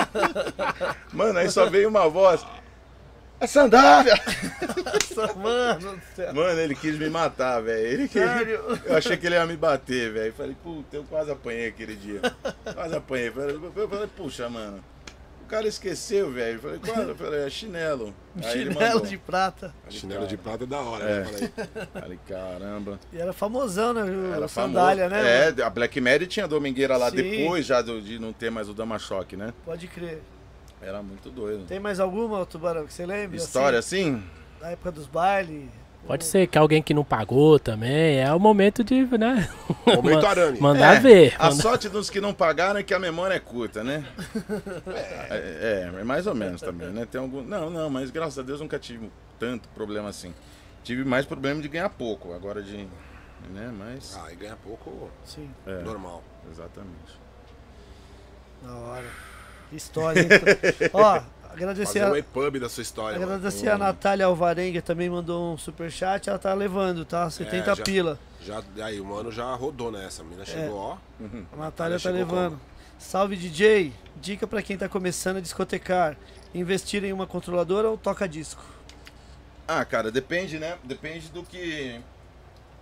Mano, 1.14 1.40
aí 1.40 1.50
só 1.50 1.70
veio 1.70 1.90
uma 1.90 2.08
voz. 2.10 2.46
A 3.40 3.48
sandália! 3.48 4.20
Nossa, 5.16 5.34
mano 5.40 5.96
do 5.96 6.02
céu. 6.16 6.34
Mano, 6.34 6.60
ele 6.60 6.76
quis 6.76 6.98
me 6.98 7.10
matar, 7.10 7.62
velho. 7.62 7.88
Ele 7.88 8.08
quis... 8.08 8.22
Eu 8.86 8.98
achei 8.98 9.16
que 9.16 9.26
ele 9.26 9.36
ia 9.36 9.46
me 9.46 9.56
bater, 9.56 10.12
velho. 10.12 10.34
Falei, 10.34 10.56
puta, 10.62 10.98
eu 10.98 11.04
quase 11.06 11.32
apanhei 11.32 11.68
aquele 11.68 11.96
dia. 11.96 12.22
Quase 12.74 12.96
apanhei. 12.96 13.30
Eu 13.30 13.88
falei, 13.88 14.10
puxa, 14.16 14.50
mano. 14.50 14.84
O 15.50 15.52
cara 15.52 15.68
esqueceu, 15.68 16.32
velho. 16.32 16.60
Falei, 16.60 16.78
qual? 16.80 17.02
Eu 17.02 17.16
falei, 17.16 17.40
é 17.44 17.50
chinelo. 17.50 18.14
Aí 18.38 18.52
Chinelo 18.52 19.02
de 19.02 19.18
prata. 19.18 19.74
Falei, 19.84 20.00
Chinelo 20.00 20.28
de 20.28 20.38
prata 20.38 20.64
é 20.64 20.68
da 20.68 20.80
hora, 20.80 21.04
É. 21.04 21.20
né? 21.22 21.26
Falei, 21.26 21.88
Falei, 21.92 22.20
caramba. 22.28 23.00
E 23.12 23.18
era 23.18 23.34
famosão, 23.34 23.92
né? 23.92 24.04
O 24.04 24.32
Era 24.36 24.48
sandália, 24.48 25.10
famoso. 25.10 25.24
né? 25.28 25.54
É, 25.58 25.64
a 25.64 25.70
Black 25.72 26.00
Mary 26.00 26.28
tinha 26.28 26.48
domingueira 26.48 26.96
lá 26.98 27.10
Sim. 27.10 27.16
depois 27.16 27.66
já 27.66 27.82
do- 27.82 28.00
de 28.00 28.20
não 28.20 28.32
ter 28.32 28.52
mais 28.52 28.70
o 28.70 28.76
Dama 28.76 29.00
Choque, 29.00 29.36
né? 29.36 29.52
Pode 29.66 29.88
crer. 29.88 30.22
Era 30.80 31.02
muito 31.02 31.32
doido. 31.32 31.66
Tem 31.66 31.80
mais 31.80 32.00
alguma, 32.00 32.46
Tubarão, 32.46 32.86
que 32.86 32.94
você 32.94 33.08
lembra? 33.08 33.36
História 33.36 33.80
assim, 33.80 34.18
assim? 34.18 34.24
da 34.62 34.70
época 34.70 34.92
dos 34.92 35.08
bailes? 35.08 35.68
Pode 36.08 36.26
ser 36.26 36.48
que 36.48 36.58
alguém 36.58 36.82
que 36.82 36.92
não 36.94 37.04
pagou 37.04 37.60
também. 37.60 38.18
É 38.20 38.34
o 38.34 38.40
momento 38.40 38.84
de, 38.84 39.06
né? 39.18 39.48
Momento 39.86 40.26
arame. 40.26 40.60
Mandar 40.60 40.96
É, 40.96 41.00
ver. 41.00 41.36
A 41.38 41.50
Mandar- 41.50 41.62
sorte 41.62 41.88
dos 41.88 42.10
que 42.10 42.20
não 42.20 42.34
pagaram 42.34 42.80
é 42.80 42.84
que 42.84 42.94
a 42.96 43.00
memória 43.00 43.36
é 43.36 43.40
curta, 43.40 43.84
né? 43.84 44.04
É, 45.30 45.92
é, 45.96 46.00
é 46.00 46.04
mais 46.04 46.26
ou 46.26 46.34
menos 46.34 46.62
também, 46.62 46.88
né? 46.90 47.06
Tem 47.06 47.22
algum... 47.22 47.44
Não, 47.44 47.70
não, 47.70 47.90
mas 47.92 48.10
graças 48.10 48.40
a 48.40 48.42
Deus 48.42 48.60
nunca 48.60 48.80
tive 48.80 49.12
tanto 49.38 49.70
problema 49.70 50.10
assim. 50.10 50.34
Tive 50.84 51.04
mais 51.04 51.26
problema 51.28 51.62
de 51.62 51.68
ganhar 51.68 51.90
pouco, 51.90 52.34
agora 52.34 52.64
de. 52.64 52.88
Né? 53.54 53.72
Mas. 53.78 54.18
Ah, 54.20 54.32
e 54.32 54.36
ganha 54.36 54.56
pouco, 54.64 55.10
Sim, 55.24 55.50
É, 55.68 55.82
normal. 55.84 56.24
exatamente. 56.52 57.20
da 58.64 58.74
hora. 58.74 59.06
História, 59.72 60.22
hein? 60.22 60.28
Ó, 60.92 61.22
agradecer 61.64 62.00
Fazer 62.00 62.06
a, 62.06 62.12
um 62.12 62.16
EPUB 62.16 62.60
da 62.60 62.70
sua 62.70 62.82
história. 62.82 63.20
mano. 63.20 63.34
agradecer 63.34 63.70
a 63.70 63.78
Natália 63.78 64.26
Alvarenga, 64.26 64.82
também 64.82 65.10
mandou 65.10 65.54
um 65.54 65.58
superchat. 65.58 66.30
Ela 66.30 66.40
tá 66.40 66.54
levando, 66.54 67.06
tá? 67.06 67.30
70 67.30 67.72
É, 67.72 67.76
já- 67.76 67.84
pila. 67.84 68.20
Já, 68.42 68.64
aí, 68.84 69.00
o 69.02 69.06
mano 69.06 69.32
já 69.32 69.54
rodou 69.54 69.92
nessa. 69.92 70.22
A 70.22 70.26
mina 70.26 70.46
chegou, 70.46 70.78
ó. 70.78 70.98
A 71.54 71.56
Natália 71.58 72.00
tá 72.00 72.10
levando. 72.10 72.52
como? 72.52 72.62
Salve 72.98 73.36
DJ, 73.36 73.94
dica 74.22 74.46
pra 74.48 74.62
quem 74.62 74.78
tá 74.78 74.88
começando 74.90 75.38
a 75.38 75.42
discotecar. 75.42 76.18
Investir 76.54 77.04
em 77.04 77.14
uma 77.14 77.28
controladora 77.28 77.90
ou 77.90 77.98
toca 77.98 78.28
disco? 78.28 78.64
Ah, 79.68 79.86
cara, 79.86 80.12
depende, 80.12 80.58
né? 80.58 80.78
Depende 80.84 81.30
do 81.30 81.44
que. 81.44 82.00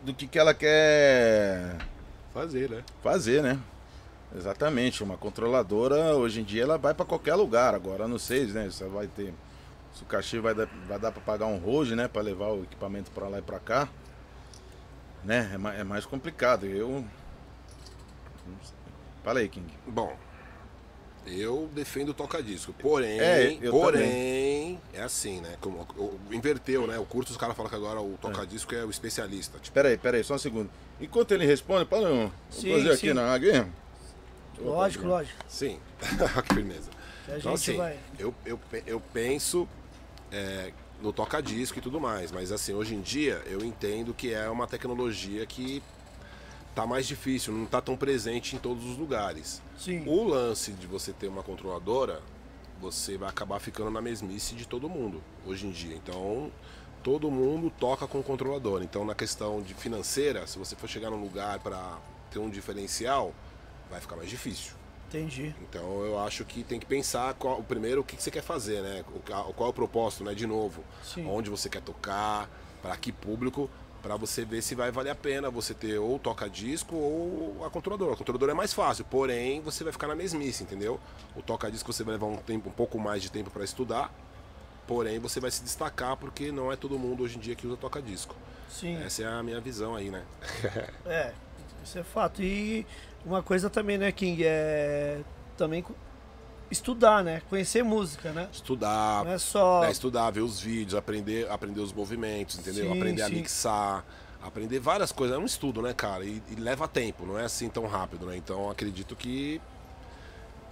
Do 0.04 0.14
que, 0.14 0.26
que 0.28 0.38
ela 0.40 0.54
quer 0.54 1.76
Fazer, 2.34 2.70
né? 2.70 2.84
fazer, 3.04 3.42
né? 3.44 3.60
Exatamente. 4.36 5.04
Uma 5.04 5.18
controladora, 5.18 6.16
hoje 6.16 6.42
em 6.42 6.44
dia, 6.44 6.64
ela 6.64 6.78
vai 6.78 6.94
pra 6.94 7.06
qualquer 7.06 7.36
lugar. 7.36 7.74
Agora, 7.74 8.08
não 8.08 8.20
sei, 8.20 8.46
né? 8.48 8.66
Você 8.70 8.86
vai 8.86 9.08
ter. 9.08 9.34
Se 9.94 10.04
o 10.04 10.06
cachê 10.06 10.40
vai 10.40 10.54
dar, 10.54 10.68
vai 10.88 11.00
dar 11.00 11.12
pra 11.12 11.22
pagar 11.22 11.46
um 11.48 11.58
rojo, 11.58 11.96
né? 11.96 12.08
Pra 12.08 12.22
levar 12.22 12.50
o 12.50 12.64
equipamento 12.64 13.10
pra 13.12 13.28
lá 13.28 13.40
e 13.40 13.42
pra 13.42 13.60
cá. 13.60 13.88
Né? 15.24 15.50
É, 15.54 15.58
ma- 15.58 15.74
é 15.74 15.84
mais 15.84 16.06
complicado. 16.06 16.66
Eu. 16.66 17.04
Fala 19.24 19.40
aí, 19.40 19.50
King. 19.50 19.68
Bom, 19.88 20.16
eu 21.26 21.70
defendo 21.74 22.10
o 22.10 22.14
toca-disco. 22.14 22.72
Porém, 22.74 23.20
É, 23.20 23.58
eu 23.62 23.72
porém, 23.72 24.80
é 24.94 25.02
assim, 25.02 25.42
né? 25.42 25.56
Como, 25.60 25.86
inverteu, 26.32 26.88
né? 26.88 26.98
O 26.98 27.06
curso, 27.06 27.32
os 27.32 27.38
caras 27.38 27.56
falam 27.56 27.70
que 27.70 27.76
agora 27.76 28.00
o 28.00 28.18
toca-disco 28.22 28.74
é 28.74 28.86
o 28.86 28.90
especialista. 28.90 29.58
Tipo, 29.60 29.74
Pera 29.74 29.90
aí, 29.90 29.98
pera 29.98 30.18
aí, 30.18 30.24
só 30.24 30.36
um 30.36 30.38
segundo. 30.38 30.70
Enquanto 31.02 31.32
ele 31.34 31.46
responde, 31.46 31.86
para 31.86 32.08
um. 32.08 32.32
Sim, 32.50 32.70
Vou 32.70 32.78
fazer 32.80 32.90
sim. 32.98 33.08
aqui 33.08 33.14
na 33.14 33.34
água. 33.34 33.68
Lógico, 34.60 35.06
lógico. 35.06 35.38
sim. 35.48 35.80
que 36.48 36.54
firmeza. 36.54 36.90
A 37.28 37.38
Então, 37.38 37.54
assim, 37.54 37.78
vai. 37.78 37.98
eu, 38.18 38.34
eu, 38.46 38.60
eu 38.86 39.00
penso 39.14 39.68
é, 40.32 40.72
no 41.02 41.12
toca-disco 41.12 41.78
e 41.78 41.82
tudo 41.82 42.00
mais, 42.00 42.32
mas 42.32 42.52
assim, 42.52 42.74
hoje 42.74 42.96
em 42.96 43.02
dia 43.02 43.42
eu 43.46 43.64
entendo 43.64 44.14
que 44.14 44.34
é 44.34 44.50
uma 44.50 44.68
tecnologia 44.68 45.46
que 45.46 45.82
tá 46.74 46.86
mais 46.86 47.08
difícil, 47.08 47.54
não 47.54 47.66
tá 47.66 47.82
tão 47.82 47.98
presente 47.98 48.56
em 48.56 48.60
todos 48.60 48.86
os 48.86 48.98
lugares. 48.98 49.62
Sim. 49.78 50.04
O 50.06 50.24
lance 50.24 50.72
de 50.72 50.86
você 50.86 51.12
ter 51.12 51.28
uma 51.28 51.42
controladora, 51.42 52.22
você 52.80 53.18
vai 53.18 53.30
acabar 53.30 53.60
ficando 53.60 53.90
na 53.90 54.02
mesmice 54.02 54.54
de 54.54 54.68
todo 54.68 54.88
mundo 54.88 55.22
hoje 55.46 55.66
em 55.66 55.72
dia. 55.72 55.96
Então, 55.96 56.52
todo 57.04 57.32
mundo 57.32 57.72
toca 57.80 58.06
com 58.06 58.22
controlador. 58.22 58.84
Então, 58.84 59.04
na 59.04 59.16
questão 59.16 59.62
de 59.62 59.74
financeira, 59.74 60.46
se 60.46 60.60
você 60.60 60.76
for 60.76 60.88
chegar 60.88 61.10
num 61.10 61.20
lugar 61.20 61.60
para 61.60 61.98
ter 62.30 62.38
um 62.38 62.50
diferencial, 62.50 63.34
vai 63.90 64.00
ficar 64.00 64.16
mais 64.16 64.30
difícil. 64.30 64.74
Entendi. 65.08 65.56
Então 65.62 66.04
eu 66.04 66.20
acho 66.20 66.44
que 66.44 66.64
tem 66.64 66.80
que 66.80 66.86
pensar 66.86 67.34
qual, 67.36 67.64
primeiro 67.64 68.02
o 68.02 68.04
que, 68.04 68.18
que 68.18 68.24
você 68.24 68.30
quer 68.30 68.44
fazer, 68.44 68.82
né? 68.82 69.06
O, 69.16 69.54
qual 69.54 69.68
é 69.68 69.70
o 69.70 69.74
propósito, 69.74 70.24
né? 70.24 70.34
De 70.34 70.46
novo, 70.46 70.84
Sim. 71.02 71.26
onde 71.28 71.50
você 71.50 71.70
quer 71.70 71.82
tocar, 71.82 72.50
para 72.82 72.96
que 72.98 73.12
público, 73.12 73.70
para 74.02 74.16
você 74.16 74.44
ver 74.44 74.62
se 74.62 74.76
vai 74.76 74.92
valer 74.92 75.10
a 75.10 75.16
pena 75.16 75.50
você 75.50 75.74
ter 75.74 75.98
ou 75.98 76.20
toca-disco 76.20 76.96
ou 76.96 77.66
a 77.66 77.70
controladora. 77.70 78.14
A 78.14 78.18
controladora 78.18 78.52
é 78.52 78.56
mais 78.56 78.74
fácil, 78.74 79.06
porém 79.06 79.62
você 79.62 79.84
vai 79.84 79.94
ficar 79.94 80.08
na 80.08 80.16
mesmice, 80.16 80.64
entendeu? 80.64 81.00
O 81.36 81.42
toca-disco 81.42 81.92
você 81.92 82.04
vai 82.04 82.14
levar 82.14 82.28
um 82.28 82.38
tempo, 82.38 82.70
um 82.70 82.74
pouco 82.74 83.00
mais 83.00 83.22
de 83.22 83.32
tempo 83.32 83.50
para 83.50 83.64
estudar, 83.64 84.14
porém 84.86 85.20
você 85.20 85.40
vai 85.40 85.52
se 85.52 85.64
destacar 85.64 86.18
porque 86.18 86.52
não 86.52 86.72
é 86.72 86.76
todo 86.76 87.00
mundo 87.00 87.24
hoje 87.24 87.38
em 87.38 87.40
dia 87.40 87.56
que 87.56 87.66
usa 87.66 87.78
toca-disco. 87.78 88.36
Sim. 88.70 89.02
Essa 89.02 89.24
é 89.24 89.26
a 89.26 89.42
minha 89.42 89.60
visão 89.62 89.96
aí, 89.96 90.10
né? 90.10 90.24
É, 91.06 91.34
isso 91.84 91.98
é 91.98 92.04
fato. 92.04 92.42
E 92.42 92.86
uma 93.26 93.42
coisa 93.44 93.70
também, 93.70 93.98
né, 93.98 94.12
King, 94.12 94.44
é 94.46 95.22
também 95.58 95.84
estudar, 96.70 97.24
né? 97.24 97.42
Conhecer 97.50 97.84
música, 97.84 98.32
né? 98.32 98.48
Estudar, 98.52 99.24
Não 99.26 99.32
é 99.32 99.38
só. 99.38 99.84
É, 99.84 99.92
estudar, 99.92 100.32
ver 100.32 100.42
os 100.42 100.60
vídeos, 100.60 100.96
aprender, 100.96 101.50
aprender 101.50 101.80
os 101.82 101.94
movimentos, 101.94 102.58
entendeu? 102.60 102.92
Sim, 102.92 102.98
aprender 102.98 103.22
a 103.22 103.28
sim. 103.28 103.36
mixar, 103.36 104.06
aprender 104.42 104.80
várias 104.80 105.12
coisas. 105.12 105.36
É 105.36 105.40
um 105.40 105.46
estudo, 105.46 105.82
né, 105.82 105.94
cara? 105.94 106.24
E, 106.26 106.42
e 106.50 106.56
leva 106.56 106.88
tempo, 106.88 107.26
não 107.26 107.38
é 107.40 107.46
assim 107.46 107.70
tão 107.70 107.86
rápido, 107.88 108.26
né? 108.26 108.36
Então 108.38 108.70
acredito 108.70 109.16
que 109.16 109.62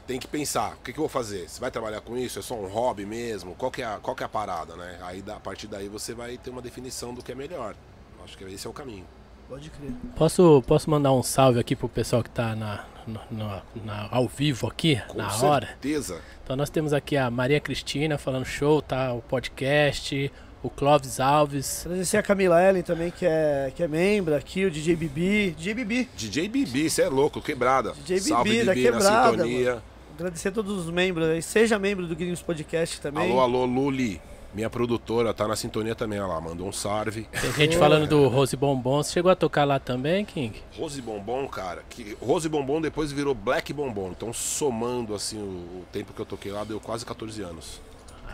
tem 0.06 0.20
que 0.20 0.28
pensar, 0.28 0.74
o 0.74 0.78
que, 0.84 0.94
que 0.94 1.00
eu 1.00 1.04
vou 1.04 1.10
fazer? 1.10 1.50
Você 1.50 1.60
vai 1.60 1.72
trabalhar 1.72 2.00
com 2.02 2.16
isso? 2.16 2.38
É 2.38 2.42
só 2.42 2.54
um 2.56 2.68
hobby 2.68 3.06
mesmo? 3.06 3.56
Qual 3.56 3.72
que 3.72 3.82
é 3.82 3.86
a, 3.86 3.98
qual 3.98 4.16
que 4.16 4.22
é 4.22 4.26
a 4.26 4.30
parada, 4.30 4.76
né? 4.76 5.00
Aí 5.02 5.22
da- 5.22 5.38
a 5.38 5.40
partir 5.40 5.66
daí 5.68 5.88
você 5.88 6.14
vai 6.14 6.38
ter 6.38 6.52
uma 6.52 6.62
definição 6.62 7.14
do 7.14 7.24
que 7.24 7.32
é 7.32 7.36
melhor. 7.36 7.76
Acho 8.24 8.38
que 8.38 8.44
esse 8.44 8.68
é 8.68 8.70
o 8.70 8.74
caminho. 8.74 9.06
Pode 9.48 9.70
crer. 9.70 9.92
Posso, 10.16 10.64
posso 10.66 10.90
mandar 10.90 11.12
um 11.14 11.22
salve 11.22 11.60
aqui 11.60 11.76
pro 11.76 11.88
pessoal 11.88 12.24
que 12.24 12.30
tá 12.30 12.56
na, 12.56 12.84
no- 13.06 13.20
na- 13.32 13.62
na- 13.84 14.08
ao 14.12 14.28
vivo 14.28 14.68
aqui, 14.68 15.00
Com 15.08 15.18
na 15.20 15.36
hora? 15.38 15.68
certeza. 15.68 16.20
Então 16.44 16.56
nós 16.56 16.70
temos 16.70 16.94
aqui 16.94 17.16
a 17.16 17.30
Maria 17.30 17.60
Cristina 17.60 18.18
falando 18.18 18.46
show, 18.46 18.82
tá? 18.82 19.14
O 19.14 19.22
podcast, 19.22 20.32
o 20.64 20.70
Clóvis 20.70 21.20
Alves. 21.20 21.86
Agradecer 21.86 22.18
a 22.18 22.24
Camila 22.24 22.62
Ellen 22.62 22.82
também, 22.82 23.12
que 23.12 23.26
é, 23.26 23.72
que 23.76 23.84
é 23.84 23.88
membro 23.88 24.36
aqui, 24.36 24.66
o 24.66 24.72
DJ 24.72 24.96
Bibi. 24.96 25.52
DJ 25.52 25.74
Bibi. 25.76 26.10
DJ 26.16 26.48
Bibi, 26.48 26.90
você 26.90 27.04
é 27.04 27.10
louco, 27.10 27.40
quebrada. 27.40 27.92
DJ 27.94 28.18
Bibi, 28.18 28.30
Salve 28.30 28.64
da 28.66 28.74
Bibi 28.74 28.86
na 28.88 28.92
quebrada, 28.92 29.32
sintonia. 29.32 29.84
Agradecer 30.18 30.48
a 30.48 30.52
todos 30.52 30.86
os 30.86 30.90
membros 30.90 31.28
aí. 31.28 31.42
Seja 31.42 31.78
membro 31.78 32.08
do 32.08 32.16
Gringos 32.16 32.42
Podcast 32.42 33.00
também. 33.02 33.30
Alô, 33.32 33.42
alô, 33.42 33.66
Luli. 33.66 34.20
Minha 34.56 34.70
produtora 34.70 35.34
tá 35.34 35.46
na 35.50 35.56
sintonia 35.58 35.94
também, 35.94 36.18
olha 36.18 36.30
lá. 36.30 36.40
Mandou 36.40 36.66
um 36.66 36.72
salve. 36.72 37.28
Tem 37.42 37.52
gente 37.52 37.78
falando 37.78 38.08
do 38.08 38.30
Rose 38.30 38.56
Bombom. 38.56 39.04
Você 39.04 39.12
chegou 39.12 39.30
a 39.30 39.36
tocar 39.36 39.66
lá 39.66 39.80
também, 39.80 40.24
King? 40.24 40.56
Rose 40.78 41.02
Bombom, 41.02 41.46
cara, 41.50 41.84
que 41.90 42.16
Rose 42.22 42.48
Bombom 42.48 42.80
depois 42.80 43.12
virou 43.12 43.36
Black 43.36 43.74
Bombom. 43.74 44.12
Então, 44.12 44.32
somando 44.32 45.14
assim 45.14 45.38
o, 45.38 45.82
o 45.82 45.86
tempo 45.92 46.14
que 46.14 46.22
eu 46.22 46.26
toquei 46.26 46.54
lá, 46.54 46.64
deu 46.64 46.80
quase 46.80 47.06
14 47.06 47.42
anos. 47.42 47.82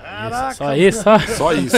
Caraca, 0.01 0.53
Só 0.55 0.75
isso, 0.75 1.03
só? 1.03 1.19
Só 1.19 1.53
isso. 1.53 1.75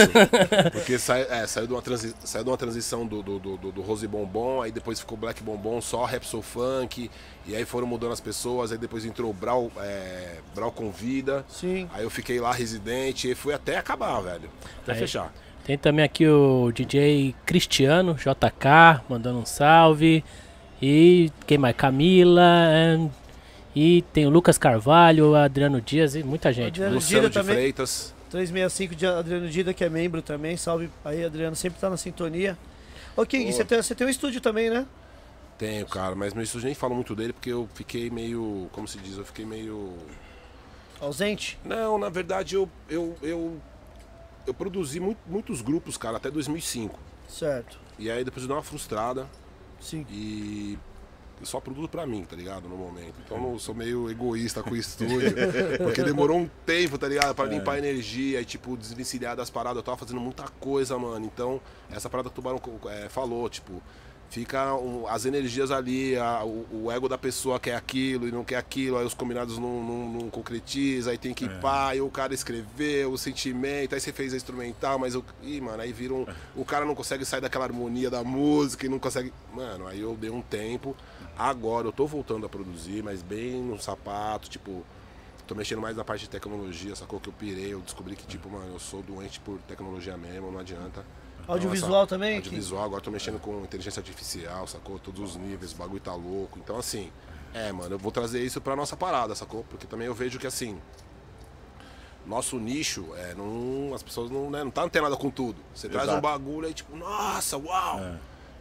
Porque 0.72 0.98
sai- 0.98 1.26
é, 1.30 1.46
saiu, 1.46 1.66
de 1.66 1.72
uma 1.72 1.82
transi- 1.82 2.14
saiu 2.24 2.44
de 2.44 2.50
uma 2.50 2.56
transição 2.56 3.06
do, 3.06 3.22
do, 3.22 3.38
do, 3.38 3.56
do- 3.72 3.82
Rose 3.82 4.06
Bombom, 4.06 4.62
aí 4.62 4.72
depois 4.72 4.98
ficou 5.00 5.16
Black 5.16 5.42
Bombom, 5.42 5.80
só 5.80 6.04
Rap 6.04 6.24
Soul 6.26 6.42
Funk, 6.42 7.10
e 7.46 7.54
aí 7.54 7.64
foram 7.64 7.86
mudando 7.86 8.12
as 8.12 8.20
pessoas, 8.20 8.72
aí 8.72 8.78
depois 8.78 9.04
entrou 9.04 9.30
o 9.30 9.34
Brau, 9.34 9.70
é, 9.78 10.36
Brau 10.54 10.72
Convida, 10.72 11.44
Sim. 11.48 11.88
aí 11.92 12.02
eu 12.04 12.10
fiquei 12.10 12.40
lá 12.40 12.52
residente, 12.52 13.30
e 13.30 13.34
fui 13.34 13.52
até 13.54 13.76
acabar, 13.76 14.20
velho. 14.20 14.48
Até 14.82 14.92
Aí. 14.92 14.98
fechar. 14.98 15.32
Tem 15.66 15.78
também 15.78 16.04
aqui 16.04 16.26
o 16.28 16.70
DJ 16.72 17.34
Cristiano 17.46 18.14
JK 18.14 19.02
mandando 19.08 19.38
um 19.38 19.46
salve. 19.46 20.22
E 20.82 21.30
quem 21.46 21.56
mais? 21.56 21.74
Camila. 21.74 22.42
é, 22.68 22.98
E 23.74 24.02
tem 24.12 24.26
o 24.26 24.30
Lucas 24.30 24.56
Carvalho, 24.56 25.30
o 25.30 25.34
Adriano 25.34 25.80
Dias 25.80 26.14
e 26.14 26.22
muita 26.22 26.52
gente. 26.52 26.68
Adriano 26.68 26.94
Luciano 26.94 27.28
Dida 27.28 27.30
de 27.30 27.34
também. 27.46 27.56
Freitas. 27.56 28.14
365 28.30 28.94
de 28.94 29.06
Adriano 29.06 29.48
Dida, 29.48 29.74
que 29.74 29.84
é 29.84 29.88
membro 29.88 30.22
também. 30.22 30.56
Salve 30.56 30.90
aí, 31.04 31.24
Adriano. 31.24 31.54
Sempre 31.56 31.80
tá 31.80 31.88
na 31.90 31.96
sintonia. 31.96 32.56
Ô, 33.16 33.24
King, 33.24 33.52
você 33.52 33.64
tem, 33.64 33.80
você 33.82 33.94
tem 33.94 34.06
um 34.06 34.10
estúdio 34.10 34.40
também, 34.40 34.70
né? 34.70 34.86
Tenho, 35.58 35.86
cara, 35.86 36.14
mas 36.16 36.34
meu 36.34 36.42
estúdio 36.42 36.66
nem 36.66 36.74
falo 36.74 36.94
muito 36.96 37.14
dele 37.14 37.32
porque 37.32 37.50
eu 37.50 37.68
fiquei 37.74 38.10
meio. 38.10 38.68
Como 38.72 38.88
se 38.88 38.98
diz? 38.98 39.16
Eu 39.16 39.24
fiquei 39.24 39.44
meio. 39.44 39.94
Ausente? 41.00 41.58
Não, 41.64 41.96
na 41.98 42.08
verdade 42.08 42.54
eu. 42.56 42.68
Eu, 42.88 43.16
eu, 43.22 43.56
eu 44.46 44.54
produzi 44.54 44.98
muito- 44.98 45.20
muitos 45.28 45.62
grupos, 45.62 45.96
cara, 45.96 46.16
até 46.16 46.30
2005. 46.30 46.98
Certo. 47.28 47.78
E 47.98 48.10
aí 48.10 48.24
depois 48.24 48.42
eu 48.42 48.48
dei 48.48 48.56
uma 48.56 48.62
frustrada 48.62 49.26
Sim. 49.80 50.04
e. 50.10 50.76
Só 51.44 51.60
produzo 51.60 51.88
pra 51.88 52.06
mim, 52.06 52.24
tá 52.24 52.34
ligado? 52.36 52.68
No 52.68 52.76
momento. 52.76 53.14
Então 53.24 53.52
eu 53.52 53.58
sou 53.58 53.74
meio 53.74 54.10
egoísta 54.10 54.62
com 54.62 54.70
o 54.70 54.76
estúdio. 54.76 55.34
porque 55.78 56.02
demorou 56.02 56.38
um 56.38 56.48
tempo, 56.66 56.96
tá 56.98 57.08
ligado? 57.08 57.34
Pra 57.34 57.44
limpar 57.46 57.72
a 57.74 57.78
energia 57.78 58.40
e, 58.40 58.44
tipo, 58.44 58.76
desvencilhar 58.76 59.36
das 59.36 59.50
paradas. 59.50 59.76
Eu 59.78 59.82
tava 59.82 59.96
fazendo 59.98 60.20
muita 60.20 60.44
coisa, 60.60 60.98
mano. 60.98 61.24
Então, 61.26 61.60
essa 61.90 62.08
parada 62.08 62.28
que 62.28 62.32
o 62.32 62.36
Tubarão 62.36 62.60
é, 62.90 63.08
falou, 63.08 63.48
tipo, 63.48 63.82
fica 64.30 64.74
um- 64.74 65.06
as 65.06 65.26
energias 65.26 65.70
ali, 65.70 66.16
a- 66.16 66.42
o, 66.44 66.66
o 66.86 66.90
ego 66.90 67.08
da 67.08 67.16
pessoa 67.16 67.60
quer 67.60 67.76
aquilo 67.76 68.26
e 68.26 68.32
não 68.32 68.42
quer 68.42 68.56
aquilo, 68.56 68.98
aí 68.98 69.04
os 69.06 69.14
combinados 69.14 69.58
não, 69.58 69.80
não, 69.84 70.08
não 70.22 70.30
concretiza, 70.30 71.12
aí 71.12 71.18
tem 71.18 71.32
que 71.32 71.44
ir 71.44 71.60
pá, 71.60 71.90
aí 71.90 72.00
o 72.00 72.10
cara 72.10 72.34
escreveu 72.34 73.12
o 73.12 73.18
sentimento, 73.18 73.94
aí 73.94 74.00
você 74.00 74.12
fez 74.12 74.32
a 74.32 74.36
instrumental, 74.36 74.98
mas 74.98 75.14
eu. 75.14 75.24
Ih, 75.42 75.60
mano, 75.60 75.80
aí 75.80 75.92
vira 75.92 76.14
um. 76.14 76.26
O 76.56 76.64
cara 76.64 76.84
não 76.84 76.96
consegue 76.96 77.24
sair 77.24 77.40
daquela 77.40 77.64
harmonia 77.64 78.10
da 78.10 78.24
música 78.24 78.86
e 78.86 78.88
não 78.88 78.98
consegue. 78.98 79.32
Mano, 79.54 79.86
aí 79.86 80.00
eu 80.00 80.16
dei 80.16 80.30
um 80.30 80.42
tempo. 80.42 80.96
Agora 81.36 81.88
eu 81.88 81.92
tô 81.92 82.06
voltando 82.06 82.46
a 82.46 82.48
produzir, 82.48 83.02
mas 83.02 83.22
bem 83.22 83.62
no 83.62 83.80
sapato, 83.80 84.48
tipo. 84.48 84.84
Tô 85.46 85.54
mexendo 85.54 85.82
mais 85.82 85.94
na 85.94 86.02
parte 86.02 86.22
de 86.22 86.30
tecnologia, 86.30 86.96
sacou? 86.96 87.20
Que 87.20 87.28
eu 87.28 87.32
pirei, 87.32 87.74
eu 87.74 87.80
descobri 87.80 88.16
que, 88.16 88.26
tipo, 88.26 88.48
mano, 88.48 88.72
eu 88.72 88.78
sou 88.78 89.02
doente 89.02 89.38
por 89.40 89.58
tecnologia 89.68 90.16
mesmo, 90.16 90.50
não 90.50 90.60
adianta. 90.60 91.04
Então, 91.42 91.54
Audiovisual 91.54 92.06
também? 92.06 92.36
Audiovisual, 92.36 92.82
agora 92.82 93.02
tô 93.02 93.10
mexendo 93.10 93.38
com 93.38 93.60
inteligência 93.62 94.00
artificial, 94.00 94.66
sacou? 94.66 94.98
Todos 94.98 95.32
os 95.32 95.36
níveis, 95.36 95.72
o 95.72 95.76
bagulho 95.76 96.00
tá 96.00 96.14
louco. 96.14 96.58
Então, 96.58 96.78
assim, 96.78 97.12
é, 97.52 97.70
mano, 97.72 97.94
eu 97.94 97.98
vou 97.98 98.10
trazer 98.10 98.42
isso 98.42 98.58
pra 98.58 98.74
nossa 98.74 98.96
parada, 98.96 99.34
sacou? 99.34 99.64
Porque 99.68 99.86
também 99.86 100.06
eu 100.06 100.14
vejo 100.14 100.38
que, 100.38 100.46
assim, 100.46 100.80
nosso 102.26 102.58
nicho, 102.58 103.14
é, 103.16 103.34
não, 103.34 103.94
as 103.94 104.02
pessoas 104.02 104.30
não, 104.30 104.48
né, 104.48 104.64
não 104.64 104.70
tá 104.70 104.82
antenada 104.82 105.14
com 105.14 105.28
tudo. 105.28 105.60
Você 105.74 105.90
traz 105.90 106.08
um 106.08 106.12
Exato. 106.12 106.22
bagulho 106.22 106.66
aí, 106.66 106.72
tipo, 106.72 106.96
nossa, 106.96 107.58
uau! 107.58 107.98
É. 108.00 108.18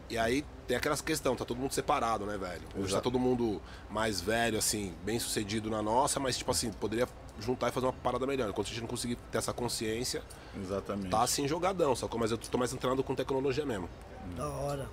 E 0.09 0.17
aí 0.17 0.43
tem 0.67 0.77
aquelas 0.77 1.01
questões, 1.01 1.37
tá 1.37 1.45
todo 1.45 1.57
mundo 1.57 1.73
separado, 1.73 2.25
né, 2.25 2.37
velho? 2.37 2.61
Hoje 2.75 2.83
tá 2.83 2.85
Exato. 2.85 3.03
todo 3.03 3.19
mundo 3.19 3.61
mais 3.89 4.21
velho, 4.21 4.57
assim, 4.57 4.93
bem 5.03 5.19
sucedido 5.19 5.69
na 5.69 5.81
nossa, 5.81 6.19
mas, 6.19 6.37
tipo 6.37 6.51
assim, 6.51 6.71
poderia 6.71 7.07
juntar 7.39 7.69
e 7.69 7.71
fazer 7.71 7.87
uma 7.87 7.93
parada 7.93 8.25
melhor. 8.25 8.49
Enquanto 8.49 8.67
a 8.67 8.69
gente 8.69 8.81
não 8.81 8.87
conseguir 8.87 9.15
ter 9.31 9.37
essa 9.37 9.53
consciência, 9.53 10.23
Exatamente. 10.59 11.09
tá 11.09 11.21
assim 11.21 11.47
jogadão, 11.47 11.95
sacou? 11.95 12.19
Mas 12.19 12.31
eu 12.31 12.37
tô 12.37 12.57
mais 12.57 12.73
antenado 12.73 13.03
com 13.03 13.15
tecnologia 13.15 13.65
mesmo. 13.65 13.89
Da 14.35 14.47
hora. 14.47 14.89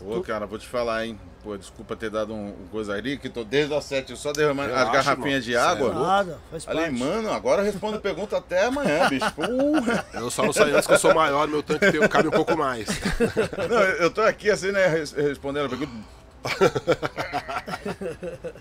Ô, 0.00 0.20
cara, 0.22 0.46
vou 0.46 0.58
te 0.58 0.66
falar, 0.66 1.06
hein? 1.06 1.18
Pô, 1.42 1.56
desculpa 1.56 1.96
ter 1.96 2.10
dado 2.10 2.32
um, 2.34 2.48
um 2.48 2.66
coisa 2.70 2.92
ali, 2.94 3.16
que 3.16 3.28
tô 3.28 3.42
desde 3.44 3.74
as 3.74 3.84
sete 3.84 4.16
só 4.16 4.32
derramando 4.32 4.72
as 4.74 4.92
garrafinhas 4.92 5.44
de 5.44 5.56
água. 5.56 5.90
É. 5.90 5.94
Nada, 5.94 6.38
faz 6.50 6.64
parte. 6.64 6.78
Falei, 6.80 6.90
mano, 6.98 7.32
agora 7.32 7.62
eu 7.62 7.64
respondo 7.64 8.00
pergunta 8.00 8.36
até 8.36 8.64
amanhã, 8.66 9.08
bicho. 9.08 9.32
Porra. 9.32 10.04
Eu 10.14 10.30
só 10.30 10.42
não 10.44 10.52
saio 10.52 10.74
antes 10.76 10.86
que 10.86 10.94
eu 10.94 10.98
sou 10.98 11.14
maior, 11.14 11.46
meu 11.48 11.62
tanque 11.62 11.90
tem, 11.90 12.08
cabe 12.08 12.28
um 12.28 12.32
pouco 12.32 12.56
mais. 12.56 12.88
Não, 13.68 13.80
eu 13.98 14.10
tô 14.10 14.20
aqui 14.22 14.50
assim, 14.50 14.70
né, 14.72 14.86
res- 14.88 15.12
respondendo 15.12 15.66
a 15.66 15.68
pergunta. 15.68 15.92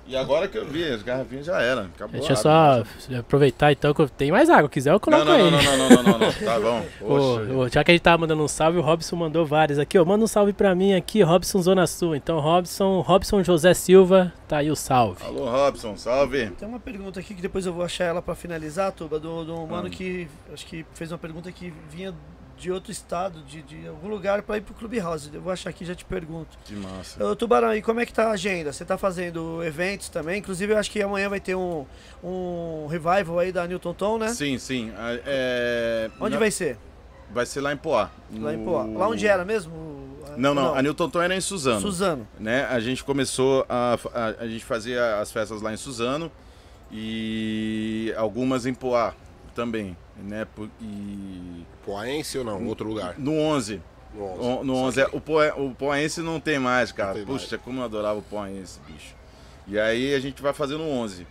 E 0.07 0.15
agora 0.15 0.47
que 0.47 0.57
eu 0.57 0.65
vi, 0.65 0.83
as 0.83 1.01
garrafinhas 1.03 1.45
já 1.45 1.61
eram. 1.61 1.83
Acabou. 1.83 2.19
Deixa 2.19 2.33
eu 2.33 2.37
só 2.37 2.83
aproveitar 3.19 3.71
então 3.71 3.93
que 3.93 4.01
eu 4.01 4.09
tenho 4.09 4.33
mais 4.33 4.49
água. 4.49 4.69
Quiser 4.69 4.89
eu 4.89 4.93
Não, 4.93 4.99
coloco 4.99 5.25
não, 5.25 5.33
aí. 5.33 5.51
não, 5.51 5.61
não, 5.61 5.77
não, 5.77 5.89
não, 5.89 6.03
não, 6.03 6.19
não, 6.19 6.33
Tá 6.33 6.59
bom. 6.59 6.85
Ô, 7.01 7.07
Poxa. 7.07 7.53
ô, 7.53 7.69
já 7.69 7.83
que 7.83 7.91
a 7.91 7.93
gente 7.93 8.01
tava 8.01 8.17
mandando 8.19 8.43
um 8.43 8.47
salve, 8.47 8.77
o 8.77 8.81
Robson 8.81 9.15
mandou 9.15 9.45
vários 9.45 9.79
aqui, 9.79 9.97
ó. 9.97 10.05
Manda 10.05 10.23
um 10.23 10.27
salve 10.27 10.53
pra 10.53 10.73
mim 10.75 10.93
aqui, 10.93 11.21
Robson 11.21 11.61
Zona 11.61 11.85
Sul. 11.87 12.15
Então, 12.15 12.39
Robson, 12.39 13.01
Robson 13.01 13.43
José 13.43 13.73
Silva, 13.73 14.33
tá 14.47 14.57
aí 14.57 14.71
o 14.71 14.75
salve. 14.75 15.23
Alô, 15.25 15.49
Robson, 15.49 15.95
salve. 15.97 16.47
Tem 16.51 16.67
uma 16.67 16.79
pergunta 16.79 17.19
aqui 17.19 17.33
que 17.33 17.41
depois 17.41 17.65
eu 17.65 17.73
vou 17.73 17.83
achar 17.83 18.05
ela 18.05 18.21
pra 18.21 18.35
finalizar, 18.35 18.91
Tuba, 18.91 19.19
do, 19.19 19.43
do 19.43 19.53
Ah. 19.63 19.65
mano 19.67 19.89
que 19.89 20.27
acho 20.53 20.65
que 20.65 20.85
fez 20.93 21.11
uma 21.11 21.17
pergunta 21.17 21.51
que 21.51 21.73
vinha 21.89 22.13
de 22.57 22.71
outro 22.71 22.91
estado, 22.91 23.39
de, 23.43 23.61
de 23.61 23.87
algum 23.87 24.07
lugar 24.07 24.41
pra 24.41 24.57
ir 24.57 24.61
pro 24.61 24.73
Clubhouse. 24.73 25.29
Eu 25.33 25.41
vou 25.41 25.53
achar 25.53 25.69
aqui 25.69 25.83
e 25.83 25.87
já 25.87 25.93
te 25.95 26.03
pergunto. 26.03 26.57
Que 26.65 26.73
massa. 26.75 27.23
Ô, 27.23 27.35
Tubarão, 27.35 27.75
e 27.75 27.81
como 27.81 27.99
é 27.99 28.05
que 28.05 28.11
tá 28.13 28.29
a 28.29 28.31
agenda? 28.31 28.73
Você 28.73 28.83
tá 28.83 28.97
fazendo 28.97 29.63
eventos 29.63 30.09
também? 30.09 30.39
Inclusive, 30.39 30.73
eu 30.73 30.77
acho 30.77 30.89
que 30.89 31.01
amanhã 31.01 31.29
vai 31.29 31.39
ter 31.39 31.55
um, 31.55 31.85
um 32.23 32.87
revival 32.87 33.39
aí 33.39 33.51
da 33.51 33.67
Newton 33.67 33.93
Tom, 33.93 34.17
né? 34.17 34.29
Sim, 34.29 34.57
sim. 34.57 34.91
É... 35.25 36.09
Onde 36.19 36.33
na- 36.33 36.39
vai 36.39 36.51
ser? 36.51 36.77
Vai 37.31 37.45
ser 37.45 37.61
lá 37.61 37.73
em 37.73 37.77
Poá. 37.77 38.09
Lá 38.39 38.53
em 38.53 38.57
no- 38.57 38.65
Poá. 38.65 38.83
Lá 38.85 39.07
onde 39.07 39.27
era 39.27 39.43
mesmo? 39.45 40.07
Não, 40.37 40.53
não, 40.53 40.73
a 40.75 40.81
Newton 40.81 41.09
Tom 41.09 41.21
era 41.21 41.35
em 41.35 41.41
Suzano. 41.41 41.81
Suzano. 41.81 42.27
né? 42.39 42.65
A 42.65 42.79
gente 42.79 43.03
começou 43.03 43.65
a, 43.67 43.97
a, 44.13 44.25
a 44.43 44.47
gente 44.47 44.63
fazia 44.63 45.19
as 45.19 45.31
festas 45.31 45.61
lá 45.61 45.73
em 45.73 45.77
Suzano 45.77 46.31
e 46.91 48.13
algumas 48.17 48.65
em 48.65 48.73
Poá 48.73 49.13
também, 49.55 49.97
né? 50.23 50.47
E 50.81 51.63
Poense 51.85 52.37
ou 52.37 52.43
não? 52.43 52.65
Outro 52.67 52.87
lugar. 52.87 53.15
no 53.17 53.33
11, 53.33 53.81
No 54.13 54.23
o- 54.59 54.63
no 54.63 54.75
11 54.75 55.01
é, 55.01 55.07
o, 55.07 55.65
o 55.65 55.75
Poense 55.75 56.21
não 56.21 56.39
tem 56.39 56.59
mais, 56.59 56.91
cara. 56.91 57.13
tem 57.13 57.25
Puxa, 57.25 57.57
como 57.57 57.79
eu 57.79 57.85
adorava 57.85 58.19
o 58.19 58.23
Poense, 58.23 58.79
bicho. 58.87 59.15
E 59.67 59.77
aí 59.79 60.13
a 60.13 60.19
gente 60.19 60.41
vai 60.41 60.53
fazer 60.53 60.77
no 60.77 60.87
11. 60.89 61.27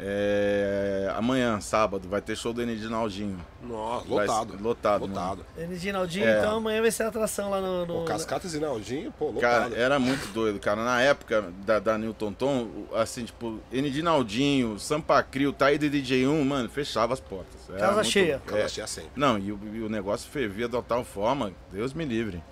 É, 0.00 1.12
amanhã, 1.16 1.60
sábado, 1.60 2.08
vai 2.08 2.20
ter 2.22 2.36
show 2.36 2.52
do 2.52 2.62
Enedinaldinho. 2.62 3.38
Nossa, 3.62 4.06
Vai 4.08 4.26
lotado. 4.26 4.50
ser- 4.56 4.62
lotado. 4.62 5.06
Lotado. 5.06 5.46
Reginaldinho, 5.56 6.24
É. 6.26 6.38
então 6.38 6.56
amanhã 6.58 6.80
vai 6.80 6.90
ser 6.90 7.02
a 7.02 7.08
atração 7.08 7.50
lá 7.50 7.60
no. 7.60 7.84
no... 7.84 7.94
Pô, 8.00 8.04
Cascatas 8.04 8.54
e 8.54 8.60
Naldinho, 8.60 9.12
pô, 9.18 9.32
Cara, 9.34 9.64
lotado. 9.64 9.76
era 9.80 9.98
muito 9.98 10.32
doido, 10.32 10.58
cara. 10.60 10.84
Na 10.84 11.00
época 11.02 11.52
da, 11.66 11.78
da 11.80 11.98
Newton 11.98 12.32
Tom, 12.32 12.62
o- 12.64 12.88
assim, 12.94 13.24
tipo, 13.24 13.58
Enedinaldinho, 13.72 14.78
Sampa 14.78 15.22
Crio, 15.22 15.52
Taída 15.52 15.86
e 15.86 15.90
DJ1, 15.90 16.44
mano, 16.44 16.68
fechava 16.68 17.12
as 17.12 17.20
portas. 17.20 17.68
Era 17.68 17.78
Casa 17.78 17.94
muito- 17.94 18.08
cheia. 18.10 18.42
Casa 18.46 18.58
é. 18.62 18.68
cheia 18.68 18.86
sempre. 18.86 19.10
Não, 19.16 19.38
e 19.38 19.50
o, 19.52 19.58
e 19.74 19.80
o 19.82 19.88
negócio 19.88 20.30
fervia 20.30 20.68
de 20.68 20.80
tal 20.82 21.04
forma, 21.04 21.52
Deus 21.72 21.92
me 21.92 22.04
livre. 22.04 22.42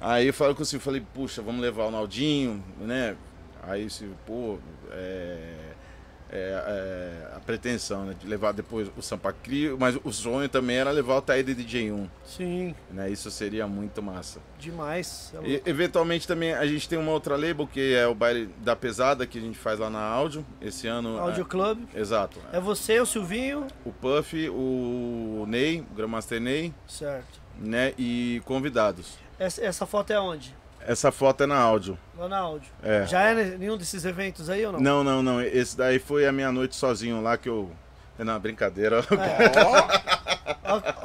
Aí 0.00 0.26
eu 0.28 0.34
falei 0.34 0.54
com 0.54 0.62
o 0.62 0.64
Silvio, 0.66 0.84
falei, 0.84 1.02
puxa, 1.14 1.42
vamos 1.42 1.60
levar 1.60 1.84
o 1.86 1.90
Naldinho, 1.90 2.62
né? 2.80 3.16
Aí 3.62 3.84
o 3.86 3.90
Silvio, 3.90 4.16
pô, 4.26 4.58
é, 4.92 5.65
é, 6.36 7.30
é, 7.32 7.36
a 7.36 7.40
pretensão, 7.40 8.04
né? 8.04 8.14
De 8.18 8.26
levar 8.26 8.52
depois 8.52 8.88
o 8.96 9.02
Sampa 9.02 9.32
Crio, 9.32 9.76
mas 9.78 9.98
o 10.04 10.12
sonho 10.12 10.48
também 10.48 10.76
era 10.76 10.90
levar 10.90 11.16
o 11.16 11.22
Taída 11.22 11.50
e 11.50 11.54
DJ1, 11.54 12.06
Sim, 12.24 12.74
né? 12.90 13.10
Isso 13.10 13.30
seria 13.30 13.66
muito 13.66 14.02
massa. 14.02 14.40
demais. 14.58 15.32
É 15.42 15.48
E, 15.48 15.62
eventualmente 15.66 16.26
também 16.26 16.52
a 16.52 16.66
gente 16.66 16.88
tem 16.88 16.98
uma 16.98 17.12
outra 17.12 17.36
label 17.36 17.66
que 17.66 17.94
é 17.94 18.06
o 18.06 18.14
baile 18.14 18.46
da 18.58 18.74
pesada 18.76 19.26
que 19.26 19.38
a 19.38 19.40
gente 19.40 19.58
faz 19.58 19.78
lá 19.78 19.88
na 19.90 20.00
áudio. 20.00 20.44
Esse 20.60 20.86
ano. 20.86 21.18
Audio 21.18 21.44
Club. 21.44 21.78
é, 21.94 22.00
exato. 22.00 22.38
É 22.52 22.60
você, 22.60 23.00
o 23.00 23.06
Silvinho. 23.06 23.66
O 23.84 23.92
Puff, 23.92 24.48
o 24.50 25.44
Ney, 25.48 25.80
o 25.90 25.94
Grandmaster 25.94 26.40
Ney, 26.40 26.72
Certo. 26.86 27.40
né? 27.58 27.92
E 27.98 28.42
convidados. 28.44 29.18
Essa, 29.38 29.64
essa 29.64 29.86
foto 29.86 30.12
é 30.12 30.18
onde? 30.20 30.54
Essa 30.86 31.10
foto 31.10 31.42
é 31.42 31.46
na 31.46 31.58
áudio. 31.58 31.98
Lá 32.16 32.28
na 32.28 32.38
áudio. 32.38 32.70
É. 32.82 33.04
Já 33.06 33.22
é 33.22 33.56
nenhum 33.56 33.76
desses 33.76 34.04
eventos 34.04 34.48
aí 34.48 34.64
ou 34.64 34.72
não? 34.72 34.80
Não, 34.80 35.04
não, 35.04 35.22
não. 35.22 35.42
Esse 35.42 35.76
daí 35.76 35.98
foi 35.98 36.26
a 36.26 36.32
minha 36.32 36.52
noite 36.52 36.76
sozinho 36.76 37.20
lá 37.20 37.36
que 37.36 37.48
eu. 37.48 37.70
Não, 38.18 38.38
brincadeira. 38.40 39.00
Ó, 39.00 39.02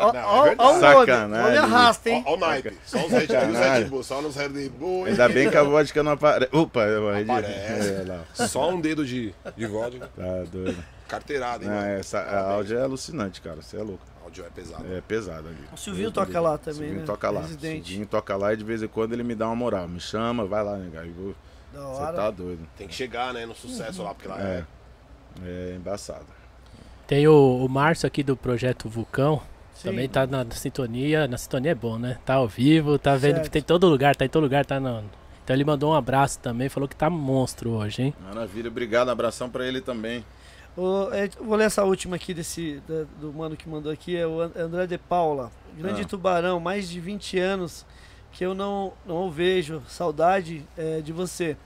ó, 0.07 0.11
Não, 0.13 0.19
é 0.19 0.23
ó, 0.25 0.37
ó, 0.37 0.43
verdade. 0.43 0.77
o. 0.77 0.79
Sacanagem. 0.79 1.27
O 1.27 1.43
nome 1.45 1.57
arrasta, 1.57 2.09
hein? 2.09 2.23
Ó 2.25 2.35
o 2.35 2.37
naipe. 2.37 2.77
Só 2.85 3.05
os 3.05 3.11
Red, 3.11 3.21
os 3.23 3.27
Sacanagem. 3.27 3.83
Red 3.83 3.89
Bull, 3.89 4.03
só 4.03 4.21
nos 4.21 4.35
Red 4.35 4.69
Bull. 4.69 5.05
Ainda 5.05 5.29
bem 5.29 5.49
que 5.49 5.57
a 5.57 5.63
vodka 5.63 6.03
não 6.03 6.11
aparece. 6.13 6.55
Opa, 6.55 6.81
eu 6.81 7.09
Aparece. 7.09 7.53
É, 7.53 8.05
lá. 8.07 8.47
Só 8.47 8.69
um 8.69 8.79
dedo 8.79 9.05
de, 9.05 9.33
de 9.57 9.65
vodka. 9.65 10.09
Tá 10.15 10.43
doido. 10.51 10.83
Carteirada, 11.07 11.65
hein? 11.65 11.69
Não, 11.69 11.81
essa, 11.81 12.19
a 12.19 12.51
áudio 12.51 12.77
é 12.77 12.83
alucinante, 12.83 13.41
cara. 13.41 13.61
Você 13.61 13.77
é 13.77 13.83
louco. 13.83 14.05
Áudio 14.31 14.45
é 14.45 14.49
pesado. 14.49 14.85
É 14.93 15.01
pesado 15.01 15.47
ali. 15.49 15.57
O 15.73 15.77
Silvinho 15.77 16.11
toca 16.11 16.39
lá 16.39 16.57
também, 16.57 16.73
Silvinho 16.79 16.99
né? 17.01 17.05
toca 17.05 17.29
lá. 17.29 17.41
Residente. 17.41 17.87
Silvinho 17.89 18.07
toca 18.07 18.35
lá 18.37 18.53
e 18.53 18.57
de 18.57 18.63
vez 18.63 18.81
em 18.81 18.87
quando 18.87 19.11
ele 19.13 19.23
me 19.23 19.35
dá 19.35 19.47
uma 19.47 19.55
moral. 19.55 19.87
Me 19.87 19.99
chama, 19.99 20.45
vai 20.45 20.63
lá, 20.63 20.77
né, 20.77 20.89
Da 20.89 21.81
Você 21.81 22.13
tá 22.13 22.31
doido. 22.31 22.65
Tem 22.77 22.87
que 22.87 22.93
chegar, 22.95 23.33
né, 23.33 23.45
no 23.45 23.53
sucesso 23.53 24.01
lá, 24.03 24.13
porque 24.13 24.27
lá 24.29 24.41
É. 24.41 24.63
é. 25.43 25.71
É 25.73 25.75
embaçado. 25.75 26.25
Tem 27.07 27.27
o, 27.27 27.65
o 27.65 27.69
Márcio 27.69 28.07
aqui 28.07 28.23
do 28.23 28.35
Projeto 28.37 28.87
Vulcão. 28.89 29.41
Sim. 29.73 29.89
Também 29.89 30.07
tá 30.07 30.25
na 30.27 30.45
sintonia. 30.51 31.27
Na 31.27 31.37
sintonia 31.37 31.71
é 31.71 31.75
bom, 31.75 31.97
né? 31.97 32.17
Tá 32.25 32.35
ao 32.35 32.47
vivo, 32.47 32.97
tá 32.97 33.15
vendo 33.15 33.35
Certo. 33.35 33.43
que 33.45 33.49
tem 33.49 33.59
em 33.61 33.65
todo 33.65 33.87
lugar, 33.87 34.15
tá 34.15 34.25
em 34.25 34.29
todo 34.29 34.43
lugar, 34.43 34.65
tá 34.65 34.79
no. 34.79 35.03
Então 35.43 35.55
ele 35.55 35.65
mandou 35.65 35.91
um 35.91 35.95
abraço 35.95 36.39
também, 36.39 36.69
falou 36.69 36.87
que 36.87 36.95
tá 36.95 37.09
monstro 37.09 37.71
hoje, 37.71 38.03
hein? 38.03 38.13
Maravilha, 38.23 38.69
obrigado. 38.69 39.09
Abração 39.09 39.49
pra 39.49 39.65
ele 39.65 39.81
também. 39.81 40.23
O- 40.77 41.09
é, 41.11 41.27
vou 41.39 41.55
ler 41.55 41.65
essa 41.65 41.83
última 41.83 42.15
aqui 42.15 42.33
desse, 42.33 42.81
da- 42.87 43.05
do 43.19 43.33
mano 43.33 43.57
que 43.57 43.67
mandou 43.67 43.91
aqui, 43.91 44.15
é 44.15 44.25
o 44.25 44.39
An- 44.41 44.51
André 44.55 44.87
de 44.87 44.97
Paula. 44.97 45.51
Grande 45.77 46.01
Ah. 46.01 46.05
tubarão, 46.05 46.59
mais 46.59 46.89
de 46.89 46.99
20 46.99 47.37
anos 47.39 47.85
que 48.31 48.45
eu 48.45 48.53
não, 48.53 48.93
não 49.05 49.27
o 49.27 49.31
vejo. 49.31 49.81
Saudade 49.87 50.65
é, 50.77 51.01
de 51.01 51.11
você. 51.11 51.57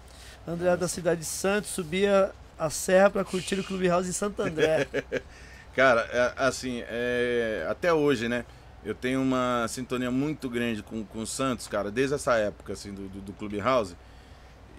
André 0.48 0.75
da 0.77 0.88
cidade 0.88 1.22
de 1.22 1.25
Santos 1.27 1.69
subia 1.72 2.32
a 2.58 2.69
serra 2.69 3.09
para 3.09 3.24
curtir 3.24 3.59
o 3.59 3.64
Clubhouse 3.64 4.09
em 4.09 4.14
Santo 4.14 4.42
André. 4.42 4.88
Cara, 5.75 6.01
é, 6.11 6.34
assim, 6.38 6.84
é, 6.88 7.66
até 7.69 7.92
hoje, 7.93 8.27
né? 8.30 8.45
Eu 8.84 8.93
tenho 8.95 9.22
uma 9.22 9.66
sintonia 9.67 10.09
muito 10.11 10.48
grande 10.50 10.82
com, 10.84 11.03
com 11.03 11.19
o 11.19 11.27
Santos, 11.27 11.67
cara, 11.67 11.90
desde 11.92 12.14
essa 12.16 12.35
época, 12.35 12.74
assim, 12.74 12.93
do, 12.93 13.08
do, 13.09 13.19
do 13.19 13.34
Clubhouse. 13.34 13.95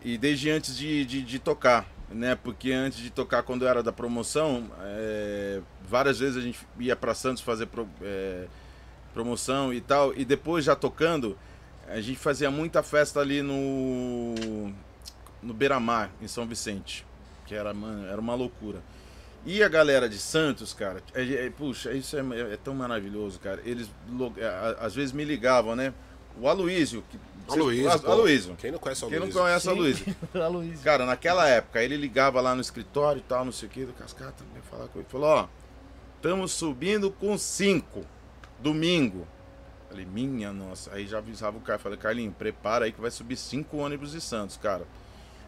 E 0.05 0.17
desde 0.17 0.49
antes 0.49 0.77
de, 0.77 1.05
de, 1.05 1.23
de 1.23 1.39
tocar, 1.41 1.85
né? 2.11 2.35
Porque 2.37 2.73
antes 2.73 2.99
de 2.99 3.11
tocar, 3.11 3.43
quando 3.43 3.63
eu 3.63 3.69
era 3.69 3.83
da 3.83 3.93
promoção, 3.93 4.71
é, 4.81 5.61
várias 5.89 6.19
vezes 6.19 6.37
a 6.37 6.41
gente 6.41 6.59
ia 6.79 6.95
pra 6.97 7.15
Santos 7.15 7.43
fazer 7.43 7.67
pro- 7.67 7.89
é, 8.03 8.47
promoção 9.15 9.73
e 9.73 9.81
tal. 9.81 10.15
E 10.15 10.25
depois, 10.25 10.65
já 10.65 10.77
tocando, 10.77 11.37
a 11.89 12.01
gente 12.01 12.19
fazia 12.19 12.51
muita 12.51 12.83
festa 12.83 13.21
ali 13.21 13.43
no, 13.43 14.35
no 15.43 15.55
Beira-Mar, 15.55 16.11
em 16.21 16.29
São 16.29 16.47
Vicente. 16.47 17.05
Que 17.47 17.55
era, 17.55 17.73
mano, 17.73 18.07
era 18.07 18.21
uma 18.21 18.35
loucura. 18.35 18.81
E 19.45 19.63
a 19.63 19.69
galera 19.69 20.09
de 20.09 20.19
Santos, 20.19 20.75
cara, 20.75 21.01
é, 21.15 21.47
é- 21.47 21.51
puxa, 21.51 21.93
isso 21.93 22.17
é, 22.17 22.21
é 22.53 22.57
tão 22.57 22.75
maravilhoso, 22.75 23.39
cara. 23.39 23.61
Eles 23.65 23.89
é, 24.39 24.77
às 24.85 24.95
vezes 24.95 25.13
me 25.13 25.25
ligavam, 25.25 25.77
né? 25.77 25.95
O 26.41 26.49
Aloísio. 26.49 27.05
Que, 27.09 27.19
Aloysio. 27.49 27.91
Aloysio. 27.91 28.57
Quem 28.57 28.71
não 28.73 28.79
conhece 28.79 29.05
o 29.05 29.09
Quem 29.09 29.19
não 29.19 29.25
Aloysio? 29.25 29.43
conhece 29.43 29.69
o. 29.69 29.71
Aloysio? 29.71 30.17
a 30.35 30.49
Luiz. 30.49 30.81
Cara, 30.83 31.07
naquela 31.07 31.49
época, 31.49 31.83
ele 31.83 31.97
ligava 31.97 32.41
lá 32.41 32.55
no 32.55 32.61
escritório 32.61 33.21
e 33.21 33.23
tal, 33.23 33.45
não 33.45 33.53
sei 33.53 33.69
o 33.69 33.73
que, 33.73 33.85
do 33.85 33.93
Cascata, 33.93 34.45
ia 34.55 34.63
falar 34.63 34.89
com 34.89 34.99
ele. 34.99 35.09
Falou, 35.09 35.29
ó, 35.29 35.49
estamos 36.17 36.53
subindo 36.53 37.11
com 37.11 37.37
cinco, 37.39 38.05
domingo. 38.61 39.27
Falei, 39.89 40.05
minha 40.05 40.53
nossa. 40.53 40.93
Aí 40.93 41.07
já 41.07 41.19
avisava 41.19 41.57
o 41.57 41.61
cara, 41.61 41.79
falei, 41.79 41.99
Carlinho, 41.99 42.33
prepara 42.33 42.85
aí 42.85 42.93
que 42.93 43.01
vai 43.01 43.11
subir 43.11 43.37
cinco 43.37 43.79
ônibus 43.79 44.13
de 44.13 44.21
Santos, 44.21 44.57
cara. 44.57 44.87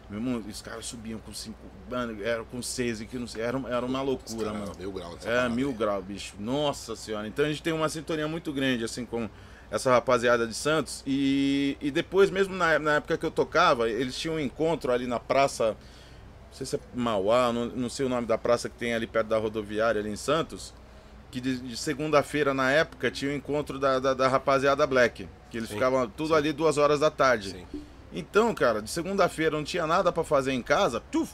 Meu 0.09 0.17
irmão, 0.19 0.43
os 0.49 0.61
caras 0.61 0.87
subiam 0.87 1.19
com 1.19 1.31
cinco, 1.31 1.59
mano, 1.87 2.23
era 2.23 2.43
com 2.43 2.63
seis 2.63 2.99
e 2.99 3.05
que 3.05 3.19
não 3.19 3.27
sei, 3.27 3.43
era, 3.43 3.59
era 3.69 3.85
uma 3.85 4.01
loucura, 4.01 4.51
mano. 4.51 4.71
Mil 4.79 4.91
graus. 4.91 5.23
É, 5.23 5.47
mil 5.47 5.71
graus, 5.71 6.03
bicho. 6.03 6.33
Nossa 6.39 6.95
senhora. 6.95 7.27
Então 7.27 7.45
a 7.45 7.47
gente 7.47 7.61
tem 7.61 7.71
uma 7.71 7.87
sintonia 7.87 8.27
muito 8.27 8.51
grande, 8.51 8.83
assim, 8.83 9.05
com 9.05 9.29
essa 9.71 9.91
rapaziada 9.91 10.47
de 10.47 10.53
Santos. 10.53 11.03
E, 11.05 11.77
e 11.79 11.91
depois, 11.91 12.29
mesmo 12.29 12.55
na, 12.55 12.79
na 12.79 12.95
época 12.95 13.17
que 13.17 13.25
eu 13.25 13.31
tocava, 13.31 13.89
eles 13.89 14.17
tinham 14.17 14.35
um 14.35 14.39
encontro 14.39 14.91
ali 14.91 15.07
na 15.07 15.19
praça. 15.19 15.71
Não 16.49 16.53
sei 16.53 16.65
se 16.65 16.75
é 16.75 16.79
Mauá, 16.95 17.53
não, 17.53 17.65
não 17.67 17.89
sei 17.89 18.05
o 18.05 18.09
nome 18.09 18.25
da 18.25 18.37
praça 18.37 18.67
que 18.67 18.75
tem 18.75 18.93
ali 18.93 19.05
perto 19.05 19.27
da 19.27 19.37
rodoviária, 19.37 20.01
ali 20.01 20.09
em 20.09 20.15
Santos. 20.15 20.73
Que 21.31 21.39
de, 21.39 21.59
de 21.59 21.77
segunda-feira, 21.77 22.53
na 22.55 22.71
época, 22.71 23.11
tinha 23.11 23.31
o 23.31 23.35
encontro 23.35 23.77
da, 23.77 23.99
da, 23.99 24.13
da 24.15 24.27
rapaziada 24.27 24.85
Black. 24.87 25.27
Que 25.51 25.57
eles 25.57 25.69
Sim, 25.69 25.75
ficavam 25.75 26.09
tudo 26.09 26.29
sim. 26.29 26.35
ali 26.35 26.51
duas 26.51 26.77
horas 26.77 26.99
da 26.99 27.11
tarde. 27.11 27.51
Sim. 27.51 27.65
Então, 28.11 28.53
cara, 28.55 28.81
de 28.81 28.89
segunda-feira 28.89 29.55
não 29.55 29.63
tinha 29.63 29.85
nada 29.85 30.11
pra 30.11 30.23
fazer 30.23 30.51
em 30.51 30.63
casa, 30.63 30.99
tuf, 31.11 31.31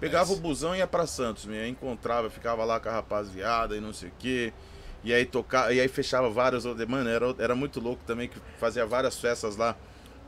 pegava 0.00 0.30
Yes. 0.30 0.38
o 0.38 0.40
busão 0.40 0.74
e 0.74 0.78
ia 0.78 0.86
pra 0.86 1.06
Santos, 1.06 1.46
me 1.46 1.68
encontrava, 1.68 2.28
ficava 2.28 2.64
lá 2.64 2.80
com 2.80 2.88
a 2.88 2.92
rapaziada 2.92 3.76
e 3.76 3.80
não 3.80 3.92
sei 3.92 4.08
o 4.08 4.12
quê. 4.18 4.52
E 5.04 5.12
aí 5.14 5.24
tocava, 5.24 5.72
e 5.72 5.80
aí 5.80 5.88
fechava 5.88 6.28
vários, 6.30 6.64
mano, 6.88 7.08
era, 7.08 7.34
era 7.38 7.54
muito 7.54 7.78
louco 7.80 8.02
também 8.06 8.28
que 8.28 8.36
fazia 8.58 8.84
várias 8.84 9.18
festas 9.18 9.56
lá 9.56 9.76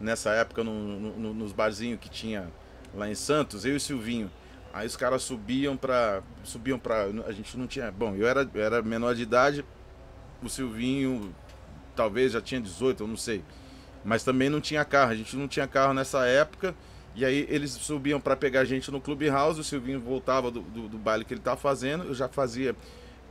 nessa 0.01 0.31
época 0.31 0.63
no, 0.63 0.73
no- 1.01 1.35
nos 1.35 1.53
barzinhos 1.53 1.99
que 2.01 2.09
tinha 2.09 2.49
lá 2.95 3.09
em 3.11 3.15
Santos, 3.15 3.65
eu 3.65 3.73
e 3.73 3.77
o 3.77 3.81
Silvinho. 3.81 4.31
Aí 4.73 4.87
os 4.87 4.97
caras 4.97 5.23
subiam 5.23 5.77
pra. 5.77 6.23
Subiam 6.45 6.79
pra. 6.79 7.07
A 7.27 7.33
gente 7.33 7.57
não 7.57 7.67
tinha. 7.67 7.91
Bom, 7.91 8.15
eu 8.15 8.27
era, 8.29 8.49
eu 8.55 8.63
era 8.63 8.83
menor 8.83 9.15
de 9.15 9.23
idade, 9.23 9.65
o 10.43 10.49
Silvinho 10.49 11.35
talvez 11.97 12.33
já 12.33 12.41
tinha 12.41 12.61
18, 12.61 13.03
eu 13.03 13.09
não 13.09 13.17
sei. 13.17 13.43
Mas 14.05 14.23
também 14.23 14.49
não 14.49 14.61
tinha 14.61 14.85
carro, 14.85 15.11
a 15.13 15.17
gente 15.17 15.37
não 15.37 15.49
tinha 15.49 15.67
carro 15.67 15.93
nessa 15.95 16.27
época. 16.27 16.75
E 17.15 17.25
aí 17.25 17.47
eles 17.51 17.73
subiam 17.73 18.21
para 18.21 18.37
pegar 18.37 18.61
a 18.61 18.65
gente 18.65 18.91
no 18.91 19.01
Clubhouse, 19.01 19.61
o 19.61 19.65
Silvinho 19.65 20.01
voltava 20.01 20.51
do, 20.51 20.61
do, 20.61 20.89
do 20.89 20.99
baile 20.99 21.25
que 21.25 21.35
ele 21.35 21.41
tava 21.41 21.57
fazendo, 21.57 22.05
eu 22.05 22.15
já 22.15 22.29
fazia, 22.29 22.77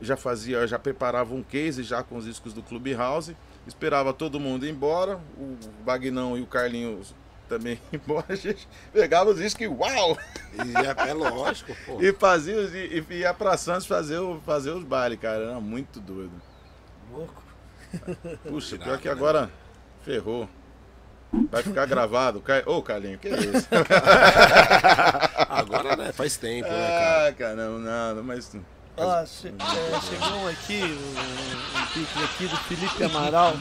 já 0.00 0.16
fazia, 0.16 0.66
já 0.66 0.78
preparava 0.78 1.34
um 1.34 1.42
case 1.42 1.82
já 1.82 2.02
com 2.02 2.16
os 2.16 2.24
discos 2.24 2.52
do 2.52 2.62
Clubhouse, 2.62 3.36
esperava 3.66 4.12
todo 4.12 4.38
mundo 4.38 4.66
ir 4.66 4.70
embora, 4.70 5.20
o 5.36 5.56
Bagnão 5.84 6.36
e 6.36 6.40
o 6.40 6.46
Carlinhos 6.46 7.14
também 7.48 7.80
ir 7.92 7.96
embora, 7.96 8.26
a 8.28 8.34
gente 8.34 8.68
pegava 8.92 9.30
os 9.30 9.38
discos 9.38 9.62
e 9.62 9.68
uau! 9.68 10.16
E 10.54 11.08
é, 11.08 11.12
lógico, 11.12 11.74
pô. 11.86 12.00
E 12.00 12.12
fazia 12.12 12.54
e, 12.54 13.04
e 13.10 13.14
ia 13.18 13.34
pra 13.34 13.56
Santos 13.56 13.86
fazer, 13.86 14.18
o, 14.18 14.40
fazer 14.40 14.70
os 14.70 14.84
bailes, 14.84 15.18
cara, 15.18 15.44
era 15.44 15.60
muito 15.60 16.00
doido. 16.00 16.32
Louco. 17.10 17.42
Puxa, 18.46 18.76
pior 18.78 18.98
que 18.98 19.08
né? 19.08 19.12
agora 19.14 19.50
ferrou. 20.04 20.48
Vai 21.50 21.62
ficar 21.62 21.84
gravado. 21.86 22.42
Ô, 22.66 22.82
Carlinho, 22.82 23.18
que 23.18 23.28
é 23.28 23.38
isso? 23.38 23.68
Agora, 25.48 25.96
né, 25.96 26.12
faz 26.12 26.36
tempo, 26.36 26.68
né, 26.68 26.88
cara? 26.88 27.28
ah, 27.28 27.32
caramba, 27.32 27.78
nada, 27.78 28.22
mas 28.22 28.54
Ó, 29.00 29.24
che- 29.26 29.48
é, 29.48 30.00
chegou 30.00 30.38
um 30.42 30.48
aqui, 30.48 30.82
um, 30.82 31.78
um 31.78 31.86
pique 31.94 32.24
aqui 32.24 32.46
do 32.46 32.56
Felipe 32.56 33.04
Amaral, 33.04 33.54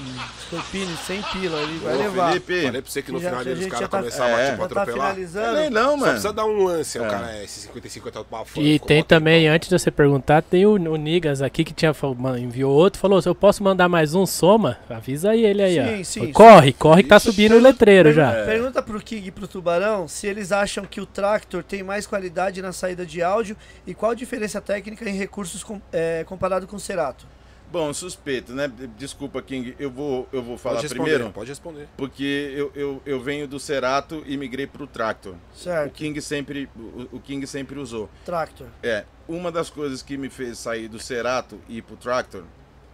Scorpini, 0.48 0.98
sem 1.06 1.22
pila, 1.22 1.60
ele 1.62 1.78
vai 1.80 1.96
Ô, 1.96 1.98
levar. 1.98 2.28
Felipe, 2.30 2.62
Falei 2.66 2.82
pra 2.82 2.92
você 2.92 3.02
que 3.02 3.12
no 3.12 3.20
Já 3.20 3.30
final 3.30 3.38
a 3.40 3.42
ali 3.42 3.52
os 3.54 3.60
gente 3.60 3.72
caras 3.72 3.90
tá- 3.90 3.98
começavam 4.00 4.38
É. 4.38 4.48
a 4.48 4.52
tipo, 4.52 4.62
Já 4.64 4.68
tá 4.70 4.82
atropelar. 4.82 5.08
finalizando. 5.14 5.60
Nem 5.60 5.70
não, 5.70 5.84
Só 5.92 5.98
mano. 5.98 6.04
precisa 6.12 6.34
dar 6.34 6.46
um 6.46 6.64
lance, 6.64 6.98
aí 6.98 7.04
É. 7.04 7.08
o 7.08 7.12
cara 7.12 7.32
é 7.36 7.44
esse 7.44 7.60
55 7.62 8.12
tá 8.12 8.24
pra 8.24 8.44
E 8.56 8.80
tem 8.80 9.04
também, 9.04 9.48
antes 9.48 9.70
de 9.70 9.78
você 9.78 9.92
perguntar, 9.92 10.42
tem 10.42 10.66
o, 10.66 10.72
o 10.74 10.96
Nigas 10.96 11.42
aqui 11.42 11.64
que 11.64 11.74
tinha 11.74 11.94
fal- 11.94 12.16
man- 12.16 12.40
enviou 12.40 12.74
outro, 12.74 13.00
falou, 13.00 13.22
se 13.22 13.28
eu 13.30 13.36
posso 13.36 13.64
mandar 13.64 13.88
mais 13.90 14.16
um 14.16 14.26
soma, 14.26 14.78
avisa 14.90 15.36
ele 15.36 15.62
aí, 15.62 15.76
Sim, 16.04 16.22
ó. 16.22 16.26
sim, 16.26 16.32
corre, 16.32 16.74
corre 16.74 17.04
que 17.04 17.10
tá 17.10 17.18
Ixi, 17.18 17.26
subindo 17.26 17.56
o 17.56 17.60
letreiro 17.60 18.12
já. 18.14 18.32
Pergunta, 18.32 18.48
pergunta 18.48 18.82
pro 18.84 19.00
King 19.02 19.28
e 19.28 19.32
pro 19.32 19.48
Tubarão 19.48 20.08
se 20.08 20.26
eles 20.28 20.52
acham 20.52 20.86
que 20.86 21.00
o 21.02 21.06
Tractor 21.06 21.64
tem 21.64 21.84
mais 21.84 22.08
qualidade 22.08 22.62
na 22.62 22.72
saída 22.72 23.06
de 23.06 23.22
áudio 23.22 23.56
e 23.86 23.94
qual 23.94 24.12
a 24.12 24.16
diferença 24.16 24.60
técnica 24.62 25.08
em 25.10 25.14
recursos 25.28 25.64
com- 25.64 25.82
é, 25.92 26.24
comparado 26.24 26.66
com 26.66 26.78
o 26.78 26.80
Cerato. 26.80 27.26
Bom, 27.70 27.94
suspeito, 27.94 28.54
né? 28.54 28.72
Desculpa, 28.98 29.42
King, 29.42 29.76
eu 29.78 29.92
vou, 29.92 30.26
eu 30.32 30.42
vou 30.42 30.58
falar 30.58 30.76
pode 30.76 30.88
responder, 30.88 31.10
primeiro, 31.12 31.34
Pode 31.34 31.50
responder. 31.50 31.88
porque 31.98 32.54
eu, 32.56 32.72
eu, 32.74 33.02
eu 33.06 33.20
venho 33.22 33.46
do 33.46 33.60
Cerato 33.60 34.24
e 34.26 34.38
migrei 34.38 34.66
pro 34.66 34.88
Tractor. 34.88 35.34
O 35.34 35.58
Certo, 35.58 35.92
King 35.92 36.22
sempre, 36.22 36.70
o, 36.78 37.18
o 37.18 37.20
King 37.20 37.46
sempre 37.46 37.78
usou. 37.78 38.10
Tractor. 38.24 38.68
É, 38.82 39.04
uma 39.28 39.52
das 39.52 39.70
coisas 39.70 40.02
que 40.02 40.16
me 40.16 40.30
fez 40.30 40.58
sair 40.60 40.88
do 40.88 40.98
Cerato 40.98 41.60
e 41.68 41.80
ir 41.80 41.82
pro 41.82 41.98
Tractor, 41.98 42.44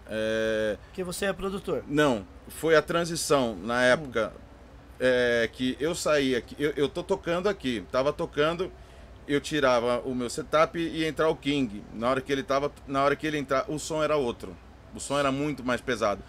é, 0.09 0.75
Porque 0.87 1.03
você 1.03 1.25
é 1.27 1.33
produtor. 1.33 1.83
não, 1.87 2.25
foi 2.47 2.75
a 2.75 2.81
transição 2.81 3.55
na 3.55 3.83
época 3.83 4.33
é, 4.99 5.47
que 5.53 5.77
eu 5.79 5.93
saía 5.93 6.39
aqui, 6.39 6.55
eu, 6.57 6.71
eu 6.75 6.89
tô 6.89 7.03
tocando 7.03 7.47
aqui, 7.47 7.83
tava 7.91 8.11
tocando, 8.11 8.71
eu 9.27 9.39
tirava 9.41 9.99
o 10.05 10.13
meu 10.15 10.29
setup 10.29 10.77
e 10.79 10.99
ia 10.99 11.07
entrar 11.07 11.29
o 11.29 11.35
King. 11.35 11.83
Na 11.93 12.09
hora 12.09 12.21
que 12.21 12.31
ele 12.31 12.43
tava, 12.43 12.71
na 12.87 13.03
hora 13.03 13.15
que 13.15 13.25
ele 13.27 13.37
entrar, 13.37 13.65
o 13.69 13.77
som 13.79 14.03
era 14.03 14.15
outro. 14.15 14.55
O 14.95 14.99
som 14.99 15.17
era 15.17 15.31
muito 15.31 15.63
mais 15.63 15.81
pesado. 15.81 16.21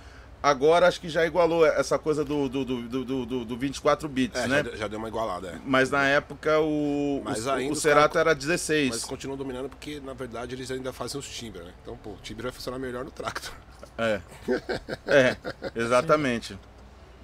Agora 0.43 0.87
acho 0.87 1.01
que 1.01 1.09
já 1.09 1.25
igualou 1.25 1.65
essa 1.65 1.99
coisa 1.99 2.23
do, 2.23 2.49
do, 2.51 2.65
do, 2.67 2.83
do, 3.05 3.25
do, 3.27 3.45
do 3.47 3.57
24 3.57 4.07
bits, 4.11 4.39
É, 4.39 4.47
né? 4.47 4.57
já, 4.57 4.63
deu- 4.63 4.77
já 4.77 4.89
deu 4.89 4.99
uma 4.99 5.09
igualada, 5.09 5.49
é. 5.49 5.59
Mas 5.65 5.89
na 5.91 6.07
época 6.07 6.61
o, 6.61 7.23
Mas 7.25 7.47
o, 7.47 7.51
ainda 7.51 7.73
o 7.73 7.77
Cerato 7.77 8.13
caras- 8.15 8.27
era 8.33 8.35
16. 8.35 8.91
Mas 8.91 9.05
continuam 9.05 9.39
dominando 9.39 9.71
porque, 9.71 10.01
na 10.01 10.13
verdade, 10.13 10.55
eles 10.55 10.71
ainda 10.71 10.93
fazem 10.93 11.19
os 11.19 11.27
timbre, 11.27 11.63
né? 11.63 11.73
Então, 11.83 11.97
pô, 11.97 12.11
o 12.11 12.19
timbre 12.23 12.43
vai 12.43 12.53
funcionar 12.53 12.79
melhor 12.79 13.05
no 13.07 13.11
Tractor. 13.11 13.53
É. 13.97 14.21
É, 15.07 15.37
exatamente. 15.75 16.59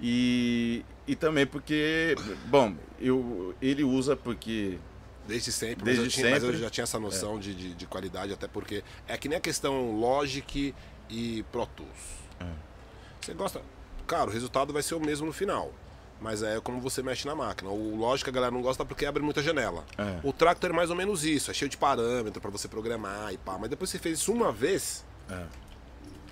E, 0.01 0.83
e 1.07 1.15
também 1.15 1.45
porque, 1.45 2.15
bom, 2.47 2.73
eu, 2.99 3.53
ele 3.61 3.83
usa 3.83 4.15
porque. 4.15 4.79
Desde 5.27 5.51
sempre, 5.51 5.83
Desde 5.85 6.03
mas, 6.03 6.11
eu 6.13 6.21
tinha, 6.21 6.31
mas 6.31 6.43
eu 6.43 6.49
sempre. 6.49 6.63
já 6.63 6.69
tinha 6.69 6.83
essa 6.83 6.99
noção 6.99 7.39
de, 7.39 7.53
de, 7.53 7.73
de 7.75 7.85
qualidade, 7.85 8.33
até 8.33 8.47
porque 8.47 8.83
é 9.07 9.17
que 9.17 9.29
nem 9.29 9.37
a 9.37 9.41
questão 9.41 9.91
Logic 9.99 10.73
e 11.09 11.43
Pro 11.51 11.65
Tools. 11.67 11.89
É. 12.39 12.45
Você 13.21 13.33
gosta. 13.33 13.61
Cara, 14.07 14.29
o 14.29 14.33
resultado 14.33 14.73
vai 14.73 14.81
ser 14.81 14.95
o 14.95 14.99
mesmo 14.99 15.27
no 15.27 15.33
final. 15.33 15.71
Mas 16.19 16.43
é 16.43 16.59
como 16.59 16.79
você 16.79 17.01
mexe 17.01 17.25
na 17.27 17.33
máquina. 17.33 17.71
O 17.71 17.95
Logic 17.95 18.29
a 18.29 18.31
galera 18.31 18.51
não 18.51 18.61
gosta 18.61 18.85
porque 18.85 19.05
abre 19.07 19.23
muita 19.23 19.41
janela. 19.41 19.83
É. 19.97 20.19
O 20.23 20.31
Tractor 20.31 20.69
é 20.69 20.73
mais 20.73 20.89
ou 20.91 20.95
menos 20.95 21.23
isso, 21.23 21.49
é 21.49 21.53
cheio 21.53 21.67
de 21.69 21.77
parâmetro 21.77 22.39
pra 22.39 22.51
você 22.51 22.67
programar 22.67 23.33
e 23.33 23.37
pá. 23.39 23.57
Mas 23.59 23.69
depois 23.71 23.89
você 23.89 23.97
fez 23.97 24.19
isso 24.19 24.31
uma 24.31 24.51
vez, 24.51 25.03
É, 25.29 25.33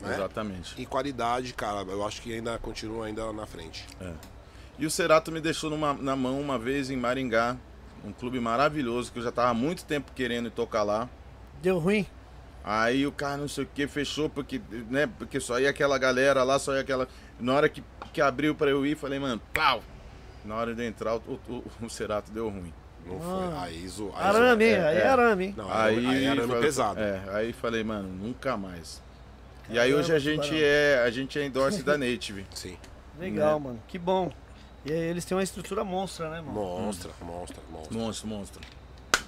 né? 0.01 0.13
Exatamente. 0.13 0.79
Em 0.79 0.85
qualidade, 0.85 1.53
cara, 1.53 1.81
eu 1.89 2.05
acho 2.05 2.21
que 2.21 2.31
ainda 2.33 2.57
continua 2.59 3.07
ainda 3.07 3.33
na 3.33 3.47
frente. 3.47 3.83
E 4.77 4.85
o 4.85 4.91
Cerato 4.91 5.31
me 5.31 5.41
deixou 5.41 5.69
numa- 5.71 5.93
na 5.95 6.15
mão 6.15 6.39
uma 6.39 6.59
vez 6.59 6.91
em 6.91 6.95
Maringá, 6.95 7.57
um 8.05 8.11
clube 8.11 8.39
maravilhoso 8.39 9.11
que 9.11 9.19
eu 9.19 9.23
já 9.23 9.31
tava 9.31 9.49
há 9.49 9.53
muito 9.53 9.85
tempo 9.85 10.11
querendo 10.13 10.49
tocar 10.51 10.83
lá. 10.83 11.09
Deu 11.61 11.77
ruim? 11.79 12.05
Aí 12.63 13.05
o 13.07 13.11
cara 13.11 13.37
não 13.37 13.47
sei 13.47 13.63
o 13.63 13.67
que 13.73 13.87
fechou, 13.87 14.29
porque, 14.29 14.61
né, 14.89 15.07
porque 15.17 15.39
só 15.39 15.59
ia 15.59 15.69
aquela 15.69 15.97
galera 15.97 16.43
lá, 16.43 16.59
só 16.59 16.75
ia 16.75 16.81
aquela. 16.81 17.07
Na 17.39 17.53
hora 17.53 17.69
que, 17.69 17.83
que 18.13 18.21
abriu 18.21 18.53
pra 18.53 18.69
eu 18.69 18.85
ir, 18.85 18.95
falei, 18.97 19.17
mano, 19.19 19.41
pau! 19.53 19.81
Na 20.45 20.55
hora 20.55 20.73
de 20.75 20.83
entrar, 20.85 21.15
o, 21.15 21.39
o, 21.47 21.63
o 21.81 21.89
Cerato 21.89 22.31
deu 22.31 22.49
ruim. 22.49 22.73
Não 23.05 23.17
Ah. 23.17 23.19
foi. 23.21 23.57
Aí 23.59 23.87
zo... 23.87 24.11
aí 24.15 24.25
Arame, 24.25 24.65
hein? 24.65 24.75
zo- 24.75 24.81
aí 24.87 24.97
é, 24.97 24.99
é. 25.01 25.07
arame, 25.07 25.45
hein? 25.45 25.53
Não, 25.57 25.71
aí, 25.71 26.05
aí 26.27 26.37
falei- 26.37 26.61
pesado. 26.61 26.99
É, 26.99 27.21
aí 27.31 27.53
falei, 27.53 27.83
mano, 27.83 28.09
nunca 28.09 28.57
mais. 28.57 29.01
E 29.69 29.77
aí 29.79 29.89
Caramba, 29.91 29.99
hoje 29.99 30.13
a 30.13 30.19
gente 30.19 30.63
é, 30.63 31.01
a 31.05 31.09
gente 31.09 31.39
é 31.39 31.45
endorse 31.45 31.81
da 31.83 31.97
Native. 31.97 32.45
Sim. 32.53 32.77
Legal, 33.19 33.59
Né? 33.59 33.65
mano. 33.67 33.83
Que 33.87 33.97
bom. 33.97 34.31
E 34.89 34.91
aí 34.93 34.99
eles 35.09 35.23
têm 35.23 35.37
uma 35.37 35.43
estrutura 35.43 35.83
monstra, 35.83 36.29
né, 36.31 36.41
mano? 36.41 36.53
Monstra, 36.53 37.11
monstra, 37.21 37.61
monstra. 37.71 37.97
Monstro, 37.97 38.27
monstro. 38.27 38.61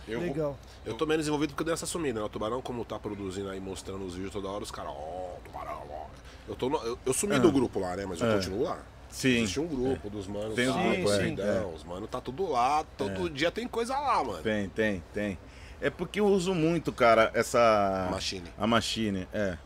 Eu, 0.08 0.20
Legal. 0.20 0.58
eu 0.84 0.96
tô 0.96 1.06
menos 1.06 1.28
envolvido 1.28 1.54
porque 1.54 1.62
eu 1.62 1.66
dei 1.66 1.74
essa 1.76 1.86
sumida, 1.86 2.20
né? 2.20 2.26
O 2.26 2.30
Tubarão, 2.30 2.62
como 2.62 2.84
tá 2.84 2.98
produzindo 2.98 3.50
aí, 3.50 3.60
mostrando 3.60 4.04
os 4.04 4.16
vídeos 4.16 4.34
toda 4.34 4.48
hora, 4.50 4.64
os 4.64 4.72
caras, 4.72 4.92
ó, 4.92 5.36
Tubarão, 5.46 5.84
ó. 5.90 6.06
Eu, 6.48 6.56
tô 6.56 6.68
no- 6.70 6.78
eu, 6.84 6.98
eu 7.06 7.14
sumi 7.14 7.38
do 7.40 7.52
grupo 7.52 7.80
lá, 7.80 7.96
né? 7.96 8.06
Mas 8.08 8.20
eu 8.20 8.30
É. 8.32 8.34
continuo 8.36 8.64
lá. 8.64 8.80
Sim. 9.12 9.38
Existe 9.44 9.60
um 9.60 9.68
grupo 9.68 10.10
dos 10.10 10.26
manos 10.26 10.56
Tem 10.56 10.68
um 10.70 10.74
grupo, 10.74 11.04
com 11.04 11.42
é. 11.42 11.66
Os 11.76 11.84
manos 11.84 12.10
tá 12.10 12.20
tudo 12.22 12.50
lá, 12.50 12.84
todo 12.98 13.30
dia 13.30 13.52
tem 13.52 13.68
coisa 13.68 13.94
lá, 13.98 14.24
mano. 14.24 14.42
Tem, 14.42 14.68
tem, 14.70 15.04
tem. 15.14 15.38
É 15.80 15.90
porque 15.90 16.20
eu 16.20 16.26
uso 16.26 16.56
muito, 16.56 16.92
cara, 16.92 17.30
essa. 17.34 18.08
Machine. 18.10 18.50
A 18.58 18.66
machine, 18.66 19.28
é. 19.34 19.58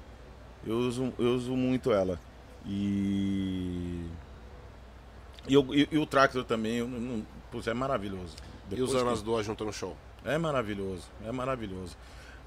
Eu 0.66 0.76
uso, 0.78 1.14
eu 1.18 1.36
uso 1.36 1.56
muito 1.56 1.92
ela. 1.92 2.20
E. 2.66 4.06
E, 5.48 5.54
eu- 5.54 5.68
e- 5.76 5.88
e 5.92 5.98
o 5.98 6.06
tractor 6.06 6.44
também, 6.44 6.78
eu 6.78 6.88
não, 6.88 7.00
é 7.68 7.74
maravilhoso. 7.74 8.36
E 8.68 8.70
Depois 8.72 8.90
usando 8.90 9.08
que- 9.08 9.14
as 9.14 9.22
duas 9.22 9.46
juntas 9.46 9.66
no 9.68 9.74
show. 9.74 9.96
É 10.24 10.38
maravilhoso, 10.38 11.04
é 11.26 11.32
maravilhoso. 11.32 11.96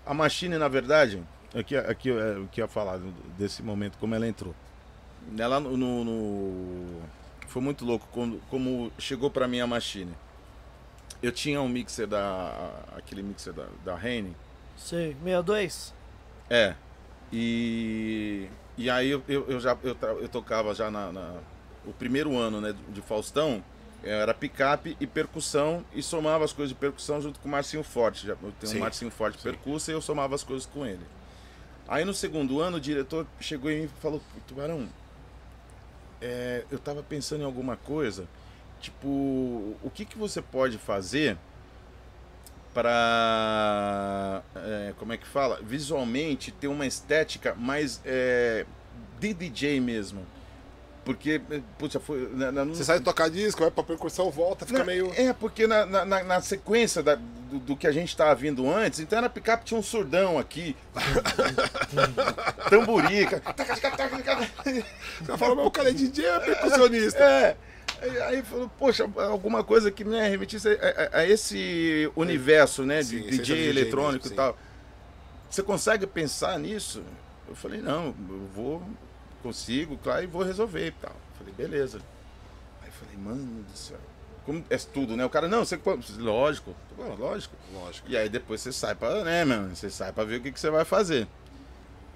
A 0.04 0.12
machine, 0.12 0.58
na 0.58 0.66
verdade, 0.68 1.22
aqui, 1.54 1.76
aqui 1.76 2.10
é 2.10 2.38
o 2.38 2.48
que 2.48 2.60
eu 2.60 2.64
ia 2.64 2.68
falar 2.68 2.98
desse 3.38 3.62
momento, 3.62 3.96
como 3.98 4.14
ela 4.14 4.26
entrou. 4.26 4.54
Ela 5.38 5.60
no. 5.60 5.76
no- 5.76 6.04
no- 6.04 7.02
foi 7.46 7.62
muito 7.62 7.84
louco 7.84 8.06
quando, 8.12 8.40
como 8.50 8.90
chegou 8.98 9.30
pra 9.30 9.46
mim 9.48 9.60
a 9.60 9.66
machine. 9.66 10.12
Eu 11.22 11.30
tinha 11.32 11.60
um 11.60 11.68
mixer 11.68 12.06
da. 12.06 12.72
aquele 12.96 13.22
mixer 13.22 13.52
da, 13.52 13.66
da 13.84 13.94
Rene. 13.96 14.34
Sei. 14.76 15.14
62? 15.22 15.94
É. 16.50 16.74
E. 17.32 18.48
E 18.76 18.88
aí 18.88 19.10
eu, 19.10 19.22
eu, 19.28 19.44
eu 19.48 19.60
já 19.60 19.76
eu, 19.82 19.96
eu 20.20 20.28
tocava 20.28 20.72
já 20.74 20.90
na, 20.90 21.12
na- 21.12 21.34
o 21.88 21.92
primeiro 21.92 22.36
ano 22.36 22.60
né, 22.60 22.74
de 22.90 23.00
Faustão, 23.00 23.64
era 24.02 24.32
picape 24.32 24.96
e 25.00 25.06
percussão 25.06 25.84
e 25.92 26.02
somava 26.02 26.44
as 26.44 26.52
coisas 26.52 26.68
de 26.68 26.74
percussão 26.74 27.20
junto 27.20 27.40
com 27.40 27.48
o 27.48 27.50
Marcinho 27.50 27.82
Forte. 27.82 28.26
Já, 28.26 28.34
eu 28.34 28.52
tenho 28.60 28.72
Sim. 28.72 28.76
um 28.76 28.80
Marcinho 28.80 29.10
Forte 29.10 29.38
percussa 29.38 29.90
e 29.90 29.94
eu 29.94 30.00
somava 30.00 30.34
as 30.34 30.44
coisas 30.44 30.66
com 30.66 30.86
ele. 30.86 31.04
Aí 31.86 32.04
no 32.04 32.14
segundo 32.14 32.60
ano 32.60 32.76
o 32.76 32.80
diretor 32.80 33.26
chegou 33.40 33.70
em 33.70 33.80
mim 33.80 33.84
e 33.84 34.00
falou, 34.00 34.20
Tubarão, 34.46 34.88
é, 36.20 36.64
eu 36.70 36.78
tava 36.78 37.02
pensando 37.02 37.42
em 37.42 37.44
alguma 37.44 37.76
coisa, 37.76 38.28
tipo, 38.80 39.08
o 39.82 39.90
que, 39.92 40.04
que 40.04 40.18
você 40.18 40.42
pode 40.42 40.78
fazer 40.78 41.36
para 42.74 44.42
como 44.98 45.12
é 45.12 45.16
que 45.16 45.26
fala 45.26 45.58
visualmente 45.62 46.52
ter 46.52 46.68
uma 46.68 46.86
estética 46.86 47.54
mais 47.54 48.00
é, 48.04 48.66
de 49.18 49.34
DJ 49.34 49.80
mesmo 49.80 50.24
porque 51.08 51.40
putz, 51.78 51.96
foi 52.04 52.28
na- 52.34 52.52
na- 52.52 52.64
Você 52.64 52.84
sai 52.84 53.00
tocar 53.00 53.30
disco, 53.30 53.62
vai 53.62 53.70
pra 53.70 53.82
percussão, 53.82 54.30
volta, 54.30 54.66
fica 54.66 54.80
Não, 54.80 54.84
meio. 54.84 55.10
É, 55.16 55.32
porque 55.32 55.66
na, 55.66 55.86
na, 55.86 56.04
na- 56.04 56.22
na 56.22 56.40
sequência 56.42 57.02
da- 57.02 57.14
do, 57.14 57.58
do 57.60 57.76
que 57.76 57.86
a 57.86 57.92
gente 57.92 58.10
estava 58.10 58.34
vindo 58.34 58.70
antes, 58.70 59.00
então 59.00 59.18
era 59.18 59.30
picape, 59.30 59.64
tinha 59.64 59.80
um 59.80 59.82
surdão 59.82 60.38
aqui. 60.38 60.76
Tamburica. 62.68 63.42
Você 65.24 65.36
fala, 65.38 65.54
mas 65.54 65.66
o 65.66 65.70
cara 65.70 65.88
é 65.88 65.92
DJ 65.92 66.26
é 66.26 66.40
percussionista? 66.40 67.22
É. 67.24 67.56
Aí- 68.02 68.22
Aí 68.22 68.42
falou, 68.42 68.70
poxa, 68.78 69.10
alguma 69.16 69.64
coisa 69.64 69.90
que 69.90 70.04
né, 70.04 70.28
remetisse 70.28 70.68
a, 70.68 70.72
a- 70.72 71.18
a 71.20 71.26
esse 71.26 72.10
universo, 72.14 72.84
né, 72.84 73.00
de 73.00 73.06
Sim, 73.08 73.16
essência 73.20 73.38
DJ 73.38 73.56
DJ 73.56 73.68
eletrônico 73.70 74.24
mesmo, 74.24 74.34
e 74.34 74.36
tal. 74.36 74.56
Você 75.50 75.62
consegue 75.62 76.06
pensar 76.06 76.58
nisso? 76.58 77.02
Eu 77.48 77.56
falei, 77.56 77.80
não, 77.80 78.14
eu 78.28 78.48
vou, 78.54 78.82
consigo, 79.48 79.96
claro, 80.02 80.22
e 80.22 80.26
vou 80.26 80.42
resolver 80.42 80.86
e 80.86 80.90
tal. 80.92 81.14
Falei, 81.38 81.54
beleza. 81.56 82.00
Aí 82.82 82.90
falei, 82.90 83.16
mano 83.16 83.62
do 83.62 83.76
céu. 83.76 83.98
Como 84.44 84.64
é 84.70 84.76
tudo, 84.78 85.16
né? 85.16 85.24
O 85.24 85.30
cara, 85.30 85.48
não, 85.48 85.64
você. 85.64 85.78
Lógico, 86.18 86.74
lógico. 87.18 87.54
Lógico. 87.72 88.08
E 88.10 88.16
aí 88.16 88.28
depois 88.28 88.60
você 88.60 88.72
sai 88.72 88.94
pra, 88.94 89.22
né, 89.24 89.44
mano? 89.44 89.74
Você 89.74 89.90
sai 89.90 90.12
pra 90.12 90.24
ver 90.24 90.36
o 90.38 90.42
que, 90.42 90.52
que 90.52 90.60
você 90.60 90.70
vai 90.70 90.84
fazer. 90.84 91.26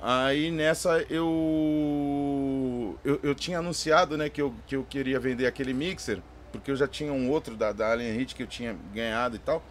Aí 0.00 0.50
nessa 0.50 0.98
eu, 1.10 2.98
eu. 3.04 3.20
Eu 3.22 3.34
tinha 3.34 3.58
anunciado, 3.58 4.16
né, 4.16 4.28
que 4.28 4.40
eu, 4.42 4.54
que 4.66 4.76
eu 4.76 4.84
queria 4.84 5.20
vender 5.20 5.46
aquele 5.46 5.72
mixer, 5.72 6.20
porque 6.50 6.70
eu 6.70 6.76
já 6.76 6.88
tinha 6.88 7.12
um 7.12 7.30
outro 7.30 7.54
da, 7.56 7.70
da 7.72 7.92
Alien 7.92 8.16
Hit 8.16 8.34
que 8.34 8.42
eu 8.42 8.46
tinha 8.46 8.76
ganhado 8.94 9.36
e 9.36 9.38
tal. 9.38 9.62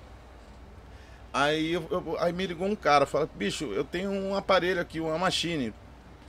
Aí, 1.34 1.74
eu, 1.74 1.88
eu- 1.90 2.18
aí 2.20 2.32
me 2.34 2.46
ligou 2.46 2.68
um 2.68 2.76
cara, 2.76 3.06
fala, 3.06 3.28
bicho, 3.36 3.66
eu 3.74 3.84
tenho 3.84 4.12
um 4.12 4.36
aparelho 4.36 4.82
aqui, 4.82 5.00
uma 5.00 5.18
machine. 5.18 5.74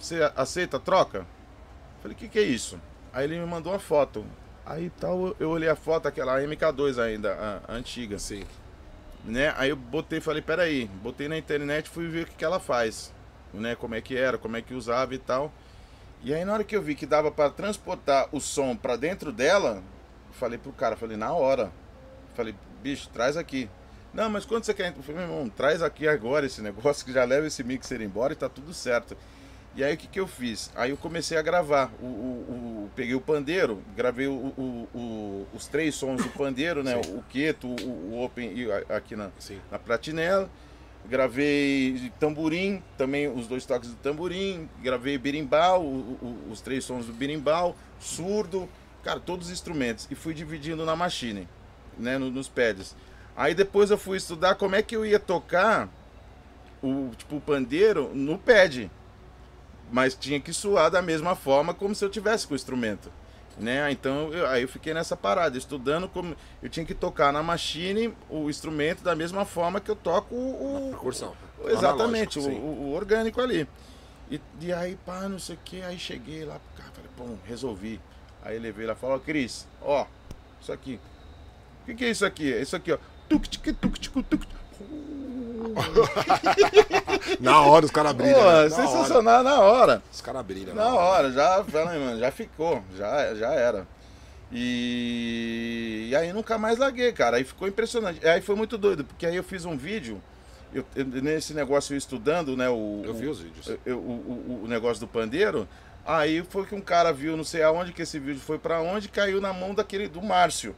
Você 0.03 0.33
aceita, 0.37 0.81
troca? 0.81 1.25
Falei, 2.03 2.17
o 2.17 2.19
que, 2.19 2.29
que 2.29 2.39
é 2.39 2.43
isso? 2.43 2.81
Aí 3.13 3.25
ele 3.25 3.39
me 3.39 3.47
mandou 3.47 3.73
uma 3.73 3.79
foto. 3.79 4.25
Aí 4.67 4.91
tal, 5.01 5.29
eu- 5.29 5.37
eu 5.39 5.51
olhei 5.51 5.69
a 5.69 5.77
foto, 5.77 6.09
aquela 6.09 6.41
MK2 6.43 6.99
ainda, 6.99 7.35
a, 7.69 7.73
a 7.73 7.77
antiga. 7.77 8.19
Sim. 8.19 8.45
né? 9.25 9.55
Aí 9.57 9.71
eu 9.71 9.77
botei, 9.77 10.21
falei, 10.21 10.43
peraí, 10.43 10.87
botei 11.03 11.29
na 11.29 11.39
internet, 11.39 11.89
fui 11.89 12.09
ver 12.09 12.25
o 12.25 12.27
que, 12.27 12.35
que 12.37 12.45
ela 12.45 12.59
faz, 12.61 13.13
né? 13.55 13.77
Como 13.77 13.95
é 13.95 14.01
que 14.01 14.17
era, 14.17 14.37
como 14.39 14.57
é 14.57 14.63
que 14.63 14.75
usava 14.75 15.15
e 15.15 15.19
tal. 15.19 15.53
E 16.23 16.35
aí 16.35 16.45
na 16.45 16.55
hora 16.55 16.65
que 16.65 16.77
eu 16.77 16.83
vi 16.83 16.95
que 16.97 17.07
dava 17.07 17.31
para 17.31 17.51
transportar 17.51 18.29
o 18.33 18.41
som 18.41 18.77
para 18.77 18.97
dentro 18.97 19.33
dela, 19.33 19.83
falei 20.33 20.59
pro 20.59 20.73
cara, 20.73 20.97
falei, 20.97 21.17
na 21.17 21.33
hora. 21.33 21.71
Falei, 22.35 22.55
bicho, 22.83 23.09
traz 23.11 23.37
aqui. 23.37 23.69
Não, 24.15 24.31
mas 24.31 24.45
quando 24.45 24.65
você 24.65 24.75
quer? 24.75 24.95
Eu 24.97 25.03
falei, 25.03 25.25
meu 25.27 25.31
irmão, 25.37 25.49
traz 25.51 25.83
aqui 25.83 26.09
agora 26.09 26.47
esse 26.47 26.61
negócio 26.63 27.05
que 27.05 27.13
já 27.13 27.25
leva 27.25 27.47
esse 27.47 27.65
mixer 27.65 28.01
embora 28.03 28.33
e 28.33 28.37
tá 28.37 28.49
tudo 28.49 28.75
certo. 28.75 29.17
E 29.75 29.83
aí 29.83 29.95
o 29.95 29.97
que, 29.97 30.07
que 30.07 30.21
eu 30.21 30.27
fiz? 30.27 30.71
Aí 30.75 30.91
eu 30.91 30.97
comecei 30.99 31.37
a 31.39 31.43
gravar. 31.43 31.91
O, 32.01 32.05
o- 32.05 32.09
o- 32.87 32.91
peguei 32.95 33.15
o 33.15 33.21
pandeiro, 33.21 33.83
gravei 33.97 34.27
o- 34.27 35.47
os 35.55 35.67
três 35.67 35.95
sons 35.95 36.23
do 36.23 36.29
pandeiro, 36.31 36.83
né? 36.85 37.03
Sim. 37.03 37.17
O 37.17 37.23
queto, 37.23 37.67
o, 37.69 38.23
open 38.23 38.53
e 38.55 38.71
aqui 38.93 39.17
na, 39.17 39.31
Sim. 39.39 39.59
na 39.71 39.79
platinela. 39.79 40.51
Gravei 41.09 42.13
tamborim, 42.21 42.83
também 42.97 43.29
os 43.29 43.47
dois 43.49 43.65
toques 43.67 43.89
do 43.91 43.97
tamborim. 43.97 44.69
Gravei 44.83 45.17
berimbau, 45.19 45.83
os 46.51 46.61
três 46.61 46.85
sons 46.85 47.07
do 47.07 47.13
berimbau, 47.13 47.75
surdo, 47.99 48.69
cara, 49.03 49.19
todos 49.19 49.47
os 49.47 49.53
instrumentos. 49.53 50.07
E 50.11 50.15
fui 50.15 50.33
dividindo 50.35 50.85
na 50.85 50.95
machine, 50.95 51.49
né, 51.99 52.19
no- 52.19 52.31
nos 52.31 52.49
pads. 52.49 52.95
Aí 53.37 53.55
depois 53.55 53.91
eu 53.91 53.99
fui 53.99 54.17
estudar 54.19 54.55
como 54.55 54.77
é 54.77 54.83
que 54.83 54.95
eu 54.95 55.05
ia 55.07 55.19
tocar 55.19 55.89
o 56.83 57.11
tipo 57.17 57.37
o 57.37 57.41
pandeiro 57.41 58.11
no 58.15 58.39
pad. 58.39 58.91
Mas 59.93 60.15
tinha 60.17 60.41
que 60.41 60.53
suar 60.53 60.91
da 60.91 61.01
mesma 61.03 61.37
forma 61.37 61.73
como 61.75 61.95
se 61.95 62.05
eu 62.05 62.09
tivesse 62.11 62.47
com 62.47 62.55
o 62.55 62.57
instrumento. 62.57 63.13
Né? 63.59 63.91
Então 63.93 64.33
eu- 64.33 64.47
aí 64.47 64.63
eu 64.63 64.69
fiquei 64.69 64.95
nessa 64.95 65.15
parada, 65.15 65.59
estudando 65.59 66.09
como 66.09 66.35
eu 66.63 66.71
tinha 66.71 66.87
que 66.87 66.95
tocar 66.95 67.31
na 67.31 67.43
machine 67.43 68.13
o 68.31 68.49
instrumento 68.49 69.03
da 69.05 69.15
mesma 69.15 69.45
forma 69.45 69.79
que 69.79 69.91
eu 69.91 69.95
toco 69.97 70.35
o, 70.35 70.87
o- 70.89 70.91
Percussão. 70.93 71.35
Exatamente, 71.67 72.39
o, 72.39 72.43
sim. 72.43 72.59
o- 72.59 72.65
o 72.89 72.93
orgânico 72.95 73.41
ali. 73.43 73.69
E, 74.31 74.41
e 74.63 74.73
aí, 74.73 74.97
pá, 75.05 75.29
não 75.29 75.39
sei 75.39 75.57
o 75.57 75.59
que, 75.63 75.83
aí 75.83 75.99
cheguei 75.99 76.47
lá 76.47 76.59
pro 76.59 76.83
cara, 76.83 76.95
falei, 76.95 77.11
bom, 77.15 77.37
resolvi. 77.45 78.01
Aí 78.43 78.59
levei 78.59 78.87
lá 78.87 78.95
e 78.95 78.97
falei, 78.97 79.17
ó, 79.17 79.19
Cris, 79.19 79.69
ó, 79.83 80.07
isso 80.59 80.73
aqui. 80.73 80.99
O 81.83 81.85
que, 81.85 81.95
que 81.95 82.05
é 82.07 82.11
isso 82.11 82.25
aqui? 82.25 82.51
É 82.55 82.63
isso 82.63 82.75
aqui, 82.75 82.91
ó. 82.93 82.99
Tuc, 83.29 83.47
tic, 83.47 83.77
tuc, 83.79 83.99
tic, 83.99 84.15
tuc. 84.31 84.47
Na 87.41 87.61
hora 87.63 87.85
os 87.85 87.91
caras 87.91 88.13
brilham. 88.13 88.35
Pô, 88.35 88.41
né? 88.43 88.47
Na 88.51 88.53
hora. 88.59 88.71
sensacional 88.71 89.43
na 89.43 89.61
hora. 89.61 90.03
Os 90.13 90.21
caras 90.21 90.45
brilham. 90.45 90.75
Na 90.75 90.95
hora, 90.95 91.33
já, 91.33 91.65
fala 91.65 91.91
aí, 91.91 91.99
mano, 91.99 92.19
já 92.19 92.31
ficou, 92.31 92.83
já, 92.97 93.35
já 93.35 93.53
era. 93.53 93.87
E, 94.53 96.09
e 96.11 96.17
aí 96.17 96.33
nunca 96.33 96.59
mais 96.59 96.79
larguei, 96.79 97.13
cara. 97.13 97.37
Aí 97.39 97.45
ficou 97.45 97.67
impressionante. 97.67 98.27
Aí 98.27 98.41
foi 98.41 98.55
muito 98.55 98.77
doido, 98.77 99.05
porque 99.05 99.27
aí 99.27 99.37
eu 99.37 99.43
fiz 99.45 99.65
um 99.65 99.77
vídeo, 99.77 100.21
eu, 100.75 100.85
eu- 100.95 101.05
nesse 101.07 101.55
negócio 101.55 101.95
eu 101.95 101.99
estudando, 101.99 102.57
né? 102.57 102.69
O, 102.69 103.03
Eu 103.05 103.15
vi 103.15 103.27
os 103.29 103.41
vídeos. 103.41 103.77
eu- 103.87 103.99
o, 103.99 104.61
o, 104.61 104.61
o 104.65 104.69
negócio 104.69 105.01
do 105.01 105.09
pandeiro. 105.09 105.67
Aí 106.05 106.43
foi 106.51 106.67
que 106.67 106.75
um 106.75 106.81
cara 106.81 107.13
viu, 107.13 107.37
não 107.37 107.45
sei 107.45 107.63
aonde 107.63 107.93
que 107.93 108.03
esse 108.03 108.19
vídeo 108.19 108.41
foi 108.41 108.59
pra 108.59 108.81
onde, 108.81 109.09
caiu 109.09 109.41
na 109.41 109.53
mão 109.53 109.73
daquele 109.75 110.09
do 110.09 110.21
Márcio. 110.21 110.75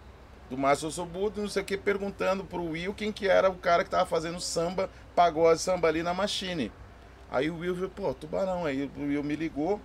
Do 0.54 0.60
Márcio 0.60 0.88
Sobudo, 0.88 1.40
não 1.40 1.48
sei 1.48 1.62
o 1.62 1.64
que, 1.64 1.76
perguntando 1.76 2.44
pro 2.44 2.62
Will 2.62 2.94
quem 2.94 3.10
que 3.10 3.26
era 3.26 3.50
o 3.50 3.56
cara 3.56 3.82
que 3.82 3.90
tava 3.90 4.06
fazendo 4.06 4.38
samba, 4.40 4.88
pagode 5.12 5.60
samba 5.60 5.88
ali 5.88 6.00
na 6.00 6.14
machine. 6.14 6.70
Aí 7.28 7.50
o 7.50 7.58
Will 7.58 7.74
viu, 7.74 7.90
pô, 7.90 8.14
tubarão. 8.14 8.64
Aí 8.64 8.88
o 8.96 9.00
Will 9.00 9.24
me 9.24 9.34
ligou, 9.34 9.80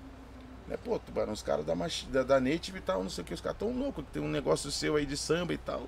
né, 0.67 0.77
pô, 0.77 0.99
tubarão, 0.99 1.33
os 1.33 1.41
caras 1.41 1.65
da, 1.65 1.73
da, 1.73 2.21
da 2.21 2.39
Native 2.39 2.77
e 2.77 2.81
tal, 2.81 3.01
não 3.01 3.09
sei 3.09 3.23
o 3.23 3.25
que, 3.25 3.33
os 3.33 3.41
caras 3.41 3.57
tão 3.57 3.75
loucos, 3.75 4.05
tem 4.13 4.21
um 4.21 4.27
negócio 4.27 4.69
seu 4.69 4.95
aí 4.95 5.07
de 5.07 5.17
samba 5.17 5.53
e 5.53 5.57
tal. 5.57 5.87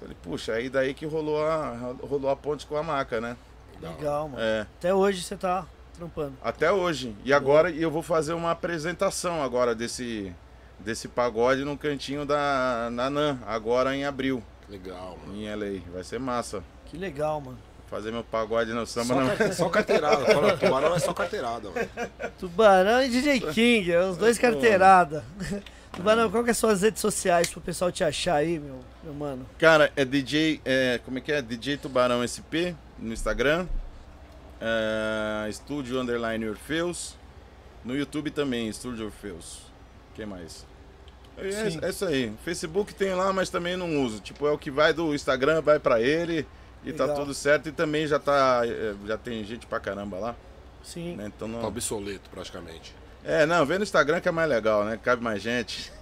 Falei, 0.00 0.16
puxa, 0.20 0.54
aí 0.54 0.68
daí 0.68 0.94
que 0.94 1.06
rolou 1.06 1.46
a, 1.46 1.94
rolou 2.02 2.28
a 2.28 2.34
ponte 2.34 2.66
com 2.66 2.76
a 2.76 2.82
maca, 2.82 3.20
né? 3.20 3.36
Legal, 3.80 4.28
mano. 4.28 4.42
É. 4.42 4.62
Até 4.62 4.92
hoje 4.92 5.22
você 5.22 5.36
tá 5.36 5.64
trampando. 5.96 6.34
Até 6.42 6.72
hoje. 6.72 7.14
E 7.24 7.32
agora 7.32 7.70
eu 7.70 7.88
vou 7.88 8.02
fazer 8.02 8.32
uma 8.32 8.50
apresentação 8.50 9.44
agora 9.44 9.76
desse, 9.76 10.34
desse 10.80 11.08
pagode 11.08 11.64
no 11.64 11.76
cantinho 11.76 12.24
da 12.24 12.88
na 12.92 13.10
NAN, 13.10 13.38
agora 13.46 13.94
em 13.94 14.04
abril, 14.04 14.42
Legal, 14.68 15.18
mano. 15.26 15.36
em 15.38 15.54
LA. 15.54 15.80
Vai 15.92 16.04
ser 16.04 16.18
massa. 16.18 16.62
Que 16.86 16.96
legal, 16.96 17.40
mano. 17.40 17.58
Fazer 17.88 18.10
meu 18.12 18.22
pagode 18.22 18.70
no 18.72 18.86
samba 18.86 19.14
Só, 19.14 19.44
não. 19.44 19.52
só 19.52 19.68
carteirada. 19.70 20.24
Tubarão 20.60 20.94
é 20.94 20.98
só 20.98 21.14
carteirada, 21.14 21.70
mano. 21.70 22.30
Tubarão 22.38 23.02
e 23.02 23.08
DJ 23.08 23.40
King, 23.40 23.90
é 23.92 24.04
os 24.04 24.16
dois 24.18 24.38
carteirada. 24.38 25.24
Tubarão, 25.96 26.30
qual 26.30 26.44
que 26.44 26.50
é 26.50 26.52
as 26.52 26.58
suas 26.58 26.82
redes 26.82 27.00
sociais 27.00 27.48
pro 27.48 27.62
pessoal 27.62 27.90
te 27.90 28.04
achar 28.04 28.34
aí, 28.36 28.58
meu, 28.58 28.78
meu 29.02 29.14
mano? 29.14 29.46
Cara, 29.58 29.90
é 29.96 30.04
DJ. 30.04 30.60
É, 30.64 31.00
como 31.02 31.16
é 31.16 31.20
que 31.20 31.32
é? 31.32 31.40
DJ 31.40 31.78
Tubarão 31.78 32.22
SP 32.22 32.76
no 32.98 33.12
Instagram. 33.12 33.66
É, 34.60 35.48
Estúdio 35.48 35.98
Underline 35.98 36.46
Orfeus. 36.48 37.16
No 37.84 37.96
YouTube 37.96 38.30
também, 38.30 38.68
Estúdio 38.68 39.06
Orfeus. 39.06 39.62
Quem 40.18 40.26
mais? 40.26 40.66
É, 41.36 41.86
é 41.86 41.90
isso 41.90 42.04
aí. 42.04 42.32
Facebook 42.44 42.92
tem 42.92 43.14
lá, 43.14 43.32
mas 43.32 43.48
também 43.48 43.76
não 43.76 44.02
uso. 44.02 44.18
Tipo, 44.18 44.48
é 44.48 44.50
o 44.50 44.58
que 44.58 44.68
vai 44.68 44.92
do 44.92 45.14
Instagram, 45.14 45.62
vai 45.62 45.78
pra 45.78 46.00
ele. 46.00 46.44
E 46.84 46.92
tá 46.92 47.04
Legal. 47.04 47.20
tudo 47.20 47.32
certo. 47.32 47.68
E 47.68 47.72
também 47.72 48.04
já 48.04 48.18
tá. 48.18 48.62
é, 48.64 48.96
Já 49.06 49.16
tem 49.16 49.44
gente 49.44 49.64
pra 49.64 49.78
caramba 49.78 50.18
lá. 50.18 50.34
Sim. 50.82 51.14
Né? 51.14 51.26
Então 51.28 51.48
Tá 51.48 51.58
não. 51.58 51.64
obsoleto, 51.68 52.28
praticamente. 52.30 52.92
É, 53.24 53.46
não, 53.46 53.64
vê 53.64 53.78
no 53.78 53.84
Instagram 53.84 54.20
que 54.20 54.28
é 54.28 54.32
mais 54.32 54.48
legal, 54.48 54.84
né? 54.84 54.98
Cabe 55.00 55.22
mais 55.22 55.40
gente. 55.40 55.92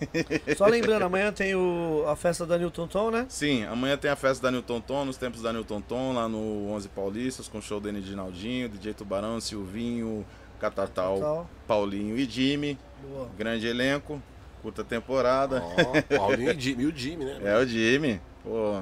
Só 0.57 0.65
lembrando, 0.69 1.03
amanhã 1.03 1.31
tem 1.31 1.55
o, 1.55 2.05
a 2.09 2.17
festa 2.17 2.47
da 2.47 2.57
Newton 2.57 2.87
Tom, 2.87 3.11
né? 3.11 3.27
Sim, 3.29 3.65
amanhã 3.65 3.99
tem 3.99 4.11
a 4.11 4.17
festa 4.17 4.45
da 4.45 4.51
Newton 4.51 4.81
Tom, 4.81 5.05
nos 5.05 5.17
tempos 5.19 5.43
da 5.43 5.53
Newton 5.53 5.81
Tom, 5.83 6.15
lá 6.15 6.27
no 6.27 6.71
11 6.71 6.89
Paulistas, 6.89 7.49
com 7.49 7.61
show 7.61 7.81
do 7.81 7.91
Naldinho, 7.93 8.69
DJ 8.69 8.95
Tubarão, 8.95 9.41
Silvinho, 9.41 10.25
Catatal, 10.61 11.19
Tal. 11.21 11.51
Paulinho 11.67 12.17
e 12.19 12.25
Jimmy. 12.25 12.79
Boa. 13.03 13.29
Grande 13.37 13.67
elenco, 13.67 14.21
curta 14.63 14.83
temporada. 14.83 15.63
Ó, 15.63 16.17
Paulinho 16.17 16.51
e 16.53 16.61
Jimmy, 16.61 16.83
e 16.85 16.87
o 16.87 16.97
Jimmy, 16.97 17.25
né? 17.25 17.41
É 17.45 17.57
o 17.59 17.67
Jimmy. 17.67 18.21
Pô, 18.43 18.81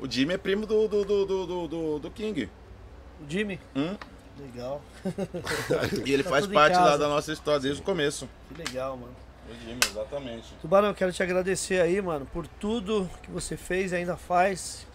o 0.00 0.10
Jimmy 0.10 0.34
é 0.34 0.38
primo 0.38 0.66
do, 0.66 0.88
do, 0.88 1.04
do, 1.04 1.26
do, 1.68 1.98
do- 1.98 2.10
King. 2.10 2.48
O 3.20 3.28
Jimmy? 3.30 3.58
Hum? 3.76 3.96
Legal. 4.40 4.80
E 6.06 6.12
ele 6.12 6.22
Tá 6.22 6.30
faz 6.30 6.46
parte 6.46 6.76
lá 6.76 6.96
da 6.96 7.08
nossa 7.08 7.32
história 7.32 7.60
desde 7.60 7.80
o 7.80 7.84
começo. 7.84 8.28
Que 8.48 8.54
legal, 8.62 8.96
mano. 8.96 9.12
O 9.50 9.54
Jimmy, 9.66 9.80
exatamente. 9.90 10.54
Tubarão, 10.60 10.88
eu 10.88 10.94
quero 10.94 11.12
te 11.12 11.22
agradecer 11.22 11.80
aí, 11.80 12.00
mano, 12.00 12.26
por 12.32 12.46
tudo 12.46 13.08
que 13.22 13.30
você 13.30 13.56
fez 13.56 13.92
e 13.92 13.96
ainda 13.96 14.16
faz. 14.16 14.86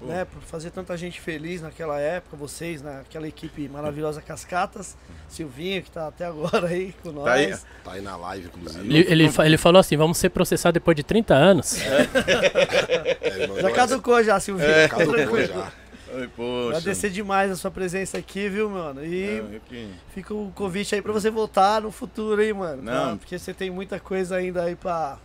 Pô. 0.00 0.06
Né, 0.06 0.24
por 0.24 0.42
fazer 0.42 0.70
tanta 0.70 0.96
gente 0.96 1.20
feliz 1.20 1.62
naquela 1.62 2.00
época, 2.00 2.36
vocês, 2.36 2.82
naquela 2.82 3.28
equipe 3.28 3.68
maravilhosa 3.68 4.20
Cascatas, 4.20 4.96
Silvinho, 5.28 5.82
que 5.82 5.90
tá 5.90 6.08
até 6.08 6.26
agora 6.26 6.66
aí 6.66 6.92
com 7.02 7.12
nós. 7.12 7.24
Tá 7.24 7.32
aí. 7.32 7.54
Tá 7.84 7.92
aí 7.92 8.00
na 8.02 8.16
live, 8.16 8.46
inclusive. 8.48 8.86
Ele, 8.86 9.06
ele, 9.24 9.30
ele 9.44 9.56
falou 9.56 9.78
assim: 9.78 9.96
vamos 9.96 10.18
ser 10.18 10.30
processados 10.30 10.74
depois 10.74 10.96
de 10.96 11.02
30 11.04 11.32
anos. 11.34 11.78
É, 11.80 13.46
mandou 13.46 13.60
Já 13.60 13.70
caducou 13.70 14.22
já, 14.22 14.38
Silvinho. 14.40 14.68
Caducou 14.88 15.14
Tranquilo. 15.14 15.46
já. 15.46 15.72
Ai, 16.16 16.28
poxa. 16.36 16.68
Agradecer 16.78 17.10
demais 17.10 17.50
a 17.50 17.56
sua 17.56 17.70
presença 17.70 18.18
aqui, 18.18 18.48
viu, 18.48 18.70
mano? 18.70 19.04
E 19.04 19.24
É, 19.24 19.38
eu 19.38 19.60
que- 19.68 19.90
fica 20.14 20.32
o 20.34 20.50
convite 20.54 20.94
aí 20.94 21.02
pra 21.02 21.12
você 21.12 21.30
voltar 21.30 21.80
no 21.82 21.90
futuro 21.90 22.40
aí, 22.40 22.52
mano. 22.52 22.82
Não. 22.82 23.10
tá? 23.12 23.16
Porque 23.16 23.38
você 23.38 23.52
tem 23.52 23.70
muita 23.70 23.98
coisa 23.98 24.36
ainda 24.36 24.62
aí 24.62 24.76
pra, 24.76 25.18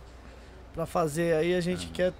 pra 0.74 0.86
fazer 0.86 1.34
aí. 1.36 1.54
A 1.54 1.60
gente 1.60 1.86
quer 1.88 2.08
s- 2.08 2.14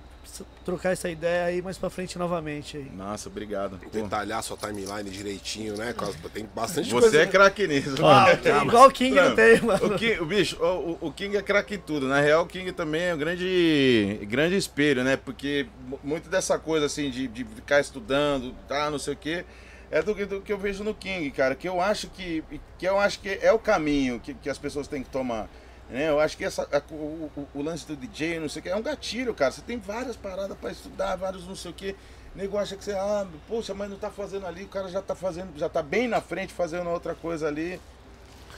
trocar 0.64 0.90
essa 0.92 1.08
ideia 1.08 1.44
aí 1.46 1.62
mais 1.62 1.76
pra 1.78 1.90
frente 1.90 2.18
novamente 2.18 2.76
aí. 2.76 2.90
Nossa, 2.94 3.28
obrigado. 3.28 3.78
Pô. 3.78 3.88
Detalhar 3.90 4.42
sua 4.42 4.56
timeline 4.56 5.08
direitinho, 5.10 5.76
né? 5.76 5.94
Tem 6.32 6.46
bastante 6.54 6.90
Você 6.90 7.00
coisa. 7.00 7.22
é 7.22 7.26
craque 7.26 7.66
nisso. 7.66 7.94
Ah, 8.04 8.36
tem- 8.36 8.54
igual 8.66 8.88
o 8.88 8.92
King 8.92 9.14
não, 9.16 9.34
tem, 9.34 9.60
mano. 9.60 9.86
O, 9.86 9.98
King, 9.98 10.20
o 10.20 10.26
bicho, 10.26 10.56
o, 10.62 10.98
o- 11.08 11.12
King 11.12 11.36
é 11.36 11.42
craque 11.42 11.74
em 11.74 11.78
tudo. 11.78 12.06
Na 12.06 12.20
real, 12.20 12.44
o 12.44 12.46
King 12.46 12.70
também 12.72 13.02
é 13.02 13.14
um 13.14 13.18
grande, 13.18 14.18
grande 14.28 14.56
espelho, 14.56 15.02
né? 15.02 15.16
Porque 15.16 15.66
mu- 15.86 16.00
muito 16.04 16.28
dessa 16.28 16.58
coisa 16.58 16.86
assim 16.86 17.10
de, 17.10 17.26
de 17.26 17.44
ficar 17.44 17.80
estudando, 17.80 18.54
tá, 18.68 18.90
não 18.90 18.98
sei 18.98 19.14
o 19.14 19.16
quê, 19.16 19.44
é 19.90 20.00
do, 20.02 20.14
que- 20.14 20.24
do 20.26 20.40
que 20.40 20.52
eu 20.52 20.58
vejo 20.58 20.84
no 20.84 20.94
King, 20.94 21.30
cara. 21.32 21.54
Que 21.54 21.68
eu 21.68 21.80
acho 21.80 22.08
que, 22.08 22.44
que 22.78 22.86
eu 22.86 22.98
acho 23.00 23.20
que 23.20 23.38
é 23.42 23.52
o 23.52 23.58
caminho 23.58 24.20
que, 24.20 24.34
que 24.34 24.48
as 24.48 24.58
pessoas 24.58 24.86
têm 24.86 25.02
que 25.02 25.10
tomar. 25.10 25.48
Né? 25.90 26.08
Eu 26.08 26.20
acho 26.20 26.36
que 26.36 26.44
essa, 26.44 26.62
a- 26.62 26.82
o, 26.94 27.30
o- 27.36 27.48
o 27.54 27.62
lance 27.62 27.86
do 27.86 27.96
DJ, 27.96 28.38
não 28.38 28.48
sei 28.48 28.60
o 28.60 28.62
que, 28.62 28.68
é 28.68 28.76
um 28.76 28.82
gatilho, 28.82 29.34
cara. 29.34 29.50
Você 29.50 29.60
tem 29.62 29.78
várias 29.78 30.16
paradas 30.16 30.56
pra 30.56 30.70
estudar, 30.70 31.16
vários 31.16 31.46
não 31.46 31.56
sei 31.56 31.70
o 31.70 31.74
que. 31.74 31.96
Nego 32.34 32.56
acha 32.58 32.76
que 32.76 32.84
você, 32.84 32.92
ah, 32.92 33.26
poxa, 33.48 33.74
mas 33.74 33.90
não 33.90 33.98
tá 33.98 34.08
fazendo 34.10 34.46
ali, 34.46 34.62
o 34.64 34.68
cara 34.68 34.88
já 34.88 35.02
tá 35.02 35.16
fazendo, 35.16 35.50
já 35.58 35.68
tá 35.68 35.82
bem 35.82 36.06
na 36.06 36.20
frente 36.20 36.52
fazendo 36.52 36.88
outra 36.88 37.12
coisa 37.14 37.48
ali. 37.48 37.80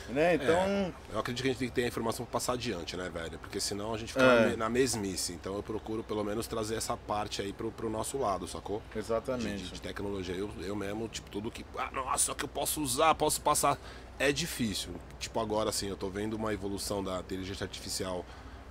Né? 0.09 0.35
Então. 0.35 0.93
Eu 1.13 1.21
acredito 1.21 1.43
que 1.43 1.49
a 1.49 1.53
gente 1.53 1.59
tem 1.61 1.69
que 1.69 1.75
ter 1.75 1.85
a 1.85 1.89
informação 1.89 2.27
pra 2.27 2.33
passar 2.35 2.53
adiante, 2.55 2.97
né, 2.97 3.09
velho? 3.09 3.39
Porque 3.39 3.59
senão 3.61 3.95
a 3.95 3.99
gente 3.99 4.13
fica 4.13 4.25
É. 4.25 4.41
na 4.43 4.49
me- 4.51 4.57
na 4.57 4.69
mesmice. 4.69 5.33
Então 5.33 5.55
eu 5.55 5.63
procuro 5.63 6.03
pelo 6.03 6.23
menos 6.25 6.47
trazer 6.47 6.75
essa 6.75 6.97
parte 6.97 7.41
aí 7.41 7.53
pro, 7.53 7.71
pro 7.71 7.89
nosso 7.89 8.19
lado, 8.19 8.47
sacou? 8.47 8.83
De, 8.93 8.99
Exatamente. 8.99 9.63
de- 9.63 9.71
de 9.71 9.81
tecnologia. 9.81 10.35
Eu, 10.35 10.51
eu 10.61 10.75
mesmo, 10.77 11.09
tipo, 11.09 11.31
tudo 11.31 11.51
que. 11.51 11.65
Ah, 11.79 11.89
nossa, 11.93 12.19
só 12.27 12.35
que 12.35 12.45
eu 12.45 12.49
posso 12.49 12.83
usar, 12.83 13.15
posso 13.15 13.41
passar. 13.41 13.79
É 14.23 14.31
difícil. 14.33 14.91
Tipo, 15.19 15.41
agora 15.41 15.71
assim, 15.71 15.89
eu 15.89 15.97
tô 15.97 16.09
vendo 16.09 16.35
uma 16.35 16.53
evolução 16.55 17.03
da 17.03 17.19
inteligência 17.21 17.65
artificial 17.65 18.25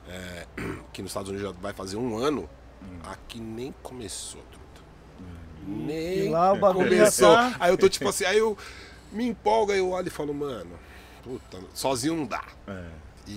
é, 0.08 0.48
que 0.94 1.02
nos 1.02 1.12
Estados 1.12 1.30
Unidos 1.30 1.48
já 1.54 1.60
vai 1.60 1.74
fazer 1.74 1.98
um 1.98 2.18
ano. 2.18 2.50
Aqui 3.04 3.40
nem 3.40 3.74
começou, 3.84 4.42
truta. 4.50 4.82
Nem 5.68 6.28
E 6.28 6.30
lá 6.30 6.54
o 6.54 6.58
bagulho 6.60 6.90
começou. 6.90 7.36
tá- 7.36 7.56
Aí 7.60 7.72
eu 7.72 7.78
tô 7.78 7.88
tipo 7.90 8.08
assim, 8.10 8.26
aí 8.26 8.38
eu 8.38 8.58
me 9.12 9.28
empolgo, 9.28 9.72
aí 9.72 9.80
eu 9.80 9.90
olho 9.92 10.08
e 10.08 10.10
falo, 10.10 10.34
mano, 10.34 10.80
puta, 11.24 11.60
sozinho 11.74 12.16
não 12.16 12.26
dá. 12.26 12.44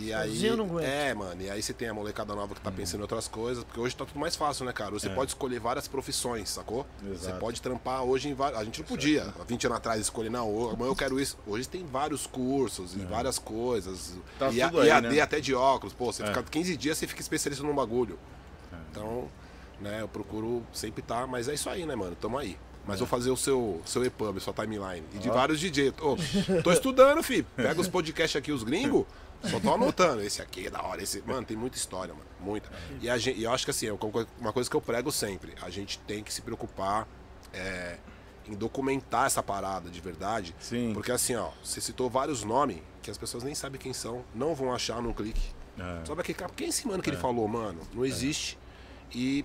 E 0.02 0.12
aí, 0.12 0.44
eu 0.46 0.56
não 0.56 0.64
aguento. 0.64 0.84
é, 0.86 1.14
mano, 1.14 1.40
e 1.42 1.48
aí 1.50 1.62
você 1.62 1.72
tem 1.72 1.88
a 1.88 1.94
molecada 1.94 2.34
nova 2.34 2.54
que 2.54 2.60
tá 2.60 2.70
pensando 2.70 3.00
em 3.00 3.02
outras 3.02 3.28
coisas, 3.28 3.62
porque 3.64 3.78
hoje 3.78 3.94
tá 3.94 4.04
tudo 4.04 4.18
mais 4.18 4.34
fácil, 4.34 4.64
né, 4.64 4.72
cara? 4.72 4.90
Você 4.92 5.08
pode 5.10 5.30
escolher 5.30 5.60
várias 5.60 5.86
profissões, 5.86 6.48
sacou? 6.50 6.86
Você 7.02 7.26
Exato. 7.26 7.38
pode 7.38 7.62
trampar 7.62 8.02
hoje 8.02 8.28
em 8.28 8.34
várias. 8.34 8.60
A 8.60 8.64
gente 8.64 8.80
não 8.80 8.86
podia, 8.86 9.32
há 9.40 9.44
20 9.44 9.66
anos 9.66 9.78
atrás, 9.78 10.00
escolher, 10.00 10.30
não, 10.30 10.70
amanhã 10.70 10.90
eu 10.90 10.96
quero 10.96 11.20
isso. 11.20 11.38
Hoje 11.46 11.68
tem 11.68 11.84
vários 11.86 12.26
cursos 12.26 12.94
e 12.94 12.98
várias 12.98 13.38
coisas. 13.38 14.14
Tá 14.38 14.50
e, 14.50 14.60
a- 14.60 14.68
tudo 14.68 14.80
aí, 14.80 14.88
e 14.88 14.90
AD 14.90 15.08
né? 15.08 15.20
até 15.20 15.40
de 15.40 15.54
óculos, 15.54 15.92
pô, 15.94 16.12
você 16.12 16.22
É. 16.22 16.26
fica 16.26 16.42
15 16.42 16.76
dias, 16.76 16.98
você 16.98 17.06
fica 17.06 17.20
especialista 17.20 17.64
num 17.64 17.74
bagulho. 17.74 18.18
Então, 18.90 19.28
né, 19.80 19.98
eu 20.00 20.08
procuro 20.08 20.62
sempre 20.72 21.00
estar, 21.02 21.26
mas 21.26 21.48
é 21.48 21.54
isso 21.54 21.68
aí, 21.68 21.84
né, 21.86 21.94
mano? 21.94 22.16
Tamo 22.16 22.38
aí. 22.38 22.56
Mas 22.86 22.98
vou 22.98 23.08
fazer 23.08 23.30
o 23.30 23.36
seu, 23.36 23.80
seu 23.86 24.04
EPUB, 24.04 24.38
sua 24.40 24.52
timeline. 24.52 25.02
E 25.14 25.18
de 25.18 25.30
vários 25.30 25.58
DJ. 25.58 25.88
Ô, 26.02 26.16
tô 26.62 26.70
estudando, 26.70 27.22
filho. 27.22 27.46
Pega 27.56 27.80
os 27.80 27.88
podcasts 27.88 28.36
aqui, 28.38 28.52
os 28.52 28.62
gringos. 28.62 29.06
Só 29.50 29.60
tô 29.60 29.74
anotando. 29.74 30.22
Esse 30.22 30.42
aqui 30.42 30.66
é 30.66 30.70
da 30.70 30.82
hora. 30.82 31.02
Esse... 31.02 31.22
Mano, 31.22 31.44
tem 31.46 31.56
muita 31.56 31.76
história, 31.76 32.14
mano. 32.14 32.26
Muita. 32.40 32.70
E, 33.00 33.08
a 33.08 33.16
gente, 33.18 33.38
e 33.38 33.44
eu 33.44 33.52
acho 33.52 33.64
que 33.64 33.70
assim, 33.70 33.86
é 33.86 33.92
uma 34.40 34.52
coisa 34.52 34.68
que 34.68 34.76
eu 34.76 34.80
prego 34.80 35.10
sempre. 35.10 35.54
A 35.62 35.70
gente 35.70 35.98
tem 36.00 36.22
que 36.22 36.32
se 36.32 36.42
preocupar 36.42 37.06
é, 37.52 37.98
em 38.46 38.54
documentar 38.54 39.26
essa 39.26 39.42
parada 39.42 39.90
de 39.90 40.00
verdade. 40.00 40.54
Sim. 40.58 40.92
Porque 40.92 41.12
assim, 41.12 41.34
ó, 41.34 41.50
você 41.62 41.80
citou 41.80 42.10
vários 42.10 42.44
nomes 42.44 42.78
que 43.02 43.10
as 43.10 43.18
pessoas 43.18 43.44
nem 43.44 43.54
sabem 43.54 43.80
quem 43.80 43.92
são, 43.92 44.24
não 44.34 44.54
vão 44.54 44.72
achar 44.72 45.00
num 45.00 45.12
clique. 45.12 45.54
É. 45.78 46.04
Sabe 46.06 46.20
aquele 46.20 46.38
cara? 46.38 46.52
Quem 46.54 46.66
é 46.66 46.70
esse 46.70 46.86
mano 46.86 47.02
que 47.02 47.10
ele 47.10 47.16
falou, 47.16 47.46
mano? 47.48 47.80
Não 47.92 48.04
existe. 48.04 48.58
E 49.12 49.44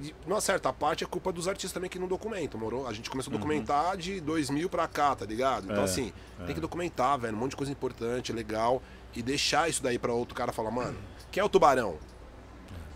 de 0.00 0.14
uma 0.26 0.40
certa 0.40 0.72
parte 0.72 1.04
é 1.04 1.06
culpa 1.06 1.30
dos 1.30 1.46
artistas 1.46 1.72
também 1.72 1.90
que 1.90 1.98
não 1.98 2.08
documentam, 2.08 2.58
morou? 2.58 2.86
A 2.86 2.92
gente 2.92 3.10
começou 3.10 3.32
a 3.32 3.36
documentar 3.36 3.96
de 3.96 4.20
2000 4.20 4.68
pra 4.70 4.88
cá, 4.88 5.14
tá 5.14 5.26
ligado? 5.26 5.64
Então, 5.64 5.76
Uhum. 5.76 5.82
É, 5.82 5.84
assim, 5.84 6.12
tem 6.46 6.54
que 6.54 6.60
documentar, 6.60 7.18
velho, 7.18 7.36
um 7.36 7.40
monte 7.40 7.50
de 7.50 7.56
coisa 7.56 7.70
importante, 7.70 8.32
legal, 8.32 8.82
e 9.14 9.22
deixar 9.22 9.68
isso 9.68 9.82
daí 9.82 9.98
pra 9.98 10.12
outro 10.12 10.34
cara 10.34 10.52
falar, 10.52 10.70
mano, 10.70 10.98
quem 11.30 11.40
é 11.40 11.44
o 11.44 11.48
tubarão? 11.48 11.98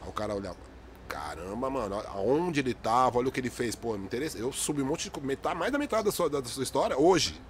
Aí 0.01 0.09
o 0.09 0.13
cara 0.13 0.35
olhar, 0.35 0.55
caramba, 1.09 1.69
mano, 1.69 2.01
aonde 2.09 2.61
ele 2.61 2.75
tava, 2.75 3.19
olha 3.19 3.29
o 3.29 3.33
que 3.33 3.41
ele 3.41 3.51
fez, 3.51 3.75
pô, 3.75 3.97
me 3.99 4.05
interessa. 4.05 4.39
Eu 4.39 4.53
subi 4.53 4.83
um 4.83 4.87
monte 4.87 5.11
de. 5.11 5.21
Metade, 5.21 5.57
mais 5.57 5.71
da 5.71 5.79
metade 5.79 6.05
da 6.05 6.13
sua, 6.13 6.31
da 6.31 6.43
sua 6.45 6.63
história 6.63 6.99
hoje. 6.99 7.41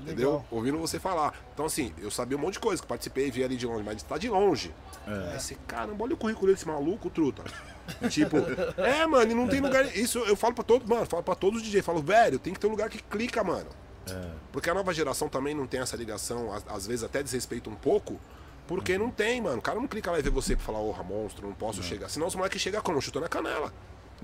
Entendeu? 0.00 0.32
Legal. 0.32 0.46
Ouvindo 0.50 0.78
você 0.78 0.98
falar. 0.98 1.34
Então, 1.54 1.64
assim, 1.64 1.92
eu 1.98 2.10
sabia 2.10 2.36
um 2.36 2.40
monte 2.40 2.54
de 2.54 2.60
coisa, 2.60 2.82
que 2.82 2.88
participei, 2.88 3.30
vi 3.30 3.42
ali 3.42 3.56
de 3.56 3.66
longe, 3.66 3.82
mas 3.82 4.02
tá 4.02 4.18
de 4.18 4.28
longe. 4.28 4.74
É. 5.06 5.32
Aí 5.32 5.40
você, 5.40 5.56
caramba, 5.66 6.04
olha 6.04 6.14
o 6.14 6.16
currículo 6.16 6.52
desse 6.52 6.66
maluco, 6.66 7.08
truta. 7.08 7.44
tipo, 8.10 8.36
é, 8.76 9.06
mano, 9.06 9.30
e 9.30 9.34
não 9.34 9.48
tem 9.48 9.60
lugar. 9.60 9.84
Isso 9.96 10.18
eu 10.18 10.36
falo 10.36 10.54
pra 10.54 10.64
todo, 10.64 10.86
mano, 10.86 11.06
falo 11.06 11.22
pra 11.22 11.34
todos 11.34 11.62
os 11.62 11.66
DJs. 11.66 11.84
Falo, 11.84 12.02
velho, 12.02 12.38
tem 12.38 12.52
que 12.52 12.60
ter 12.60 12.66
um 12.66 12.70
lugar 12.70 12.90
que 12.90 13.02
clica, 13.02 13.42
mano. 13.42 13.70
É. 14.08 14.30
Porque 14.52 14.70
a 14.70 14.74
nova 14.74 14.92
geração 14.92 15.28
também 15.28 15.54
não 15.54 15.66
tem 15.66 15.80
essa 15.80 15.96
ligação, 15.96 16.52
às, 16.68 16.86
vezes 16.86 17.04
até 17.04 17.22
desrespeita 17.22 17.68
um 17.68 17.74
pouco, 17.74 18.20
porque 18.66 18.96
não 18.98 19.10
tem, 19.10 19.40
mano. 19.40 19.58
O 19.58 19.62
cara 19.62 19.78
não 19.78 19.86
clica 19.86 20.10
lá 20.10 20.18
e 20.18 20.22
vê 20.22 20.30
você 20.30 20.56
pra 20.56 20.64
falar, 20.64 20.78
porra, 20.78 21.02
monstro, 21.02 21.46
não 21.46 21.54
posso 21.54 21.82
chegar. 21.82 22.08
Senão 22.08 22.26
os 22.26 22.34
moleques 22.34 22.60
chegam 22.60 22.80
como? 22.82 23.00
Chutando 23.00 23.26
a 23.26 23.28
canela. 23.28 23.72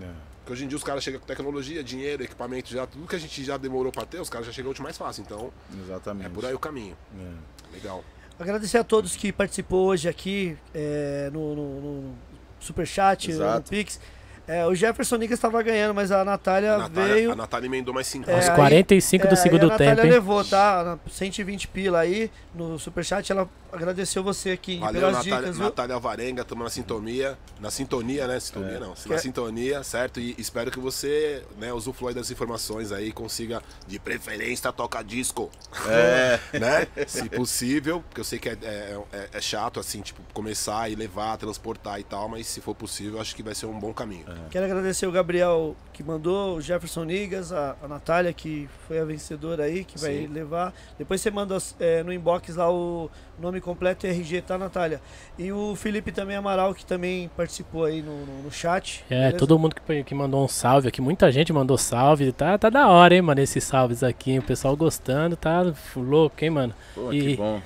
É. 0.01 0.09
Porque 0.39 0.53
hoje 0.55 0.65
em 0.65 0.69
dia 0.69 0.77
os 0.77 0.83
caras 0.83 1.05
chegam 1.05 1.21
com 1.21 1.27
tecnologia, 1.27 1.85
dinheiro, 1.85 2.25
equipamento, 2.25 2.71
já, 2.71 2.87
tudo 2.87 3.07
que 3.07 3.15
a 3.15 3.19
gente 3.19 3.45
já 3.45 3.57
demorou 3.57 3.93
pra 3.93 4.05
ter, 4.05 4.21
os 4.21 4.29
caras 4.29 4.47
já 4.47 4.53
chegam 4.53 4.73
hoje 4.73 4.83
mais 4.83 4.99
fácil. 4.99 5.23
Então, 5.23 5.53
Exatamente. 5.85 6.27
é 6.27 6.29
por 6.29 6.45
aí 6.45 6.55
o 6.55 6.59
caminho. 6.59 6.97
É. 7.17 7.75
Legal. 7.75 8.05
Agradecer 8.39 8.79
a 8.79 8.85
todos 8.85 9.15
que 9.15 9.33
participou 9.33 9.87
hoje 9.87 10.09
aqui 10.09 10.59
é, 10.75 11.31
no, 11.33 11.55
no, 11.55 11.81
no 11.81 12.15
Superchat, 12.59 13.29
no 13.29 13.35
Exato. 13.35 13.71
Pix. 13.71 14.01
É, 14.47 14.67
o 14.67 14.75
Jefferson 14.75 15.17
Nicas 15.17 15.39
estava 15.39 15.63
ganhando, 15.63 15.95
mas 15.95 16.11
a 16.11 16.25
Natália, 16.25 16.75
A 16.75 16.79
Natália, 16.79 17.15
veio. 17.15 17.33
a 17.33 17.37
Natália 17.37 17.67
emendou 17.67 17.95
mais 17.95 18.07
cinco. 18.07 18.29
É, 18.31 18.35
Aos 18.35 18.49
aí- 18.49 18.57
45 18.57 19.27
do 19.29 19.33
é, 19.35 19.37
segundo 19.37 19.61
aí 19.63 19.67
a 19.69 19.73
Natália 19.73 19.97
tempo, 19.97 20.09
levou, 20.09 20.45
tá? 20.45 20.83
Na- 20.85 21.11
120 21.11 21.69
pila 21.69 22.01
aí 22.01 22.31
no 22.55 22.79
Superchat. 22.79 23.31
Ela 23.31 23.49
agradeceu 23.73 24.23
você 24.23 24.51
aqui 24.51 24.79
Valeu, 24.79 25.01
pelas 25.01 25.17
Natália, 25.19 25.39
dicas, 25.39 25.57
viu? 25.57 25.65
Natália 25.67 25.99
Varenga, 25.99 26.43
estamos 26.43 26.65
na 26.65 26.71
sintonia. 26.71 27.39
Na 27.61 27.71
sintonia, 27.71 28.27
né? 28.27 28.41
Sintonia 28.41 28.81
não. 28.81 28.89
Na 28.91 28.95
Que- 28.95 29.19
sintonia, 29.19 29.83
certo? 29.85 30.19
E 30.21 30.35
espero 30.37 30.71
que 30.71 30.81
você, 30.81 31.43
né, 31.59 31.73
usufrua 31.73 32.13
das 32.13 32.31
informações 32.31 32.91
aí 32.93 33.09
e 33.09 33.13
consiga, 33.13 33.63
de 33.87 33.99
preferência, 33.99 34.73
tocar 34.73 35.05
disco. 35.05 35.51
É. 35.89 36.39
né? 36.59 36.87
Se 37.07 37.29
possível, 37.29 38.01
porque 38.09 38.21
eu 38.21 38.25
sei 38.25 38.39
que 38.39 38.49
é, 38.49 38.59
é, 38.63 38.99
é- 39.13 39.29
é 39.35 39.41
chato, 39.41 39.79
assim, 39.81 40.01
tipo, 40.03 40.21
começar 40.35 40.91
e 40.91 40.95
levar, 40.95 41.37
transportar 41.39 42.01
e 42.01 42.05
tal, 42.05 42.29
mas 42.29 42.47
se 42.47 42.61
for 42.61 42.75
possível, 42.75 43.21
acho 43.21 43.35
que 43.37 43.43
vai 43.43 43.55
ser 43.55 43.67
um 43.67 43.79
bom 43.79 43.93
caminho. 43.95 44.32
Quero 44.51 44.65
agradecer 44.67 45.07
o 45.07 45.13
Gabriel 45.13 45.75
que 45.93 46.03
mandou, 46.03 46.57
o 46.57 46.61
Jefferson 46.61 47.05
Nigas, 47.05 47.53
a, 47.53 47.77
a 47.83 47.89
Natália 47.89 48.33
que 48.33 48.69
foi 48.87 48.99
a 48.99 49.05
vencedora 49.05 49.65
aí, 49.65 49.85
que 49.85 49.99
vai 49.99 50.13
Sim. 50.19 50.27
levar. 50.29 50.73
Depois 50.99 51.21
você 51.21 51.31
manda 51.31 51.57
é, 51.79 52.03
no 52.03 52.13
inbox 52.13 52.57
lá 52.57 52.71
o 52.71 53.11
nome 53.39 53.61
completo 53.61 54.07
e 54.07 54.11
RG, 54.11 54.43
tá, 54.43 54.57
Natália? 54.57 55.01
E 55.39 55.53
o 55.53 55.75
Felipe 55.77 56.13
também 56.13 56.37
Amaral, 56.37 56.75
que 56.75 56.85
também 56.85 57.31
participou 57.37 57.85
aí 57.85 58.03
no, 58.03 58.25
no, 58.27 58.43
no 58.45 58.51
chat. 58.51 59.05
É, 59.11 59.17
beleza? 59.17 59.37
todo 59.39 59.59
mundo 59.59 59.75
que, 59.75 60.05
que 60.05 60.15
mandou 60.15 60.45
um 60.45 60.49
salve 60.49 60.89
aqui, 60.89 61.01
muita 61.01 61.31
gente 61.31 61.53
mandou 61.53 61.77
salve, 61.77 62.33
tá, 62.33 62.57
tá 62.57 62.71
da 62.71 62.89
hora, 62.89 63.15
hein, 63.15 63.23
mano, 63.23 63.41
esses 63.41 63.63
salves 63.65 64.03
aqui, 64.03 64.39
o 64.39 64.43
pessoal 64.43 64.77
gostando, 64.77 65.37
tá 65.37 65.63
louco, 65.97 66.37
hein, 66.45 66.51
mano. 66.51 66.75
Pô, 66.95 67.13
E- 67.13 67.21
que 67.21 67.37
bom. 67.37 67.61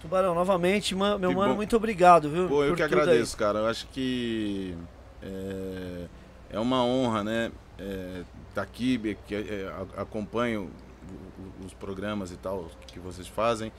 Tubarão, 0.00 0.34
novamente, 0.34 0.94
man- 0.94 1.18
meu 1.18 1.30
Que 1.30 1.36
mano, 1.36 1.50
bom. 1.52 1.56
muito 1.56 1.74
obrigado, 1.74 2.30
viu? 2.30 2.46
Pô, 2.46 2.62
eu 2.62 2.76
que 2.76 2.82
tudo 2.82 2.94
aí. 2.94 3.00
agradeço, 3.02 3.36
cara. 3.36 3.58
Eu 3.60 3.66
acho 3.66 3.88
que 3.88 4.72
é, 5.26 6.06
é 6.50 6.60
uma 6.60 6.84
honra, 6.84 7.24
né? 7.24 7.50
É, 7.78 8.22
tá 8.54 8.62
aqui, 8.62 9.16
que 9.26 9.34
é, 9.34 9.68
a- 9.96 10.02
acompanho 10.02 10.70
os 11.64 11.72
programas 11.74 12.30
e 12.32 12.36
tal 12.36 12.70
que 12.86 12.98
vocês 12.98 13.26
fazem. 13.28 13.70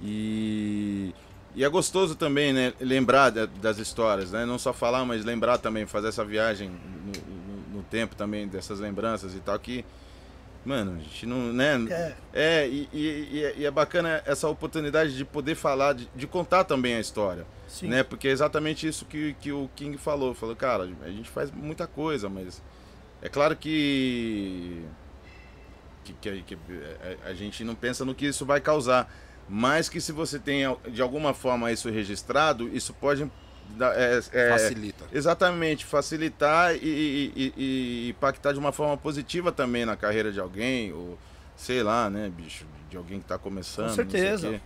E, 0.00 1.14
e 1.54 1.64
é 1.64 1.68
gostoso 1.68 2.14
também, 2.14 2.52
né? 2.52 2.72
Lembrar 2.80 3.30
da- 3.30 3.46
das 3.46 3.78
histórias, 3.78 4.30
né? 4.32 4.44
Não 4.46 4.58
só 4.58 4.72
falar, 4.72 5.04
mas 5.04 5.24
lembrar 5.24 5.58
também, 5.58 5.86
fazer 5.86 6.08
essa 6.08 6.24
viagem 6.24 6.68
no, 6.70 7.12
no- 7.56 7.76
no 7.78 7.82
tempo 7.84 8.14
também 8.14 8.46
dessas 8.46 8.80
lembranças 8.80 9.34
e 9.34 9.40
tal 9.40 9.58
que. 9.58 9.84
Mano, 10.64 10.96
a 10.96 11.02
gente 11.02 11.24
não. 11.24 11.52
Né? 11.52 11.76
É. 11.90 12.14
É, 12.32 12.68
e, 12.68 12.88
e- 12.92 13.28
e 13.32 13.44
é- 13.44 13.54
e 13.58 13.64
é 13.64 13.70
bacana 13.70 14.22
essa 14.26 14.48
oportunidade 14.48 15.16
de 15.16 15.24
poder 15.24 15.54
falar, 15.54 15.94
de, 15.94 16.08
de 16.14 16.26
contar 16.26 16.64
também 16.64 16.94
a 16.96 17.00
história. 17.00 17.46
Sim. 17.66 17.88
Né? 17.88 18.02
Porque 18.02 18.28
é 18.28 18.30
exatamente 18.30 18.86
isso 18.86 19.04
que, 19.06 19.34
que 19.40 19.50
o 19.52 19.70
King 19.74 19.96
falou. 19.96 20.34
Falou, 20.34 20.54
cara, 20.56 20.88
a 21.02 21.10
gente 21.10 21.30
faz 21.30 21.50
muita 21.50 21.86
coisa, 21.86 22.28
mas 22.28 22.62
é 23.22 23.28
claro 23.28 23.56
que. 23.56 24.82
que, 26.04 26.12
que- 26.14 26.42
que 26.42 26.58
a, 27.24 27.28
a 27.30 27.34
gente 27.34 27.64
não 27.64 27.74
pensa 27.74 28.04
no 28.04 28.14
que 28.14 28.26
isso 28.26 28.44
vai 28.44 28.60
causar. 28.60 29.10
Mas 29.48 29.88
que 29.88 29.98
se 30.00 30.12
você 30.12 30.38
tem 30.38 30.64
de 30.90 31.00
alguma 31.00 31.32
forma 31.32 31.72
isso 31.72 31.88
registrado, 31.88 32.68
isso 32.68 32.92
pode 32.92 33.30
é, 33.94 34.20
é, 34.32 34.50
Facilita. 34.50 35.04
Exatamente, 35.12 35.84
facilitar 35.84 36.74
e, 36.74 36.78
e- 36.78 37.32
e- 37.36 37.52
e 37.56 38.10
impactar 38.10 38.52
de 38.52 38.58
uma 38.58 38.72
forma 38.72 38.96
positiva 38.96 39.52
também 39.52 39.84
na 39.84 39.96
carreira 39.96 40.32
de 40.32 40.40
alguém, 40.40 40.92
ou 40.92 41.18
sei 41.56 41.82
lá, 41.82 42.08
né, 42.08 42.30
bicho, 42.34 42.64
de 42.90 42.96
alguém 42.96 43.18
que 43.18 43.24
está 43.24 43.38
começando. 43.38 43.86
Com 43.86 43.88
não 43.88 43.94
sei 43.94 44.04
o 44.04 44.10
certeza. 44.10 44.48
quê, 44.50 44.60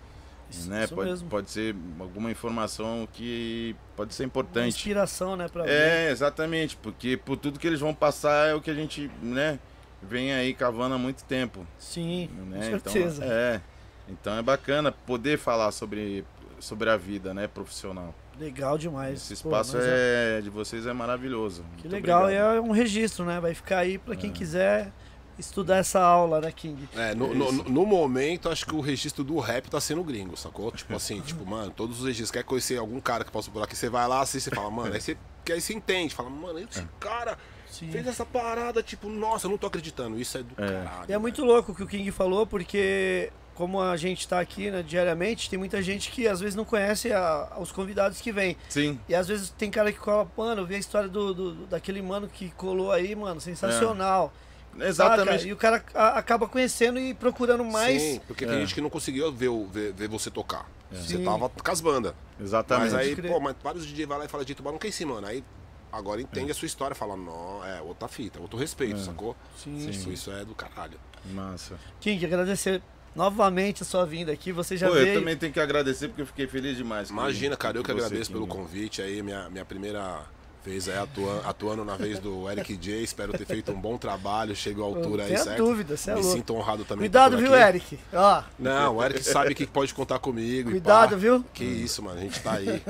Isso, 0.51 0.69
né? 0.71 0.85
isso 0.85 0.95
pode, 0.95 1.11
mesmo. 1.11 1.29
pode 1.29 1.51
ser 1.51 1.75
alguma 1.99 2.31
informação 2.31 3.09
que 3.13 3.75
pode 3.97 4.15
ser 4.15 4.25
Uma 4.25 4.27
importante. 4.27 4.69
inspiração, 4.77 5.37
né, 5.37 5.49
pra 5.49 5.63
alguém. 5.63 5.75
É, 5.77 6.11
exatamente, 6.11 6.77
porque 6.77 7.17
por 7.17 7.37
tudo 7.37 7.59
que 7.59 7.67
eles 7.67 7.81
vão 7.81 7.95
passar 7.95 8.49
é 8.51 8.55
o 8.55 8.61
que 8.61 8.71
a 8.71 8.75
gente, 8.75 9.11
né, 9.23 9.59
vem 10.03 10.33
aí 10.33 10.53
cavando 10.53 10.95
há 10.95 10.99
muito 10.99 11.25
tempo. 11.25 11.67
Sim, 11.79 12.29
Né? 12.49 12.57
com 12.57 12.63
certeza. 12.91 13.25
Então, 13.25 13.33
é, 13.37 13.61
então 14.09 14.37
é 14.39 14.43
bacana 14.43 14.93
poder 14.93 15.39
falar 15.39 15.73
sobre, 15.73 16.25
sobre 16.61 16.91
a 16.91 16.97
vida, 16.97 17.33
né, 17.33 17.47
profissional. 17.49 18.15
Legal 18.39 18.79
demais. 18.79 19.31
Esse 19.31 19.43
Pô, 19.43 19.51
espaço 19.51 19.77
mas 19.77 19.87
é, 19.87 20.41
de 20.41 20.51
vocês 20.51 20.87
é 20.87 20.93
maravilhoso. 20.93 21.65
Que 21.77 21.89
Muito 21.89 21.93
legal, 21.93 22.23
e 22.23 22.25
obrigado. 22.35 22.57
é 22.57 22.61
um 22.61 22.71
registro, 22.73 23.25
né? 23.25 23.41
Vai 23.41 23.55
ficar 23.55 23.79
aí 23.79 23.99
pra 23.99 24.17
quem 24.17 24.31
quiser 24.31 24.93
estudar 25.39 25.77
essa 25.79 26.01
aula, 26.01 26.41
né, 26.41 26.53
King? 26.53 26.89
É, 26.95 27.15
no, 27.15 27.35
no, 27.35 27.53
no 27.53 27.87
momento, 27.87 28.49
acho 28.49 28.67
que 28.67 28.75
o 28.75 28.81
registro 28.81 29.25
do 29.25 29.39
rap 29.39 29.69
tá 29.69 29.81
sendo 29.81 30.03
gringo, 30.03 30.37
sacou? 30.37 30.71
Tipo 30.73 30.95
assim, 30.95 31.21
tipo, 31.23 31.45
mano, 31.45 31.71
todos 31.71 32.01
os 32.01 32.07
registros. 32.07 32.31
Quer 32.31 32.45
conhecer 32.45 32.79
algum 32.79 33.01
cara 33.01 33.25
que 33.25 33.31
possa 33.31 33.51
por 33.51 33.63
aqui, 33.63 33.77
você 33.77 33.89
vai 33.89 34.07
lá, 34.07 34.21
assim, 34.21 34.41
você 34.41 34.51
fala, 34.51 34.71
mano, 34.71 34.95
aí 34.95 35.01
você, 35.01 35.17
que 35.45 35.53
aí 35.53 35.61
você 35.61 35.75
entende, 35.75 36.15
fala, 36.15 36.31
mano, 36.31 36.59
esse 36.59 36.87
cara 37.01 37.37
Sim. 37.67 37.91
fez 37.91 38.07
essa 38.07 38.25
parada, 38.25 38.83
tipo, 38.83 39.09
nossa, 39.09 39.47
eu 39.47 39.51
não 39.51 39.59
tô 39.59 39.67
acreditando, 39.67 40.19
isso 40.19 40.39
é 40.39 40.43
do 40.43 40.55
caralho. 40.55 41.05
E 41.09 41.13
é 41.13 41.19
muito 41.19 41.45
louco 41.45 41.73
o 41.73 41.75
que 41.75 41.83
o 41.83 41.87
King 41.87 42.11
falou, 42.11 42.47
porque 42.47 43.33
como 43.55 43.81
a 43.81 43.97
gente 43.97 44.27
tá 44.27 44.41
aqui 44.41 44.71
né, 44.71 44.83
diariamente, 44.83 45.49
tem 45.51 45.59
muita 45.59 45.83
gente 45.83 46.11
que 46.11 46.27
às 46.27 46.41
vezes 46.41 46.55
não 46.55 46.65
conhece 46.65 47.13
a- 47.13 47.53
os 47.61 47.71
convidados 47.71 48.21
que 48.21 48.33
vêm. 48.33 48.57
Sim, 48.69 48.99
E 49.09 49.15
às 49.15 49.29
vezes 49.29 49.51
tem 49.51 49.71
cara 49.71 49.93
que 49.93 49.99
cola, 49.99 50.27
mano, 50.37 50.63
eu 50.63 50.67
vi 50.67 50.75
a 50.75 50.79
história 50.79 51.09
do, 51.09 51.35
do- 51.35 51.67
daquele 51.67 52.01
mano 52.03 52.29
que 52.29 52.51
colou 52.53 52.91
aí, 52.93 53.15
mano, 53.15 53.41
sensacional. 53.41 54.33
Saca? 54.73 54.87
exatamente. 54.89 55.47
E 55.49 55.53
o 55.53 55.57
cara 55.57 55.85
a- 55.95 56.19
acaba 56.19 56.49
conhecendo 56.49 56.99
e 56.99 57.13
procurando 57.13 57.63
mais. 57.63 58.01
Sim, 58.01 58.21
porque 58.27 58.47
tem 58.47 58.57
É. 58.57 58.61
gente 58.61 58.75
que 58.75 58.81
não 58.81 58.89
conseguiu 58.89 59.31
ver, 59.31 59.51
ver, 59.71 59.93
ver 59.93 60.09
você 60.09 60.31
tocar. 60.31 60.67
Você 60.91 61.19
Sim. 61.19 61.25
tava 61.25 61.49
com 61.51 61.71
as 61.71 61.81
bandas. 61.83 62.15
Exatamente. 62.41 62.93
Mas 62.93 62.95
aí, 62.95 63.15
pô, 63.15 63.39
mas 63.39 63.55
vários 63.63 63.87
DJ 63.87 64.07
vai 64.07 64.19
lá 64.19 64.25
e 64.25 64.29
fala 64.29 64.45
de 64.47 64.55
tubarão, 64.55 64.79
que 64.79 64.87
é 64.87 64.91
esse, 64.91 65.05
mano? 65.05 65.27
Aí 65.27 65.45
agora 65.93 66.23
entende 66.23 66.51
a 66.51 66.55
sua 66.55 66.65
história, 66.65 66.95
fala, 66.97 67.17
não, 67.19 67.63
é 67.63 67.83
outra 67.83 68.09
fita, 68.09 68.41
outro 68.41 68.59
respeito, 68.59 68.99
sacou? 68.99 69.37
Sim, 69.59 69.77
Isso, 69.77 70.05
sim. 70.05 70.13
isso 70.13 70.33
é 70.33 70.43
do 70.43 70.55
caralho. 70.55 70.99
Massa. 71.35 71.79
King, 72.01 72.25
agradecer 72.25 72.81
novamente 73.15 73.83
a 73.83 73.87
sua 73.87 74.05
vinda 74.05 74.33
aqui. 74.33 74.53
Você 74.53 74.77
já 74.77 74.89
Pô, 74.89 74.97
eu 74.97 75.05
veio. 75.05 75.19
também 75.19 75.37
tenho 75.37 75.53
que 75.53 75.61
agradecer 75.61 76.09
porque 76.09 76.23
eu 76.23 76.27
fiquei 76.27 76.47
feliz 76.47 76.77
demais. 76.77 77.11
Imagina, 77.11 77.57
cara, 77.57 77.79
eu 77.79 77.83
que 77.83 77.91
agradeço 77.91 78.23
aqui, 78.23 78.33
pelo 78.33 78.47
meu. 78.47 78.55
convite 78.55 79.03
aí, 79.03 79.23
minha, 79.23 79.49
minha 79.51 79.65
primeira 79.65 80.21
vez 80.65 80.89
aí 80.89 80.97
atuando, 80.99 81.49
atuando 81.49 81.85
na 81.85 81.97
vez 81.97 82.19
do 82.21 82.49
Eric 82.49 82.77
J. 82.77 83.03
Espero 83.03 83.33
ter 83.33 83.45
feito 83.45 83.73
um 83.73 83.81
bom 83.81 83.99
trabalho, 83.99 84.55
chego 84.55 84.83
à 84.83 84.85
altura 84.87 85.25
aí, 85.25 85.31
Sem 85.31 85.39
certo? 85.39 85.59
dúvida, 85.65 85.97
você 85.97 86.11
é 86.11 86.15
Me 86.15 86.21
louco. 86.21 86.37
sinto 86.37 86.55
honrado 86.55 86.85
também. 86.85 87.01
Cuidado, 87.01 87.33
por 87.37 87.43
viu, 87.43 87.55
aqui. 87.55 87.65
Eric? 87.69 87.99
Ó, 88.13 88.43
Não, 88.59 88.97
o 88.97 89.03
Eric 89.05 89.25
sabe 89.25 89.55
que 89.55 89.67
pode 89.67 89.93
contar 89.93 90.19
comigo. 90.21 90.69
e 90.71 90.73
Cuidado, 90.75 91.11
pá. 91.11 91.17
viu? 91.17 91.45
Que 91.53 91.65
isso, 91.65 92.03
mano, 92.03 92.19
a 92.21 92.23
gente 92.23 92.39
tá 92.41 92.53
aí. 92.53 92.81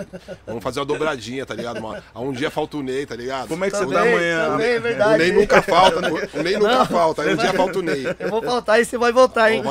Vamos 0.47 0.63
fazer 0.63 0.81
uma 0.81 0.87
dobradinha, 0.87 1.47
tá 1.47 1.55
ligado? 1.55 1.79
Uma, 1.79 2.03
a 2.13 2.21
um 2.21 2.33
dia 2.33 2.51
falta 2.51 2.77
o 2.77 2.83
Ney, 2.83 3.07
tá 3.07 3.17
ligado? 3.17 3.49
Como 3.49 3.65
é 3.65 3.71
que 3.71 3.77
você 3.77 3.85
também, 3.87 3.97
tá 3.99 4.03
amanhã? 4.03 4.51
também, 4.51 4.67
é 4.73 4.79
O 4.79 4.83
verdade. 4.83 5.19
Ney 5.23 5.33
nunca 5.33 5.63
falta, 5.63 5.99
o 6.39 6.43
Ney 6.43 6.55
nunca 6.59 6.79
Não. 6.79 6.87
falta, 6.87 7.23
aí 7.23 7.33
um 7.33 7.37
dia 7.37 7.53
falta 7.55 7.79
o 7.79 7.83
Ney. 7.83 8.05
Eu 8.19 8.29
vou 8.31 8.43
voltar 8.43 8.81
e 8.81 8.85
você 8.85 8.99
vai 8.99 9.13
voltar, 9.13 9.51
hein, 9.51 9.63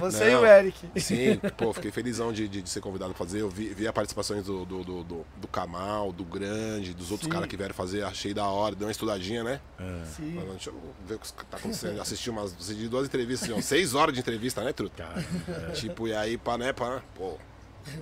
Você 0.00 0.28
e 0.30 0.32
Não. 0.34 0.42
o 0.42 0.46
Eric. 0.46 0.78
Sim, 1.00 1.36
pô, 1.56 1.72
fiquei 1.72 1.90
felizão 1.90 2.30
de, 2.32 2.46
de, 2.46 2.60
de 2.62 2.68
ser 2.68 2.80
convidado 2.80 3.14
pra 3.14 3.24
fazer. 3.24 3.40
Eu 3.40 3.48
vi, 3.48 3.68
vi 3.68 3.86
a 3.88 3.92
participações 3.92 4.44
do, 4.44 4.64
do, 4.66 4.84
do, 4.84 5.04
do, 5.04 5.26
do 5.40 5.48
Kamal, 5.48 6.12
do 6.12 6.24
Grande, 6.24 6.92
dos 6.92 7.10
outros 7.10 7.24
Sim. 7.26 7.37
Caras 7.38 7.50
que 7.50 7.56
vieram 7.56 7.74
fazer, 7.74 8.02
achei 8.04 8.34
da 8.34 8.46
hora, 8.46 8.74
deu 8.74 8.86
uma 8.86 8.92
estudadinha, 8.92 9.42
né? 9.44 9.60
Sim. 10.16 10.34
Falando, 10.34 10.50
Deixa 10.52 10.70
eu 10.70 10.80
ver 11.06 11.14
o 11.14 11.18
que 11.18 11.32
tá 11.46 11.56
acontecendo. 11.56 12.00
Assisti 12.00 12.30
umas 12.30 12.52
assisti 12.54 12.88
duas 12.88 13.06
entrevistas, 13.06 13.48
assim, 13.48 13.58
ó, 13.58 13.62
seis 13.62 13.94
horas 13.94 14.14
de 14.14 14.20
entrevista, 14.20 14.62
né, 14.62 14.72
Truta? 14.72 15.06
Tipo, 15.74 16.08
e 16.08 16.14
aí, 16.14 16.36
pá, 16.36 16.58
né, 16.58 16.72
pá, 16.72 17.02
pô. 17.14 17.36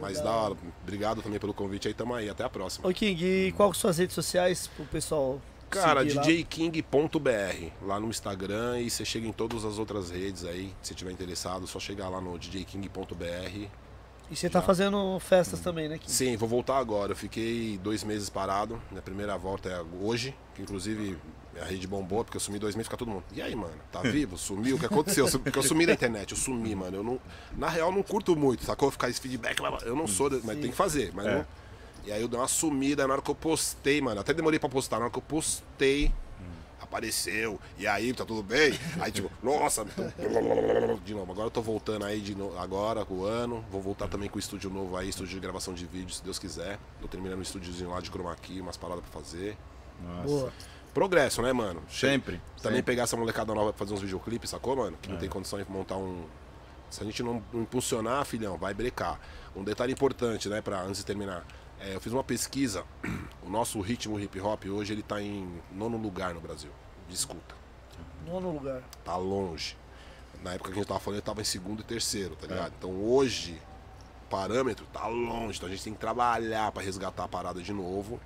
Mas 0.01 0.21
da 0.21 0.31
hora. 0.31 0.57
Obrigado 0.83 1.23
também 1.23 1.39
pelo 1.39 1.55
convite 1.55 1.89
aí, 1.89 1.95
tamo 1.95 2.15
aí. 2.15 2.29
Até 2.29 2.45
a 2.45 2.49
próxima. 2.49 2.89
Ô, 2.89 2.93
King, 2.93 3.25
e 3.25 3.53
qual 3.53 3.71
que 3.71 3.77
são 3.77 3.83
suas 3.83 3.99
redes 3.99 4.15
sociais 4.15 4.67
pro 4.67 4.85
pessoal? 4.87 5.41
Cara, 5.71 6.05
djking.br 6.05 7.71
lá 7.83 7.99
no 7.99 8.09
Instagram 8.09 8.81
e 8.81 8.89
você 8.89 9.05
chega 9.05 9.27
em 9.27 9.33
todas 9.33 9.65
as 9.65 9.79
outras 9.79 10.11
redes 10.11 10.45
aí. 10.45 10.73
Se 10.83 10.95
tiver 10.95 11.11
interessado, 11.11 11.67
só 11.67 11.79
chegar 11.81 12.09
lá 12.09 12.21
no 12.21 12.39
djking.br. 12.39 13.69
E 14.31 14.35
você 14.35 14.51
tá 14.51 14.61
fazendo 14.61 15.19
festas 15.21 15.61
também, 15.61 15.89
né, 15.89 15.99
King? 15.99 16.11
Sim, 16.11 16.37
vou 16.37 16.49
voltar 16.49 16.79
agora. 16.79 17.13
Eu 17.13 17.17
fiquei 17.17 17.79
dois 17.83 18.03
meses 18.03 18.29
parado. 18.29 18.81
Minha 18.91 19.03
primeira 19.03 19.37
volta 19.39 19.69
é 19.69 19.81
hoje, 20.03 20.35
que 20.55 20.63
inclusive 20.63 21.17
a 21.61 21.65
rede 21.65 21.87
bombou, 21.87 22.25
porque 22.25 22.37
eu 22.37 22.41
sumi 22.41 22.59
dois 22.59 22.75
meses, 22.75 22.87
fica 22.89 22.97
todo 22.97 23.09
mundo. 23.11 23.25
E 23.33 23.41
aí, 23.41 23.55
mano? 23.55 23.73
Tá 23.93 24.03
vivo? 24.05 24.37
Sumiu? 24.37 24.77
O 24.77 24.79
que 24.81 24.87
aconteceu? 24.87 25.27
Porque 25.39 25.59
eu 25.59 25.63
sumi 25.63 25.87
da 25.87 25.93
internet, 25.93 26.33
eu 26.33 26.37
sumi, 26.37 26.75
mano. 26.75 26.97
Eu 26.97 27.05
não, 27.05 27.21
na 27.57 27.69
real, 27.69 27.93
não 27.93 28.03
curto 28.03 28.35
muito, 28.35 28.65
sacou? 28.65 28.91
Ficar 28.91 29.09
esse 29.09 29.21
feedback, 29.21 29.59
eu 29.85 29.95
não 29.95 30.09
sou, 30.09 30.29
mas 30.43 30.59
tem 30.59 30.71
que 30.71 30.77
fazer. 30.77 31.13
Mas 31.15 31.27
É. 31.27 31.35
não- 31.37 31.47
E 32.05 32.13
aí 32.13 32.21
eu 32.23 32.29
dei 32.29 32.39
uma 32.39 32.47
sumida 32.49 33.05
na 33.07 33.15
hora 33.15 33.23
que 33.23 33.31
eu 33.31 33.35
postei, 33.35 34.01
mano. 34.01 34.21
Até 34.21 34.33
demorei 34.33 34.59
pra 34.61 34.69
postar, 34.69 34.99
na 34.99 35.05
hora 35.07 35.13
que 35.13 35.19
eu 35.19 35.23
postei. 35.23 36.13
Apareceu, 36.89 37.59
e 37.77 37.87
aí, 37.87 38.13
tá 38.15 38.25
tudo 38.25 38.43
bem? 38.43 38.73
Aí, 39.01 39.11
tipo, 39.11 39.31
nossa, 39.43 39.85
de 41.05 41.15
novo. 41.15 41.33
Agora 41.33 41.47
eu 41.49 41.51
tô 41.51 41.61
voltando 41.61 42.05
aí 42.05 42.21
de 42.21 42.35
novo, 42.35 42.57
agora 42.59 43.05
com 43.05 43.15
o 43.15 43.25
ano. 43.25 43.65
Vou 43.71 43.81
voltar 43.83 44.09
também 44.09 44.29
com 44.29 44.37
o 44.37 44.39
estúdio 44.39 44.71
novo 44.71 44.97
aí, 44.97 45.09
estúdio 45.09 45.35
de 45.35 45.41
gravação 45.41 45.75
de 45.75 45.85
vídeo, 45.85 46.15
se 46.15 46.23
Deus 46.23 46.39
quiser. 46.39 46.79
Tô 47.01 47.09
terminando 47.09 47.39
um 47.41 47.43
estúdiozinho 47.43 47.91
lá 47.91 48.01
de 48.01 48.09
chroma 48.11 48.35
key, 48.37 48.61
umas 48.61 48.77
paradas 48.77 49.03
pra 49.05 49.21
fazer. 49.21 49.57
Nossa. 50.03 50.23
Boa. 50.29 50.53
Progresso, 50.95 51.43
né, 51.43 51.53
mano? 51.53 51.83
Sempre. 51.91 52.41
Também 52.63 52.79
sempre. 52.79 52.83
pegar 52.83 53.03
essa 53.03 53.17
molecada 53.17 53.53
nova 53.55 53.73
pra 53.73 53.79
fazer 53.79 53.93
uns 53.95 54.01
videoclipes, 54.01 54.49
sacou, 54.49 54.77
mano? 54.77 54.97
Que 55.03 55.09
não 55.11 55.17
É. 55.17 55.21
tem 55.21 55.29
condição 55.29 55.59
de 55.63 55.71
montar 55.71 55.97
um. 55.97 56.25
Se 56.89 57.03
a 57.03 57.05
gente 57.05 57.23
não, 57.23 57.43
não 57.53 57.63
impulsionar, 57.63 58.25
filhão, 58.25 58.57
vai 58.57 58.73
brecar. 58.73 59.21
Um 59.55 59.65
detalhe 59.65 59.93
importante, 59.93 60.49
né, 60.49 60.63
pra, 60.63 60.81
antes 60.83 61.01
de 61.01 61.05
terminar. 61.07 61.45
É, 61.81 61.95
eu 61.95 62.01
fiz 62.01 62.13
uma 62.13 62.25
pesquisa. 62.25 62.85
O 63.47 63.49
nosso 63.49 63.81
ritmo 63.81 64.19
hip 64.19 64.41
hop 64.41 64.65
hoje 64.65 64.93
ele 64.93 65.05
tá 65.05 65.23
em 65.23 65.49
nono 65.71 65.97
lugar 65.97 66.35
no 66.35 66.41
Brasil. 66.41 66.73
De 67.09 67.15
escuta. 67.15 67.55
Nono 68.27 68.51
lugar. 68.51 68.83
Tá 69.05 69.15
longe. 69.17 69.77
Na 70.43 70.55
época 70.55 70.71
que 70.71 70.75
a 70.75 70.79
gente 70.81 70.89
tava 70.89 70.99
falando, 70.99 71.19
ele 71.19 71.27
tava 71.27 71.41
em 71.43 71.45
segundo 71.45 71.81
e 71.81 71.85
terceiro, 71.85 72.35
tá 72.35 72.49
ligado? 72.49 72.73
Então 72.77 72.91
hoje, 73.05 73.61
o 74.25 74.29
parâmetro 74.29 74.85
tá 74.93 75.07
longe. 75.07 75.59
Então 75.59 75.69
a 75.69 75.71
gente 75.71 75.85
tem 75.85 75.93
que 75.95 76.01
trabalhar 76.01 76.73
pra 76.73 76.83
resgatar 76.83 77.23
a 77.23 77.29
parada 77.29 77.63
de 77.63 77.73
novo. 77.73 78.21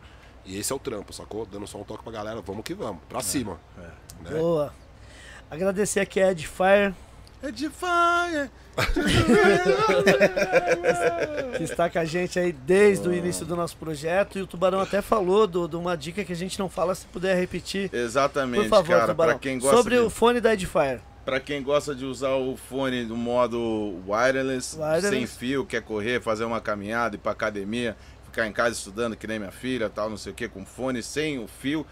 E 0.47 0.59
esse 0.59 0.73
é 0.73 0.77
o 0.77 0.79
trampo, 0.79 1.13
sacou? 1.13 1.45
Dando 1.45 1.67
só 1.67 1.77
um 1.77 1.85
toque 1.85 2.03
pra 2.03 2.13
galera, 2.13 2.41
vamos 2.41 2.65
que 2.65 2.73
vamos. 2.73 3.03
Pra 3.11 3.21
cima. 3.21 3.61
Né? 3.77 4.31
Boa. 4.31 4.73
Agradecer 5.51 6.01
aqui 6.01 6.19
a 6.21 6.31
Edfire, 6.31 6.65
É 6.65 6.89
de 6.89 6.93
fire. 6.93 7.10
Que 11.57 11.63
está 11.65 11.89
com 11.91 11.99
a 11.99 12.05
gente 12.05 12.39
aí 12.39 12.53
desde 12.53 13.09
o 13.09 13.15
início 13.15 13.45
do 13.47 13.57
nosso 13.57 13.77
projeto. 13.77 14.39
E 14.39 14.43
o 14.43 14.47
Tubarão 14.47 14.81
até 14.81 15.01
falou 15.03 15.47
do- 15.47 15.69
de 15.69 15.77
uma 15.77 15.97
dica 15.97 16.25
que 16.25 16.33
a 16.33 16.37
gente 16.37 16.59
não 16.59 16.69
fala, 16.69 16.95
se 16.95 17.07
puder 17.07 17.37
repetir. 17.37 17.91
Exatamente, 17.93 18.63
Por 18.65 18.69
favor, 18.69 18.89
cara. 18.97 19.07
Tubarão. 19.09 19.39
Quem 19.39 19.59
gosta 19.59 19.77
Sobre 19.77 19.95
de... 19.97 20.01
o 20.03 20.11
fone 20.11 20.41
da 20.41 20.53
Edfire. 20.55 21.01
Pra 21.25 21.39
quem 21.39 21.63
gosta 21.63 21.95
de 21.95 22.05
usar 22.05 22.35
o 22.35 22.57
fone 22.57 23.05
no 23.05 23.17
modo 23.17 24.01
wireless, 24.09 24.77
Wireless. 24.77 25.09
sem 25.11 25.27
fio, 25.27 25.65
quer 25.67 25.83
correr, 25.83 26.21
fazer 26.21 26.45
uma 26.45 26.61
caminhada, 26.61 27.15
ir 27.17 27.19
pra 27.19 27.33
academia, 27.33 27.97
ficar 28.25 28.47
em 28.47 28.53
casa 28.53 28.75
estudando, 28.75 29.15
que 29.17 29.27
nem 29.27 29.39
minha 29.39 29.51
filha, 29.53 29.89
tal, 29.91 30.09
não 30.11 30.17
sei 30.17 30.33
o 30.33 30.35
que, 30.35 30.49
com 30.49 30.65
fone, 30.65 31.03
sem 31.03 31.39
o 31.39 31.47
fio. 31.47 31.87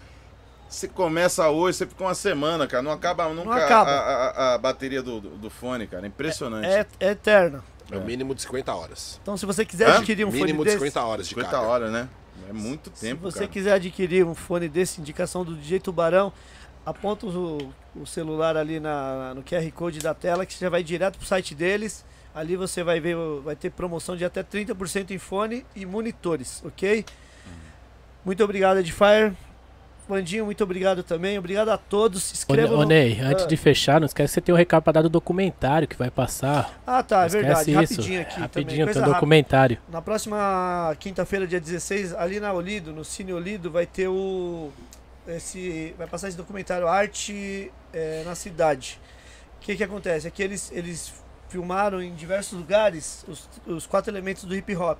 Você 0.69 0.87
começa 0.87 1.49
hoje, 1.49 1.79
você 1.79 1.87
fica 1.87 2.03
uma 2.03 2.13
semana, 2.13 2.67
cara. 2.67 2.83
Não 2.83 2.91
acaba 2.91 3.27
nunca 3.29 3.53
a- 3.55 3.65
acaba. 3.65 3.89
A, 3.91 4.29
a- 4.29 4.53
a 4.53 4.57
bateria 4.59 5.01
do, 5.01 5.19
do, 5.19 5.29
do 5.31 5.49
fone, 5.49 5.87
cara. 5.87 6.05
Impressionante. 6.05 6.67
É, 6.67 6.85
é 6.99 7.09
eterna. 7.11 7.63
É 7.91 7.97
o 7.97 8.01
mínimo 8.05 8.35
de 8.35 8.41
50 8.43 8.73
horas. 8.75 9.19
Então, 9.21 9.35
se 9.35 9.47
você 9.47 9.65
quiser 9.65 9.89
Hã? 9.89 9.97
adquirir 9.97 10.23
um 10.25 10.29
fone 10.31 10.43
mínimo 10.43 10.59
de 10.63 10.65
desse, 10.65 10.77
50 10.77 11.03
horas 11.03 11.25
de 11.27 11.29
50 11.33 11.49
carga. 11.49 11.67
horas, 11.67 11.91
né? 11.91 12.07
É 12.47 12.53
muito 12.53 12.91
se 12.93 13.01
tempo, 13.01 13.23
você 13.23 13.39
cara. 13.39 13.51
quiser 13.51 13.73
adquirir 13.73 14.23
um 14.25 14.35
fone 14.35 14.69
desse, 14.69 15.01
indicação 15.01 15.43
do 15.43 15.55
DJ 15.55 15.79
Tubarão, 15.79 16.31
aponta 16.85 17.25
o, 17.25 17.73
o 17.95 18.05
celular 18.05 18.55
ali 18.55 18.79
na, 18.79 19.33
no 19.33 19.41
QR 19.43 19.69
Code 19.71 19.99
da 19.99 20.13
tela, 20.13 20.45
que 20.45 20.53
você 20.53 20.65
já 20.65 20.69
vai 20.69 20.83
direto 20.83 21.17
pro 21.17 21.27
site 21.27 21.55
deles. 21.55 22.05
Ali 22.33 22.55
você 22.55 22.83
vai 22.83 22.99
ver, 22.99 23.15
vai 23.43 23.55
ter 23.55 23.71
promoção 23.71 24.15
de 24.15 24.23
até 24.23 24.43
30% 24.43 25.09
em 25.11 25.17
fone 25.17 25.65
e 25.75 25.83
monitores, 25.83 26.61
ok? 26.63 27.03
Muito 28.23 28.43
obrigado, 28.43 28.77
Edifier. 28.77 29.33
Vandinho, 30.09 30.43
muito 30.45 30.63
obrigado 30.63 31.03
também. 31.03 31.37
Obrigado 31.37 31.69
a 31.69 31.77
todos. 31.77 32.23
Se 32.23 32.33
inscrevam 32.33 32.77
ô 32.79 32.81
no- 32.81 32.87
Ney, 32.87 33.19
antes 33.21 33.45
Ah. 33.45 33.47
de 33.47 33.55
fechar, 33.55 33.99
não 34.01 34.07
esquece 34.07 34.31
que 34.31 34.33
você 34.35 34.41
tem 34.41 34.53
um 34.53 34.57
recado 34.57 34.81
pra 34.83 34.91
dar 34.91 35.01
do 35.03 35.09
documentário 35.09 35.87
que 35.87 35.95
vai 35.95 36.09
passar. 36.09 36.81
Ah, 36.85 37.03
tá, 37.03 37.25
é 37.25 37.29
verdade. 37.29 37.71
esquece 37.71 37.73
Rapidinho 37.95 38.13
isso. 38.13 38.21
aqui 38.21 38.33
também. 38.33 38.41
Rapidinho, 38.47 38.85
Coisa 38.87 38.99
tem 39.01 39.09
um 39.09 39.13
documentário. 39.13 39.77
Na 39.87 40.01
próxima 40.01 40.95
quinta-feira, 40.99 41.45
dia 41.47 41.61
16, 41.61 42.13
ali 42.15 42.39
na 42.39 42.51
Olido, 42.51 42.91
no 42.91 43.05
Cine 43.05 43.31
Olido, 43.33 43.69
vai 43.71 43.85
ter 43.85 44.07
o. 44.07 44.71
Esse, 45.27 45.93
vai 45.97 46.07
passar 46.07 46.27
esse 46.27 46.37
documentário 46.37 46.87
Arte 46.87 47.71
eh, 47.93 48.23
na 48.25 48.33
Cidade. 48.33 48.99
O 49.57 49.59
que, 49.61 49.75
que 49.75 49.83
acontece? 49.83 50.27
É 50.27 50.31
que 50.31 50.41
eles, 50.41 50.71
eles 50.73 51.13
filmaram 51.49 52.01
em 52.01 52.15
diversos 52.15 52.57
lugares 52.57 53.23
os, 53.27 53.47
os 53.67 53.85
quatro 53.85 54.09
elementos 54.11 54.43
do 54.45 54.55
hip 54.55 54.75
hop. 54.75 54.97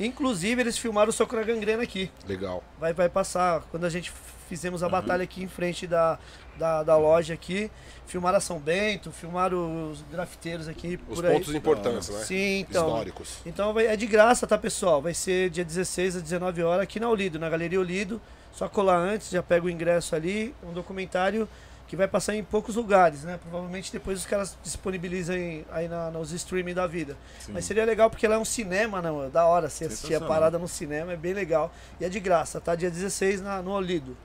Inclusive, 0.00 0.60
eles 0.62 0.78
filmaram 0.78 1.10
o 1.10 1.12
Soco 1.12 1.36
na 1.36 1.42
Gangrena 1.42 1.82
aqui. 1.82 2.10
Legal. 2.26 2.64
Vai, 2.80 2.94
vai 2.94 3.08
passar 3.10 3.62
quando 3.70 3.84
a 3.84 3.90
gente 3.90 4.10
fizemos 4.48 4.82
a 4.82 4.88
batalha 4.88 5.24
aqui 5.24 5.42
em 5.42 5.48
frente 5.48 5.86
da, 5.86 6.18
da, 6.58 6.82
da 6.82 6.96
loja 6.96 7.34
aqui. 7.34 7.70
Filmaram 8.06 8.38
a 8.38 8.40
São 8.40 8.58
Bento, 8.58 9.10
filmaram 9.10 9.90
os 9.90 10.02
grafiteiros 10.10 10.68
aqui 10.68 10.98
Os 11.08 11.16
por 11.20 11.26
aí. 11.26 11.34
pontos 11.34 11.54
importantes, 11.54 12.08
né? 12.08 12.18
Sim, 12.24 12.58
então. 12.60 12.86
Históricos. 12.88 13.38
Então 13.44 13.72
vai- 13.74 13.86
é 13.86 13.96
de 13.96 14.06
graça, 14.06 14.46
tá, 14.46 14.56
pessoal? 14.56 15.02
Vai 15.02 15.14
ser 15.14 15.50
dia 15.50 15.64
16 15.64 16.16
às 16.16 16.22
19 16.22 16.62
horas 16.62 16.82
aqui 16.82 17.00
na 17.00 17.08
Olido, 17.08 17.38
na 17.38 17.48
Galeria 17.48 17.80
Olido. 17.80 18.20
Só 18.52 18.68
colar 18.68 18.96
antes, 18.98 19.28
já 19.30 19.42
pega 19.42 19.66
o 19.66 19.70
ingresso 19.70 20.14
ali. 20.16 20.54
Um 20.62 20.72
documentário 20.72 21.48
que 21.88 21.94
vai 21.94 22.08
passar 22.08 22.34
em 22.34 22.42
poucos 22.42 22.74
lugares, 22.74 23.22
né? 23.22 23.38
Provavelmente 23.42 23.92
depois 23.92 24.18
os 24.18 24.26
caras 24.26 24.56
disponibilizam 24.62 25.36
em- 25.36 25.64
aí 25.70 25.86
na, 25.88 26.10
nos 26.10 26.32
streaming 26.32 26.74
da 26.74 26.84
vida. 26.86 27.16
Mas 27.48 27.64
seria 27.64 27.84
legal 27.84 28.08
porque 28.10 28.26
lá 28.26 28.34
é 28.36 28.38
um 28.38 28.44
cinema, 28.44 29.00
né? 29.02 29.10
mano? 29.10 29.30
Da 29.30 29.44
hora 29.46 29.68
você 29.68 29.84
assistir 29.84 30.14
a 30.16 30.20
parada 30.20 30.58
no 30.58 30.66
cinema, 30.66 31.12
é 31.12 31.16
bem 31.16 31.32
legal. 31.32 31.72
E 32.00 32.04
é 32.04 32.08
de 32.08 32.18
graça, 32.18 32.60
tá? 32.60 32.74
Dia 32.74 32.90
16 32.90 33.40
na, 33.40 33.60
no 33.62 33.70
Olido. 33.72 34.16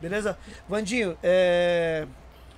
Beleza? 0.00 0.38
Vandinho, 0.68 1.16
é. 1.22 2.06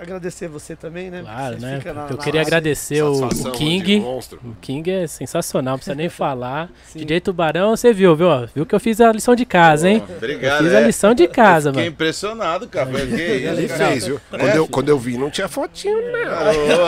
Agradecer 0.01 0.47
você 0.49 0.77
também, 0.77 1.11
né? 1.11 1.23
Claro, 1.23 1.57
Você 1.59 1.67
né? 1.67 1.79
fica 1.79 1.93
na- 1.93 2.07
Eu 2.09 2.17
na 2.17 2.23
queria 2.23 2.41
raça. 2.41 2.49
agradecer 2.51 3.03
o, 3.03 3.25
o 3.27 3.51
King. 3.51 3.99
O 4.01 4.55
King 4.61 4.91
é 4.91 5.07
sensacional, 5.09 5.73
não 5.73 5.79
precisa 5.79 5.97
nem 5.97 6.09
falar. 6.11 6.71
Sim. 6.87 7.01
DJ 7.01 7.21
Tubarão, 7.21 7.71
você 7.77 7.93
viu, 7.93 8.15
viu? 8.15 8.29
Viu 8.55 8.65
que 8.65 8.75
eu 8.75 8.79
fiz 8.81 9.01
a 9.01 9.11
lição 9.13 9.35
de 9.35 9.45
casa, 9.45 9.89
hein? 9.91 10.01
Pô, 10.01 10.13
Eu 10.13 10.17
Obrigado. 10.19 10.63
fiz 10.63 10.73
é. 10.73 10.77
a 10.77 10.81
lição 10.81 11.15
de 11.15 11.27
casa, 11.27 11.71
Fiquei 11.71 11.85
mano. 11.85 11.95
impressionado, 11.95 12.69
cara. 12.69 12.91
Que 12.91 12.97
Ele 13.11 13.65
isso, 13.67 13.77
cara? 13.77 13.91
fez, 13.91 14.07
viu? 14.07 14.21
Quando, 14.31 14.43
eu, 14.55 14.69
quando 14.69 14.89
eu 14.89 14.99
vi, 14.99 15.19
não 15.19 15.31
tinha 15.31 15.49
fotinho, 15.49 16.01
né? 16.01 16.13
Meu. 16.13 16.79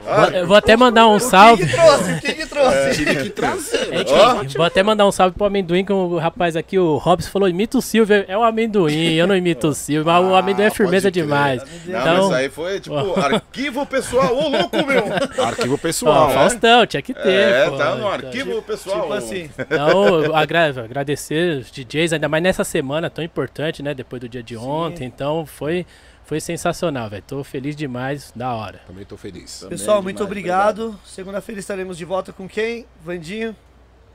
Vou, 0.20 0.24
eu 0.30 0.46
vou 0.46 0.56
até 0.56 0.76
mandar 0.76 1.06
um 1.08 1.18
salve. 1.18 1.66
Quem 1.66 1.68
que 1.68 1.76
trouxe? 1.76 2.20
Quem 2.20 2.34
que 2.34 2.46
trouxe? 2.46 2.90
Tive 2.96 3.16
que 3.22 3.30
trazer. 3.30 3.88
É 3.94 4.04
que- 4.04 4.12
Ó. 4.12 4.44
Vou 4.56 4.64
até 4.64 4.82
mandar 4.82 5.06
um 5.06 5.12
salve 5.12 5.36
pro 5.36 5.46
amendoim, 5.46 5.84
que 5.84 5.92
o 5.92 6.16
rapaz 6.18 6.56
aqui, 6.56 6.78
o 6.78 6.96
Robson, 6.96 7.30
falou: 7.30 7.48
imita 7.48 7.78
o 7.78 7.82
Silvio. 7.82 8.24
É 8.26 8.36
o 8.36 8.42
amendoim, 8.42 9.12
eu 9.14 9.26
não 9.26 9.36
imito 9.36 9.68
o 9.68 9.74
Silvio, 9.74 10.04
mas 10.06 10.24
o 10.24 10.34
Ah, 10.34 10.38
amendoim 10.38 10.64
é 10.66 10.70
firmeza 10.70 11.10
demais. 11.10 11.62
Não, 11.86 12.00
Então, 12.00 12.29
Isso 12.30 12.38
aí 12.38 12.48
foi 12.48 12.80
tipo 12.80 13.18
arquivo 13.20 13.84
pessoal, 13.86 14.34
ô 14.36 14.48
louco, 14.48 14.76
meu! 14.86 15.04
Arquivo 15.44 15.74
Ó, 15.74 15.76
pessoal. 15.76 16.30
Faustão, 16.30 16.86
tinha 16.86 17.02
que 17.02 17.12
ter. 17.14 17.28
É, 17.28 17.70
pô. 17.70 17.76
tá 17.76 17.90
no 17.90 17.96
Então, 17.98 18.08
arquivo 18.08 18.62
pessoal. 18.62 19.02
Tipo 19.02 19.12
assim. 19.14 19.50
Então, 19.58 20.34
agra- 20.34 20.68
agradecer 20.84 21.58
os 21.58 21.70
DJs, 21.70 22.12
ainda 22.12 22.28
mais 22.28 22.42
nessa 22.42 22.64
semana 22.64 23.08
tão 23.10 23.24
importante, 23.24 23.82
né? 23.82 23.94
Depois 23.94 24.20
do 24.20 24.28
dia 24.28 24.42
de 24.42 24.56
ontem. 24.56 25.04
Então, 25.04 25.44
foi, 25.46 25.86
foi 26.24 26.40
sensacional, 26.40 27.08
velho. 27.10 27.22
Tô 27.26 27.42
feliz 27.44 27.74
demais, 27.76 28.32
da 28.34 28.52
hora. 28.54 28.80
Também 28.86 29.04
tô 29.04 29.16
feliz. 29.16 29.60
Também 29.60 29.70
Pessoal, 29.78 29.96
demais, 29.98 30.04
muito 30.04 30.24
obrigado. 30.24 30.98
Segunda-feira 31.04 31.58
estaremos 31.60 31.96
de 31.98 32.04
volta 32.04 32.32
com 32.32 32.48
quem? 32.48 32.86
Vandinho. 33.04 33.54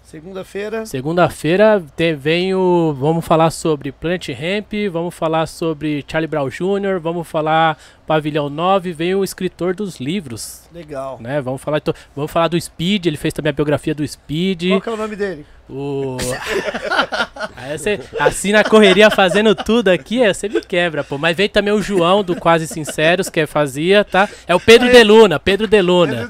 Segunda-feira. 0.06 0.86
Segunda-feira 0.86 1.84
vem 2.16 2.54
o. 2.54 2.94
Vamos 2.94 3.26
falar 3.26 3.50
sobre 3.50 3.92
Plant 3.92 4.30
Ramp, 4.30 4.72
vamos 4.92 5.16
falar 5.16 5.48
sobre 5.48 6.06
Charlie 6.08 6.28
Brown 6.28 6.48
Jr., 6.48 7.00
vamos 7.02 7.28
falar 7.28 7.76
Pavilhão 8.06 8.48
9, 8.48 8.94
vem 8.94 9.16
o 9.16 9.24
escritor 9.24 9.74
dos 9.74 10.00
livros, 10.00 10.70
Legal. 10.72 11.18
né? 11.20 11.42
Vamos 11.42 11.60
falar, 11.60 11.82
vamos 12.16 12.32
falar 12.32 12.50
do 12.50 12.62
Speed, 12.62 13.08
ele 13.08 13.18
fez 13.18 13.34
também 13.34 13.50
a 13.50 13.54
biografia 13.54 13.96
do 13.96 14.08
Speed. 14.08 14.70
Qual 14.70 14.82
que 14.82 14.90
é 14.90 14.92
o 14.92 14.98
nome 14.98 15.16
dele? 15.16 15.46
O... 15.68 16.18
Aí 17.56 17.78
você, 17.78 18.00
assim 18.20 18.52
na 18.52 18.64
correria 18.64 19.10
fazendo 19.10 19.54
tudo 19.56 19.90
aqui, 19.90 20.22
é, 20.22 20.34
você 20.34 20.48
me 20.48 20.62
quebra, 20.62 21.04
pô. 21.04 21.18
Mas 21.18 21.36
veio 21.36 21.50
também 21.50 21.74
o 21.74 21.82
João 21.82 22.24
do 22.24 22.36
Quase 22.36 22.68
Sinceros, 22.68 23.30
que 23.30 23.46
fazia, 23.46 24.04
tá? 24.04 24.28
É 24.48 24.56
o 24.56 24.60
Pedro 24.60 24.92
Deluna, 24.92 25.40
Pedro 25.40 25.68
Deluna. 25.68 26.30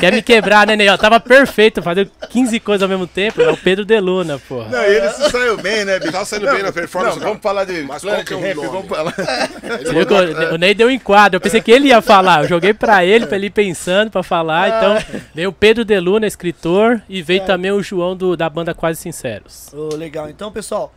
Quer 0.00 0.12
me 0.12 0.22
quebrar, 0.22 0.66
né, 0.66 0.76
Ney? 0.76 0.86
Tava 0.98 1.18
perfeito, 1.20 1.82
fazendo 1.82 2.10
15 2.30 2.60
coisas 2.60 2.82
ao 2.82 2.88
mesmo 2.88 3.06
tempo. 3.06 3.40
É 3.42 3.50
o 3.50 3.56
Pedro 3.56 3.84
Deluna, 3.84 4.38
pô. 4.38 4.62
Não, 4.64 4.82
e 4.82 4.96
ele 4.96 5.08
se 5.10 5.30
saiu 5.30 5.56
bem, 5.56 5.84
né, 5.84 5.98
bicho? 5.98 6.12
Tá 6.12 6.24
saindo 6.24 6.50
bem 6.50 6.62
na 6.62 6.72
performance, 6.72 7.18
Não, 7.18 7.26
vamos 7.26 7.42
falar 7.42 7.64
de 7.64 7.82
Mas 7.82 8.02
qual 8.02 8.24
que 8.24 8.32
é 8.32 8.36
o 8.36 8.40
Ramp, 8.40 8.56
nome? 8.56 8.68
vamos 8.68 8.88
falar. 8.88 9.12
Que 9.12 10.54
o, 10.54 10.58
Ney 10.58 10.74
deu 10.74 10.88
um 10.88 10.90
enquadro. 10.90 11.36
Eu 11.36 11.40
pensei 11.40 11.60
que 11.60 11.70
ele 11.70 11.88
ia 11.88 12.00
falar. 12.00 12.42
Eu 12.42 12.48
joguei 12.48 12.72
pra 12.72 13.04
ele, 13.04 13.26
pra 13.26 13.36
ele 13.36 13.46
ir 13.46 13.50
pensando 13.50 14.10
pra 14.10 14.22
falar. 14.22 14.68
Então, 14.68 15.22
veio 15.34 15.50
o 15.50 15.52
Pedro 15.52 15.84
Deluna, 15.84 16.26
escritor, 16.26 17.00
e 17.08 17.22
veio 17.22 17.44
também 17.44 17.70
o 17.70 17.82
João 17.82 18.16
do, 18.16 18.36
da 18.36 18.48
banda 18.48 18.74
Quase 18.74 19.00
Sinceros. 19.00 19.72
Ô, 19.72 19.94
legal. 19.94 20.28
Então, 20.28 20.35
pessoal, 20.52 20.92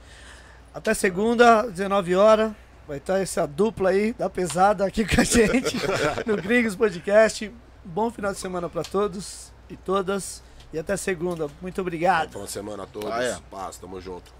até 0.73 0.93
segunda, 0.93 1.63
19 1.63 2.15
horas. 2.15 2.51
Vai 2.87 2.97
estar 2.97 3.19
essa 3.19 3.45
dupla 3.45 3.91
aí 3.91 4.13
da 4.13 4.29
pesada 4.29 4.85
aqui 4.85 5.05
com 5.05 5.21
a 5.21 5.23
gente 5.25 5.77
no 6.25 6.35
Gringos 6.37 6.75
Podcast. 6.75 7.51
Bom 7.85 8.09
final 8.09 8.31
de 8.33 8.39
semana 8.39 8.67
para 8.67 8.83
todos 8.83 9.51
e 9.69 9.77
todas. 9.77 10.41
E 10.73 10.79
até 10.79 10.97
segunda. 10.97 11.47
Muito 11.61 11.81
obrigado. 11.81 12.27
Bom 12.27 12.31
final 12.31 12.45
de 12.45 12.51
semana 12.51 12.83
a 12.83 12.87
todos. 12.87 13.11
Ah, 13.11 13.23
é. 13.23 13.37
Paz, 13.51 13.77
tamo 13.77 14.01
junto. 14.01 14.38